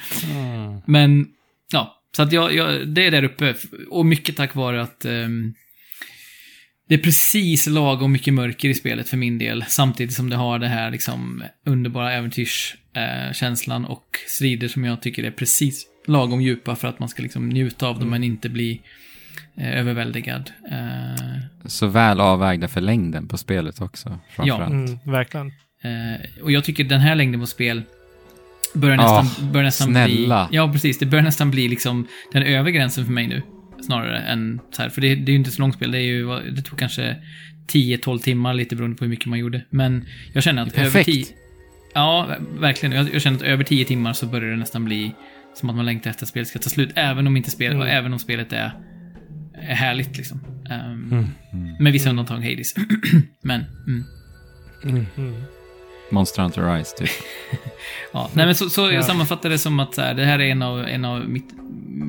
men 0.87 1.27
ja, 1.73 2.03
så 2.17 2.23
att 2.23 2.33
jag, 2.33 2.55
jag, 2.55 2.89
det 2.89 3.07
är 3.07 3.11
där 3.11 3.25
uppe. 3.25 3.55
Och 3.91 4.07
mycket 4.07 4.37
tack 4.37 4.55
vare 4.55 4.83
att 4.83 5.05
ehm, 5.05 5.55
det 6.93 6.97
är 6.97 7.03
precis 7.03 7.67
lagom 7.67 8.13
mycket 8.13 8.35
mörker 8.35 8.69
i 8.69 8.75
spelet 8.75 9.09
för 9.09 9.17
min 9.17 9.39
del. 9.39 9.65
Samtidigt 9.69 10.15
som 10.15 10.31
det 10.31 10.37
har 10.37 10.59
det 10.59 10.69
här 10.69 10.91
liksom 10.91 11.45
underbara 11.67 12.13
äventyrskänslan 12.13 13.35
känslan 13.35 13.85
och 13.85 14.05
strider 14.27 14.69
som 14.69 14.85
jag 14.85 15.03
tycker 15.03 15.25
är 15.25 15.31
precis 15.31 15.87
lagom 16.07 16.41
djupa 16.43 16.77
för 16.77 16.89
att 16.89 16.99
man 16.99 17.09
ska 17.09 17.23
liksom 17.23 17.49
njuta 17.49 17.87
av 17.87 17.99
dem 17.99 18.11
men 18.11 18.25
inte 18.25 18.49
bli 18.49 18.81
eh, 19.57 19.79
överväldigad. 19.79 20.51
Eh, 20.71 21.43
Så 21.67 21.87
väl 21.87 22.21
avvägda 22.21 22.69
för 22.69 22.81
längden 22.81 23.29
på 23.29 23.39
spelet 23.39 23.81
också. 23.81 24.19
Framförallt. 24.31 24.73
mm, 24.73 24.99
verkligen. 25.05 25.47
Eh, 25.83 26.43
och 26.43 26.53
jag 26.53 26.65
tycker 26.65 26.85
den 26.85 27.01
här 27.01 27.15
längden 27.15 27.41
på 27.41 27.47
spel 27.47 27.83
börjar 28.75 28.99
Ah, 28.99 29.23
nästan, 29.23 29.53
börjar 29.53 29.65
nästan 29.65 29.89
snälla. 29.89 30.47
bli... 30.51 30.57
Ja, 30.57 30.73
precis. 30.73 30.99
Det 30.99 31.07
börjar 31.07 31.25
nästan 31.25 31.51
bli 31.51 31.69
liksom 31.69 32.09
den 32.33 32.43
övre 32.43 32.73
gränsen 32.73 33.05
för 33.05 33.13
mig 33.13 33.27
nu. 33.27 33.43
Snarare 33.83 34.19
än 34.19 34.61
så 34.71 34.83
här. 34.83 34.89
För 34.89 35.01
det, 35.01 35.15
det 35.15 35.31
är 35.31 35.33
ju 35.33 35.39
inte 35.39 35.51
så 35.51 35.63
långt 35.63 35.75
spel. 35.75 35.91
Det, 35.91 35.99
är 35.99 36.03
ju, 36.03 36.27
det 36.51 36.63
tog 36.63 36.79
kanske 36.79 37.17
10-12 37.73 38.19
timmar, 38.19 38.55
lite 38.55 38.77
beroende 38.77 38.97
på 38.97 39.05
hur 39.05 39.11
mycket 39.11 39.27
man 39.27 39.39
gjorde. 39.39 39.65
Men 39.71 40.05
jag 40.33 40.43
känner 40.43 40.63
att 40.63 40.69
över 40.79 40.85
perfekt. 40.85 41.07
10... 41.07 41.25
Ja, 41.95 42.27
ver- 42.31 42.61
verkligen. 42.61 42.93
Jag, 42.97 43.15
jag 43.15 43.23
känner 43.23 43.37
att 43.37 43.43
över 43.43 43.65
10 43.65 43.85
timmar 43.85 44.13
så 44.13 44.27
börjar 44.27 44.51
det 44.51 44.57
nästan 44.57 44.85
bli 44.85 45.13
som 45.55 45.71
att 45.71 45.77
man 45.77 45.87
längtar 45.87 46.11
efter 46.11 46.25
att 46.25 46.29
spelet 46.29 46.49
ska 46.49 46.59
ta 46.59 46.71
slut. 46.71 46.91
Även 46.95 47.27
om 47.27 47.37
inte 47.37 47.51
spelet, 47.51 47.75
Mm. 47.77 47.89
även 47.89 48.13
om 48.13 48.19
spelet 48.19 48.53
är 48.53 48.73
är 49.55 49.75
härligt 49.75 50.17
liksom. 50.17 50.41
Um, 50.71 51.09
Mm. 51.13 51.27
Mm. 51.53 51.77
Med 51.81 51.93
vissa 51.93 52.11
undantag, 52.11 52.41
Hades. 52.41 52.75
Men, 53.43 53.65
mm. 53.87 54.05
Mm. 54.85 55.35
Monster 56.13 56.43
Hunter 56.43 56.75
Rise, 56.77 56.97
typ. 56.97 57.11
Ja, 58.13 58.31
nej 58.33 58.47
men 58.47 58.55
så, 58.55 58.71
så 58.71 58.81
jag 58.81 58.93
Ja. 58.95 59.03
sammanfattar 59.03 59.51
det 59.51 59.59
som 59.59 59.81
att 59.81 59.95
så 59.95 60.01
här, 60.01 60.15
det 60.15 60.25
här 60.25 60.39
är 60.39 60.45
en 60.51 60.63
av, 60.63 60.81
en 60.87 61.05
av 61.05 61.29
mitt, 61.29 61.49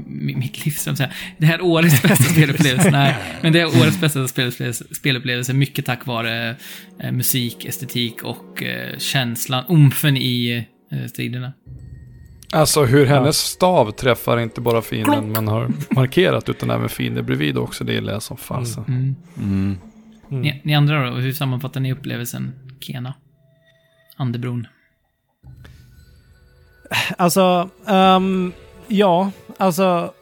mi- 0.08 0.38
mitt 0.38 0.66
livs, 0.66 0.84
så 0.84 0.92
här, 0.96 1.14
det 1.38 1.46
här 1.46 1.62
årets 1.62 2.02
bästa 2.02 2.24
spelupplevelse. 2.34 2.92
Nej, 2.92 3.16
men 3.42 3.54
det 3.54 3.60
är 3.60 3.66
årets 3.66 4.02
bästa 4.02 4.28
spelupplevelse, 4.28 4.86
spelupplevelse 4.96 5.54
mycket 5.54 5.86
tack 5.86 6.06
vare 6.06 6.56
eh, 7.00 7.12
musik, 7.12 7.66
estetik 7.66 8.24
och 8.24 8.64
eh, 8.64 8.98
känslan, 8.98 9.64
omfen 9.68 10.18
i 10.18 10.66
eh, 10.92 11.06
striderna. 11.08 11.54
Alltså 12.52 12.86
hur 12.86 13.06
hennes 13.06 13.26
Ja. 13.26 13.32
stav 13.56 13.92
träffar 13.92 14.40
inte 14.40 14.62
bara 14.62 14.82
fienden 14.82 15.32
man 15.32 15.48
har 15.48 15.70
markerat 15.90 16.50
utan 16.50 16.70
även 16.72 16.90
fiender 16.90 17.22
bredvid 17.22 17.58
också. 17.58 17.84
Det 17.84 17.94
gillar 17.94 18.14
jag 18.14 18.24
som 18.24 18.38
fasen. 18.38 18.84
Mm. 18.88 19.16
Mm. 19.38 19.78
Mm. 20.32 20.42
Ni, 20.42 20.62
ni 20.64 20.76
andra 20.76 21.10
då, 21.10 21.16
hur 21.16 21.34
sammanfattar 21.34 21.80
ni 21.80 21.94
upplevelsen, 21.94 22.52
Kena? 22.80 23.14
Andebron. 24.16 24.68
Alltså, 27.18 27.70
um, 27.86 28.54
ja, 28.88 29.32
alltså. 29.58 30.14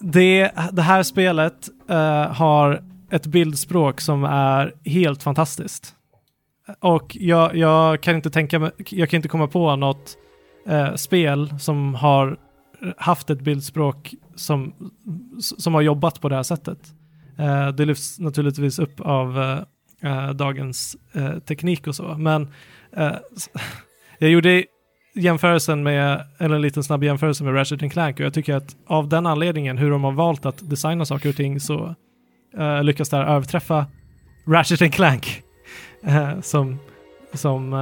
Det, 0.00 0.50
det 0.72 0.82
här 0.82 1.02
spelet 1.02 1.68
uh, 1.90 1.96
har 2.32 2.84
ett 3.10 3.26
bildspråk 3.26 4.00
som 4.00 4.24
är 4.24 4.74
helt 4.84 5.22
fantastiskt. 5.22 5.94
Och 6.80 7.16
jag, 7.20 7.56
jag 7.56 8.00
kan 8.00 8.16
inte 8.16 8.30
tänka 8.30 8.58
mig, 8.58 8.70
jag 8.90 9.10
kan 9.10 9.18
inte 9.18 9.28
komma 9.28 9.46
på 9.46 9.76
något 9.76 10.16
eh, 10.66 10.94
spel 10.94 11.54
som 11.60 11.94
har 11.94 12.38
haft 12.96 13.30
ett 13.30 13.40
bildspråk 13.40 14.14
som, 14.34 14.74
som 15.58 15.74
har 15.74 15.80
jobbat 15.80 16.20
på 16.20 16.28
det 16.28 16.36
här 16.36 16.42
sättet. 16.42 16.78
Eh, 17.38 17.68
det 17.68 17.84
lyfts 17.84 18.18
naturligtvis 18.18 18.78
upp 18.78 19.00
av 19.00 19.40
eh, 19.42 19.58
eh, 20.02 20.30
dagens 20.30 20.96
eh, 21.12 21.38
teknik 21.38 21.86
och 21.86 21.94
så, 21.96 22.14
men 22.18 22.48
eh, 22.96 23.12
jag 24.18 24.30
gjorde 24.30 24.64
jämförelsen 25.14 25.82
med, 25.82 26.26
eller 26.38 26.54
en 26.56 26.62
liten 26.62 26.82
snabb 26.84 27.04
jämförelse 27.04 27.44
med 27.44 27.54
Ratchet 27.54 27.92
Clank 27.92 28.20
och 28.20 28.26
jag 28.26 28.34
tycker 28.34 28.54
att 28.54 28.76
av 28.86 29.08
den 29.08 29.26
anledningen 29.26 29.78
hur 29.78 29.90
de 29.90 30.04
har 30.04 30.12
valt 30.12 30.46
att 30.46 30.70
designa 30.70 31.04
saker 31.04 31.28
och 31.28 31.36
ting 31.36 31.60
så 31.60 31.94
eh, 32.58 32.84
lyckas 32.84 33.08
det 33.08 33.16
här 33.16 33.24
överträffa 33.24 33.86
Ratchet 34.46 34.92
Clank 34.92 35.42
eh, 36.04 36.40
som, 36.40 36.78
som 37.34 37.72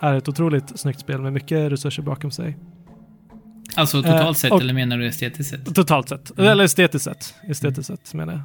är 0.00 0.14
ett 0.14 0.28
otroligt 0.28 0.78
snyggt 0.80 1.00
spel 1.00 1.20
med 1.20 1.32
mycket 1.32 1.72
resurser 1.72 2.02
bakom 2.02 2.30
sig. 2.30 2.56
Alltså 3.76 4.02
totalt 4.02 4.38
sett, 4.38 4.52
och- 4.52 4.60
eller 4.60 4.74
menar 4.74 4.98
du 4.98 5.06
estetiskt 5.06 5.50
sett? 5.50 5.74
Totalt 5.74 6.08
sett, 6.08 6.38
Mm. 6.38 6.50
eller 6.50 6.64
estetiskt 6.64 7.04
sett. 7.04 7.34
Estetiskt 7.48 7.86
sett 7.86 8.14
menar 8.14 8.32
jag. 8.32 8.42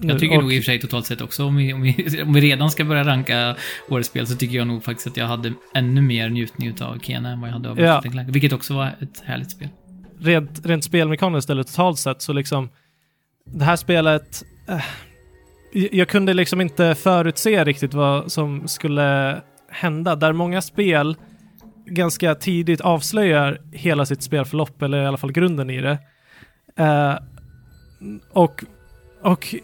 Jag 0.00 0.18
tycker 0.18 0.36
och- 0.36 0.42
nog 0.42 0.52
i 0.52 0.58
och 0.60 0.62
för 0.62 0.66
sig 0.72 0.80
totalt 0.80 1.06
sett 1.06 1.20
också, 1.20 1.44
om 1.44 1.56
vi, 1.56 1.72
om, 1.72 1.82
vi, 1.82 2.22
om 2.22 2.32
vi 2.32 2.40
redan 2.40 2.70
ska 2.70 2.84
börja 2.84 3.04
ranka 3.04 3.56
årets 3.88 4.08
spel, 4.08 4.26
så 4.26 4.36
tycker 4.36 4.56
jag 4.58 4.66
nog 4.66 4.84
faktiskt 4.84 5.06
att 5.06 5.16
jag 5.16 5.26
hade 5.26 5.52
ännu 5.74 6.02
mer 6.02 6.28
njutning 6.30 6.74
av 6.80 6.98
Kena 6.98 7.30
än 7.30 7.40
vad 7.40 7.48
jag 7.50 7.54
hade 7.54 7.70
av 7.70 7.80
Ja. 7.80 8.02
Clank, 8.02 8.28
vilket 8.28 8.52
också 8.52 8.74
var 8.74 8.86
ett 8.86 9.22
härligt 9.24 9.50
spel. 9.50 9.68
rent, 10.20 10.66
rent 10.66 10.84
spelmekaniskt 10.84 11.50
eller 11.50 11.62
totalt 11.62 11.98
sett 11.98 12.22
så 12.22 12.32
liksom 12.32 12.68
det 13.46 13.64
här 13.64 13.76
spelet 13.76 14.42
eh, 14.68 14.84
jag- 15.92 16.08
kunde 16.08 16.34
liksom 16.34 16.60
inte 16.60 16.94
förutse 16.94 17.64
riktigt 17.64 17.94
vad 17.94 18.32
som 18.32 18.68
skulle 18.68 19.40
hända. 19.70 20.16
Där 20.16 20.32
många 20.32 20.62
spel 20.62 21.16
ganska 21.86 22.34
tidigt 22.34 22.80
avslöjar 22.80 23.58
hela 23.72 24.06
sitt 24.06 24.22
spelförlopp 24.22 24.82
eller 24.82 25.02
i 25.02 25.06
alla 25.06 25.16
fall 25.16 25.32
grunden 25.32 25.70
i 25.70 25.80
det. 25.80 25.98
Eh, 26.78 27.14
och 28.32 28.64
och 29.26 29.54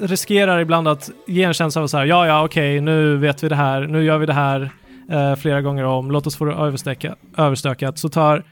riskerar 0.00 0.58
ibland 0.60 0.88
att 0.88 1.10
ge 1.26 1.42
en 1.42 1.54
känsla 1.54 1.82
av 1.82 1.86
så 1.86 1.96
här, 1.96 2.04
ja, 2.04 2.26
ja, 2.26 2.44
okej, 2.44 2.80
nu 2.80 3.16
vet 3.16 3.44
vi 3.44 3.48
det 3.48 3.56
här, 3.56 3.80
nu 3.80 4.04
gör 4.04 4.18
vi 4.18 4.26
det 4.26 4.32
här 4.32 4.70
eh, 5.10 5.36
flera 5.36 5.62
gånger 5.62 5.84
om, 5.84 6.10
låt 6.10 6.26
oss 6.26 6.36
få 6.36 6.44
det 6.44 6.52
överstöka, 6.52 7.16
överstökat. 7.36 7.98
Så 7.98 8.08
tar 8.08 8.44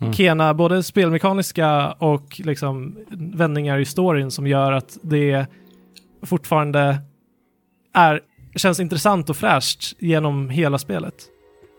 Mm. 0.00 0.12
Kena 0.12 0.54
både 0.54 0.82
spelmekaniska 0.82 1.92
och 1.92 2.40
liksom 2.44 2.98
vändningar 3.10 3.78
i 3.78 3.84
storyn 3.84 4.30
som 4.30 4.46
gör 4.46 4.72
att 4.72 4.98
det 5.02 5.46
fortfarande 6.22 6.98
är, 7.94 8.20
känns 8.56 8.80
intressant 8.80 9.30
och 9.30 9.36
fräscht 9.36 9.94
genom 9.98 10.50
hela 10.50 10.78
spelet. 10.78 11.14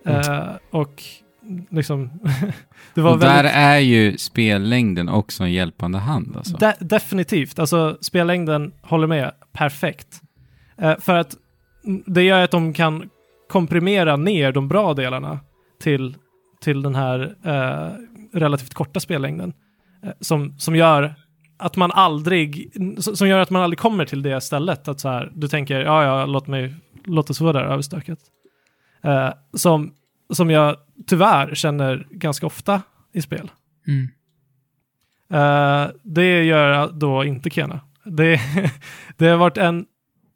Mm. 0.06 0.20
Eh, 0.20 0.48
och 0.72 1.04
liksom, 1.70 2.10
det 2.94 3.02
var 3.02 3.12
Och 3.12 3.20
där 3.20 3.34
väldigt... 3.44 3.54
är 3.56 3.78
ju 3.78 4.18
spellängden 4.18 5.10
också 5.10 5.44
en 5.44 5.52
hjälpande 5.52 5.98
hand 5.98 6.34
alltså. 6.38 6.58
De- 6.58 6.74
definitivt, 6.80 7.60
alltså 7.60 7.98
spellängden 8.02 8.72
håller 8.82 9.08
med 9.08 9.32
perfekt. 9.54 10.22
Eh, 10.78 11.00
för 11.00 11.16
att 11.16 11.36
det 12.06 12.24
gör 12.24 12.44
att 12.44 12.52
de 12.52 12.74
kan 12.74 13.10
komprimera 13.50 14.16
ner 14.16 14.52
de 14.52 14.68
bra 14.68 14.94
delarna 14.94 15.40
till, 15.82 16.16
till 16.62 16.82
den 16.82 16.96
här 16.96 17.36
eh, 17.44 17.92
relativt 18.34 18.74
korta 18.74 19.00
spellängden. 19.00 19.54
Eh, 20.04 20.12
som, 20.20 20.60
som 20.60 20.76
gör 20.76 21.16
att 21.58 21.76
man 21.76 21.92
aldrig, 21.92 22.72
som 23.00 23.28
gör 23.28 23.40
att 23.40 23.50
man 23.50 23.62
aldrig 23.62 23.80
kommer 23.80 24.06
till 24.06 24.22
det 24.22 24.42
stället. 24.42 24.88
Att 24.88 25.00
så 25.00 25.10
här, 25.10 25.32
du 25.36 25.48
tänker, 25.48 25.80
ja, 25.80 26.04
ja, 26.04 26.26
låt 26.26 26.48
mig, 26.48 26.76
låt 27.06 27.30
oss 27.30 27.42
vara 27.42 27.54
där 27.54 27.64
överstökat. 27.64 28.20
Eh, 29.04 29.30
som, 29.54 29.94
som 30.34 30.50
jag 30.50 30.76
tyvärr 31.08 31.56
känner 31.56 32.08
ganska 32.12 32.46
ofta 32.46 32.82
i 33.14 33.22
spel. 33.22 33.52
Mm. 33.88 34.10
Eh, 35.30 35.92
det 36.04 36.44
gör 36.44 36.92
då 36.92 37.24
inte 37.24 37.50
Kena. 37.50 37.80
Det, 38.04 38.42
det 39.18 39.28
har 39.28 39.38
varit 39.38 39.58
en, 39.58 39.86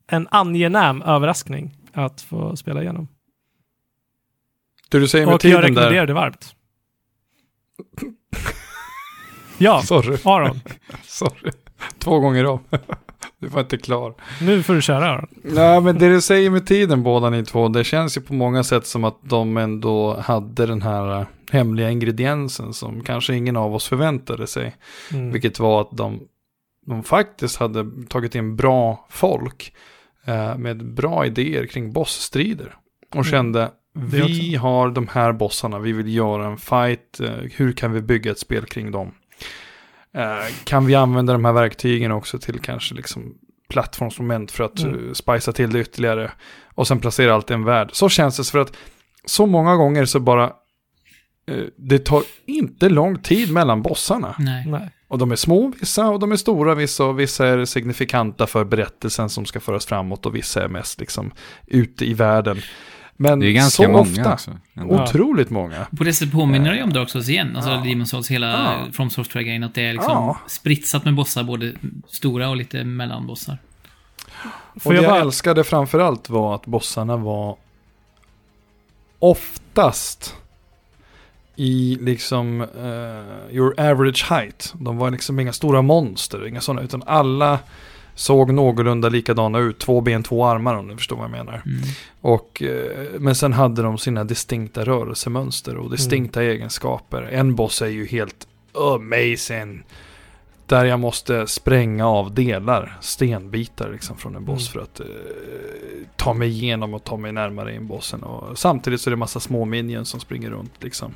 en 0.08 0.28
angenäm 0.32 1.02
överraskning 1.02 1.78
att 1.94 2.22
få 2.22 2.56
spela 2.56 2.82
igenom. 2.82 3.08
Det 4.90 5.00
du 5.00 5.08
säger 5.08 5.26
med 5.26 5.36
Och 5.36 5.36
jag 5.36 5.42
tiden 5.42 5.62
rekommenderar 5.62 5.94
där. 5.94 6.08
det 6.08 6.14
varmt. 6.14 6.56
Ja, 9.58 9.82
Sorry, 9.86 10.18
Aron. 10.24 10.60
sorry. 11.04 11.52
Två 12.00 12.20
gånger 12.20 12.46
om. 12.46 12.64
Du 13.40 13.48
var 13.48 13.62
inte 13.62 13.78
klar. 13.78 14.14
Nu 14.42 14.64
får 14.64 14.74
du 14.74 14.82
köra. 14.82 15.28
Nej, 15.44 15.82
men 15.82 15.98
det 15.98 16.10
du 16.10 16.22
säger 16.22 16.50
med 16.50 16.68
tiden 16.68 17.04
båda 17.04 17.30
ni 17.30 17.46
två, 17.46 17.68
det 17.68 17.84
känns 17.84 18.18
ju 18.18 18.22
på 18.22 18.34
många 18.34 18.64
sätt 18.64 18.86
som 18.88 19.04
att 19.04 19.18
de 19.22 19.58
ändå 19.58 20.20
hade 20.20 20.66
den 20.66 20.82
här 20.82 21.20
eh, 21.20 21.28
hemliga 21.52 21.90
ingrediensen 21.90 22.74
som 22.74 23.04
kanske 23.04 23.36
ingen 23.36 23.58
av 23.58 23.76
oss 23.76 23.88
förväntade 23.88 24.48
sig. 24.48 24.76
Mm. 25.14 25.32
Vilket 25.32 25.60
var 25.60 25.82
att 25.82 25.98
de, 25.98 26.20
de 26.86 27.04
faktiskt 27.04 27.58
hade 27.58 27.86
tagit 28.10 28.36
in 28.36 28.56
bra 28.56 29.08
folk 29.10 29.74
eh, 30.26 30.58
med 30.58 30.94
bra 30.94 31.26
idéer 31.26 31.66
kring 31.66 31.94
bossstrider. 31.94 32.76
Och 33.10 33.16
Mm. 33.16 33.24
kände, 33.24 33.72
vi 33.94 34.56
har 34.56 34.90
de 34.90 35.08
här 35.08 35.34
bossarna, 35.34 35.80
vi 35.80 35.92
vill 35.92 36.16
göra 36.16 36.48
en 36.48 36.58
fight, 36.58 37.20
eh, 37.20 37.30
hur 37.56 37.72
kan 37.72 37.92
vi 37.92 38.02
bygga 38.02 38.32
ett 38.32 38.40
spel 38.40 38.66
kring 38.66 38.92
dem? 38.92 39.12
Eh, 40.16 40.54
kan 40.64 40.86
vi 40.86 40.96
använda 40.96 41.34
de 41.34 41.46
här 41.46 41.54
verktygen 41.54 42.12
också 42.12 42.40
till 42.40 42.60
kanske 42.60 42.96
liksom 42.96 43.34
plattformsmoment 43.70 44.52
för 44.52 44.64
att 44.64 44.80
Mm. 44.80 44.94
mm. 44.94 45.16
spicea 45.16 45.54
till 45.54 45.72
det 45.74 45.80
ytterligare. 45.80 46.32
Och 46.76 46.88
sen 46.88 47.00
placera 47.00 47.34
allt 47.34 47.52
i 47.52 47.54
en 47.54 47.64
värld. 47.64 47.90
Så 47.94 48.10
känns 48.10 48.38
det 48.38 48.44
för 48.44 48.60
att 48.60 48.78
så 49.26 49.46
många 49.46 49.76
gånger 49.76 50.06
så 50.06 50.20
bara, 50.20 50.44
eh, 51.48 51.64
det 51.78 52.00
tar 52.00 52.24
inte 52.46 52.90
lång 52.90 53.22
tid 53.22 53.54
mellan 53.54 53.82
bossarna. 53.82 54.36
Nej. 54.40 54.66
Nej. 54.68 54.90
Och 55.08 55.18
de 55.18 55.32
är 55.32 55.36
små 55.36 55.74
vissa 55.80 56.10
och 56.10 56.20
de 56.20 56.32
är 56.32 56.36
stora 56.36 56.76
vissa 56.76 57.06
och 57.06 57.20
vissa 57.20 57.48
är 57.48 57.66
signifikanta 57.66 58.48
för 58.48 58.64
berättelsen 58.66 59.30
som 59.30 59.46
ska 59.46 59.60
föras 59.60 59.86
framåt 59.86 60.26
och 60.26 60.36
vissa 60.36 60.64
är 60.64 60.68
mest 60.68 61.00
liksom 61.00 61.32
ute 61.68 62.06
i 62.06 62.14
världen. 62.14 62.58
Men 63.22 63.40
Det 63.40 63.48
är 63.48 63.52
ganska 63.52 63.84
så 63.84 63.90
många 63.90 64.00
ofta, 64.02 64.34
också. 64.34 64.52
otroligt 64.76 65.50
många. 65.50 65.88
På 65.98 66.04
det 66.04 66.14
sättet 66.14 66.34
påminner 66.34 66.70
det 66.72 66.78
ju 66.78 66.84
om 66.84 66.94
Dark 66.94 67.10
Souls 67.10 67.30
igen. 67.30 67.56
Alltså 67.56 67.72
Ja. 67.72 67.78
Demon's 67.78 68.06
Souls, 68.06 68.32
hela 68.32 68.48
Ja. 68.52 68.78
From 68.92 69.10
Software-grejen. 69.10 69.64
Att 69.64 69.76
det 69.76 69.82
är 69.82 69.94
liksom 69.94 70.12
Ja. 70.14 70.38
spritsat 70.48 71.06
med 71.06 71.16
bossar, 71.16 71.44
både 71.44 71.74
stora 72.08 72.50
och 72.50 72.56
lite 72.58 72.84
mellanbossar. 72.84 73.58
Och 74.76 74.82
Får 74.82 74.90
det 74.90 74.96
jag 74.96 75.04
jag 75.04 75.12
bara... 75.12 75.22
älskade 75.22 75.64
framförallt 75.64 76.30
var 76.30 76.56
att 76.56 76.66
bossarna 76.66 77.18
var 77.18 77.56
oftast 79.20 80.36
i 81.56 81.98
liksom 82.02 82.62
eh, 82.62 83.56
your 83.56 83.80
average 83.80 84.26
height. 84.30 84.74
De 84.80 84.98
var 84.98 85.12
liksom 85.12 85.40
inga 85.40 85.54
stora 85.54 85.82
monster, 85.82 86.48
inga 86.48 86.62
sådana, 86.62 86.82
utan 86.82 87.04
alla 87.06 87.60
såg 88.20 88.54
någorlunda 88.54 89.10
likadana 89.10 89.60
ut. 89.60 89.80
Två 89.80 90.02
ben, 90.02 90.24
två 90.24 90.46
armar 90.46 90.76
om 90.76 90.88
du 90.88 90.98
förstår 90.98 91.16
vad 91.16 91.26
jag 91.26 91.32
menar. 91.32 91.62
Mm. 91.66 91.82
Och, 92.22 92.64
eh, 92.64 93.08
men 93.20 93.36
sen 93.36 93.54
hade 93.54 93.82
de 93.82 93.98
sina 93.98 94.24
distinkta 94.24 94.84
rörelsemönster 94.86 95.78
och 95.78 95.92
distinkta 95.92 96.44
egenskaper. 96.44 97.22
En 97.22 97.56
boss 97.56 97.82
är 97.82 97.88
ju 97.88 98.08
helt 98.08 98.48
amazing. 98.74 99.84
Där 100.66 100.86
jag 100.86 101.00
måste 101.00 101.48
spränga 101.48 102.08
av 102.08 102.34
delar, 102.34 102.98
stenbitar 103.02 103.90
liksom 103.92 104.18
från 104.18 104.36
en 104.36 104.46
boss 104.46 104.76
Mm. 104.76 104.86
för 104.86 104.92
att 104.92 105.00
eh, 105.00 105.06
ta 106.16 106.34
mig 106.34 106.50
igenom 106.50 106.94
och 106.94 107.04
ta 107.04 107.18
mig 107.18 107.32
närmare 107.32 107.76
in 107.76 107.88
bossen. 107.88 108.24
Och 108.24 108.60
samtidigt 108.60 109.02
så 109.02 109.10
är 109.10 109.12
det 109.12 109.18
massa 109.18 109.40
små 109.40 109.66
minions 109.66 110.10
som 110.10 110.20
springer 110.20 110.50
runt 110.50 110.74
liksom. 110.84 111.14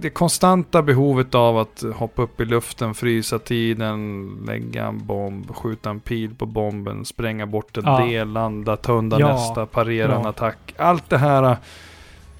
Det 0.00 0.10
konstanta 0.10 0.82
behovet 0.82 1.34
av 1.34 1.58
att 1.58 1.84
hoppa 1.94 2.22
upp 2.22 2.40
i 2.40 2.44
luften, 2.44 2.94
frysa 2.94 3.38
tiden, 3.38 4.28
lägga 4.46 4.86
en 4.86 5.06
bomb, 5.06 5.54
skjuta 5.54 5.90
en 5.90 6.00
pil 6.00 6.34
på 6.34 6.46
bomben, 6.46 7.04
spränga 7.04 7.46
bort 7.46 7.76
en 7.76 7.84
Ja. 7.86 8.06
del, 8.06 8.28
landa, 8.28 8.76
ta 8.76 8.92
undan 8.92 9.20
Ja. 9.20 9.32
nästa, 9.32 9.66
parera 9.66 10.16
en 10.16 10.22
Ja. 10.22 10.28
attack. 10.28 10.74
Allt 10.78 11.10
det 11.10 11.18
här, 11.18 11.56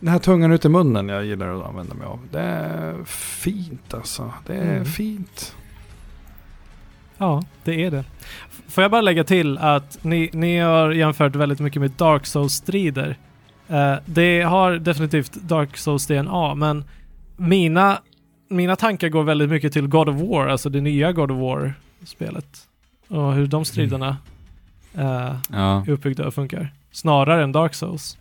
den 0.00 0.08
här 0.08 0.18
tungan 0.18 0.52
ut 0.52 0.64
i 0.64 0.68
munnen 0.68 1.08
jag 1.08 1.24
gillar 1.24 1.60
att 1.60 1.66
använda 1.66 1.94
mig 1.94 2.06
av. 2.06 2.18
Det 2.32 2.40
är 2.40 2.94
fint 3.06 3.94
alltså. 3.94 4.32
Det 4.46 4.54
är 4.54 4.72
Mm. 4.72 4.84
fint. 4.84 5.54
Ja, 7.18 7.42
det 7.64 7.84
är 7.84 7.90
det. 7.90 8.04
Får 8.68 8.82
jag 8.84 8.90
bara 8.90 9.00
lägga 9.00 9.24
till 9.24 9.58
att 9.58 10.04
ni, 10.04 10.30
ni 10.32 10.58
har 10.58 10.90
jämfört 10.90 11.36
väldigt 11.36 11.60
mycket 11.60 11.80
med 11.82 11.90
Dark 11.90 12.26
Souls-strider. 12.26 13.16
Eh, 13.68 13.94
det 14.04 14.42
har 14.42 14.72
definitivt 14.72 15.32
Dark 15.34 15.76
Souls 15.76 16.06
DNA, 16.06 16.54
men 16.54 16.84
mina, 17.36 18.02
mina 18.48 18.76
tankar 18.76 19.08
går 19.08 19.22
väldigt 19.22 19.50
mycket 19.50 19.72
till 19.72 19.86
God 19.88 20.08
of 20.08 20.16
War, 20.20 20.46
alltså 20.48 20.68
det 20.70 20.80
nya 20.80 21.12
God 21.12 21.30
of 21.30 21.38
War-spelet. 21.38 22.68
Och 23.08 23.32
hur 23.34 23.46
de 23.46 23.64
striderna 23.64 24.16
eh, 24.94 25.36
Ja. 25.50 25.84
är 25.86 25.90
uppbyggda 25.90 26.26
och 26.26 26.34
funkar. 26.34 26.72
Snarare 26.92 27.42
än 27.44 27.52
Dark 27.52 27.74
Souls. 27.74 28.18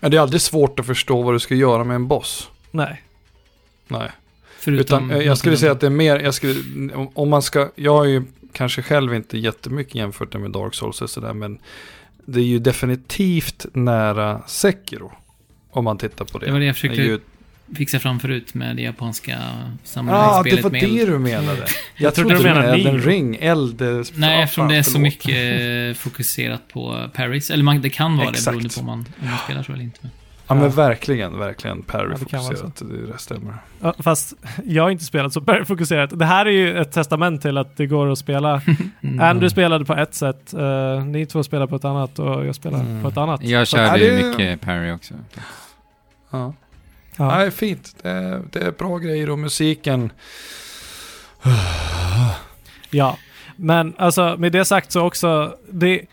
Ja, 0.00 0.08
Det 0.08 0.16
är 0.16 0.20
aldrig 0.20 0.40
svårt 0.40 0.80
att 0.80 0.86
förstå 0.86 1.22
vad 1.22 1.34
du 1.34 1.38
ska 1.38 1.54
göra 1.54 1.84
med 1.84 1.94
en 1.94 2.08
boss. 2.08 2.50
Nej. 2.70 3.02
Nej. 3.88 4.10
Förutom... 4.58 4.80
Utan 4.80 5.20
eh, 5.20 5.26
jag 5.26 5.38
skulle 5.38 5.56
säga 5.56 5.72
att 5.72 5.80
det 5.80 5.86
är 5.86 5.90
mer, 5.90 6.20
jag 6.20 6.34
skulle, 6.34 6.54
om- 6.94 7.10
om 7.14 7.28
man 7.28 7.42
ska, 7.42 7.70
jag 7.74 7.94
har 7.96 8.04
ju 8.04 8.22
kanske 8.52 8.82
själv 8.82 9.14
inte 9.14 9.38
jättemycket 9.38 9.94
jämfört 9.94 10.32
det 10.32 10.38
med 10.38 10.50
Dark 10.50 10.74
Souls 10.74 11.02
och 11.02 11.10
sådär, 11.10 11.32
men 11.32 11.58
det 12.24 12.40
är 12.40 12.44
ju 12.44 12.58
definitivt 12.58 13.66
nära 13.72 14.42
Sekiro. 14.46 15.12
Om 15.76 15.84
man 15.84 15.98
tittar 15.98 16.24
på 16.24 16.38
det. 16.38 16.46
Det 16.46 16.52
var 16.52 16.58
det 16.58 16.64
jag 16.66 16.74
Det 16.74 16.78
försökte 16.80 17.02
ju, 17.02 17.18
fixa 17.76 17.98
fram 17.98 18.20
förut 18.20 18.54
med 18.54 18.76
det 18.76 18.82
japanska 18.82 19.36
ah, 19.38 19.68
det 19.82 19.88
samurajspelet 19.88 20.64
var 20.64 20.70
med 20.70 20.80
det 20.82 21.04
du 21.06 21.18
menade. 21.18 21.56
Jag, 21.58 21.66
Jag 21.96 22.14
trodde 22.14 22.34
du 22.36 22.42
menade 22.42 22.68
Elden. 22.72 23.00
Ring, 23.00 23.36
eld... 23.40 23.80
Nej, 24.14 24.38
ah, 24.38 24.42
eftersom 24.42 24.68
det 24.68 24.76
är 24.76 24.82
så 24.82 24.98
mycket 25.00 25.60
eh, 25.96 26.02
fokuserat 26.02 26.62
på 26.72 27.08
parries. 27.14 27.50
Eller 27.50 27.64
man, 27.64 27.80
det 27.80 27.90
kan 27.90 28.16
vara 28.16 28.28
Exakt. 28.28 28.44
det 28.44 28.50
beroende 28.52 28.74
på 28.74 28.80
om 28.80 28.86
man, 28.86 28.98
om 29.22 29.28
man 29.30 29.38
spelar 29.38 29.62
så 29.62 29.72
eller 29.72 29.84
inte. 29.84 30.00
Ja 30.48 30.54
men 30.54 30.64
Ja. 30.64 30.70
verkligen, 30.70 31.38
verkligen 31.38 31.84
Ja, 31.92 31.98
det 31.98 32.84
det, 32.84 33.06
det 33.12 33.18
stämmer. 33.18 33.54
Ja, 33.80 33.94
fast 33.98 34.34
jag 34.64 34.82
har 34.82 34.90
inte 34.90 35.04
spelat 35.04 35.32
så 35.32 35.44
fokuserat. 35.66 36.18
Det 36.18 36.24
här 36.24 36.46
är 36.46 36.50
ju 36.50 36.78
ett 36.78 36.92
testament 36.92 37.42
till 37.42 37.58
att 37.58 37.76
det 37.76 37.86
går 37.86 38.12
att 38.12 38.18
spela. 38.18 38.60
Mm. 39.02 39.20
Andrew 39.20 39.50
spelade 39.50 39.84
på 39.84 39.94
ett 39.94 40.14
sätt, 40.14 40.54
eh, 40.54 41.04
ni 41.04 41.26
två 41.26 41.42
spelar 41.42 41.66
på 41.66 41.76
ett 41.76 41.84
annat 41.84 42.18
och 42.18 42.46
jag 42.46 42.54
spelar 42.54 42.80
Mm. 42.80 43.02
på 43.02 43.08
ett 43.08 43.16
annat. 43.16 43.42
Jag 43.42 43.68
körde 43.68 43.82
Ja, 43.86 43.96
ju 43.98 44.10
det- 44.10 44.22
mycket 44.38 44.60
parry 44.60 44.92
också. 44.92 45.14
Ja. 46.30 46.52
Ja. 47.16 47.28
Nej, 47.28 47.50
fint. 47.50 47.96
Det 48.02 48.10
är, 48.10 48.42
det 48.52 48.58
är 48.58 48.72
bra 48.72 48.98
grejer 48.98 49.30
och 49.30 49.38
musiken. 49.38 50.12
Ja, 52.90 53.18
men 53.56 53.94
alltså 53.98 54.36
med 54.38 54.52
det 54.52 54.64
sagt 54.64 54.92
så 54.92 55.00
också, 55.06 55.56
det, 55.70 56.06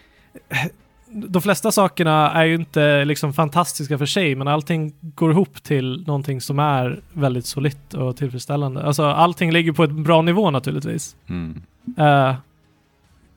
de 1.07 1.41
flesta 1.41 1.71
sakerna 1.71 2.31
är 2.31 2.43
ju 2.43 2.55
inte 2.55 3.05
liksom 3.05 3.33
fantastiska 3.33 3.97
för 3.97 4.05
sig, 4.05 4.35
men 4.35 4.47
allting 4.47 4.93
går 5.01 5.31
ihop 5.31 5.63
till 5.63 6.03
någonting 6.07 6.41
som 6.41 6.59
är 6.59 7.01
väldigt 7.13 7.45
solitt 7.45 7.93
och 7.93 8.17
tillfredsställande. 8.17 8.83
Alltså 8.83 9.05
allting 9.05 9.51
ligger 9.51 9.71
på 9.71 9.83
ett 9.83 9.91
bra 9.91 10.21
nivå 10.21 10.51
naturligtvis. 10.51 11.15
Mm. 11.29 11.61
Eh, 11.97 12.35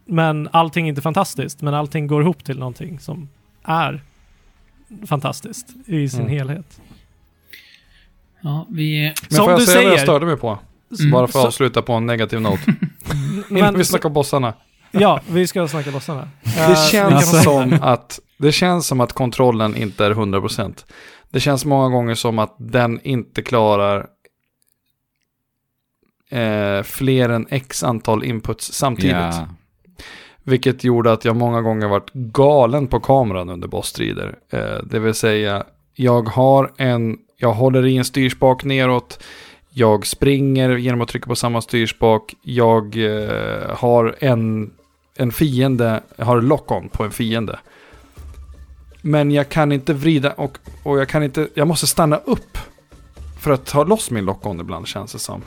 men 0.04 0.48
allting 0.52 0.86
är 0.86 0.88
inte 0.88 1.02
fantastiskt, 1.02 1.62
men 1.62 1.74
allting 1.74 2.06
går 2.06 2.22
ihop 2.22 2.44
till 2.44 2.58
någonting 2.58 2.98
som 2.98 3.28
är 3.62 4.02
fantastiskt 5.06 5.66
i 5.86 6.08
sin 6.08 6.20
Mm. 6.20 6.32
helhet. 6.32 6.80
Ja, 8.40 8.66
vi... 8.70 9.02
Men 9.02 9.36
Som 9.36 9.44
får 9.44 9.50
jag 9.52 9.60
du 9.60 9.66
säga 9.66 9.76
vad 9.76 9.84
jag 9.84 9.92
säger- 9.92 10.06
störde 10.06 10.26
mig 10.26 10.36
på? 10.36 10.58
Mm. 11.00 11.10
Bara 11.10 11.26
för 11.26 11.38
att 11.38 11.42
Så- 11.42 11.46
avsluta 11.48 11.82
på 11.82 11.92
en 11.92 12.06
negativ 12.06 12.40
not. 12.40 12.60
Innan 12.66 13.44
Men, 13.48 13.78
vi 13.78 13.84
snackar 13.84 14.08
bossarna. 14.08 14.54
ja, 14.90 15.20
vi 15.30 15.46
ska 15.46 15.68
snacka 15.68 15.90
bossarna. 15.90 16.28
Eh, 16.44 16.70
Det 16.70 16.76
känns 16.76 17.28
vi 17.28 17.32
kan- 17.32 17.42
som 17.42 17.78
att 17.82 18.20
det 18.38 18.52
känns 18.52 18.86
som 18.86 19.00
att 19.00 19.12
kontrollen 19.12 19.76
inte 19.76 20.04
är 20.06 20.10
100%. 20.10 20.84
Det 21.30 21.40
känns 21.40 21.64
många 21.64 21.88
gånger 21.88 22.14
som 22.14 22.38
att 22.38 22.54
den 22.58 23.00
inte 23.02 23.42
klarar 23.42 24.06
eh, 26.30 26.82
fler 26.82 27.28
än 27.28 27.46
x 27.50 27.82
antal 27.82 28.24
inputs 28.24 28.72
samtidigt. 28.72 29.10
Ja. 29.12 29.48
Vilket 30.48 30.85
gjorde 30.85 31.12
att 31.12 31.24
jag 31.24 31.36
många 31.36 31.62
gånger 31.62 31.89
varit 31.89 32.12
galen 32.12 32.86
på 32.86 33.01
kameran 33.01 33.48
under 33.48 33.68
bossstrider. 33.68 34.39
Eh, 34.51 34.82
det 34.85 34.98
vill 34.98 35.14
säga, 35.14 35.64
jag 35.94 36.28
har 36.28 36.73
en, 36.77 37.18
jag 37.36 37.52
håller 37.52 37.86
i 37.86 37.97
en 37.97 38.05
styrspak 38.05 38.64
neråt. 38.64 39.23
Jag 39.70 40.06
springer 40.06 40.77
genom 40.77 41.01
att 41.01 41.09
trycka 41.09 41.27
på 41.27 41.36
samma 41.36 41.62
styrspak. 41.62 42.35
Jag 42.43 42.97
eh, 42.97 43.77
har 43.77 44.16
en, 44.18 44.70
en 45.16 45.32
fiende, 45.32 46.01
jag 46.16 46.24
har 46.24 46.40
lock-on 46.40 46.89
på 46.89 47.05
en 47.05 47.10
fiende. 47.10 47.59
Men 49.02 49.31
jag 49.31 49.48
kan 49.48 49.73
inte 49.73 49.94
vrida 49.94 50.32
och, 50.32 50.59
och 50.82 50.98
jag 50.98 51.09
kan 51.09 51.23
inte, 51.23 51.48
jag 51.55 51.68
måste 51.68 51.86
stanna 51.86 52.16
upp 52.16 52.59
för 53.40 53.51
att 53.51 53.66
ta 53.66 53.85
loss 53.85 54.10
min 54.10 54.24
lock-on 54.24 54.60
ibland 54.60 54.86
känns 54.86 55.12
det 55.12 55.18
som. 55.18 55.43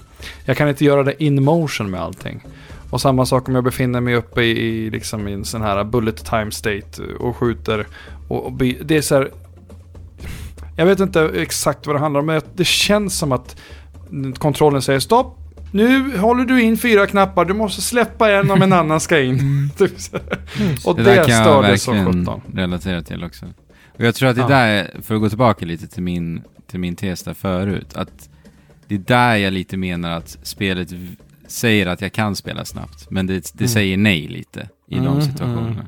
Jag 0.46 0.58
kan 0.58 0.70
inte 0.70 0.86
göra 0.86 1.04
det 1.04 1.24
in 1.24 1.44
motion 1.44 1.90
med 1.90 2.02
allting. 2.02 2.42
Och 2.90 3.02
samma 3.02 3.26
sak 3.26 3.48
om 3.50 3.56
jag 3.56 3.64
befinner 3.64 4.02
mig 4.02 4.16
uppe 4.16 4.42
i, 4.42 4.50
i, 4.68 4.90
liksom 4.90 5.28
i 5.28 5.34
en 5.34 5.46
sån 5.46 5.62
här 5.62 5.84
bullet 5.84 6.26
time 6.26 6.52
state 6.52 7.04
och 7.20 7.36
skjuter. 7.38 7.88
Och, 8.28 8.46
och 8.46 8.52
be, 8.54 8.74
det 8.84 8.98
är 8.98 9.02
så 9.02 9.16
här, 9.16 9.30
Jag 10.78 10.86
vet 10.86 11.00
inte 11.00 11.32
exakt 11.36 11.88
vad 11.88 11.96
det 11.96 12.00
handlar 12.00 12.20
om, 12.20 12.26
men 12.26 12.42
det 12.56 12.66
känns 12.68 13.18
som 13.18 13.32
att 13.32 13.56
kontrollen 14.38 14.82
säger 14.82 15.00
stopp. 15.00 15.36
Nu 15.72 16.18
håller 16.18 16.46
du 16.46 16.62
in 16.62 16.78
fyra 16.78 17.08
knappar, 17.08 17.46
du 17.46 17.54
måste 17.54 17.82
släppa 17.82 18.32
en 18.32 18.52
om 18.52 18.62
en 18.62 18.74
annan 18.74 19.00
ska 19.00 19.20
in. 19.22 19.70
Typ 19.78 20.00
så 20.00 20.18
här. 20.18 20.38
och 20.86 20.96
Det 20.96 21.04
det, 21.04 21.10
där 21.16 21.24
kan 21.26 21.36
jag 21.36 21.44
störde 21.44 21.78
som 21.78 22.06
sjutton. 22.06 22.42
relatera 22.54 23.02
till 23.02 23.24
också. 23.24 23.46
Och 23.98 24.06
jag 24.06 24.16
tror 24.16 24.30
att 24.30 24.36
det 24.36 24.42
Ja. 24.42 24.48
där, 24.48 24.92
för 25.02 25.16
att 25.16 25.22
gå 25.22 25.30
tillbaka 25.30 25.66
lite 25.66 25.88
till 25.88 26.04
min, 26.04 26.42
till 26.68 26.80
min 26.80 26.96
tes 26.96 27.24
där 27.24 27.34
förut, 27.34 27.88
att 27.96 28.30
det 28.88 28.96
är 28.96 29.00
där 29.00 29.36
jag 29.36 29.54
lite 29.54 29.78
menar 29.78 30.12
att 30.12 30.38
spelet 30.44 30.90
säger 31.52 31.86
att 31.88 32.02
jag 32.02 32.14
kan 32.14 32.36
spela 32.36 32.66
snabbt, 32.66 33.10
men 33.12 33.28
det, 33.28 33.34
det 33.54 33.60
Mm. 33.62 33.68
säger 33.70 33.98
nej 33.98 34.28
lite 34.28 34.70
i 34.90 34.94
Mm, 34.98 35.06
de 35.06 35.22
situationerna. 35.22 35.70
mm. 35.70 35.86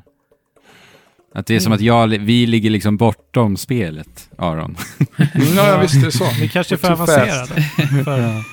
Att 1.34 1.46
det 1.46 1.56
är 1.56 1.60
som 1.60 1.74
att 1.74 1.82
jag, 1.82 2.08
vi 2.08 2.46
ligger 2.46 2.70
liksom 2.70 2.98
bortom 2.98 3.58
spelet, 3.58 4.30
Aron. 4.38 4.78
Mm, 5.18 5.30
Ja, 5.56 5.68
ja, 5.68 5.78
visst 5.82 6.02
det 6.02 6.08
är 6.08 6.12
så. 6.12 6.32
Ni 6.42 6.48
kanske 6.48 6.76
är 6.76 6.78
för 6.78 6.92
avancerade. 6.92 7.62
För, 8.04 8.44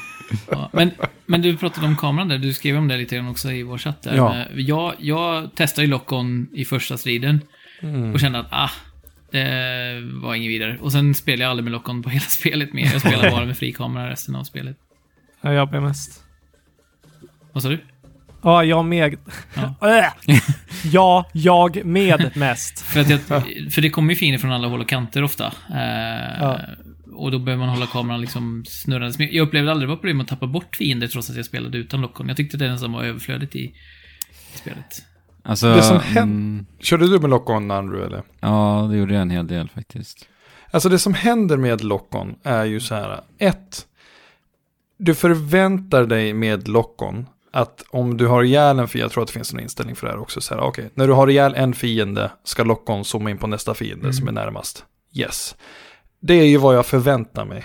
Ja, 0.50 0.70
men, 0.72 0.90
men 1.26 1.42
du 1.42 1.56
pratade 1.56 1.86
om 1.86 1.96
kameran 1.96 2.28
där, 2.28 2.38
du 2.38 2.52
skrev 2.54 2.76
om 2.76 2.88
det 2.88 2.96
lite 2.96 3.16
grann 3.16 3.28
också 3.28 3.52
i 3.52 3.62
vår 3.62 3.78
chatt 3.78 4.02
där. 4.02 4.16
Ja. 4.16 4.44
Jag, 4.56 4.94
jag 4.98 5.54
testade 5.54 5.84
ju 5.86 5.90
lock-on 5.90 6.46
i 6.54 6.64
första 6.64 6.96
striden 6.96 7.40
Mm. 7.82 8.12
och 8.12 8.20
kände 8.20 8.38
att 8.38 8.46
ah, 8.50 8.70
det 9.30 10.00
var 10.22 10.34
inget 10.34 10.50
vidare. 10.50 10.78
Och 10.80 10.92
sen 10.92 11.14
spelade 11.14 11.42
jag 11.42 11.50
aldrig 11.50 11.64
med 11.64 11.72
lock-on 11.72 12.02
på 12.02 12.10
hela 12.10 12.24
spelet 12.24 12.72
mer. 12.72 12.92
Jag 12.92 13.00
spelade 13.00 13.30
bara 13.36 13.44
med 13.46 13.58
fri 13.58 13.72
kamera 13.72 14.10
resten 14.10 14.36
av 14.36 14.44
spelet. 14.44 14.76
ja, 15.40 15.52
jag 15.52 15.74
är 15.74 15.80
mest. 15.80 16.22
Vad 17.58 17.62
sa 17.62 17.68
du? 17.68 17.78
Ja, 18.42 18.64
jag 18.64 18.84
med. 18.84 19.16
Ja. 19.54 19.74
Äh! 20.26 20.36
ja, 20.92 21.24
jag 21.32 21.84
med 21.84 22.30
mest. 22.36 22.80
För, 22.80 23.00
att 23.00 23.08
jag, 23.10 23.20
för 23.72 23.80
det 23.80 23.90
kommer 23.90 24.10
ju 24.12 24.16
fiender 24.16 24.38
från 24.38 24.52
alla 24.52 24.68
håll 24.68 24.80
och 24.80 24.88
kanter 24.88 25.22
ofta. 25.22 25.46
Eh, 25.70 26.40
Ja. 26.40 26.60
Och 27.14 27.30
då 27.30 27.38
behöver 27.38 27.66
man 27.66 27.74
hålla 27.74 27.86
kameran 27.86 28.20
liksom 28.20 28.64
snurrandes. 28.68 29.18
Men 29.18 29.28
jag 29.32 29.46
upplevde 29.46 29.70
aldrig 29.70 29.88
det 29.88 29.90
var 29.90 29.96
problem 29.96 30.20
att 30.20 30.28
tappa 30.28 30.46
bort 30.46 30.76
fiender 30.76 31.06
trots 31.06 31.30
att 31.30 31.36
jag 31.36 31.44
spelade 31.44 31.78
utan 31.78 32.00
lock-on. 32.00 32.28
Jag 32.28 32.36
tyckte 32.36 32.56
det 32.56 32.70
nästan 32.70 32.92
var 32.92 33.02
överflödigt 33.04 33.56
i, 33.56 33.60
i 34.54 34.58
spelet. 34.58 35.02
Alltså, 35.42 35.74
Det 35.74 35.82
som 35.82 36.00
händer- 36.00 36.22
mm, 36.22 36.66
Körde 36.80 37.08
du 37.08 37.20
med 37.20 37.30
lock-on 37.30 37.70
Andrew 37.70 38.06
eller? 38.06 38.22
ja, 38.40 38.88
det 38.90 38.96
gjorde 38.96 39.12
jag 39.14 39.22
en 39.22 39.30
hel 39.30 39.46
del 39.46 39.68
faktiskt. 39.68 40.28
Alltså 40.70 40.88
det 40.88 40.98
som 40.98 41.14
händer 41.14 41.56
med 41.56 41.84
lock-on 41.84 42.34
är 42.42 42.64
ju 42.64 42.80
så 42.80 42.94
här. 42.94 43.20
Ett, 43.38 43.86
du 44.98 45.14
förväntar 45.14 46.06
dig 46.06 46.32
med 46.34 46.68
lock-on 46.68 47.26
att 47.52 47.84
om 47.90 48.16
du 48.16 48.26
har 48.26 48.42
ihjäl 48.42 48.78
en 48.78 48.88
fiende, 48.88 49.04
jag 49.04 49.12
tror 49.12 49.22
att 49.22 49.28
det 49.28 49.32
finns 49.32 49.52
en 49.52 49.60
inställning 49.60 49.96
för 49.96 50.06
det 50.06 50.12
här 50.12 50.20
också, 50.20 50.40
så 50.40 50.54
här, 50.54 50.60
okej, 50.60 50.90
när 50.94 51.06
du 51.06 51.12
har 51.12 51.30
ihjäl 51.30 51.54
en 51.54 51.74
fiende 51.74 52.30
ska 52.44 52.64
lock-on 52.64 53.04
zooma 53.04 53.30
in 53.30 53.38
på 53.38 53.46
nästa 53.46 53.74
fiende 53.74 54.12
som 54.12 54.28
är 54.28 54.32
närmast. 54.32 54.84
Yes. 55.14 55.56
Det 56.20 56.34
är 56.34 56.46
ju 56.46 56.56
vad 56.56 56.76
jag 56.76 56.86
förväntar 56.86 57.44
mig. 57.44 57.64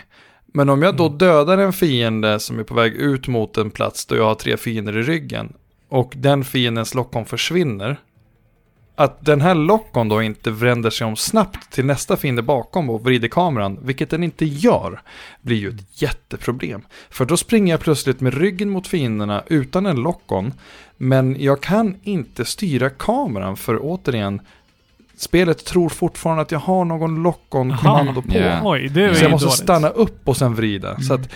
Men 0.54 0.70
om 0.70 0.82
jag 0.82 0.96
då 0.96 1.10
dödar 1.10 1.58
en 1.58 1.74
fiende 1.74 2.40
som 2.40 2.60
är 2.60 2.64
på 2.64 2.74
väg 2.74 2.94
ut 2.94 3.28
mot 3.28 3.58
en 3.58 3.72
plats 3.72 4.06
där 4.06 4.16
jag 4.16 4.26
har 4.26 4.36
tre 4.36 4.58
fiender 4.58 4.98
i 4.98 5.02
ryggen 5.02 5.54
och 5.90 6.14
den 6.16 6.44
fiendens 6.44 6.94
lock-on 6.96 7.26
försvinner, 7.26 8.00
att 8.96 9.26
den 9.26 9.42
här 9.42 9.56
lockon 9.56 10.10
då 10.10 10.22
inte 10.22 10.52
vänder 10.52 10.90
sig 10.90 11.08
om 11.08 11.16
snabbt 11.16 11.72
till 11.72 11.86
nästa 11.86 12.18
fiende 12.18 12.42
bakom 12.42 12.90
och 12.90 13.04
vrider 13.04 13.28
kameran, 13.28 13.80
vilket 13.84 14.10
den 14.10 14.24
inte 14.24 14.46
gör, 14.46 15.02
blir 15.42 15.58
ju 15.58 15.70
ett 15.70 16.02
jätteproblem. 16.02 16.82
För 17.10 17.26
då 17.26 17.38
springer 17.38 17.74
jag 17.74 17.80
plötsligt 17.80 18.22
med 18.22 18.34
ryggen 18.34 18.70
mot 18.70 18.88
fienderna 18.88 19.44
utan 19.48 19.86
en 19.86 19.96
lockon, 19.96 20.54
men 20.98 21.36
jag 21.40 21.62
kan 21.62 21.96
inte 22.04 22.46
styra 22.46 22.90
kameran 22.90 23.58
för 23.58 23.80
återigen, 23.82 24.42
spelet 25.18 25.66
tror 25.66 25.90
fortfarande 25.90 26.42
att 26.42 26.52
jag 26.52 26.60
har 26.60 26.86
någon 26.86 27.24
lock-on-kommando 27.24 28.22
på. 28.22 28.38
Ja. 28.38 28.60
Oj, 28.64 28.88
det 28.90 29.04
är 29.04 29.14
Så 29.14 29.24
jag 29.24 29.32
måste 29.32 29.46
dåligt. 29.46 29.58
stanna 29.60 29.90
upp 29.90 30.28
och 30.28 30.38
sen 30.38 30.56
vrida. 30.56 31.00
Så 31.00 31.14
Mm. 31.14 31.22
att, 31.26 31.30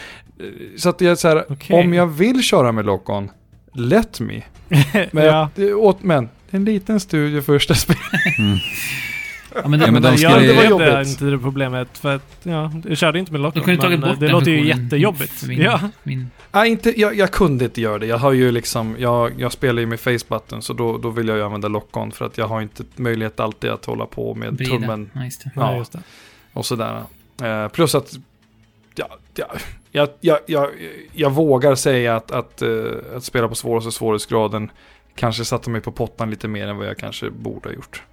så 0.82 0.90
att 0.90 1.02
jag 1.02 1.18
så 1.18 1.28
här, 1.28 1.46
Okej. 1.50 1.80
om 1.84 1.94
jag 1.94 2.08
vill 2.08 2.44
köra 2.44 2.72
med 2.72 2.86
lock-on, 2.86 3.30
let 3.74 4.20
me. 4.20 4.42
Men, 5.12 5.26
ja. 5.26 5.50
det, 5.56 5.74
åt, 5.74 6.04
men 6.04 6.30
en 6.52 6.66
liten 6.66 7.00
studie 7.00 7.42
första 7.42 7.76
spel. 7.76 7.98
Mm. 8.40 8.58
Ja, 9.64 9.68
men 9.68 9.80
det, 9.80 9.86
Ja, 9.86 9.92
men 9.92 10.02
de 10.02 10.16
jag 10.16 10.42
det 10.42 10.54
var 10.54 10.64
jobbigt. 10.64 11.08
inte 11.08 11.26
det 11.26 11.38
problemet 11.40 11.98
för 11.98 12.16
att, 12.16 12.38
ja, 12.44 12.72
jag 12.88 12.98
körde 12.98 13.20
inte 13.20 13.32
med 13.32 13.42
lock 13.42 13.54
tagit 13.54 13.80
men 13.82 14.00
bort 14.02 14.20
det 14.20 14.26
den 14.26 14.32
låter 14.32 14.52
ju 14.52 14.68
jättejobbigt. 14.68 15.44
Min, 15.44 15.62
Ja. 15.62 15.80
min, 16.04 16.32
Nej, 16.52 16.70
inte, 16.72 17.00
jag, 17.02 17.16
jag 17.16 17.32
kunde 17.32 17.66
inte 17.66 17.82
göra 17.82 18.00
det. 18.00 18.06
Jag 18.06 18.18
har 18.18 18.32
ju 18.32 18.52
liksom, 18.52 18.96
jag, 19.00 19.32
jag 19.38 19.52
spelar 19.52 19.80
ju 19.80 19.86
med 19.86 20.00
face 20.00 20.18
button 20.30 20.62
så 20.62 20.74
då, 20.74 20.98
då 20.98 21.10
vill 21.10 21.28
jag 21.28 21.38
ju 21.38 21.44
använda 21.44 21.68
lock-on 21.68 22.12
för 22.12 22.26
att 22.26 22.38
jag 22.38 22.48
har 22.48 22.62
inte 22.62 22.84
möjlighet 22.96 23.40
alltid 23.40 23.70
att 23.70 23.86
hålla 23.86 24.06
på 24.06 24.36
med 24.36 24.54
vrida. 24.54 24.72
tummen 24.72 25.10
Ja, 25.14 25.24
just 25.24 25.44
det. 25.44 25.52
Ja, 25.56 25.72
Ja. 25.72 25.78
just 25.78 25.92
det. 25.92 26.00
och 26.54 26.66
sådär. 26.66 27.04
Eh, 27.44 27.68
plus 27.68 27.96
att 27.96 28.14
ja, 28.96 29.08
ja, 29.36 29.48
jag, 29.92 30.10
jag, 30.22 30.40
jag, 30.48 30.70
jag 31.14 31.30
vågar 31.30 31.76
säga 31.76 32.16
att, 32.16 32.32
att, 32.32 32.62
eh, 32.62 32.70
att 33.16 33.24
spela 33.24 33.48
på 33.48 33.56
svåraste 33.56 33.92
svårighetsgraden 33.92 34.70
kanske 35.18 35.46
satte 35.46 35.70
mig 35.70 35.82
på 35.82 35.92
pottan 35.92 36.30
lite 36.30 36.48
mer 36.48 36.68
än 36.68 36.78
vad 36.78 36.88
jag 36.88 36.98
kanske 36.98 37.30
borde 37.30 37.70
ha 37.70 37.76
gjort. 37.76 38.04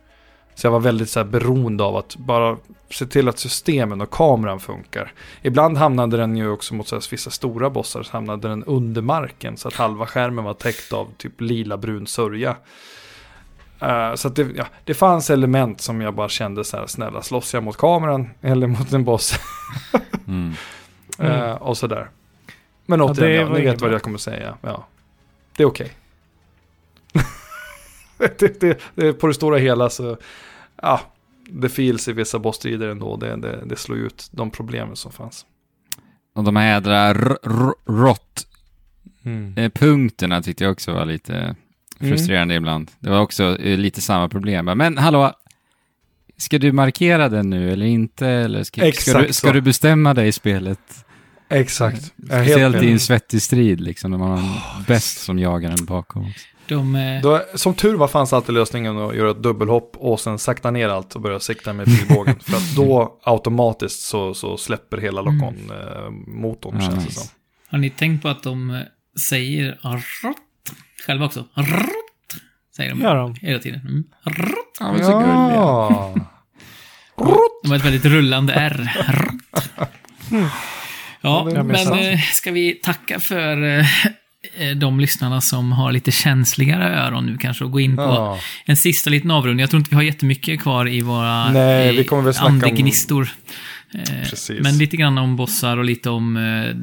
Så 0.55 0.67
jag 0.67 0.73
var 0.73 0.81
väldigt 0.81 1.11
så 1.11 1.21
här, 1.21 1.27
beroende 1.27 1.85
av 1.85 1.97
att 1.97 2.17
bara 2.17 2.57
se 2.91 3.07
till 3.07 3.29
att 3.29 3.39
systemen 3.39 4.01
och 4.01 4.11
kameran 4.11 4.61
funkar. 4.61 5.13
Ibland 5.43 5.79
hamnade 5.79 6.17
den 6.17 6.37
ju 6.37 6.51
också 6.51 6.75
mot 6.75 6.89
så 6.89 6.97
här, 6.97 7.11
vissa 7.11 7.31
stora 7.31 7.71
bossar, 7.71 8.03
så 8.03 8.13
hamnade 8.13 8.49
den 8.49 8.65
under 8.65 9.03
marken 9.03 9.57
så 9.57 9.69
att 9.69 9.75
halva 9.75 10.07
skärmen 10.07 10.45
var 10.45 10.55
täckt 10.55 10.93
av 10.93 11.09
typ 11.17 11.41
lila 11.41 11.77
brun 11.77 12.07
sörja. 12.07 12.57
Eh, 13.81 14.15
så 14.15 14.29
att 14.29 14.37
det, 14.37 14.47
ja, 14.57 14.67
det 14.85 14.95
fanns 14.95 15.31
element 15.31 15.81
som 15.81 16.01
jag 16.01 16.15
bara 16.15 16.29
kände 16.29 16.65
så 16.65 16.77
här, 16.77 16.87
snälla 16.87 17.23
slåss 17.23 17.55
jag 17.55 17.63
mot 17.63 17.77
kameran 17.77 18.31
eller 18.41 18.67
mot 18.67 18.93
en 18.93 19.05
boss? 19.05 19.39
Mm. 20.29 20.53
Mm. 21.19 21.33
Eh, 21.33 21.53
och 21.53 21.77
sådär. 21.77 22.09
Men 22.87 23.01
återigen, 23.01 23.47
ja, 23.47 23.55
ni 23.55 23.65
vet 23.65 23.81
vad 23.81 23.93
jag 23.93 24.03
kommer 24.03 24.19
säga. 24.19 24.57
Ja. 24.61 24.87
Det 25.57 25.63
är 25.63 25.67
okej. 25.67 25.93
det, 28.39 28.61
det, 28.61 28.81
det, 28.95 29.13
på 29.13 29.27
det 29.27 29.35
stora 29.35 29.59
hela 29.59 29.91
så, 29.91 30.17
ja, 30.83 31.01
det 31.49 31.69
feels 31.69 32.09
i 32.09 32.13
vissa 32.13 32.39
bossstrider 32.39 32.89
ändå. 32.89 33.17
Det, 33.17 33.37
det, 33.37 33.63
det 33.67 33.77
slår 33.77 33.99
ut 33.99 34.29
de 34.31 34.51
problemen 34.51 34.97
som 34.97 35.13
fanns. 35.13 35.47
Och 36.35 36.45
de 36.45 36.57
här 36.57 36.73
jädra 36.75 37.01
r- 37.11 37.39
r- 37.45 37.75
rott-punkterna 39.25 40.43
tyckte 40.43 40.65
jag 40.65 40.73
också 40.73 40.93
var 40.93 41.05
lite 41.05 41.57
frustrerande 41.99 42.55
ibland. 42.55 42.91
Det 43.01 43.11
var 43.11 43.21
också 43.21 43.59
eh, 43.59 43.79
lite 43.79 44.01
samma 44.01 44.29
problem. 44.29 44.65
Men 44.65 44.99
hallå, 44.99 45.33
ska 46.37 46.59
du 46.59 46.73
markera 46.73 47.29
den 47.29 47.51
nu 47.51 47.73
eller 47.73 47.87
inte? 47.87 48.27
Eller 48.29 48.63
ska, 48.63 48.93
ska, 48.93 49.19
du, 49.19 49.33
ska 49.33 49.53
du 49.53 49.61
bestämma 49.61 50.15
dig 50.15 50.29
i 50.29 50.33
spelet? 50.33 51.05
Exakt. 51.49 51.97
Helt 52.01 52.13
Speciellt 52.27 52.83
i 52.83 52.93
en 52.93 53.01
svettig 53.01 53.43
strid 53.43 53.81
liksom, 53.81 54.11
när 54.11 54.19
man 54.19 54.31
har 54.31 54.39
en 54.39 54.55
bäst 54.87 55.19
som 55.19 55.39
jagar 55.39 55.71
en 55.71 55.85
bakom. 55.85 56.33
De, 56.69 56.95
eh, 56.97 57.23
Då, 57.23 57.43
som 57.55 57.75
tur 57.75 57.95
var 57.95 58.09
fanns 58.09 58.33
alltid 58.33 58.55
lösningen 58.55 58.99
att 58.99 59.17
göra 59.17 59.31
ett 59.31 59.43
dubbelhopp 59.43 59.97
och 59.97 60.21
sen 60.21 60.39
sakta 60.39 60.71
ner 60.71 60.89
allt 60.89 61.15
och 61.15 61.21
börja 61.21 61.41
sikta 61.41 61.73
med 61.73 61.87
pilbågen. 61.87 62.41
för 62.45 62.57
att 62.57 62.77
då 62.77 63.19
automatiskt 63.23 64.01
så, 64.03 64.35
så 64.35 64.57
släpper 64.57 64.99
hela 64.99 65.21
lock-on-motorn 65.23 66.75
Ja, 66.81 66.87
känns 66.91 67.07
det 67.07 67.13
som. 67.13 67.29
har 67.69 67.79
ni 67.79 67.91
tänkt 67.91 68.23
på 68.23 68.29
att 68.29 68.43
de 68.43 68.71
eh, 68.71 68.81
säger 69.29 69.79
rott 70.23 70.37
själva 71.07 71.27
också? 71.27 71.45
Rott, 71.55 72.37
säger 72.77 72.91
de 72.91 73.01
Gör 73.01 73.17
de? 73.17 73.35
hela 73.41 73.59
tiden. 73.59 73.81
Mm. 73.81 74.05
Rott. 74.25 74.77
Ja, 74.81 74.93
men 74.93 75.05
så. 75.05 75.11
Ja. 75.11 76.15
De 77.63 77.71
har 77.71 77.77
ett 77.77 77.85
väldigt 77.85 78.05
rullande 78.05 78.53
R. 78.53 78.91
Rott. 79.09 79.71
Ja, 81.21 81.45
men 81.55 81.71
eh, 81.99 82.19
ska 82.21 82.53
vi 82.53 82.73
tacka 82.75 83.21
för 83.21 83.63
eh, 83.63 83.79
eh, 83.79 83.87
de 84.77 85.01
lyssnarna 85.01 85.41
som 85.41 85.73
har 85.73 85.93
lite 85.93 86.11
känsligare 86.11 87.01
öron 87.01 87.27
nu 87.27 87.37
kanske 87.39 87.65
och 87.65 87.71
gå 87.71 87.81
in 87.81 87.97
på 87.97 88.03
Ja. 88.03 88.39
en 88.65 88.77
sista 88.77 89.11
liten 89.11 89.31
avrundning. 89.31 89.61
Jag 89.61 89.71
tror 89.71 89.79
inte 89.81 89.91
vi 89.91 89.97
har 89.97 90.03
jättemycket 90.03 90.61
kvar 90.63 90.89
i 90.89 91.01
våra 91.01 91.51
Nej, 91.53 91.89
eh, 91.89 91.95
vi 91.95 92.05
kommer 92.05 92.23
väl 92.23 92.35
snacka 92.35 92.47
om- 92.49 92.55
andegnistor. 92.55 93.29
Eh. 93.95 94.57
Men 94.63 94.79
lite 94.79 94.97
grann 94.97 95.19
om 95.19 95.37
bossar 95.37 95.77
och 95.77 95.85
lite 95.85 96.11
om 96.11 96.37
eh, 96.37 96.77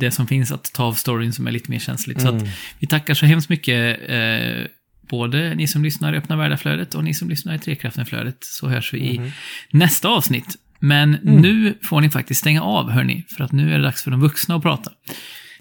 det 0.00 0.10
som 0.10 0.26
finns 0.26 0.52
att 0.52 0.72
ta 0.72 0.84
av 0.84 0.92
storyn 0.94 1.32
som 1.32 1.46
är 1.46 1.50
lite 1.52 1.70
mer 1.70 1.78
känsligt. 1.78 2.20
Så 2.20 2.28
Mm. 2.28 2.42
att 2.42 2.48
vi 2.78 2.86
tackar 2.86 3.14
så 3.14 3.26
hemskt 3.26 3.48
mycket 3.48 3.98
eh, 4.08 4.66
både 5.10 5.54
ni 5.54 5.66
som 5.68 5.84
lyssnar 5.84 6.12
i 6.14 6.16
Öppna 6.16 6.36
Världar-flödet 6.36 6.94
och 6.94 7.04
ni 7.04 7.14
som 7.14 7.28
lyssnar 7.28 7.54
i 7.54 7.58
Trekraften-flödet. 7.58 8.36
Så 8.40 8.68
hörs 8.68 8.94
vi 8.94 8.98
i 8.98 9.18
Mhm. 9.18 9.30
nästa 9.70 10.08
avsnitt. 10.08 10.56
Men 10.78 11.14
Mm. 11.14 11.36
nu 11.36 11.78
får 11.82 12.00
ni 12.00 12.10
faktiskt 12.10 12.40
stänga 12.40 12.62
av, 12.62 12.90
hörni, 12.90 13.24
för 13.36 13.44
att 13.44 13.52
nu 13.52 13.74
är 13.74 13.78
det 13.78 13.84
dags 13.84 14.02
för 14.04 14.10
de 14.10 14.20
vuxna 14.20 14.54
att 14.56 14.62
prata. 14.62 14.90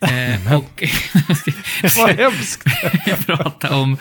Eh, 0.02 0.56
och 0.58 0.84
Vad 1.98 2.10
hemskt. 2.10 2.64
prata 3.26 3.76
om... 3.76 3.98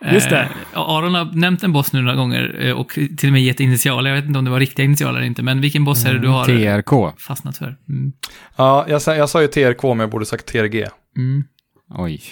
Eh, 0.00 0.14
Just 0.14 0.30
det. 0.30 0.48
Aron 0.74 1.14
har 1.14 1.24
nämnt 1.24 1.62
en 1.62 1.72
boss 1.72 1.92
nu 1.92 2.02
några 2.02 2.16
gånger 2.16 2.56
eh, 2.66 2.72
och 2.72 2.88
till 3.18 3.28
och 3.28 3.32
med 3.32 3.42
gett 3.42 3.60
initialer. 3.60 4.10
Jag 4.10 4.16
vet 4.16 4.26
inte 4.26 4.38
om 4.38 4.44
det 4.44 4.50
var 4.50 4.60
riktiga 4.60 4.84
initialer 4.84 5.18
eller 5.18 5.26
inte, 5.26 5.42
men 5.42 5.60
vilken 5.60 5.84
boss 5.84 6.04
är 6.04 6.12
det 6.14 6.18
du 6.20 6.28
har 6.28 6.50
eh, 6.50 6.80
TRK. 6.82 7.20
fastnat 7.20 7.56
för? 7.58 7.76
Mm. 7.88 8.12
Ja, 8.56 8.86
jag, 8.88 9.02
sa- 9.02 9.16
jag 9.16 9.28
sa 9.28 9.42
ju 9.42 9.48
TRK 9.48 9.82
men 9.82 9.98
jag 10.00 10.10
borde 10.10 10.26
sagt 10.26 10.46
TRG. 10.46 10.86
Mm. 11.16 11.44
Oj. 11.90 12.22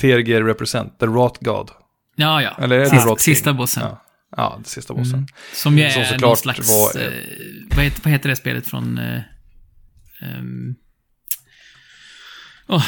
TRG 0.00 0.40
represent, 0.40 0.98
the 0.98 1.06
rot 1.06 1.38
god. 1.40 1.70
Ja, 2.16 2.42
ja. 2.42 2.50
Eller 2.64 2.76
är 2.76 2.80
det 2.80 2.90
Sista, 2.90 3.16
sista 3.16 3.52
bossen. 3.52 3.82
Ja, 3.82 4.02
ja 4.36 4.58
det 4.64 4.68
sista 4.68 4.94
bossen. 4.94 5.14
Mm. 5.14 5.26
Som 5.54 5.78
ju 5.78 5.90
Som 5.90 6.02
är 6.02 6.06
såklart 6.06 6.20
någon 6.28 6.36
slags... 6.36 6.68
var- 6.70 7.02
eh, 7.02 7.08
vad, 7.76 7.84
heter, 7.84 8.00
vad 8.04 8.12
heter 8.12 8.28
det 8.28 8.36
spelet 8.36 8.66
från... 8.66 8.98
Eh, 8.98 9.20
åh, 12.66 12.84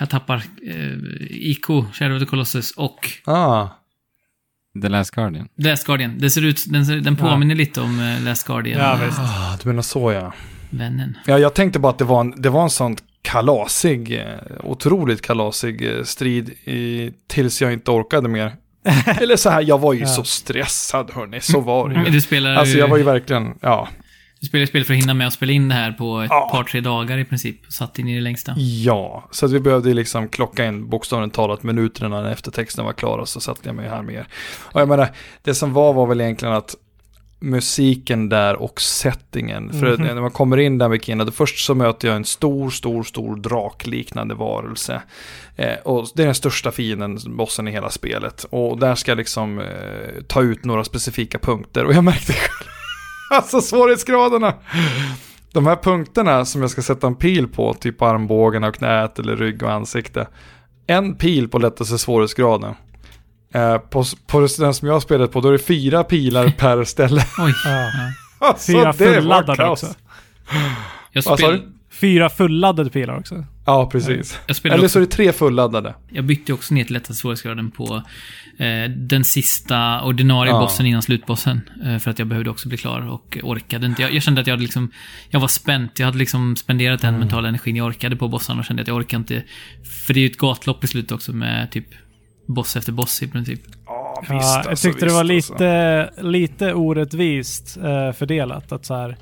jag 0.00 0.10
tappar. 0.10 0.36
Eh, 0.66 0.92
IK, 1.30 1.66
Shadow 1.92 2.16
of 2.16 2.20
the 2.22 2.26
Colossus 2.26 2.70
och 2.70 3.08
Ah, 3.24 3.68
The 4.82 4.88
Last 4.88 5.10
Guardian. 5.10 5.48
Last 5.58 5.86
Guardian. 5.86 6.18
Det 6.18 6.30
ser 6.30 6.44
ut, 6.44 6.64
den, 6.66 6.86
ser- 6.86 6.96
den 7.00 7.16
påminner 7.16 7.54
lite 7.54 7.80
om 7.80 8.00
eh, 8.00 8.22
Last 8.24 8.46
Guardian. 8.46 8.80
Ja, 8.80 8.98
visst. 9.06 9.18
ah, 9.18 9.56
du 9.62 9.68
menar 9.68 9.82
så 9.82 10.12
ja. 10.12 10.32
Vännen. 10.70 11.18
ja. 11.26 11.38
Jag 11.38 11.54
tänkte 11.54 11.78
bara 11.78 11.90
att 11.92 11.98
det 11.98 12.04
var 12.04 12.20
en, 12.20 12.34
det 12.42 12.48
var 12.50 12.62
en 12.62 12.70
sån 12.70 12.96
kalasig, 13.22 14.12
eh, 14.20 14.26
otroligt 14.64 15.22
kalasig 15.22 15.96
eh, 15.96 16.02
strid 16.04 16.48
i, 16.64 17.12
tills 17.28 17.62
jag 17.62 17.72
inte 17.72 17.90
orkade 17.90 18.28
mer. 18.28 18.52
Eller 19.20 19.36
så 19.36 19.50
här, 19.50 19.60
jag 19.62 19.78
var 19.78 19.92
ju 19.92 20.00
Ja. 20.00 20.06
så 20.06 20.24
stressad 20.24 21.10
hörni, 21.14 21.40
så 21.40 21.60
var 21.60 21.88
det 21.88 21.94
ju. 22.04 22.10
Du 22.10 22.20
spelar, 22.20 22.54
Alltså 22.54 22.78
jag 22.78 22.88
var 22.88 22.96
ju 22.96 23.02
verkligen, 23.02 23.54
ja. 23.60 23.88
Du 24.42 24.46
spelar 24.48 24.66
spel 24.66 24.84
för 24.84 24.94
att 24.94 25.00
hinna 25.00 25.14
med 25.14 25.26
att 25.26 25.32
spela 25.32 25.52
in 25.52 25.68
det 25.68 25.74
här 25.74 25.92
på 25.92 26.20
ett 26.20 26.30
Ja. 26.30 26.48
par, 26.52 26.64
tre 26.64 26.80
dagar 26.80 27.18
i 27.18 27.24
princip. 27.24 27.60
Satt 27.72 27.98
in 27.98 28.08
i 28.08 28.14
det 28.14 28.20
längsta. 28.20 28.54
Ja, 28.56 29.28
så 29.30 29.46
att 29.46 29.52
vi 29.52 29.60
behövde 29.60 29.94
liksom 29.94 30.28
klocka 30.28 30.64
in 30.66 30.88
bokstavligt 30.88 31.34
talat 31.34 31.62
minuterna 31.62 32.22
när 32.22 32.30
eftertexten 32.30 32.84
var 32.84 32.92
klar 32.92 33.18
och 33.18 33.28
så 33.28 33.40
satte 33.40 33.60
jag 33.64 33.74
mig 33.76 33.88
här 33.88 34.02
med 34.02 34.14
er. 34.14 34.26
Och 34.72 34.80
jag 34.80 34.88
menar, 34.88 35.08
det 35.42 35.54
som 35.54 35.72
var 35.72 35.92
var 35.92 36.06
väl 36.06 36.20
egentligen 36.20 36.54
att 36.54 36.74
musiken 37.40 38.28
där 38.28 38.56
och 38.56 38.80
settingen. 38.80 39.72
För 39.72 39.96
Mhm. 39.96 40.06
när 40.06 40.20
man 40.20 40.30
kommer 40.30 40.56
in 40.58 40.78
där 40.78 40.88
med 40.88 41.04
Kina, 41.04 41.24
då 41.24 41.32
först 41.32 41.64
så 41.64 41.74
möter 41.74 42.08
jag 42.08 42.16
en 42.16 42.24
stor, 42.24 42.70
stor, 42.70 43.02
stor 43.02 43.36
drakliknande 43.36 44.34
varelse. 44.34 45.02
Eh, 45.56 45.74
och 45.84 46.08
det 46.14 46.22
är 46.22 46.26
den 46.26 46.34
största 46.34 46.70
fienden, 46.72 47.18
bossen 47.36 47.68
i 47.68 47.70
hela 47.70 47.90
spelet. 47.90 48.44
Och 48.50 48.78
där 48.78 48.94
ska 48.94 49.10
jag 49.10 49.16
liksom 49.18 49.58
eh, 49.58 49.66
ta 50.28 50.42
ut 50.42 50.64
några 50.64 50.84
specifika 50.84 51.38
punkter. 51.38 51.84
Och 51.84 51.92
jag 51.94 52.04
märkte 52.04 52.32
själv, 52.32 52.68
alltså 53.36 53.60
svårighetsgraderna. 53.60 54.54
De 55.52 55.66
här 55.66 55.76
punkterna 55.76 56.44
som 56.44 56.60
jag 56.60 56.70
ska 56.70 56.82
sätta 56.82 57.06
en 57.06 57.14
pil 57.14 57.48
på, 57.48 57.74
typ 57.74 58.02
armbågarna 58.02 58.68
och 58.68 58.74
knät 58.74 59.18
eller 59.18 59.36
rygg 59.36 59.62
och 59.62 59.72
ansikte. 59.72 60.28
En 60.86 61.14
pil 61.14 61.48
på 61.48 61.58
lättaste 61.58 61.98
svårighetsgraden. 61.98 62.74
Eh, 63.54 63.78
på, 63.78 64.04
på 64.26 64.40
den 64.58 64.74
som 64.74 64.88
jag 64.88 64.94
har 64.94 65.00
spelat 65.00 65.32
på, 65.32 65.40
då 65.40 65.48
är 65.48 65.52
det 65.52 65.58
fyra 65.58 66.04
pilar 66.04 66.48
per 66.58 66.84
ställe. 66.84 67.24
Oj. 67.38 67.52
Ja. 68.40 68.48
Alltså, 68.48 68.72
Fyra 68.72 68.92
fulladdade 68.92 69.68
också. 69.68 69.86
Jag, 71.12 71.24
spel? 71.24 71.62
Fyra 71.90 72.30
fulladdade 72.30 72.90
pilar 72.90 73.18
också. 73.18 73.44
Ja, 73.66 73.90
precis. 73.90 74.38
Eller 74.64 74.76
också, 74.76 74.88
så 74.88 74.98
är 74.98 75.00
det 75.00 75.06
tre 75.06 75.32
fulladdade. 75.32 75.94
jag 76.08 76.24
bytte 76.24 76.52
också 76.52 76.74
ner 76.74 76.84
till 76.84 76.92
lättaste 76.92 77.14
svårighetsgraden 77.14 77.70
på 77.70 78.02
den 78.88 79.24
sista 79.24 80.02
ordinarie 80.02 80.52
Ja. 80.52 80.60
bossen 80.60 80.86
innan 80.86 81.02
slutbossen. 81.02 81.60
Eh, 81.84 81.98
för 81.98 82.10
att 82.10 82.18
jag 82.18 82.28
behövde 82.28 82.50
också 82.50 82.68
bli 82.68 82.78
klar 82.78 83.08
och 83.10 83.38
orkade 83.42 83.86
inte. 83.86 84.02
Jag, 84.02 84.12
jag 84.14 84.22
kände 84.22 84.40
att 84.40 84.46
jag 84.46 84.54
hade 84.54 84.62
liksom, 84.62 84.90
jag 85.30 85.40
var 85.40 85.48
spänt. 85.48 85.98
Jag 85.98 86.06
hade 86.06 86.18
liksom 86.18 86.56
spenderat 86.56 87.00
den 87.00 87.08
Mm. 87.08 87.20
mentala 87.20 87.48
energin 87.48 87.76
jag 87.76 87.86
orkade 87.86 88.16
på 88.16 88.28
bossen 88.28 88.58
och 88.58 88.64
kände 88.64 88.82
att 88.82 88.88
jag 88.88 88.96
orkar 88.96 89.18
inte. 89.18 89.42
För 90.06 90.14
det 90.14 90.20
är 90.20 90.22
ju 90.22 90.26
ett 90.30 90.38
gatlopp 90.38 90.84
i 90.84 90.86
slutet 90.86 91.12
också 91.12 91.32
med 91.32 91.70
typ 91.70 91.86
boss 92.48 92.76
efter 92.76 92.92
boss 92.92 93.22
i 93.22 93.28
princip. 93.28 93.60
Ja, 93.86 94.22
Ja, 94.28 94.62
jag 94.68 94.78
tyckte 94.78 95.06
det 95.06 95.12
var 95.12 95.24
lite, 95.24 96.10
lite 96.20 96.74
orättvist 96.74 97.76
eh, 97.76 98.12
fördelat. 98.12 98.72
Att 98.72 98.84
så 98.86 98.94
här, 98.94 99.16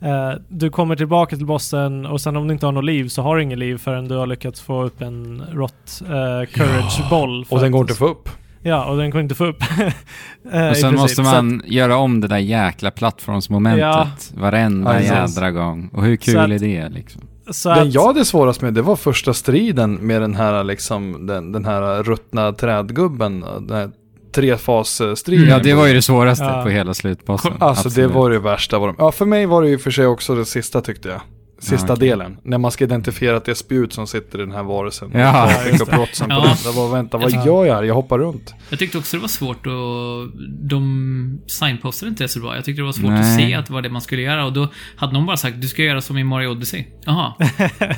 eh, 0.00 0.38
du 0.48 0.70
kommer 0.70 0.96
tillbaka 0.96 1.36
till 1.36 1.46
bossen 1.46 2.06
och 2.06 2.20
sen 2.20 2.36
om 2.36 2.48
du 2.48 2.54
inte 2.54 2.66
har 2.66 2.72
något 2.72 2.84
liv 2.84 3.08
så 3.08 3.22
har 3.22 3.36
du 3.36 3.42
inget 3.42 3.58
liv 3.58 3.78
förrän 3.78 4.08
du 4.08 4.14
har 4.14 4.26
lyckats 4.26 4.60
få 4.60 4.82
upp 4.82 5.02
en 5.02 5.42
rot 5.52 6.00
eh, 6.02 6.50
courage 6.54 7.10
boll. 7.10 7.44
för 7.44 7.56
Och 7.56 7.62
den 7.62 7.72
går 7.72 7.80
inte 7.80 7.92
att 7.92 7.98
få 7.98 8.06
upp. 8.08 8.28
Ja, 8.66 8.84
och 8.84 8.96
den 8.96 9.10
kunde 9.10 9.22
inte 9.22 9.34
få 9.34 9.44
upp. 9.46 9.62
eh, 10.52 10.68
Och 10.68 10.76
sen 10.76 10.94
måste 10.94 11.14
Så 11.14 11.22
att- 11.22 11.26
man 11.44 11.62
göra 11.66 11.96
om 11.96 12.20
det 12.20 12.28
där 12.28 12.38
jäkla 12.38 12.90
plattformsmomentet 12.90 13.80
Ja. 13.80 14.08
varenda 14.34 14.92
Ja, 14.92 14.98
precis. 14.98 15.36
jädra 15.36 15.50
gång. 15.50 15.90
Och 15.92 16.04
hur 16.04 16.16
kul 16.16 16.38
att- 16.38 16.50
är 16.50 16.58
det 16.58 16.88
liksom? 16.88 17.22
Så 17.50 17.68
Den 17.68 17.78
att, 17.88 17.94
jag 17.94 18.06
hade 18.06 18.24
svårast 18.24 18.62
med, 18.62 18.74
det 18.74 18.82
var 18.82 18.96
första 18.96 19.34
striden 19.34 19.94
med 19.94 20.20
den 20.20 20.34
här 20.34 20.64
liksom, 20.64 21.26
den, 21.26 21.52
den 21.52 21.64
här 21.64 22.02
ruttna 22.02 22.52
trädgubben. 22.52 23.40
Den 23.60 23.76
här 23.76 23.90
trefasstriden. 24.34 25.48
Ja, 25.48 25.58
det 25.58 25.74
var 25.74 25.86
ju 25.86 25.94
det 25.94 26.02
svåraste 26.02 26.44
Ja. 26.44 26.62
på 26.62 26.68
hela 26.68 26.94
slutbossen. 26.94 27.52
Alltså 27.58 27.88
Absolut. 27.88 28.08
det 28.12 28.14
var 28.18 28.30
det 28.30 28.38
värsta. 28.38 28.78
Var 28.78 28.86
de. 28.86 28.96
Ja, 28.98 29.12
för 29.12 29.26
mig 29.26 29.46
var 29.46 29.62
det 29.62 29.68
ju 29.68 29.78
för 29.78 29.90
sig 29.90 30.06
också 30.06 30.34
det 30.34 30.44
sista 30.44 30.80
tyckte 30.80 31.08
jag. 31.08 31.20
Sista 31.64 31.86
Ja, 31.88 31.94
okej. 31.94 32.08
delen. 32.08 32.36
När 32.42 32.58
man 32.58 32.70
ska 32.70 32.84
identifiera 32.84 33.36
att 33.36 33.44
det 33.44 33.50
är 33.50 33.54
spjut 33.54 33.92
som 33.92 34.06
sitter 34.06 34.38
i 34.38 34.40
den 34.42 34.52
här 34.52 34.62
varelsen. 34.62 35.10
Ja. 35.14 35.50
Just 35.66 35.78
det. 35.78 35.92
på 35.92 36.06
Ja. 36.20 36.26
den. 36.26 36.56
Det 36.64 36.76
var, 36.76 36.92
vänta, 36.92 37.18
vad 37.18 37.32
Ja. 37.32 37.46
gör 37.46 37.64
jag 37.64 37.74
här? 37.74 37.82
Jag 37.82 37.94
hoppar 37.94 38.18
runt. 38.18 38.54
Jag 38.70 38.78
tyckte 38.78 38.98
också 38.98 39.16
det 39.16 39.20
var 39.20 39.28
svårt 39.28 39.66
och 39.66 40.28
de 40.68 41.40
signpostade 41.46 42.10
inte 42.10 42.28
så 42.28 42.40
bra. 42.40 42.54
Jag 42.56 42.64
tyckte 42.64 42.82
det 42.82 42.86
var 42.86 42.92
svårt 42.92 43.10
att 43.10 43.20
Nej. 43.20 43.48
se 43.50 43.54
att 43.54 43.66
det 43.66 43.72
var 43.72 43.82
det 43.82 43.88
man 43.90 44.00
skulle 44.00 44.22
göra 44.22 44.44
och 44.46 44.52
då 44.52 44.68
hade 44.96 45.12
någon 45.12 45.26
bara 45.26 45.36
sagt 45.36 45.60
du 45.60 45.68
ska 45.68 45.82
göra 45.82 46.00
som 46.00 46.18
i 46.18 46.24
Mario 46.24 46.48
Odyssey. 46.48 46.84
Jaha. 47.04 47.32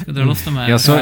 Ska 0.02 0.12
dra 0.12 0.24
loss 0.24 0.44
de 0.44 0.56
här. 0.56 0.70
Jag, 0.70 0.80
så, 0.80 0.92
Ja. 0.92 0.98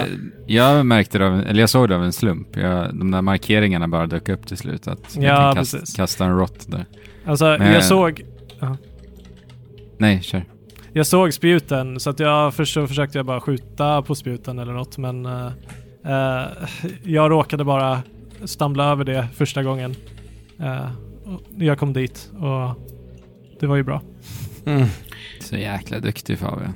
jag 0.46 0.86
märkte 0.86 1.18
det 1.18 1.26
av, 1.26 1.40
eller 1.40 1.60
jag 1.60 1.70
såg 1.70 1.88
det 1.88 1.96
av 1.96 2.04
en 2.04 2.12
slump. 2.12 2.56
Jag, 2.56 2.98
de 2.98 3.10
där 3.10 3.22
markeringarna 3.22 3.88
bara 3.88 4.06
dök 4.06 4.28
upp 4.28 4.46
till 4.46 4.56
slut. 4.56 4.88
Att 4.88 5.16
jag 5.16 5.24
Ja, 5.24 5.36
kan 5.36 5.54
kasta, 5.54 5.78
precis. 5.78 5.96
kasta 5.96 6.24
en 6.24 6.36
rott 6.38 6.64
där. 6.70 6.86
alltså, 7.26 7.44
Men- 7.58 7.72
jag 7.72 7.84
såg... 7.84 8.22
Nej, 9.98 10.22
kör. 10.22 10.44
Jag 10.96 11.06
såg 11.06 11.34
spjuten, 11.34 12.00
så 12.00 12.10
att 12.10 12.20
jag 12.20 12.54
först 12.54 12.74
så 12.74 12.86
försökte 12.86 13.18
jag 13.18 13.26
bara 13.26 13.40
skjuta 13.40 14.02
på 14.02 14.14
spjuten 14.14 14.58
eller 14.58 14.72
något, 14.72 14.98
men 14.98 15.26
eh, 15.26 16.46
jag 17.02 17.30
råkade 17.30 17.64
bara 17.64 18.02
stamla 18.44 18.84
över 18.90 19.04
det 19.04 19.28
första 19.34 19.62
gången. 19.62 19.94
Och 21.56 21.62
jag 21.62 21.78
kom 21.78 21.92
dit 21.92 22.30
och 22.32 22.80
det 23.60 23.66
var 23.66 23.76
ju 23.76 23.82
bra. 23.82 24.02
Så 25.40 25.56
jäkla 25.56 26.00
duktig 26.00 26.38
Fabian. 26.38 26.74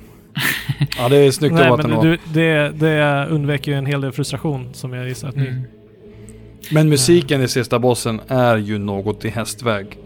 Ja, 0.97 1.09
det 1.09 1.15
är 1.15 1.31
snyggt 1.31 1.55
Nej, 1.55 1.67
jobbat 1.67 1.85
men 1.85 1.91
ändå. 1.91 2.03
du, 2.03 2.17
det, 2.33 2.69
det 2.69 3.27
undvek 3.29 3.67
ju 3.67 3.73
en 3.73 3.85
hel 3.85 4.01
del 4.01 4.11
frustration 4.11 4.73
som 4.73 4.93
jag 4.93 5.07
gissar 5.07 5.29
att 5.29 5.35
ni... 5.35 5.63
Men 6.71 6.89
musiken 6.89 7.41
i 7.41 7.47
sista 7.47 7.79
bossen 7.79 8.21
är 8.27 8.57
ju 8.57 8.77
något 8.77 9.25
i 9.25 9.29
hästväg. 9.29 9.97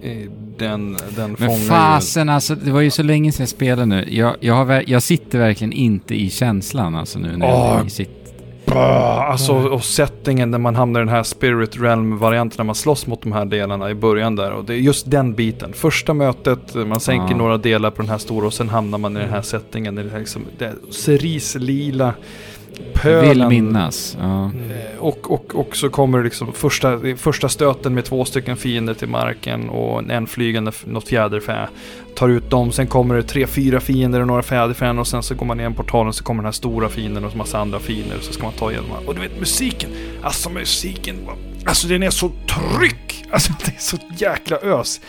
Den, 0.58 0.98
den 1.16 1.36
Men 1.40 1.48
fångar 1.50 1.60
ju... 1.60 1.68
fasen 1.68 2.30
alltså, 2.30 2.56
det 2.56 2.72
var 2.72 2.82
ju 2.82 2.92
så 2.92 3.04
länge 3.04 3.32
sedan 3.32 3.42
jag 3.44 3.50
spelade 3.50 3.86
nu. 3.86 4.06
Jag, 4.10 4.36
jag, 4.40 4.54
har, 4.54 4.84
jag 4.88 5.04
sitter 5.04 5.40
verkligen 5.40 5.74
inte 5.74 6.16
i 6.16 6.30
känslan 6.30 6.96
alltså 6.96 7.20
nu 7.20 7.38
när 7.38 7.48
jag 7.48 7.92
sitter. 7.92 8.24
Alltså, 8.76 9.54
och 9.54 9.84
settingen 9.84 10.52
när 10.52 10.58
man 10.58 10.76
hamnar 10.76 11.00
i 11.00 11.04
den 11.06 11.14
här 11.14 11.24
Spirit 11.24 11.82
Realm-varianten 11.82 12.56
när 12.58 12.64
man 12.66 12.76
slåss 12.76 13.08
mot 13.08 13.22
de 13.22 13.32
här 13.32 13.46
delarna 13.46 13.90
i 13.90 13.96
början 13.96 14.36
där. 14.36 14.52
Och 14.52 14.66
det 14.66 14.74
är 14.74 14.78
just 14.78 15.12
den 15.12 15.34
biten. 15.34 15.74
Första 15.74 16.14
mötet, 16.14 16.76
man 16.76 17.00
sänker 17.00 17.32
Ja. 17.32 17.38
några 17.38 17.58
delar 17.58 17.92
på 17.92 18.02
den 18.02 18.12
här 18.12 18.18
stora 18.18 18.48
och 18.48 18.54
sen 18.54 18.70
hamnar 18.70 18.98
man 18.98 19.18
i 19.18 19.20
den 19.20 19.30
här 19.30 19.42
settingen. 19.42 19.96
Det 19.96 20.02
är 20.02 20.20
liksom, 20.20 20.46
det 20.58 20.66
är 20.66 20.74
cerislila 20.92 22.14
pölen. 22.94 23.30
Vill 23.30 23.48
minnas. 23.48 24.18
Ja. 24.22 24.46
Eh, 24.46 25.00
Och, 25.00 25.32
och, 25.32 25.56
och 25.56 25.76
så 25.76 25.90
kommer 25.90 26.18
det 26.18 26.24
liksom 26.24 26.54
första, 26.54 27.00
första 27.18 27.50
stöten 27.50 27.94
med 27.94 28.06
två 28.06 28.26
stycken 28.26 28.58
fiender 28.58 28.94
till 28.94 29.08
marken 29.08 29.70
och 29.70 30.12
en 30.12 30.28
flygande, 30.28 30.72
något 30.86 31.08
fjäderfä. 31.08 31.68
Tar 32.16 32.30
ut 32.30 32.50
dem, 32.50 32.72
sen 32.72 32.88
kommer 32.88 33.16
det 33.16 33.24
tre, 33.24 33.48
fyra 33.48 33.80
fiender 33.80 34.22
och 34.22 34.28
några 34.28 34.44
fjäderfän 34.44 35.00
och 35.00 35.08
sen 35.08 35.24
så 35.24 35.36
går 35.36 35.46
man 35.46 35.58
ner 35.58 35.70
i 35.70 35.74
portalen 35.74 36.14
så 36.14 36.24
kommer 36.24 36.42
den 36.44 36.46
här 36.46 36.52
stora 36.52 36.90
fienden 36.90 37.26
och 37.26 37.36
massa 37.36 37.60
andra 37.60 37.80
fiender 37.80 38.18
och 38.18 38.24
så 38.24 38.34
ska 38.34 38.44
man 38.44 38.54
ta 38.54 38.72
igenom. 38.72 38.90
Och 39.08 39.16
du 39.16 39.22
vet 39.22 39.40
musiken, 39.40 39.90
alltså 40.22 40.50
musiken, 40.50 41.16
alltså 41.66 41.88
den 41.88 42.04
är 42.04 42.10
så 42.10 42.30
tryck! 42.30 43.26
Alltså 43.32 43.54
det 43.66 43.72
är 43.72 43.80
så 43.82 43.98
jäkla 44.18 44.58
ös. 44.58 45.02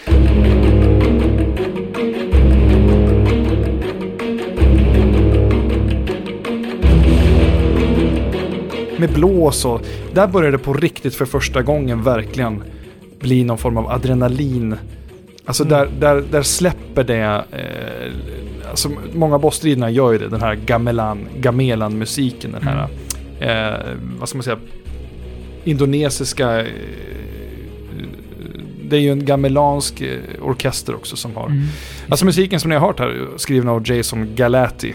Med 8.98 9.12
blås 9.12 9.64
och 9.64 9.80
där 10.14 10.26
började 10.26 10.56
det 10.56 10.62
på 10.62 10.72
riktigt 10.72 11.14
för 11.14 11.24
första 11.24 11.62
gången 11.62 12.02
verkligen 12.02 12.62
bli 13.20 13.44
någon 13.44 13.58
form 13.58 13.76
av 13.76 13.86
adrenalin. 13.90 14.76
Alltså 15.44 15.64
där, 15.64 15.88
där, 16.00 16.24
där 16.30 16.42
släpper 16.42 17.04
det, 17.04 17.44
eh, 17.52 18.70
alltså 18.70 18.90
många 19.14 19.38
bossstriderna 19.38 19.90
gör 19.90 20.12
ju 20.12 20.18
det, 20.18 20.28
den 20.28 20.40
här 20.40 20.54
gamelan, 20.54 21.26
gamelan-musiken, 21.40 22.52
den 22.52 22.62
här, 22.62 22.88
eh, 23.40 23.96
vad 24.18 24.28
ska 24.28 24.38
man 24.38 24.42
säga, 24.42 24.58
indonesiska, 25.64 26.60
eh, 26.60 26.66
det 28.84 28.96
är 28.96 29.00
ju 29.00 29.12
en 29.12 29.24
gamelansk 29.24 30.00
eh, 30.00 30.18
orkester 30.42 30.94
också 30.94 31.16
som 31.16 31.36
har 31.36 31.46
Mm. 31.46 31.62
Alltså 32.08 32.24
musiken 32.24 32.60
som 32.60 32.68
ni 32.68 32.76
har 32.76 32.86
hört 32.86 32.98
här, 32.98 33.08
är 33.08 33.38
skriven 33.38 33.68
av 33.68 33.90
Jason 33.90 34.34
Galati. 34.34 34.94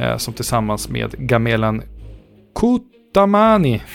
Eh, 0.00 0.16
som 0.16 0.34
tillsammans 0.34 0.88
med 0.88 1.14
Gamelan 1.18 1.82
Kutamani. 2.54 2.89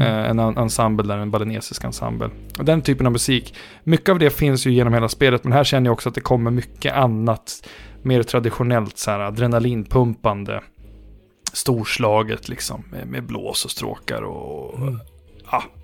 Eh, 0.00 0.30
en 0.30 0.38
en 0.38 0.56
ensemble 0.56 1.08
där, 1.08 1.18
en 1.18 1.30
balinesisk 1.30 1.84
ensemble. 1.84 2.30
Och 2.58 2.64
den 2.64 2.82
typen 2.82 3.06
av 3.06 3.12
musik, 3.12 3.54
mycket 3.84 4.08
av 4.08 4.18
det 4.18 4.30
finns 4.30 4.66
ju 4.66 4.72
genom 4.72 4.94
hela 4.94 5.08
spelet, 5.08 5.44
men 5.44 5.52
här 5.52 5.64
känner 5.64 5.86
jag 5.86 5.92
också 5.92 6.08
att 6.08 6.14
det 6.14 6.20
kommer 6.20 6.50
mycket 6.50 6.94
annat. 6.94 7.68
Mer 8.02 8.22
traditionellt 8.22 8.98
så 8.98 9.10
här 9.10 9.20
adrenalinpumpande. 9.20 10.60
Storslaget 11.52 12.48
liksom, 12.48 12.84
med, 12.90 13.06
med 13.06 13.24
blås 13.24 13.64
och 13.64 13.70
stråkar 13.70 14.22
och... 14.22 14.78
Mm. 14.78 15.00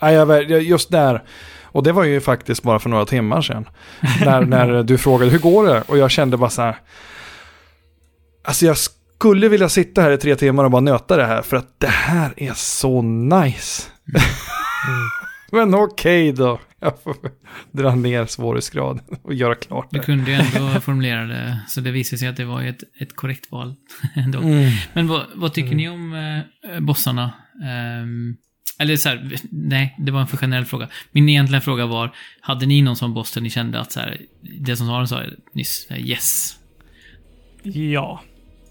Ja, 0.00 0.12
jag, 0.12 0.62
just 0.62 0.90
där. 0.90 1.22
Och 1.62 1.82
det 1.82 1.92
var 1.92 2.04
ju 2.04 2.20
faktiskt 2.20 2.62
bara 2.62 2.78
för 2.78 2.90
några 2.90 3.06
timmar 3.06 3.42
sedan. 3.42 3.68
när, 4.24 4.40
när 4.40 4.82
du 4.82 4.98
frågade 4.98 5.30
hur 5.30 5.38
går 5.38 5.66
det? 5.66 5.82
Och 5.82 5.98
jag 5.98 6.10
kände 6.10 6.36
bara 6.36 6.50
så 6.50 6.62
här. 6.62 6.76
Alltså 8.44 8.66
jag 8.66 8.76
skulle 9.20 9.48
vilja 9.48 9.68
sitta 9.68 10.02
här 10.02 10.10
i 10.10 10.18
tre 10.18 10.36
timmar 10.36 10.64
och 10.64 10.70
bara 10.70 10.80
nöta 10.80 11.16
det 11.16 11.26
här. 11.26 11.42
För 11.42 11.56
att 11.56 11.80
det 11.80 11.86
här 11.86 12.34
är 12.36 12.52
så 12.54 13.02
nice. 13.02 13.82
Men 15.52 15.74
okej 15.74 16.32
då. 16.32 16.60
Jag 16.80 17.02
får 17.02 17.16
dra 17.72 17.94
ner 17.94 18.26
svårighetsgraden 18.26 19.04
och 19.22 19.34
göra 19.34 19.54
klart 19.54 19.88
Du 19.90 19.98
det. 19.98 20.04
kunde 20.04 20.30
ju 20.30 20.36
ändå 20.36 20.80
formulera 20.80 21.24
det, 21.24 21.60
så 21.68 21.80
det 21.80 21.90
visade 21.90 22.18
sig 22.18 22.28
att 22.28 22.36
det 22.36 22.44
var 22.44 22.62
ett, 22.62 22.82
ett 23.00 23.16
korrekt 23.16 23.52
val. 23.52 23.74
ändå. 24.14 24.38
Mm. 24.38 24.70
Men 24.92 25.08
vad, 25.08 25.22
vad 25.34 25.52
tycker 25.52 25.74
ni 25.74 25.88
om 25.88 26.14
eh, 26.74 26.80
bossarna? 26.80 27.32
Ehm, 27.64 28.36
eller 28.78 28.96
så 28.96 29.08
här, 29.08 29.36
nej, 29.50 29.94
det 29.98 30.12
var 30.12 30.20
en 30.20 30.26
för 30.26 30.36
generell 30.36 30.64
fråga. 30.64 30.88
Min 31.12 31.28
egentliga 31.28 31.60
fråga 31.60 31.86
var, 31.86 32.14
hade 32.40 32.66
ni 32.66 32.82
någon 32.82 32.96
sån 32.96 33.14
boss 33.14 33.32
där 33.32 33.40
ni 33.40 33.50
kände 33.50 33.80
att 33.80 33.92
så 33.92 34.00
här, 34.00 34.20
det 34.60 34.76
som 34.76 34.86
Saren 34.86 35.08
sa 35.08 35.22
nyss, 35.52 35.86
eh, 35.90 36.06
yes. 36.06 36.56
Ja. 37.62 38.20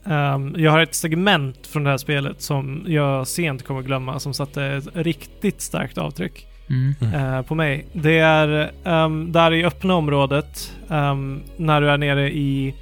Ehm, 0.10 0.56
jag 0.58 0.72
har 0.72 0.80
ett 0.80 0.96
segment 0.96 1.68
från 1.68 1.84
det 1.84 1.90
här 1.90 1.98
spelet 1.98 2.42
som 2.42 2.84
jag 2.88 3.28
sent 3.28 3.64
kommer 3.66 3.82
glömma 3.82 4.20
som 4.20 4.34
satte 4.34 4.64
ett 4.64 4.88
riktigt 4.94 5.62
starkt 5.62 5.98
avtryck 5.98 6.46
Mm. 6.70 7.14
eh, 7.16 7.42
på 7.42 7.56
mig. 7.56 7.86
Det 7.94 8.20
är 8.20 8.72
um, 8.84 9.32
där 9.32 9.54
i 9.54 9.66
öppna 9.66 9.96
området 9.96 10.76
ehm, 10.90 11.40
när 11.58 11.82
du 11.82 11.90
är 11.90 11.98
nere 11.98 12.32
i 12.32 12.76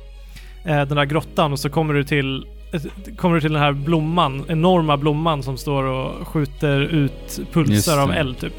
eh, 0.65 0.75
den 0.85 0.95
där 0.97 1.05
grottan 1.05 1.51
och 1.51 1.59
så 1.59 1.69
kommer 1.69 1.93
du 1.93 2.03
till 2.03 2.45
ett- 2.73 3.17
Kommer 3.17 3.35
du 3.35 3.41
till 3.41 3.53
den 3.53 3.61
här 3.61 3.71
blomman, 3.71 4.45
enorma 4.47 4.97
blomman 4.97 5.43
som 5.43 5.57
står 5.57 5.83
och 5.83 6.27
skjuter 6.27 6.79
ut 6.81 7.11
Just 7.37 7.53
pulsar 7.53 7.99
av 8.03 8.11
eld 8.11 8.39
typ. 8.39 8.53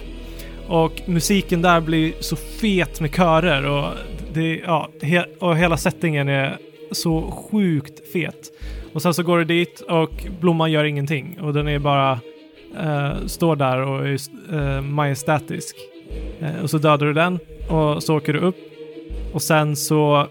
Och 0.68 1.00
musiken 1.06 1.62
där 1.62 1.80
blir 1.80 2.12
så 2.20 2.36
fet 2.36 3.00
med 3.00 3.14
körer 3.14 3.66
och, 3.66 3.88
det, 4.34 4.56
ja, 4.66 4.88
he, 5.02 5.24
och 5.40 5.56
hela 5.56 5.76
settingen 5.76 6.28
är 6.28 6.56
så 6.92 7.30
sjukt 7.50 8.12
fet. 8.12 8.52
Och 8.92 9.02
sen 9.02 9.14
så 9.14 9.22
går 9.22 9.38
du 9.38 9.44
dit 9.44 9.80
och 9.80 10.10
blomman 10.40 10.72
gör 10.72 10.84
ingenting 10.84 11.38
och 11.40 11.54
den 11.54 11.68
är 11.68 11.78
bara 11.78 12.20
eh, 12.82 13.10
står 13.26 13.56
där 13.56 13.78
och 13.80 14.08
är 14.08 14.18
uh, 14.52 14.80
majestätisk. 14.80 15.76
Eh, 16.40 16.62
och 16.62 16.70
så 16.70 16.78
dödar 16.78 17.06
du 17.06 17.12
den 17.12 17.38
och 17.68 18.02
så 18.02 18.16
åker 18.16 18.32
du 18.32 18.38
upp 18.38 18.56
och 19.32 19.42
sen 19.42 19.76
så 19.76 20.26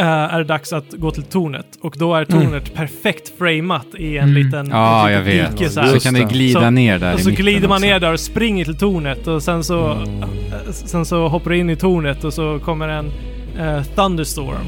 är 0.00 0.38
det 0.38 0.44
dags 0.44 0.72
att 0.72 0.92
gå 0.92 1.10
till 1.10 1.22
tornet 1.22 1.66
och 1.80 1.94
då 1.98 2.14
är 2.14 2.24
tornet 2.24 2.74
perfekt 2.74 3.32
framat 3.38 3.86
i 3.98 4.16
en 4.18 4.28
Mm. 4.28 4.42
liten 4.44 4.68
Ja, 4.70 5.10
jag 5.10 5.24
litet 5.26 5.44
vet. 5.44 5.58
dike 5.58 5.70
så. 5.70 5.82
Så 5.86 6.00
kan 6.00 6.14
det 6.14 6.24
glida 6.24 6.60
Så- 6.60 6.70
ner 6.70 6.98
där 6.98 7.14
Och 7.14 7.20
så 7.20 7.30
glider 7.30 7.68
man 7.68 7.76
också. 7.76 7.86
ner 7.86 8.00
där 8.00 8.12
och 8.12 8.20
springer 8.20 8.64
till 8.64 8.78
tornet 8.78 9.26
och 9.26 9.42
sen 9.42 9.64
så, 9.64 9.84
Mm. 9.92 10.24
sen 10.72 11.04
så 11.04 11.28
hoppar 11.28 11.50
du 11.50 11.56
in 11.58 11.70
i 11.70 11.76
tornet 11.76 12.24
och 12.24 12.34
så 12.34 12.58
kommer 12.58 12.88
en 12.88 13.10
eh, 13.58 13.82
thunderstorm. 13.82 14.64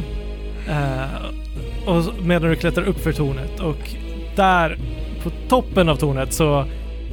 Eh, 0.71 1.89
och 1.89 2.05
medan 2.23 2.51
du 2.51 2.57
klättrar 2.57 2.85
upp 2.85 3.01
för 3.01 3.13
tornet 3.13 3.61
och 3.61 3.91
där 4.37 4.79
på 5.23 5.31
toppen 5.49 5.89
av 5.89 5.97
tornet 5.97 6.33
så 6.33 6.61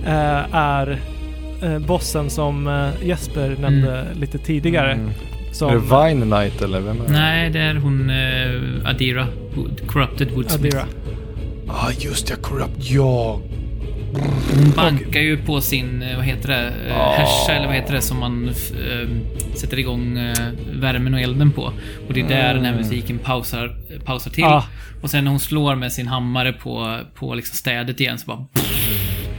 eh, 0.05 0.55
är 0.55 0.99
eh, 1.63 1.79
bossen 1.79 2.29
som 2.29 2.89
Jesper 3.03 3.55
nämnde 3.59 4.05
lite 4.19 4.37
tidigare. 4.37 4.91
Mm. 4.91 5.11
Som 5.51 5.69
Är 5.69 5.73
det 5.73 5.79
Vine 6.09 6.21
Knight 6.21 6.61
eller 6.61 6.79
vem 6.79 7.01
är 7.01 7.07
det? 7.07 7.11
Nej, 7.13 7.49
det 7.49 7.59
är 7.59 7.75
hon 7.75 8.09
eh, 8.09 8.89
Adira, 8.89 9.27
Wood, 9.55 9.81
Corrupted 9.87 10.31
Woodsmith. 10.31 10.77
Adira. 10.77 10.87
Ja, 11.67 11.73
ah, 11.73 11.91
just 11.99 12.27
det. 12.27 12.35
Corrupt. 12.35 12.89
Ja. 12.89 13.41
Bankar 14.75 15.19
ju 15.19 15.37
på 15.37 15.61
sin, 15.61 16.01
eh, 16.01 16.15
vad 16.15 16.25
heter 16.25 16.47
det, 16.49 16.73
Ja. 16.89 16.95
oh. 16.95 17.11
härsa 17.17 17.53
eller 17.53 17.67
vad 17.67 17.75
heter 17.75 17.93
det 17.93 18.01
som 18.01 18.19
man 18.19 18.47
eh, 18.47 19.09
sätter 19.55 19.79
igång 19.79 20.17
eh, 20.17 20.35
värmen 20.73 21.13
och 21.13 21.19
elden 21.21 21.51
på. 21.51 21.73
Och 22.07 22.13
det 22.13 22.21
är 22.21 22.27
där 22.27 22.53
den 22.53 22.65
här 22.65 22.75
musiken 22.75 23.19
pausar, 23.19 23.77
pausar 24.05 24.31
till. 24.31 24.43
Ah. 24.43 24.63
Och 25.01 25.09
sen 25.09 25.23
när 25.23 25.31
hon 25.31 25.39
slår 25.39 25.75
med 25.75 25.91
sin 25.93 26.07
hammare 26.07 26.53
på, 26.53 26.97
på 27.15 27.35
liksom 27.35 27.55
städet 27.55 27.99
igen 27.99 28.17
så 28.19 28.25
bara 28.25 28.45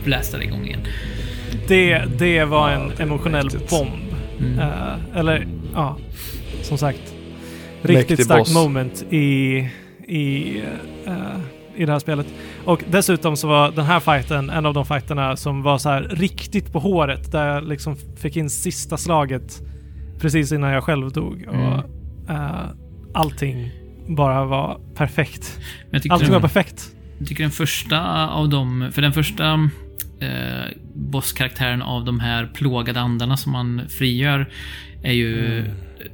blästar 0.04 0.38
det 0.38 0.44
igång 0.44 0.66
igen. 0.66 0.80
Det, 1.68 2.02
det 2.18 2.44
var 2.44 2.70
en 2.70 2.88
det 2.88 2.94
är 2.98 3.02
emotionell 3.02 3.44
mäktigt. 3.44 3.70
bomb. 3.70 3.90
Mm. 4.40 4.58
Eh, 4.58 5.18
eller, 5.18 5.46
ja, 5.74 5.96
som 6.62 6.78
sagt. 6.78 7.14
Riktigt 7.82 8.08
Mäktig 8.10 8.24
starkt 8.24 8.40
boss. 8.40 8.54
moment 8.54 9.04
i, 9.10 9.56
i, 10.08 10.56
eh, 11.06 11.14
i 11.78 11.86
det 11.86 11.92
här 11.92 11.98
spelet. 11.98 12.26
Och 12.64 12.84
dessutom 12.90 13.36
så 13.36 13.48
var 13.48 13.70
den 13.70 13.84
här 13.84 14.00
fighten 14.00 14.50
en 14.50 14.66
av 14.66 14.74
de 14.74 14.86
fighterna 14.86 15.36
som 15.36 15.62
var 15.62 15.78
så 15.78 15.88
här 15.88 16.02
riktigt 16.02 16.72
på 16.72 16.78
håret. 16.78 17.32
Där 17.32 17.46
jag 17.46 17.68
liksom 17.68 17.96
fick 18.16 18.36
in 18.36 18.50
sista 18.50 18.96
slaget 18.96 19.62
precis 20.20 20.52
innan 20.52 20.70
jag 20.70 20.84
själv 20.84 21.12
dog. 21.12 21.42
Mm. 21.42 21.60
Och 21.60 21.84
eh, 22.30 22.66
allting 23.14 23.70
bara 24.08 24.44
var 24.44 24.80
perfekt. 24.94 25.58
Allting 25.92 26.10
den- 26.18 26.32
var 26.32 26.40
perfekt. 26.40 26.94
Jag 27.18 27.28
tycker 27.28 27.42
den 27.42 27.50
första 27.50 28.28
av 28.28 28.48
dem, 28.48 28.88
för 28.92 29.02
den 29.02 29.12
första 29.12 29.52
eh, 30.20 30.72
bosskaraktären 30.94 31.82
av 31.82 32.04
de 32.04 32.20
här 32.20 32.46
plågade 32.54 33.00
andarna 33.00 33.36
som 33.36 33.52
man 33.52 33.82
frigör 33.88 34.48
är 35.02 35.12
ju 35.12 35.64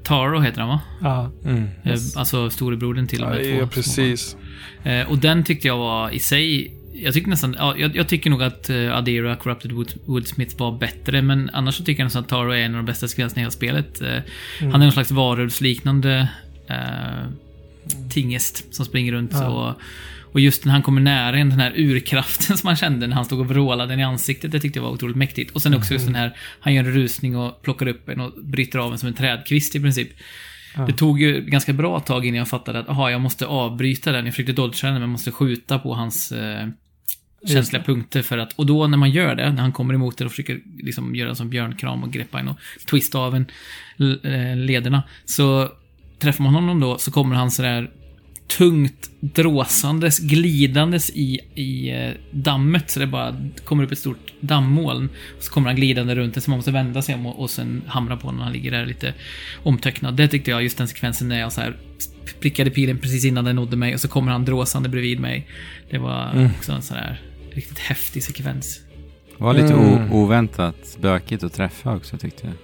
Taro 0.02 0.40
heter 0.40 0.60
han 0.60 0.68
va? 0.68 0.80
Ja. 1.02 1.30
Mm. 1.44 1.68
Eh, 1.84 1.98
Alltså 2.16 2.50
storebrodern 2.50 3.06
till 3.06 3.20
de 3.20 3.24
här 3.26 3.38
Ja, 3.40 3.54
två. 3.56 3.60
ja, 3.60 3.66
precis. 3.66 4.36
Eh, 4.84 5.10
och 5.10 5.18
den 5.18 5.44
tyckte 5.44 5.68
jag 5.68 5.78
var 5.78 6.10
i 6.10 6.18
sig 6.18 6.72
jag 6.96 7.14
tycker 7.14 7.28
nästan, 7.30 7.56
ja, 7.58 7.74
jag, 7.78 7.96
jag 7.96 8.08
tycker 8.08 8.30
nog 8.30 8.42
att 8.42 8.70
uh, 8.70 8.96
Adira, 8.96 9.36
Corrupted 9.36 9.72
Wood, 9.72 9.92
Woodsmith 10.04 10.58
var 10.58 10.78
bättre, 10.78 11.22
men 11.22 11.50
annars 11.52 11.74
så 11.74 11.84
tycker 11.84 12.00
jag 12.02 12.06
nästan 12.06 12.22
att 12.22 12.28
Taro 12.28 12.50
är 12.50 12.56
en 12.58 12.70
av 12.74 12.76
de 12.76 12.86
bästa 12.86 13.08
sekvenserna 13.08 13.40
i 13.40 13.42
hela 13.42 13.50
spelet. 13.50 14.02
Eh, 14.02 14.18
Han 14.60 14.74
är 14.74 14.78
någon 14.78 14.92
slags 14.92 15.10
varulvsliknande 15.10 16.28
uh, 16.70 17.30
tingest 18.10 18.74
som 18.74 18.84
springer 18.84 19.12
runt 19.12 19.30
Ja. 19.32 19.48
och, 19.48 19.74
och 20.34 20.40
just 20.40 20.64
när 20.64 20.72
han 20.72 20.82
kommer 20.82 21.00
nära 21.00 21.38
en, 21.38 21.50
den 21.50 21.60
här 21.60 21.72
urkraften 21.76 22.56
som 22.58 22.66
man 22.66 22.76
kände 22.76 23.06
när 23.06 23.16
han 23.16 23.24
stod 23.24 23.40
och 23.40 23.48
vrålade 23.48 23.92
den 23.92 24.00
i 24.00 24.04
ansiktet, 24.04 24.52
det 24.52 24.60
tyckte 24.60 24.78
jag 24.78 24.84
var 24.84 24.92
otroligt 24.92 25.16
mäktigt. 25.16 25.50
Och 25.50 25.62
sen 25.62 25.74
också 25.74 25.92
just 25.92 26.06
den 26.06 26.14
här, 26.14 26.36
han 26.60 26.74
gör 26.74 26.84
en 26.84 26.92
rusning 26.92 27.36
och 27.36 27.62
plockar 27.62 27.88
upp 27.88 28.08
en 28.08 28.20
och 28.20 28.32
bryter 28.44 28.78
av 28.78 28.92
en 28.92 28.98
som 28.98 29.08
en 29.08 29.14
trädkvist 29.14 29.76
i 29.76 29.80
princip. 29.80 30.08
Det 30.86 30.92
tog 30.92 31.20
ju 31.20 31.40
ganska 31.40 31.72
bra 31.72 32.00
tag 32.00 32.26
innan 32.26 32.38
jag 32.38 32.48
fattade 32.48 32.78
att 32.78 32.88
aha, 32.88 33.10
jag 33.10 33.20
måste 33.20 33.46
avbryta 33.46 34.12
den. 34.12 34.24
Jag 34.24 34.34
försökte 34.34 34.52
dodga 34.52 34.78
den, 34.82 34.92
men 34.92 35.02
jag 35.02 35.10
måste 35.10 35.32
skjuta 35.32 35.78
på 35.78 35.94
hans 35.94 36.32
eh, 36.32 36.68
känsliga 37.48 37.82
punkter 37.82 38.22
för 38.22 38.38
att... 38.38 38.52
Och 38.52 38.66
då 38.66 38.86
när 38.86 38.98
man 38.98 39.10
gör 39.10 39.34
det, 39.34 39.52
när 39.52 39.62
han 39.62 39.72
kommer 39.72 39.94
emot 39.94 40.18
det 40.18 40.24
och 40.24 40.30
försöker 40.30 40.60
liksom 40.78 41.14
göra 41.14 41.28
en 41.30 41.36
sån 41.36 41.50
björnkram 41.50 42.02
och 42.02 42.12
greppa 42.12 42.40
en 42.40 42.48
och 42.48 42.58
twista 42.90 43.18
av 43.18 43.34
en 43.34 43.46
eh, 44.24 44.56
lederna, 44.56 45.02
så 45.24 45.68
träffar 46.18 46.44
man 46.44 46.54
honom 46.54 46.80
då 46.80 46.98
så 46.98 47.10
kommer 47.10 47.36
han 47.36 47.50
sådär 47.50 47.90
tungt 48.46 49.10
dråsandes, 49.20 50.18
glidandes 50.18 51.10
i, 51.10 51.40
i 51.54 51.90
eh, 51.90 52.10
dammet. 52.30 52.90
Så 52.90 53.00
det 53.00 53.06
bara 53.06 53.36
kommer 53.64 53.84
upp 53.84 53.92
ett 53.92 53.98
stort 53.98 54.32
dammoln. 54.40 55.08
Och 55.36 55.42
så 55.42 55.52
kommer 55.52 55.68
han 55.68 55.76
glidande 55.76 56.14
runt 56.14 56.34
det 56.34 56.40
så 56.40 56.50
man 56.50 56.58
måste 56.58 56.70
vända 56.70 57.02
sig 57.02 57.14
om 57.14 57.26
och, 57.26 57.40
och 57.40 57.50
sen 57.50 57.82
hamra 57.86 58.16
på 58.16 58.26
honom 58.26 58.36
när 58.38 58.44
han 58.44 58.52
ligger 58.52 58.70
där 58.70 58.86
lite 58.86 59.14
omtöcknad. 59.62 60.14
Det 60.16 60.28
tyckte 60.28 60.50
jag, 60.50 60.62
just 60.62 60.78
den 60.78 60.88
sekvensen 60.88 61.28
när 61.28 61.40
jag 61.40 61.52
så 61.52 61.60
här 61.60 61.76
prickade 62.40 62.70
pilen 62.70 62.98
precis 62.98 63.24
innan 63.24 63.44
den 63.44 63.56
nådde 63.56 63.76
mig 63.76 63.94
och 63.94 64.00
så 64.00 64.08
kommer 64.08 64.32
han 64.32 64.44
dråsande 64.44 64.88
bredvid 64.88 65.20
mig. 65.20 65.46
Det 65.90 65.98
var 65.98 66.50
också 66.58 66.72
en 66.72 66.82
sån 66.82 66.96
här 66.96 67.22
riktigt 67.52 67.78
häftig 67.78 68.22
sekvens. 68.22 68.80
Det 69.38 69.44
var 69.44 69.54
lite 69.54 69.72
Mm. 69.74 70.12
oväntat 70.12 70.98
bökigt 71.00 71.44
att 71.44 71.52
träffa 71.52 71.96
också 71.96 72.18
tyckte 72.18 72.46
jag. 72.46 72.54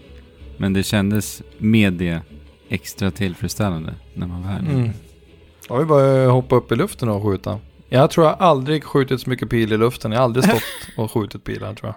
Men 0.56 0.72
det 0.72 0.82
kändes 0.82 1.42
med 1.58 1.92
det 1.92 2.20
extra 2.68 3.10
tillfredsställande 3.10 3.94
när 4.14 4.26
man 4.26 4.42
var 4.42 4.50
här. 4.50 4.58
Mm. 4.58 4.90
Jag 5.70 5.78
vill 5.78 5.86
bara 5.86 6.26
hoppa 6.30 6.56
upp 6.56 6.72
i 6.72 6.76
luften 6.76 7.08
och 7.08 7.22
skjuta. 7.22 7.58
Jag 7.88 8.10
tror 8.10 8.26
jag 8.26 8.36
aldrig 8.38 8.84
skjutit 8.84 9.20
så 9.20 9.30
mycket 9.30 9.50
pil 9.50 9.72
i 9.72 9.76
luften. 9.76 10.12
Jag 10.12 10.18
har 10.18 10.24
aldrig 10.24 10.44
stått 10.44 10.62
och 10.96 11.10
skjutit 11.12 11.44
pilar 11.44 11.74
tror 11.74 11.88
jag. 11.88 11.96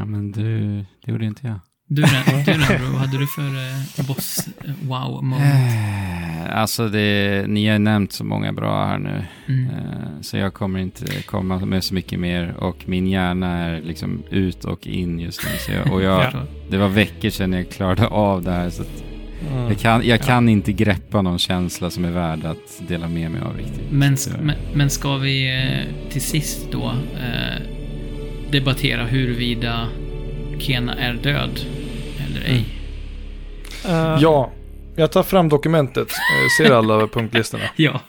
Ja 0.00 0.04
men 0.04 0.32
du, 0.32 0.58
det 1.04 1.12
gjorde 1.12 1.24
inte 1.24 1.46
jag. 1.46 1.60
Du, 1.88 2.02
Renbro, 2.02 2.92
vad 2.92 3.00
hade 3.00 3.18
du 3.18 3.26
för 3.26 3.42
eh, 3.42 4.06
boss 4.06 4.48
eh, 4.64 4.70
wow 4.88 5.24
moment? 5.24 5.42
Eh, 5.42 6.58
Alltså 6.60 6.88
det, 6.88 7.44
ni 7.48 7.68
har 7.68 7.78
nämnt 7.78 8.12
så 8.12 8.24
många 8.24 8.52
bra 8.52 8.86
här 8.86 8.98
nu. 8.98 9.24
Mm. 9.48 9.66
Eh, 9.70 10.20
Så 10.20 10.36
jag 10.36 10.54
kommer 10.54 10.78
inte 10.80 11.22
komma 11.22 11.58
med 11.58 11.84
så 11.84 11.94
mycket 11.94 12.20
mer. 12.20 12.54
Och 12.58 12.76
min 12.88 13.06
hjärna 13.06 13.46
är 13.58 13.80
liksom 13.80 14.22
ut 14.30 14.64
och 14.64 14.86
in 14.86 15.20
just 15.20 15.44
nu. 15.44 15.50
Så 15.58 15.72
jag, 15.72 15.92
och 15.92 16.02
jag, 16.02 16.22
Ja. 16.32 16.40
det 16.70 16.76
var 16.78 16.88
veckor 16.88 17.30
sedan 17.30 17.52
jag 17.52 17.70
klarade 17.70 18.06
av 18.06 18.42
det 18.42 18.50
här. 18.52 18.70
Så 18.70 18.82
att 18.82 19.04
Mm. 19.52 19.68
jag 19.68 19.78
kan, 19.78 20.06
jag 20.06 20.20
kan 20.20 20.48
inte 20.48 20.72
greppa 20.72 21.22
någon 21.22 21.38
känsla 21.38 21.90
som 21.90 22.04
är 22.04 22.10
värd 22.10 22.44
att 22.44 22.88
dela 22.88 23.08
med 23.08 23.30
mig 23.30 23.40
av 23.40 23.56
riktigt. 23.56 23.80
Men, 23.90 24.16
Så- 24.16 24.30
men, 24.40 24.56
men 24.74 24.90
ska 24.90 25.16
vi 25.16 25.56
eh, 25.62 26.10
till 26.12 26.22
sist 26.22 26.66
då 26.72 26.92
eh, 27.16 27.62
debattera 28.50 29.04
huruvida 29.04 29.88
Kena 30.58 30.94
är 30.94 31.14
död 31.14 31.60
eller 32.26 32.46
ej? 32.46 32.64
Eh, 33.88 34.16
Ja, 34.20 34.52
jag 34.96 35.12
tar 35.12 35.22
fram 35.22 35.48
dokumentet. 35.48 36.08
Eh, 36.10 36.64
Ser 36.66 36.74
alla 36.74 37.06
punktlistorna. 37.12 37.64
Ja. 37.76 38.00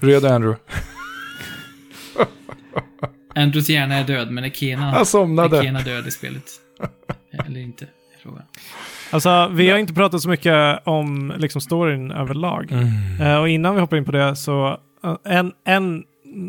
Röda 0.00 0.34
Andrew. 0.34 0.60
Andrews 3.34 3.68
hjärna 3.68 3.94
är 3.94 4.04
död, 4.04 4.30
men 4.30 4.44
är 4.44 4.50
Kena, 4.50 4.92
är. 5.00 5.62
Kena 5.62 5.80
död 5.80 6.06
i 6.06 6.10
spelet? 6.10 6.44
Eller 7.46 7.60
inte? 7.60 7.86
Frågan. 8.22 8.42
Alltså, 9.10 9.48
vi 9.52 9.70
har 9.70 9.78
inte 9.78 9.94
pratat 9.94 10.20
så 10.20 10.28
mycket 10.28 10.78
om 10.86 11.32
liksom 11.36 11.60
storyn 11.60 12.10
överlag. 12.12 12.72
Eh, 13.20 13.36
och 13.40 13.48
innan 13.48 13.74
vi 13.74 13.80
hoppar 13.80 13.96
in 13.96 14.04
på 14.04 14.12
det 14.12 14.36
så, 14.36 14.78
eh, 15.04 15.16
en, 15.24 15.52
en 15.66 16.04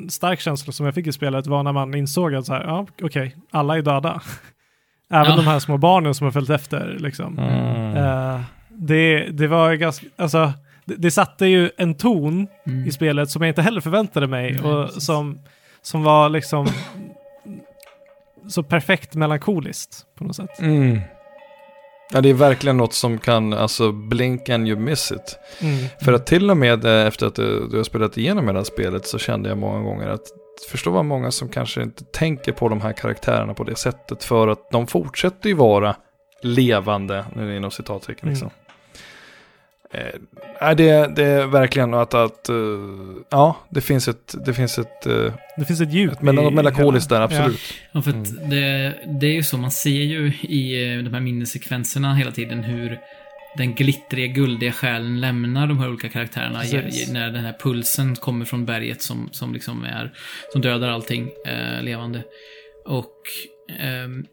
stark 0.09 0.39
känsla 0.39 0.73
som 0.73 0.85
jag 0.85 0.95
fick 0.95 1.07
i 1.07 1.11
spelet 1.11 1.47
var 1.47 1.63
när 1.63 1.71
man 1.71 1.95
insåg 1.95 2.35
att 2.35 2.45
så 2.45 2.53
här, 2.53 2.63
ja, 2.63 2.85
okej, 3.03 3.35
alla 3.51 3.77
är 3.77 3.81
döda. 3.81 4.21
Även 5.11 5.29
Ja. 5.31 5.35
de 5.35 5.45
här 5.47 5.59
små 5.59 5.77
barnen 5.77 6.13
som 6.15 6.25
har 6.25 6.31
följt 6.31 6.49
efter. 6.49 6.95
Liksom. 6.99 7.39
Mm. 7.39 7.95
Eh, 7.97 8.41
det, 8.69 9.19
det 9.29 9.47
var 9.47 9.73
ganska, 9.73 10.05
alltså, 10.15 10.53
det, 10.85 10.95
det 10.95 11.11
satte 11.11 11.45
ju 11.45 11.69
en 11.77 11.95
ton 11.95 12.47
Mm. 12.67 12.85
i 12.87 12.91
spelet 12.91 13.29
som 13.29 13.41
jag 13.41 13.49
inte 13.49 13.61
heller 13.61 13.81
förväntade 13.81 14.27
mig 14.27 14.51
Nej, 14.51 14.71
och 14.71 14.85
precis. 14.85 15.05
som, 15.05 15.39
som 15.81 16.03
var 16.03 16.29
liksom 16.29 16.67
så 18.49 18.63
perfekt 18.63 19.15
melankoliskt 19.15 20.05
på 20.17 20.23
något 20.23 20.35
sätt. 20.35 20.59
Mm. 20.59 20.99
Ja, 22.13 22.21
det 22.21 22.29
är 22.29 22.33
verkligen 22.33 22.77
något 22.77 22.93
som 22.93 23.17
kan, 23.17 23.53
alltså, 23.53 23.91
blink 23.91 24.49
and 24.49 24.67
you 24.67 24.79
miss 24.79 25.11
it. 25.11 25.39
Mm. 25.61 25.85
För 26.01 26.13
att 26.13 26.25
till 26.25 26.51
och 26.51 26.57
med 26.57 26.85
eh, 26.85 27.07
efter 27.07 27.27
att 27.27 27.35
du, 27.35 27.67
du 27.67 27.77
har 27.77 27.83
spelat 27.83 28.17
igenom 28.17 28.47
hela 28.47 28.63
spelet 28.63 29.07
så 29.07 29.17
kände 29.17 29.49
jag 29.49 29.57
många 29.57 29.79
gånger 29.79 30.07
att 30.07 30.27
förstå 30.69 30.91
vad 30.91 31.05
många 31.05 31.31
som 31.31 31.49
kanske 31.49 31.81
inte 31.83 32.03
tänker 32.03 32.51
på 32.51 32.69
de 32.69 32.81
här 32.81 32.93
karaktärerna 32.93 33.53
på 33.53 33.63
det 33.63 33.75
sättet 33.75 34.23
för 34.23 34.47
att 34.47 34.71
de 34.71 34.87
fortsätter 34.87 35.49
ju 35.49 35.55
vara 35.55 35.95
levande, 36.41 37.25
nu 37.35 37.57
inom 37.57 37.71
citattecken 37.71 38.29
Mm. 38.29 38.49
Eh, 39.93 40.01
nej, 40.61 40.75
det, 40.75 41.15
det 41.15 41.23
är 41.23 41.47
verkligen 41.47 41.93
att, 41.93 42.13
att 42.13 42.49
eh, 42.49 42.55
ja, 43.29 43.57
det 43.69 43.81
finns 43.81 44.07
ett, 44.07 44.35
det 44.45 44.53
finns 44.53 44.79
ett, 44.79 45.05
eh, 45.05 45.33
Det 45.57 45.65
finns 45.65 45.81
ett 45.81 45.93
djup 45.93 46.11
ett 46.11 46.21
melankoliskt 46.21 47.09
där, 47.09 47.21
absolut. 47.21 47.59
Ja, 47.91 48.01
för 48.01 48.11
att 48.11 48.49
det, 48.49 48.93
det 49.19 49.27
är 49.27 49.33
ju 49.33 49.43
så, 49.43 49.57
man 49.57 49.71
ser 49.71 49.89
ju 49.89 50.33
i 50.41 50.93
eh, 50.95 51.03
de 51.03 51.13
här 51.13 51.21
minnessekvenserna 51.21 52.15
hela 52.15 52.31
tiden 52.31 52.63
hur 52.63 52.99
den 53.57 53.75
glittriga, 53.75 54.27
guldiga 54.27 54.71
själen 54.71 55.19
lämnar 55.21 55.67
de 55.67 55.79
här 55.79 55.89
olika 55.89 56.09
karaktärerna 56.09 56.59
Precis. 56.59 57.11
när 57.11 57.31
den 57.31 57.43
här 57.43 57.55
pulsen 57.59 58.15
kommer 58.15 58.45
från 58.45 58.65
berget 58.65 59.01
som, 59.01 59.29
som 59.31 59.53
liksom 59.53 59.83
är, 59.83 60.13
som 60.51 60.61
dödar 60.61 60.89
allting 60.89 61.29
eh, 61.45 61.83
levande. 61.83 62.23
Och 62.85 63.15
ehm, 63.79 64.25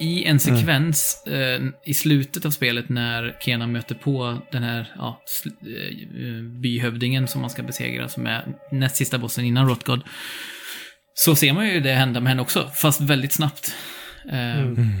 i 0.00 0.24
en 0.24 0.40
sekvens 0.40 1.26
eh, 1.26 1.62
i 1.84 1.94
slutet 1.94 2.44
av 2.44 2.50
spelet 2.50 2.88
när 2.88 3.36
Kena 3.40 3.66
möter 3.66 3.94
på 3.94 4.38
den 4.52 4.62
här 4.62 4.92
ja, 4.96 5.22
eh, 5.44 6.42
byhövdingen 6.42 7.28
som 7.28 7.40
man 7.40 7.50
ska 7.50 7.62
besegra, 7.62 8.08
som 8.08 8.26
är 8.26 8.44
näst 8.72 8.96
sista 8.96 9.18
bossen 9.18 9.44
innan 9.44 9.68
Rotgod. 9.68 10.02
Så 11.14 11.36
ser 11.36 11.52
man 11.52 11.68
ju 11.68 11.80
det 11.80 11.92
hända 11.92 12.20
med 12.20 12.28
henne 12.30 12.42
också, 12.42 12.70
fast 12.74 13.00
väldigt 13.00 13.32
snabbt. 13.32 13.74
Eh, 14.30 14.60
Mm. 14.60 14.92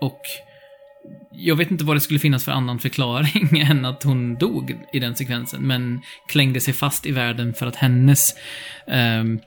Och 0.00 0.20
jag 1.32 1.56
vet 1.56 1.70
inte 1.70 1.84
vad 1.84 1.96
det 1.96 2.00
skulle 2.00 2.20
finnas 2.20 2.44
för 2.44 2.52
annan 2.52 2.78
förklaring 2.78 3.60
än 3.70 3.84
att 3.84 4.02
hon 4.02 4.34
dog 4.34 4.76
i 4.92 4.98
den 4.98 5.16
sekvensen, 5.16 5.62
men 5.62 6.00
klängde 6.28 6.60
sig 6.60 6.74
fast 6.74 7.06
i 7.06 7.12
världen 7.12 7.54
för 7.54 7.66
att 7.66 7.76
hennes 7.76 8.34
ehm, 8.86 9.40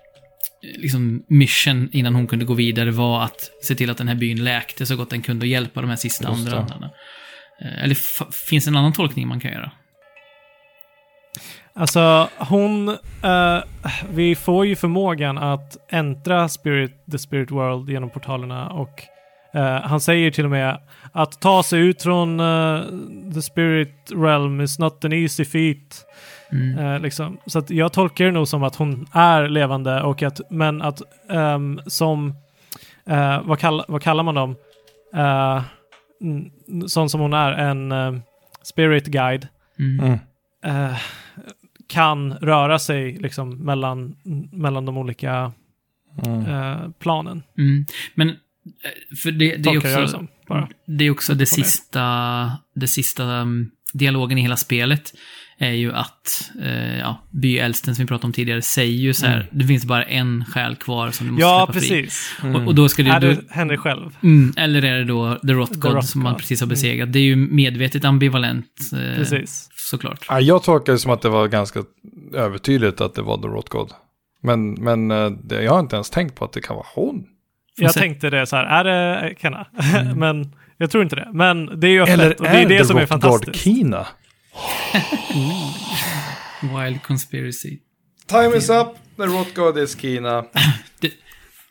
liksom 0.77 1.23
mission 1.27 1.89
innan 1.91 2.15
hon 2.15 2.27
kunde 2.27 2.45
gå 2.45 2.53
vidare 2.53 2.91
var 2.91 3.23
att 3.23 3.51
se 3.61 3.75
till 3.75 3.89
att 3.89 3.97
den 3.97 4.07
här 4.07 4.15
byn 4.15 4.43
läkte 4.43 4.85
så 4.85 4.95
gott 4.95 5.09
den 5.09 5.21
kunde 5.21 5.43
och 5.43 5.47
hjälpa 5.47 5.81
de 5.81 5.89
här 5.89 5.97
sista 5.97 6.27
andra 6.27 6.57
andarna. 6.57 6.89
Eh, 7.61 7.83
Eller 7.83 7.95
finns 8.49 8.65
det 8.65 8.71
en 8.71 8.77
annan 8.77 8.93
tolkning 8.93 9.27
man 9.27 9.39
kan 9.39 9.51
göra? 9.51 9.71
Alltså 11.77 12.29
hon, 12.37 12.89
eh, 13.23 13.63
vi 14.09 14.35
får 14.35 14.65
ju 14.65 14.75
förmågan 14.75 15.37
att 15.37 15.77
äntra 15.89 16.49
spirit, 16.49 17.05
the 17.11 17.17
spirit 17.17 17.51
world 17.51 17.89
genom 17.89 18.09
portalerna 18.09 18.69
och 18.69 19.03
eh, 19.53 19.81
han 19.81 19.99
säger 20.01 20.31
till 20.31 20.45
och 20.45 20.51
med 20.51 20.79
att 21.11 21.41
ta 21.41 21.63
sig 21.63 21.79
ut 21.79 22.03
från 22.03 22.39
eh, 22.39 22.81
the 23.33 23.41
spirit 23.41 24.11
realm 24.15 24.61
is 24.61 24.79
not 24.79 25.05
an 25.05 25.13
easy 25.13 25.45
feat. 25.45 26.05
Mm. 26.51 26.79
Eh, 26.79 26.99
liksom. 26.99 27.37
Så 27.45 27.59
att 27.59 27.69
jag 27.69 27.93
tolkar 27.93 28.25
det 28.25 28.31
nog 28.31 28.47
som 28.47 28.63
att 28.63 28.75
hon 28.75 29.07
är 29.11 29.47
levande 29.47 30.01
och 30.01 30.23
att, 30.23 30.41
men 30.49 30.81
att 30.81 31.01
ehm, 31.29 31.81
som, 31.85 32.33
eh, 33.05 33.41
vad, 33.43 33.59
kall, 33.59 33.83
vad 33.87 34.01
kallar 34.01 34.23
man 34.23 34.35
dem? 34.35 34.55
Uh, 35.15 35.61
sån 36.87 37.09
som 37.09 37.21
hon 37.21 37.33
är, 37.33 37.51
en 37.51 37.91
eh, 37.91 38.15
spirit 38.63 39.05
guide, 39.05 39.47
Mm. 39.79 40.19
Eh, 40.65 40.97
kan 41.87 42.33
röra 42.33 42.79
sig 42.79 43.17
liksom 43.17 43.57
mellan, 43.57 44.15
mellan 44.51 44.85
de 44.85 44.97
olika 44.97 45.51
Mm. 46.25 46.93
planen. 46.99 47.43
Mm. 47.57 47.85
Men, 48.13 48.35
för 49.23 49.31
det, 49.31 49.55
det 49.55 49.69
är 49.69 49.73
jag 49.73 49.83
det 49.83 50.03
också... 50.03 50.07
som. 50.07 50.27
Bara. 50.47 50.69
Det 50.85 51.05
är 51.05 51.11
också 51.11 51.33
det. 51.33 51.45
sista, 51.45 52.51
det 52.75 52.87
sista 52.87 53.23
um, 53.23 53.71
dialogen 53.93 54.37
i 54.37 54.41
hela 54.41 54.57
spelet. 54.57 55.13
Är 55.57 55.71
ju 55.71 55.93
att, 55.93 56.51
eh, 56.63 56.99
ja, 56.99 57.21
byäldsten 57.31 57.95
som 57.95 58.03
vi 58.03 58.07
pratade 58.07 58.25
om 58.27 58.33
tidigare 58.33 58.61
säger 58.61 58.93
ju 58.97 59.13
så 59.13 59.25
här, 59.25 59.35
Mm. 59.35 59.47
det 59.51 59.65
finns 59.67 59.85
bara 59.85 60.03
en 60.03 60.45
själ 60.45 60.75
kvar 60.75 61.11
som 61.11 61.25
du 61.27 61.31
måste 61.31 61.41
Ja, 61.41 61.65
släppa 61.71 61.79
fri. 61.79 62.09
Mm. 62.43 62.55
Och, 62.55 62.67
och 62.67 62.75
då 62.75 62.89
ska 62.89 63.03
du, 63.03 63.09
Är 63.09 63.19
det 63.19 63.37
henne 63.49 63.77
själv? 63.77 64.17
mm, 64.23 64.53
eller 64.57 64.85
är 64.85 64.97
det 64.97 65.03
då 65.05 65.35
The 65.35 65.53
Rot 65.53 65.75
God 65.75 66.05
som 66.05 66.23
man 66.23 66.35
precis 66.35 66.59
har 66.61 66.65
Mm. 66.65 66.69
besegrat. 66.73 67.13
Det 67.13 67.19
är 67.19 67.23
ju 67.23 67.35
medvetet 67.35 68.05
ambivalent, 68.05 68.65
eh, 68.93 69.15
Precis. 69.17 69.69
såklart. 69.75 70.25
Ja, 70.29 70.39
jag 70.39 70.63
tolkar 70.63 70.93
det 70.93 70.99
som 70.99 71.11
att 71.11 71.21
det 71.21 71.29
var 71.29 71.47
ganska 71.47 71.83
övertydligt 72.33 73.01
att 73.01 73.13
det 73.15 73.21
var 73.21 73.37
The 73.37 73.47
Rot 73.47 73.69
God. 73.69 73.89
Men, 74.43 74.73
men 74.73 75.11
eh, 75.11 75.29
det, 75.29 75.63
jag 75.63 75.71
har 75.71 75.79
inte 75.79 75.95
ens 75.95 76.09
tänkt 76.09 76.35
på 76.35 76.45
att 76.45 76.53
det 76.53 76.61
kan 76.61 76.75
vara 76.75 76.87
hon. 76.95 77.23
Jag 77.77 77.93
se. 77.93 77.99
tänkte 77.99 78.29
det 78.29 78.45
så 78.45 78.55
här, 78.55 78.65
är 78.65 78.83
det 78.83 79.33
Kenna? 79.41 79.67
Mm. 79.95 80.19
men 80.19 80.53
jag 80.77 80.91
tror 80.91 81.03
inte 81.03 81.15
det. 81.15 81.29
Men 81.33 81.79
det 81.79 81.87
är 81.87 81.91
ju 81.91 82.01
öppet 82.01 82.13
Eller 82.13 82.29
och 82.39 82.43
det 82.43 82.49
är 82.49 82.69
det 82.69 82.77
The 82.79 82.85
som 82.85 82.97
är 82.97 83.05
fantastiskt. 83.05 83.59
Kina? 83.59 84.07
Wild 86.61 87.03
conspiracy. 87.03 87.77
Time 88.27 88.57
is 88.57 88.69
up, 88.69 88.87
The 89.17 89.23
Rot 89.23 89.53
God 89.55 89.77
is 89.77 89.95
Kina. 90.01 90.45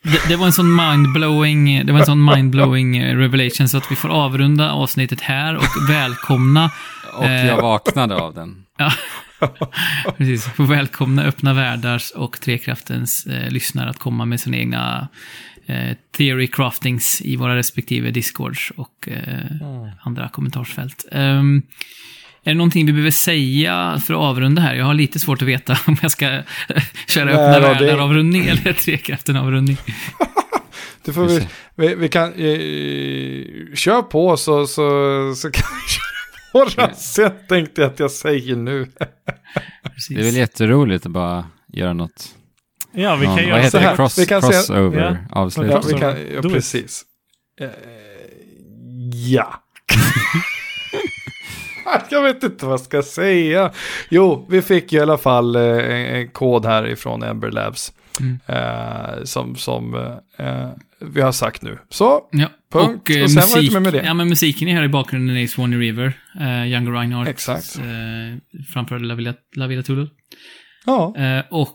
Det, 0.07 0.27
det 0.27 0.35
var 0.35 0.45
en 0.45 0.53
sån 0.53 0.75
mindblowing, 0.75 1.85
det 1.85 1.91
var 1.93 1.99
en 1.99 2.05
sån 2.05 2.25
mindblowing 2.25 2.97
eh, 2.97 3.17
revelation 3.17 3.69
så 3.69 3.77
att 3.77 3.91
vi 3.91 3.95
får 3.95 4.09
avrunda 4.09 4.71
avsnittet 4.71 5.21
här 5.21 5.55
och 5.55 5.89
välkomna 5.89 6.71
Och 7.13 7.25
Eh. 7.25 7.47
jag 7.47 7.61
vaknade 7.61 8.15
av 8.15 8.33
den. 8.33 8.65
Ja, 9.39 10.11
precis. 10.17 10.45
Får 10.45 10.63
välkomna 10.63 11.23
Öppna 11.23 11.53
Världars 11.53 12.11
och 12.11 12.41
Trekraftens 12.41 13.25
eh, 13.25 13.49
lyssnare 13.51 13.89
att 13.89 13.99
komma 13.99 14.25
med 14.25 14.39
sina 14.39 14.57
egna 14.57 15.07
eh, 15.65 15.95
theory 16.17 16.47
craftings 16.47 17.21
i 17.21 17.35
våra 17.35 17.55
respektive 17.55 18.11
discords 18.11 18.71
och 18.77 19.07
eh, 19.07 19.97
andra 20.03 20.29
kommentarsfält. 20.29 21.05
Ehm, 21.11 21.61
är 22.45 22.49
det 22.51 22.57
någonting 22.57 22.85
vi 22.85 22.91
behöver 22.91 23.11
säga 23.11 24.01
för 24.05 24.13
att 24.13 24.19
avrunda 24.19 24.61
här? 24.61 24.75
Jag 24.75 24.85
har 24.85 24.93
lite 24.93 25.19
svårt 25.19 25.41
att 25.41 25.47
veta 25.47 25.77
om 25.87 25.97
jag 26.01 26.11
ska 26.11 26.25
köra 27.07 27.25
Nej, 27.25 27.33
Öppna 27.33 27.59
då, 27.59 27.73
det- 27.73 27.85
Världar-avrundning 27.85 28.45
eller 28.45 28.73
Trekraften-avrundning. 28.73 29.77
Det 31.05 31.13
får 31.13 31.25
vi, 31.25 31.47
vi, 31.75 31.95
vi 31.95 32.09
kan, 32.09 32.27
eh, 32.33 33.75
kör 33.75 34.01
på 34.01 34.37
så, 34.37 34.67
så, 34.67 34.81
så 35.35 35.51
kan 35.51 35.67
vi 35.75 35.91
köra 35.93 36.65
på 36.65 36.81
razzia 36.81 37.29
tänkte 37.29 37.81
jag 37.81 37.91
att 37.91 37.99
jag 37.99 38.11
säger 38.11 38.55
nu. 38.55 38.87
Det 40.09 40.15
är 40.19 40.23
väl 40.23 40.35
jätteroligt 40.35 41.05
att 41.05 41.11
bara 41.11 41.45
göra 41.73 41.93
något. 41.93 42.27
Ja, 42.93 43.15
vi 43.15 43.25
någon, 43.27 43.37
kan 43.37 43.47
göra 43.47 43.69
så 43.69 43.77
här. 43.77 43.95
Cross, 43.95 44.17
Vi 44.19 44.25
kan 44.25 44.41
crossover 44.41 45.01
Ja. 45.31 45.39
avslut. 45.41 45.71
Ja, 45.71 45.81
vi 45.87 45.93
kan, 45.93 46.15
ja 46.35 46.41
precis. 46.41 47.03
Eh, 47.61 47.69
ja. 49.29 49.63
jag 52.09 52.23
vet 52.23 52.43
inte 52.43 52.65
vad 52.65 52.73
jag 52.73 52.79
ska 52.79 53.03
säga. 53.03 53.71
Jo, 54.09 54.45
vi 54.49 54.61
fick 54.61 54.91
ju 54.93 54.99
i 54.99 55.01
alla 55.01 55.17
fall 55.17 55.55
eh, 55.55 55.61
en, 56.15 56.27
kod 56.29 56.65
här 56.65 56.87
ifrån 56.87 57.23
Ember 57.23 57.51
Labs. 57.51 57.93
Mm. 58.19 58.39
Eh, 58.45 59.23
som 59.23 59.55
som 59.55 59.95
eh, 60.37 60.69
vi 60.99 61.21
har 61.21 61.31
sagt 61.31 61.61
nu. 61.61 61.77
Så, 61.89 62.21
Ja, 62.31 62.47
Punkt. 62.71 63.01
och, 63.09 63.11
eh, 63.15 63.23
Och 63.23 63.31
sen 63.31 63.41
var 63.41 63.47
det 63.49 63.55
musik, 63.55 63.63
inte 63.63 63.79
mer 63.79 63.91
med 63.91 63.93
det. 63.93 64.07
Ja, 64.07 64.13
men 64.13 64.29
musiken 64.29 64.67
är 64.67 64.73
här 64.75 64.83
i 64.83 64.87
bakgrunden 64.89 65.37
är 65.37 65.47
Swanee 65.47 65.79
River, 65.79 66.13
eh, 66.39 66.65
Younger 66.71 66.91
Reinhardt. 66.91 67.29
Exakt. 67.29 67.77
Eh, 67.77 68.63
framförde 68.73 69.05
La 69.05 69.15
Villa, 69.15 69.33
La 69.55 69.67
Villa 69.67 69.83
Tudor. 69.83 70.09
ja. 70.85 71.15
Eh, 71.17 71.43
och 71.49 71.69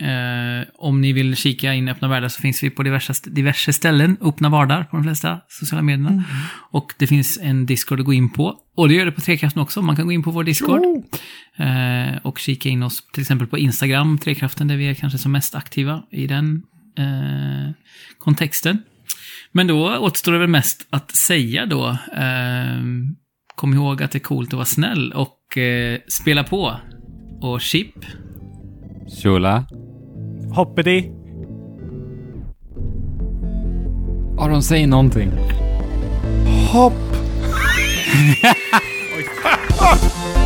eh, 0.00 0.68
om 0.74 1.00
ni 1.00 1.12
vill 1.12 1.36
kika 1.36 1.74
in 1.74 1.88
Öppna 1.88 2.08
Världar 2.08 2.28
så 2.28 2.40
finns 2.40 2.62
vi 2.62 2.70
på 2.70 2.82
diverse, 2.82 3.12
diverse 3.24 3.72
ställen. 3.72 4.16
Öppna 4.20 4.48
Vardar 4.48 4.84
på 4.84 4.96
de 4.96 5.02
flesta 5.02 5.40
sociala 5.48 5.82
medierna. 5.82 6.10
Mm. 6.10 6.22
Och 6.70 6.92
det 6.98 7.06
finns 7.06 7.38
en 7.42 7.66
Discord 7.66 8.00
att 8.00 8.06
gå 8.06 8.12
in 8.12 8.30
på. 8.30 8.56
Och 8.76 8.88
det 8.88 8.94
gör 8.94 9.04
det 9.04 9.12
på 9.12 9.20
Trekraften 9.20 9.62
också. 9.62 9.82
Man 9.82 9.96
kan 9.96 10.06
gå 10.06 10.12
in 10.12 10.22
på 10.22 10.30
vår 10.30 10.44
Discord. 10.44 10.82
Eh, 11.56 12.16
och 12.22 12.38
kika 12.38 12.68
in 12.68 12.82
oss 12.82 13.06
till 13.12 13.20
exempel 13.20 13.46
på 13.46 13.58
Instagram, 13.58 14.18
Trekraften, 14.18 14.68
där 14.68 14.76
vi 14.76 14.90
är 14.90 14.94
kanske 14.94 15.18
som 15.18 15.32
mest 15.32 15.54
aktiva 15.54 16.02
i 16.10 16.26
den 16.26 16.62
eh, 16.98 17.74
kontexten. 18.18 18.78
Men 19.52 19.66
då 19.66 19.96
återstår 19.96 20.32
det 20.32 20.38
väl 20.38 20.48
mest 20.48 20.86
att 20.90 21.16
säga 21.16 21.66
då. 21.66 21.88
Eh, 22.16 22.82
kom 23.56 23.74
ihåg 23.74 24.02
att 24.02 24.10
det 24.10 24.18
är 24.18 24.20
coolt 24.20 24.48
att 24.48 24.54
vara 24.54 24.64
snäll 24.64 25.12
och 25.12 25.58
eh, 25.58 25.98
spela 26.08 26.44
på. 26.44 26.76
Och 27.40 27.60
chip. 27.60 27.94
Shula. 29.08 29.64
Hoppedy. 30.52 31.10
Ja, 34.36 34.48
de 34.48 34.62
säger 34.62 34.86
någonting. 34.86 35.30
Hopp. 36.72 36.92